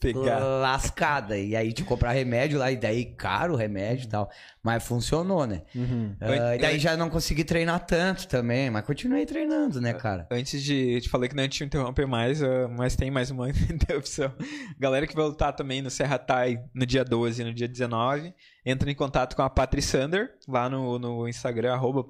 pegar. 0.00 0.38
lascada. 0.38 1.38
E 1.38 1.54
aí 1.54 1.72
de 1.72 1.84
comprar 1.84 2.12
remédio 2.12 2.58
lá, 2.58 2.70
e 2.70 2.76
daí 2.76 3.04
caro 3.04 3.54
o 3.54 3.56
remédio 3.56 4.04
e 4.04 4.08
tal. 4.08 4.30
Mas 4.62 4.84
funcionou, 4.84 5.46
né? 5.46 5.62
Uhum. 5.74 6.14
Ah, 6.20 6.56
e 6.56 6.58
daí 6.58 6.78
já 6.78 6.96
não 6.96 7.08
consegui 7.08 7.44
treinar 7.44 7.84
tanto 7.86 8.28
também, 8.28 8.70
mas 8.70 8.84
continuei 8.84 9.24
treinando, 9.24 9.80
né, 9.80 9.92
cara? 9.94 10.26
Antes 10.30 10.62
de 10.62 11.00
te 11.00 11.08
falei 11.08 11.28
que 11.28 11.34
não 11.34 11.42
ia 11.42 11.48
te 11.48 11.64
interromper 11.64 12.06
mais, 12.06 12.42
ah, 12.42 12.68
mas 12.68 12.96
tem 12.96 13.10
mais 13.10 13.30
uma 13.30 13.48
interrupção. 13.70 14.32
Galera 14.78 15.06
que 15.06 15.14
vai 15.14 15.24
lutar 15.24 15.54
também 15.54 15.80
no 15.80 15.90
Serra 15.90 16.18
Tai 16.18 16.62
no 16.74 16.84
dia 16.84 17.04
12 17.04 17.40
e 17.40 17.44
no 17.44 17.54
dia 17.54 17.68
19, 17.68 18.34
entra 18.64 18.90
em 18.90 18.94
contato 18.94 19.34
com 19.34 19.42
a 19.42 19.50
Patri 19.50 19.80
Sander, 19.80 20.34
lá 20.46 20.68
no, 20.68 20.98
no 20.98 21.28
Instagram, 21.28 21.72
arroba 21.72 22.04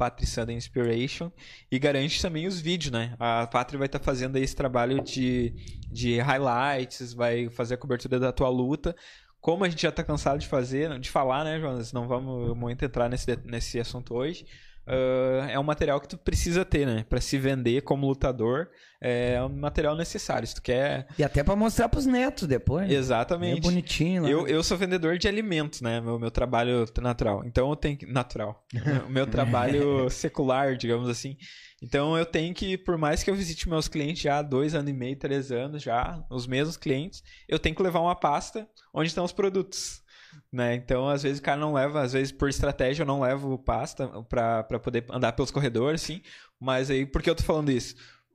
e 1.70 1.78
garante 1.78 2.20
também 2.20 2.46
os 2.46 2.60
vídeos, 2.60 2.92
né? 2.92 3.14
A 3.18 3.46
Patri 3.46 3.76
vai 3.76 3.86
estar 3.86 4.00
fazendo 4.00 4.36
aí 4.36 4.42
esse 4.42 4.56
trabalho 4.56 5.02
de, 5.02 5.54
de 5.90 6.18
highlights, 6.18 7.12
vai 7.12 7.48
fazer 7.48 7.74
a 7.74 7.78
cobertura 7.78 8.18
da 8.18 8.32
tua 8.32 8.48
luta. 8.48 8.94
Como 9.40 9.64
a 9.64 9.68
gente 9.68 9.82
já 9.82 9.92
tá 9.92 10.04
cansado 10.04 10.38
de 10.38 10.46
fazer, 10.46 10.98
de 10.98 11.10
falar, 11.10 11.44
né, 11.44 11.58
Jonas? 11.58 11.92
Não 11.92 12.06
vamos 12.06 12.56
muito 12.56 12.84
entrar 12.84 13.08
nesse, 13.08 13.36
nesse 13.44 13.80
assunto 13.80 14.14
hoje. 14.14 14.44
Ah, 14.86 15.46
é 15.50 15.58
um 15.58 15.62
material 15.62 16.00
que 16.00 16.08
tu 16.08 16.18
precisa 16.18 16.64
ter, 16.64 16.86
né? 16.86 17.04
Pra 17.08 17.20
se 17.20 17.38
vender 17.38 17.82
como 17.82 18.06
lutador, 18.06 18.68
é 19.00 19.40
um 19.42 19.48
material 19.48 19.96
necessário. 19.96 20.46
Se 20.46 20.54
tu 20.54 20.62
quer. 20.62 21.06
E 21.18 21.22
até 21.24 21.42
pra 21.42 21.54
mostrar 21.54 21.88
pros 21.88 22.06
netos 22.06 22.46
depois. 22.48 22.88
né? 22.88 22.94
É 22.94 22.98
Exatamente. 22.98 23.60
bonitinho 23.60 24.22
lá. 24.22 24.28
Eu, 24.30 24.46
eu 24.48 24.62
sou 24.62 24.76
vendedor 24.76 25.16
de 25.18 25.28
alimentos, 25.28 25.80
né? 25.80 26.00
Meu, 26.00 26.18
meu 26.18 26.30
trabalho 26.30 26.84
natural. 27.00 27.44
Então 27.44 27.70
eu 27.70 27.76
tenho 27.76 27.96
que. 27.96 28.06
Natural. 28.06 28.64
o 29.06 29.10
meu 29.10 29.26
trabalho 29.26 30.08
secular, 30.10 30.76
digamos 30.76 31.08
assim. 31.08 31.36
Então 31.82 32.16
eu 32.18 32.26
tenho 32.26 32.52
que, 32.54 32.76
por 32.76 32.98
mais 32.98 33.22
que 33.22 33.30
eu 33.30 33.34
visite 33.34 33.68
meus 33.68 33.88
clientes 33.88 34.22
já 34.22 34.38
há 34.38 34.42
dois 34.42 34.74
anos 34.74 34.90
e 34.90 34.92
meio, 34.92 35.16
três 35.16 35.50
anos 35.50 35.82
já, 35.82 36.22
os 36.30 36.46
mesmos 36.46 36.76
clientes, 36.76 37.22
eu 37.48 37.58
tenho 37.58 37.74
que 37.74 37.82
levar 37.82 38.00
uma 38.00 38.14
pasta 38.14 38.68
onde 38.92 39.08
estão 39.08 39.24
os 39.24 39.32
produtos. 39.32 40.02
Né? 40.52 40.74
Então, 40.74 41.08
às 41.08 41.22
vezes 41.22 41.38
o 41.38 41.42
cara 41.42 41.60
não 41.60 41.72
leva, 41.72 42.02
às 42.02 42.12
vezes 42.12 42.32
por 42.32 42.48
estratégia 42.48 43.02
eu 43.02 43.06
não 43.06 43.20
levo 43.20 43.56
pasta 43.58 44.08
pra, 44.28 44.64
pra 44.64 44.78
poder 44.78 45.04
andar 45.10 45.32
pelos 45.32 45.50
corredores, 45.50 46.02
assim. 46.02 46.22
Mas 46.58 46.90
aí, 46.90 47.06
por 47.06 47.22
que 47.22 47.30
eu 47.30 47.34
tô 47.34 47.42
falando 47.42 47.70
isso? 47.70 47.94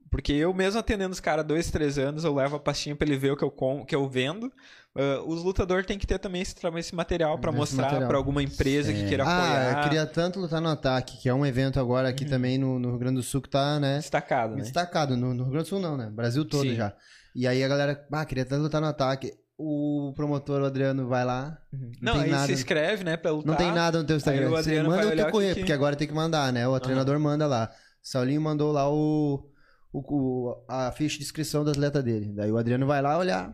Porque 0.09 0.31
eu 0.31 0.53
mesmo 0.53 0.79
atendendo 0.79 1.11
os 1.11 1.19
caras 1.19 1.45
dois, 1.45 1.69
três 1.69 1.97
anos, 1.97 2.23
eu 2.23 2.33
levo 2.33 2.55
a 2.55 2.59
pastinha 2.59 2.95
pra 2.95 3.05
ele 3.05 3.17
ver 3.17 3.31
o 3.31 3.37
que 3.37 3.43
eu, 3.43 3.51
com, 3.51 3.85
que 3.85 3.93
eu 3.93 4.07
vendo. 4.07 4.51
Ah, 4.95 5.21
os 5.25 5.43
lutadores 5.43 5.85
têm 5.85 5.97
que 5.97 6.07
ter 6.07 6.17
também 6.17 6.41
esse, 6.41 6.55
esse 6.77 6.95
material 6.95 7.37
pra 7.37 7.49
Esse 7.49 7.59
mostrar 7.59 8.07
pra 8.07 8.15
alguma 8.17 8.41
empresa 8.41 8.93
que 8.93 9.07
queira 9.07 9.25
Ah, 9.25 9.37
apoiar. 9.37 9.77
eu 9.77 9.83
queria 9.83 10.05
tanto 10.05 10.39
lutar 10.39 10.61
no 10.61 10.69
ataque, 10.69 11.17
que 11.17 11.27
é 11.27 11.33
um 11.33 11.45
evento 11.45 11.79
agora 11.79 12.07
aqui 12.07 12.23
também 12.23 12.57
no, 12.57 12.79
no 12.79 12.89
Rio 12.91 12.99
Grande 12.99 13.17
do 13.17 13.23
Sul 13.23 13.41
que 13.41 13.49
tá, 13.49 13.77
né? 13.77 13.97
Destacado, 13.97 14.55
né? 14.55 14.61
Destacado. 14.61 15.17
No, 15.17 15.33
no 15.33 15.43
Rio 15.43 15.51
Grande 15.51 15.65
do 15.65 15.69
Sul 15.69 15.79
não, 15.79 15.97
né? 15.97 16.09
Brasil 16.09 16.45
todo 16.45 16.69
Sim. 16.69 16.75
já. 16.75 16.93
E 17.35 17.45
aí 17.45 17.61
a 17.61 17.67
galera, 17.67 18.07
ah, 18.09 18.25
queria 18.25 18.45
tanto 18.45 18.61
lutar 18.61 18.79
no 18.79 18.87
ataque. 18.87 19.33
O 19.57 20.11
promotor, 20.15 20.61
o 20.61 20.65
Adriano, 20.65 21.07
vai 21.07 21.23
lá. 21.23 21.57
Não, 22.01 22.13
tem 22.13 22.23
aí 22.23 22.31
nada. 22.31 22.45
se 22.47 22.53
inscreve, 22.53 23.03
né, 23.05 23.15
pra 23.15 23.31
lutar. 23.31 23.47
Não 23.51 23.55
tem 23.55 23.71
nada 23.71 23.99
no 23.99 24.03
teu 24.05 24.17
Instagram. 24.17 24.47
Aí 24.47 24.51
Você 24.63 24.83
manda 24.83 25.07
o 25.07 25.11
teu 25.15 25.27
o 25.27 25.31
correr, 25.31 25.47
que 25.49 25.53
que- 25.55 25.59
porque 25.61 25.71
agora 25.73 25.95
tem 25.95 26.07
que 26.07 26.13
mandar, 26.13 26.51
né? 26.51 26.67
O 26.67 26.77
treinador 26.79 27.17
manda 27.19 27.47
lá. 27.47 27.71
Saulinho 28.01 28.41
mandou 28.41 28.71
lá 28.73 28.89
o, 28.91 29.49
o, 29.93 29.99
o- 29.99 30.65
a 30.67 30.91
ficha 30.91 31.17
de 31.17 31.23
inscrição 31.23 31.63
do 31.63 31.71
atleta 31.71 32.03
dele. 32.03 32.33
Daí 32.35 32.51
o 32.51 32.57
Adriano 32.57 32.85
vai 32.85 33.01
lá 33.01 33.17
olhar. 33.17 33.53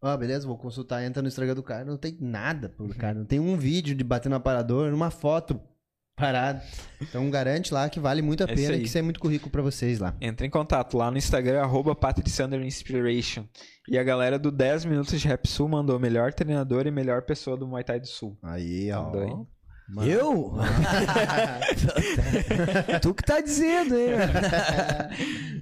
Ó, 0.00 0.16
beleza, 0.16 0.46
vou 0.46 0.56
consultar, 0.58 1.02
entra 1.02 1.20
no 1.22 1.28
Instagram 1.28 1.54
do 1.54 1.62
cara. 1.62 1.84
Não 1.84 1.96
tem 1.96 2.16
nada 2.20 2.68
pro 2.68 2.88
cara. 2.94 3.18
Não 3.18 3.24
tem 3.24 3.40
um 3.40 3.56
vídeo 3.56 3.96
de 3.96 4.04
bater 4.04 4.28
no 4.28 4.36
aparador, 4.36 4.92
uma 4.94 5.10
foto 5.10 5.60
parada. 6.16 6.62
Então 7.00 7.28
garante 7.30 7.72
lá 7.72 7.88
que 7.88 8.00
vale 8.00 8.22
muito 8.22 8.42
a 8.44 8.46
É 8.48 8.52
isso 8.52 8.62
pena 8.62 8.76
e 8.76 8.80
que 8.80 8.86
isso 8.86 8.98
é 8.98 9.02
muito 9.02 9.20
currículo 9.20 9.50
pra 9.50 9.62
vocês 9.62 9.98
lá. 9.98 10.14
Entra 10.20 10.46
em 10.46 10.50
contato 10.50 10.96
lá 10.96 11.10
no 11.10 11.18
Instagram, 11.18 11.60
arroba 11.60 11.96
Inspiration. 12.64 13.46
E 13.88 13.98
a 13.98 14.02
galera 14.02 14.38
do 14.38 14.50
10 14.50 14.86
Minutos 14.86 15.20
de 15.20 15.28
Rap 15.28 15.46
Sul 15.46 15.68
mandou 15.68 15.98
melhor 15.98 16.32
treinador 16.32 16.86
e 16.86 16.90
melhor 16.90 17.22
pessoa 17.22 17.56
do 17.56 17.66
Muay 17.66 17.84
Thai 17.84 18.00
do 18.00 18.06
Sul. 18.06 18.38
Aí, 18.42 18.90
ó. 18.92 19.02
Mandou, 19.02 19.24
hein? 19.24 19.46
Mano. 19.86 20.10
Eu? 20.10 20.54
tu 23.02 23.14
que 23.14 23.22
tá 23.22 23.40
dizendo, 23.40 23.96
hein? 23.96 24.08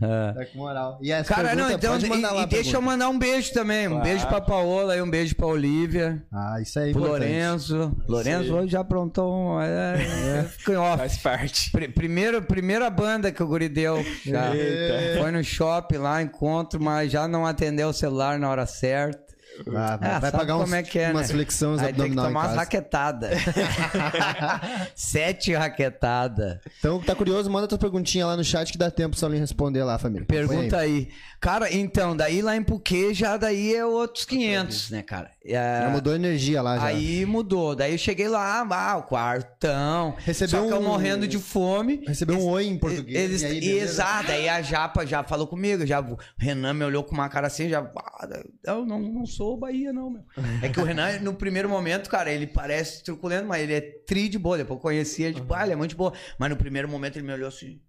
Tá 0.03 0.45
com 0.53 0.59
moral. 0.59 0.99
E 1.01 1.13
essa 1.13 1.33
Cara, 1.33 1.55
não, 1.55 1.71
então. 1.71 1.93
pode 1.93 2.07
mandar 2.09 2.33
E, 2.33 2.35
lá 2.35 2.43
e 2.43 2.47
deixa 2.47 2.77
eu 2.77 2.83
mandar 2.83 3.09
um 3.09 3.17
beijo 3.19 3.53
também. 3.53 3.87
Um 3.87 3.91
Claro. 3.93 4.05
beijo 4.05 4.27
pra 4.27 4.41
Paola 4.41 4.97
e 4.97 5.03
um 5.03 5.09
beijo 5.09 5.37
pra 5.37 5.47
Olivia. 5.47 6.21
Ah, 6.33 6.57
isso 6.61 6.79
aí 6.81 6.91
é 6.91 6.93
Pro 6.93 7.03
importante. 7.03 7.29
Lorenzo. 7.31 7.97
Lorenzo 8.09 8.55
hoje 8.57 8.73
já 8.73 8.81
aprontou 8.81 9.33
um. 9.33 9.61
É, 9.61 10.41
é, 10.41 10.45
ficou 10.45 10.75
em 10.75 10.79
off. 10.79 10.99
Faz 10.99 11.17
parte. 11.19 11.71
Pri- 11.71 11.89
Primeiro, 11.89 12.43
primeira 12.43 12.91
banda 12.91 13.31
que 13.31 13.41
o 13.43 13.47
Guri 13.47 13.69
deu. 13.69 14.05
Já. 14.27 14.53
Eita. 14.55 15.21
Foi 15.21 15.31
no 15.31 15.45
shopping 15.45 15.99
lá, 15.99 16.21
encontro, 16.21 16.83
mas 16.83 17.13
já 17.13 17.29
não 17.29 17.47
atendeu 17.47 17.91
o 17.91 17.93
celular 17.93 18.39
na 18.41 18.51
hora 18.51 18.67
certa. 18.67 19.32
Ah, 19.75 19.97
vai, 19.97 20.11
Ah, 20.11 20.19
vai 20.19 20.33
pagar 20.33 20.57
uns, 20.57 20.63
como 20.65 20.75
é 20.75 20.83
é, 20.99 21.11
umas 21.11 21.29
né? 21.29 21.35
flexões 21.35 21.81
Aí 21.81 21.87
tem 21.87 21.95
que 21.95 22.01
abdominal 22.01 22.27
tomar 22.27 22.47
umas 22.47 22.57
raquetadas. 22.57 23.39
Sete 24.97 25.55
raquetadas. 25.55 26.59
Então, 26.79 27.01
tá 27.01 27.15
curioso? 27.15 27.51
Manda 27.51 27.69
tua 27.69 27.79
perguntinha 27.79 28.27
lá 28.27 28.37
no 28.37 28.45
chat 28.45 28.73
que 28.73 28.79
dá 28.79 28.91
tempo 28.91 29.11
pro 29.11 29.19
Saulinho 29.21 29.41
responder 29.41 29.85
lá, 29.85 29.99
família. 29.99 30.27
Pergunta 30.27 30.79
aí. 30.79 31.09
Cara, 31.43 31.75
então, 31.75 32.17
daí 32.17 32.41
lá 32.41 32.57
em 32.57 32.63
Puquê 32.63 33.13
já 33.13 33.37
daí 33.37 33.75
é 33.75 33.85
outros 33.85 34.25
500, 34.25 34.91
né, 34.91 35.03
cara? 35.03 35.29
É, 35.45 35.81
Já 35.83 35.91
mudou 35.91 36.13
a 36.13 36.17
energia 36.17 36.63
lá 36.63 36.79
já. 36.79 36.85
Aí 36.85 37.27
mudou. 37.27 37.75
Daí 37.75 37.91
eu 37.91 37.99
cheguei 37.99 38.29
lá, 38.29 38.61
ah, 38.71 38.97
o 38.99 39.03
quartão. 39.03 40.15
Recebeu 40.19 40.61
Só 40.61 40.67
que 40.69 40.73
eu 40.73 40.79
um- 40.79 40.85
morrendo 40.85 41.27
de 41.27 41.41
fome. 41.41 42.05
Recebeu 42.07 42.39
um 42.39 42.45
oi 42.49 42.67
em 42.67 42.79
português. 42.79 43.19
Eles, 43.19 43.43
e 43.43 43.47
aí, 43.47 43.61
beleza? 43.61 43.83
exato, 43.83 44.31
aí 44.31 44.49
a 44.49 44.63
Japa 44.63 45.05
já 45.05 45.25
falou 45.25 45.49
comigo, 45.49 45.85
já, 45.85 46.01
o 46.01 46.17
Renan 46.39 46.75
me 46.75 46.85
olhou 46.85 47.03
com 47.03 47.13
uma 47.13 47.29
cara 47.29 47.49
assim, 47.49 47.69
já, 47.69 47.81
ah, 47.81 48.29
eu 48.65 48.87
não, 48.87 49.01
não 49.01 49.27
sou 49.27 49.57
Bahia 49.59 49.93
não, 49.93 50.11
meu. 50.11 50.23
É 50.63 50.69
que 50.69 50.79
o 50.79 50.85
Renan, 50.85 51.19
no 51.19 51.35
primeiro 51.35 51.69
momento, 51.69 52.09
cara, 52.09 52.31
ele 52.31 52.47
parece 52.47 53.03
truculento, 53.03 53.49
mas 53.49 53.63
ele 53.65 53.75
é 53.75 53.81
tri 53.81 54.29
de 54.29 54.39
boa, 54.39 54.57
depois 54.57 54.77
eu 54.79 54.81
conhecia, 54.81 55.33
tipo, 55.33 55.53
ah, 55.53 55.65
ele 55.65 55.73
é 55.73 55.77
muito 55.77 55.97
boa, 55.97 56.13
mas 56.39 56.49
no 56.51 56.57
primeiro 56.57 56.89
momento 56.89 57.17
ele 57.17 57.27
me 57.27 57.33
olhou 57.33 57.49
assim, 57.49 57.81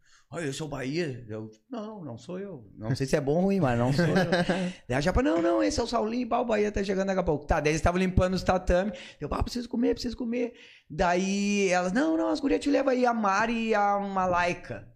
Eu 0.41 0.53
sou 0.53 0.67
Bahia. 0.67 1.25
Eu, 1.27 1.49
não, 1.69 2.03
não 2.03 2.17
sou 2.17 2.39
eu. 2.39 2.65
Não 2.77 2.95
sei 2.95 3.05
se 3.05 3.15
é 3.15 3.21
bom 3.21 3.35
ou 3.35 3.41
ruim, 3.41 3.59
mas 3.59 3.77
não 3.77 3.93
sou 3.93 4.05
eu. 4.05 4.15
Daí 4.87 4.97
a 4.97 5.01
Japa, 5.01 5.21
não, 5.21 5.41
não, 5.41 5.61
esse 5.61 5.79
é 5.79 5.83
o 5.83 5.87
Saulinho, 5.87 6.27
pá, 6.27 6.39
o 6.39 6.45
Bahia 6.45 6.71
tá 6.71 6.83
chegando 6.83 7.07
daqui 7.07 7.19
a 7.19 7.23
pouco. 7.23 7.45
Tá, 7.45 7.59
daí 7.59 7.71
eles 7.71 7.79
estavam 7.79 7.99
limpando 7.99 8.33
os 8.33 8.43
tatame. 8.43 8.91
Eu, 9.19 9.27
ah, 9.31 9.43
preciso 9.43 9.69
comer, 9.69 9.93
preciso 9.93 10.17
comer. 10.17 10.53
Daí 10.89 11.69
elas, 11.69 11.91
não, 11.91 12.17
não, 12.17 12.29
as 12.29 12.39
gurias 12.39 12.61
te 12.61 12.69
levam 12.69 12.91
aí, 12.91 13.05
a 13.05 13.13
Mari 13.13 13.69
e 13.69 13.75
a 13.75 13.99
Malaika. 13.99 14.87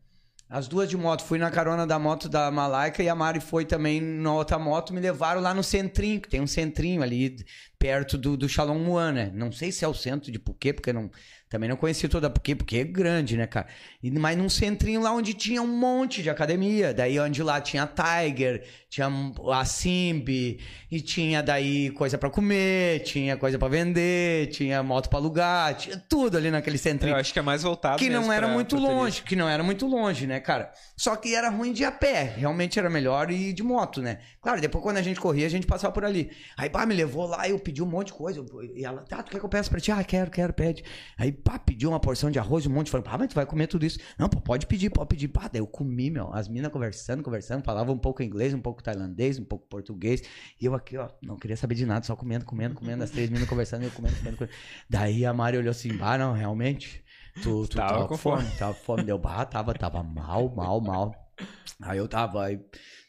As 0.50 0.68
duas 0.68 0.90
de 0.90 0.96
moto. 0.96 1.24
Fui 1.26 1.38
na 1.38 1.52
carona 1.52 1.86
da 1.86 2.00
moto 2.00 2.30
da 2.30 2.50
Malaika 2.50 3.04
e 3.04 3.10
a 3.10 3.16
Mari 3.16 3.42
foi 3.42 3.66
também 3.66 4.00
na 4.00 4.34
outra 4.34 4.58
moto. 4.58 4.94
Me 4.94 5.02
levaram 5.02 5.42
lá 5.42 5.54
no 5.54 5.62
centrinho, 5.62 6.22
que 6.22 6.30
tem 6.30 6.40
um 6.40 6.48
centrinho 6.48 7.04
ali 7.04 7.36
perto 7.80 8.18
do, 8.18 8.36
do 8.36 8.50
Shalom 8.50 8.80
Muan, 8.80 9.12
né? 9.12 9.32
Não 9.34 9.52
sei 9.52 9.72
se 9.72 9.86
é 9.86 9.88
o 9.88 9.94
centro 9.94 10.32
de 10.32 10.40
Puquê, 10.40 10.74
porque 10.74 10.92
não, 10.92 11.12
também 11.50 11.70
não 11.70 11.78
conheci 11.78 12.08
toda 12.08 12.30
Puquê, 12.30 12.56
porque 12.56 12.78
é 12.78 12.84
grande, 12.84 13.38
né, 13.38 13.48
cara? 13.48 13.68
E, 14.04 14.12
mas 14.12 14.38
num 14.38 14.50
centrinho 14.50 15.02
lá 15.02 15.12
onde 15.14 15.34
tinha 15.34 15.62
um 15.62 15.68
monte 15.68 16.22
de 16.22 16.30
academia. 16.30 16.94
Daí 16.94 17.20
onde 17.20 17.42
lá 17.42 17.62
tinha 17.62 17.88
Tiger, 17.88 18.64
tinha 18.90 19.08
a 19.54 19.66
Simbi, 19.66 20.60
e 20.92 21.02
tinha 21.02 21.44
daí 21.44 21.90
coisa 21.92 22.18
pra 22.18 22.30
comer, 22.30 23.02
tinha 23.04 23.38
coisa 23.38 23.60
pra 23.60 23.68
vender, 23.68 24.48
tinha 24.48 24.82
moto 24.82 25.10
pra 25.10 25.20
alugar, 25.20 25.76
tinha 25.76 25.98
tudo 25.98 26.38
ali 26.38 26.50
naquele 26.50 26.78
centrinho 26.78 27.14
Eu 27.14 27.20
acho 27.20 27.32
que 27.32 27.40
é 27.40 27.42
mais 27.42 27.64
voltado 27.64 27.98
que 27.98 28.10
não 28.10 28.32
era 28.32 28.48
muito 28.48 28.78
longe, 28.78 29.22
que 29.22 29.36
não 29.36 29.48
era 29.48 29.64
muito 29.64 29.86
longe, 29.88 30.26
né, 30.26 30.40
cara? 30.40 30.72
Só 30.96 31.16
que 31.16 31.36
era 31.36 31.50
ruim 31.50 31.74
de 31.74 31.84
ir 31.84 31.86
a 31.86 31.92
pé, 31.92 32.34
realmente 32.38 32.80
era 32.80 32.90
melhor 32.90 33.30
ir 33.32 33.54
de 33.54 33.64
moto, 33.64 34.02
né? 34.02 34.20
Claro, 34.42 34.60
depois 34.60 34.84
quando 34.84 34.98
a 34.98 35.02
gente 35.02 35.20
corria, 35.20 35.46
a 35.46 35.50
gente 35.50 35.68
passava 35.68 35.94
por 35.94 36.04
ali. 36.04 36.32
Aí, 36.58 36.70
pá, 36.70 36.86
me 36.86 36.96
levou 36.96 37.26
lá, 37.26 37.48
eu 37.48 37.60
pediu 37.68 37.84
um 37.84 37.90
monte 37.90 38.08
de 38.08 38.14
coisa. 38.14 38.44
E 38.74 38.86
ela, 38.86 39.02
tá, 39.02 39.22
tu 39.22 39.30
quer 39.30 39.40
que 39.40 39.46
eu 39.46 39.50
peça 39.50 39.70
pra 39.70 39.82
ti? 39.82 39.92
Ah, 39.92 40.02
quero, 40.02 40.32
quero, 40.32 40.54
pede. 40.54 40.86
Aí, 41.18 41.34
pá, 41.34 41.60
pediu 41.60 41.90
uma 41.90 42.00
porção 42.00 42.32
de 42.32 42.40
arroz, 42.40 42.66
um 42.66 42.70
monte. 42.70 42.90
Falei, 42.90 43.04
pá, 43.04 43.18
mas 43.18 43.28
tu 43.28 43.36
vai 43.36 43.46
comer 43.46 43.68
tudo 43.68 43.86
isso. 43.86 44.00
Não, 44.18 44.30
pô, 44.30 44.40
pode 44.40 44.66
pedir, 44.68 44.90
pode 44.90 45.10
pedir. 45.10 45.28
Pá, 45.28 45.50
daí 45.52 45.60
eu 45.60 45.68
comi, 45.68 46.10
meu. 46.10 46.34
As 46.34 46.48
minas 46.48 46.72
conversando, 46.72 47.22
conversando, 47.22 47.66
falavam 47.66 47.94
um 47.94 47.98
pouco 47.98 48.24
inglês, 48.24 48.54
um 48.54 48.62
pouco 48.62 48.82
tailandês, 48.82 49.38
um 49.38 49.44
pouco 49.44 49.68
português. 49.68 50.24
E 50.62 50.66
eu 50.66 50.74
aqui, 50.74 50.96
ó, 50.96 51.10
não 51.22 51.36
queria 51.36 51.58
saber 51.58 51.76
de 51.76 51.86
nada, 51.86 52.06
só 52.06 52.16
comendo, 52.16 52.46
comendo, 52.46 52.74
comendo. 52.74 53.04
As 53.04 53.12
três 53.12 53.30
meninas 53.30 53.50
conversando, 53.50 53.84
eu 53.84 53.92
comendo, 53.92 54.16
comendo, 54.16 54.38
comendo. 54.38 54.54
Daí 54.90 55.26
a 55.26 55.34
Mari 55.34 55.58
olhou 55.58 55.72
assim, 55.72 55.92
ah, 56.02 56.18
não, 56.18 56.32
realmente. 56.32 57.04
Tu, 57.44 57.68
tu 57.68 57.76
Tava 57.76 57.90
tava, 57.90 58.02
com 58.04 58.08
com 58.10 58.18
fome. 58.18 58.50
Tava 58.58 58.74
com 58.76 58.84
fome. 58.84 59.04
Deu, 59.04 59.20
bah, 59.20 59.46
tava, 59.46 59.74
tava 59.74 60.02
mal, 60.02 60.50
mal, 60.56 60.80
mal. 60.80 61.12
Aí 61.82 61.98
eu 61.98 62.08
tava, 62.08 62.46
aí, 62.46 62.60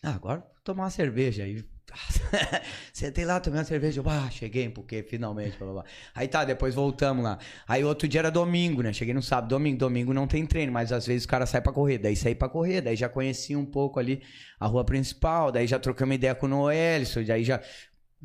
ah, 0.03 0.15
agora 0.15 0.41
vou 0.41 0.49
tomar 0.65 0.83
uma 0.83 0.91
cerveja. 0.91 1.45
Aí 1.45 1.65
Sentei 2.93 3.25
lá, 3.25 3.41
tomei 3.41 3.59
uma 3.59 3.65
cerveja. 3.65 4.03
Ah, 4.07 4.31
cheguei, 4.31 4.69
porque 4.69 5.03
finalmente. 5.03 5.57
Blá, 5.59 5.67
blá, 5.67 5.83
blá. 5.83 5.85
Aí 6.15 6.29
tá, 6.29 6.45
depois 6.45 6.75
voltamos 6.75 7.25
lá. 7.25 7.39
Aí 7.67 7.85
outro 7.85 8.09
dia 8.09 8.21
era 8.21 8.31
domingo, 8.31 8.83
né? 8.83 8.93
Cheguei 8.93 9.15
no 9.15 9.23
sábado, 9.23 9.51
domingo. 9.51 9.79
Domingo 9.79 10.13
não 10.13 10.27
tem 10.27 10.47
treino, 10.47 10.73
mas 10.73 10.93
às 10.93 11.07
vezes 11.07 11.25
o 11.25 11.29
cara 11.29 11.47
sai 11.47 11.61
pra 11.61 11.73
correr. 11.73 11.99
Daí 11.99 12.17
saí 12.17 12.35
pra 12.35 12.49
correr, 12.49 12.81
daí 12.81 12.97
já 12.97 13.09
conheci 13.09 13.55
um 13.57 13.65
pouco 13.65 13.99
ali 13.99 14.23
a 14.59 14.67
rua 14.67 14.85
principal. 14.85 15.53
Daí 15.53 15.67
já 15.67 15.79
trocamos 15.79 16.15
ideia 16.15 16.35
com 16.35 16.47
o 16.47 16.49
Noelson. 16.49 17.23
Daí 17.25 17.45
já 17.45 17.61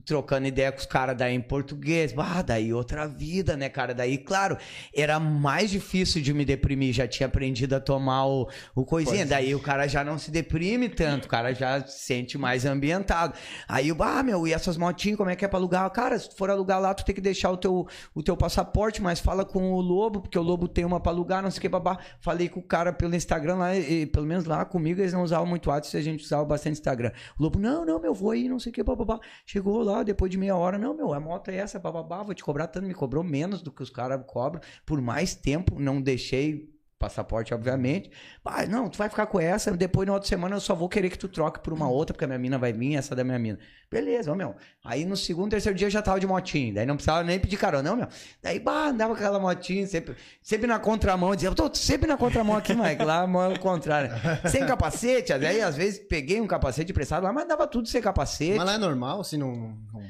trocando 0.06 0.48
ideia 0.48 0.72
com 0.72 0.80
os 0.80 0.86
caras 0.86 1.16
daí 1.16 1.36
em 1.36 1.42
português. 1.42 2.14
Ah, 2.18 2.42
daí 2.42 2.74
outra 2.74 3.08
vida, 3.08 3.56
né, 3.56 3.70
cara? 3.70 3.94
Daí, 3.94 4.18
claro, 4.18 4.58
era 4.96 5.20
mais 5.20 5.70
difícil 5.70 6.22
de 6.22 6.34
me 6.34 6.44
deprimir. 6.44 6.94
Já 6.94 7.08
tinha 7.08 7.28
aprendido 7.28 7.76
a 7.76 7.80
tomar 7.80 8.26
o, 8.26 8.50
o 8.76 8.86
coisinha. 8.86 9.18
Pois 9.18 9.32
é. 9.32 9.36
Daí 9.36 9.56
o 9.56 9.60
cara 9.60 9.88
já 9.88 10.04
não 10.04 10.18
se 10.18 10.32
deprime 10.32 10.90
tanto, 10.90 11.26
o 11.26 11.28
cara 11.28 11.54
já 11.54 11.86
se 11.86 12.06
sente 12.06 12.38
mais 12.38 12.66
ambientado. 12.66 13.34
Aí 13.68 13.92
o 13.92 14.04
ah, 14.04 14.24
meu, 14.24 14.48
e 14.48 14.54
essas 14.54 14.78
motinhas, 14.78 15.18
como 15.18 15.30
é 15.30 15.36
que 15.36 15.46
é 15.46 15.48
pra 15.48 15.60
alugar? 15.60 15.90
Cara, 15.92 16.18
se 16.18 16.30
tu 16.30 16.36
for 16.36 16.50
alugar 16.50 16.82
lá, 16.82 16.94
tu 16.94 17.06
tem 17.06 17.14
que 17.14 17.22
deixar 17.22 17.52
o 17.52 17.58
teu, 17.58 17.88
o 18.16 18.24
teu 18.24 18.36
passaporte, 18.36 19.02
mas 19.02 19.20
fala 19.20 19.46
com 19.46 19.74
o 19.74 19.82
Lobo, 19.82 20.22
porque 20.22 20.38
o 20.38 20.42
Lobo 20.42 20.68
tem 20.68 20.84
uma 20.84 21.00
pra 21.00 21.12
alugar, 21.12 21.44
não 21.44 21.52
sei 21.52 21.60
o 21.60 21.62
que, 21.62 21.70
babá. 21.70 22.00
Falei 22.20 22.50
com 22.50 22.60
o 22.60 22.64
cara 22.64 22.92
pelo 22.92 23.16
Instagram 23.16 23.56
lá, 23.56 23.76
e, 23.76 24.06
pelo 24.06 24.26
menos 24.26 24.46
lá 24.46 24.66
comigo 24.66 25.02
eles 25.02 25.14
não 25.14 25.24
usavam 25.24 25.46
muito 25.46 25.70
WhatsApp, 25.70 25.98
a 25.98 26.02
gente 26.02 26.24
usava 26.24 26.44
bastante 26.44 26.74
Instagram. 26.74 27.12
O 27.40 27.44
Lobo, 27.44 27.60
não, 27.60 27.86
não, 27.86 28.00
meu, 28.00 28.14
vou 28.14 28.32
aí, 28.32 28.50
não 28.50 28.60
sei 28.60 28.72
o 28.72 28.74
que, 28.74 28.84
babá. 28.84 29.20
Chegou 29.46 29.83
lá, 29.84 30.04
depois 30.04 30.32
de 30.32 30.38
meia 30.38 30.56
hora, 30.56 30.78
não, 30.78 30.96
meu, 30.96 31.14
a 31.14 31.20
moto 31.20 31.50
é 31.50 31.56
essa, 31.56 31.80
bababá, 31.80 32.24
vou 32.24 32.34
te 32.34 32.44
cobrar 32.44 32.68
tanto, 32.68 32.88
me 32.88 32.94
cobrou 32.94 33.24
menos 33.24 33.62
do 33.62 33.72
que 33.72 33.84
os 33.84 33.90
caras 33.90 34.22
cobram, 34.26 34.62
por 34.86 35.02
mais 35.02 35.36
tempo, 35.36 35.80
não 35.80 36.02
deixei 36.02 36.73
passaporte, 37.04 37.54
obviamente. 37.54 38.10
Ah, 38.46 38.66
não, 38.66 38.90
tu 38.90 38.98
vai 38.98 39.10
ficar 39.10 39.26
com 39.26 39.40
essa, 39.40 39.72
depois 39.72 40.08
na 40.08 40.14
outra 40.14 40.30
semana 40.30 40.56
eu 40.56 40.62
só 40.62 40.74
vou 40.74 40.88
querer 40.88 41.10
que 41.10 41.18
tu 41.18 41.28
troque 41.28 41.60
por 41.60 41.74
uma 41.74 41.90
outra, 41.90 42.14
porque 42.14 42.24
a 42.24 42.28
minha 42.28 42.40
mina 42.40 42.58
vai 42.58 42.72
vir, 42.72 42.96
essa 42.96 43.16
da 43.16 43.24
minha 43.24 43.38
mina. 43.38 43.60
Beleza, 43.92 44.32
ó, 44.32 44.36
meu. 44.36 44.56
Aí 44.84 45.06
no 45.06 45.16
segundo, 45.18 45.52
terceiro 45.52 45.78
dia 45.78 45.88
eu 45.88 45.92
já 45.92 46.02
tava 46.02 46.20
de 46.20 46.26
motinho, 46.26 46.74
daí 46.74 46.86
não 46.86 46.96
precisava 46.96 47.24
nem 47.24 47.40
pedir 47.40 47.58
carona, 47.58 47.90
não, 47.90 47.98
meu. 47.98 48.08
Daí, 48.42 48.60
bah, 48.60 48.88
andava 48.88 49.14
com 49.14 49.20
aquela 49.20 49.40
motinha, 49.40 49.86
sempre, 49.86 50.16
sempre 50.42 50.66
na 50.66 50.80
contramão, 50.80 51.36
dizia, 51.36 51.50
eu 51.50 51.56
tô 51.56 51.74
sempre 51.74 52.08
na 52.08 52.18
contramão 52.18 52.56
aqui, 52.56 52.74
Mike, 52.74 53.04
lá 53.04 53.24
é 53.24 53.48
o 53.48 53.60
contrário. 53.60 54.12
Sem 54.50 54.66
capacete, 54.66 55.38
daí 55.38 55.62
às 55.62 55.76
vezes 55.76 56.00
peguei 56.00 56.40
um 56.40 56.48
capacete 56.48 56.92
emprestado 56.92 57.24
lá, 57.24 57.34
mas 57.34 57.48
dava 57.48 57.68
tudo 57.68 57.88
sem 57.88 58.02
capacete. 58.02 58.58
Mas 58.58 58.66
lá 58.66 58.74
é 58.76 58.78
normal, 58.78 59.24
se 59.24 59.38
não. 59.38 59.54
Não, 59.54 60.02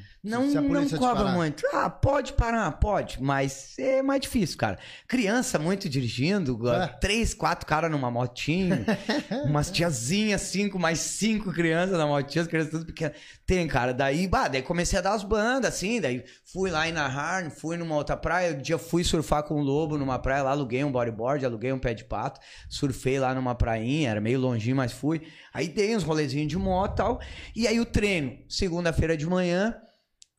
não 0.53 0.85
te 0.87 0.97
cobra 0.97 1.25
muito. 1.33 1.63
Ah, 1.73 1.89
pode 1.89 2.31
parar, 2.31 2.71
pode, 2.73 3.21
mas 3.21 3.77
é 3.77 4.01
mais 4.01 4.21
difícil, 4.21 4.57
cara. 4.57 4.79
Criança 5.05 5.59
muito 5.59 5.89
dirigindo, 5.89 6.57
É. 6.69 6.87
três, 6.87 7.33
quatro 7.33 7.65
caras 7.65 7.91
numa 7.91 8.09
motinha, 8.09 8.85
umas 9.45 9.69
tiazinhas, 9.69 10.41
cinco, 10.41 10.79
mais 10.79 10.99
cinco 10.99 11.51
crianças 11.51 11.97
na 11.97 12.07
motinha, 12.07 12.41
as 12.43 12.47
crianças 12.47 12.71
tudo 12.71 12.85
pequenas. 12.85 13.17
Tem, 13.45 13.67
cara, 13.67 13.93
daí, 13.93 14.25
bah, 14.25 14.47
daí 14.47 14.61
comecei 14.61 14.97
a 14.97 15.01
dar 15.01 15.13
as 15.13 15.23
bandas, 15.25 15.73
assim, 15.73 15.99
daí 15.99 16.23
fui 16.45 16.69
lá 16.71 16.87
em 16.87 16.93
Naharn, 16.93 17.49
fui 17.49 17.75
numa 17.75 17.95
outra 17.95 18.15
praia, 18.15 18.55
um 18.55 18.61
dia 18.61 18.77
fui 18.77 19.03
surfar 19.03 19.43
com 19.43 19.55
o 19.55 19.61
Lobo 19.61 19.97
numa 19.97 20.17
praia 20.19 20.43
lá, 20.43 20.51
aluguei 20.51 20.83
um 20.85 20.91
bodyboard, 20.91 21.45
aluguei 21.45 21.73
um 21.73 21.79
pé 21.79 21.93
de 21.93 22.05
pato, 22.05 22.39
surfei 22.69 23.19
lá 23.19 23.35
numa 23.35 23.55
prainha, 23.55 24.09
era 24.11 24.21
meio 24.21 24.39
longinho, 24.39 24.77
mas 24.77 24.93
fui. 24.93 25.21
Aí 25.53 25.67
dei 25.67 25.93
uns 25.95 26.03
rolezinhos 26.03 26.47
de 26.47 26.57
moto 26.57 26.93
e 26.93 26.95
tal, 26.95 27.19
e 27.53 27.67
aí 27.67 27.79
o 27.79 27.85
treino, 27.85 28.37
segunda-feira 28.47 29.17
de 29.17 29.25
manhã, 29.25 29.75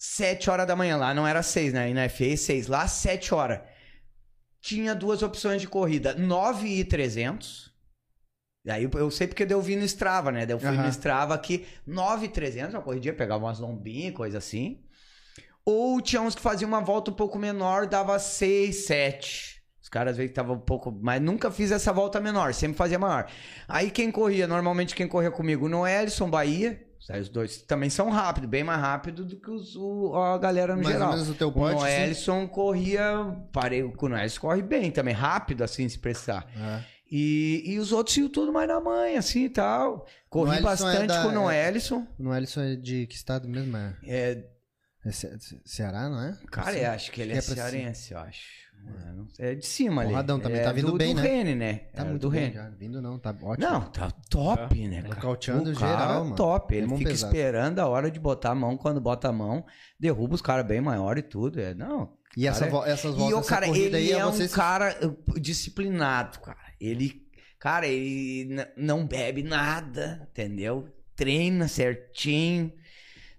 sete 0.07 0.51
horas 0.51 0.67
da 0.67 0.77
manhã, 0.77 0.97
lá 0.97 1.15
não 1.15 1.27
era 1.27 1.43
seis, 1.43 1.73
né? 1.73 1.89
E 1.91 1.95
na 1.95 2.05
FA, 2.09 2.37
seis, 2.37 2.67
lá 2.67 2.87
sete 2.87 3.35
horas. 3.35 3.61
Tinha 4.61 4.95
duas 4.95 5.23
opções 5.23 5.61
de 5.61 5.69
corrida, 5.69 6.15
9 6.15 6.69
e 6.69 6.85
300. 6.85 7.73
Daí 8.65 8.85
eu- 8.85 8.91
eu 8.95 9.11
sei 9.11 9.27
porque 9.27 9.45
eu 9.49 9.61
vi 9.61 9.77
no 9.77 9.85
Strava, 9.85 10.31
né? 10.33 10.47
Daí 10.47 10.55
eu 10.55 10.59
fui 10.59 10.69
Aham. 10.69 10.85
no 10.85 10.89
Strava 10.89 11.35
aqui, 11.35 11.67
9 11.87 12.27
e 12.27 12.29
300, 12.29 12.75
uma 12.75 12.83
corridinha, 12.83 13.15
pegava 13.15 13.45
umas 13.45 13.59
lombinhas, 13.59 14.15
coisa 14.15 14.39
assim. 14.39 14.83
Ou 15.67 16.01
tinha 16.01 16.21
uns 16.23 16.35
que 16.35 16.41
faziam 16.43 16.69
uma 16.69 16.81
volta 16.81 17.11
um 17.11 17.15
pouco 17.15 17.39
menor, 17.39 17.87
dava 17.87 18.19
6, 18.19 18.87
7. 18.87 19.63
Os 19.83 19.89
caras 19.89 20.13
às 20.13 20.17
vezes 20.17 20.31
estavam 20.31 20.57
um 20.57 20.61
pouco. 20.61 20.91
Mas 21.03 21.21
nunca 21.21 21.51
fiz 21.51 21.71
essa 21.71 21.93
volta 21.93 22.21
menor, 22.21 22.55
sempre 22.55 22.77
fazia 22.77 22.99
maior. 22.99 23.31
Aí 23.69 23.91
quem 23.91 24.11
corria, 24.11 24.47
normalmente 24.47 24.95
quem 24.95 25.07
corria 25.09 25.31
comigo, 25.31 25.69
no 25.69 25.85
Bahia. 26.31 26.83
Os 27.21 27.29
dois 27.29 27.59
também 27.63 27.91
são 27.91 28.09
rápidos, 28.11 28.49
bem 28.49 28.65
mais 28.65 28.81
rápido 28.81 29.25
do 29.25 29.37
que 29.39 29.51
os, 29.51 29.77
o- 29.77 30.15
a 30.15 30.39
galera 30.39 30.75
no 30.75 30.83
Mais 30.83 30.95
geral. 30.95 31.11
ou 31.11 31.15
menos 31.15 31.29
o 31.31 31.35
teu 31.35 31.49
O 31.49 31.53
pote. 31.53 31.75
assim? 31.77 31.83
Noelson 31.85 32.49
corria. 32.49 33.37
Parei 33.53 33.83
o 33.83 33.95
Noelson 34.09 34.41
corre 34.41 34.63
bem 34.63 34.91
também, 34.91 35.13
rápido 35.15 35.63
assim, 35.63 35.89
se 35.89 35.99
precisar. 35.99 36.47
É. 36.57 36.95
E, 37.13 37.63
e 37.67 37.79
os 37.79 37.93
outros 37.93 38.17
iam 38.17 38.29
tudo 38.29 38.53
mais 38.53 38.67
na 38.67 38.81
manhã, 38.81 39.19
assim 39.19 39.45
e 39.45 39.51
tal. 39.51 40.07
Corri 40.31 40.61
Noelson 40.61 40.89
é 40.89 40.93
bastante 40.93 41.07
da- 41.09 41.23
com 41.23 41.29
o 41.29 41.31
é- 41.31 41.35
Noelson. 41.35 42.07
O 42.19 42.23
Noelson 42.23 42.61
é 42.63 42.77
de 42.77 43.07
que 43.07 43.15
estado 43.15 43.47
mesmo? 43.49 43.77
É, 43.77 43.93
É, 44.03 44.45
é 45.07 45.13
Ce- 45.13 45.39
Ce- 45.39 45.61
Ceará, 45.65 46.09
não 46.09 46.23
é? 46.23 46.39
cara, 46.51 46.73
Sim. 46.73 46.79
eu 46.81 46.91
acho 46.91 47.13
que 47.13 47.21
ele 47.21 47.35
é, 47.35 47.37
é 47.37 47.41
cearense, 47.43 48.13
eu 48.15 48.19
acho. 48.19 48.64
É, 48.87 49.13
não 49.13 49.29
sei, 49.29 49.47
É 49.51 49.55
de 49.55 49.67
cima 49.67 50.03
ali. 50.03 50.11
Porradão 50.11 50.39
também, 50.41 50.61
é 50.61 50.65
tá 50.65 50.73
vindo 50.73 50.93
do, 50.93 50.99
bem, 50.99 51.15
do 51.15 51.21
né? 51.23 51.29
Rene, 51.29 51.55
né? 51.55 51.75
Tá 51.95 52.03
É, 52.03 52.05
muito 52.09 52.21
do 52.23 52.31
bem 52.31 52.41
Rene. 52.41 52.55
já. 52.55 52.69
Vindo 52.71 53.01
não, 53.03 53.19
tá 53.19 53.31
ótimo. 53.43 53.71
Não, 53.71 53.81
tá 53.83 54.11
top, 54.31 54.89
né, 54.89 55.03
cara? 55.03 55.15
Nocauteando 55.15 55.71
o 55.71 55.75
cara 55.75 55.91
geral, 55.99 56.21
é 56.21 56.25
mano. 56.25 56.37
top. 56.37 56.75
Ele 56.75 56.89
fica 56.99 57.11
pesada. 57.11 57.33
esperando 57.37 57.79
a 57.81 57.87
hora 57.87 58.11
de 58.11 58.19
botar 58.21 58.51
a 58.51 58.55
mão. 58.55 58.77
Quando 58.77 59.01
bota 59.01 59.29
a 59.29 59.33
mão, 59.33 59.65
derruba 59.99 60.35
os 60.35 60.43
caras 60.43 60.67
bem 60.67 60.81
maior 60.81 61.17
e 61.19 61.23
tudo. 61.23 61.61
É, 61.61 61.75
não. 61.75 62.13
E 62.37 62.47
essa 62.49 62.67
é- 62.67 62.69
vo- 62.71 62.85
essas 62.85 63.15
E 63.15 63.19
voltas, 63.19 63.37
o 63.37 63.41
essa 63.41 63.49
cara, 63.49 63.69
ele 63.69 63.97
aí 63.97 64.13
é 64.13 64.27
um 64.27 64.33
vocês- 64.33 64.53
cara 64.55 64.97
uh, 65.07 65.39
disciplinado, 65.41 66.41
cara. 66.41 66.59
Ele, 66.81 67.23
cara, 67.59 67.87
ele 67.87 68.57
não 68.77 69.07
bebe 69.07 69.43
nada, 69.43 70.29
entendeu? 70.31 70.89
Treina 71.17 71.69
certinho. 71.69 72.73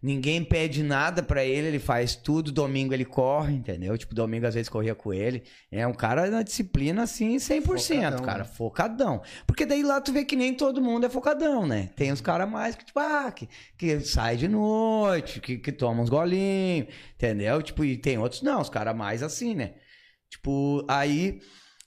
Ninguém 0.06 0.44
pede 0.44 0.84
nada 0.84 1.24
pra 1.24 1.44
ele, 1.44 1.68
ele 1.68 1.80
faz 1.80 2.16
tudo. 2.16 2.52
Domingo 2.52 2.94
ele 2.94 3.04
corre, 3.04 3.56
entendeu? 3.56 3.98
Tipo, 3.98 4.14
domingo 4.14 4.46
às 4.46 4.54
vezes 4.54 4.70
corria 4.70 4.94
com 4.94 5.12
ele. 5.12 5.42
É 5.72 5.88
um 5.88 5.96
cara 5.96 6.30
na 6.30 6.44
disciplina 6.44 7.02
assim, 7.02 7.38
100%, 7.38 7.64
Focadão, 7.64 8.24
cara. 8.24 8.38
né? 8.38 8.44
Focadão. 8.44 9.22
Porque 9.48 9.66
daí 9.66 9.82
lá 9.82 10.00
tu 10.00 10.14
vê 10.14 10.24
que 10.24 10.36
nem 10.36 10.54
todo 10.54 10.80
mundo 10.80 11.08
é 11.08 11.10
focadão, 11.10 11.66
né? 11.66 11.90
Tem 11.96 12.12
os 12.12 12.22
caras 12.22 12.48
mais 12.48 12.76
que, 12.76 12.86
tipo, 12.86 13.00
ah, 13.00 13.32
que, 13.32 13.50
que 13.76 14.00
sai 14.02 14.38
de 14.38 14.48
noite, 14.48 15.42
que, 15.42 15.58
que 15.58 15.72
toma 15.72 16.04
uns 16.04 16.10
golinhos, 16.10 16.88
entendeu? 17.16 17.60
Tipo, 17.64 17.84
e 17.84 17.98
tem 17.98 18.20
outros 18.20 18.44
não, 18.44 18.62
os 18.62 18.70
caras 18.70 18.96
mais 18.96 19.24
assim, 19.24 19.56
né? 19.56 19.74
Tipo, 20.30 20.86
aí. 20.88 21.40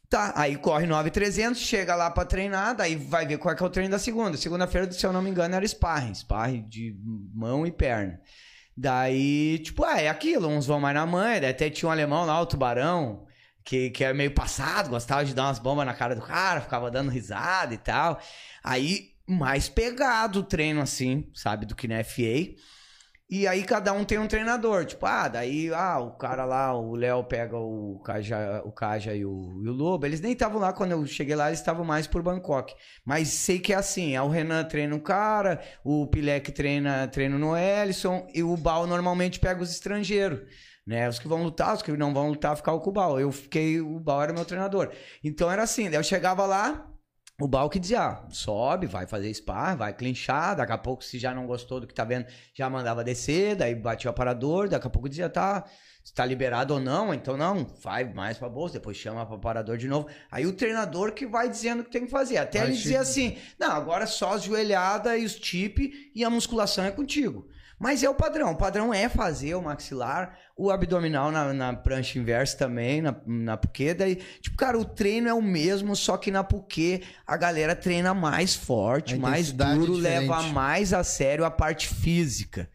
Tá, 0.09 0.33
aí 0.35 0.57
corre 0.57 0.87
9,300, 0.87 1.61
chega 1.61 1.95
lá 1.95 2.11
pra 2.11 2.25
treinar, 2.25 2.75
daí 2.75 2.97
vai 2.97 3.27
ver 3.27 3.37
qual 3.37 3.53
é 3.53 3.57
que 3.57 3.63
é 3.63 3.67
o 3.67 3.71
treino 3.71 3.91
da 3.91 3.99
segunda. 3.99 4.39
Segunda-feira, 4.39 4.91
se 4.91 5.05
eu 5.05 5.13
não 5.13 5.21
me 5.21 5.29
engano, 5.29 5.55
era 5.55 5.67
sparring. 5.67 6.15
Sparring 6.15 6.67
de 6.67 6.97
mão 7.35 7.67
e 7.67 7.71
perna. 7.71 8.19
Daí, 8.75 9.59
tipo, 9.59 9.85
ah, 9.85 10.01
é 10.01 10.09
aquilo. 10.09 10.49
Uns 10.49 10.67
vão 10.67 10.81
mais 10.81 10.95
na 10.95 11.05
mãe, 11.05 11.41
daí 11.41 11.51
até 11.51 11.69
tinha 11.69 11.89
um 11.89 11.93
alemão 11.93 12.25
lá, 12.25 12.41
o 12.41 12.47
Tubarão, 12.47 13.27
que, 13.63 13.91
que 13.91 14.03
é 14.03 14.15
meio 14.15 14.31
passado, 14.31 14.89
gostava 14.89 15.27
de 15.27 15.35
dar 15.35 15.45
umas 15.45 15.59
bombas 15.59 15.85
na 15.85 15.93
cara 15.93 16.15
do 16.15 16.23
cara, 16.23 16.63
ficava 16.63 16.91
dando 16.91 17.11
risada 17.11 17.75
e 17.75 17.79
tal. 17.79 18.19
Aí, 18.65 19.11
mais 19.27 19.69
pegado 19.69 20.41
o 20.41 20.43
treino, 20.43 20.81
assim, 20.81 21.31
sabe, 21.35 21.67
do 21.67 21.75
que 21.75 21.87
na 21.87 22.03
FA. 22.03 22.55
E 23.31 23.47
aí 23.47 23.63
cada 23.63 23.93
um 23.93 24.05
tem 24.05 24.19
um 24.19 24.27
treinador. 24.27 24.87
Tipo, 24.87 25.05
ah, 25.05 25.29
daí, 25.29 25.71
ah, 25.75 25.99
o 25.99 26.13
cara 26.13 26.47
lá, 26.47 26.75
o 26.75 26.95
Léo 26.95 27.23
pega 27.25 27.59
o 27.59 28.01
Kaja, 28.03 28.63
o 28.65 28.73
Kaja 28.73 29.15
e, 29.15 29.23
o, 29.25 29.61
e 29.63 29.69
o 29.69 29.73
Lobo. 29.73 30.07
Eles 30.07 30.21
nem 30.23 30.33
estavam 30.33 30.59
lá 30.59 30.73
quando 30.73 30.93
eu 30.93 31.07
cheguei 31.07 31.37
lá, 31.37 31.49
eles 31.49 31.59
estavam 31.59 31.85
mais 31.85 32.07
por 32.07 32.23
Bangkok. 32.23 32.75
Mas 33.05 33.29
sei 33.29 33.59
que 33.59 33.75
é 33.75 33.77
assim, 33.77 34.17
é 34.17 34.23
o 34.23 34.29
Renan 34.29 34.65
treina 34.65 34.95
o 34.97 35.01
cara, 35.01 35.61
o 35.85 36.07
Pilek 36.07 36.53
treina, 36.53 37.07
treina 37.07 37.37
o 37.37 37.39
Noelson, 37.39 38.27
e 38.33 38.43
o 38.43 38.57
Bal 38.57 38.87
normalmente 38.87 39.39
pega 39.39 39.63
os 39.63 39.71
estrangeiros. 39.71 40.41
Né? 40.87 41.07
Os 41.07 41.19
que 41.19 41.29
vão 41.29 41.43
lutar, 41.43 41.75
os 41.75 41.83
que 41.83 41.93
não 41.93 42.15
vão 42.15 42.31
lutar, 42.31 42.57
ficar 42.57 42.79
com 42.79 42.89
o 42.89 42.93
Bal. 42.93 43.21
Eu 43.21 43.31
fiquei, 43.31 43.79
o 43.79 44.01
Bal 44.01 44.23
era 44.23 44.33
meu 44.33 44.47
treinador. 44.47 44.91
Então 45.23 45.51
era 45.51 45.65
assim, 45.65 45.91
daí 45.91 45.97
eu 45.97 46.03
chegava 46.03 46.47
lá, 46.47 46.88
o 47.41 47.47
Bal 47.47 47.71
que 47.71 47.79
dizia, 47.79 48.01
ah, 48.01 48.27
sobe, 48.31 48.89
vai 48.89 49.07
fazer 49.07 49.31
spar, 49.31 49.77
vai 49.77 49.93
clinchar, 49.93 50.57
daqui 50.57 50.73
a 50.73 50.79
pouco 50.79 51.05
se 51.05 51.21
já 51.21 51.33
não 51.33 51.47
gostou 51.47 51.79
do 51.79 51.87
que 51.87 51.95
tá 51.95 52.05
vendo, 52.05 52.27
já 52.53 52.69
mandava 52.69 53.05
descer, 53.05 53.55
daí 53.55 53.77
batia 53.77 54.09
o 54.09 54.11
aparador, 54.11 54.69
daqui 54.69 54.89
a 54.89 54.91
pouco 54.91 55.09
dizia, 55.09 55.31
tá, 55.31 55.65
se 56.03 56.13
tá 56.13 56.25
liberado 56.25 56.75
ou 56.75 56.81
não, 56.81 57.15
então 57.15 57.37
não, 57.37 57.65
vai 57.81 58.13
mais 58.13 58.37
pra 58.39 58.49
bolsa, 58.49 58.75
depois 58.75 58.97
chama 58.97 59.25
pro 59.25 59.37
aparador 59.37 59.77
de 59.77 59.87
novo. 59.87 60.09
Aí 60.33 60.47
o 60.47 60.53
treinador 60.53 61.13
que 61.13 61.29
vai 61.29 61.49
dizendo 61.49 61.81
o 61.81 61.85
que 61.85 61.93
tem 61.93 62.07
que 62.07 62.11
fazer, 62.11 62.39
até 62.39 62.59
Vai 62.59 62.69
ele 62.69 62.77
dizer 62.77 62.97
assim, 62.97 63.39
não, 63.57 63.71
agora 63.71 64.09
só 64.09 64.33
as 64.33 64.43
joelhadas 64.43 65.21
e 65.21 65.25
os 65.25 65.37
tip 65.37 66.11
e 66.13 66.25
a 66.25 66.31
musculação 66.31 66.85
é 66.85 66.91
contigo. 66.91 67.49
Mas 67.79 68.03
é 68.03 68.11
o 68.11 68.15
padrão. 68.15 68.53
O 68.53 68.57
padrão 68.57 68.93
é 68.93 69.09
fazer 69.09 69.55
o 69.55 69.63
maxilar, 69.63 70.37
o 70.57 70.71
abdominal 70.71 71.31
na, 71.31 71.55
na 71.55 71.73
prancha 71.73 72.19
inversa 72.19 72.57
também, 72.57 73.01
na, 73.01 73.15
na 73.25 73.57
puquê. 73.57 73.95
Daí, 73.95 74.17
tipo, 74.41 74.57
cara, 74.57 74.77
o 74.77 74.85
treino 74.85 75.29
é 75.29 75.35
o 75.35 75.41
mesmo, 75.41 75.95
só 75.95 76.17
que 76.17 76.31
na 76.31 76.43
puquê 76.43 77.03
a 77.27 77.37
galera 77.37 77.77
treina 77.77 78.13
mais 78.13 78.55
forte, 78.55 79.15
A 79.15 79.19
mais 79.19 79.53
duro, 79.53 79.99
é 79.99 80.19
leva 80.21 80.43
mais 80.43 80.93
a 80.93 81.05
sério 81.05 81.45
a 81.45 81.51
parte 81.51 81.87
física, 81.87 82.69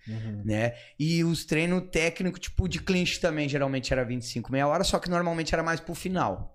né? 0.45 0.73
E 0.97 1.23
os 1.23 1.43
treinos 1.43 1.84
técnicos, 1.91 2.39
tipo, 2.39 2.69
de 2.69 2.80
clinch 2.80 3.19
também, 3.19 3.49
geralmente 3.49 3.91
era 3.91 4.05
25, 4.05 4.51
meia 4.51 4.67
hora, 4.67 4.84
só 4.84 4.99
que 4.99 5.09
normalmente 5.09 5.53
era 5.53 5.63
mais 5.63 5.80
pro 5.81 5.93
final. 5.93 6.52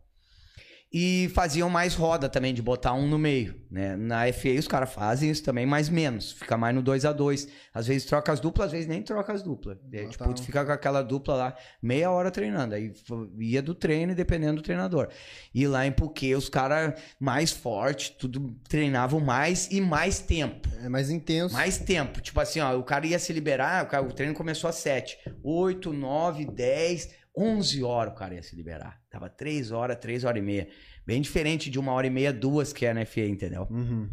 E 0.91 1.31
faziam 1.35 1.69
mais 1.69 1.95
roda 1.95 2.31
também, 2.31 2.55
de 2.55 2.63
botar 2.63 2.95
um 2.95 3.07
no 3.07 3.19
meio, 3.19 3.55
né? 3.71 3.95
Na 3.95 4.23
FA 4.33 4.49
os 4.59 4.67
caras 4.67 4.91
fazem 4.91 5.31
isso 5.31 5.43
também, 5.45 5.67
mas 5.67 5.91
menos. 5.91 6.33
Fica 6.33 6.57
mais 6.57 6.75
no 6.75 6.81
2 6.81 7.05
a 7.05 7.13
2 7.13 7.47
Às 7.75 7.87
vezes 7.87 8.07
troca 8.07 8.33
as 8.33 8.41
duplas, 8.41 8.67
às 8.69 8.73
vezes 8.73 8.87
nem 8.89 9.03
troca 9.03 9.31
as 9.35 9.43
duplas. 9.43 9.77
Aí, 9.93 10.07
Ah, 10.07 10.09
tipo, 10.09 10.25
tá. 10.25 10.33
tu 10.33 10.43
fica 10.43 10.65
com 10.65 10.73
aquela 10.73 11.03
dupla 11.03 11.35
lá, 11.35 11.57
meia 11.83 12.11
hora 12.11 12.31
treinando. 12.31 12.75
Aí 12.75 12.91
ia 13.39 13.61
do 13.61 13.75
treino, 13.75 14.15
dependendo 14.15 14.57
do 14.57 14.63
treinador. 14.63 15.09
E 15.55 15.67
lá 15.67 15.87
em 15.87 15.93
Puquê, 15.93 16.35
os 16.35 16.49
caras 16.49 16.99
mais 17.21 17.53
fortes, 17.53 18.09
tudo 18.09 18.57
treinavam 18.67 19.21
mais 19.21 19.69
e 19.71 19.83
mais 19.83 20.21
tempo. 20.21 20.69
É 20.83 20.89
mais 20.89 21.11
intenso. 21.11 21.53
Mais 21.55 21.77
tempo. 21.77 22.19
Tipo 22.23 22.41
assim, 22.41 22.61
ó, 22.61 22.75
o 22.79 22.83
cara 22.83 23.07
ia 23.07 23.19
se 23.19 23.31
liberar, 23.35 23.85
o, 23.85 23.89
cara- 23.89 24.03
o 24.03 24.11
treino 24.13 24.33
começou 24.33 24.71
às 24.71 24.77
7. 24.77 25.19
8, 25.43 25.93
9, 25.93 26.47
10, 26.47 27.11
11 27.39 27.83
horas 27.85 28.13
o 28.13 28.17
cara 28.17 28.35
ia 28.35 28.43
se 28.43 28.57
liberar. 28.57 29.01
Tava 29.11 29.29
3 29.29 29.71
horas, 29.71 29.97
3 29.97 30.25
horas 30.25 30.43
e 30.43 30.45
meia. 30.45 30.69
Bem 31.07 31.21
diferente 31.23 31.71
de 31.71 31.79
uma 31.79 31.93
hora 31.93 32.07
e 32.07 32.11
meia, 32.11 32.33
duas 32.33 32.73
que 32.73 32.85
é 32.85 32.93
na 32.93 33.05
FA, 33.07 33.21
entendeu? 33.21 33.67
Uhum. 33.71 34.09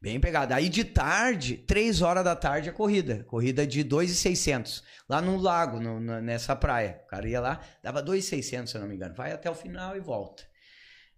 Bem 0.00 0.20
pegado. 0.20 0.52
Aí 0.52 0.68
de 0.68 0.84
tarde, 0.84 1.56
3 1.56 2.02
horas 2.02 2.22
da 2.24 2.36
tarde 2.36 2.68
é 2.68 2.72
corrida. 2.72 3.24
Corrida 3.24 3.66
de 3.66 3.82
2,600. 3.82 4.82
Lá 5.08 5.20
no 5.22 5.36
lago, 5.38 5.80
no- 5.80 5.98
na- 6.00 6.20
nessa 6.20 6.54
praia. 6.54 7.00
O 7.04 7.08
cara 7.08 7.26
ia 7.28 7.40
lá, 7.40 7.60
dava 7.82 8.02
2,600, 8.02 8.70
se 8.70 8.76
eu 8.76 8.80
não 8.82 8.88
me 8.88 8.96
engano. 8.96 9.14
Vai 9.14 9.32
até 9.32 9.50
o 9.50 9.54
final 9.54 9.96
e 9.96 10.00
volta. 10.00 10.42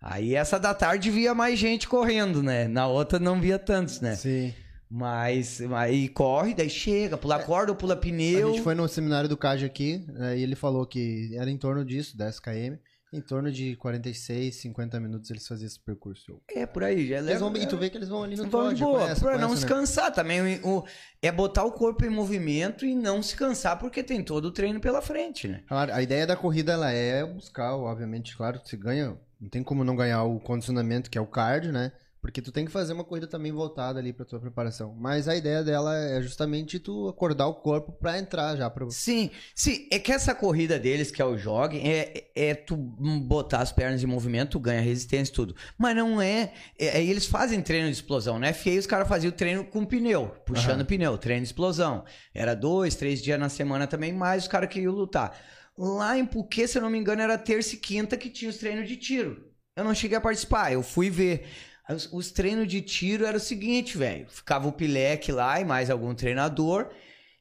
Aí 0.00 0.34
essa 0.36 0.58
da 0.60 0.72
tarde 0.74 1.10
via 1.10 1.34
mais 1.34 1.58
gente 1.58 1.88
correndo, 1.88 2.42
né? 2.42 2.68
Na 2.68 2.86
outra 2.86 3.18
não 3.18 3.40
via 3.40 3.58
tantos, 3.58 4.00
né? 4.00 4.14
Sim. 4.14 4.54
Mas 4.90 5.60
aí 5.74 6.08
corre, 6.08 6.54
daí 6.54 6.70
chega, 6.70 7.16
pula 7.18 7.42
corda 7.42 7.72
ou 7.72 7.76
pula 7.76 7.94
A 7.94 7.96
pneu. 7.96 8.52
gente 8.52 8.62
foi 8.62 8.74
no 8.74 8.88
seminário 8.88 9.28
do 9.28 9.36
CAD 9.36 9.64
aqui, 9.64 10.04
né, 10.08 10.38
e 10.38 10.42
ele 10.42 10.54
falou 10.54 10.86
que 10.86 11.30
era 11.36 11.50
em 11.50 11.58
torno 11.58 11.84
disso, 11.84 12.16
10 12.16 12.38
km. 12.40 12.76
Em 13.12 13.20
torno 13.20 13.50
de 13.52 13.76
46, 13.76 14.56
50 14.56 14.98
minutos 15.00 15.30
eles 15.30 15.46
faziam 15.46 15.66
esse 15.68 15.78
percurso. 15.80 16.40
É, 16.54 16.66
por 16.66 16.82
aí. 16.82 17.06
Já 17.06 17.18
Eles 17.18 17.38
vão, 17.40 17.50
leva- 17.52 17.64
e 17.64 17.68
tu 17.68 17.76
vê 17.76 17.88
que 17.88 17.96
eles 17.96 18.08
vão 18.08 18.24
ali 18.24 18.36
no 18.36 18.48
Vão 18.50 18.74
de 18.74 18.82
boa, 18.82 19.00
conhece, 19.02 19.20
pra 19.20 19.32
não 19.38 19.48
conhece, 19.48 19.56
se 19.58 19.62
né? 19.62 19.68
cansar 19.68 20.12
também. 20.12 20.60
O, 20.62 20.78
o- 20.80 20.84
é 21.22 21.30
botar 21.32 21.64
o 21.64 21.72
corpo 21.72 22.04
em 22.04 22.10
movimento 22.10 22.84
e 22.84 22.94
não 22.96 23.22
se 23.22 23.36
cansar, 23.36 23.78
porque 23.78 24.02
tem 24.02 24.22
todo 24.24 24.46
o 24.46 24.50
treino 24.52 24.80
pela 24.80 25.00
frente, 25.00 25.46
né? 25.46 25.62
Claro, 25.68 25.94
a 25.94 26.02
ideia 26.02 26.26
da 26.26 26.36
corrida 26.36 26.72
ela 26.72 26.90
é 26.90 27.24
buscar, 27.24 27.76
obviamente, 27.76 28.36
claro, 28.36 28.60
você 28.62 28.76
ganha, 28.76 29.16
não 29.40 29.48
tem 29.48 29.62
como 29.62 29.84
não 29.84 29.94
ganhar 29.96 30.24
o 30.24 30.40
condicionamento, 30.40 31.08
que 31.08 31.16
é 31.16 31.20
o 31.20 31.26
cardio, 31.28 31.72
né? 31.72 31.92
Porque 32.26 32.42
tu 32.42 32.50
tem 32.50 32.64
que 32.64 32.72
fazer 32.72 32.92
uma 32.92 33.04
corrida 33.04 33.28
também 33.28 33.52
voltada 33.52 34.00
ali 34.00 34.12
pra 34.12 34.24
tua 34.26 34.40
preparação. 34.40 34.92
Mas 34.98 35.28
a 35.28 35.36
ideia 35.36 35.62
dela 35.62 35.96
é 35.96 36.20
justamente 36.20 36.80
tu 36.80 37.06
acordar 37.08 37.46
o 37.46 37.54
corpo 37.54 37.92
pra 37.92 38.18
entrar 38.18 38.56
já 38.56 38.68
pro 38.68 38.90
Sim, 38.90 39.30
sim. 39.54 39.86
É 39.92 39.98
que 40.00 40.10
essa 40.10 40.34
corrida 40.34 40.76
deles, 40.76 41.12
que 41.12 41.22
é 41.22 41.24
o 41.24 41.38
jogging, 41.38 41.86
é, 41.88 42.24
é 42.34 42.52
tu 42.52 42.74
botar 42.76 43.60
as 43.60 43.70
pernas 43.70 44.02
em 44.02 44.06
movimento, 44.06 44.50
tu 44.50 44.58
ganha 44.58 44.80
resistência 44.80 45.30
e 45.30 45.34
tudo. 45.34 45.54
Mas 45.78 45.94
não 45.94 46.20
é, 46.20 46.52
é- 46.76 46.98
é- 46.98 47.04
Eles 47.04 47.26
fazem 47.26 47.62
treino 47.62 47.86
de 47.86 47.94
explosão, 47.94 48.40
né? 48.40 48.52
FA 48.52 48.70
os 48.70 48.86
caras 48.88 49.06
faziam 49.06 49.30
treino 49.30 49.62
com 49.64 49.84
pneu, 49.84 50.26
puxando 50.44 50.84
pneu, 50.84 51.16
treino 51.16 51.42
de 51.42 51.46
explosão. 51.46 52.04
Era 52.34 52.54
dois, 52.56 52.96
três 52.96 53.22
dias 53.22 53.38
na 53.38 53.48
semana 53.48 53.86
também, 53.86 54.12
mais 54.12 54.42
os 54.42 54.48
caras 54.48 54.68
que 54.68 54.80
iam 54.80 54.92
lutar. 54.92 55.38
Lá 55.78 56.18
em 56.18 56.26
Puquê, 56.26 56.66
se 56.66 56.76
eu 56.76 56.82
não 56.82 56.90
me 56.90 56.98
engano, 56.98 57.22
era 57.22 57.38
terça 57.38 57.76
e 57.76 57.78
quinta 57.78 58.16
que 58.16 58.28
tinha 58.28 58.50
os 58.50 58.56
treinos 58.56 58.88
de 58.88 58.96
tiro. 58.96 59.44
Eu 59.76 59.84
não 59.84 59.94
cheguei 59.94 60.18
a 60.18 60.20
participar, 60.20 60.72
eu 60.72 60.82
fui 60.82 61.08
ver. 61.08 61.46
Os, 61.88 62.08
os 62.12 62.30
treinos 62.30 62.66
de 62.66 62.80
tiro 62.80 63.24
era 63.24 63.36
o 63.36 63.40
seguinte, 63.40 63.96
velho. 63.96 64.26
Ficava 64.28 64.66
o 64.66 64.72
Pileque 64.72 65.30
lá 65.30 65.60
e 65.60 65.64
mais 65.64 65.88
algum 65.90 66.14
treinador. 66.14 66.90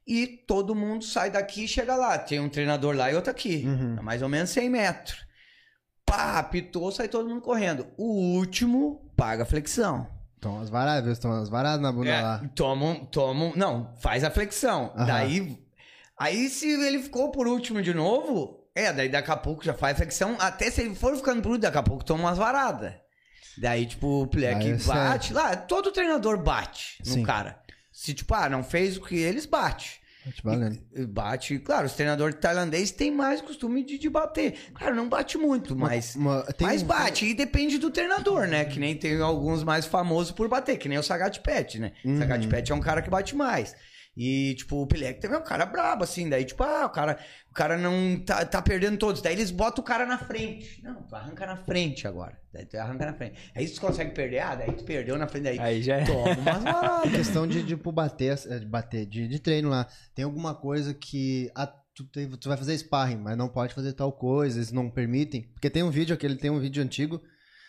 E 0.07 0.27
todo 0.27 0.75
mundo 0.75 1.03
sai 1.03 1.31
daqui 1.31 1.63
e 1.63 1.67
chega 1.67 1.95
lá. 1.95 2.17
Tem 2.17 2.39
um 2.39 2.49
treinador 2.49 2.95
lá 2.95 3.11
e 3.11 3.15
outro 3.15 3.31
aqui. 3.31 3.63
Uhum. 3.65 3.95
A 3.97 4.03
mais 4.03 4.21
ou 4.21 4.29
menos 4.29 4.51
100 4.51 4.69
metros. 4.69 5.25
Pá, 6.05 6.37
apitou, 6.37 6.91
sai 6.91 7.07
todo 7.07 7.27
mundo 7.27 7.41
correndo. 7.41 7.87
O 7.97 8.35
último 8.37 9.11
paga 9.15 9.41
a 9.41 9.45
flexão. 9.45 10.07
Toma 10.39 10.61
as 10.61 10.69
varadas, 10.69 11.05
viu? 11.05 11.19
Toma 11.19 11.41
as 11.41 11.49
varadas 11.49 11.81
na 11.81 11.91
bunda 11.91 12.09
É, 12.11 12.21
lá. 12.21 12.41
Toma, 12.53 12.95
toma, 13.11 13.51
não, 13.55 13.95
faz 13.95 14.23
a 14.23 14.29
flexão. 14.29 14.93
Aham. 14.95 15.05
Daí, 15.07 15.57
aí 16.15 16.49
se 16.49 16.69
ele 16.69 16.99
ficou 17.01 17.31
por 17.31 17.47
último 17.47 17.81
de 17.81 17.95
novo, 17.95 18.63
é, 18.75 18.93
daí 18.93 19.09
daqui 19.09 19.31
a 19.31 19.37
pouco 19.37 19.65
já 19.65 19.73
faz 19.73 19.95
a 19.95 19.97
flexão. 19.97 20.37
Até 20.39 20.69
se 20.69 20.81
ele 20.81 20.93
for 20.93 21.15
ficando 21.15 21.41
por 21.41 21.49
último, 21.49 21.63
daqui 21.63 21.79
a 21.79 21.83
pouco 21.83 22.05
toma 22.05 22.25
umas 22.25 22.37
varadas. 22.37 22.93
Daí, 23.57 23.85
tipo, 23.85 24.23
o 24.23 24.27
Plek 24.27 24.69
é 24.69 24.75
bate. 24.77 25.33
Lá, 25.33 25.55
todo 25.55 25.91
treinador 25.91 26.37
bate 26.41 26.97
no 27.05 27.13
Sim. 27.13 27.23
cara. 27.23 27.59
Se, 27.91 28.13
tipo, 28.13 28.33
ah, 28.33 28.49
não 28.49 28.63
fez 28.63 28.97
o 28.97 29.01
que 29.01 29.15
eles, 29.15 29.45
bate. 29.45 30.01
Tá 30.25 30.31
te 30.31 30.43
valendo. 30.43 30.79
E 30.95 31.05
Bate, 31.05 31.59
claro, 31.59 31.85
os 31.85 31.93
treinadores 31.93 32.35
tailandeses 32.41 32.89
têm 32.89 33.11
mais 33.11 33.41
costume 33.41 33.83
de, 33.85 33.99
de 33.99 34.09
bater. 34.09 34.55
Claro, 34.73 34.95
não 34.95 35.07
bate 35.07 35.37
muito, 35.37 35.75
mas. 35.75 36.15
Uma- 36.15 36.43
mas 36.59 36.81
um- 36.81 36.85
bate, 36.87 37.27
e 37.27 37.33
depende 37.35 37.77
do 37.77 37.91
treinador, 37.91 38.47
né? 38.47 38.65
Que 38.65 38.79
nem 38.79 38.95
tem 38.97 39.21
alguns 39.21 39.63
mais 39.63 39.85
famosos 39.85 40.31
por 40.31 40.47
bater, 40.49 40.77
que 40.79 40.89
nem 40.89 40.97
o 40.97 41.03
Sagat 41.03 41.39
Pet, 41.41 41.77
né? 41.79 41.91
Uhum. 42.03 42.17
Sagat 42.17 42.47
Pet 42.47 42.71
é 42.71 42.75
um 42.75 42.79
cara 42.81 43.03
que 43.03 43.09
bate 43.09 43.35
mais. 43.35 43.75
E, 44.15 44.55
tipo, 44.55 44.81
o 44.81 44.87
Pelé 44.87 45.11
também 45.13 45.37
é 45.37 45.41
um 45.41 45.43
cara 45.43 45.65
brabo, 45.65 46.03
assim. 46.03 46.29
Daí, 46.29 46.45
tipo, 46.45 46.63
ah, 46.63 46.85
o 46.85 46.89
cara, 46.89 47.19
o 47.49 47.53
cara 47.53 47.77
não 47.77 48.17
tá, 48.19 48.45
tá 48.45 48.61
perdendo 48.61 48.97
todos. 48.97 49.21
Daí 49.21 49.33
eles 49.33 49.51
botam 49.51 49.83
o 49.83 49.85
cara 49.85 50.05
na 50.05 50.17
frente. 50.17 50.81
Não, 50.81 51.03
tu 51.03 51.15
arranca 51.15 51.45
na 51.45 51.57
frente 51.57 52.07
agora. 52.07 52.39
Daí 52.53 52.65
tu 52.65 52.77
arranca 52.77 53.05
na 53.05 53.13
frente. 53.13 53.51
Aí 53.53 53.67
tu 53.67 53.81
consegue 53.81 54.11
perder, 54.11 54.39
ah, 54.39 54.55
daí 54.55 54.71
tu 54.71 54.85
perdeu 54.85 55.17
na 55.17 55.27
frente. 55.27 55.43
Daí 55.43 55.59
Aí 55.59 55.81
já 55.81 55.97
é. 55.97 56.05
toma 56.05 56.33
umas 56.37 56.63
varadas. 56.63 57.11
questão 57.11 57.45
de, 57.45 57.65
tipo, 57.65 57.91
bater, 57.91 58.35
de 58.37 58.65
bater, 58.65 59.05
de, 59.05 59.27
de 59.27 59.39
treino 59.39 59.69
lá. 59.69 59.85
Tem 60.13 60.23
alguma 60.23 60.55
coisa 60.55 60.93
que 60.93 61.51
ah, 61.53 61.67
tu, 61.95 62.05
tu 62.05 62.47
vai 62.49 62.57
fazer 62.57 62.77
sparring, 62.77 63.17
mas 63.17 63.37
não 63.37 63.49
pode 63.49 63.73
fazer 63.73 63.91
tal 63.93 64.13
coisa, 64.13 64.57
eles 64.57 64.71
não 64.71 64.89
permitem. 64.89 65.43
Porque 65.53 65.69
tem 65.69 65.83
um 65.83 65.89
vídeo, 65.89 66.13
aquele 66.13 66.35
tem 66.35 66.49
um 66.49 66.59
vídeo 66.59 66.81
antigo, 66.81 67.21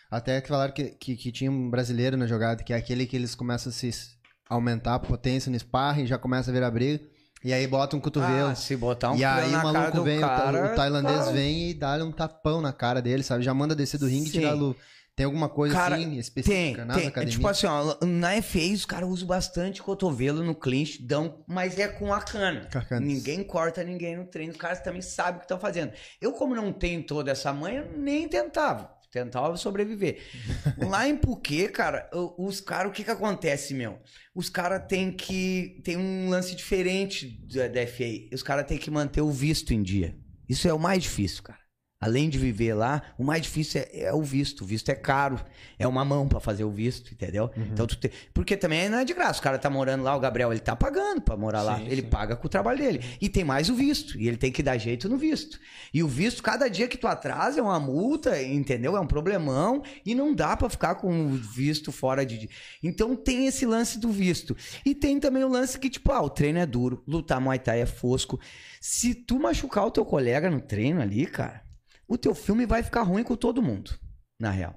até 0.09 0.39
que 0.39 0.47
falaram 0.47 0.73
que, 0.73 0.91
que, 0.91 1.15
que 1.15 1.31
tinha 1.31 1.51
um 1.51 1.69
brasileiro 1.69 2.15
na 2.15 2.27
jogada, 2.27 2.63
que 2.63 2.71
é 2.71 2.75
aquele 2.77 3.05
que 3.05 3.15
eles 3.15 3.35
começam 3.35 3.69
a 3.69 3.73
se 3.73 4.16
aumentar 4.49 4.95
a 4.95 4.99
potência 4.99 5.51
no 5.51 5.57
sparring, 5.59 6.05
já 6.05 6.17
começa 6.17 6.49
a 6.49 6.53
virar 6.53 6.71
briga, 6.71 7.03
e 7.43 7.53
aí 7.53 7.67
bota 7.67 7.95
um 7.95 7.99
cotovelo. 7.99 8.49
Ah, 8.49 8.55
se 8.55 8.75
botar 8.75 9.11
um 9.11 9.17
e 9.17 9.23
aí 9.23 9.51
na 9.51 9.59
o 9.59 9.73
maluco 9.73 10.03
vem, 10.03 10.19
cara, 10.19 10.73
o 10.73 10.75
tailandês 10.75 11.19
cara, 11.19 11.31
vem 11.31 11.69
e 11.69 11.73
dá 11.73 11.95
um 12.03 12.11
tapão 12.11 12.61
na 12.61 12.73
cara 12.73 13.01
dele, 13.01 13.23
sabe? 13.23 13.43
Já 13.43 13.53
manda 13.53 13.75
descer 13.75 13.99
do 13.99 14.07
ringue 14.07 14.29
e 14.29 14.31
tirar 14.31 14.51
a 14.51 14.53
luva. 14.53 14.75
Tem 15.17 15.25
alguma 15.25 15.49
coisa 15.49 15.73
Cara, 15.73 15.95
assim 15.95 16.09
Tem, 16.11 16.19
específica 16.19 16.85
nas 16.85 16.95
tem. 16.95 17.05
É 17.05 17.09
academias? 17.09 17.35
tipo 17.35 17.47
assim, 17.47 17.65
ó, 17.65 17.97
na 18.05 18.39
FA 18.39 18.59
os 18.71 18.85
caras 18.85 19.09
usam 19.09 19.27
bastante 19.27 19.81
cotovelo 19.81 20.43
no 20.43 20.53
clinch, 20.53 21.01
dão, 21.01 21.43
mas 21.47 21.79
é 21.79 21.87
com 21.87 22.13
a 22.13 22.21
cana. 22.21 22.67
Com 22.71 22.77
a 22.77 22.81
cana. 22.83 23.03
Ninguém 23.03 23.43
corta 23.43 23.83
ninguém 23.83 24.15
no 24.15 24.25
treino, 24.25 24.51
os 24.51 24.59
caras 24.59 24.79
também 24.79 25.01
sabem 25.01 25.37
o 25.37 25.39
que 25.39 25.45
estão 25.45 25.59
fazendo. 25.59 25.91
Eu, 26.21 26.33
como 26.33 26.53
não 26.53 26.71
tenho 26.71 27.01
toda 27.01 27.31
essa 27.31 27.51
manha, 27.51 27.83
nem 27.97 28.29
tentava. 28.29 28.91
Tentava 29.23 29.57
sobreviver. 29.57 30.19
Lá 30.77 31.07
em 31.07 31.17
Puquê, 31.17 31.67
cara, 31.67 32.09
os 32.37 32.61
caras, 32.61 32.91
o 32.91 32.93
que 32.93 33.03
que 33.03 33.11
acontece, 33.11 33.73
meu? 33.73 33.99
Os 34.33 34.49
caras 34.49 34.83
têm 34.87 35.11
que. 35.11 35.81
Tem 35.83 35.97
um 35.97 36.29
lance 36.29 36.55
diferente 36.55 37.39
da, 37.53 37.67
da 37.67 37.87
FA. 37.87 38.27
Os 38.33 38.43
caras 38.43 38.65
têm 38.65 38.77
que 38.77 38.91
manter 38.91 39.21
o 39.21 39.31
visto 39.31 39.73
em 39.73 39.81
dia. 39.81 40.15
Isso 40.47 40.67
é 40.67 40.73
o 40.73 40.79
mais 40.79 41.03
difícil, 41.03 41.43
cara. 41.43 41.66
Além 41.99 42.29
de 42.29 42.37
viver 42.37 42.75
lá, 42.75 43.01
o 43.17 43.23
mais 43.23 43.41
difícil 43.41 43.81
é, 43.81 44.01
é 44.03 44.13
o 44.13 44.21
visto. 44.21 44.61
O 44.63 44.67
visto 44.67 44.89
é 44.89 44.93
caro. 44.95 45.39
É 45.79 45.87
uma 45.87 46.05
mão 46.05 46.27
pra 46.27 46.39
fazer 46.39 46.63
o 46.63 46.69
visto, 46.69 47.11
entendeu? 47.11 47.49
Então, 47.57 47.87
tu 47.87 47.95
te- 47.95 48.11
Porque 48.35 48.55
também 48.55 48.87
não 48.87 48.99
é 48.99 49.03
de 49.05 49.15
graça. 49.15 49.39
O 49.39 49.43
cara 49.43 49.57
tá 49.57 49.67
morando 49.67 50.03
lá, 50.03 50.15
o 50.15 50.19
Gabriel, 50.19 50.51
ele 50.51 50.59
tá 50.59 50.75
pagando 50.75 51.21
pra 51.21 51.35
morar 51.35 51.63
lá. 51.63 51.77
Sim, 51.77 51.87
Ele 51.87 52.01
sim. 52.03 52.07
paga 52.07 52.35
com 52.35 52.45
o 52.45 52.49
trabalho 52.49 52.77
dele. 52.77 53.03
E 53.19 53.27
tem 53.27 53.43
mais 53.43 53.67
o 53.69 53.73
visto. 53.75 54.15
E 54.19 54.27
ele 54.27 54.37
tem 54.37 54.51
que 54.51 54.61
dar 54.61 54.77
jeito 54.77 55.09
no 55.09 55.17
visto. 55.17 55.59
E 55.91 56.03
o 56.03 56.07
visto, 56.07 56.43
cada 56.43 56.67
dia 56.69 56.87
que 56.87 56.97
tu 56.97 57.07
atrasa 57.07 57.59
é 57.59 57.63
uma 57.63 57.79
multa, 57.79 58.39
entendeu? 58.43 58.95
É 58.95 58.99
um 58.99 59.07
problemão. 59.07 59.81
E 60.05 60.13
não 60.13 60.35
dá 60.35 60.55
pra 60.55 60.69
ficar 60.69 60.95
com 60.95 61.09
o 61.25 61.29
visto 61.29 61.91
fora 61.91 62.23
de. 62.23 62.47
Então 62.83 63.15
tem 63.15 63.47
esse 63.47 63.65
lance 63.65 63.97
do 63.97 64.11
visto. 64.11 64.55
E 64.85 64.93
tem 64.93 65.19
também 65.19 65.43
o 65.43 65.49
lance 65.49 65.79
que, 65.79 65.89
tipo, 65.89 66.11
ah, 66.11 66.21
o 66.21 66.29
treino 66.29 66.59
é 66.59 66.65
duro, 66.67 67.01
lutar 67.07 67.41
Muay 67.41 67.57
Thai 67.57 67.81
é 67.81 67.85
fosco. 67.87 68.39
Se 68.79 69.15
tu 69.15 69.39
machucar 69.39 69.87
o 69.87 69.91
teu 69.91 70.05
colega 70.05 70.47
no 70.51 70.61
treino 70.61 71.01
ali, 71.01 71.25
cara, 71.25 71.65
o 72.07 72.17
teu 72.17 72.33
filme 72.33 72.65
vai 72.65 72.81
ficar 72.83 73.01
ruim 73.01 73.23
com 73.23 73.35
todo 73.35 73.61
mundo. 73.61 73.91
Na 74.39 74.51
real. 74.51 74.75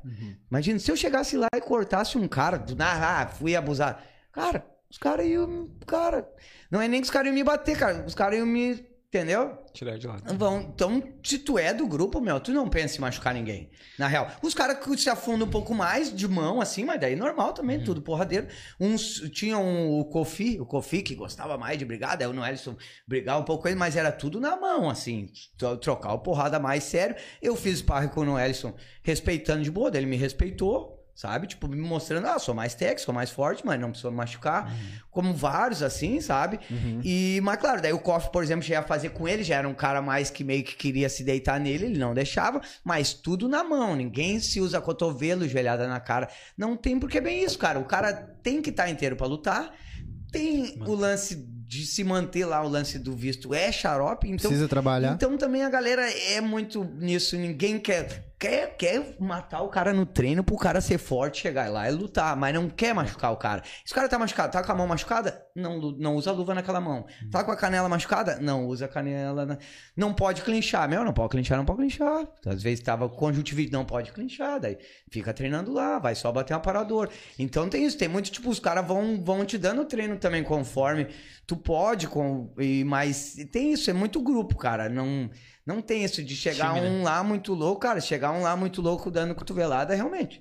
Imagina, 0.51 0.78
se 0.78 0.90
eu 0.90 0.97
chegasse 0.97 1.36
lá 1.36 1.48
e 1.55 1.61
cortasse 1.61 2.16
um 2.16 2.27
cara, 2.27 2.57
do 2.57 2.74
ah, 2.82 3.27
fui 3.27 3.55
abusar. 3.55 4.02
Cara, 4.32 4.66
os 4.90 4.97
caras 4.97 5.27
iam. 5.27 5.69
Cara, 5.86 6.28
não 6.70 6.81
é 6.81 6.89
nem 6.89 7.01
que 7.01 7.05
os 7.05 7.11
caras 7.11 7.27
iam 7.27 7.35
me 7.35 7.44
bater, 7.44 7.78
cara. 7.78 8.05
Os 8.07 8.15
caras 8.15 8.39
iam 8.39 8.47
me 8.47 8.89
entendeu? 9.12 9.59
Tirar 9.74 9.99
de 9.99 10.07
lado. 10.07 10.37
Vão, 10.39 10.61
então, 10.61 11.03
se 11.23 11.39
tu 11.39 11.59
é 11.59 11.74
do 11.74 11.87
grupo, 11.87 12.20
meu, 12.20 12.39
tu 12.39 12.53
não 12.53 12.69
pensa 12.69 12.97
em 12.97 13.01
machucar 13.01 13.35
ninguém. 13.35 13.69
Na 13.99 14.07
real. 14.07 14.31
Os 14.41 14.55
caras 14.55 14.78
que 14.78 14.97
se 14.97 15.11
afundam 15.11 15.47
um 15.47 15.51
pouco 15.51 15.74
mais 15.74 16.15
de 16.15 16.27
mão, 16.28 16.61
assim, 16.61 16.85
mas 16.85 17.01
daí 17.01 17.16
normal 17.16 17.53
também, 17.53 17.82
tudo 17.82 18.01
porradeiro. 18.01 18.47
Uns 18.78 19.20
tinham 19.32 19.62
um, 19.65 19.99
o 19.99 20.05
Kofi, 20.05 20.61
o 20.61 20.65
Kofi 20.65 21.03
que 21.03 21.15
gostava 21.16 21.59
mais 21.59 21.77
de 21.77 21.85
brigar, 21.85 22.16
daí 22.16 22.28
o 22.28 22.32
Noelson 22.32 22.77
brigava 23.07 23.41
um 23.41 23.45
pouco 23.45 23.62
com 23.65 23.69
ele, 23.69 23.77
mas 23.78 23.97
era 23.97 24.12
tudo 24.12 24.41
na 24.41 24.57
mão, 24.57 24.89
assim. 24.89 25.28
tro- 25.59 25.77
Trocar 25.77 26.12
o 26.15 26.20
porrada 26.20 26.59
mais 26.61 26.85
sério. 26.85 27.16
Eu 27.43 27.57
fiz 27.57 27.78
sparring 27.78 28.09
com 28.09 28.20
o 28.20 28.24
Noelson 28.24 28.74
respeitando 29.03 29.62
de 29.65 29.70
boa, 29.70 29.91
daí 29.91 30.01
ele 30.03 30.11
me 30.11 30.16
respeitou. 30.16 30.99
Sabe? 31.20 31.47
Tipo, 31.47 31.68
me 31.68 31.76
mostrando, 31.76 32.26
ah, 32.28 32.38
sou 32.38 32.55
mais 32.55 32.74
técnico, 32.74 33.02
sou 33.02 33.12
mais 33.12 33.28
forte, 33.28 33.62
mas 33.62 33.78
não 33.78 33.90
precisa 33.90 34.10
me 34.10 34.16
machucar. 34.16 34.74
Como 35.10 35.34
vários, 35.34 35.82
assim, 35.82 36.18
sabe? 36.18 36.59
E, 37.05 37.40
mas 37.42 37.59
claro, 37.60 37.82
daí 37.82 37.92
o 37.92 37.98
Koff, 37.98 38.30
por 38.32 38.42
exemplo, 38.42 38.62
já 38.62 38.76
ia 38.76 38.82
fazer 38.82 39.10
com 39.10 39.28
ele, 39.28 39.42
já 39.42 39.56
era 39.56 39.68
um 39.68 39.74
cara 39.74 40.01
mais 40.01 40.30
que 40.30 40.42
meio 40.42 40.64
que 40.64 40.74
queria 40.74 41.10
se 41.10 41.22
deitar 41.22 41.60
nele, 41.60 41.84
ele 41.84 41.98
não 41.98 42.14
deixava, 42.14 42.62
mas 42.82 43.12
tudo 43.12 43.51
na 43.51 43.62
mão, 43.62 43.94
ninguém 43.94 44.40
se 44.40 44.62
usa 44.62 44.80
cotovelo, 44.80 45.47
joelhada 45.47 45.86
na 45.86 46.01
cara. 46.01 46.26
Não 46.56 46.74
tem 46.74 46.98
porque 46.98 47.18
é 47.18 47.20
bem 47.20 47.44
isso, 47.44 47.59
cara. 47.59 47.78
O 47.78 47.84
cara 47.84 48.14
tem 48.42 48.62
que 48.62 48.70
estar 48.70 48.88
inteiro 48.88 49.14
pra 49.14 49.26
lutar. 49.26 49.74
Tem 50.32 50.80
o 50.86 50.94
lance 50.94 51.36
de 51.66 51.84
se 51.84 52.02
manter 52.02 52.47
lá, 52.47 52.64
o 52.64 52.68
lance 52.68 52.98
do 52.98 53.14
visto 53.14 53.52
é 53.52 53.70
xarope, 53.70 54.26
então 54.26 54.48
Precisa 54.48 54.66
trabalhar. 54.66 55.12
então 55.12 55.36
também 55.36 55.64
a 55.64 55.68
galera 55.68 56.02
é 56.32 56.40
muito 56.40 56.82
nisso. 56.82 57.36
Ninguém 57.36 57.78
quer, 57.78 58.30
quer, 58.40 58.74
quer 58.76 59.16
matar 59.20 59.60
o 59.60 59.68
cara 59.68 59.92
no 59.92 60.06
treino 60.06 60.42
pro 60.42 60.56
cara 60.56 60.80
ser 60.80 60.96
forte, 60.98 61.42
chegar 61.42 61.70
lá 61.70 61.88
e 61.88 61.92
lutar, 61.92 62.34
mas 62.34 62.54
não 62.54 62.70
quer 62.70 62.94
machucar 62.94 63.30
o 63.32 63.36
cara. 63.36 63.62
Se 63.84 63.92
o 63.92 63.94
cara 63.94 64.08
tá 64.08 64.18
machucado, 64.18 64.50
tá 64.52 64.62
com 64.64 64.72
a 64.72 64.74
mão 64.74 64.86
machucada, 64.86 65.44
não, 65.54 65.78
não 65.92 66.16
usa 66.16 66.32
luva 66.32 66.54
naquela 66.54 66.80
mão. 66.80 67.04
Tá 67.30 67.44
com 67.44 67.52
a 67.52 67.56
canela 67.56 67.88
machucada, 67.88 68.38
não 68.40 68.66
usa 68.66 68.86
a 68.86 68.88
canela. 68.88 69.44
na- 69.44 69.58
Não 69.94 70.14
pode 70.14 70.40
clinchar. 70.42 70.88
Meu, 70.88 71.04
não 71.04 71.12
pode 71.12 71.28
clinchar, 71.28 71.58
não 71.58 71.66
pode 71.66 71.78
clinchar. 71.80 72.26
Às 72.46 72.62
vezes 72.62 72.80
tava 72.82 73.08
com 73.08 73.16
conjuntivite, 73.16 73.70
não 73.72 73.84
pode 73.84 74.10
clinchar. 74.10 74.58
Daí 74.58 74.78
fica 75.10 75.34
treinando 75.34 75.70
lá, 75.72 75.98
vai 75.98 76.14
só 76.14 76.32
bater 76.32 76.54
um 76.54 76.56
aparador. 76.56 77.10
Então 77.38 77.68
tem 77.68 77.84
isso, 77.84 77.98
tem 77.98 78.08
muito, 78.08 78.30
tipo, 78.30 78.48
os 78.48 78.58
caras 78.58 78.86
vão, 78.86 79.22
vão 79.22 79.44
te 79.44 79.58
dando 79.58 79.84
treino 79.84 80.16
também 80.16 80.42
conforme 80.42 81.08
tu 81.46 81.56
pode, 81.56 82.06
com, 82.08 82.54
e, 82.58 82.84
mas 82.84 83.34
tem 83.52 83.72
isso, 83.72 83.90
é 83.90 83.92
muito 83.92 84.22
grupo, 84.22 84.56
cara. 84.56 84.88
Não, 84.88 85.28
não 85.70 85.80
tem 85.80 86.05
isso 86.05 86.22
de 86.22 86.34
chegar 86.36 86.74
Time, 86.74 86.80
né? 86.80 86.90
um 86.90 87.02
lá 87.02 87.22
muito 87.22 87.55
louco, 87.55 87.80
cara. 87.80 88.01
Chegar 88.01 88.32
um 88.32 88.42
lá 88.42 88.56
muito 88.56 88.82
louco 88.82 89.10
dando 89.10 89.34
cotovelada, 89.34 89.94
realmente. 89.94 90.40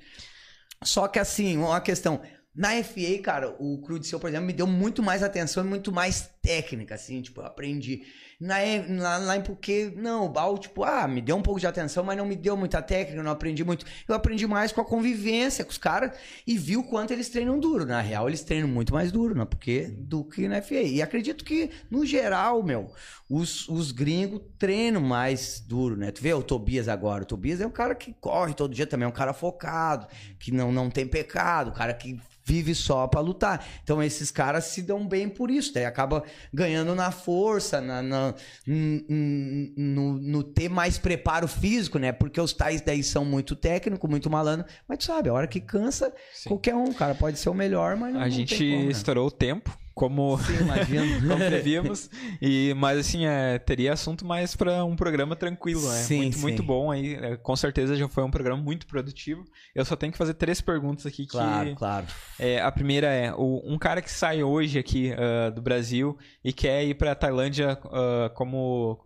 Só 0.84 1.08
que 1.08 1.20
assim, 1.20 1.58
uma 1.58 1.80
questão. 1.80 2.22
Na 2.56 2.72
FA, 2.84 3.22
cara, 3.24 3.56
o 3.60 3.80
Crudiceu, 3.82 4.20
por 4.20 4.28
exemplo, 4.28 4.48
me 4.48 4.54
deu 4.54 4.66
muito 4.66 5.04
mais 5.04 5.22
atenção 5.22 5.64
e 5.64 5.68
muito 5.68 5.92
mais 5.92 6.30
técnica, 6.42 6.96
assim, 6.96 7.22
tipo, 7.22 7.42
eu 7.42 7.46
aprendi. 7.46 8.02
Na, 8.40 8.56
lá, 9.02 9.18
lá 9.18 9.36
em 9.36 9.42
porque, 9.42 9.92
não, 9.98 10.26
o 10.26 10.30
Bal, 10.30 10.58
tipo, 10.58 10.86
ah, 10.86 11.06
me 11.10 11.20
deu 11.22 11.36
um 11.36 11.42
pouco 11.42 11.60
de 11.60 11.68
atenção, 11.68 12.06
mas 12.06 12.18
não 12.18 12.26
me 12.26 12.38
deu 12.38 12.56
muita 12.56 12.82
técnica, 12.82 13.22
não 13.22 13.32
aprendi 13.32 13.66
muito. 13.66 13.86
Eu 14.08 14.16
aprendi 14.16 14.48
mais 14.48 14.72
com 14.72 14.80
a 14.80 14.86
convivência 14.86 15.66
com 15.66 15.72
os 15.72 15.78
caras 15.78 16.12
e 16.48 16.58
vi 16.58 16.78
o 16.78 16.84
quanto 16.84 17.12
eles 17.12 17.28
treinam 17.28 17.60
duro. 17.60 17.86
Na 17.86 18.00
real, 18.00 18.30
eles 18.30 18.42
treinam 18.42 18.70
muito 18.70 18.94
mais 18.94 19.12
duro, 19.12 19.36
né? 19.36 19.44
Porque 19.44 19.88
do 19.98 20.24
que 20.24 20.48
na 20.48 20.62
FA. 20.62 20.76
E 20.76 21.02
acredito 21.02 21.44
que, 21.44 21.70
no 21.92 22.06
geral, 22.06 22.64
meu, 22.64 22.90
os, 23.30 23.68
os 23.68 23.92
gringos 23.92 24.42
treinam 24.58 25.02
mais 25.02 25.60
duro, 25.60 25.98
né? 25.98 26.10
Tu 26.10 26.22
vê 26.22 26.34
o 26.34 26.42
Tobias 26.42 26.88
agora. 26.88 27.24
O 27.24 27.26
Tobias 27.26 27.60
é 27.60 27.68
um 27.68 27.72
cara 27.72 27.94
que 27.94 28.14
corre 28.22 28.54
todo 28.54 28.74
dia 28.74 28.88
também, 28.88 29.04
é 29.06 29.10
um 29.10 29.12
cara 29.12 29.34
focado, 29.34 30.08
que 30.40 30.50
não, 30.50 30.72
não 30.72 30.90
tem 30.90 31.06
pecado, 31.06 31.72
um 31.72 31.74
cara 31.74 31.94
que 31.94 32.18
vive 32.44 32.74
só 32.74 33.06
pra 33.06 33.20
lutar. 33.22 33.64
Então 33.84 34.02
esses 34.02 34.32
caras 34.32 34.66
se 34.66 34.82
dão 34.82 35.08
bem 35.08 35.30
por 35.30 35.52
isso, 35.52 35.72
daí 35.72 35.86
acaba 35.86 36.24
ganhando 36.52 36.96
na 36.96 37.12
força, 37.12 37.80
na, 37.80 38.02
na- 38.02 38.29
no, 38.66 40.14
no 40.20 40.44
ter 40.44 40.70
mais 40.70 40.98
preparo 40.98 41.48
físico, 41.48 41.98
né? 41.98 42.12
Porque 42.12 42.40
os 42.40 42.54
tais 42.54 42.82
daí 42.82 43.04
são 43.04 43.24
muito 43.26 43.56
técnicos, 43.56 44.10
muito 44.10 44.30
malandro, 44.30 44.66
mas 44.88 45.00
tu 45.00 45.06
sabe, 45.06 45.30
a 45.30 45.34
hora 45.34 45.48
que 45.48 45.60
cansa, 45.60 46.14
Sim. 46.34 46.50
qualquer 46.50 46.76
um, 46.76 46.94
cara 46.94 47.16
pode 47.16 47.40
ser 47.40 47.50
o 47.50 47.54
melhor, 47.54 47.96
mas 47.96 48.14
não, 48.14 48.22
A 48.22 48.26
não 48.26 48.32
gente 48.32 48.56
como, 48.58 48.86
né? 48.86 48.92
estourou 48.92 49.28
o 49.28 49.32
tempo, 49.32 49.78
como, 49.94 50.38
Sim, 50.38 50.54
como. 51.28 51.94
E, 52.42 52.74
mas 52.76 52.98
assim, 53.00 53.26
é, 53.26 53.58
teria 53.60 53.94
assunto 53.94 54.26
mais 54.26 54.56
para 54.56 54.84
um 54.86 54.96
programa 54.96 55.36
tranquilo, 55.36 55.82
né? 55.90 55.98
Sim, 55.98 56.18
muito, 56.18 56.36
sim. 56.38 56.42
muito 56.42 56.64
bom 56.64 56.90
aí. 56.92 57.16
é, 57.16 57.36
Com 57.38 57.56
certeza 57.56 57.96
já 57.96 58.08
foi 58.08 58.24
um 58.24 58.32
programa 58.32 58.62
muito 58.62 58.88
produtivo. 58.88 59.44
Eu 59.76 59.84
só 59.84 59.96
tenho 59.96 60.12
que 60.12 60.18
fazer 60.18 60.34
três 60.36 60.62
perguntas 60.62 61.06
aqui 61.06 61.26
que. 61.26 61.32
Claro, 61.32 61.76
claro. 61.76 62.06
É, 62.40 62.62
a 62.62 62.72
primeira 62.72 63.08
é, 63.08 63.34
o- 63.34 63.62
um 63.66 63.78
cara 63.78 64.02
que 64.02 64.12
sai 64.12 64.42
hoje 64.44 64.80
aqui 64.80 65.14
ah, 65.14 65.50
do 65.50 65.62
Brasil 65.62 66.18
e 66.44 66.54
quer 66.54 66.84
ir 66.86 66.96
pra 66.96 67.14
Tailândia 67.16 67.78
ah, 67.92 68.32
como 68.36 69.00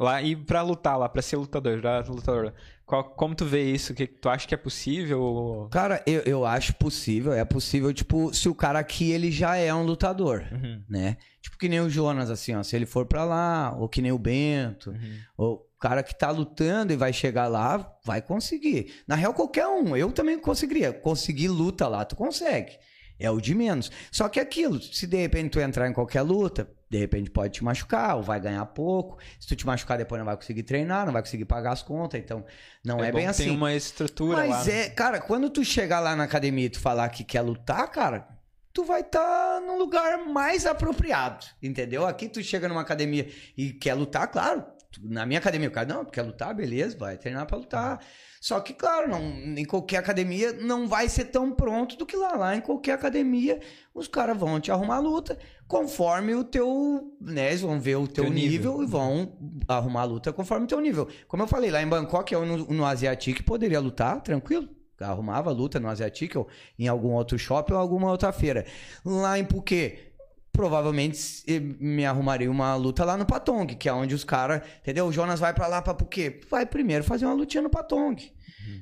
lá 0.00 0.20
ir 0.22 0.36
pra 0.36 0.62
lutar 0.62 0.98
lá, 0.98 1.08
pra 1.08 1.22
ser 1.22 1.36
lutador, 1.36 1.76
virar 1.76 2.08
lutador. 2.08 2.52
Qual- 2.86 3.04
como 3.14 3.34
tu 3.34 3.44
vê 3.44 3.62
isso? 3.70 3.94
Que 3.94 4.06
tu 4.06 4.28
acha 4.28 4.46
que 4.46 4.54
é 4.54 4.56
possível? 4.58 5.68
Cara, 5.70 6.02
eu, 6.06 6.20
eu 6.22 6.44
acho 6.44 6.74
possível, 6.74 7.32
é 7.32 7.44
possível, 7.44 7.92
tipo, 7.92 8.32
se 8.34 8.48
o 8.48 8.54
cara 8.54 8.78
aqui 8.78 9.10
ele 9.12 9.30
já 9.30 9.56
é 9.56 9.72
um 9.72 9.82
lutador, 9.84 10.44
Uhum, 10.52 10.82
né? 10.88 11.16
Tipo 11.40 11.56
que 11.58 11.68
nem 11.68 11.80
o 11.80 11.88
Jonas, 11.90 12.30
assim, 12.30 12.54
ó, 12.54 12.62
se 12.62 12.76
ele 12.76 12.86
for 12.86 13.06
pra 13.06 13.24
lá, 13.24 13.74
ou 13.78 13.88
que 13.88 14.02
nem 14.02 14.12
o 14.12 14.18
Bento, 14.18 14.90
uhum. 14.90 15.16
o 15.38 15.58
cara 15.80 16.02
que 16.02 16.16
tá 16.16 16.30
lutando 16.30 16.92
e 16.92 16.96
vai 16.96 17.12
chegar 17.12 17.48
lá, 17.48 17.90
vai 18.04 18.20
conseguir. 18.22 18.92
Na 19.08 19.14
real, 19.16 19.32
qualquer 19.34 19.66
um, 19.66 19.96
eu 19.96 20.12
também 20.12 20.38
conseguiria. 20.38 20.92
Conseguir 20.92 21.48
luta 21.48 21.88
lá, 21.88 22.04
tu 22.04 22.14
consegue. 22.14 22.72
É 23.18 23.30
o 23.30 23.40
de 23.40 23.54
menos. 23.54 23.90
Só 24.10 24.28
que 24.28 24.38
é 24.38 24.42
aquilo, 24.42 24.80
se 24.80 25.06
de 25.06 25.16
repente 25.16 25.50
tu 25.50 25.60
entrar 25.60 25.88
em 25.88 25.92
qualquer 25.92 26.22
luta, 26.22 26.68
de 26.92 26.98
repente 26.98 27.30
pode 27.30 27.54
te 27.54 27.64
machucar, 27.64 28.16
ou 28.16 28.22
vai 28.22 28.38
ganhar 28.38 28.66
pouco. 28.66 29.16
Se 29.40 29.48
tu 29.48 29.56
te 29.56 29.64
machucar, 29.64 29.96
depois 29.96 30.18
não 30.18 30.26
vai 30.26 30.36
conseguir 30.36 30.62
treinar, 30.62 31.06
não 31.06 31.12
vai 31.14 31.22
conseguir 31.22 31.46
pagar 31.46 31.72
as 31.72 31.82
contas. 31.82 32.20
Então, 32.20 32.44
não 32.84 33.02
é, 33.02 33.10
bom 33.10 33.16
bem 33.16 33.26
assim. 33.26 33.44
Tem 33.44 33.56
uma 33.56 33.72
estrutura 33.72 34.36
Mas 34.36 34.50
lá. 34.50 34.64
né? 34.64 34.80
é, 34.80 34.90
cara, 34.90 35.18
quando 35.18 35.48
tu 35.48 35.64
chegar 35.64 36.00
lá 36.00 36.14
na 36.14 36.24
academia 36.24 36.66
e 36.66 36.68
tu 36.68 36.78
falar 36.78 37.08
que 37.08 37.24
quer 37.24 37.40
lutar, 37.40 37.90
cara, 37.90 38.28
tu 38.74 38.84
vai 38.84 39.00
estar 39.00 39.62
no 39.62 39.78
lugar 39.78 40.18
mais 40.26 40.66
apropriado, 40.66 41.46
entendeu? 41.62 42.06
Aqui 42.06 42.28
tu 42.28 42.42
chega 42.42 42.68
numa 42.68 42.82
academia 42.82 43.26
e 43.56 43.72
quer 43.72 43.94
lutar, 43.94 44.30
claro. 44.30 44.62
Na 45.00 45.24
minha 45.24 45.38
academia, 45.38 45.68
o 45.68 45.72
cara, 45.72 45.86
não, 45.86 46.04
quer 46.04 46.22
lutar, 46.22 46.54
beleza, 46.54 46.96
vai 46.98 47.16
treinar 47.16 47.46
pra 47.46 47.56
lutar. 47.56 48.04
Só 48.40 48.58
que, 48.60 48.74
claro, 48.74 49.08
não, 49.08 49.20
em 49.22 49.64
qualquer 49.64 49.98
academia 49.98 50.52
não 50.52 50.88
vai 50.88 51.08
ser 51.08 51.26
tão 51.26 51.52
pronto 51.52 51.96
do 51.96 52.04
que 52.04 52.16
lá. 52.16 52.36
Lá 52.36 52.56
em 52.56 52.60
qualquer 52.60 52.92
academia, 52.92 53.60
os 53.94 54.08
caras 54.08 54.36
vão 54.36 54.58
te 54.60 54.70
arrumar 54.72 54.96
a 54.96 55.00
luta 55.00 55.38
conforme 55.68 56.34
o 56.34 56.44
teu, 56.44 57.16
né, 57.20 57.48
eles 57.48 57.60
vão 57.62 57.80
ver 57.80 57.96
o 57.96 58.06
teu, 58.06 58.24
Teu 58.24 58.32
nível, 58.32 58.72
nível. 58.72 58.82
e 58.82 58.86
vão 58.86 59.38
arrumar 59.66 60.02
a 60.02 60.04
luta 60.04 60.32
conforme 60.32 60.64
o 60.64 60.68
teu 60.68 60.80
nível. 60.80 61.08
Como 61.26 61.42
eu 61.42 61.46
falei, 61.46 61.70
lá 61.70 61.80
em 61.82 61.88
Bangkok, 61.88 62.34
eu 62.34 62.44
no, 62.44 62.58
no 62.66 62.84
Asiatic 62.84 63.42
poderia 63.44 63.80
lutar 63.80 64.20
tranquilo. 64.20 64.68
Arrumava 65.00 65.50
a 65.50 65.52
luta 65.52 65.80
no 65.80 65.88
Asiatic 65.88 66.36
ou 66.36 66.46
em 66.78 66.86
algum 66.86 67.12
outro 67.12 67.38
shopping 67.38 67.72
ou 67.72 67.78
alguma 67.78 68.10
outra 68.10 68.32
feira. 68.32 68.66
Lá 69.04 69.38
em 69.38 69.44
Phuket, 69.44 70.11
provavelmente 70.52 71.42
eh, 71.48 71.58
me 71.60 72.04
arrumaria 72.04 72.50
uma 72.50 72.74
luta 72.76 73.04
lá 73.04 73.16
no 73.16 73.26
Patong, 73.26 73.66
que 73.74 73.88
é 73.88 73.92
onde 73.92 74.14
os 74.14 74.22
caras, 74.24 74.62
entendeu? 74.80 75.06
O 75.06 75.12
Jonas 75.12 75.40
vai 75.40 75.52
pra 75.54 75.66
lá 75.66 75.80
pra 75.82 75.94
Phuket. 75.94 76.46
Vai 76.50 76.66
primeiro 76.66 77.02
fazer 77.02 77.24
uma 77.26 77.34
lutinha 77.34 77.62
no 77.62 77.70
Patong. 77.70 78.16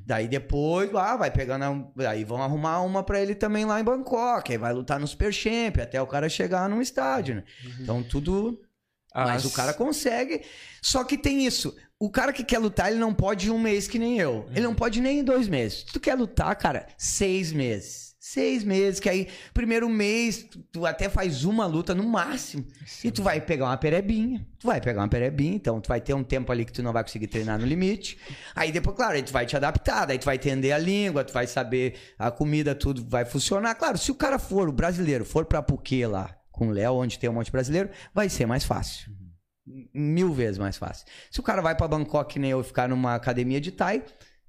Daí 0.05 0.29
depois, 0.29 0.95
ah, 0.95 1.17
vai 1.17 1.31
pegando. 1.31 1.65
a- 1.65 2.11
Aí 2.11 2.25
vão 2.25 2.43
arrumar 2.43 2.81
uma 2.83 3.03
pra 3.03 3.21
ele 3.21 3.35
também 3.35 3.65
lá 3.65 3.81
em 3.81 3.85
Bangkok. 3.85 4.51
Aí 4.53 4.59
vai 4.59 4.73
lutar 4.73 4.99
no 5.01 5.07
Super 5.07 5.33
Champ 5.33 5.79
até 5.81 6.01
o 6.03 6.07
cara 6.07 6.29
chegar 6.29 6.69
num 6.69 6.83
estádio, 6.83 7.37
né? 7.37 7.45
Então 7.81 8.03
tudo 8.03 8.61
mas 9.15 9.45
As- 9.45 9.53
o 9.53 9.55
cara 9.55 9.73
consegue. 9.73 10.43
Só 10.83 11.03
que 11.05 11.17
tem 11.17 11.47
isso. 11.47 11.75
O 11.99 12.11
cara 12.11 12.33
que 12.33 12.45
quer 12.45 12.59
lutar, 12.59 12.91
ele 12.91 13.01
não 13.01 13.13
pode 13.15 13.51
um 13.51 13.59
mês 13.59 13.87
que 13.89 13.99
nem 13.99 14.19
eu. 14.19 14.47
Ele 14.51 14.61
não 14.63 14.75
pode 14.75 15.01
nem 15.01 15.21
em 15.21 15.25
dois 15.25 15.49
meses. 15.49 15.81
Se 15.81 15.87
tu 15.87 16.01
quer 16.01 16.15
lutar, 16.15 16.55
cara, 16.57 16.87
seis 16.99 17.53
meses. 17.53 18.10
Seis 18.33 18.63
meses, 18.63 19.01
que 19.01 19.09
aí, 19.09 19.27
primeiro 19.53 19.89
mês, 19.89 20.47
tu- 20.71 20.87
até 20.87 21.09
faz 21.09 21.45
uma 21.45 21.67
luta 21.67 21.97
no 21.97 22.05
máximo. 22.05 22.65
E 23.03 23.11
tu 23.11 23.25
vai 23.25 23.41
pegar 23.41 23.65
uma 23.65 23.77
perebinha. 23.77 24.47
Tu 24.57 24.69
vai 24.69 24.81
pegar 24.81 25.01
uma 25.03 25.09
perebinha, 25.09 25.57
então 25.57 25.81
tu 25.81 25.89
vai 25.89 26.01
ter 26.01 26.15
um 26.15 26.23
tempo 26.23 26.53
ali 26.53 26.65
que 26.65 26.73
tu 26.73 26.81
não 26.81 26.93
vai 26.93 27.03
conseguir 27.03 27.27
treinar 27.27 27.59
no 27.59 27.67
limite. 27.67 28.17
Aí 28.55 28.71
depois, 28.71 28.95
claro, 28.97 29.15
aí 29.15 29.23
tu 29.25 29.33
vai 29.33 29.47
te 29.47 29.57
adaptar, 29.57 30.07
daí 30.07 30.17
tu 30.17 30.27
vai 30.27 30.37
entender 30.37 30.71
a 30.71 30.79
língua, 30.79 31.25
tu 31.25 31.33
vai 31.33 31.47
saber 31.49 31.95
a 32.17 32.31
comida, 32.31 32.73
tudo 32.73 33.05
vai 33.09 33.25
funcionar. 33.25 33.75
Claro, 33.75 33.99
se 33.99 34.13
o 34.13 34.15
cara 34.15 34.39
for, 34.39 34.69
o 34.69 34.73
brasileiro, 34.73 35.25
for 35.25 35.45
pra 35.45 35.61
Puquê 35.61 36.07
lá, 36.07 36.33
com 36.53 36.69
o 36.69 36.71
Léo, 36.71 36.95
onde 36.95 37.19
tem 37.19 37.29
um 37.29 37.33
monte 37.33 37.47
de 37.47 37.53
brasileiro, 37.53 37.91
vai 38.15 38.29
ser 38.29 38.47
mais 38.47 38.63
fácil. 38.63 39.11
Mil 39.93 40.33
vezes 40.33 40.57
mais 40.57 40.77
fácil. 40.77 41.05
Se 41.33 41.41
o 41.41 41.43
cara 41.43 41.61
vai 41.61 41.75
pra 41.75 41.89
Bangkok 41.89 42.39
nem 42.39 42.53
eu 42.53 42.63
ficar 42.63 42.89
numa 42.89 43.17
academia 43.17 43.61
de 43.61 43.73
Thai, 43.73 44.05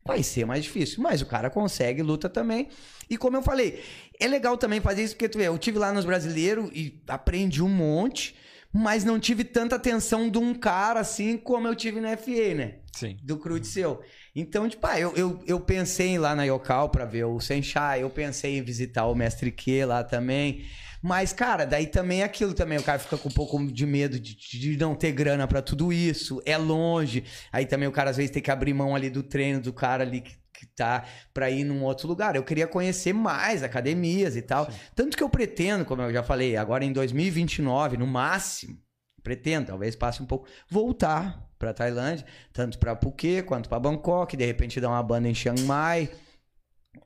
vai 0.05 0.21
ser 0.23 0.45
mais 0.45 0.63
difícil. 0.63 1.01
Mas 1.01 1.21
o 1.21 1.25
cara 1.25 1.49
consegue, 1.49 2.01
luta 2.03 2.29
também. 2.29 2.69
E 3.11 3.17
como 3.17 3.35
eu 3.35 3.41
falei, 3.43 3.83
é 4.17 4.25
legal 4.25 4.57
também 4.57 4.79
fazer 4.79 5.03
isso, 5.03 5.15
porque 5.15 5.27
tu 5.27 5.37
vê, 5.37 5.49
eu 5.49 5.57
tive 5.57 5.77
lá 5.77 5.91
nos 5.91 6.05
brasileiros 6.05 6.71
e 6.73 7.03
aprendi 7.09 7.61
um 7.61 7.67
monte, 7.67 8.33
mas 8.71 9.03
não 9.03 9.19
tive 9.19 9.43
tanta 9.43 9.75
atenção 9.75 10.29
de 10.29 10.37
um 10.37 10.53
cara 10.53 11.01
assim 11.01 11.35
como 11.37 11.67
eu 11.67 11.75
tive 11.75 11.99
na 11.99 12.15
FA, 12.15 12.55
né? 12.55 12.75
Sim. 12.95 13.17
do 13.21 13.37
Crudiceu. 13.37 14.01
Então, 14.33 14.67
tipo, 14.69 14.85
ah, 14.87 14.97
eu, 14.97 15.13
eu, 15.15 15.43
eu 15.45 15.59
pensei 15.59 16.07
em 16.07 16.15
ir 16.15 16.19
lá 16.19 16.33
na 16.33 16.45
Yocal 16.45 16.87
pra 16.89 17.03
ver 17.03 17.25
o 17.25 17.39
Senchai, 17.41 18.03
eu 18.03 18.09
pensei 18.09 18.57
em 18.57 18.61
visitar 18.61 19.05
o 19.07 19.15
Mestre 19.15 19.51
Q 19.51 19.85
lá 19.85 20.03
também, 20.05 20.65
Mas, 21.01 21.33
cara, 21.33 21.65
daí 21.65 21.87
também 21.87 22.21
é 22.21 22.23
aquilo 22.23 22.53
também. 22.53 22.77
O 22.77 22.83
cara 22.83 22.99
fica 22.99 23.17
com 23.17 23.27
um 23.27 23.31
pouco 23.31 23.65
de 23.65 23.85
medo 23.85 24.19
de, 24.19 24.35
de 24.35 24.77
não 24.77 24.93
ter 24.93 25.11
grana 25.11 25.47
pra 25.47 25.61
tudo 25.61 25.91
isso. 25.91 26.41
É 26.45 26.57
longe. 26.57 27.23
Aí 27.51 27.65
também 27.65 27.87
o 27.89 27.91
cara 27.91 28.11
às 28.11 28.17
vezes 28.17 28.31
tem 28.31 28.41
que 28.41 28.51
abrir 28.51 28.73
mão 28.73 28.95
ali 28.95 29.09
do 29.09 29.23
treino 29.23 29.59
do 29.59 29.73
cara 29.73 30.03
ali 30.03 30.21
que, 30.21 30.35
que 30.61 30.67
tá 30.67 31.05
pra 31.33 31.49
ir 31.49 31.63
num 31.63 31.83
outro 31.83 32.07
lugar. 32.07 32.35
Eu 32.35 32.43
queria 32.43 32.67
conhecer 32.67 33.13
mais 33.13 33.63
academias 33.63 34.35
e 34.35 34.43
tal. 34.43 34.69
Tanto 34.95 35.17
que 35.17 35.23
eu 35.23 35.29
pretendo, 35.29 35.83
como 35.83 36.03
eu 36.03 36.13
já 36.13 36.21
falei, 36.21 36.55
agora 36.55 36.85
em 36.85 36.93
2029, 36.93 37.97
no 37.97 38.05
máximo, 38.05 38.77
pretendo, 39.23 39.67
talvez 39.67 39.95
passe 39.95 40.21
um 40.21 40.25
pouco, 40.25 40.47
voltar 40.69 41.49
pra 41.57 41.73
Tailândia, 41.73 42.25
tanto 42.53 42.77
pra 42.77 42.95
Phuket 42.95 43.43
quanto 43.43 43.67
pra 43.67 43.79
Bangkok, 43.79 44.37
de 44.37 44.45
repente 44.45 44.79
dar 44.79 44.89
uma 44.89 45.01
banda 45.01 45.27
em 45.27 45.33
Chiang 45.33 45.61
Mai, 45.63 46.11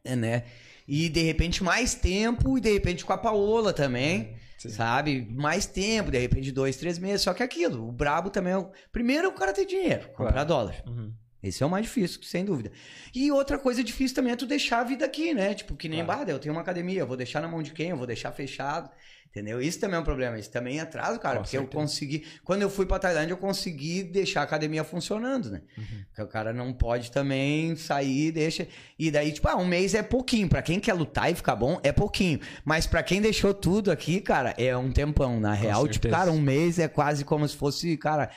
né? 0.05 0.43
E 0.85 1.07
de 1.07 1.21
repente 1.21 1.63
mais 1.63 1.95
tempo, 1.95 2.57
e 2.57 2.61
de 2.61 2.73
repente 2.73 3.05
com 3.05 3.13
a 3.13 3.17
Paola 3.17 3.71
também. 3.71 4.35
Sabe? 4.57 5.27
Mais 5.29 5.67
tempo, 5.67 6.09
de 6.09 6.17
repente 6.17 6.51
dois, 6.51 6.75
três 6.75 6.97
meses. 6.97 7.21
Só 7.21 7.33
que 7.35 7.43
é 7.43 7.45
aquilo, 7.45 7.87
o 7.87 7.91
brabo 7.91 8.31
também 8.31 8.53
é 8.53 8.57
o. 8.57 8.71
Primeiro 8.91 9.29
o 9.29 9.33
cara 9.33 9.53
ter 9.53 9.65
dinheiro, 9.65 10.09
comprar 10.13 10.43
dólar. 10.43 10.81
Uhum. 10.87 11.13
Esse 11.47 11.61
é 11.63 11.65
o 11.65 11.69
mais 11.69 11.85
difícil, 11.85 12.21
sem 12.23 12.43
dúvida. 12.43 12.71
E 13.13 13.31
outra 13.31 13.57
coisa 13.57 13.83
difícil 13.83 14.15
também 14.15 14.33
é 14.33 14.35
tu 14.35 14.45
deixar 14.45 14.79
a 14.79 14.83
vida 14.83 15.05
aqui, 15.05 15.33
né? 15.33 15.53
Tipo, 15.53 15.75
que 15.75 15.87
nem 15.87 16.03
Claro. 16.03 16.19
Bada, 16.19 16.31
eu 16.31 16.39
tenho 16.39 16.53
uma 16.53 16.61
academia, 16.61 16.99
eu 17.01 17.07
vou 17.07 17.17
deixar 17.17 17.41
na 17.41 17.47
mão 17.47 17.61
de 17.61 17.71
quem? 17.71 17.89
Eu 17.89 17.97
vou 17.97 18.07
deixar 18.07 18.31
fechado. 18.31 18.89
Entendeu? 19.27 19.59
Isso 19.61 19.81
também 19.81 19.97
é 19.97 19.99
um 19.99 20.03
problema. 20.03 20.39
Isso 20.39 20.49
também 20.49 20.79
atrasa, 20.79 21.19
cara. 21.19 21.35
Com 21.39 21.43
porque 21.43 21.57
eu 21.57 21.61
certeza. 21.63 21.81
consegui. 21.81 22.25
Quando 22.41 22.61
eu 22.61 22.69
fui 22.69 22.85
pra 22.85 22.97
Tailândia, 22.97 23.33
eu 23.33 23.37
consegui 23.37 24.01
deixar 24.01 24.39
a 24.39 24.43
academia 24.45 24.81
funcionando, 24.81 25.51
né? 25.51 25.61
Porque 26.07 26.21
o 26.21 26.27
cara 26.27 26.53
não 26.53 26.71
pode 26.71 27.11
também 27.11 27.75
sair, 27.75 28.31
deixa. 28.31 28.65
E 28.97 29.11
daí, 29.11 29.33
tipo, 29.33 29.45
ah, 29.49 29.57
um 29.57 29.65
mês 29.65 29.93
é 29.93 30.01
pouquinho. 30.01 30.47
Pra 30.47 30.61
quem 30.61 30.79
quer 30.79 30.93
lutar 30.93 31.29
e 31.29 31.35
ficar 31.35 31.53
bom, 31.57 31.81
é 31.83 31.91
pouquinho. 31.91 32.39
Mas 32.63 32.87
pra 32.87 33.03
quem 33.03 33.19
deixou 33.21 33.53
tudo 33.53 33.91
aqui, 33.91 34.21
cara, 34.21 34.53
é 34.57 34.75
um 34.77 34.89
tempão. 34.89 35.37
Na 35.37 35.51
real, 35.53 35.81
tipo, 35.81 36.03
certeza. 36.03 36.15
cara, 36.15 36.31
um 36.31 36.39
mês 36.39 36.79
é 36.79 36.87
quase 36.87 37.25
como 37.25 37.45
se 37.45 37.57
fosse, 37.57 37.97
cara. 37.97 38.31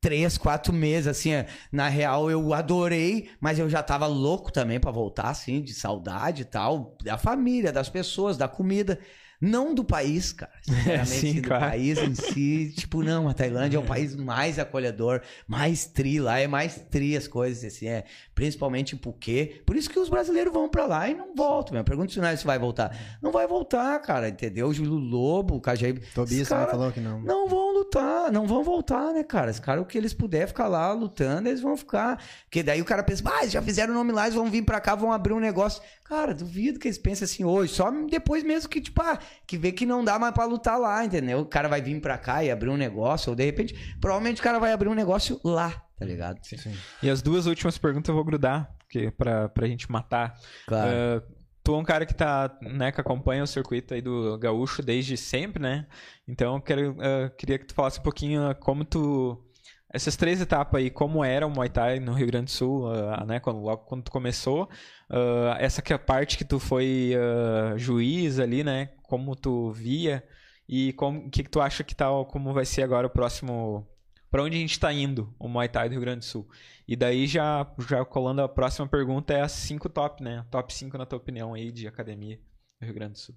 Três, 0.00 0.38
quatro 0.38 0.72
meses, 0.72 1.06
assim, 1.06 1.32
é. 1.32 1.46
na 1.70 1.86
real 1.88 2.30
eu 2.30 2.54
adorei, 2.54 3.30
mas 3.38 3.58
eu 3.58 3.68
já 3.68 3.82
tava 3.82 4.06
louco 4.06 4.50
também 4.50 4.80
pra 4.80 4.90
voltar, 4.90 5.28
assim, 5.28 5.60
de 5.62 5.74
saudade 5.74 6.40
e 6.40 6.44
tal, 6.46 6.96
da 7.04 7.18
família, 7.18 7.70
das 7.70 7.90
pessoas, 7.90 8.38
da 8.38 8.48
comida, 8.48 8.98
não 9.40 9.74
do 9.74 9.82
país, 9.84 10.32
cara, 10.32 10.52
sinceramente, 10.62 11.08
Sim, 11.08 11.40
do 11.40 11.48
claro. 11.48 11.64
país 11.70 11.98
em 11.98 12.14
si, 12.14 12.72
tipo, 12.76 13.02
não, 13.02 13.28
a 13.28 13.34
Tailândia 13.34 13.76
é 13.78 13.80
o 13.80 13.84
país 13.84 14.14
mais 14.16 14.58
acolhedor, 14.58 15.22
mais 15.48 15.86
tri, 15.86 16.20
lá 16.20 16.38
é 16.38 16.46
mais 16.46 16.76
tri 16.90 17.16
as 17.16 17.26
coisas, 17.26 17.64
assim, 17.64 17.86
é, 17.88 18.04
principalmente 18.34 18.96
Phuket, 18.96 19.62
por 19.64 19.76
isso 19.76 19.88
que 19.88 19.98
os 19.98 20.08
brasileiros 20.08 20.52
vão 20.52 20.68
pra 20.68 20.86
lá 20.86 21.08
e 21.08 21.14
não 21.14 21.34
voltam, 21.34 21.74
meu, 21.74 21.84
pergunta 21.84 22.12
se 22.12 22.18
não 22.20 22.28
é 22.28 22.36
se 22.36 22.44
vai 22.44 22.58
voltar, 22.58 22.94
não 23.22 23.32
vai 23.32 23.46
voltar, 23.46 23.98
cara, 24.00 24.28
entendeu, 24.28 24.68
o 24.68 24.74
Júlio 24.74 24.94
Lobo, 24.94 25.56
o 25.56 25.60
Cajaíbe, 25.60 26.02
Tobias 26.14 26.48
cara- 26.48 26.70
falou 26.70 26.92
que 26.92 27.00
não. 27.00 27.20
não 27.20 27.48
vão 27.48 27.72
lutar, 27.72 28.30
não 28.30 28.46
vão 28.46 28.62
voltar, 28.62 29.12
né, 29.12 29.22
cara? 29.24 29.50
Esse 29.50 29.60
cara, 29.60 29.80
o 29.80 29.86
que 29.86 29.96
eles 29.96 30.12
puder 30.12 30.46
ficar 30.46 30.68
lá 30.68 30.92
lutando, 30.92 31.48
eles 31.48 31.60
vão 31.60 31.76
ficar. 31.76 32.22
Porque 32.44 32.62
daí 32.62 32.80
o 32.80 32.84
cara 32.84 33.02
pensa, 33.02 33.22
ah, 33.26 33.46
já 33.46 33.62
fizeram 33.62 33.92
o 33.92 33.96
nome 33.96 34.12
lá, 34.12 34.24
eles 34.24 34.34
vão 34.34 34.50
vir 34.50 34.62
pra 34.62 34.80
cá, 34.80 34.94
vão 34.94 35.12
abrir 35.12 35.32
um 35.32 35.40
negócio. 35.40 35.82
Cara, 36.04 36.34
duvido 36.34 36.78
que 36.78 36.88
eles 36.88 36.98
pensem 36.98 37.24
assim 37.24 37.44
hoje. 37.44 37.72
Só 37.72 37.90
depois 37.90 38.42
mesmo 38.42 38.68
que, 38.68 38.80
tipo, 38.80 39.00
ah, 39.00 39.18
que 39.46 39.56
vê 39.56 39.72
que 39.72 39.84
não 39.84 40.04
dá 40.04 40.18
mais 40.18 40.32
pra 40.32 40.44
lutar 40.44 40.78
lá, 40.78 41.04
entendeu? 41.04 41.40
O 41.40 41.46
cara 41.46 41.68
vai 41.68 41.80
vir 41.80 42.00
pra 42.00 42.18
cá 42.18 42.44
e 42.44 42.50
abrir 42.50 42.68
um 42.68 42.76
negócio, 42.76 43.30
ou 43.30 43.36
de 43.36 43.44
repente, 43.44 43.96
provavelmente 44.00 44.40
o 44.40 44.44
cara 44.44 44.58
vai 44.58 44.72
abrir 44.72 44.88
um 44.88 44.94
negócio 44.94 45.40
lá, 45.44 45.70
tá 45.98 46.04
ligado? 46.04 46.38
Sim. 46.42 46.72
E 47.02 47.10
as 47.10 47.22
duas 47.22 47.46
últimas 47.46 47.76
perguntas 47.78 48.08
eu 48.08 48.14
vou 48.14 48.24
grudar, 48.24 48.70
porque 48.78 49.10
pra, 49.10 49.48
pra 49.48 49.66
gente 49.66 49.90
matar. 49.90 50.34
Claro. 50.66 50.90
Ah, 50.90 51.22
tu 51.62 51.74
é 51.74 51.78
um 51.78 51.84
cara 51.84 52.06
que 52.06 52.14
tá, 52.14 52.56
né, 52.62 52.90
que 52.90 53.00
acompanha 53.00 53.42
o 53.42 53.46
circuito 53.46 53.94
aí 53.94 54.00
do 54.00 54.38
gaúcho 54.38 54.82
desde 54.82 55.16
sempre, 55.16 55.62
né? 55.62 55.86
Então 56.26 56.54
eu 56.54 56.60
quero, 56.60 56.96
ah, 57.00 57.30
queria 57.30 57.58
que 57.58 57.66
tu 57.66 57.74
falasse 57.74 58.00
um 58.00 58.02
pouquinho 58.02 58.48
ah, 58.48 58.54
como 58.54 58.84
tu 58.84 59.46
essas 59.92 60.16
três 60.16 60.40
etapas 60.40 60.80
aí, 60.80 60.88
como 60.88 61.24
era 61.24 61.44
o 61.44 61.50
Muay 61.50 61.68
Thai 61.68 61.98
no 61.98 62.12
Rio 62.12 62.28
Grande 62.28 62.44
do 62.46 62.50
Sul, 62.52 62.88
ah, 62.92 63.24
né, 63.26 63.40
quando, 63.40 63.60
logo 63.60 63.84
quando 63.84 64.04
tu 64.04 64.10
começou, 64.10 64.68
ah, 65.10 65.56
essa 65.58 65.82
que 65.82 65.92
é 65.92 65.96
a 65.96 65.98
parte 65.98 66.38
que 66.38 66.44
tu 66.44 66.58
foi 66.60 67.12
ah, 67.16 67.76
juiz 67.76 68.38
ali, 68.38 68.62
né, 68.62 68.90
como 69.10 69.34
tu 69.34 69.72
via 69.72 70.24
e 70.68 70.92
como 70.92 71.28
que, 71.28 71.42
tu 71.42 71.60
acha 71.60 71.82
que 71.82 71.94
tá, 71.96 72.06
como 72.28 72.54
vai 72.54 72.64
ser 72.64 72.82
agora 72.84 73.08
o 73.08 73.10
próximo, 73.10 73.84
Pra 74.30 74.44
onde 74.44 74.56
a 74.56 74.60
gente 74.60 74.78
tá 74.78 74.92
indo, 74.92 75.34
o 75.40 75.48
Muay 75.48 75.68
Thai 75.68 75.88
do 75.88 75.92
Rio 75.92 76.00
Grande 76.02 76.20
do 76.20 76.24
Sul. 76.24 76.48
E 76.86 76.94
daí 76.94 77.26
já, 77.26 77.66
já 77.88 78.04
colando 78.04 78.40
a 78.42 78.48
próxima 78.48 78.86
pergunta 78.86 79.34
é 79.34 79.40
as 79.40 79.50
cinco 79.50 79.88
top, 79.88 80.22
né, 80.22 80.46
top 80.50 80.72
5 80.72 80.96
na 80.96 81.04
tua 81.04 81.18
opinião 81.18 81.52
aí 81.52 81.72
de 81.72 81.88
academia 81.88 82.38
do 82.80 82.84
Rio 82.84 82.94
Grande 82.94 83.14
do 83.14 83.18
Sul. 83.18 83.34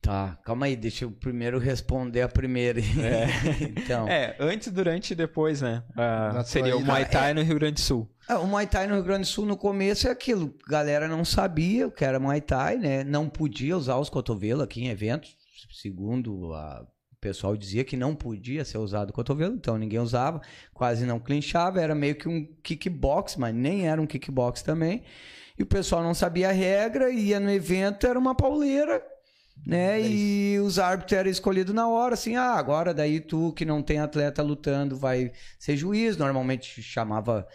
Tá, 0.00 0.38
calma 0.44 0.66
aí, 0.66 0.76
deixa 0.76 1.04
eu 1.04 1.10
primeiro 1.10 1.58
responder 1.58 2.20
a 2.22 2.28
primeira. 2.28 2.78
então. 3.76 4.06
É, 4.08 4.36
antes, 4.38 4.70
durante 4.70 5.10
e 5.12 5.16
depois, 5.16 5.60
né? 5.60 5.82
Tua 6.30 6.44
seria 6.44 6.76
o. 6.76 6.80
Muay 6.84 7.04
Thai 7.06 7.34
no 7.34 7.42
Rio 7.42 7.56
Grande 7.56 7.74
do 7.74 7.80
Sul. 7.80 8.08
Ah, 8.28 8.38
o 8.38 8.46
Muay 8.46 8.66
Thai 8.68 8.86
no 8.86 8.94
Rio 8.94 9.02
Grande 9.02 9.22
do 9.22 9.26
Sul 9.26 9.46
no 9.46 9.56
começo 9.56 10.06
é 10.06 10.10
aquilo, 10.12 10.54
galera 10.68 11.08
não 11.08 11.24
sabia 11.24 11.88
o 11.88 11.90
que 11.90 12.04
era 12.04 12.20
Muay 12.20 12.40
Thai, 12.40 12.76
né? 12.76 13.02
Não 13.02 13.28
podia 13.28 13.76
usar 13.76 13.96
os 13.98 14.08
cotovelos 14.08 14.62
aqui 14.62 14.84
em 14.84 14.88
eventos, 14.88 15.36
segundo 15.72 16.52
a- 16.54 16.86
o 17.12 17.16
pessoal 17.20 17.56
dizia 17.56 17.82
que 17.82 17.96
não 17.96 18.14
podia 18.14 18.64
ser 18.64 18.78
usado 18.78 19.10
o 19.10 19.12
cotovelo, 19.12 19.54
então 19.54 19.76
ninguém 19.76 19.98
usava, 19.98 20.40
quase 20.72 21.04
não 21.04 21.18
clinchava, 21.18 21.80
era 21.80 21.94
meio 21.94 22.14
que 22.14 22.28
um 22.28 22.46
kickbox, 22.62 23.34
mas 23.36 23.52
nem 23.52 23.88
era 23.88 24.00
um 24.00 24.06
kickbox 24.06 24.62
também. 24.62 25.02
E 25.58 25.62
o 25.62 25.66
pessoal 25.66 26.02
não 26.04 26.14
sabia 26.14 26.50
a 26.50 26.52
regra, 26.52 27.10
ia 27.10 27.40
no 27.40 27.50
evento, 27.50 28.06
era 28.06 28.16
uma 28.18 28.34
pauleira, 28.34 29.02
né? 29.64 30.00
e 30.00 30.58
os 30.60 30.78
árbitros 30.78 31.18
eram 31.18 31.30
escolhidos 31.30 31.74
na 31.74 31.88
hora, 31.88 32.14
assim, 32.14 32.36
ah, 32.36 32.54
agora 32.54 32.92
daí 32.92 33.20
tu 33.20 33.52
que 33.52 33.64
não 33.64 33.82
tem 33.82 33.98
atleta 33.98 34.42
lutando 34.42 34.96
vai 34.96 35.32
ser 35.58 35.76
juiz, 35.76 36.16
normalmente 36.16 36.82
chamava 36.82 37.46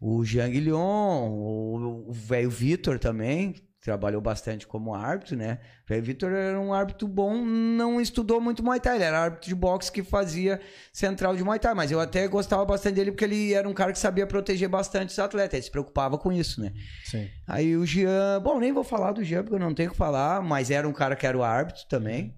o 0.00 0.24
Jean 0.24 0.50
Guilhon, 0.50 1.28
o 1.30 2.12
velho 2.12 2.50
Vitor 2.50 2.98
também, 2.98 3.54
trabalhou 3.80 4.20
bastante 4.20 4.66
como 4.66 4.94
árbitro, 4.94 5.36
né? 5.36 5.58
O 5.84 5.88
velho 5.88 6.02
Vitor 6.02 6.32
era 6.32 6.60
um 6.60 6.72
árbitro 6.72 7.08
bom, 7.08 7.42
não 7.44 8.00
estudou 8.00 8.40
muito 8.40 8.62
Muay 8.62 8.78
Thai, 8.78 8.96
ele 8.96 9.04
era 9.04 9.18
árbitro 9.18 9.48
de 9.48 9.54
boxe 9.54 9.90
que 9.90 10.02
fazia 10.02 10.60
central 10.92 11.34
de 11.34 11.42
Muay 11.42 11.58
Thai, 11.58 11.72
mas 11.74 11.90
eu 11.90 11.98
até 11.98 12.28
gostava 12.28 12.64
bastante 12.64 12.96
dele 12.96 13.10
porque 13.10 13.24
ele 13.24 13.54
era 13.54 13.68
um 13.68 13.72
cara 13.72 13.92
que 13.92 13.98
sabia 13.98 14.26
proteger 14.26 14.68
bastante 14.68 15.10
os 15.10 15.18
atletas, 15.18 15.54
ele 15.54 15.62
se 15.62 15.70
preocupava 15.70 16.18
com 16.18 16.30
isso, 16.30 16.60
né? 16.60 16.72
Sim. 17.04 17.28
Aí 17.46 17.76
o 17.76 17.86
Jean, 17.86 18.40
bom, 18.42 18.58
nem 18.60 18.72
vou 18.72 18.84
falar 18.84 19.12
do 19.12 19.24
Jean 19.24 19.42
porque 19.42 19.56
eu 19.56 19.60
não 19.60 19.74
tenho 19.74 19.88
o 19.88 19.92
que 19.92 19.98
falar, 19.98 20.42
mas 20.42 20.70
era 20.70 20.86
um 20.86 20.92
cara 20.92 21.16
que 21.16 21.26
era 21.26 21.36
o 21.36 21.42
árbitro 21.42 21.82
também. 21.88 22.36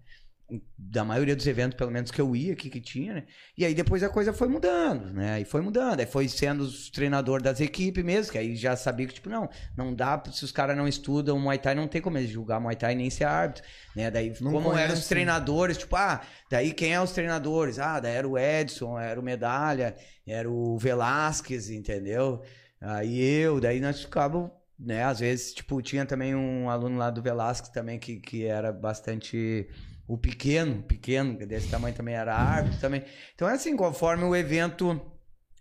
Da 0.77 1.05
maioria 1.05 1.35
dos 1.35 1.47
eventos, 1.47 1.77
pelo 1.79 1.91
menos 1.91 2.11
que 2.11 2.21
eu 2.21 2.35
ia 2.37 2.53
aqui 2.53 2.69
que 2.69 2.81
tinha, 2.81 3.15
né? 3.15 3.25
E 3.57 3.65
aí 3.65 3.75
depois 3.75 4.03
a 4.03 4.09
coisa 4.09 4.33
foi 4.33 4.49
mudando, 4.49 5.13
né? 5.13 5.35
Aí 5.35 5.45
foi 5.45 5.61
mudando, 5.63 6.01
aí 6.01 6.07
foi 6.07 6.29
sendo 6.29 6.63
os 6.65 6.91
treinador 6.91 7.41
das 7.41 7.61
equipes 7.61 8.05
mesmo, 8.05 8.33
que 8.33 8.39
aí 8.39 8.55
já 8.55 8.77
sabia 8.77 9.07
que, 9.07 9.15
tipo, 9.15 9.31
não, 9.31 9.49
não 9.77 9.95
dá, 9.95 10.23
se 10.31 10.45
os 10.45 10.53
caras 10.53 10.77
não 10.77 10.87
estudam 10.87 11.39
Muay 11.39 11.59
Thai, 11.59 11.75
não 11.75 11.89
tem 11.89 12.03
como 12.03 12.19
eles 12.19 12.31
julgar 12.31 12.61
Muay 12.61 12.77
Thai 12.77 12.95
nem 12.95 13.09
ser 13.09 13.25
árbitro, 13.25 13.65
né? 13.97 14.11
Daí, 14.11 14.33
Não 14.41 14.53
como 14.53 14.69
eram 14.73 14.85
os 14.87 14.91
conhece. 14.91 15.09
treinadores, 15.09 15.79
tipo, 15.79 15.97
ah, 15.97 16.21
daí 16.51 16.73
quem 16.73 16.93
é 16.93 17.01
os 17.01 17.13
treinadores? 17.13 17.79
Ah, 17.79 17.99
daí 18.01 18.15
era 18.15 18.29
o 18.29 18.37
Edson, 18.39 18.99
era 18.99 19.19
o 19.19 19.23
Medalha, 19.23 19.97
era 20.27 20.51
o 20.51 20.77
Velasquez, 20.79 21.71
entendeu? 21.71 22.43
Aí 22.81 23.21
eu, 23.23 23.61
daí 23.61 23.81
nós 23.81 24.01
ficávamos, 24.03 24.51
né, 24.79 25.05
às 25.05 25.21
vezes, 25.21 25.55
tipo, 25.55 25.81
tinha 25.81 26.05
também 26.05 26.35
um 26.35 26.69
aluno 26.69 26.99
lá 26.99 27.09
do 27.11 27.23
Velasquez 27.23 27.71
também 27.71 27.99
que, 27.99 28.17
que 28.17 28.45
era 28.45 28.73
bastante 28.73 29.69
o 30.07 30.19
pequeno, 30.19 30.83
pequeno, 30.83 31.37
que 31.37 31.47
desse 31.47 31.69
tamanho 31.69 31.95
também 31.95 32.15
era 32.15 32.35
árbitro 32.35 32.81
também. 32.81 33.03
Então 33.35 33.49
é 33.49 33.55
assim, 33.55 33.77
conforme 33.77 34.25
o 34.25 34.35
evento, 34.35 35.01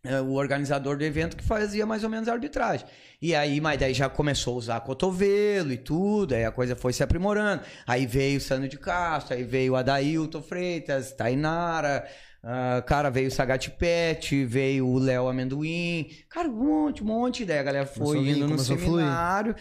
é, 0.03 0.19
o 0.19 0.33
organizador 0.33 0.97
do 0.97 1.03
evento 1.03 1.37
que 1.37 1.43
fazia 1.43 1.85
mais 1.85 2.03
ou 2.03 2.09
menos 2.09 2.27
a 2.27 2.33
arbitragem. 2.33 2.85
E 3.21 3.35
aí, 3.35 3.61
mas 3.61 3.79
daí 3.79 3.93
já 3.93 4.09
começou 4.09 4.55
a 4.55 4.57
usar 4.57 4.81
cotovelo 4.81 5.71
e 5.71 5.77
tudo, 5.77 6.33
aí 6.33 6.43
a 6.43 6.51
coisa 6.51 6.75
foi 6.75 6.91
se 6.93 7.03
aprimorando. 7.03 7.63
Aí 7.85 8.05
veio 8.05 8.37
o 8.37 8.41
Sandro 8.41 8.67
de 8.67 8.77
Castro, 8.77 9.35
aí 9.35 9.43
veio 9.43 9.73
o 9.73 9.75
Adailton 9.75 10.41
Freitas, 10.41 11.11
Tainara, 11.11 12.07
ah, 12.43 12.83
cara, 12.87 13.11
veio 13.11 13.27
o 13.27 13.31
Sagat 13.31 13.69
Pet, 13.69 14.45
veio 14.45 14.87
o 14.87 14.97
Léo 14.97 15.27
Amendoim, 15.27 16.09
cara, 16.27 16.49
um 16.49 16.53
monte, 16.53 17.03
um 17.03 17.05
monte. 17.05 17.45
Daí 17.45 17.59
a 17.59 17.63
galera 17.63 17.85
foi 17.85 18.17
Começou 18.17 18.23
vir, 18.23 18.37
indo 18.37 18.47
no 18.47 18.55
a 18.55 18.77
fluir. 18.77 19.55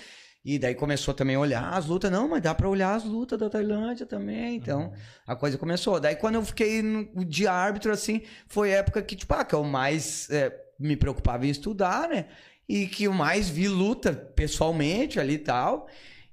E 0.44 0.58
daí 0.58 0.74
começou 0.74 1.12
também 1.12 1.36
a 1.36 1.40
olhar 1.40 1.70
as 1.74 1.86
lutas. 1.86 2.10
Não, 2.10 2.28
mas 2.28 2.42
dá 2.42 2.54
pra 2.54 2.68
olhar 2.68 2.94
as 2.94 3.04
lutas 3.04 3.38
da 3.38 3.50
Tailândia 3.50 4.06
também. 4.06 4.56
Então, 4.56 4.92
a 5.26 5.36
coisa 5.36 5.58
começou. 5.58 6.00
Daí 6.00 6.16
quando 6.16 6.36
eu 6.36 6.44
fiquei 6.44 6.80
no, 6.82 7.24
de 7.24 7.46
árbitro, 7.46 7.92
assim, 7.92 8.22
foi 8.46 8.72
a 8.72 8.78
época 8.78 9.02
que, 9.02 9.14
tipo, 9.14 9.34
ah, 9.34 9.44
que 9.44 9.54
eu 9.54 9.62
mais 9.62 10.30
é, 10.30 10.50
me 10.78 10.96
preocupava 10.96 11.46
em 11.46 11.50
estudar, 11.50 12.08
né? 12.08 12.26
E 12.66 12.86
que 12.86 13.04
eu 13.04 13.12
mais 13.12 13.50
vi 13.50 13.68
luta 13.68 14.12
pessoalmente 14.12 15.20
ali 15.20 15.34
e 15.34 15.38
tal. 15.38 15.88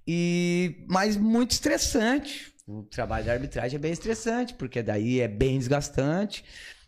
E, 0.07 0.85
mas 0.87 1.17
muito 1.17 1.51
estressante. 1.51 2.53
O 2.65 2.83
trabalho 2.83 3.25
de 3.25 3.31
arbitragem 3.31 3.75
é 3.77 3.79
bem 3.79 3.91
estressante, 3.91 4.53
porque 4.53 4.81
daí 4.81 5.19
é 5.19 5.27
bem 5.27 5.57
desgastante. 5.57 6.45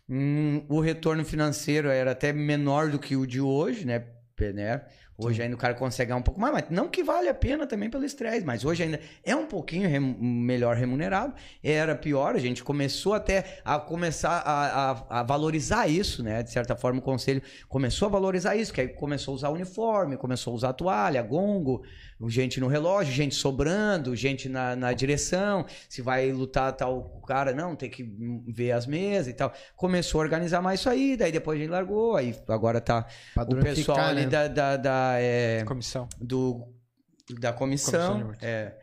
Hum, 0.08 0.64
o 0.68 0.80
retorno 0.80 1.24
financeiro 1.24 1.88
era 1.88 2.12
até 2.12 2.32
menor 2.32 2.90
do 2.90 2.98
que 2.98 3.14
o 3.14 3.26
de 3.26 3.40
hoje, 3.40 3.84
né? 3.84 4.04
né? 4.54 4.82
Hoje 5.22 5.42
ainda 5.42 5.54
o 5.54 5.58
cara 5.58 5.74
consegue 5.74 6.08
ganhar 6.08 6.18
um 6.18 6.22
pouco 6.22 6.40
mais, 6.40 6.52
mas 6.54 6.64
não 6.70 6.88
que 6.88 7.02
vale 7.04 7.28
a 7.28 7.34
pena 7.34 7.66
também 7.66 7.90
pelo 7.90 8.04
estresse, 8.04 8.44
mas 8.44 8.64
hoje 8.64 8.82
ainda 8.82 8.98
é 9.22 9.36
um 9.36 9.44
pouquinho 9.46 9.88
rem- 9.88 10.16
melhor 10.18 10.76
remunerado. 10.76 11.34
Era 11.62 11.94
pior, 11.94 12.34
a 12.34 12.38
gente 12.38 12.64
começou 12.64 13.12
até 13.12 13.58
a 13.64 13.78
começar 13.78 14.38
a, 14.38 14.90
a- 14.92 15.20
a 15.20 15.22
valorizar 15.22 15.86
isso, 15.88 16.22
né? 16.22 16.42
De 16.42 16.50
certa 16.50 16.74
forma, 16.74 17.00
o 17.00 17.02
conselho 17.02 17.42
começou 17.68 18.06
a 18.06 18.10
valorizar 18.10 18.56
isso, 18.56 18.72
que 18.72 18.80
aí 18.80 18.88
começou 18.88 19.32
a 19.32 19.34
usar 19.34 19.48
uniforme, 19.50 20.16
começou 20.16 20.52
a 20.52 20.56
usar 20.56 20.72
toalha, 20.72 21.22
gongo, 21.22 21.82
gente 22.28 22.60
no 22.60 22.66
relógio, 22.66 23.12
gente 23.12 23.34
sobrando, 23.34 24.14
gente 24.14 24.48
na, 24.48 24.76
na 24.76 24.92
direção. 24.92 25.64
Se 25.88 26.02
vai 26.02 26.30
lutar 26.32 26.72
tal 26.72 27.20
cara, 27.26 27.52
não, 27.54 27.76
tem 27.76 27.88
que 27.88 28.02
ver 28.48 28.72
as 28.72 28.86
mesas 28.86 29.28
e 29.28 29.32
tal. 29.32 29.52
Começou 29.76 30.20
a 30.20 30.24
organizar 30.24 30.60
mais 30.60 30.80
isso 30.80 30.90
aí, 30.90 31.16
daí 31.16 31.30
depois 31.30 31.58
a 31.58 31.62
gente 31.62 31.70
largou, 31.70 32.16
aí 32.16 32.36
agora 32.48 32.80
tá 32.80 33.06
o 33.36 33.56
pessoal 33.56 34.00
ali 34.00 34.22
né? 34.22 34.28
da, 34.28 34.48
da, 34.48 34.76
da, 34.76 35.14
é, 35.18 35.64
Comissão. 35.64 36.08
do, 36.20 36.66
da 37.38 37.52
Comissão 37.52 38.22
comissão. 38.22 38.36
é. 38.42 38.74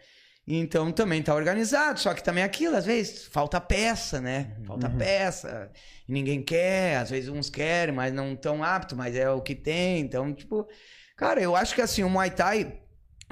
Então 0.50 0.94
também 0.94 1.22
tá 1.22 1.36
organizado, 1.36 2.00
só 2.00 2.14
que 2.14 2.24
também 2.24 2.42
é 2.42 2.46
aquilo, 2.46 2.78
às 2.78 2.86
vezes 2.86 3.26
falta 3.26 3.60
peça, 3.60 4.22
né? 4.22 4.56
Falta 4.66 4.90
peça, 4.90 5.70
e 6.08 6.14
ninguém 6.14 6.42
quer, 6.42 6.96
às 6.96 7.10
vezes 7.10 7.28
uns 7.28 7.50
querem, 7.50 7.94
mas 7.94 8.14
não 8.14 8.34
tão 8.34 8.64
apto, 8.64 8.96
mas 8.96 9.14
é 9.14 9.30
o 9.30 9.42
que 9.42 9.54
tem. 9.54 10.00
Então, 10.00 10.34
tipo, 10.34 10.66
cara, 11.18 11.42
eu 11.42 11.54
acho 11.54 11.76
que 11.76 11.82
assim, 11.82 12.02
o 12.02 12.10
Muay 12.10 12.32
Thai, 12.32 12.80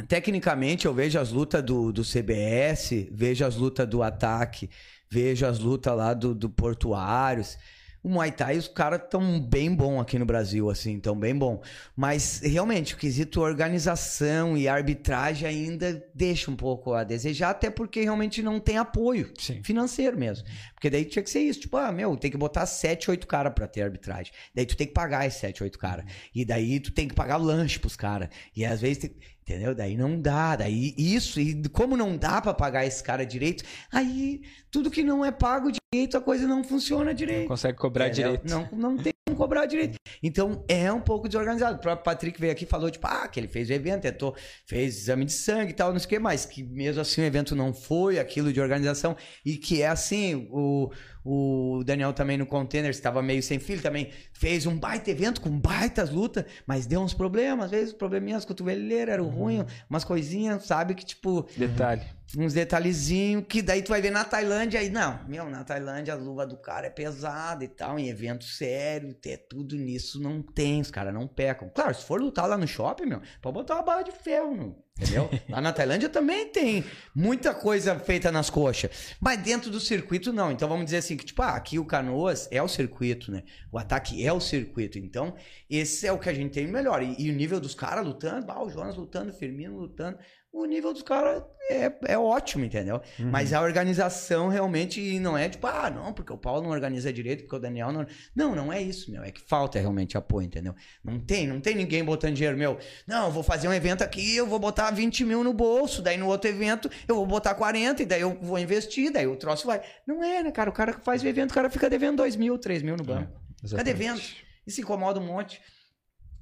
tecnicamente, 0.03 0.85
eu 0.85 0.93
vejo 0.93 1.19
as 1.19 1.31
lutas 1.31 1.63
do, 1.63 1.91
do 1.91 2.03
CBS, 2.03 3.07
vejo 3.11 3.45
as 3.45 3.55
lutas 3.55 3.87
do 3.87 4.03
ataque, 4.03 4.69
vejo 5.09 5.45
as 5.45 5.59
lutas 5.59 5.95
lá 5.95 6.13
do, 6.13 6.35
do 6.35 6.49
Portuários. 6.49 7.57
O 8.03 8.09
Muay 8.09 8.31
Thai, 8.31 8.55
os 8.55 8.67
caras 8.67 9.01
tão 9.09 9.41
bem 9.41 9.73
bom 9.73 9.99
aqui 9.99 10.19
no 10.19 10.27
Brasil, 10.27 10.69
assim, 10.69 10.99
tão 10.99 11.19
bem 11.19 11.35
bom. 11.35 11.63
Mas, 11.95 12.39
realmente, 12.43 12.93
o 12.93 12.97
quesito 12.97 13.41
organização 13.41 14.55
e 14.55 14.67
arbitragem 14.67 15.47
ainda 15.47 16.05
deixa 16.13 16.51
um 16.51 16.55
pouco 16.55 16.93
a 16.93 17.03
desejar, 17.03 17.49
até 17.49 17.67
porque 17.71 18.01
realmente 18.01 18.43
não 18.43 18.59
tem 18.59 18.77
apoio 18.77 19.33
Sim. 19.39 19.63
financeiro 19.63 20.19
mesmo. 20.19 20.45
Porque 20.75 20.87
daí 20.87 21.03
tinha 21.03 21.23
que 21.23 21.31
ser 21.31 21.39
isso, 21.39 21.61
tipo, 21.61 21.77
ah, 21.77 21.91
meu, 21.91 22.15
tem 22.15 22.29
que 22.29 22.37
botar 22.37 22.67
7, 22.67 23.09
8 23.09 23.25
caras 23.25 23.53
pra 23.55 23.67
ter 23.67 23.81
arbitragem. 23.81 24.31
Daí 24.53 24.67
tu 24.67 24.77
tem 24.77 24.85
que 24.85 24.93
pagar 24.93 25.25
esses 25.25 25.39
7, 25.39 25.63
8 25.63 25.79
caras. 25.79 26.05
E 26.35 26.45
daí 26.45 26.79
tu 26.79 26.91
tem 26.91 27.07
que 27.07 27.15
pagar 27.15 27.37
lanche 27.37 27.79
pros 27.79 27.95
caras. 27.95 28.29
E 28.55 28.63
às 28.63 28.81
vezes, 28.81 28.99
tem- 28.99 29.15
entendeu? 29.47 29.75
Daí 29.75 29.95
não 29.95 30.19
dá. 30.19 30.55
Daí 30.55 30.93
isso, 30.97 31.39
e 31.39 31.69
como 31.69 31.95
não 31.95 32.17
dá 32.17 32.41
pra 32.41 32.53
pagar 32.53 32.85
esse 32.85 33.03
cara 33.03 33.25
direito, 33.25 33.63
aí 33.91 34.41
tudo 34.71 34.89
que 34.89 35.03
não 35.03 35.23
é 35.23 35.31
pago 35.31 35.71
direito, 35.71 36.17
a 36.17 36.21
coisa 36.21 36.47
não 36.47 36.63
funciona 36.63 37.13
direito. 37.13 37.47
Consegue 37.47 37.77
cobrar 37.77 38.09
direito. 38.09 38.49
Não, 38.49 38.67
não 38.71 38.97
tem 38.97 39.14
como 39.27 39.35
cobrar 39.35 39.65
direito. 39.65 39.97
Então 40.21 40.63
é 40.67 40.91
um 40.93 41.01
pouco 41.01 41.27
desorganizado. 41.27 41.77
O 41.77 41.81
próprio 41.81 42.03
Patrick 42.03 42.39
veio 42.39 42.51
aqui 42.51 42.63
e 42.63 42.67
falou, 42.67 42.91
tipo, 42.91 43.07
ah, 43.07 43.27
que 43.27 43.39
ele 43.39 43.47
fez 43.47 43.69
o 43.71 43.73
evento, 43.73 44.03
tentou, 44.03 44.35
fez 44.67 44.97
exame 44.97 45.25
de 45.25 45.33
sangue 45.33 45.71
e 45.71 45.73
tal, 45.73 45.91
não 45.91 45.97
sei 45.97 46.05
o 46.05 46.09
que 46.09 46.19
mais. 46.19 46.45
Que 46.45 46.61
mesmo 46.61 47.01
assim 47.01 47.21
o 47.21 47.23
evento 47.23 47.55
não 47.55 47.73
foi 47.73 48.19
aquilo 48.19 48.53
de 48.53 48.61
organização. 48.61 49.17
E 49.43 49.57
que 49.57 49.81
é 49.81 49.87
assim, 49.87 50.47
o, 50.51 50.91
o 51.23 51.83
Daniel 51.83 52.13
também 52.13 52.37
no 52.37 52.45
Container 52.45 52.91
estava 52.91 53.19
meio 53.23 53.41
sem 53.41 53.57
filho, 53.57 53.81
também 53.81 54.11
fez 54.31 54.67
um 54.67 54.77
baita 54.77 55.09
evento 55.09 55.41
com 55.41 55.59
baitas 55.59 56.11
lutas, 56.11 56.45
mas 56.67 56.85
deu 56.85 57.01
uns 57.01 57.15
problemas, 57.15 57.65
às 57.65 57.71
vezes, 57.71 57.93
probleminhas 57.93 58.45
cotoveleiras, 58.45 59.13
eram 59.13 59.27
ruins, 59.29 59.65
umas 59.89 60.03
coisinhas, 60.03 60.65
sabe, 60.65 60.93
que 60.93 61.03
tipo, 61.03 61.47
Detalhe. 61.57 62.03
Uns 62.37 62.53
detalhezinhos 62.53 63.45
que 63.47 63.61
daí 63.61 63.81
tu 63.81 63.89
vai 63.89 64.01
ver 64.01 64.11
na 64.11 64.23
Tailândia 64.23 64.79
aí 64.79 64.89
não, 64.89 65.19
meu, 65.27 65.49
na 65.49 65.63
Tailândia 65.63 66.13
a 66.13 66.17
luva 66.17 66.45
do 66.45 66.57
cara 66.57 66.87
é 66.87 66.89
pesada 66.89 67.63
e 67.63 67.67
tal, 67.67 67.97
em 67.97 68.09
evento 68.09 68.43
sério, 68.43 69.13
ter 69.13 69.45
tudo 69.49 69.75
nisso 69.75 70.21
não 70.21 70.41
tem, 70.41 70.81
os 70.81 70.91
caras 70.91 71.13
não 71.13 71.27
pecam. 71.27 71.69
Claro, 71.73 71.93
se 71.93 72.03
for 72.03 72.19
lutar 72.19 72.47
lá 72.47 72.57
no 72.57 72.67
shopping, 72.67 73.05
meu, 73.05 73.21
pode 73.41 73.53
botar 73.53 73.75
uma 73.75 73.83
barra 73.83 74.03
de 74.03 74.11
ferro, 74.11 74.55
meu, 74.55 74.85
entendeu? 74.97 75.29
lá 75.49 75.61
na 75.61 75.71
Tailândia 75.71 76.09
também 76.09 76.47
tem 76.47 76.83
muita 77.13 77.53
coisa 77.53 77.97
feita 77.99 78.31
nas 78.31 78.49
coxas, 78.49 79.15
mas 79.19 79.41
dentro 79.41 79.69
do 79.69 79.79
circuito 79.79 80.33
não. 80.33 80.51
Então 80.51 80.67
vamos 80.67 80.85
dizer 80.85 80.97
assim 80.97 81.17
que 81.17 81.25
tipo, 81.25 81.41
ah, 81.41 81.55
aqui 81.55 81.79
o 81.79 81.85
Canoas 81.85 82.47
é 82.51 82.61
o 82.61 82.67
circuito, 82.67 83.31
né? 83.31 83.43
O 83.71 83.77
ataque 83.77 84.25
é 84.25 84.31
o 84.31 84.39
circuito. 84.39 84.97
Então, 84.97 85.35
esse 85.69 86.07
é 86.07 86.11
o 86.11 86.19
que 86.19 86.29
a 86.29 86.33
gente 86.33 86.53
tem 86.53 86.67
melhor. 86.67 87.03
E, 87.03 87.15
e 87.19 87.29
o 87.29 87.33
nível 87.33 87.59
dos 87.59 87.75
caras 87.75 88.05
lutando, 88.05 88.51
ah, 88.51 88.63
o 88.63 88.69
Jonas 88.69 88.95
lutando, 88.95 89.31
o 89.31 89.33
Firmino 89.33 89.77
lutando, 89.77 90.17
o 90.55 90.65
nível 90.65 90.93
dos 90.93 91.01
caras 91.01 91.43
é, 91.69 91.91
é 92.07 92.17
ótimo, 92.17 92.63
entendeu? 92.63 93.01
Mas 93.19 93.51
a 93.51 93.61
organização 93.61 94.47
realmente 94.47 95.19
não 95.19 95.37
é 95.37 95.49
tipo, 95.49 95.67
ah, 95.67 95.89
não, 95.89 96.13
porque 96.13 96.31
o 96.31 96.37
Paulo 96.37 96.61
não 96.61 96.69
organiza 96.69 97.11
direito, 97.11 97.41
porque 97.41 97.55
o 97.55 97.59
Daniel 97.59 97.91
não. 97.91 98.05
Não, 98.33 98.55
não 98.55 98.71
é 98.71 98.81
isso, 98.81 99.11
meu. 99.11 99.23
É 99.23 99.31
que 99.31 99.41
falta 99.41 99.77
realmente 99.79 100.17
apoio, 100.17 100.45
entendeu? 100.45 100.73
Não 101.03 101.19
tem, 101.19 101.45
não 101.45 101.59
tem 101.59 101.75
ninguém 101.75 102.03
botando 102.05 102.35
dinheiro, 102.35 102.57
meu. 102.57 102.77
Não, 103.05 103.25
eu 103.25 103.31
vou 103.31 103.43
fazer 103.43 103.67
um 103.67 103.73
evento 103.73 104.01
aqui, 104.03 104.35
eu 104.35 104.47
vou 104.47 104.57
botar 104.57 104.91
20 104.91 105.25
mil 105.25 105.43
no 105.43 105.53
bolso, 105.53 106.01
daí 106.01 106.17
no 106.17 106.27
outro 106.27 106.49
evento 106.49 106.89
eu 107.07 107.15
vou 107.15 107.25
botar 107.25 107.53
40, 107.53 108.03
e 108.03 108.05
daí 108.05 108.21
eu 108.21 108.37
vou 108.41 108.57
investir, 108.57 109.11
daí 109.11 109.27
o 109.27 109.35
troço 109.35 109.67
vai. 109.67 109.81
Não 110.07 110.23
é, 110.23 110.41
né, 110.41 110.51
cara? 110.51 110.69
O 110.69 110.73
cara 110.73 110.93
que 110.93 111.03
faz 111.03 111.21
o 111.21 111.27
evento, 111.27 111.51
o 111.51 111.53
cara 111.53 111.69
fica 111.69 111.89
devendo 111.89 112.17
2 112.17 112.35
mil, 112.37 112.57
3 112.57 112.81
mil 112.81 112.95
no 112.95 113.03
banco. 113.03 113.33
Fica 113.55 113.65
exatamente. 113.65 113.97
devendo. 113.97 114.21
E 114.65 114.71
se 114.71 114.81
incomoda 114.81 115.19
um 115.19 115.25
monte. 115.25 115.61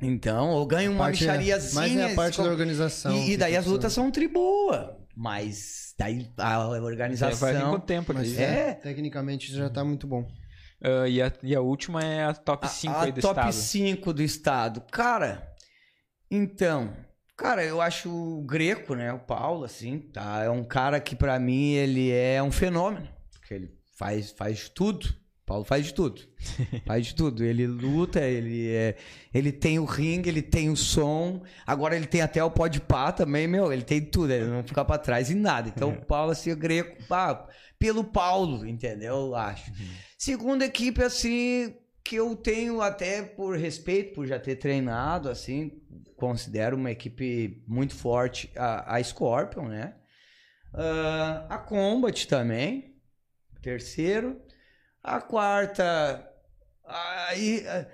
Então, 0.04 0.50
ou 0.52 0.66
ganha 0.66 0.90
uma 0.92 1.06
Parte 1.06 1.24
é- 1.24 1.28
michariazinha. 1.28 1.82
Mas 1.82 1.96
é 1.98 2.12
a 2.12 2.16
parte 2.16 2.38
com- 2.38 2.44
da 2.44 2.50
organização. 2.50 3.16
e, 3.16 3.32
e 3.32 3.38
daí 3.38 3.56
as 3.56 3.66
lutas 3.66 3.94
são 3.94 4.12
tri 4.12 4.28
boa. 4.28 5.00
Mas 5.16 5.94
daí 5.98 6.28
a 6.38 6.58
Vai 6.60 6.70
vir 6.70 6.80
com 6.80 6.84
o 6.84 6.86
organização. 6.88 7.80
tempo. 7.80 8.14
Mas 8.14 8.34
daí. 8.34 8.44
É. 8.44 8.74
Tecnicamente 8.74 9.48
isso 9.50 9.58
já 9.58 9.70
tá 9.70 9.84
muito 9.84 10.08
bom. 10.08 10.28
Ah, 10.84 11.08
e, 11.08 11.22
a, 11.22 11.32
e 11.44 11.56
a 11.56 11.62
última 11.62 12.04
é 12.04 12.26
a 12.26 12.34
top 12.34 12.66
A, 12.66 12.70
5 12.70 12.94
a 12.94 13.04
aí 13.04 13.12
do 13.12 13.22
top 13.22 13.40
estado. 13.40 13.54
5 13.54 14.14
do 14.14 14.22
estado. 14.24 14.82
Cara, 14.92 15.48
então. 16.30 16.94
Cara, 17.38 17.64
eu 17.64 17.82
acho 17.82 18.10
o 18.10 18.44
Greco, 18.44 18.94
né? 18.94 19.12
O 19.12 19.20
Paulo, 19.20 19.64
assim, 19.66 20.00
tá? 20.00 20.44
É 20.44 20.50
um 20.50 20.64
cara 20.64 21.00
que 21.00 21.16
pra 21.16 21.40
mim 21.40 21.72
ele 21.74 22.12
é 22.12 22.42
um 22.44 22.52
fenômeno. 22.52 23.08
Porque 23.32 23.54
ele 23.56 23.72
faz, 23.98 24.32
faz 24.32 24.58
de 24.60 24.72
tudo. 24.72 25.08
Paulo 25.46 25.66
faz 25.66 25.86
de 25.86 25.94
tudo. 25.94 26.22
faz 26.86 27.08
de 27.08 27.16
tudo. 27.16 27.44
Ele 27.44 27.68
luta, 27.68 28.22
ele 28.22 28.70
é. 28.70 28.96
Ele 29.34 29.52
tem 29.52 29.78
o 29.80 29.86
ringue, 29.86 30.30
ele 30.30 30.42
tem 30.42 30.70
o 30.70 30.76
som. 30.76 31.44
Agora 31.66 31.96
ele 31.96 32.08
tem 32.08 32.22
até 32.22 32.44
o 32.44 32.50
pode 32.50 32.80
pá 32.80 33.12
também, 33.12 33.48
meu. 33.48 33.72
Ele 33.72 33.84
tem 33.84 34.02
tudo. 34.02 34.32
Ele 34.32 34.46
não 34.46 34.64
fica 34.64 34.86
pra 34.86 34.98
trás 34.98 35.30
em 35.30 35.36
nada. 35.36 35.68
Então 35.68 35.90
o 35.90 36.06
Paulo, 36.06 36.32
assim, 36.32 36.52
o 36.52 36.58
Greco, 36.58 37.04
pá, 37.08 37.48
pelo 37.78 38.04
Paulo, 38.04 38.66
entendeu? 38.66 39.16
Eu 39.16 39.36
acho. 39.36 39.72
Segunda 40.18 40.66
equipe, 40.66 41.04
assim, 41.04 41.76
que 42.04 42.16
eu 42.16 42.36
tenho 42.36 42.82
até 42.82 43.22
por 43.22 43.58
respeito, 43.58 44.14
por 44.14 44.26
já 44.26 44.40
ter 44.40 44.56
treinado, 44.56 45.30
assim, 45.30 45.72
considero 46.16 46.78
uma 46.78 46.92
equipe 46.92 47.64
muito 47.68 47.94
forte, 47.96 48.50
a, 48.56 48.96
a 48.96 49.04
Scorpion, 49.04 49.68
né? 49.68 49.96
Ah, 50.74 51.46
a 51.50 51.58
Combat 51.58 52.28
também, 52.28 52.96
terceiro. 53.62 54.42
A 55.04 55.20
quarta, 55.20 56.26
aí, 56.86 57.66
ah, 57.68 57.86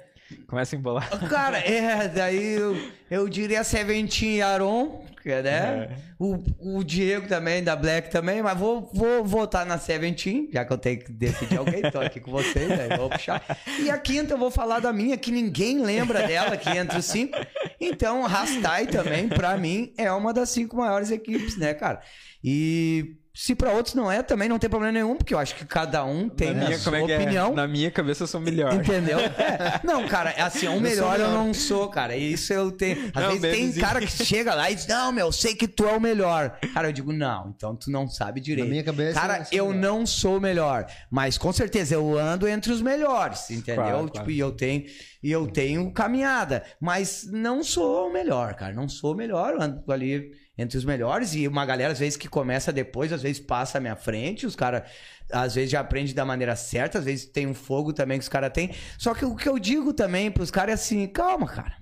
Começa 0.48 0.76
a 0.76 0.80
embolar. 0.80 1.10
cara, 1.28 1.58
é, 1.58 2.08
daí 2.08 2.54
eu, 2.54 2.78
eu 3.10 3.28
diria 3.28 3.64
Seventeen 3.64 4.38
e 4.38 4.42
Aron, 4.42 5.04
é, 5.26 5.42
né? 5.42 5.98
O, 6.20 6.78
o 6.78 6.84
Diego 6.84 7.28
também, 7.28 7.64
da 7.64 7.76
Black 7.76 8.10
também, 8.12 8.42
mas 8.42 8.58
vou, 8.58 8.90
vou 8.94 9.24
votar 9.24 9.66
na 9.66 9.78
Seventeen, 9.78 10.50
já 10.52 10.64
que 10.64 10.72
eu 10.72 10.78
tenho 10.78 11.00
que 11.00 11.12
decidir 11.12 11.58
alguém, 11.58 11.82
tô 11.92 12.00
aqui 12.00 12.20
com 12.20 12.32
vocês, 12.32 12.72
aí 12.72 12.96
vou 12.96 13.10
puxar. 13.10 13.44
E 13.80 13.90
a 13.90 13.98
quinta 13.98 14.34
eu 14.34 14.38
vou 14.38 14.52
falar 14.52 14.80
da 14.80 14.94
minha, 14.94 15.18
que 15.18 15.32
ninguém 15.32 15.82
lembra 15.82 16.28
dela, 16.28 16.56
que 16.58 16.70
entre 16.70 17.00
os 17.00 17.06
cinco. 17.06 17.38
Então, 17.80 18.24
Rastai 18.24 18.86
também, 18.88 19.28
pra 19.28 19.58
mim, 19.58 19.94
é 19.98 20.12
uma 20.12 20.34
das 20.34 20.50
cinco 20.50 20.78
maiores 20.78 21.10
equipes, 21.10 21.58
né, 21.58 21.74
cara? 21.74 22.02
E 22.44 23.19
se 23.34 23.56
pra 23.56 23.72
outros 23.72 23.94
não 23.96 24.12
é, 24.12 24.22
também 24.24 24.50
não 24.50 24.58
tem 24.60 24.70
problema 24.70 24.92
nenhum, 24.92 25.16
porque 25.16 25.34
eu 25.34 25.40
acho 25.40 25.56
que 25.56 25.64
cada 25.66 26.04
um 26.04 26.28
tem 26.28 26.54
na 26.54 26.64
a 26.64 26.66
minha, 26.66 26.78
sua 26.80 26.92
como 26.92 27.04
é 27.04 27.08
que 27.08 27.16
opinião. 27.24 27.52
é? 27.52 27.56
Na 27.56 27.68
minha 27.68 27.92
cabeça 27.92 28.24
eu 28.24 28.28
sou 28.28 28.42
melhor. 28.42 28.74
Entendeu? 28.74 29.20
É. 29.40 29.80
Não, 29.84 30.08
cara, 30.08 30.32
assim, 30.44 30.68
o 30.68 30.80
melhor 30.80 31.20
eu 31.20 31.30
não 31.30 31.54
sou, 31.54 31.90
cara. 31.90 32.16
Isso 32.16 32.52
eu 32.54 32.72
tenho. 32.72 33.12
Às 33.14 33.24
Não, 33.24 33.40
vezes 33.40 33.74
tem 33.76 33.82
cara 33.82 34.00
que 34.00 34.08
chega 34.26 34.54
lá 34.54 34.70
e 34.70 34.76
diz, 34.76 34.88
não, 34.88 35.12
meu, 35.12 35.28
eu 35.28 35.32
sei 35.32 35.56
que 35.56 35.68
tu 35.68 35.86
é 35.86 35.96
o 35.96 36.00
melhor. 36.00 36.58
Cara, 36.74 36.88
eu 36.90 36.92
digo, 36.94 37.12
não, 37.14 37.54
então 37.56 37.76
tu 37.76 37.90
não 37.92 38.08
sabe 38.08 38.40
direito. 38.42 38.66
Na 38.66 38.72
minha 38.72 38.84
cabeça, 38.84 39.20
Cara, 39.20 39.38
eu 39.40 39.46
sou 39.46 39.58
eu 39.58 39.68
melhor. 39.70 39.82
não 39.82 40.06
sou 40.06 40.38
o 40.38 40.42
melhor. 40.42 40.86
Mas 41.10 41.38
com 41.38 41.52
certeza 41.54 41.96
eu 41.96 42.18
ando 42.18 42.48
entre 42.48 42.72
os 42.72 42.82
melhores, 42.82 43.50
entendeu? 43.52 43.84
Claro, 43.84 43.98
tipo, 44.06 44.12
claro. 44.14 44.32
e 44.32 44.40
eu 44.40 44.52
tenho. 44.52 44.86
E 45.22 45.32
eu 45.32 45.48
tenho 45.48 45.92
caminhada. 45.94 46.64
Mas 46.80 47.28
não 47.32 47.64
sou 47.64 48.08
o 48.08 48.14
melhor, 48.14 48.54
cara. 48.56 48.74
Não 48.74 48.88
sou 48.90 49.14
o 49.14 49.16
melhor. 49.16 49.54
Eu 49.54 49.62
ando 49.62 49.92
ali 49.92 50.32
entre 50.60 50.78
os 50.78 50.84
melhores. 50.84 51.34
E 51.34 51.48
uma 51.48 51.66
galera, 51.66 51.94
às 51.94 52.00
vezes, 52.00 52.18
que 52.18 52.28
começa 52.28 52.72
depois, 52.72 53.14
às 53.14 53.22
vezes 53.22 53.40
passa 53.40 53.78
à 53.78 53.82
minha 53.82 53.96
frente. 53.96 54.46
Os 54.46 54.56
caras, 54.56 54.84
às 55.32 55.56
vezes, 55.56 55.72
já 55.72 55.80
aprende 55.80 56.14
da 56.14 56.26
maneira 56.26 56.56
certa. 56.56 57.00
Às 57.00 57.06
vezes 57.06 57.26
tem 57.26 57.48
um 57.48 57.54
fogo 57.54 57.94
também 57.94 58.18
que 58.18 58.24
os 58.24 58.30
caras 58.30 58.52
têm. 58.52 58.72
Só 58.98 59.14
que 59.14 59.24
o 59.24 59.36
que 59.36 59.48
eu 59.48 59.58
digo 59.58 59.94
também 59.94 60.30
pros 60.30 60.52
caras 60.52 60.72
é 60.72 60.74
assim: 60.74 61.08
calma, 61.08 61.48
cara. 61.48 61.78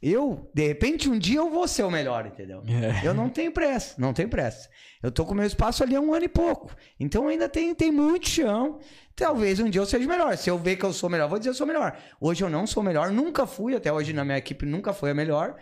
Eu, 0.00 0.48
de 0.54 0.68
repente, 0.68 1.08
um 1.08 1.18
dia 1.18 1.38
eu 1.38 1.50
vou 1.50 1.66
ser 1.66 1.82
o 1.82 1.90
melhor, 1.90 2.24
entendeu? 2.24 2.62
É. 2.68 3.04
Eu 3.04 3.12
não 3.12 3.28
tenho 3.28 3.50
pressa, 3.50 3.96
não 3.98 4.12
tenho 4.12 4.28
pressa. 4.28 4.68
Eu 5.02 5.10
tô 5.10 5.24
com 5.24 5.34
meu 5.34 5.44
espaço 5.44 5.82
ali 5.82 5.96
há 5.96 6.00
um 6.00 6.14
ano 6.14 6.24
e 6.24 6.28
pouco. 6.28 6.72
Então 7.00 7.26
ainda 7.26 7.48
tem, 7.48 7.74
tem 7.74 7.90
muito 7.90 8.28
chão. 8.28 8.78
Talvez 9.16 9.58
um 9.58 9.68
dia 9.68 9.80
eu 9.80 9.86
seja 9.86 10.06
melhor. 10.06 10.36
Se 10.36 10.48
eu 10.48 10.56
ver 10.56 10.76
que 10.76 10.84
eu 10.84 10.92
sou 10.92 11.10
melhor, 11.10 11.28
vou 11.28 11.38
dizer 11.38 11.50
que 11.50 11.54
eu 11.54 11.58
sou 11.58 11.66
melhor. 11.66 11.98
Hoje 12.20 12.44
eu 12.44 12.48
não 12.48 12.64
sou 12.64 12.80
melhor, 12.80 13.10
nunca 13.10 13.44
fui, 13.44 13.74
até 13.74 13.92
hoje 13.92 14.12
na 14.12 14.24
minha 14.24 14.38
equipe 14.38 14.64
nunca 14.64 14.92
foi 14.92 15.10
a 15.10 15.14
melhor. 15.14 15.56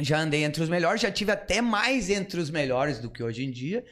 Já 0.00 0.20
andei 0.20 0.44
entre 0.44 0.62
os 0.62 0.68
melhores, 0.68 1.00
já 1.00 1.10
tive 1.10 1.32
até 1.32 1.60
mais 1.60 2.08
entre 2.08 2.40
os 2.40 2.50
melhores 2.50 2.98
do 2.98 3.10
que 3.10 3.22
hoje 3.22 3.44
em 3.44 3.50
dia. 3.50 3.84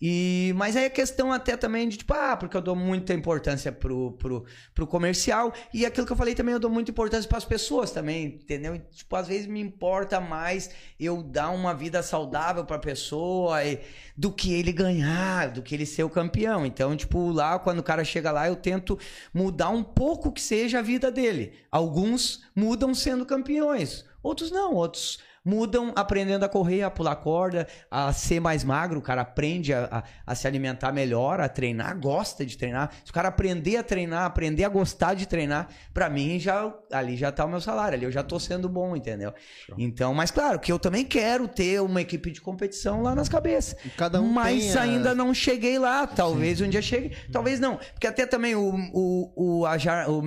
E, 0.00 0.52
mas 0.56 0.76
aí 0.76 0.84
é 0.84 0.90
questão 0.90 1.32
até 1.32 1.56
também 1.56 1.88
de, 1.88 1.96
tipo, 1.96 2.12
ah, 2.12 2.36
porque 2.36 2.54
eu 2.56 2.60
dou 2.60 2.76
muita 2.76 3.14
importância 3.14 3.72
pro, 3.72 4.12
pro, 4.12 4.44
pro 4.74 4.86
comercial. 4.86 5.52
E 5.72 5.86
aquilo 5.86 6.06
que 6.06 6.12
eu 6.12 6.16
falei 6.16 6.34
também, 6.34 6.52
eu 6.52 6.60
dou 6.60 6.70
muita 6.70 6.90
importância 6.90 7.26
para 7.28 7.38
as 7.38 7.44
pessoas 7.44 7.90
também, 7.90 8.26
entendeu? 8.26 8.78
Tipo, 8.78 9.16
às 9.16 9.26
vezes 9.26 9.46
me 9.46 9.60
importa 9.60 10.20
mais 10.20 10.70
eu 11.00 11.22
dar 11.22 11.50
uma 11.50 11.72
vida 11.74 12.02
saudável 12.02 12.64
pra 12.64 12.78
pessoa 12.78 13.64
e, 13.64 13.80
do 14.16 14.30
que 14.30 14.52
ele 14.52 14.72
ganhar, 14.72 15.48
do 15.48 15.62
que 15.62 15.74
ele 15.74 15.86
ser 15.86 16.02
o 16.02 16.10
campeão. 16.10 16.66
Então, 16.66 16.94
tipo, 16.94 17.30
lá, 17.30 17.58
quando 17.58 17.78
o 17.78 17.84
cara 17.84 18.04
chega 18.04 18.30
lá, 18.30 18.46
eu 18.48 18.56
tento 18.56 18.98
mudar 19.32 19.70
um 19.70 19.82
pouco 19.82 20.30
que 20.30 20.42
seja 20.42 20.80
a 20.80 20.82
vida 20.82 21.10
dele. 21.10 21.54
Alguns 21.70 22.44
mudam 22.54 22.94
sendo 22.94 23.24
campeões, 23.24 24.04
outros 24.22 24.50
não, 24.50 24.74
outros 24.74 25.24
mudam 25.46 25.92
aprendendo 25.94 26.44
a 26.44 26.48
correr, 26.48 26.82
a 26.82 26.90
pular 26.90 27.14
corda, 27.14 27.68
a 27.88 28.12
ser 28.12 28.40
mais 28.40 28.64
magro. 28.64 28.98
O 28.98 29.02
cara 29.02 29.20
aprende 29.20 29.72
a, 29.72 30.02
a, 30.26 30.32
a, 30.32 30.34
se 30.34 30.48
alimentar 30.48 30.90
melhor, 30.90 31.40
a 31.40 31.48
treinar, 31.48 31.96
gosta 32.00 32.44
de 32.44 32.58
treinar. 32.58 32.90
Se 33.04 33.12
o 33.12 33.14
cara 33.14 33.28
aprender 33.28 33.76
a 33.76 33.82
treinar, 33.84 34.24
aprender 34.24 34.64
a 34.64 34.68
gostar 34.68 35.14
de 35.14 35.24
treinar, 35.26 35.68
para 35.94 36.10
mim 36.10 36.40
já 36.40 36.74
ali 36.90 37.16
já 37.16 37.30
tá 37.30 37.44
o 37.44 37.48
meu 37.48 37.60
salário, 37.60 37.96
ali 37.96 38.04
eu 38.04 38.10
já 38.10 38.24
tô 38.24 38.40
sendo 38.40 38.68
bom, 38.68 38.96
entendeu? 38.96 39.32
Show. 39.66 39.76
Então, 39.78 40.12
mas 40.12 40.32
claro 40.32 40.58
que 40.58 40.72
eu 40.72 40.80
também 40.80 41.04
quero 41.04 41.46
ter 41.46 41.80
uma 41.80 42.00
equipe 42.00 42.32
de 42.32 42.40
competição 42.40 43.02
lá 43.02 43.14
nas 43.14 43.28
cabeças. 43.28 43.76
Cada 43.96 44.20
um 44.20 44.26
mas 44.26 44.76
ainda 44.76 45.14
não 45.14 45.32
cheguei 45.32 45.78
lá, 45.78 46.08
talvez 46.08 46.58
Sim. 46.58 46.64
um 46.64 46.68
dia 46.68 46.82
chegue, 46.82 47.16
talvez 47.30 47.60
não, 47.60 47.76
porque 47.76 48.08
até 48.08 48.26
também 48.26 48.56
o 48.56 48.74
o 48.92 49.32
o, 49.36 49.66
a, 49.66 49.76
o, 50.08 50.22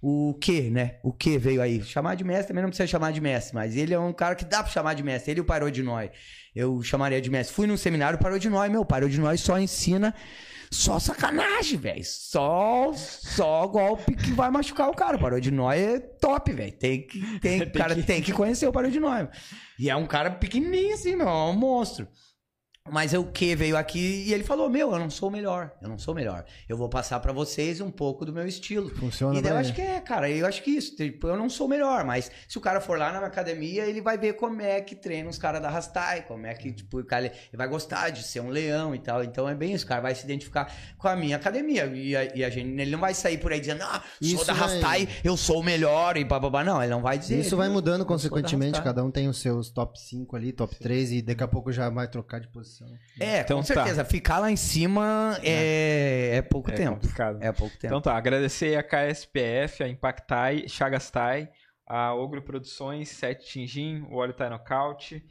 o 0.00 0.34
que, 0.40 0.70
né? 0.70 0.98
O 1.02 1.12
que 1.12 1.38
veio 1.38 1.60
aí? 1.60 1.82
Chamar 1.82 2.14
de 2.14 2.22
mestre 2.22 2.48
também 2.48 2.62
não 2.62 2.70
precisa 2.70 2.86
chamar 2.86 3.12
de 3.12 3.20
mestre, 3.20 3.54
mas 3.54 3.76
ele 3.76 3.92
é 3.92 3.98
um 3.98 4.12
cara 4.12 4.34
que 4.34 4.44
dá 4.44 4.62
pra 4.62 4.70
chamar 4.70 4.94
de 4.94 5.02
mestre. 5.02 5.32
Ele 5.32 5.40
e 5.40 5.42
o 5.42 5.44
Parou 5.44 5.70
de 5.70 5.82
Nós. 5.82 6.10
Eu 6.54 6.82
chamaria 6.82 7.20
de 7.20 7.28
mestre. 7.28 7.54
Fui 7.54 7.66
num 7.66 7.76
seminário, 7.76 8.18
Parou 8.18 8.38
de 8.38 8.48
Nós, 8.48 8.70
meu. 8.70 8.84
Parou 8.84 9.08
de 9.08 9.18
Nós 9.18 9.40
só 9.40 9.58
ensina 9.58 10.14
só 10.70 10.98
sacanagem, 10.98 11.78
velho. 11.78 12.04
Só, 12.04 12.92
só 12.94 13.66
golpe 13.66 14.14
que 14.14 14.32
vai 14.32 14.50
machucar 14.50 14.88
o 14.88 14.94
cara. 14.94 15.18
Parou 15.18 15.40
de 15.40 15.50
Nós 15.50 15.80
é 15.80 15.98
top, 15.98 16.52
velho. 16.52 16.72
Tem 16.72 17.06
que, 17.06 17.40
tem, 17.40 17.62
o 17.62 17.72
cara 17.72 17.94
que... 17.94 18.02
tem 18.02 18.22
que 18.22 18.32
conhecer 18.32 18.66
o 18.68 18.72
Parou 18.72 18.90
de 18.90 19.00
Nós. 19.00 19.28
E 19.78 19.90
é 19.90 19.96
um 19.96 20.06
cara 20.06 20.30
pequenininho 20.30 20.94
assim, 20.94 21.16
meu. 21.16 21.28
É 21.28 21.32
um 21.32 21.54
monstro. 21.54 22.06
Mas 22.90 23.12
o 23.12 23.24
que 23.24 23.54
veio 23.54 23.76
aqui 23.76 24.24
e 24.26 24.32
ele 24.32 24.44
falou: 24.44 24.68
Meu, 24.68 24.92
eu 24.92 24.98
não 24.98 25.10
sou 25.10 25.28
o 25.28 25.32
melhor. 25.32 25.72
Eu 25.80 25.88
não 25.88 25.98
sou 25.98 26.12
o 26.12 26.16
melhor. 26.16 26.44
Eu 26.68 26.76
vou 26.76 26.88
passar 26.88 27.20
para 27.20 27.32
vocês 27.32 27.80
um 27.80 27.90
pouco 27.90 28.24
do 28.24 28.32
meu 28.32 28.46
estilo. 28.46 28.90
Funciona 28.90 29.38
E 29.38 29.42
daí 29.42 29.52
eu 29.52 29.58
acho 29.58 29.74
que 29.74 29.80
é, 29.80 30.00
cara. 30.00 30.30
Eu 30.30 30.46
acho 30.46 30.62
que 30.62 30.70
isso. 30.70 30.96
Tipo, 30.96 31.28
eu 31.28 31.36
não 31.36 31.48
sou 31.48 31.66
o 31.66 31.70
melhor, 31.70 32.04
mas 32.04 32.30
se 32.48 32.58
o 32.58 32.60
cara 32.60 32.80
for 32.80 32.98
lá 32.98 33.12
na 33.12 33.26
academia, 33.26 33.84
ele 33.84 34.00
vai 34.00 34.16
ver 34.16 34.34
como 34.34 34.60
é 34.60 34.80
que 34.80 34.94
treina 34.94 35.28
os 35.28 35.38
caras 35.38 35.60
da 35.60 35.68
Rastai, 35.68 36.22
como 36.22 36.46
é 36.46 36.54
que, 36.54 36.72
tipo, 36.72 37.00
o 37.00 37.04
cara 37.04 37.26
ele 37.26 37.56
vai 37.56 37.68
gostar 37.68 38.10
de 38.10 38.22
ser 38.22 38.40
um 38.40 38.48
leão 38.48 38.94
e 38.94 38.98
tal. 38.98 39.22
Então 39.22 39.48
é 39.48 39.54
bem 39.54 39.72
isso, 39.72 39.84
o 39.84 39.88
cara 39.88 40.00
vai 40.00 40.14
se 40.14 40.24
identificar 40.24 40.72
com 40.96 41.08
a 41.08 41.16
minha 41.16 41.36
academia. 41.36 41.86
E 41.86 42.16
a, 42.16 42.36
e 42.36 42.44
a 42.44 42.50
gente, 42.50 42.80
ele 42.80 42.90
não 42.90 43.00
vai 43.00 43.14
sair 43.14 43.38
por 43.38 43.52
aí 43.52 43.60
dizendo, 43.60 43.82
ah, 43.82 44.02
sou 44.20 44.28
isso 44.28 44.46
da 44.46 44.52
Rastai, 44.52 45.06
vai... 45.06 45.16
eu 45.24 45.36
sou 45.36 45.60
o 45.60 45.62
melhor 45.62 46.16
e 46.16 46.24
bababá. 46.24 46.62
Não, 46.64 46.82
ele 46.82 46.90
não 46.90 47.02
vai 47.02 47.18
dizer. 47.18 47.40
Isso 47.40 47.56
vai 47.56 47.68
mudando 47.68 48.04
consequentemente, 48.04 48.80
cada 48.82 49.04
um 49.04 49.10
tem 49.10 49.28
os 49.28 49.40
seus 49.40 49.70
top 49.70 49.98
5 50.00 50.36
ali, 50.36 50.52
top 50.52 50.74
3, 50.76 51.12
e 51.12 51.22
daqui 51.22 51.42
a 51.42 51.48
pouco 51.48 51.72
já 51.72 51.88
vai 51.88 52.08
trocar 52.08 52.40
de 52.40 52.48
posição. 52.48 52.77
É, 53.18 53.40
então, 53.40 53.58
com 53.58 53.66
tá. 53.66 53.74
certeza. 53.74 54.04
Tá. 54.04 54.10
Ficar 54.10 54.38
lá 54.38 54.50
em 54.50 54.56
cima 54.56 55.38
é, 55.42 56.36
é 56.36 56.42
pouco 56.42 56.70
é 56.70 56.74
tempo. 56.74 56.94
Complicado. 56.94 57.38
É 57.40 57.52
pouco 57.52 57.76
tempo. 57.76 57.86
Então 57.86 58.00
tá, 58.00 58.16
agradecer 58.16 58.76
a 58.76 58.82
KSPF, 58.82 59.82
a 59.82 59.88
Impactai, 59.88 60.68
Chagastai, 60.68 61.50
a 61.86 62.14
Ogro 62.14 62.42
Produções, 62.42 63.08
Sete 63.08 63.46
Tingin, 63.46 64.02
o 64.10 64.16
Óleo 64.16 64.34
Thai 64.34 64.50
Knockout, 64.50 65.24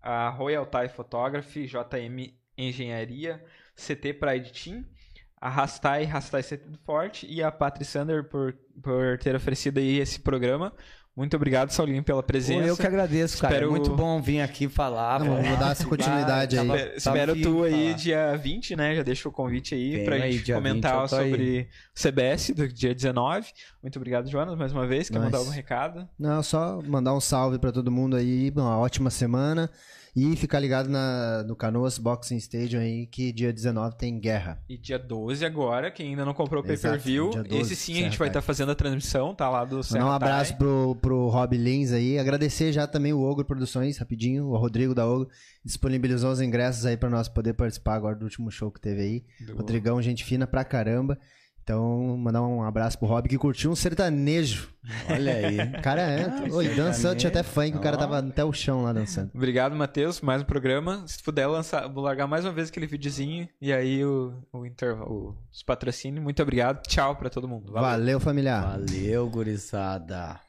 a 0.00 0.30
Royal 0.30 0.66
Thai 0.66 0.88
Photography, 0.88 1.66
JM 1.66 2.34
Engenharia, 2.56 3.44
CT 3.76 4.14
Pride 4.14 4.52
Team, 4.52 4.84
a 5.40 5.48
Rastai, 5.48 6.04
Rastai 6.04 6.42
CT 6.42 6.68
do 6.68 6.78
Forte 6.78 7.26
e 7.26 7.42
a 7.42 7.52
Patrick 7.52 7.90
por, 8.30 8.54
por 8.82 9.18
ter 9.18 9.36
oferecido 9.36 9.78
aí 9.78 9.98
esse 9.98 10.20
programa. 10.20 10.74
Muito 11.18 11.34
obrigado, 11.34 11.70
Saulinho, 11.70 12.00
pela 12.04 12.22
presença. 12.22 12.64
eu 12.64 12.76
que 12.76 12.86
agradeço, 12.86 13.38
cara. 13.38 13.54
Espero... 13.54 13.66
É 13.66 13.70
muito 13.76 13.92
bom 13.92 14.22
vir 14.22 14.40
aqui 14.40 14.68
falar. 14.68 15.18
Não, 15.18 15.42
vou 15.42 15.56
dar 15.56 15.72
essa 15.72 15.82
continuidade 15.84 16.56
aí. 16.56 16.64
Tava, 16.64 16.80
Espero 16.94 17.32
tava 17.32 17.42
tu 17.42 17.64
aí 17.64 17.86
falar. 17.86 17.94
dia 17.94 18.36
20, 18.36 18.76
né? 18.76 18.94
Já 18.94 19.02
deixa 19.02 19.28
o 19.28 19.32
convite 19.32 19.74
aí 19.74 19.96
Vem 19.96 20.04
pra 20.04 20.14
aí, 20.14 20.32
gente 20.34 20.52
comentar 20.52 21.00
20, 21.00 21.10
sobre 21.10 21.68
o 21.92 22.00
CBS 22.00 22.50
do 22.50 22.68
dia 22.68 22.94
19. 22.94 23.48
Muito 23.82 23.96
obrigado, 23.96 24.30
Jonas, 24.30 24.56
mais 24.56 24.70
uma 24.70 24.86
vez. 24.86 25.10
Quer 25.10 25.18
Mas... 25.18 25.24
mandar 25.24 25.38
algum 25.38 25.50
recado? 25.50 26.08
Não, 26.16 26.40
só 26.40 26.80
mandar 26.82 27.12
um 27.12 27.20
salve 27.20 27.58
para 27.58 27.72
todo 27.72 27.90
mundo 27.90 28.14
aí. 28.14 28.52
Uma 28.54 28.78
ótima 28.78 29.10
semana. 29.10 29.68
E 30.16 30.36
ficar 30.36 30.60
ligado 30.60 30.88
na, 30.88 31.42
no 31.44 31.54
Canoas 31.54 31.98
Boxing 31.98 32.36
Stadium 32.36 32.80
aí, 32.80 33.06
que 33.06 33.32
dia 33.32 33.52
19 33.52 33.96
tem 33.96 34.18
guerra. 34.18 34.62
E 34.68 34.76
dia 34.76 34.98
12 34.98 35.44
agora, 35.44 35.90
quem 35.90 36.10
ainda 36.10 36.24
não 36.24 36.34
comprou 36.34 36.62
o 36.62 36.66
pay-per-view, 36.66 37.30
esse 37.50 37.76
sim 37.76 37.98
a 37.98 38.02
gente 38.02 38.18
vai 38.18 38.28
estar 38.28 38.40
tá 38.40 38.46
fazendo 38.46 38.72
a 38.72 38.74
transmissão, 38.74 39.34
tá 39.34 39.48
lá 39.48 39.64
do 39.64 39.82
Serra 39.82 40.06
um 40.06 40.10
abraço 40.10 40.56
pro, 40.56 40.96
pro 41.00 41.28
Rob 41.28 41.56
Lins 41.56 41.92
aí. 41.92 42.18
Agradecer 42.18 42.72
já 42.72 42.86
também 42.86 43.12
o 43.12 43.22
Ogro 43.22 43.44
Produções, 43.44 43.98
rapidinho, 43.98 44.46
o 44.46 44.56
Rodrigo 44.56 44.94
da 44.94 45.06
Ogro, 45.06 45.28
disponibilizou 45.64 46.30
os 46.30 46.40
ingressos 46.40 46.86
aí 46.86 46.96
para 46.96 47.10
nós 47.10 47.28
poder 47.28 47.54
participar 47.54 47.94
agora 47.94 48.16
do 48.16 48.24
último 48.24 48.50
show 48.50 48.70
que 48.70 48.80
teve 48.80 49.00
aí. 49.00 49.24
Do... 49.46 49.56
Rodrigão, 49.56 50.00
gente 50.02 50.24
fina 50.24 50.46
pra 50.46 50.64
caramba. 50.64 51.18
Então, 51.68 52.16
mandar 52.16 52.40
um 52.40 52.62
abraço 52.62 52.98
pro 52.98 53.06
Rob 53.06 53.28
que 53.28 53.36
curtiu 53.36 53.70
um 53.70 53.76
sertanejo. 53.76 54.70
Olha 55.10 55.34
aí. 55.34 55.58
O 55.78 55.82
cara 55.82 56.00
é. 56.00 56.24
Ah, 56.24 56.54
Oi, 56.54 56.68
dançando, 56.74 57.16
tinha 57.16 57.28
até 57.28 57.42
funk, 57.42 57.76
o 57.76 57.80
cara 57.80 57.98
tava 57.98 58.18
até 58.18 58.42
o 58.42 58.54
chão 58.54 58.84
lá 58.84 58.92
dançando. 58.92 59.30
Obrigado, 59.34 59.76
Matheus. 59.76 60.22
Mais 60.22 60.40
um 60.40 60.46
programa. 60.46 61.04
Se 61.06 61.22
puder 61.22 61.46
lançar, 61.46 61.86
vou 61.86 62.02
largar 62.02 62.26
mais 62.26 62.46
uma 62.46 62.52
vez 62.52 62.70
aquele 62.70 62.86
videozinho 62.86 63.46
e 63.60 63.70
aí 63.70 64.02
o, 64.02 64.32
o 64.50 64.64
intervalo, 64.64 65.36
os 65.52 65.62
patrocínios. 65.62 66.24
Muito 66.24 66.42
obrigado. 66.42 66.82
Tchau 66.86 67.14
pra 67.16 67.28
todo 67.28 67.46
mundo. 67.46 67.70
Valeu, 67.70 67.90
Valeu 67.90 68.20
familiar. 68.20 68.62
Valeu, 68.62 69.28
gurizada. 69.28 70.40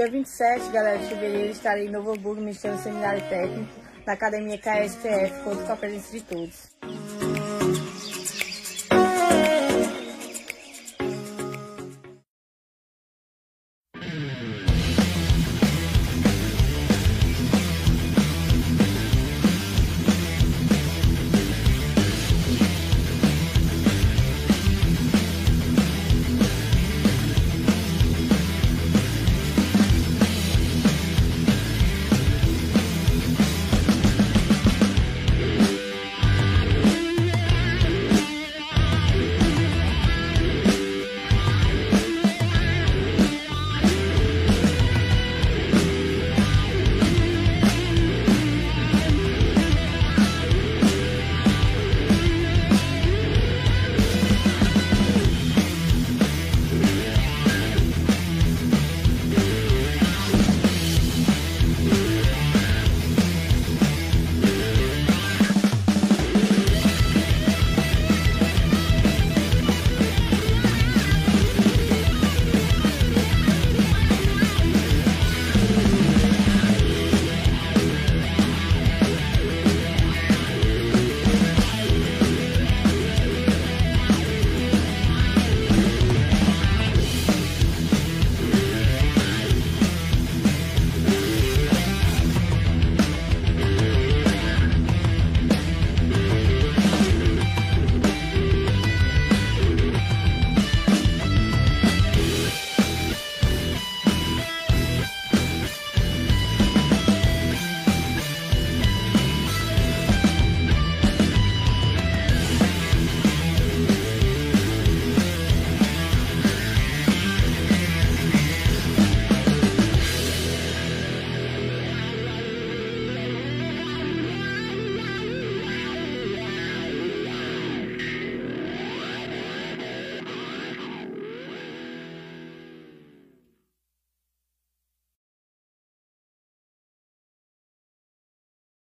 Dia 0.00 0.10
27, 0.10 0.70
galera, 0.70 0.96
de 0.96 1.08
fevereiro, 1.08 1.52
estarei 1.52 1.86
em 1.86 1.90
Novo 1.90 2.12
Hamburgo, 2.12 2.40
ministrando 2.40 2.80
seminário 2.80 3.20
técnico 3.28 3.70
na 4.06 4.14
Academia 4.14 4.56
KSPF, 4.56 5.44
conto 5.44 5.62
com 5.66 5.72
a 5.74 5.76
presença 5.76 6.10
de 6.10 6.22
todos. 6.22 6.70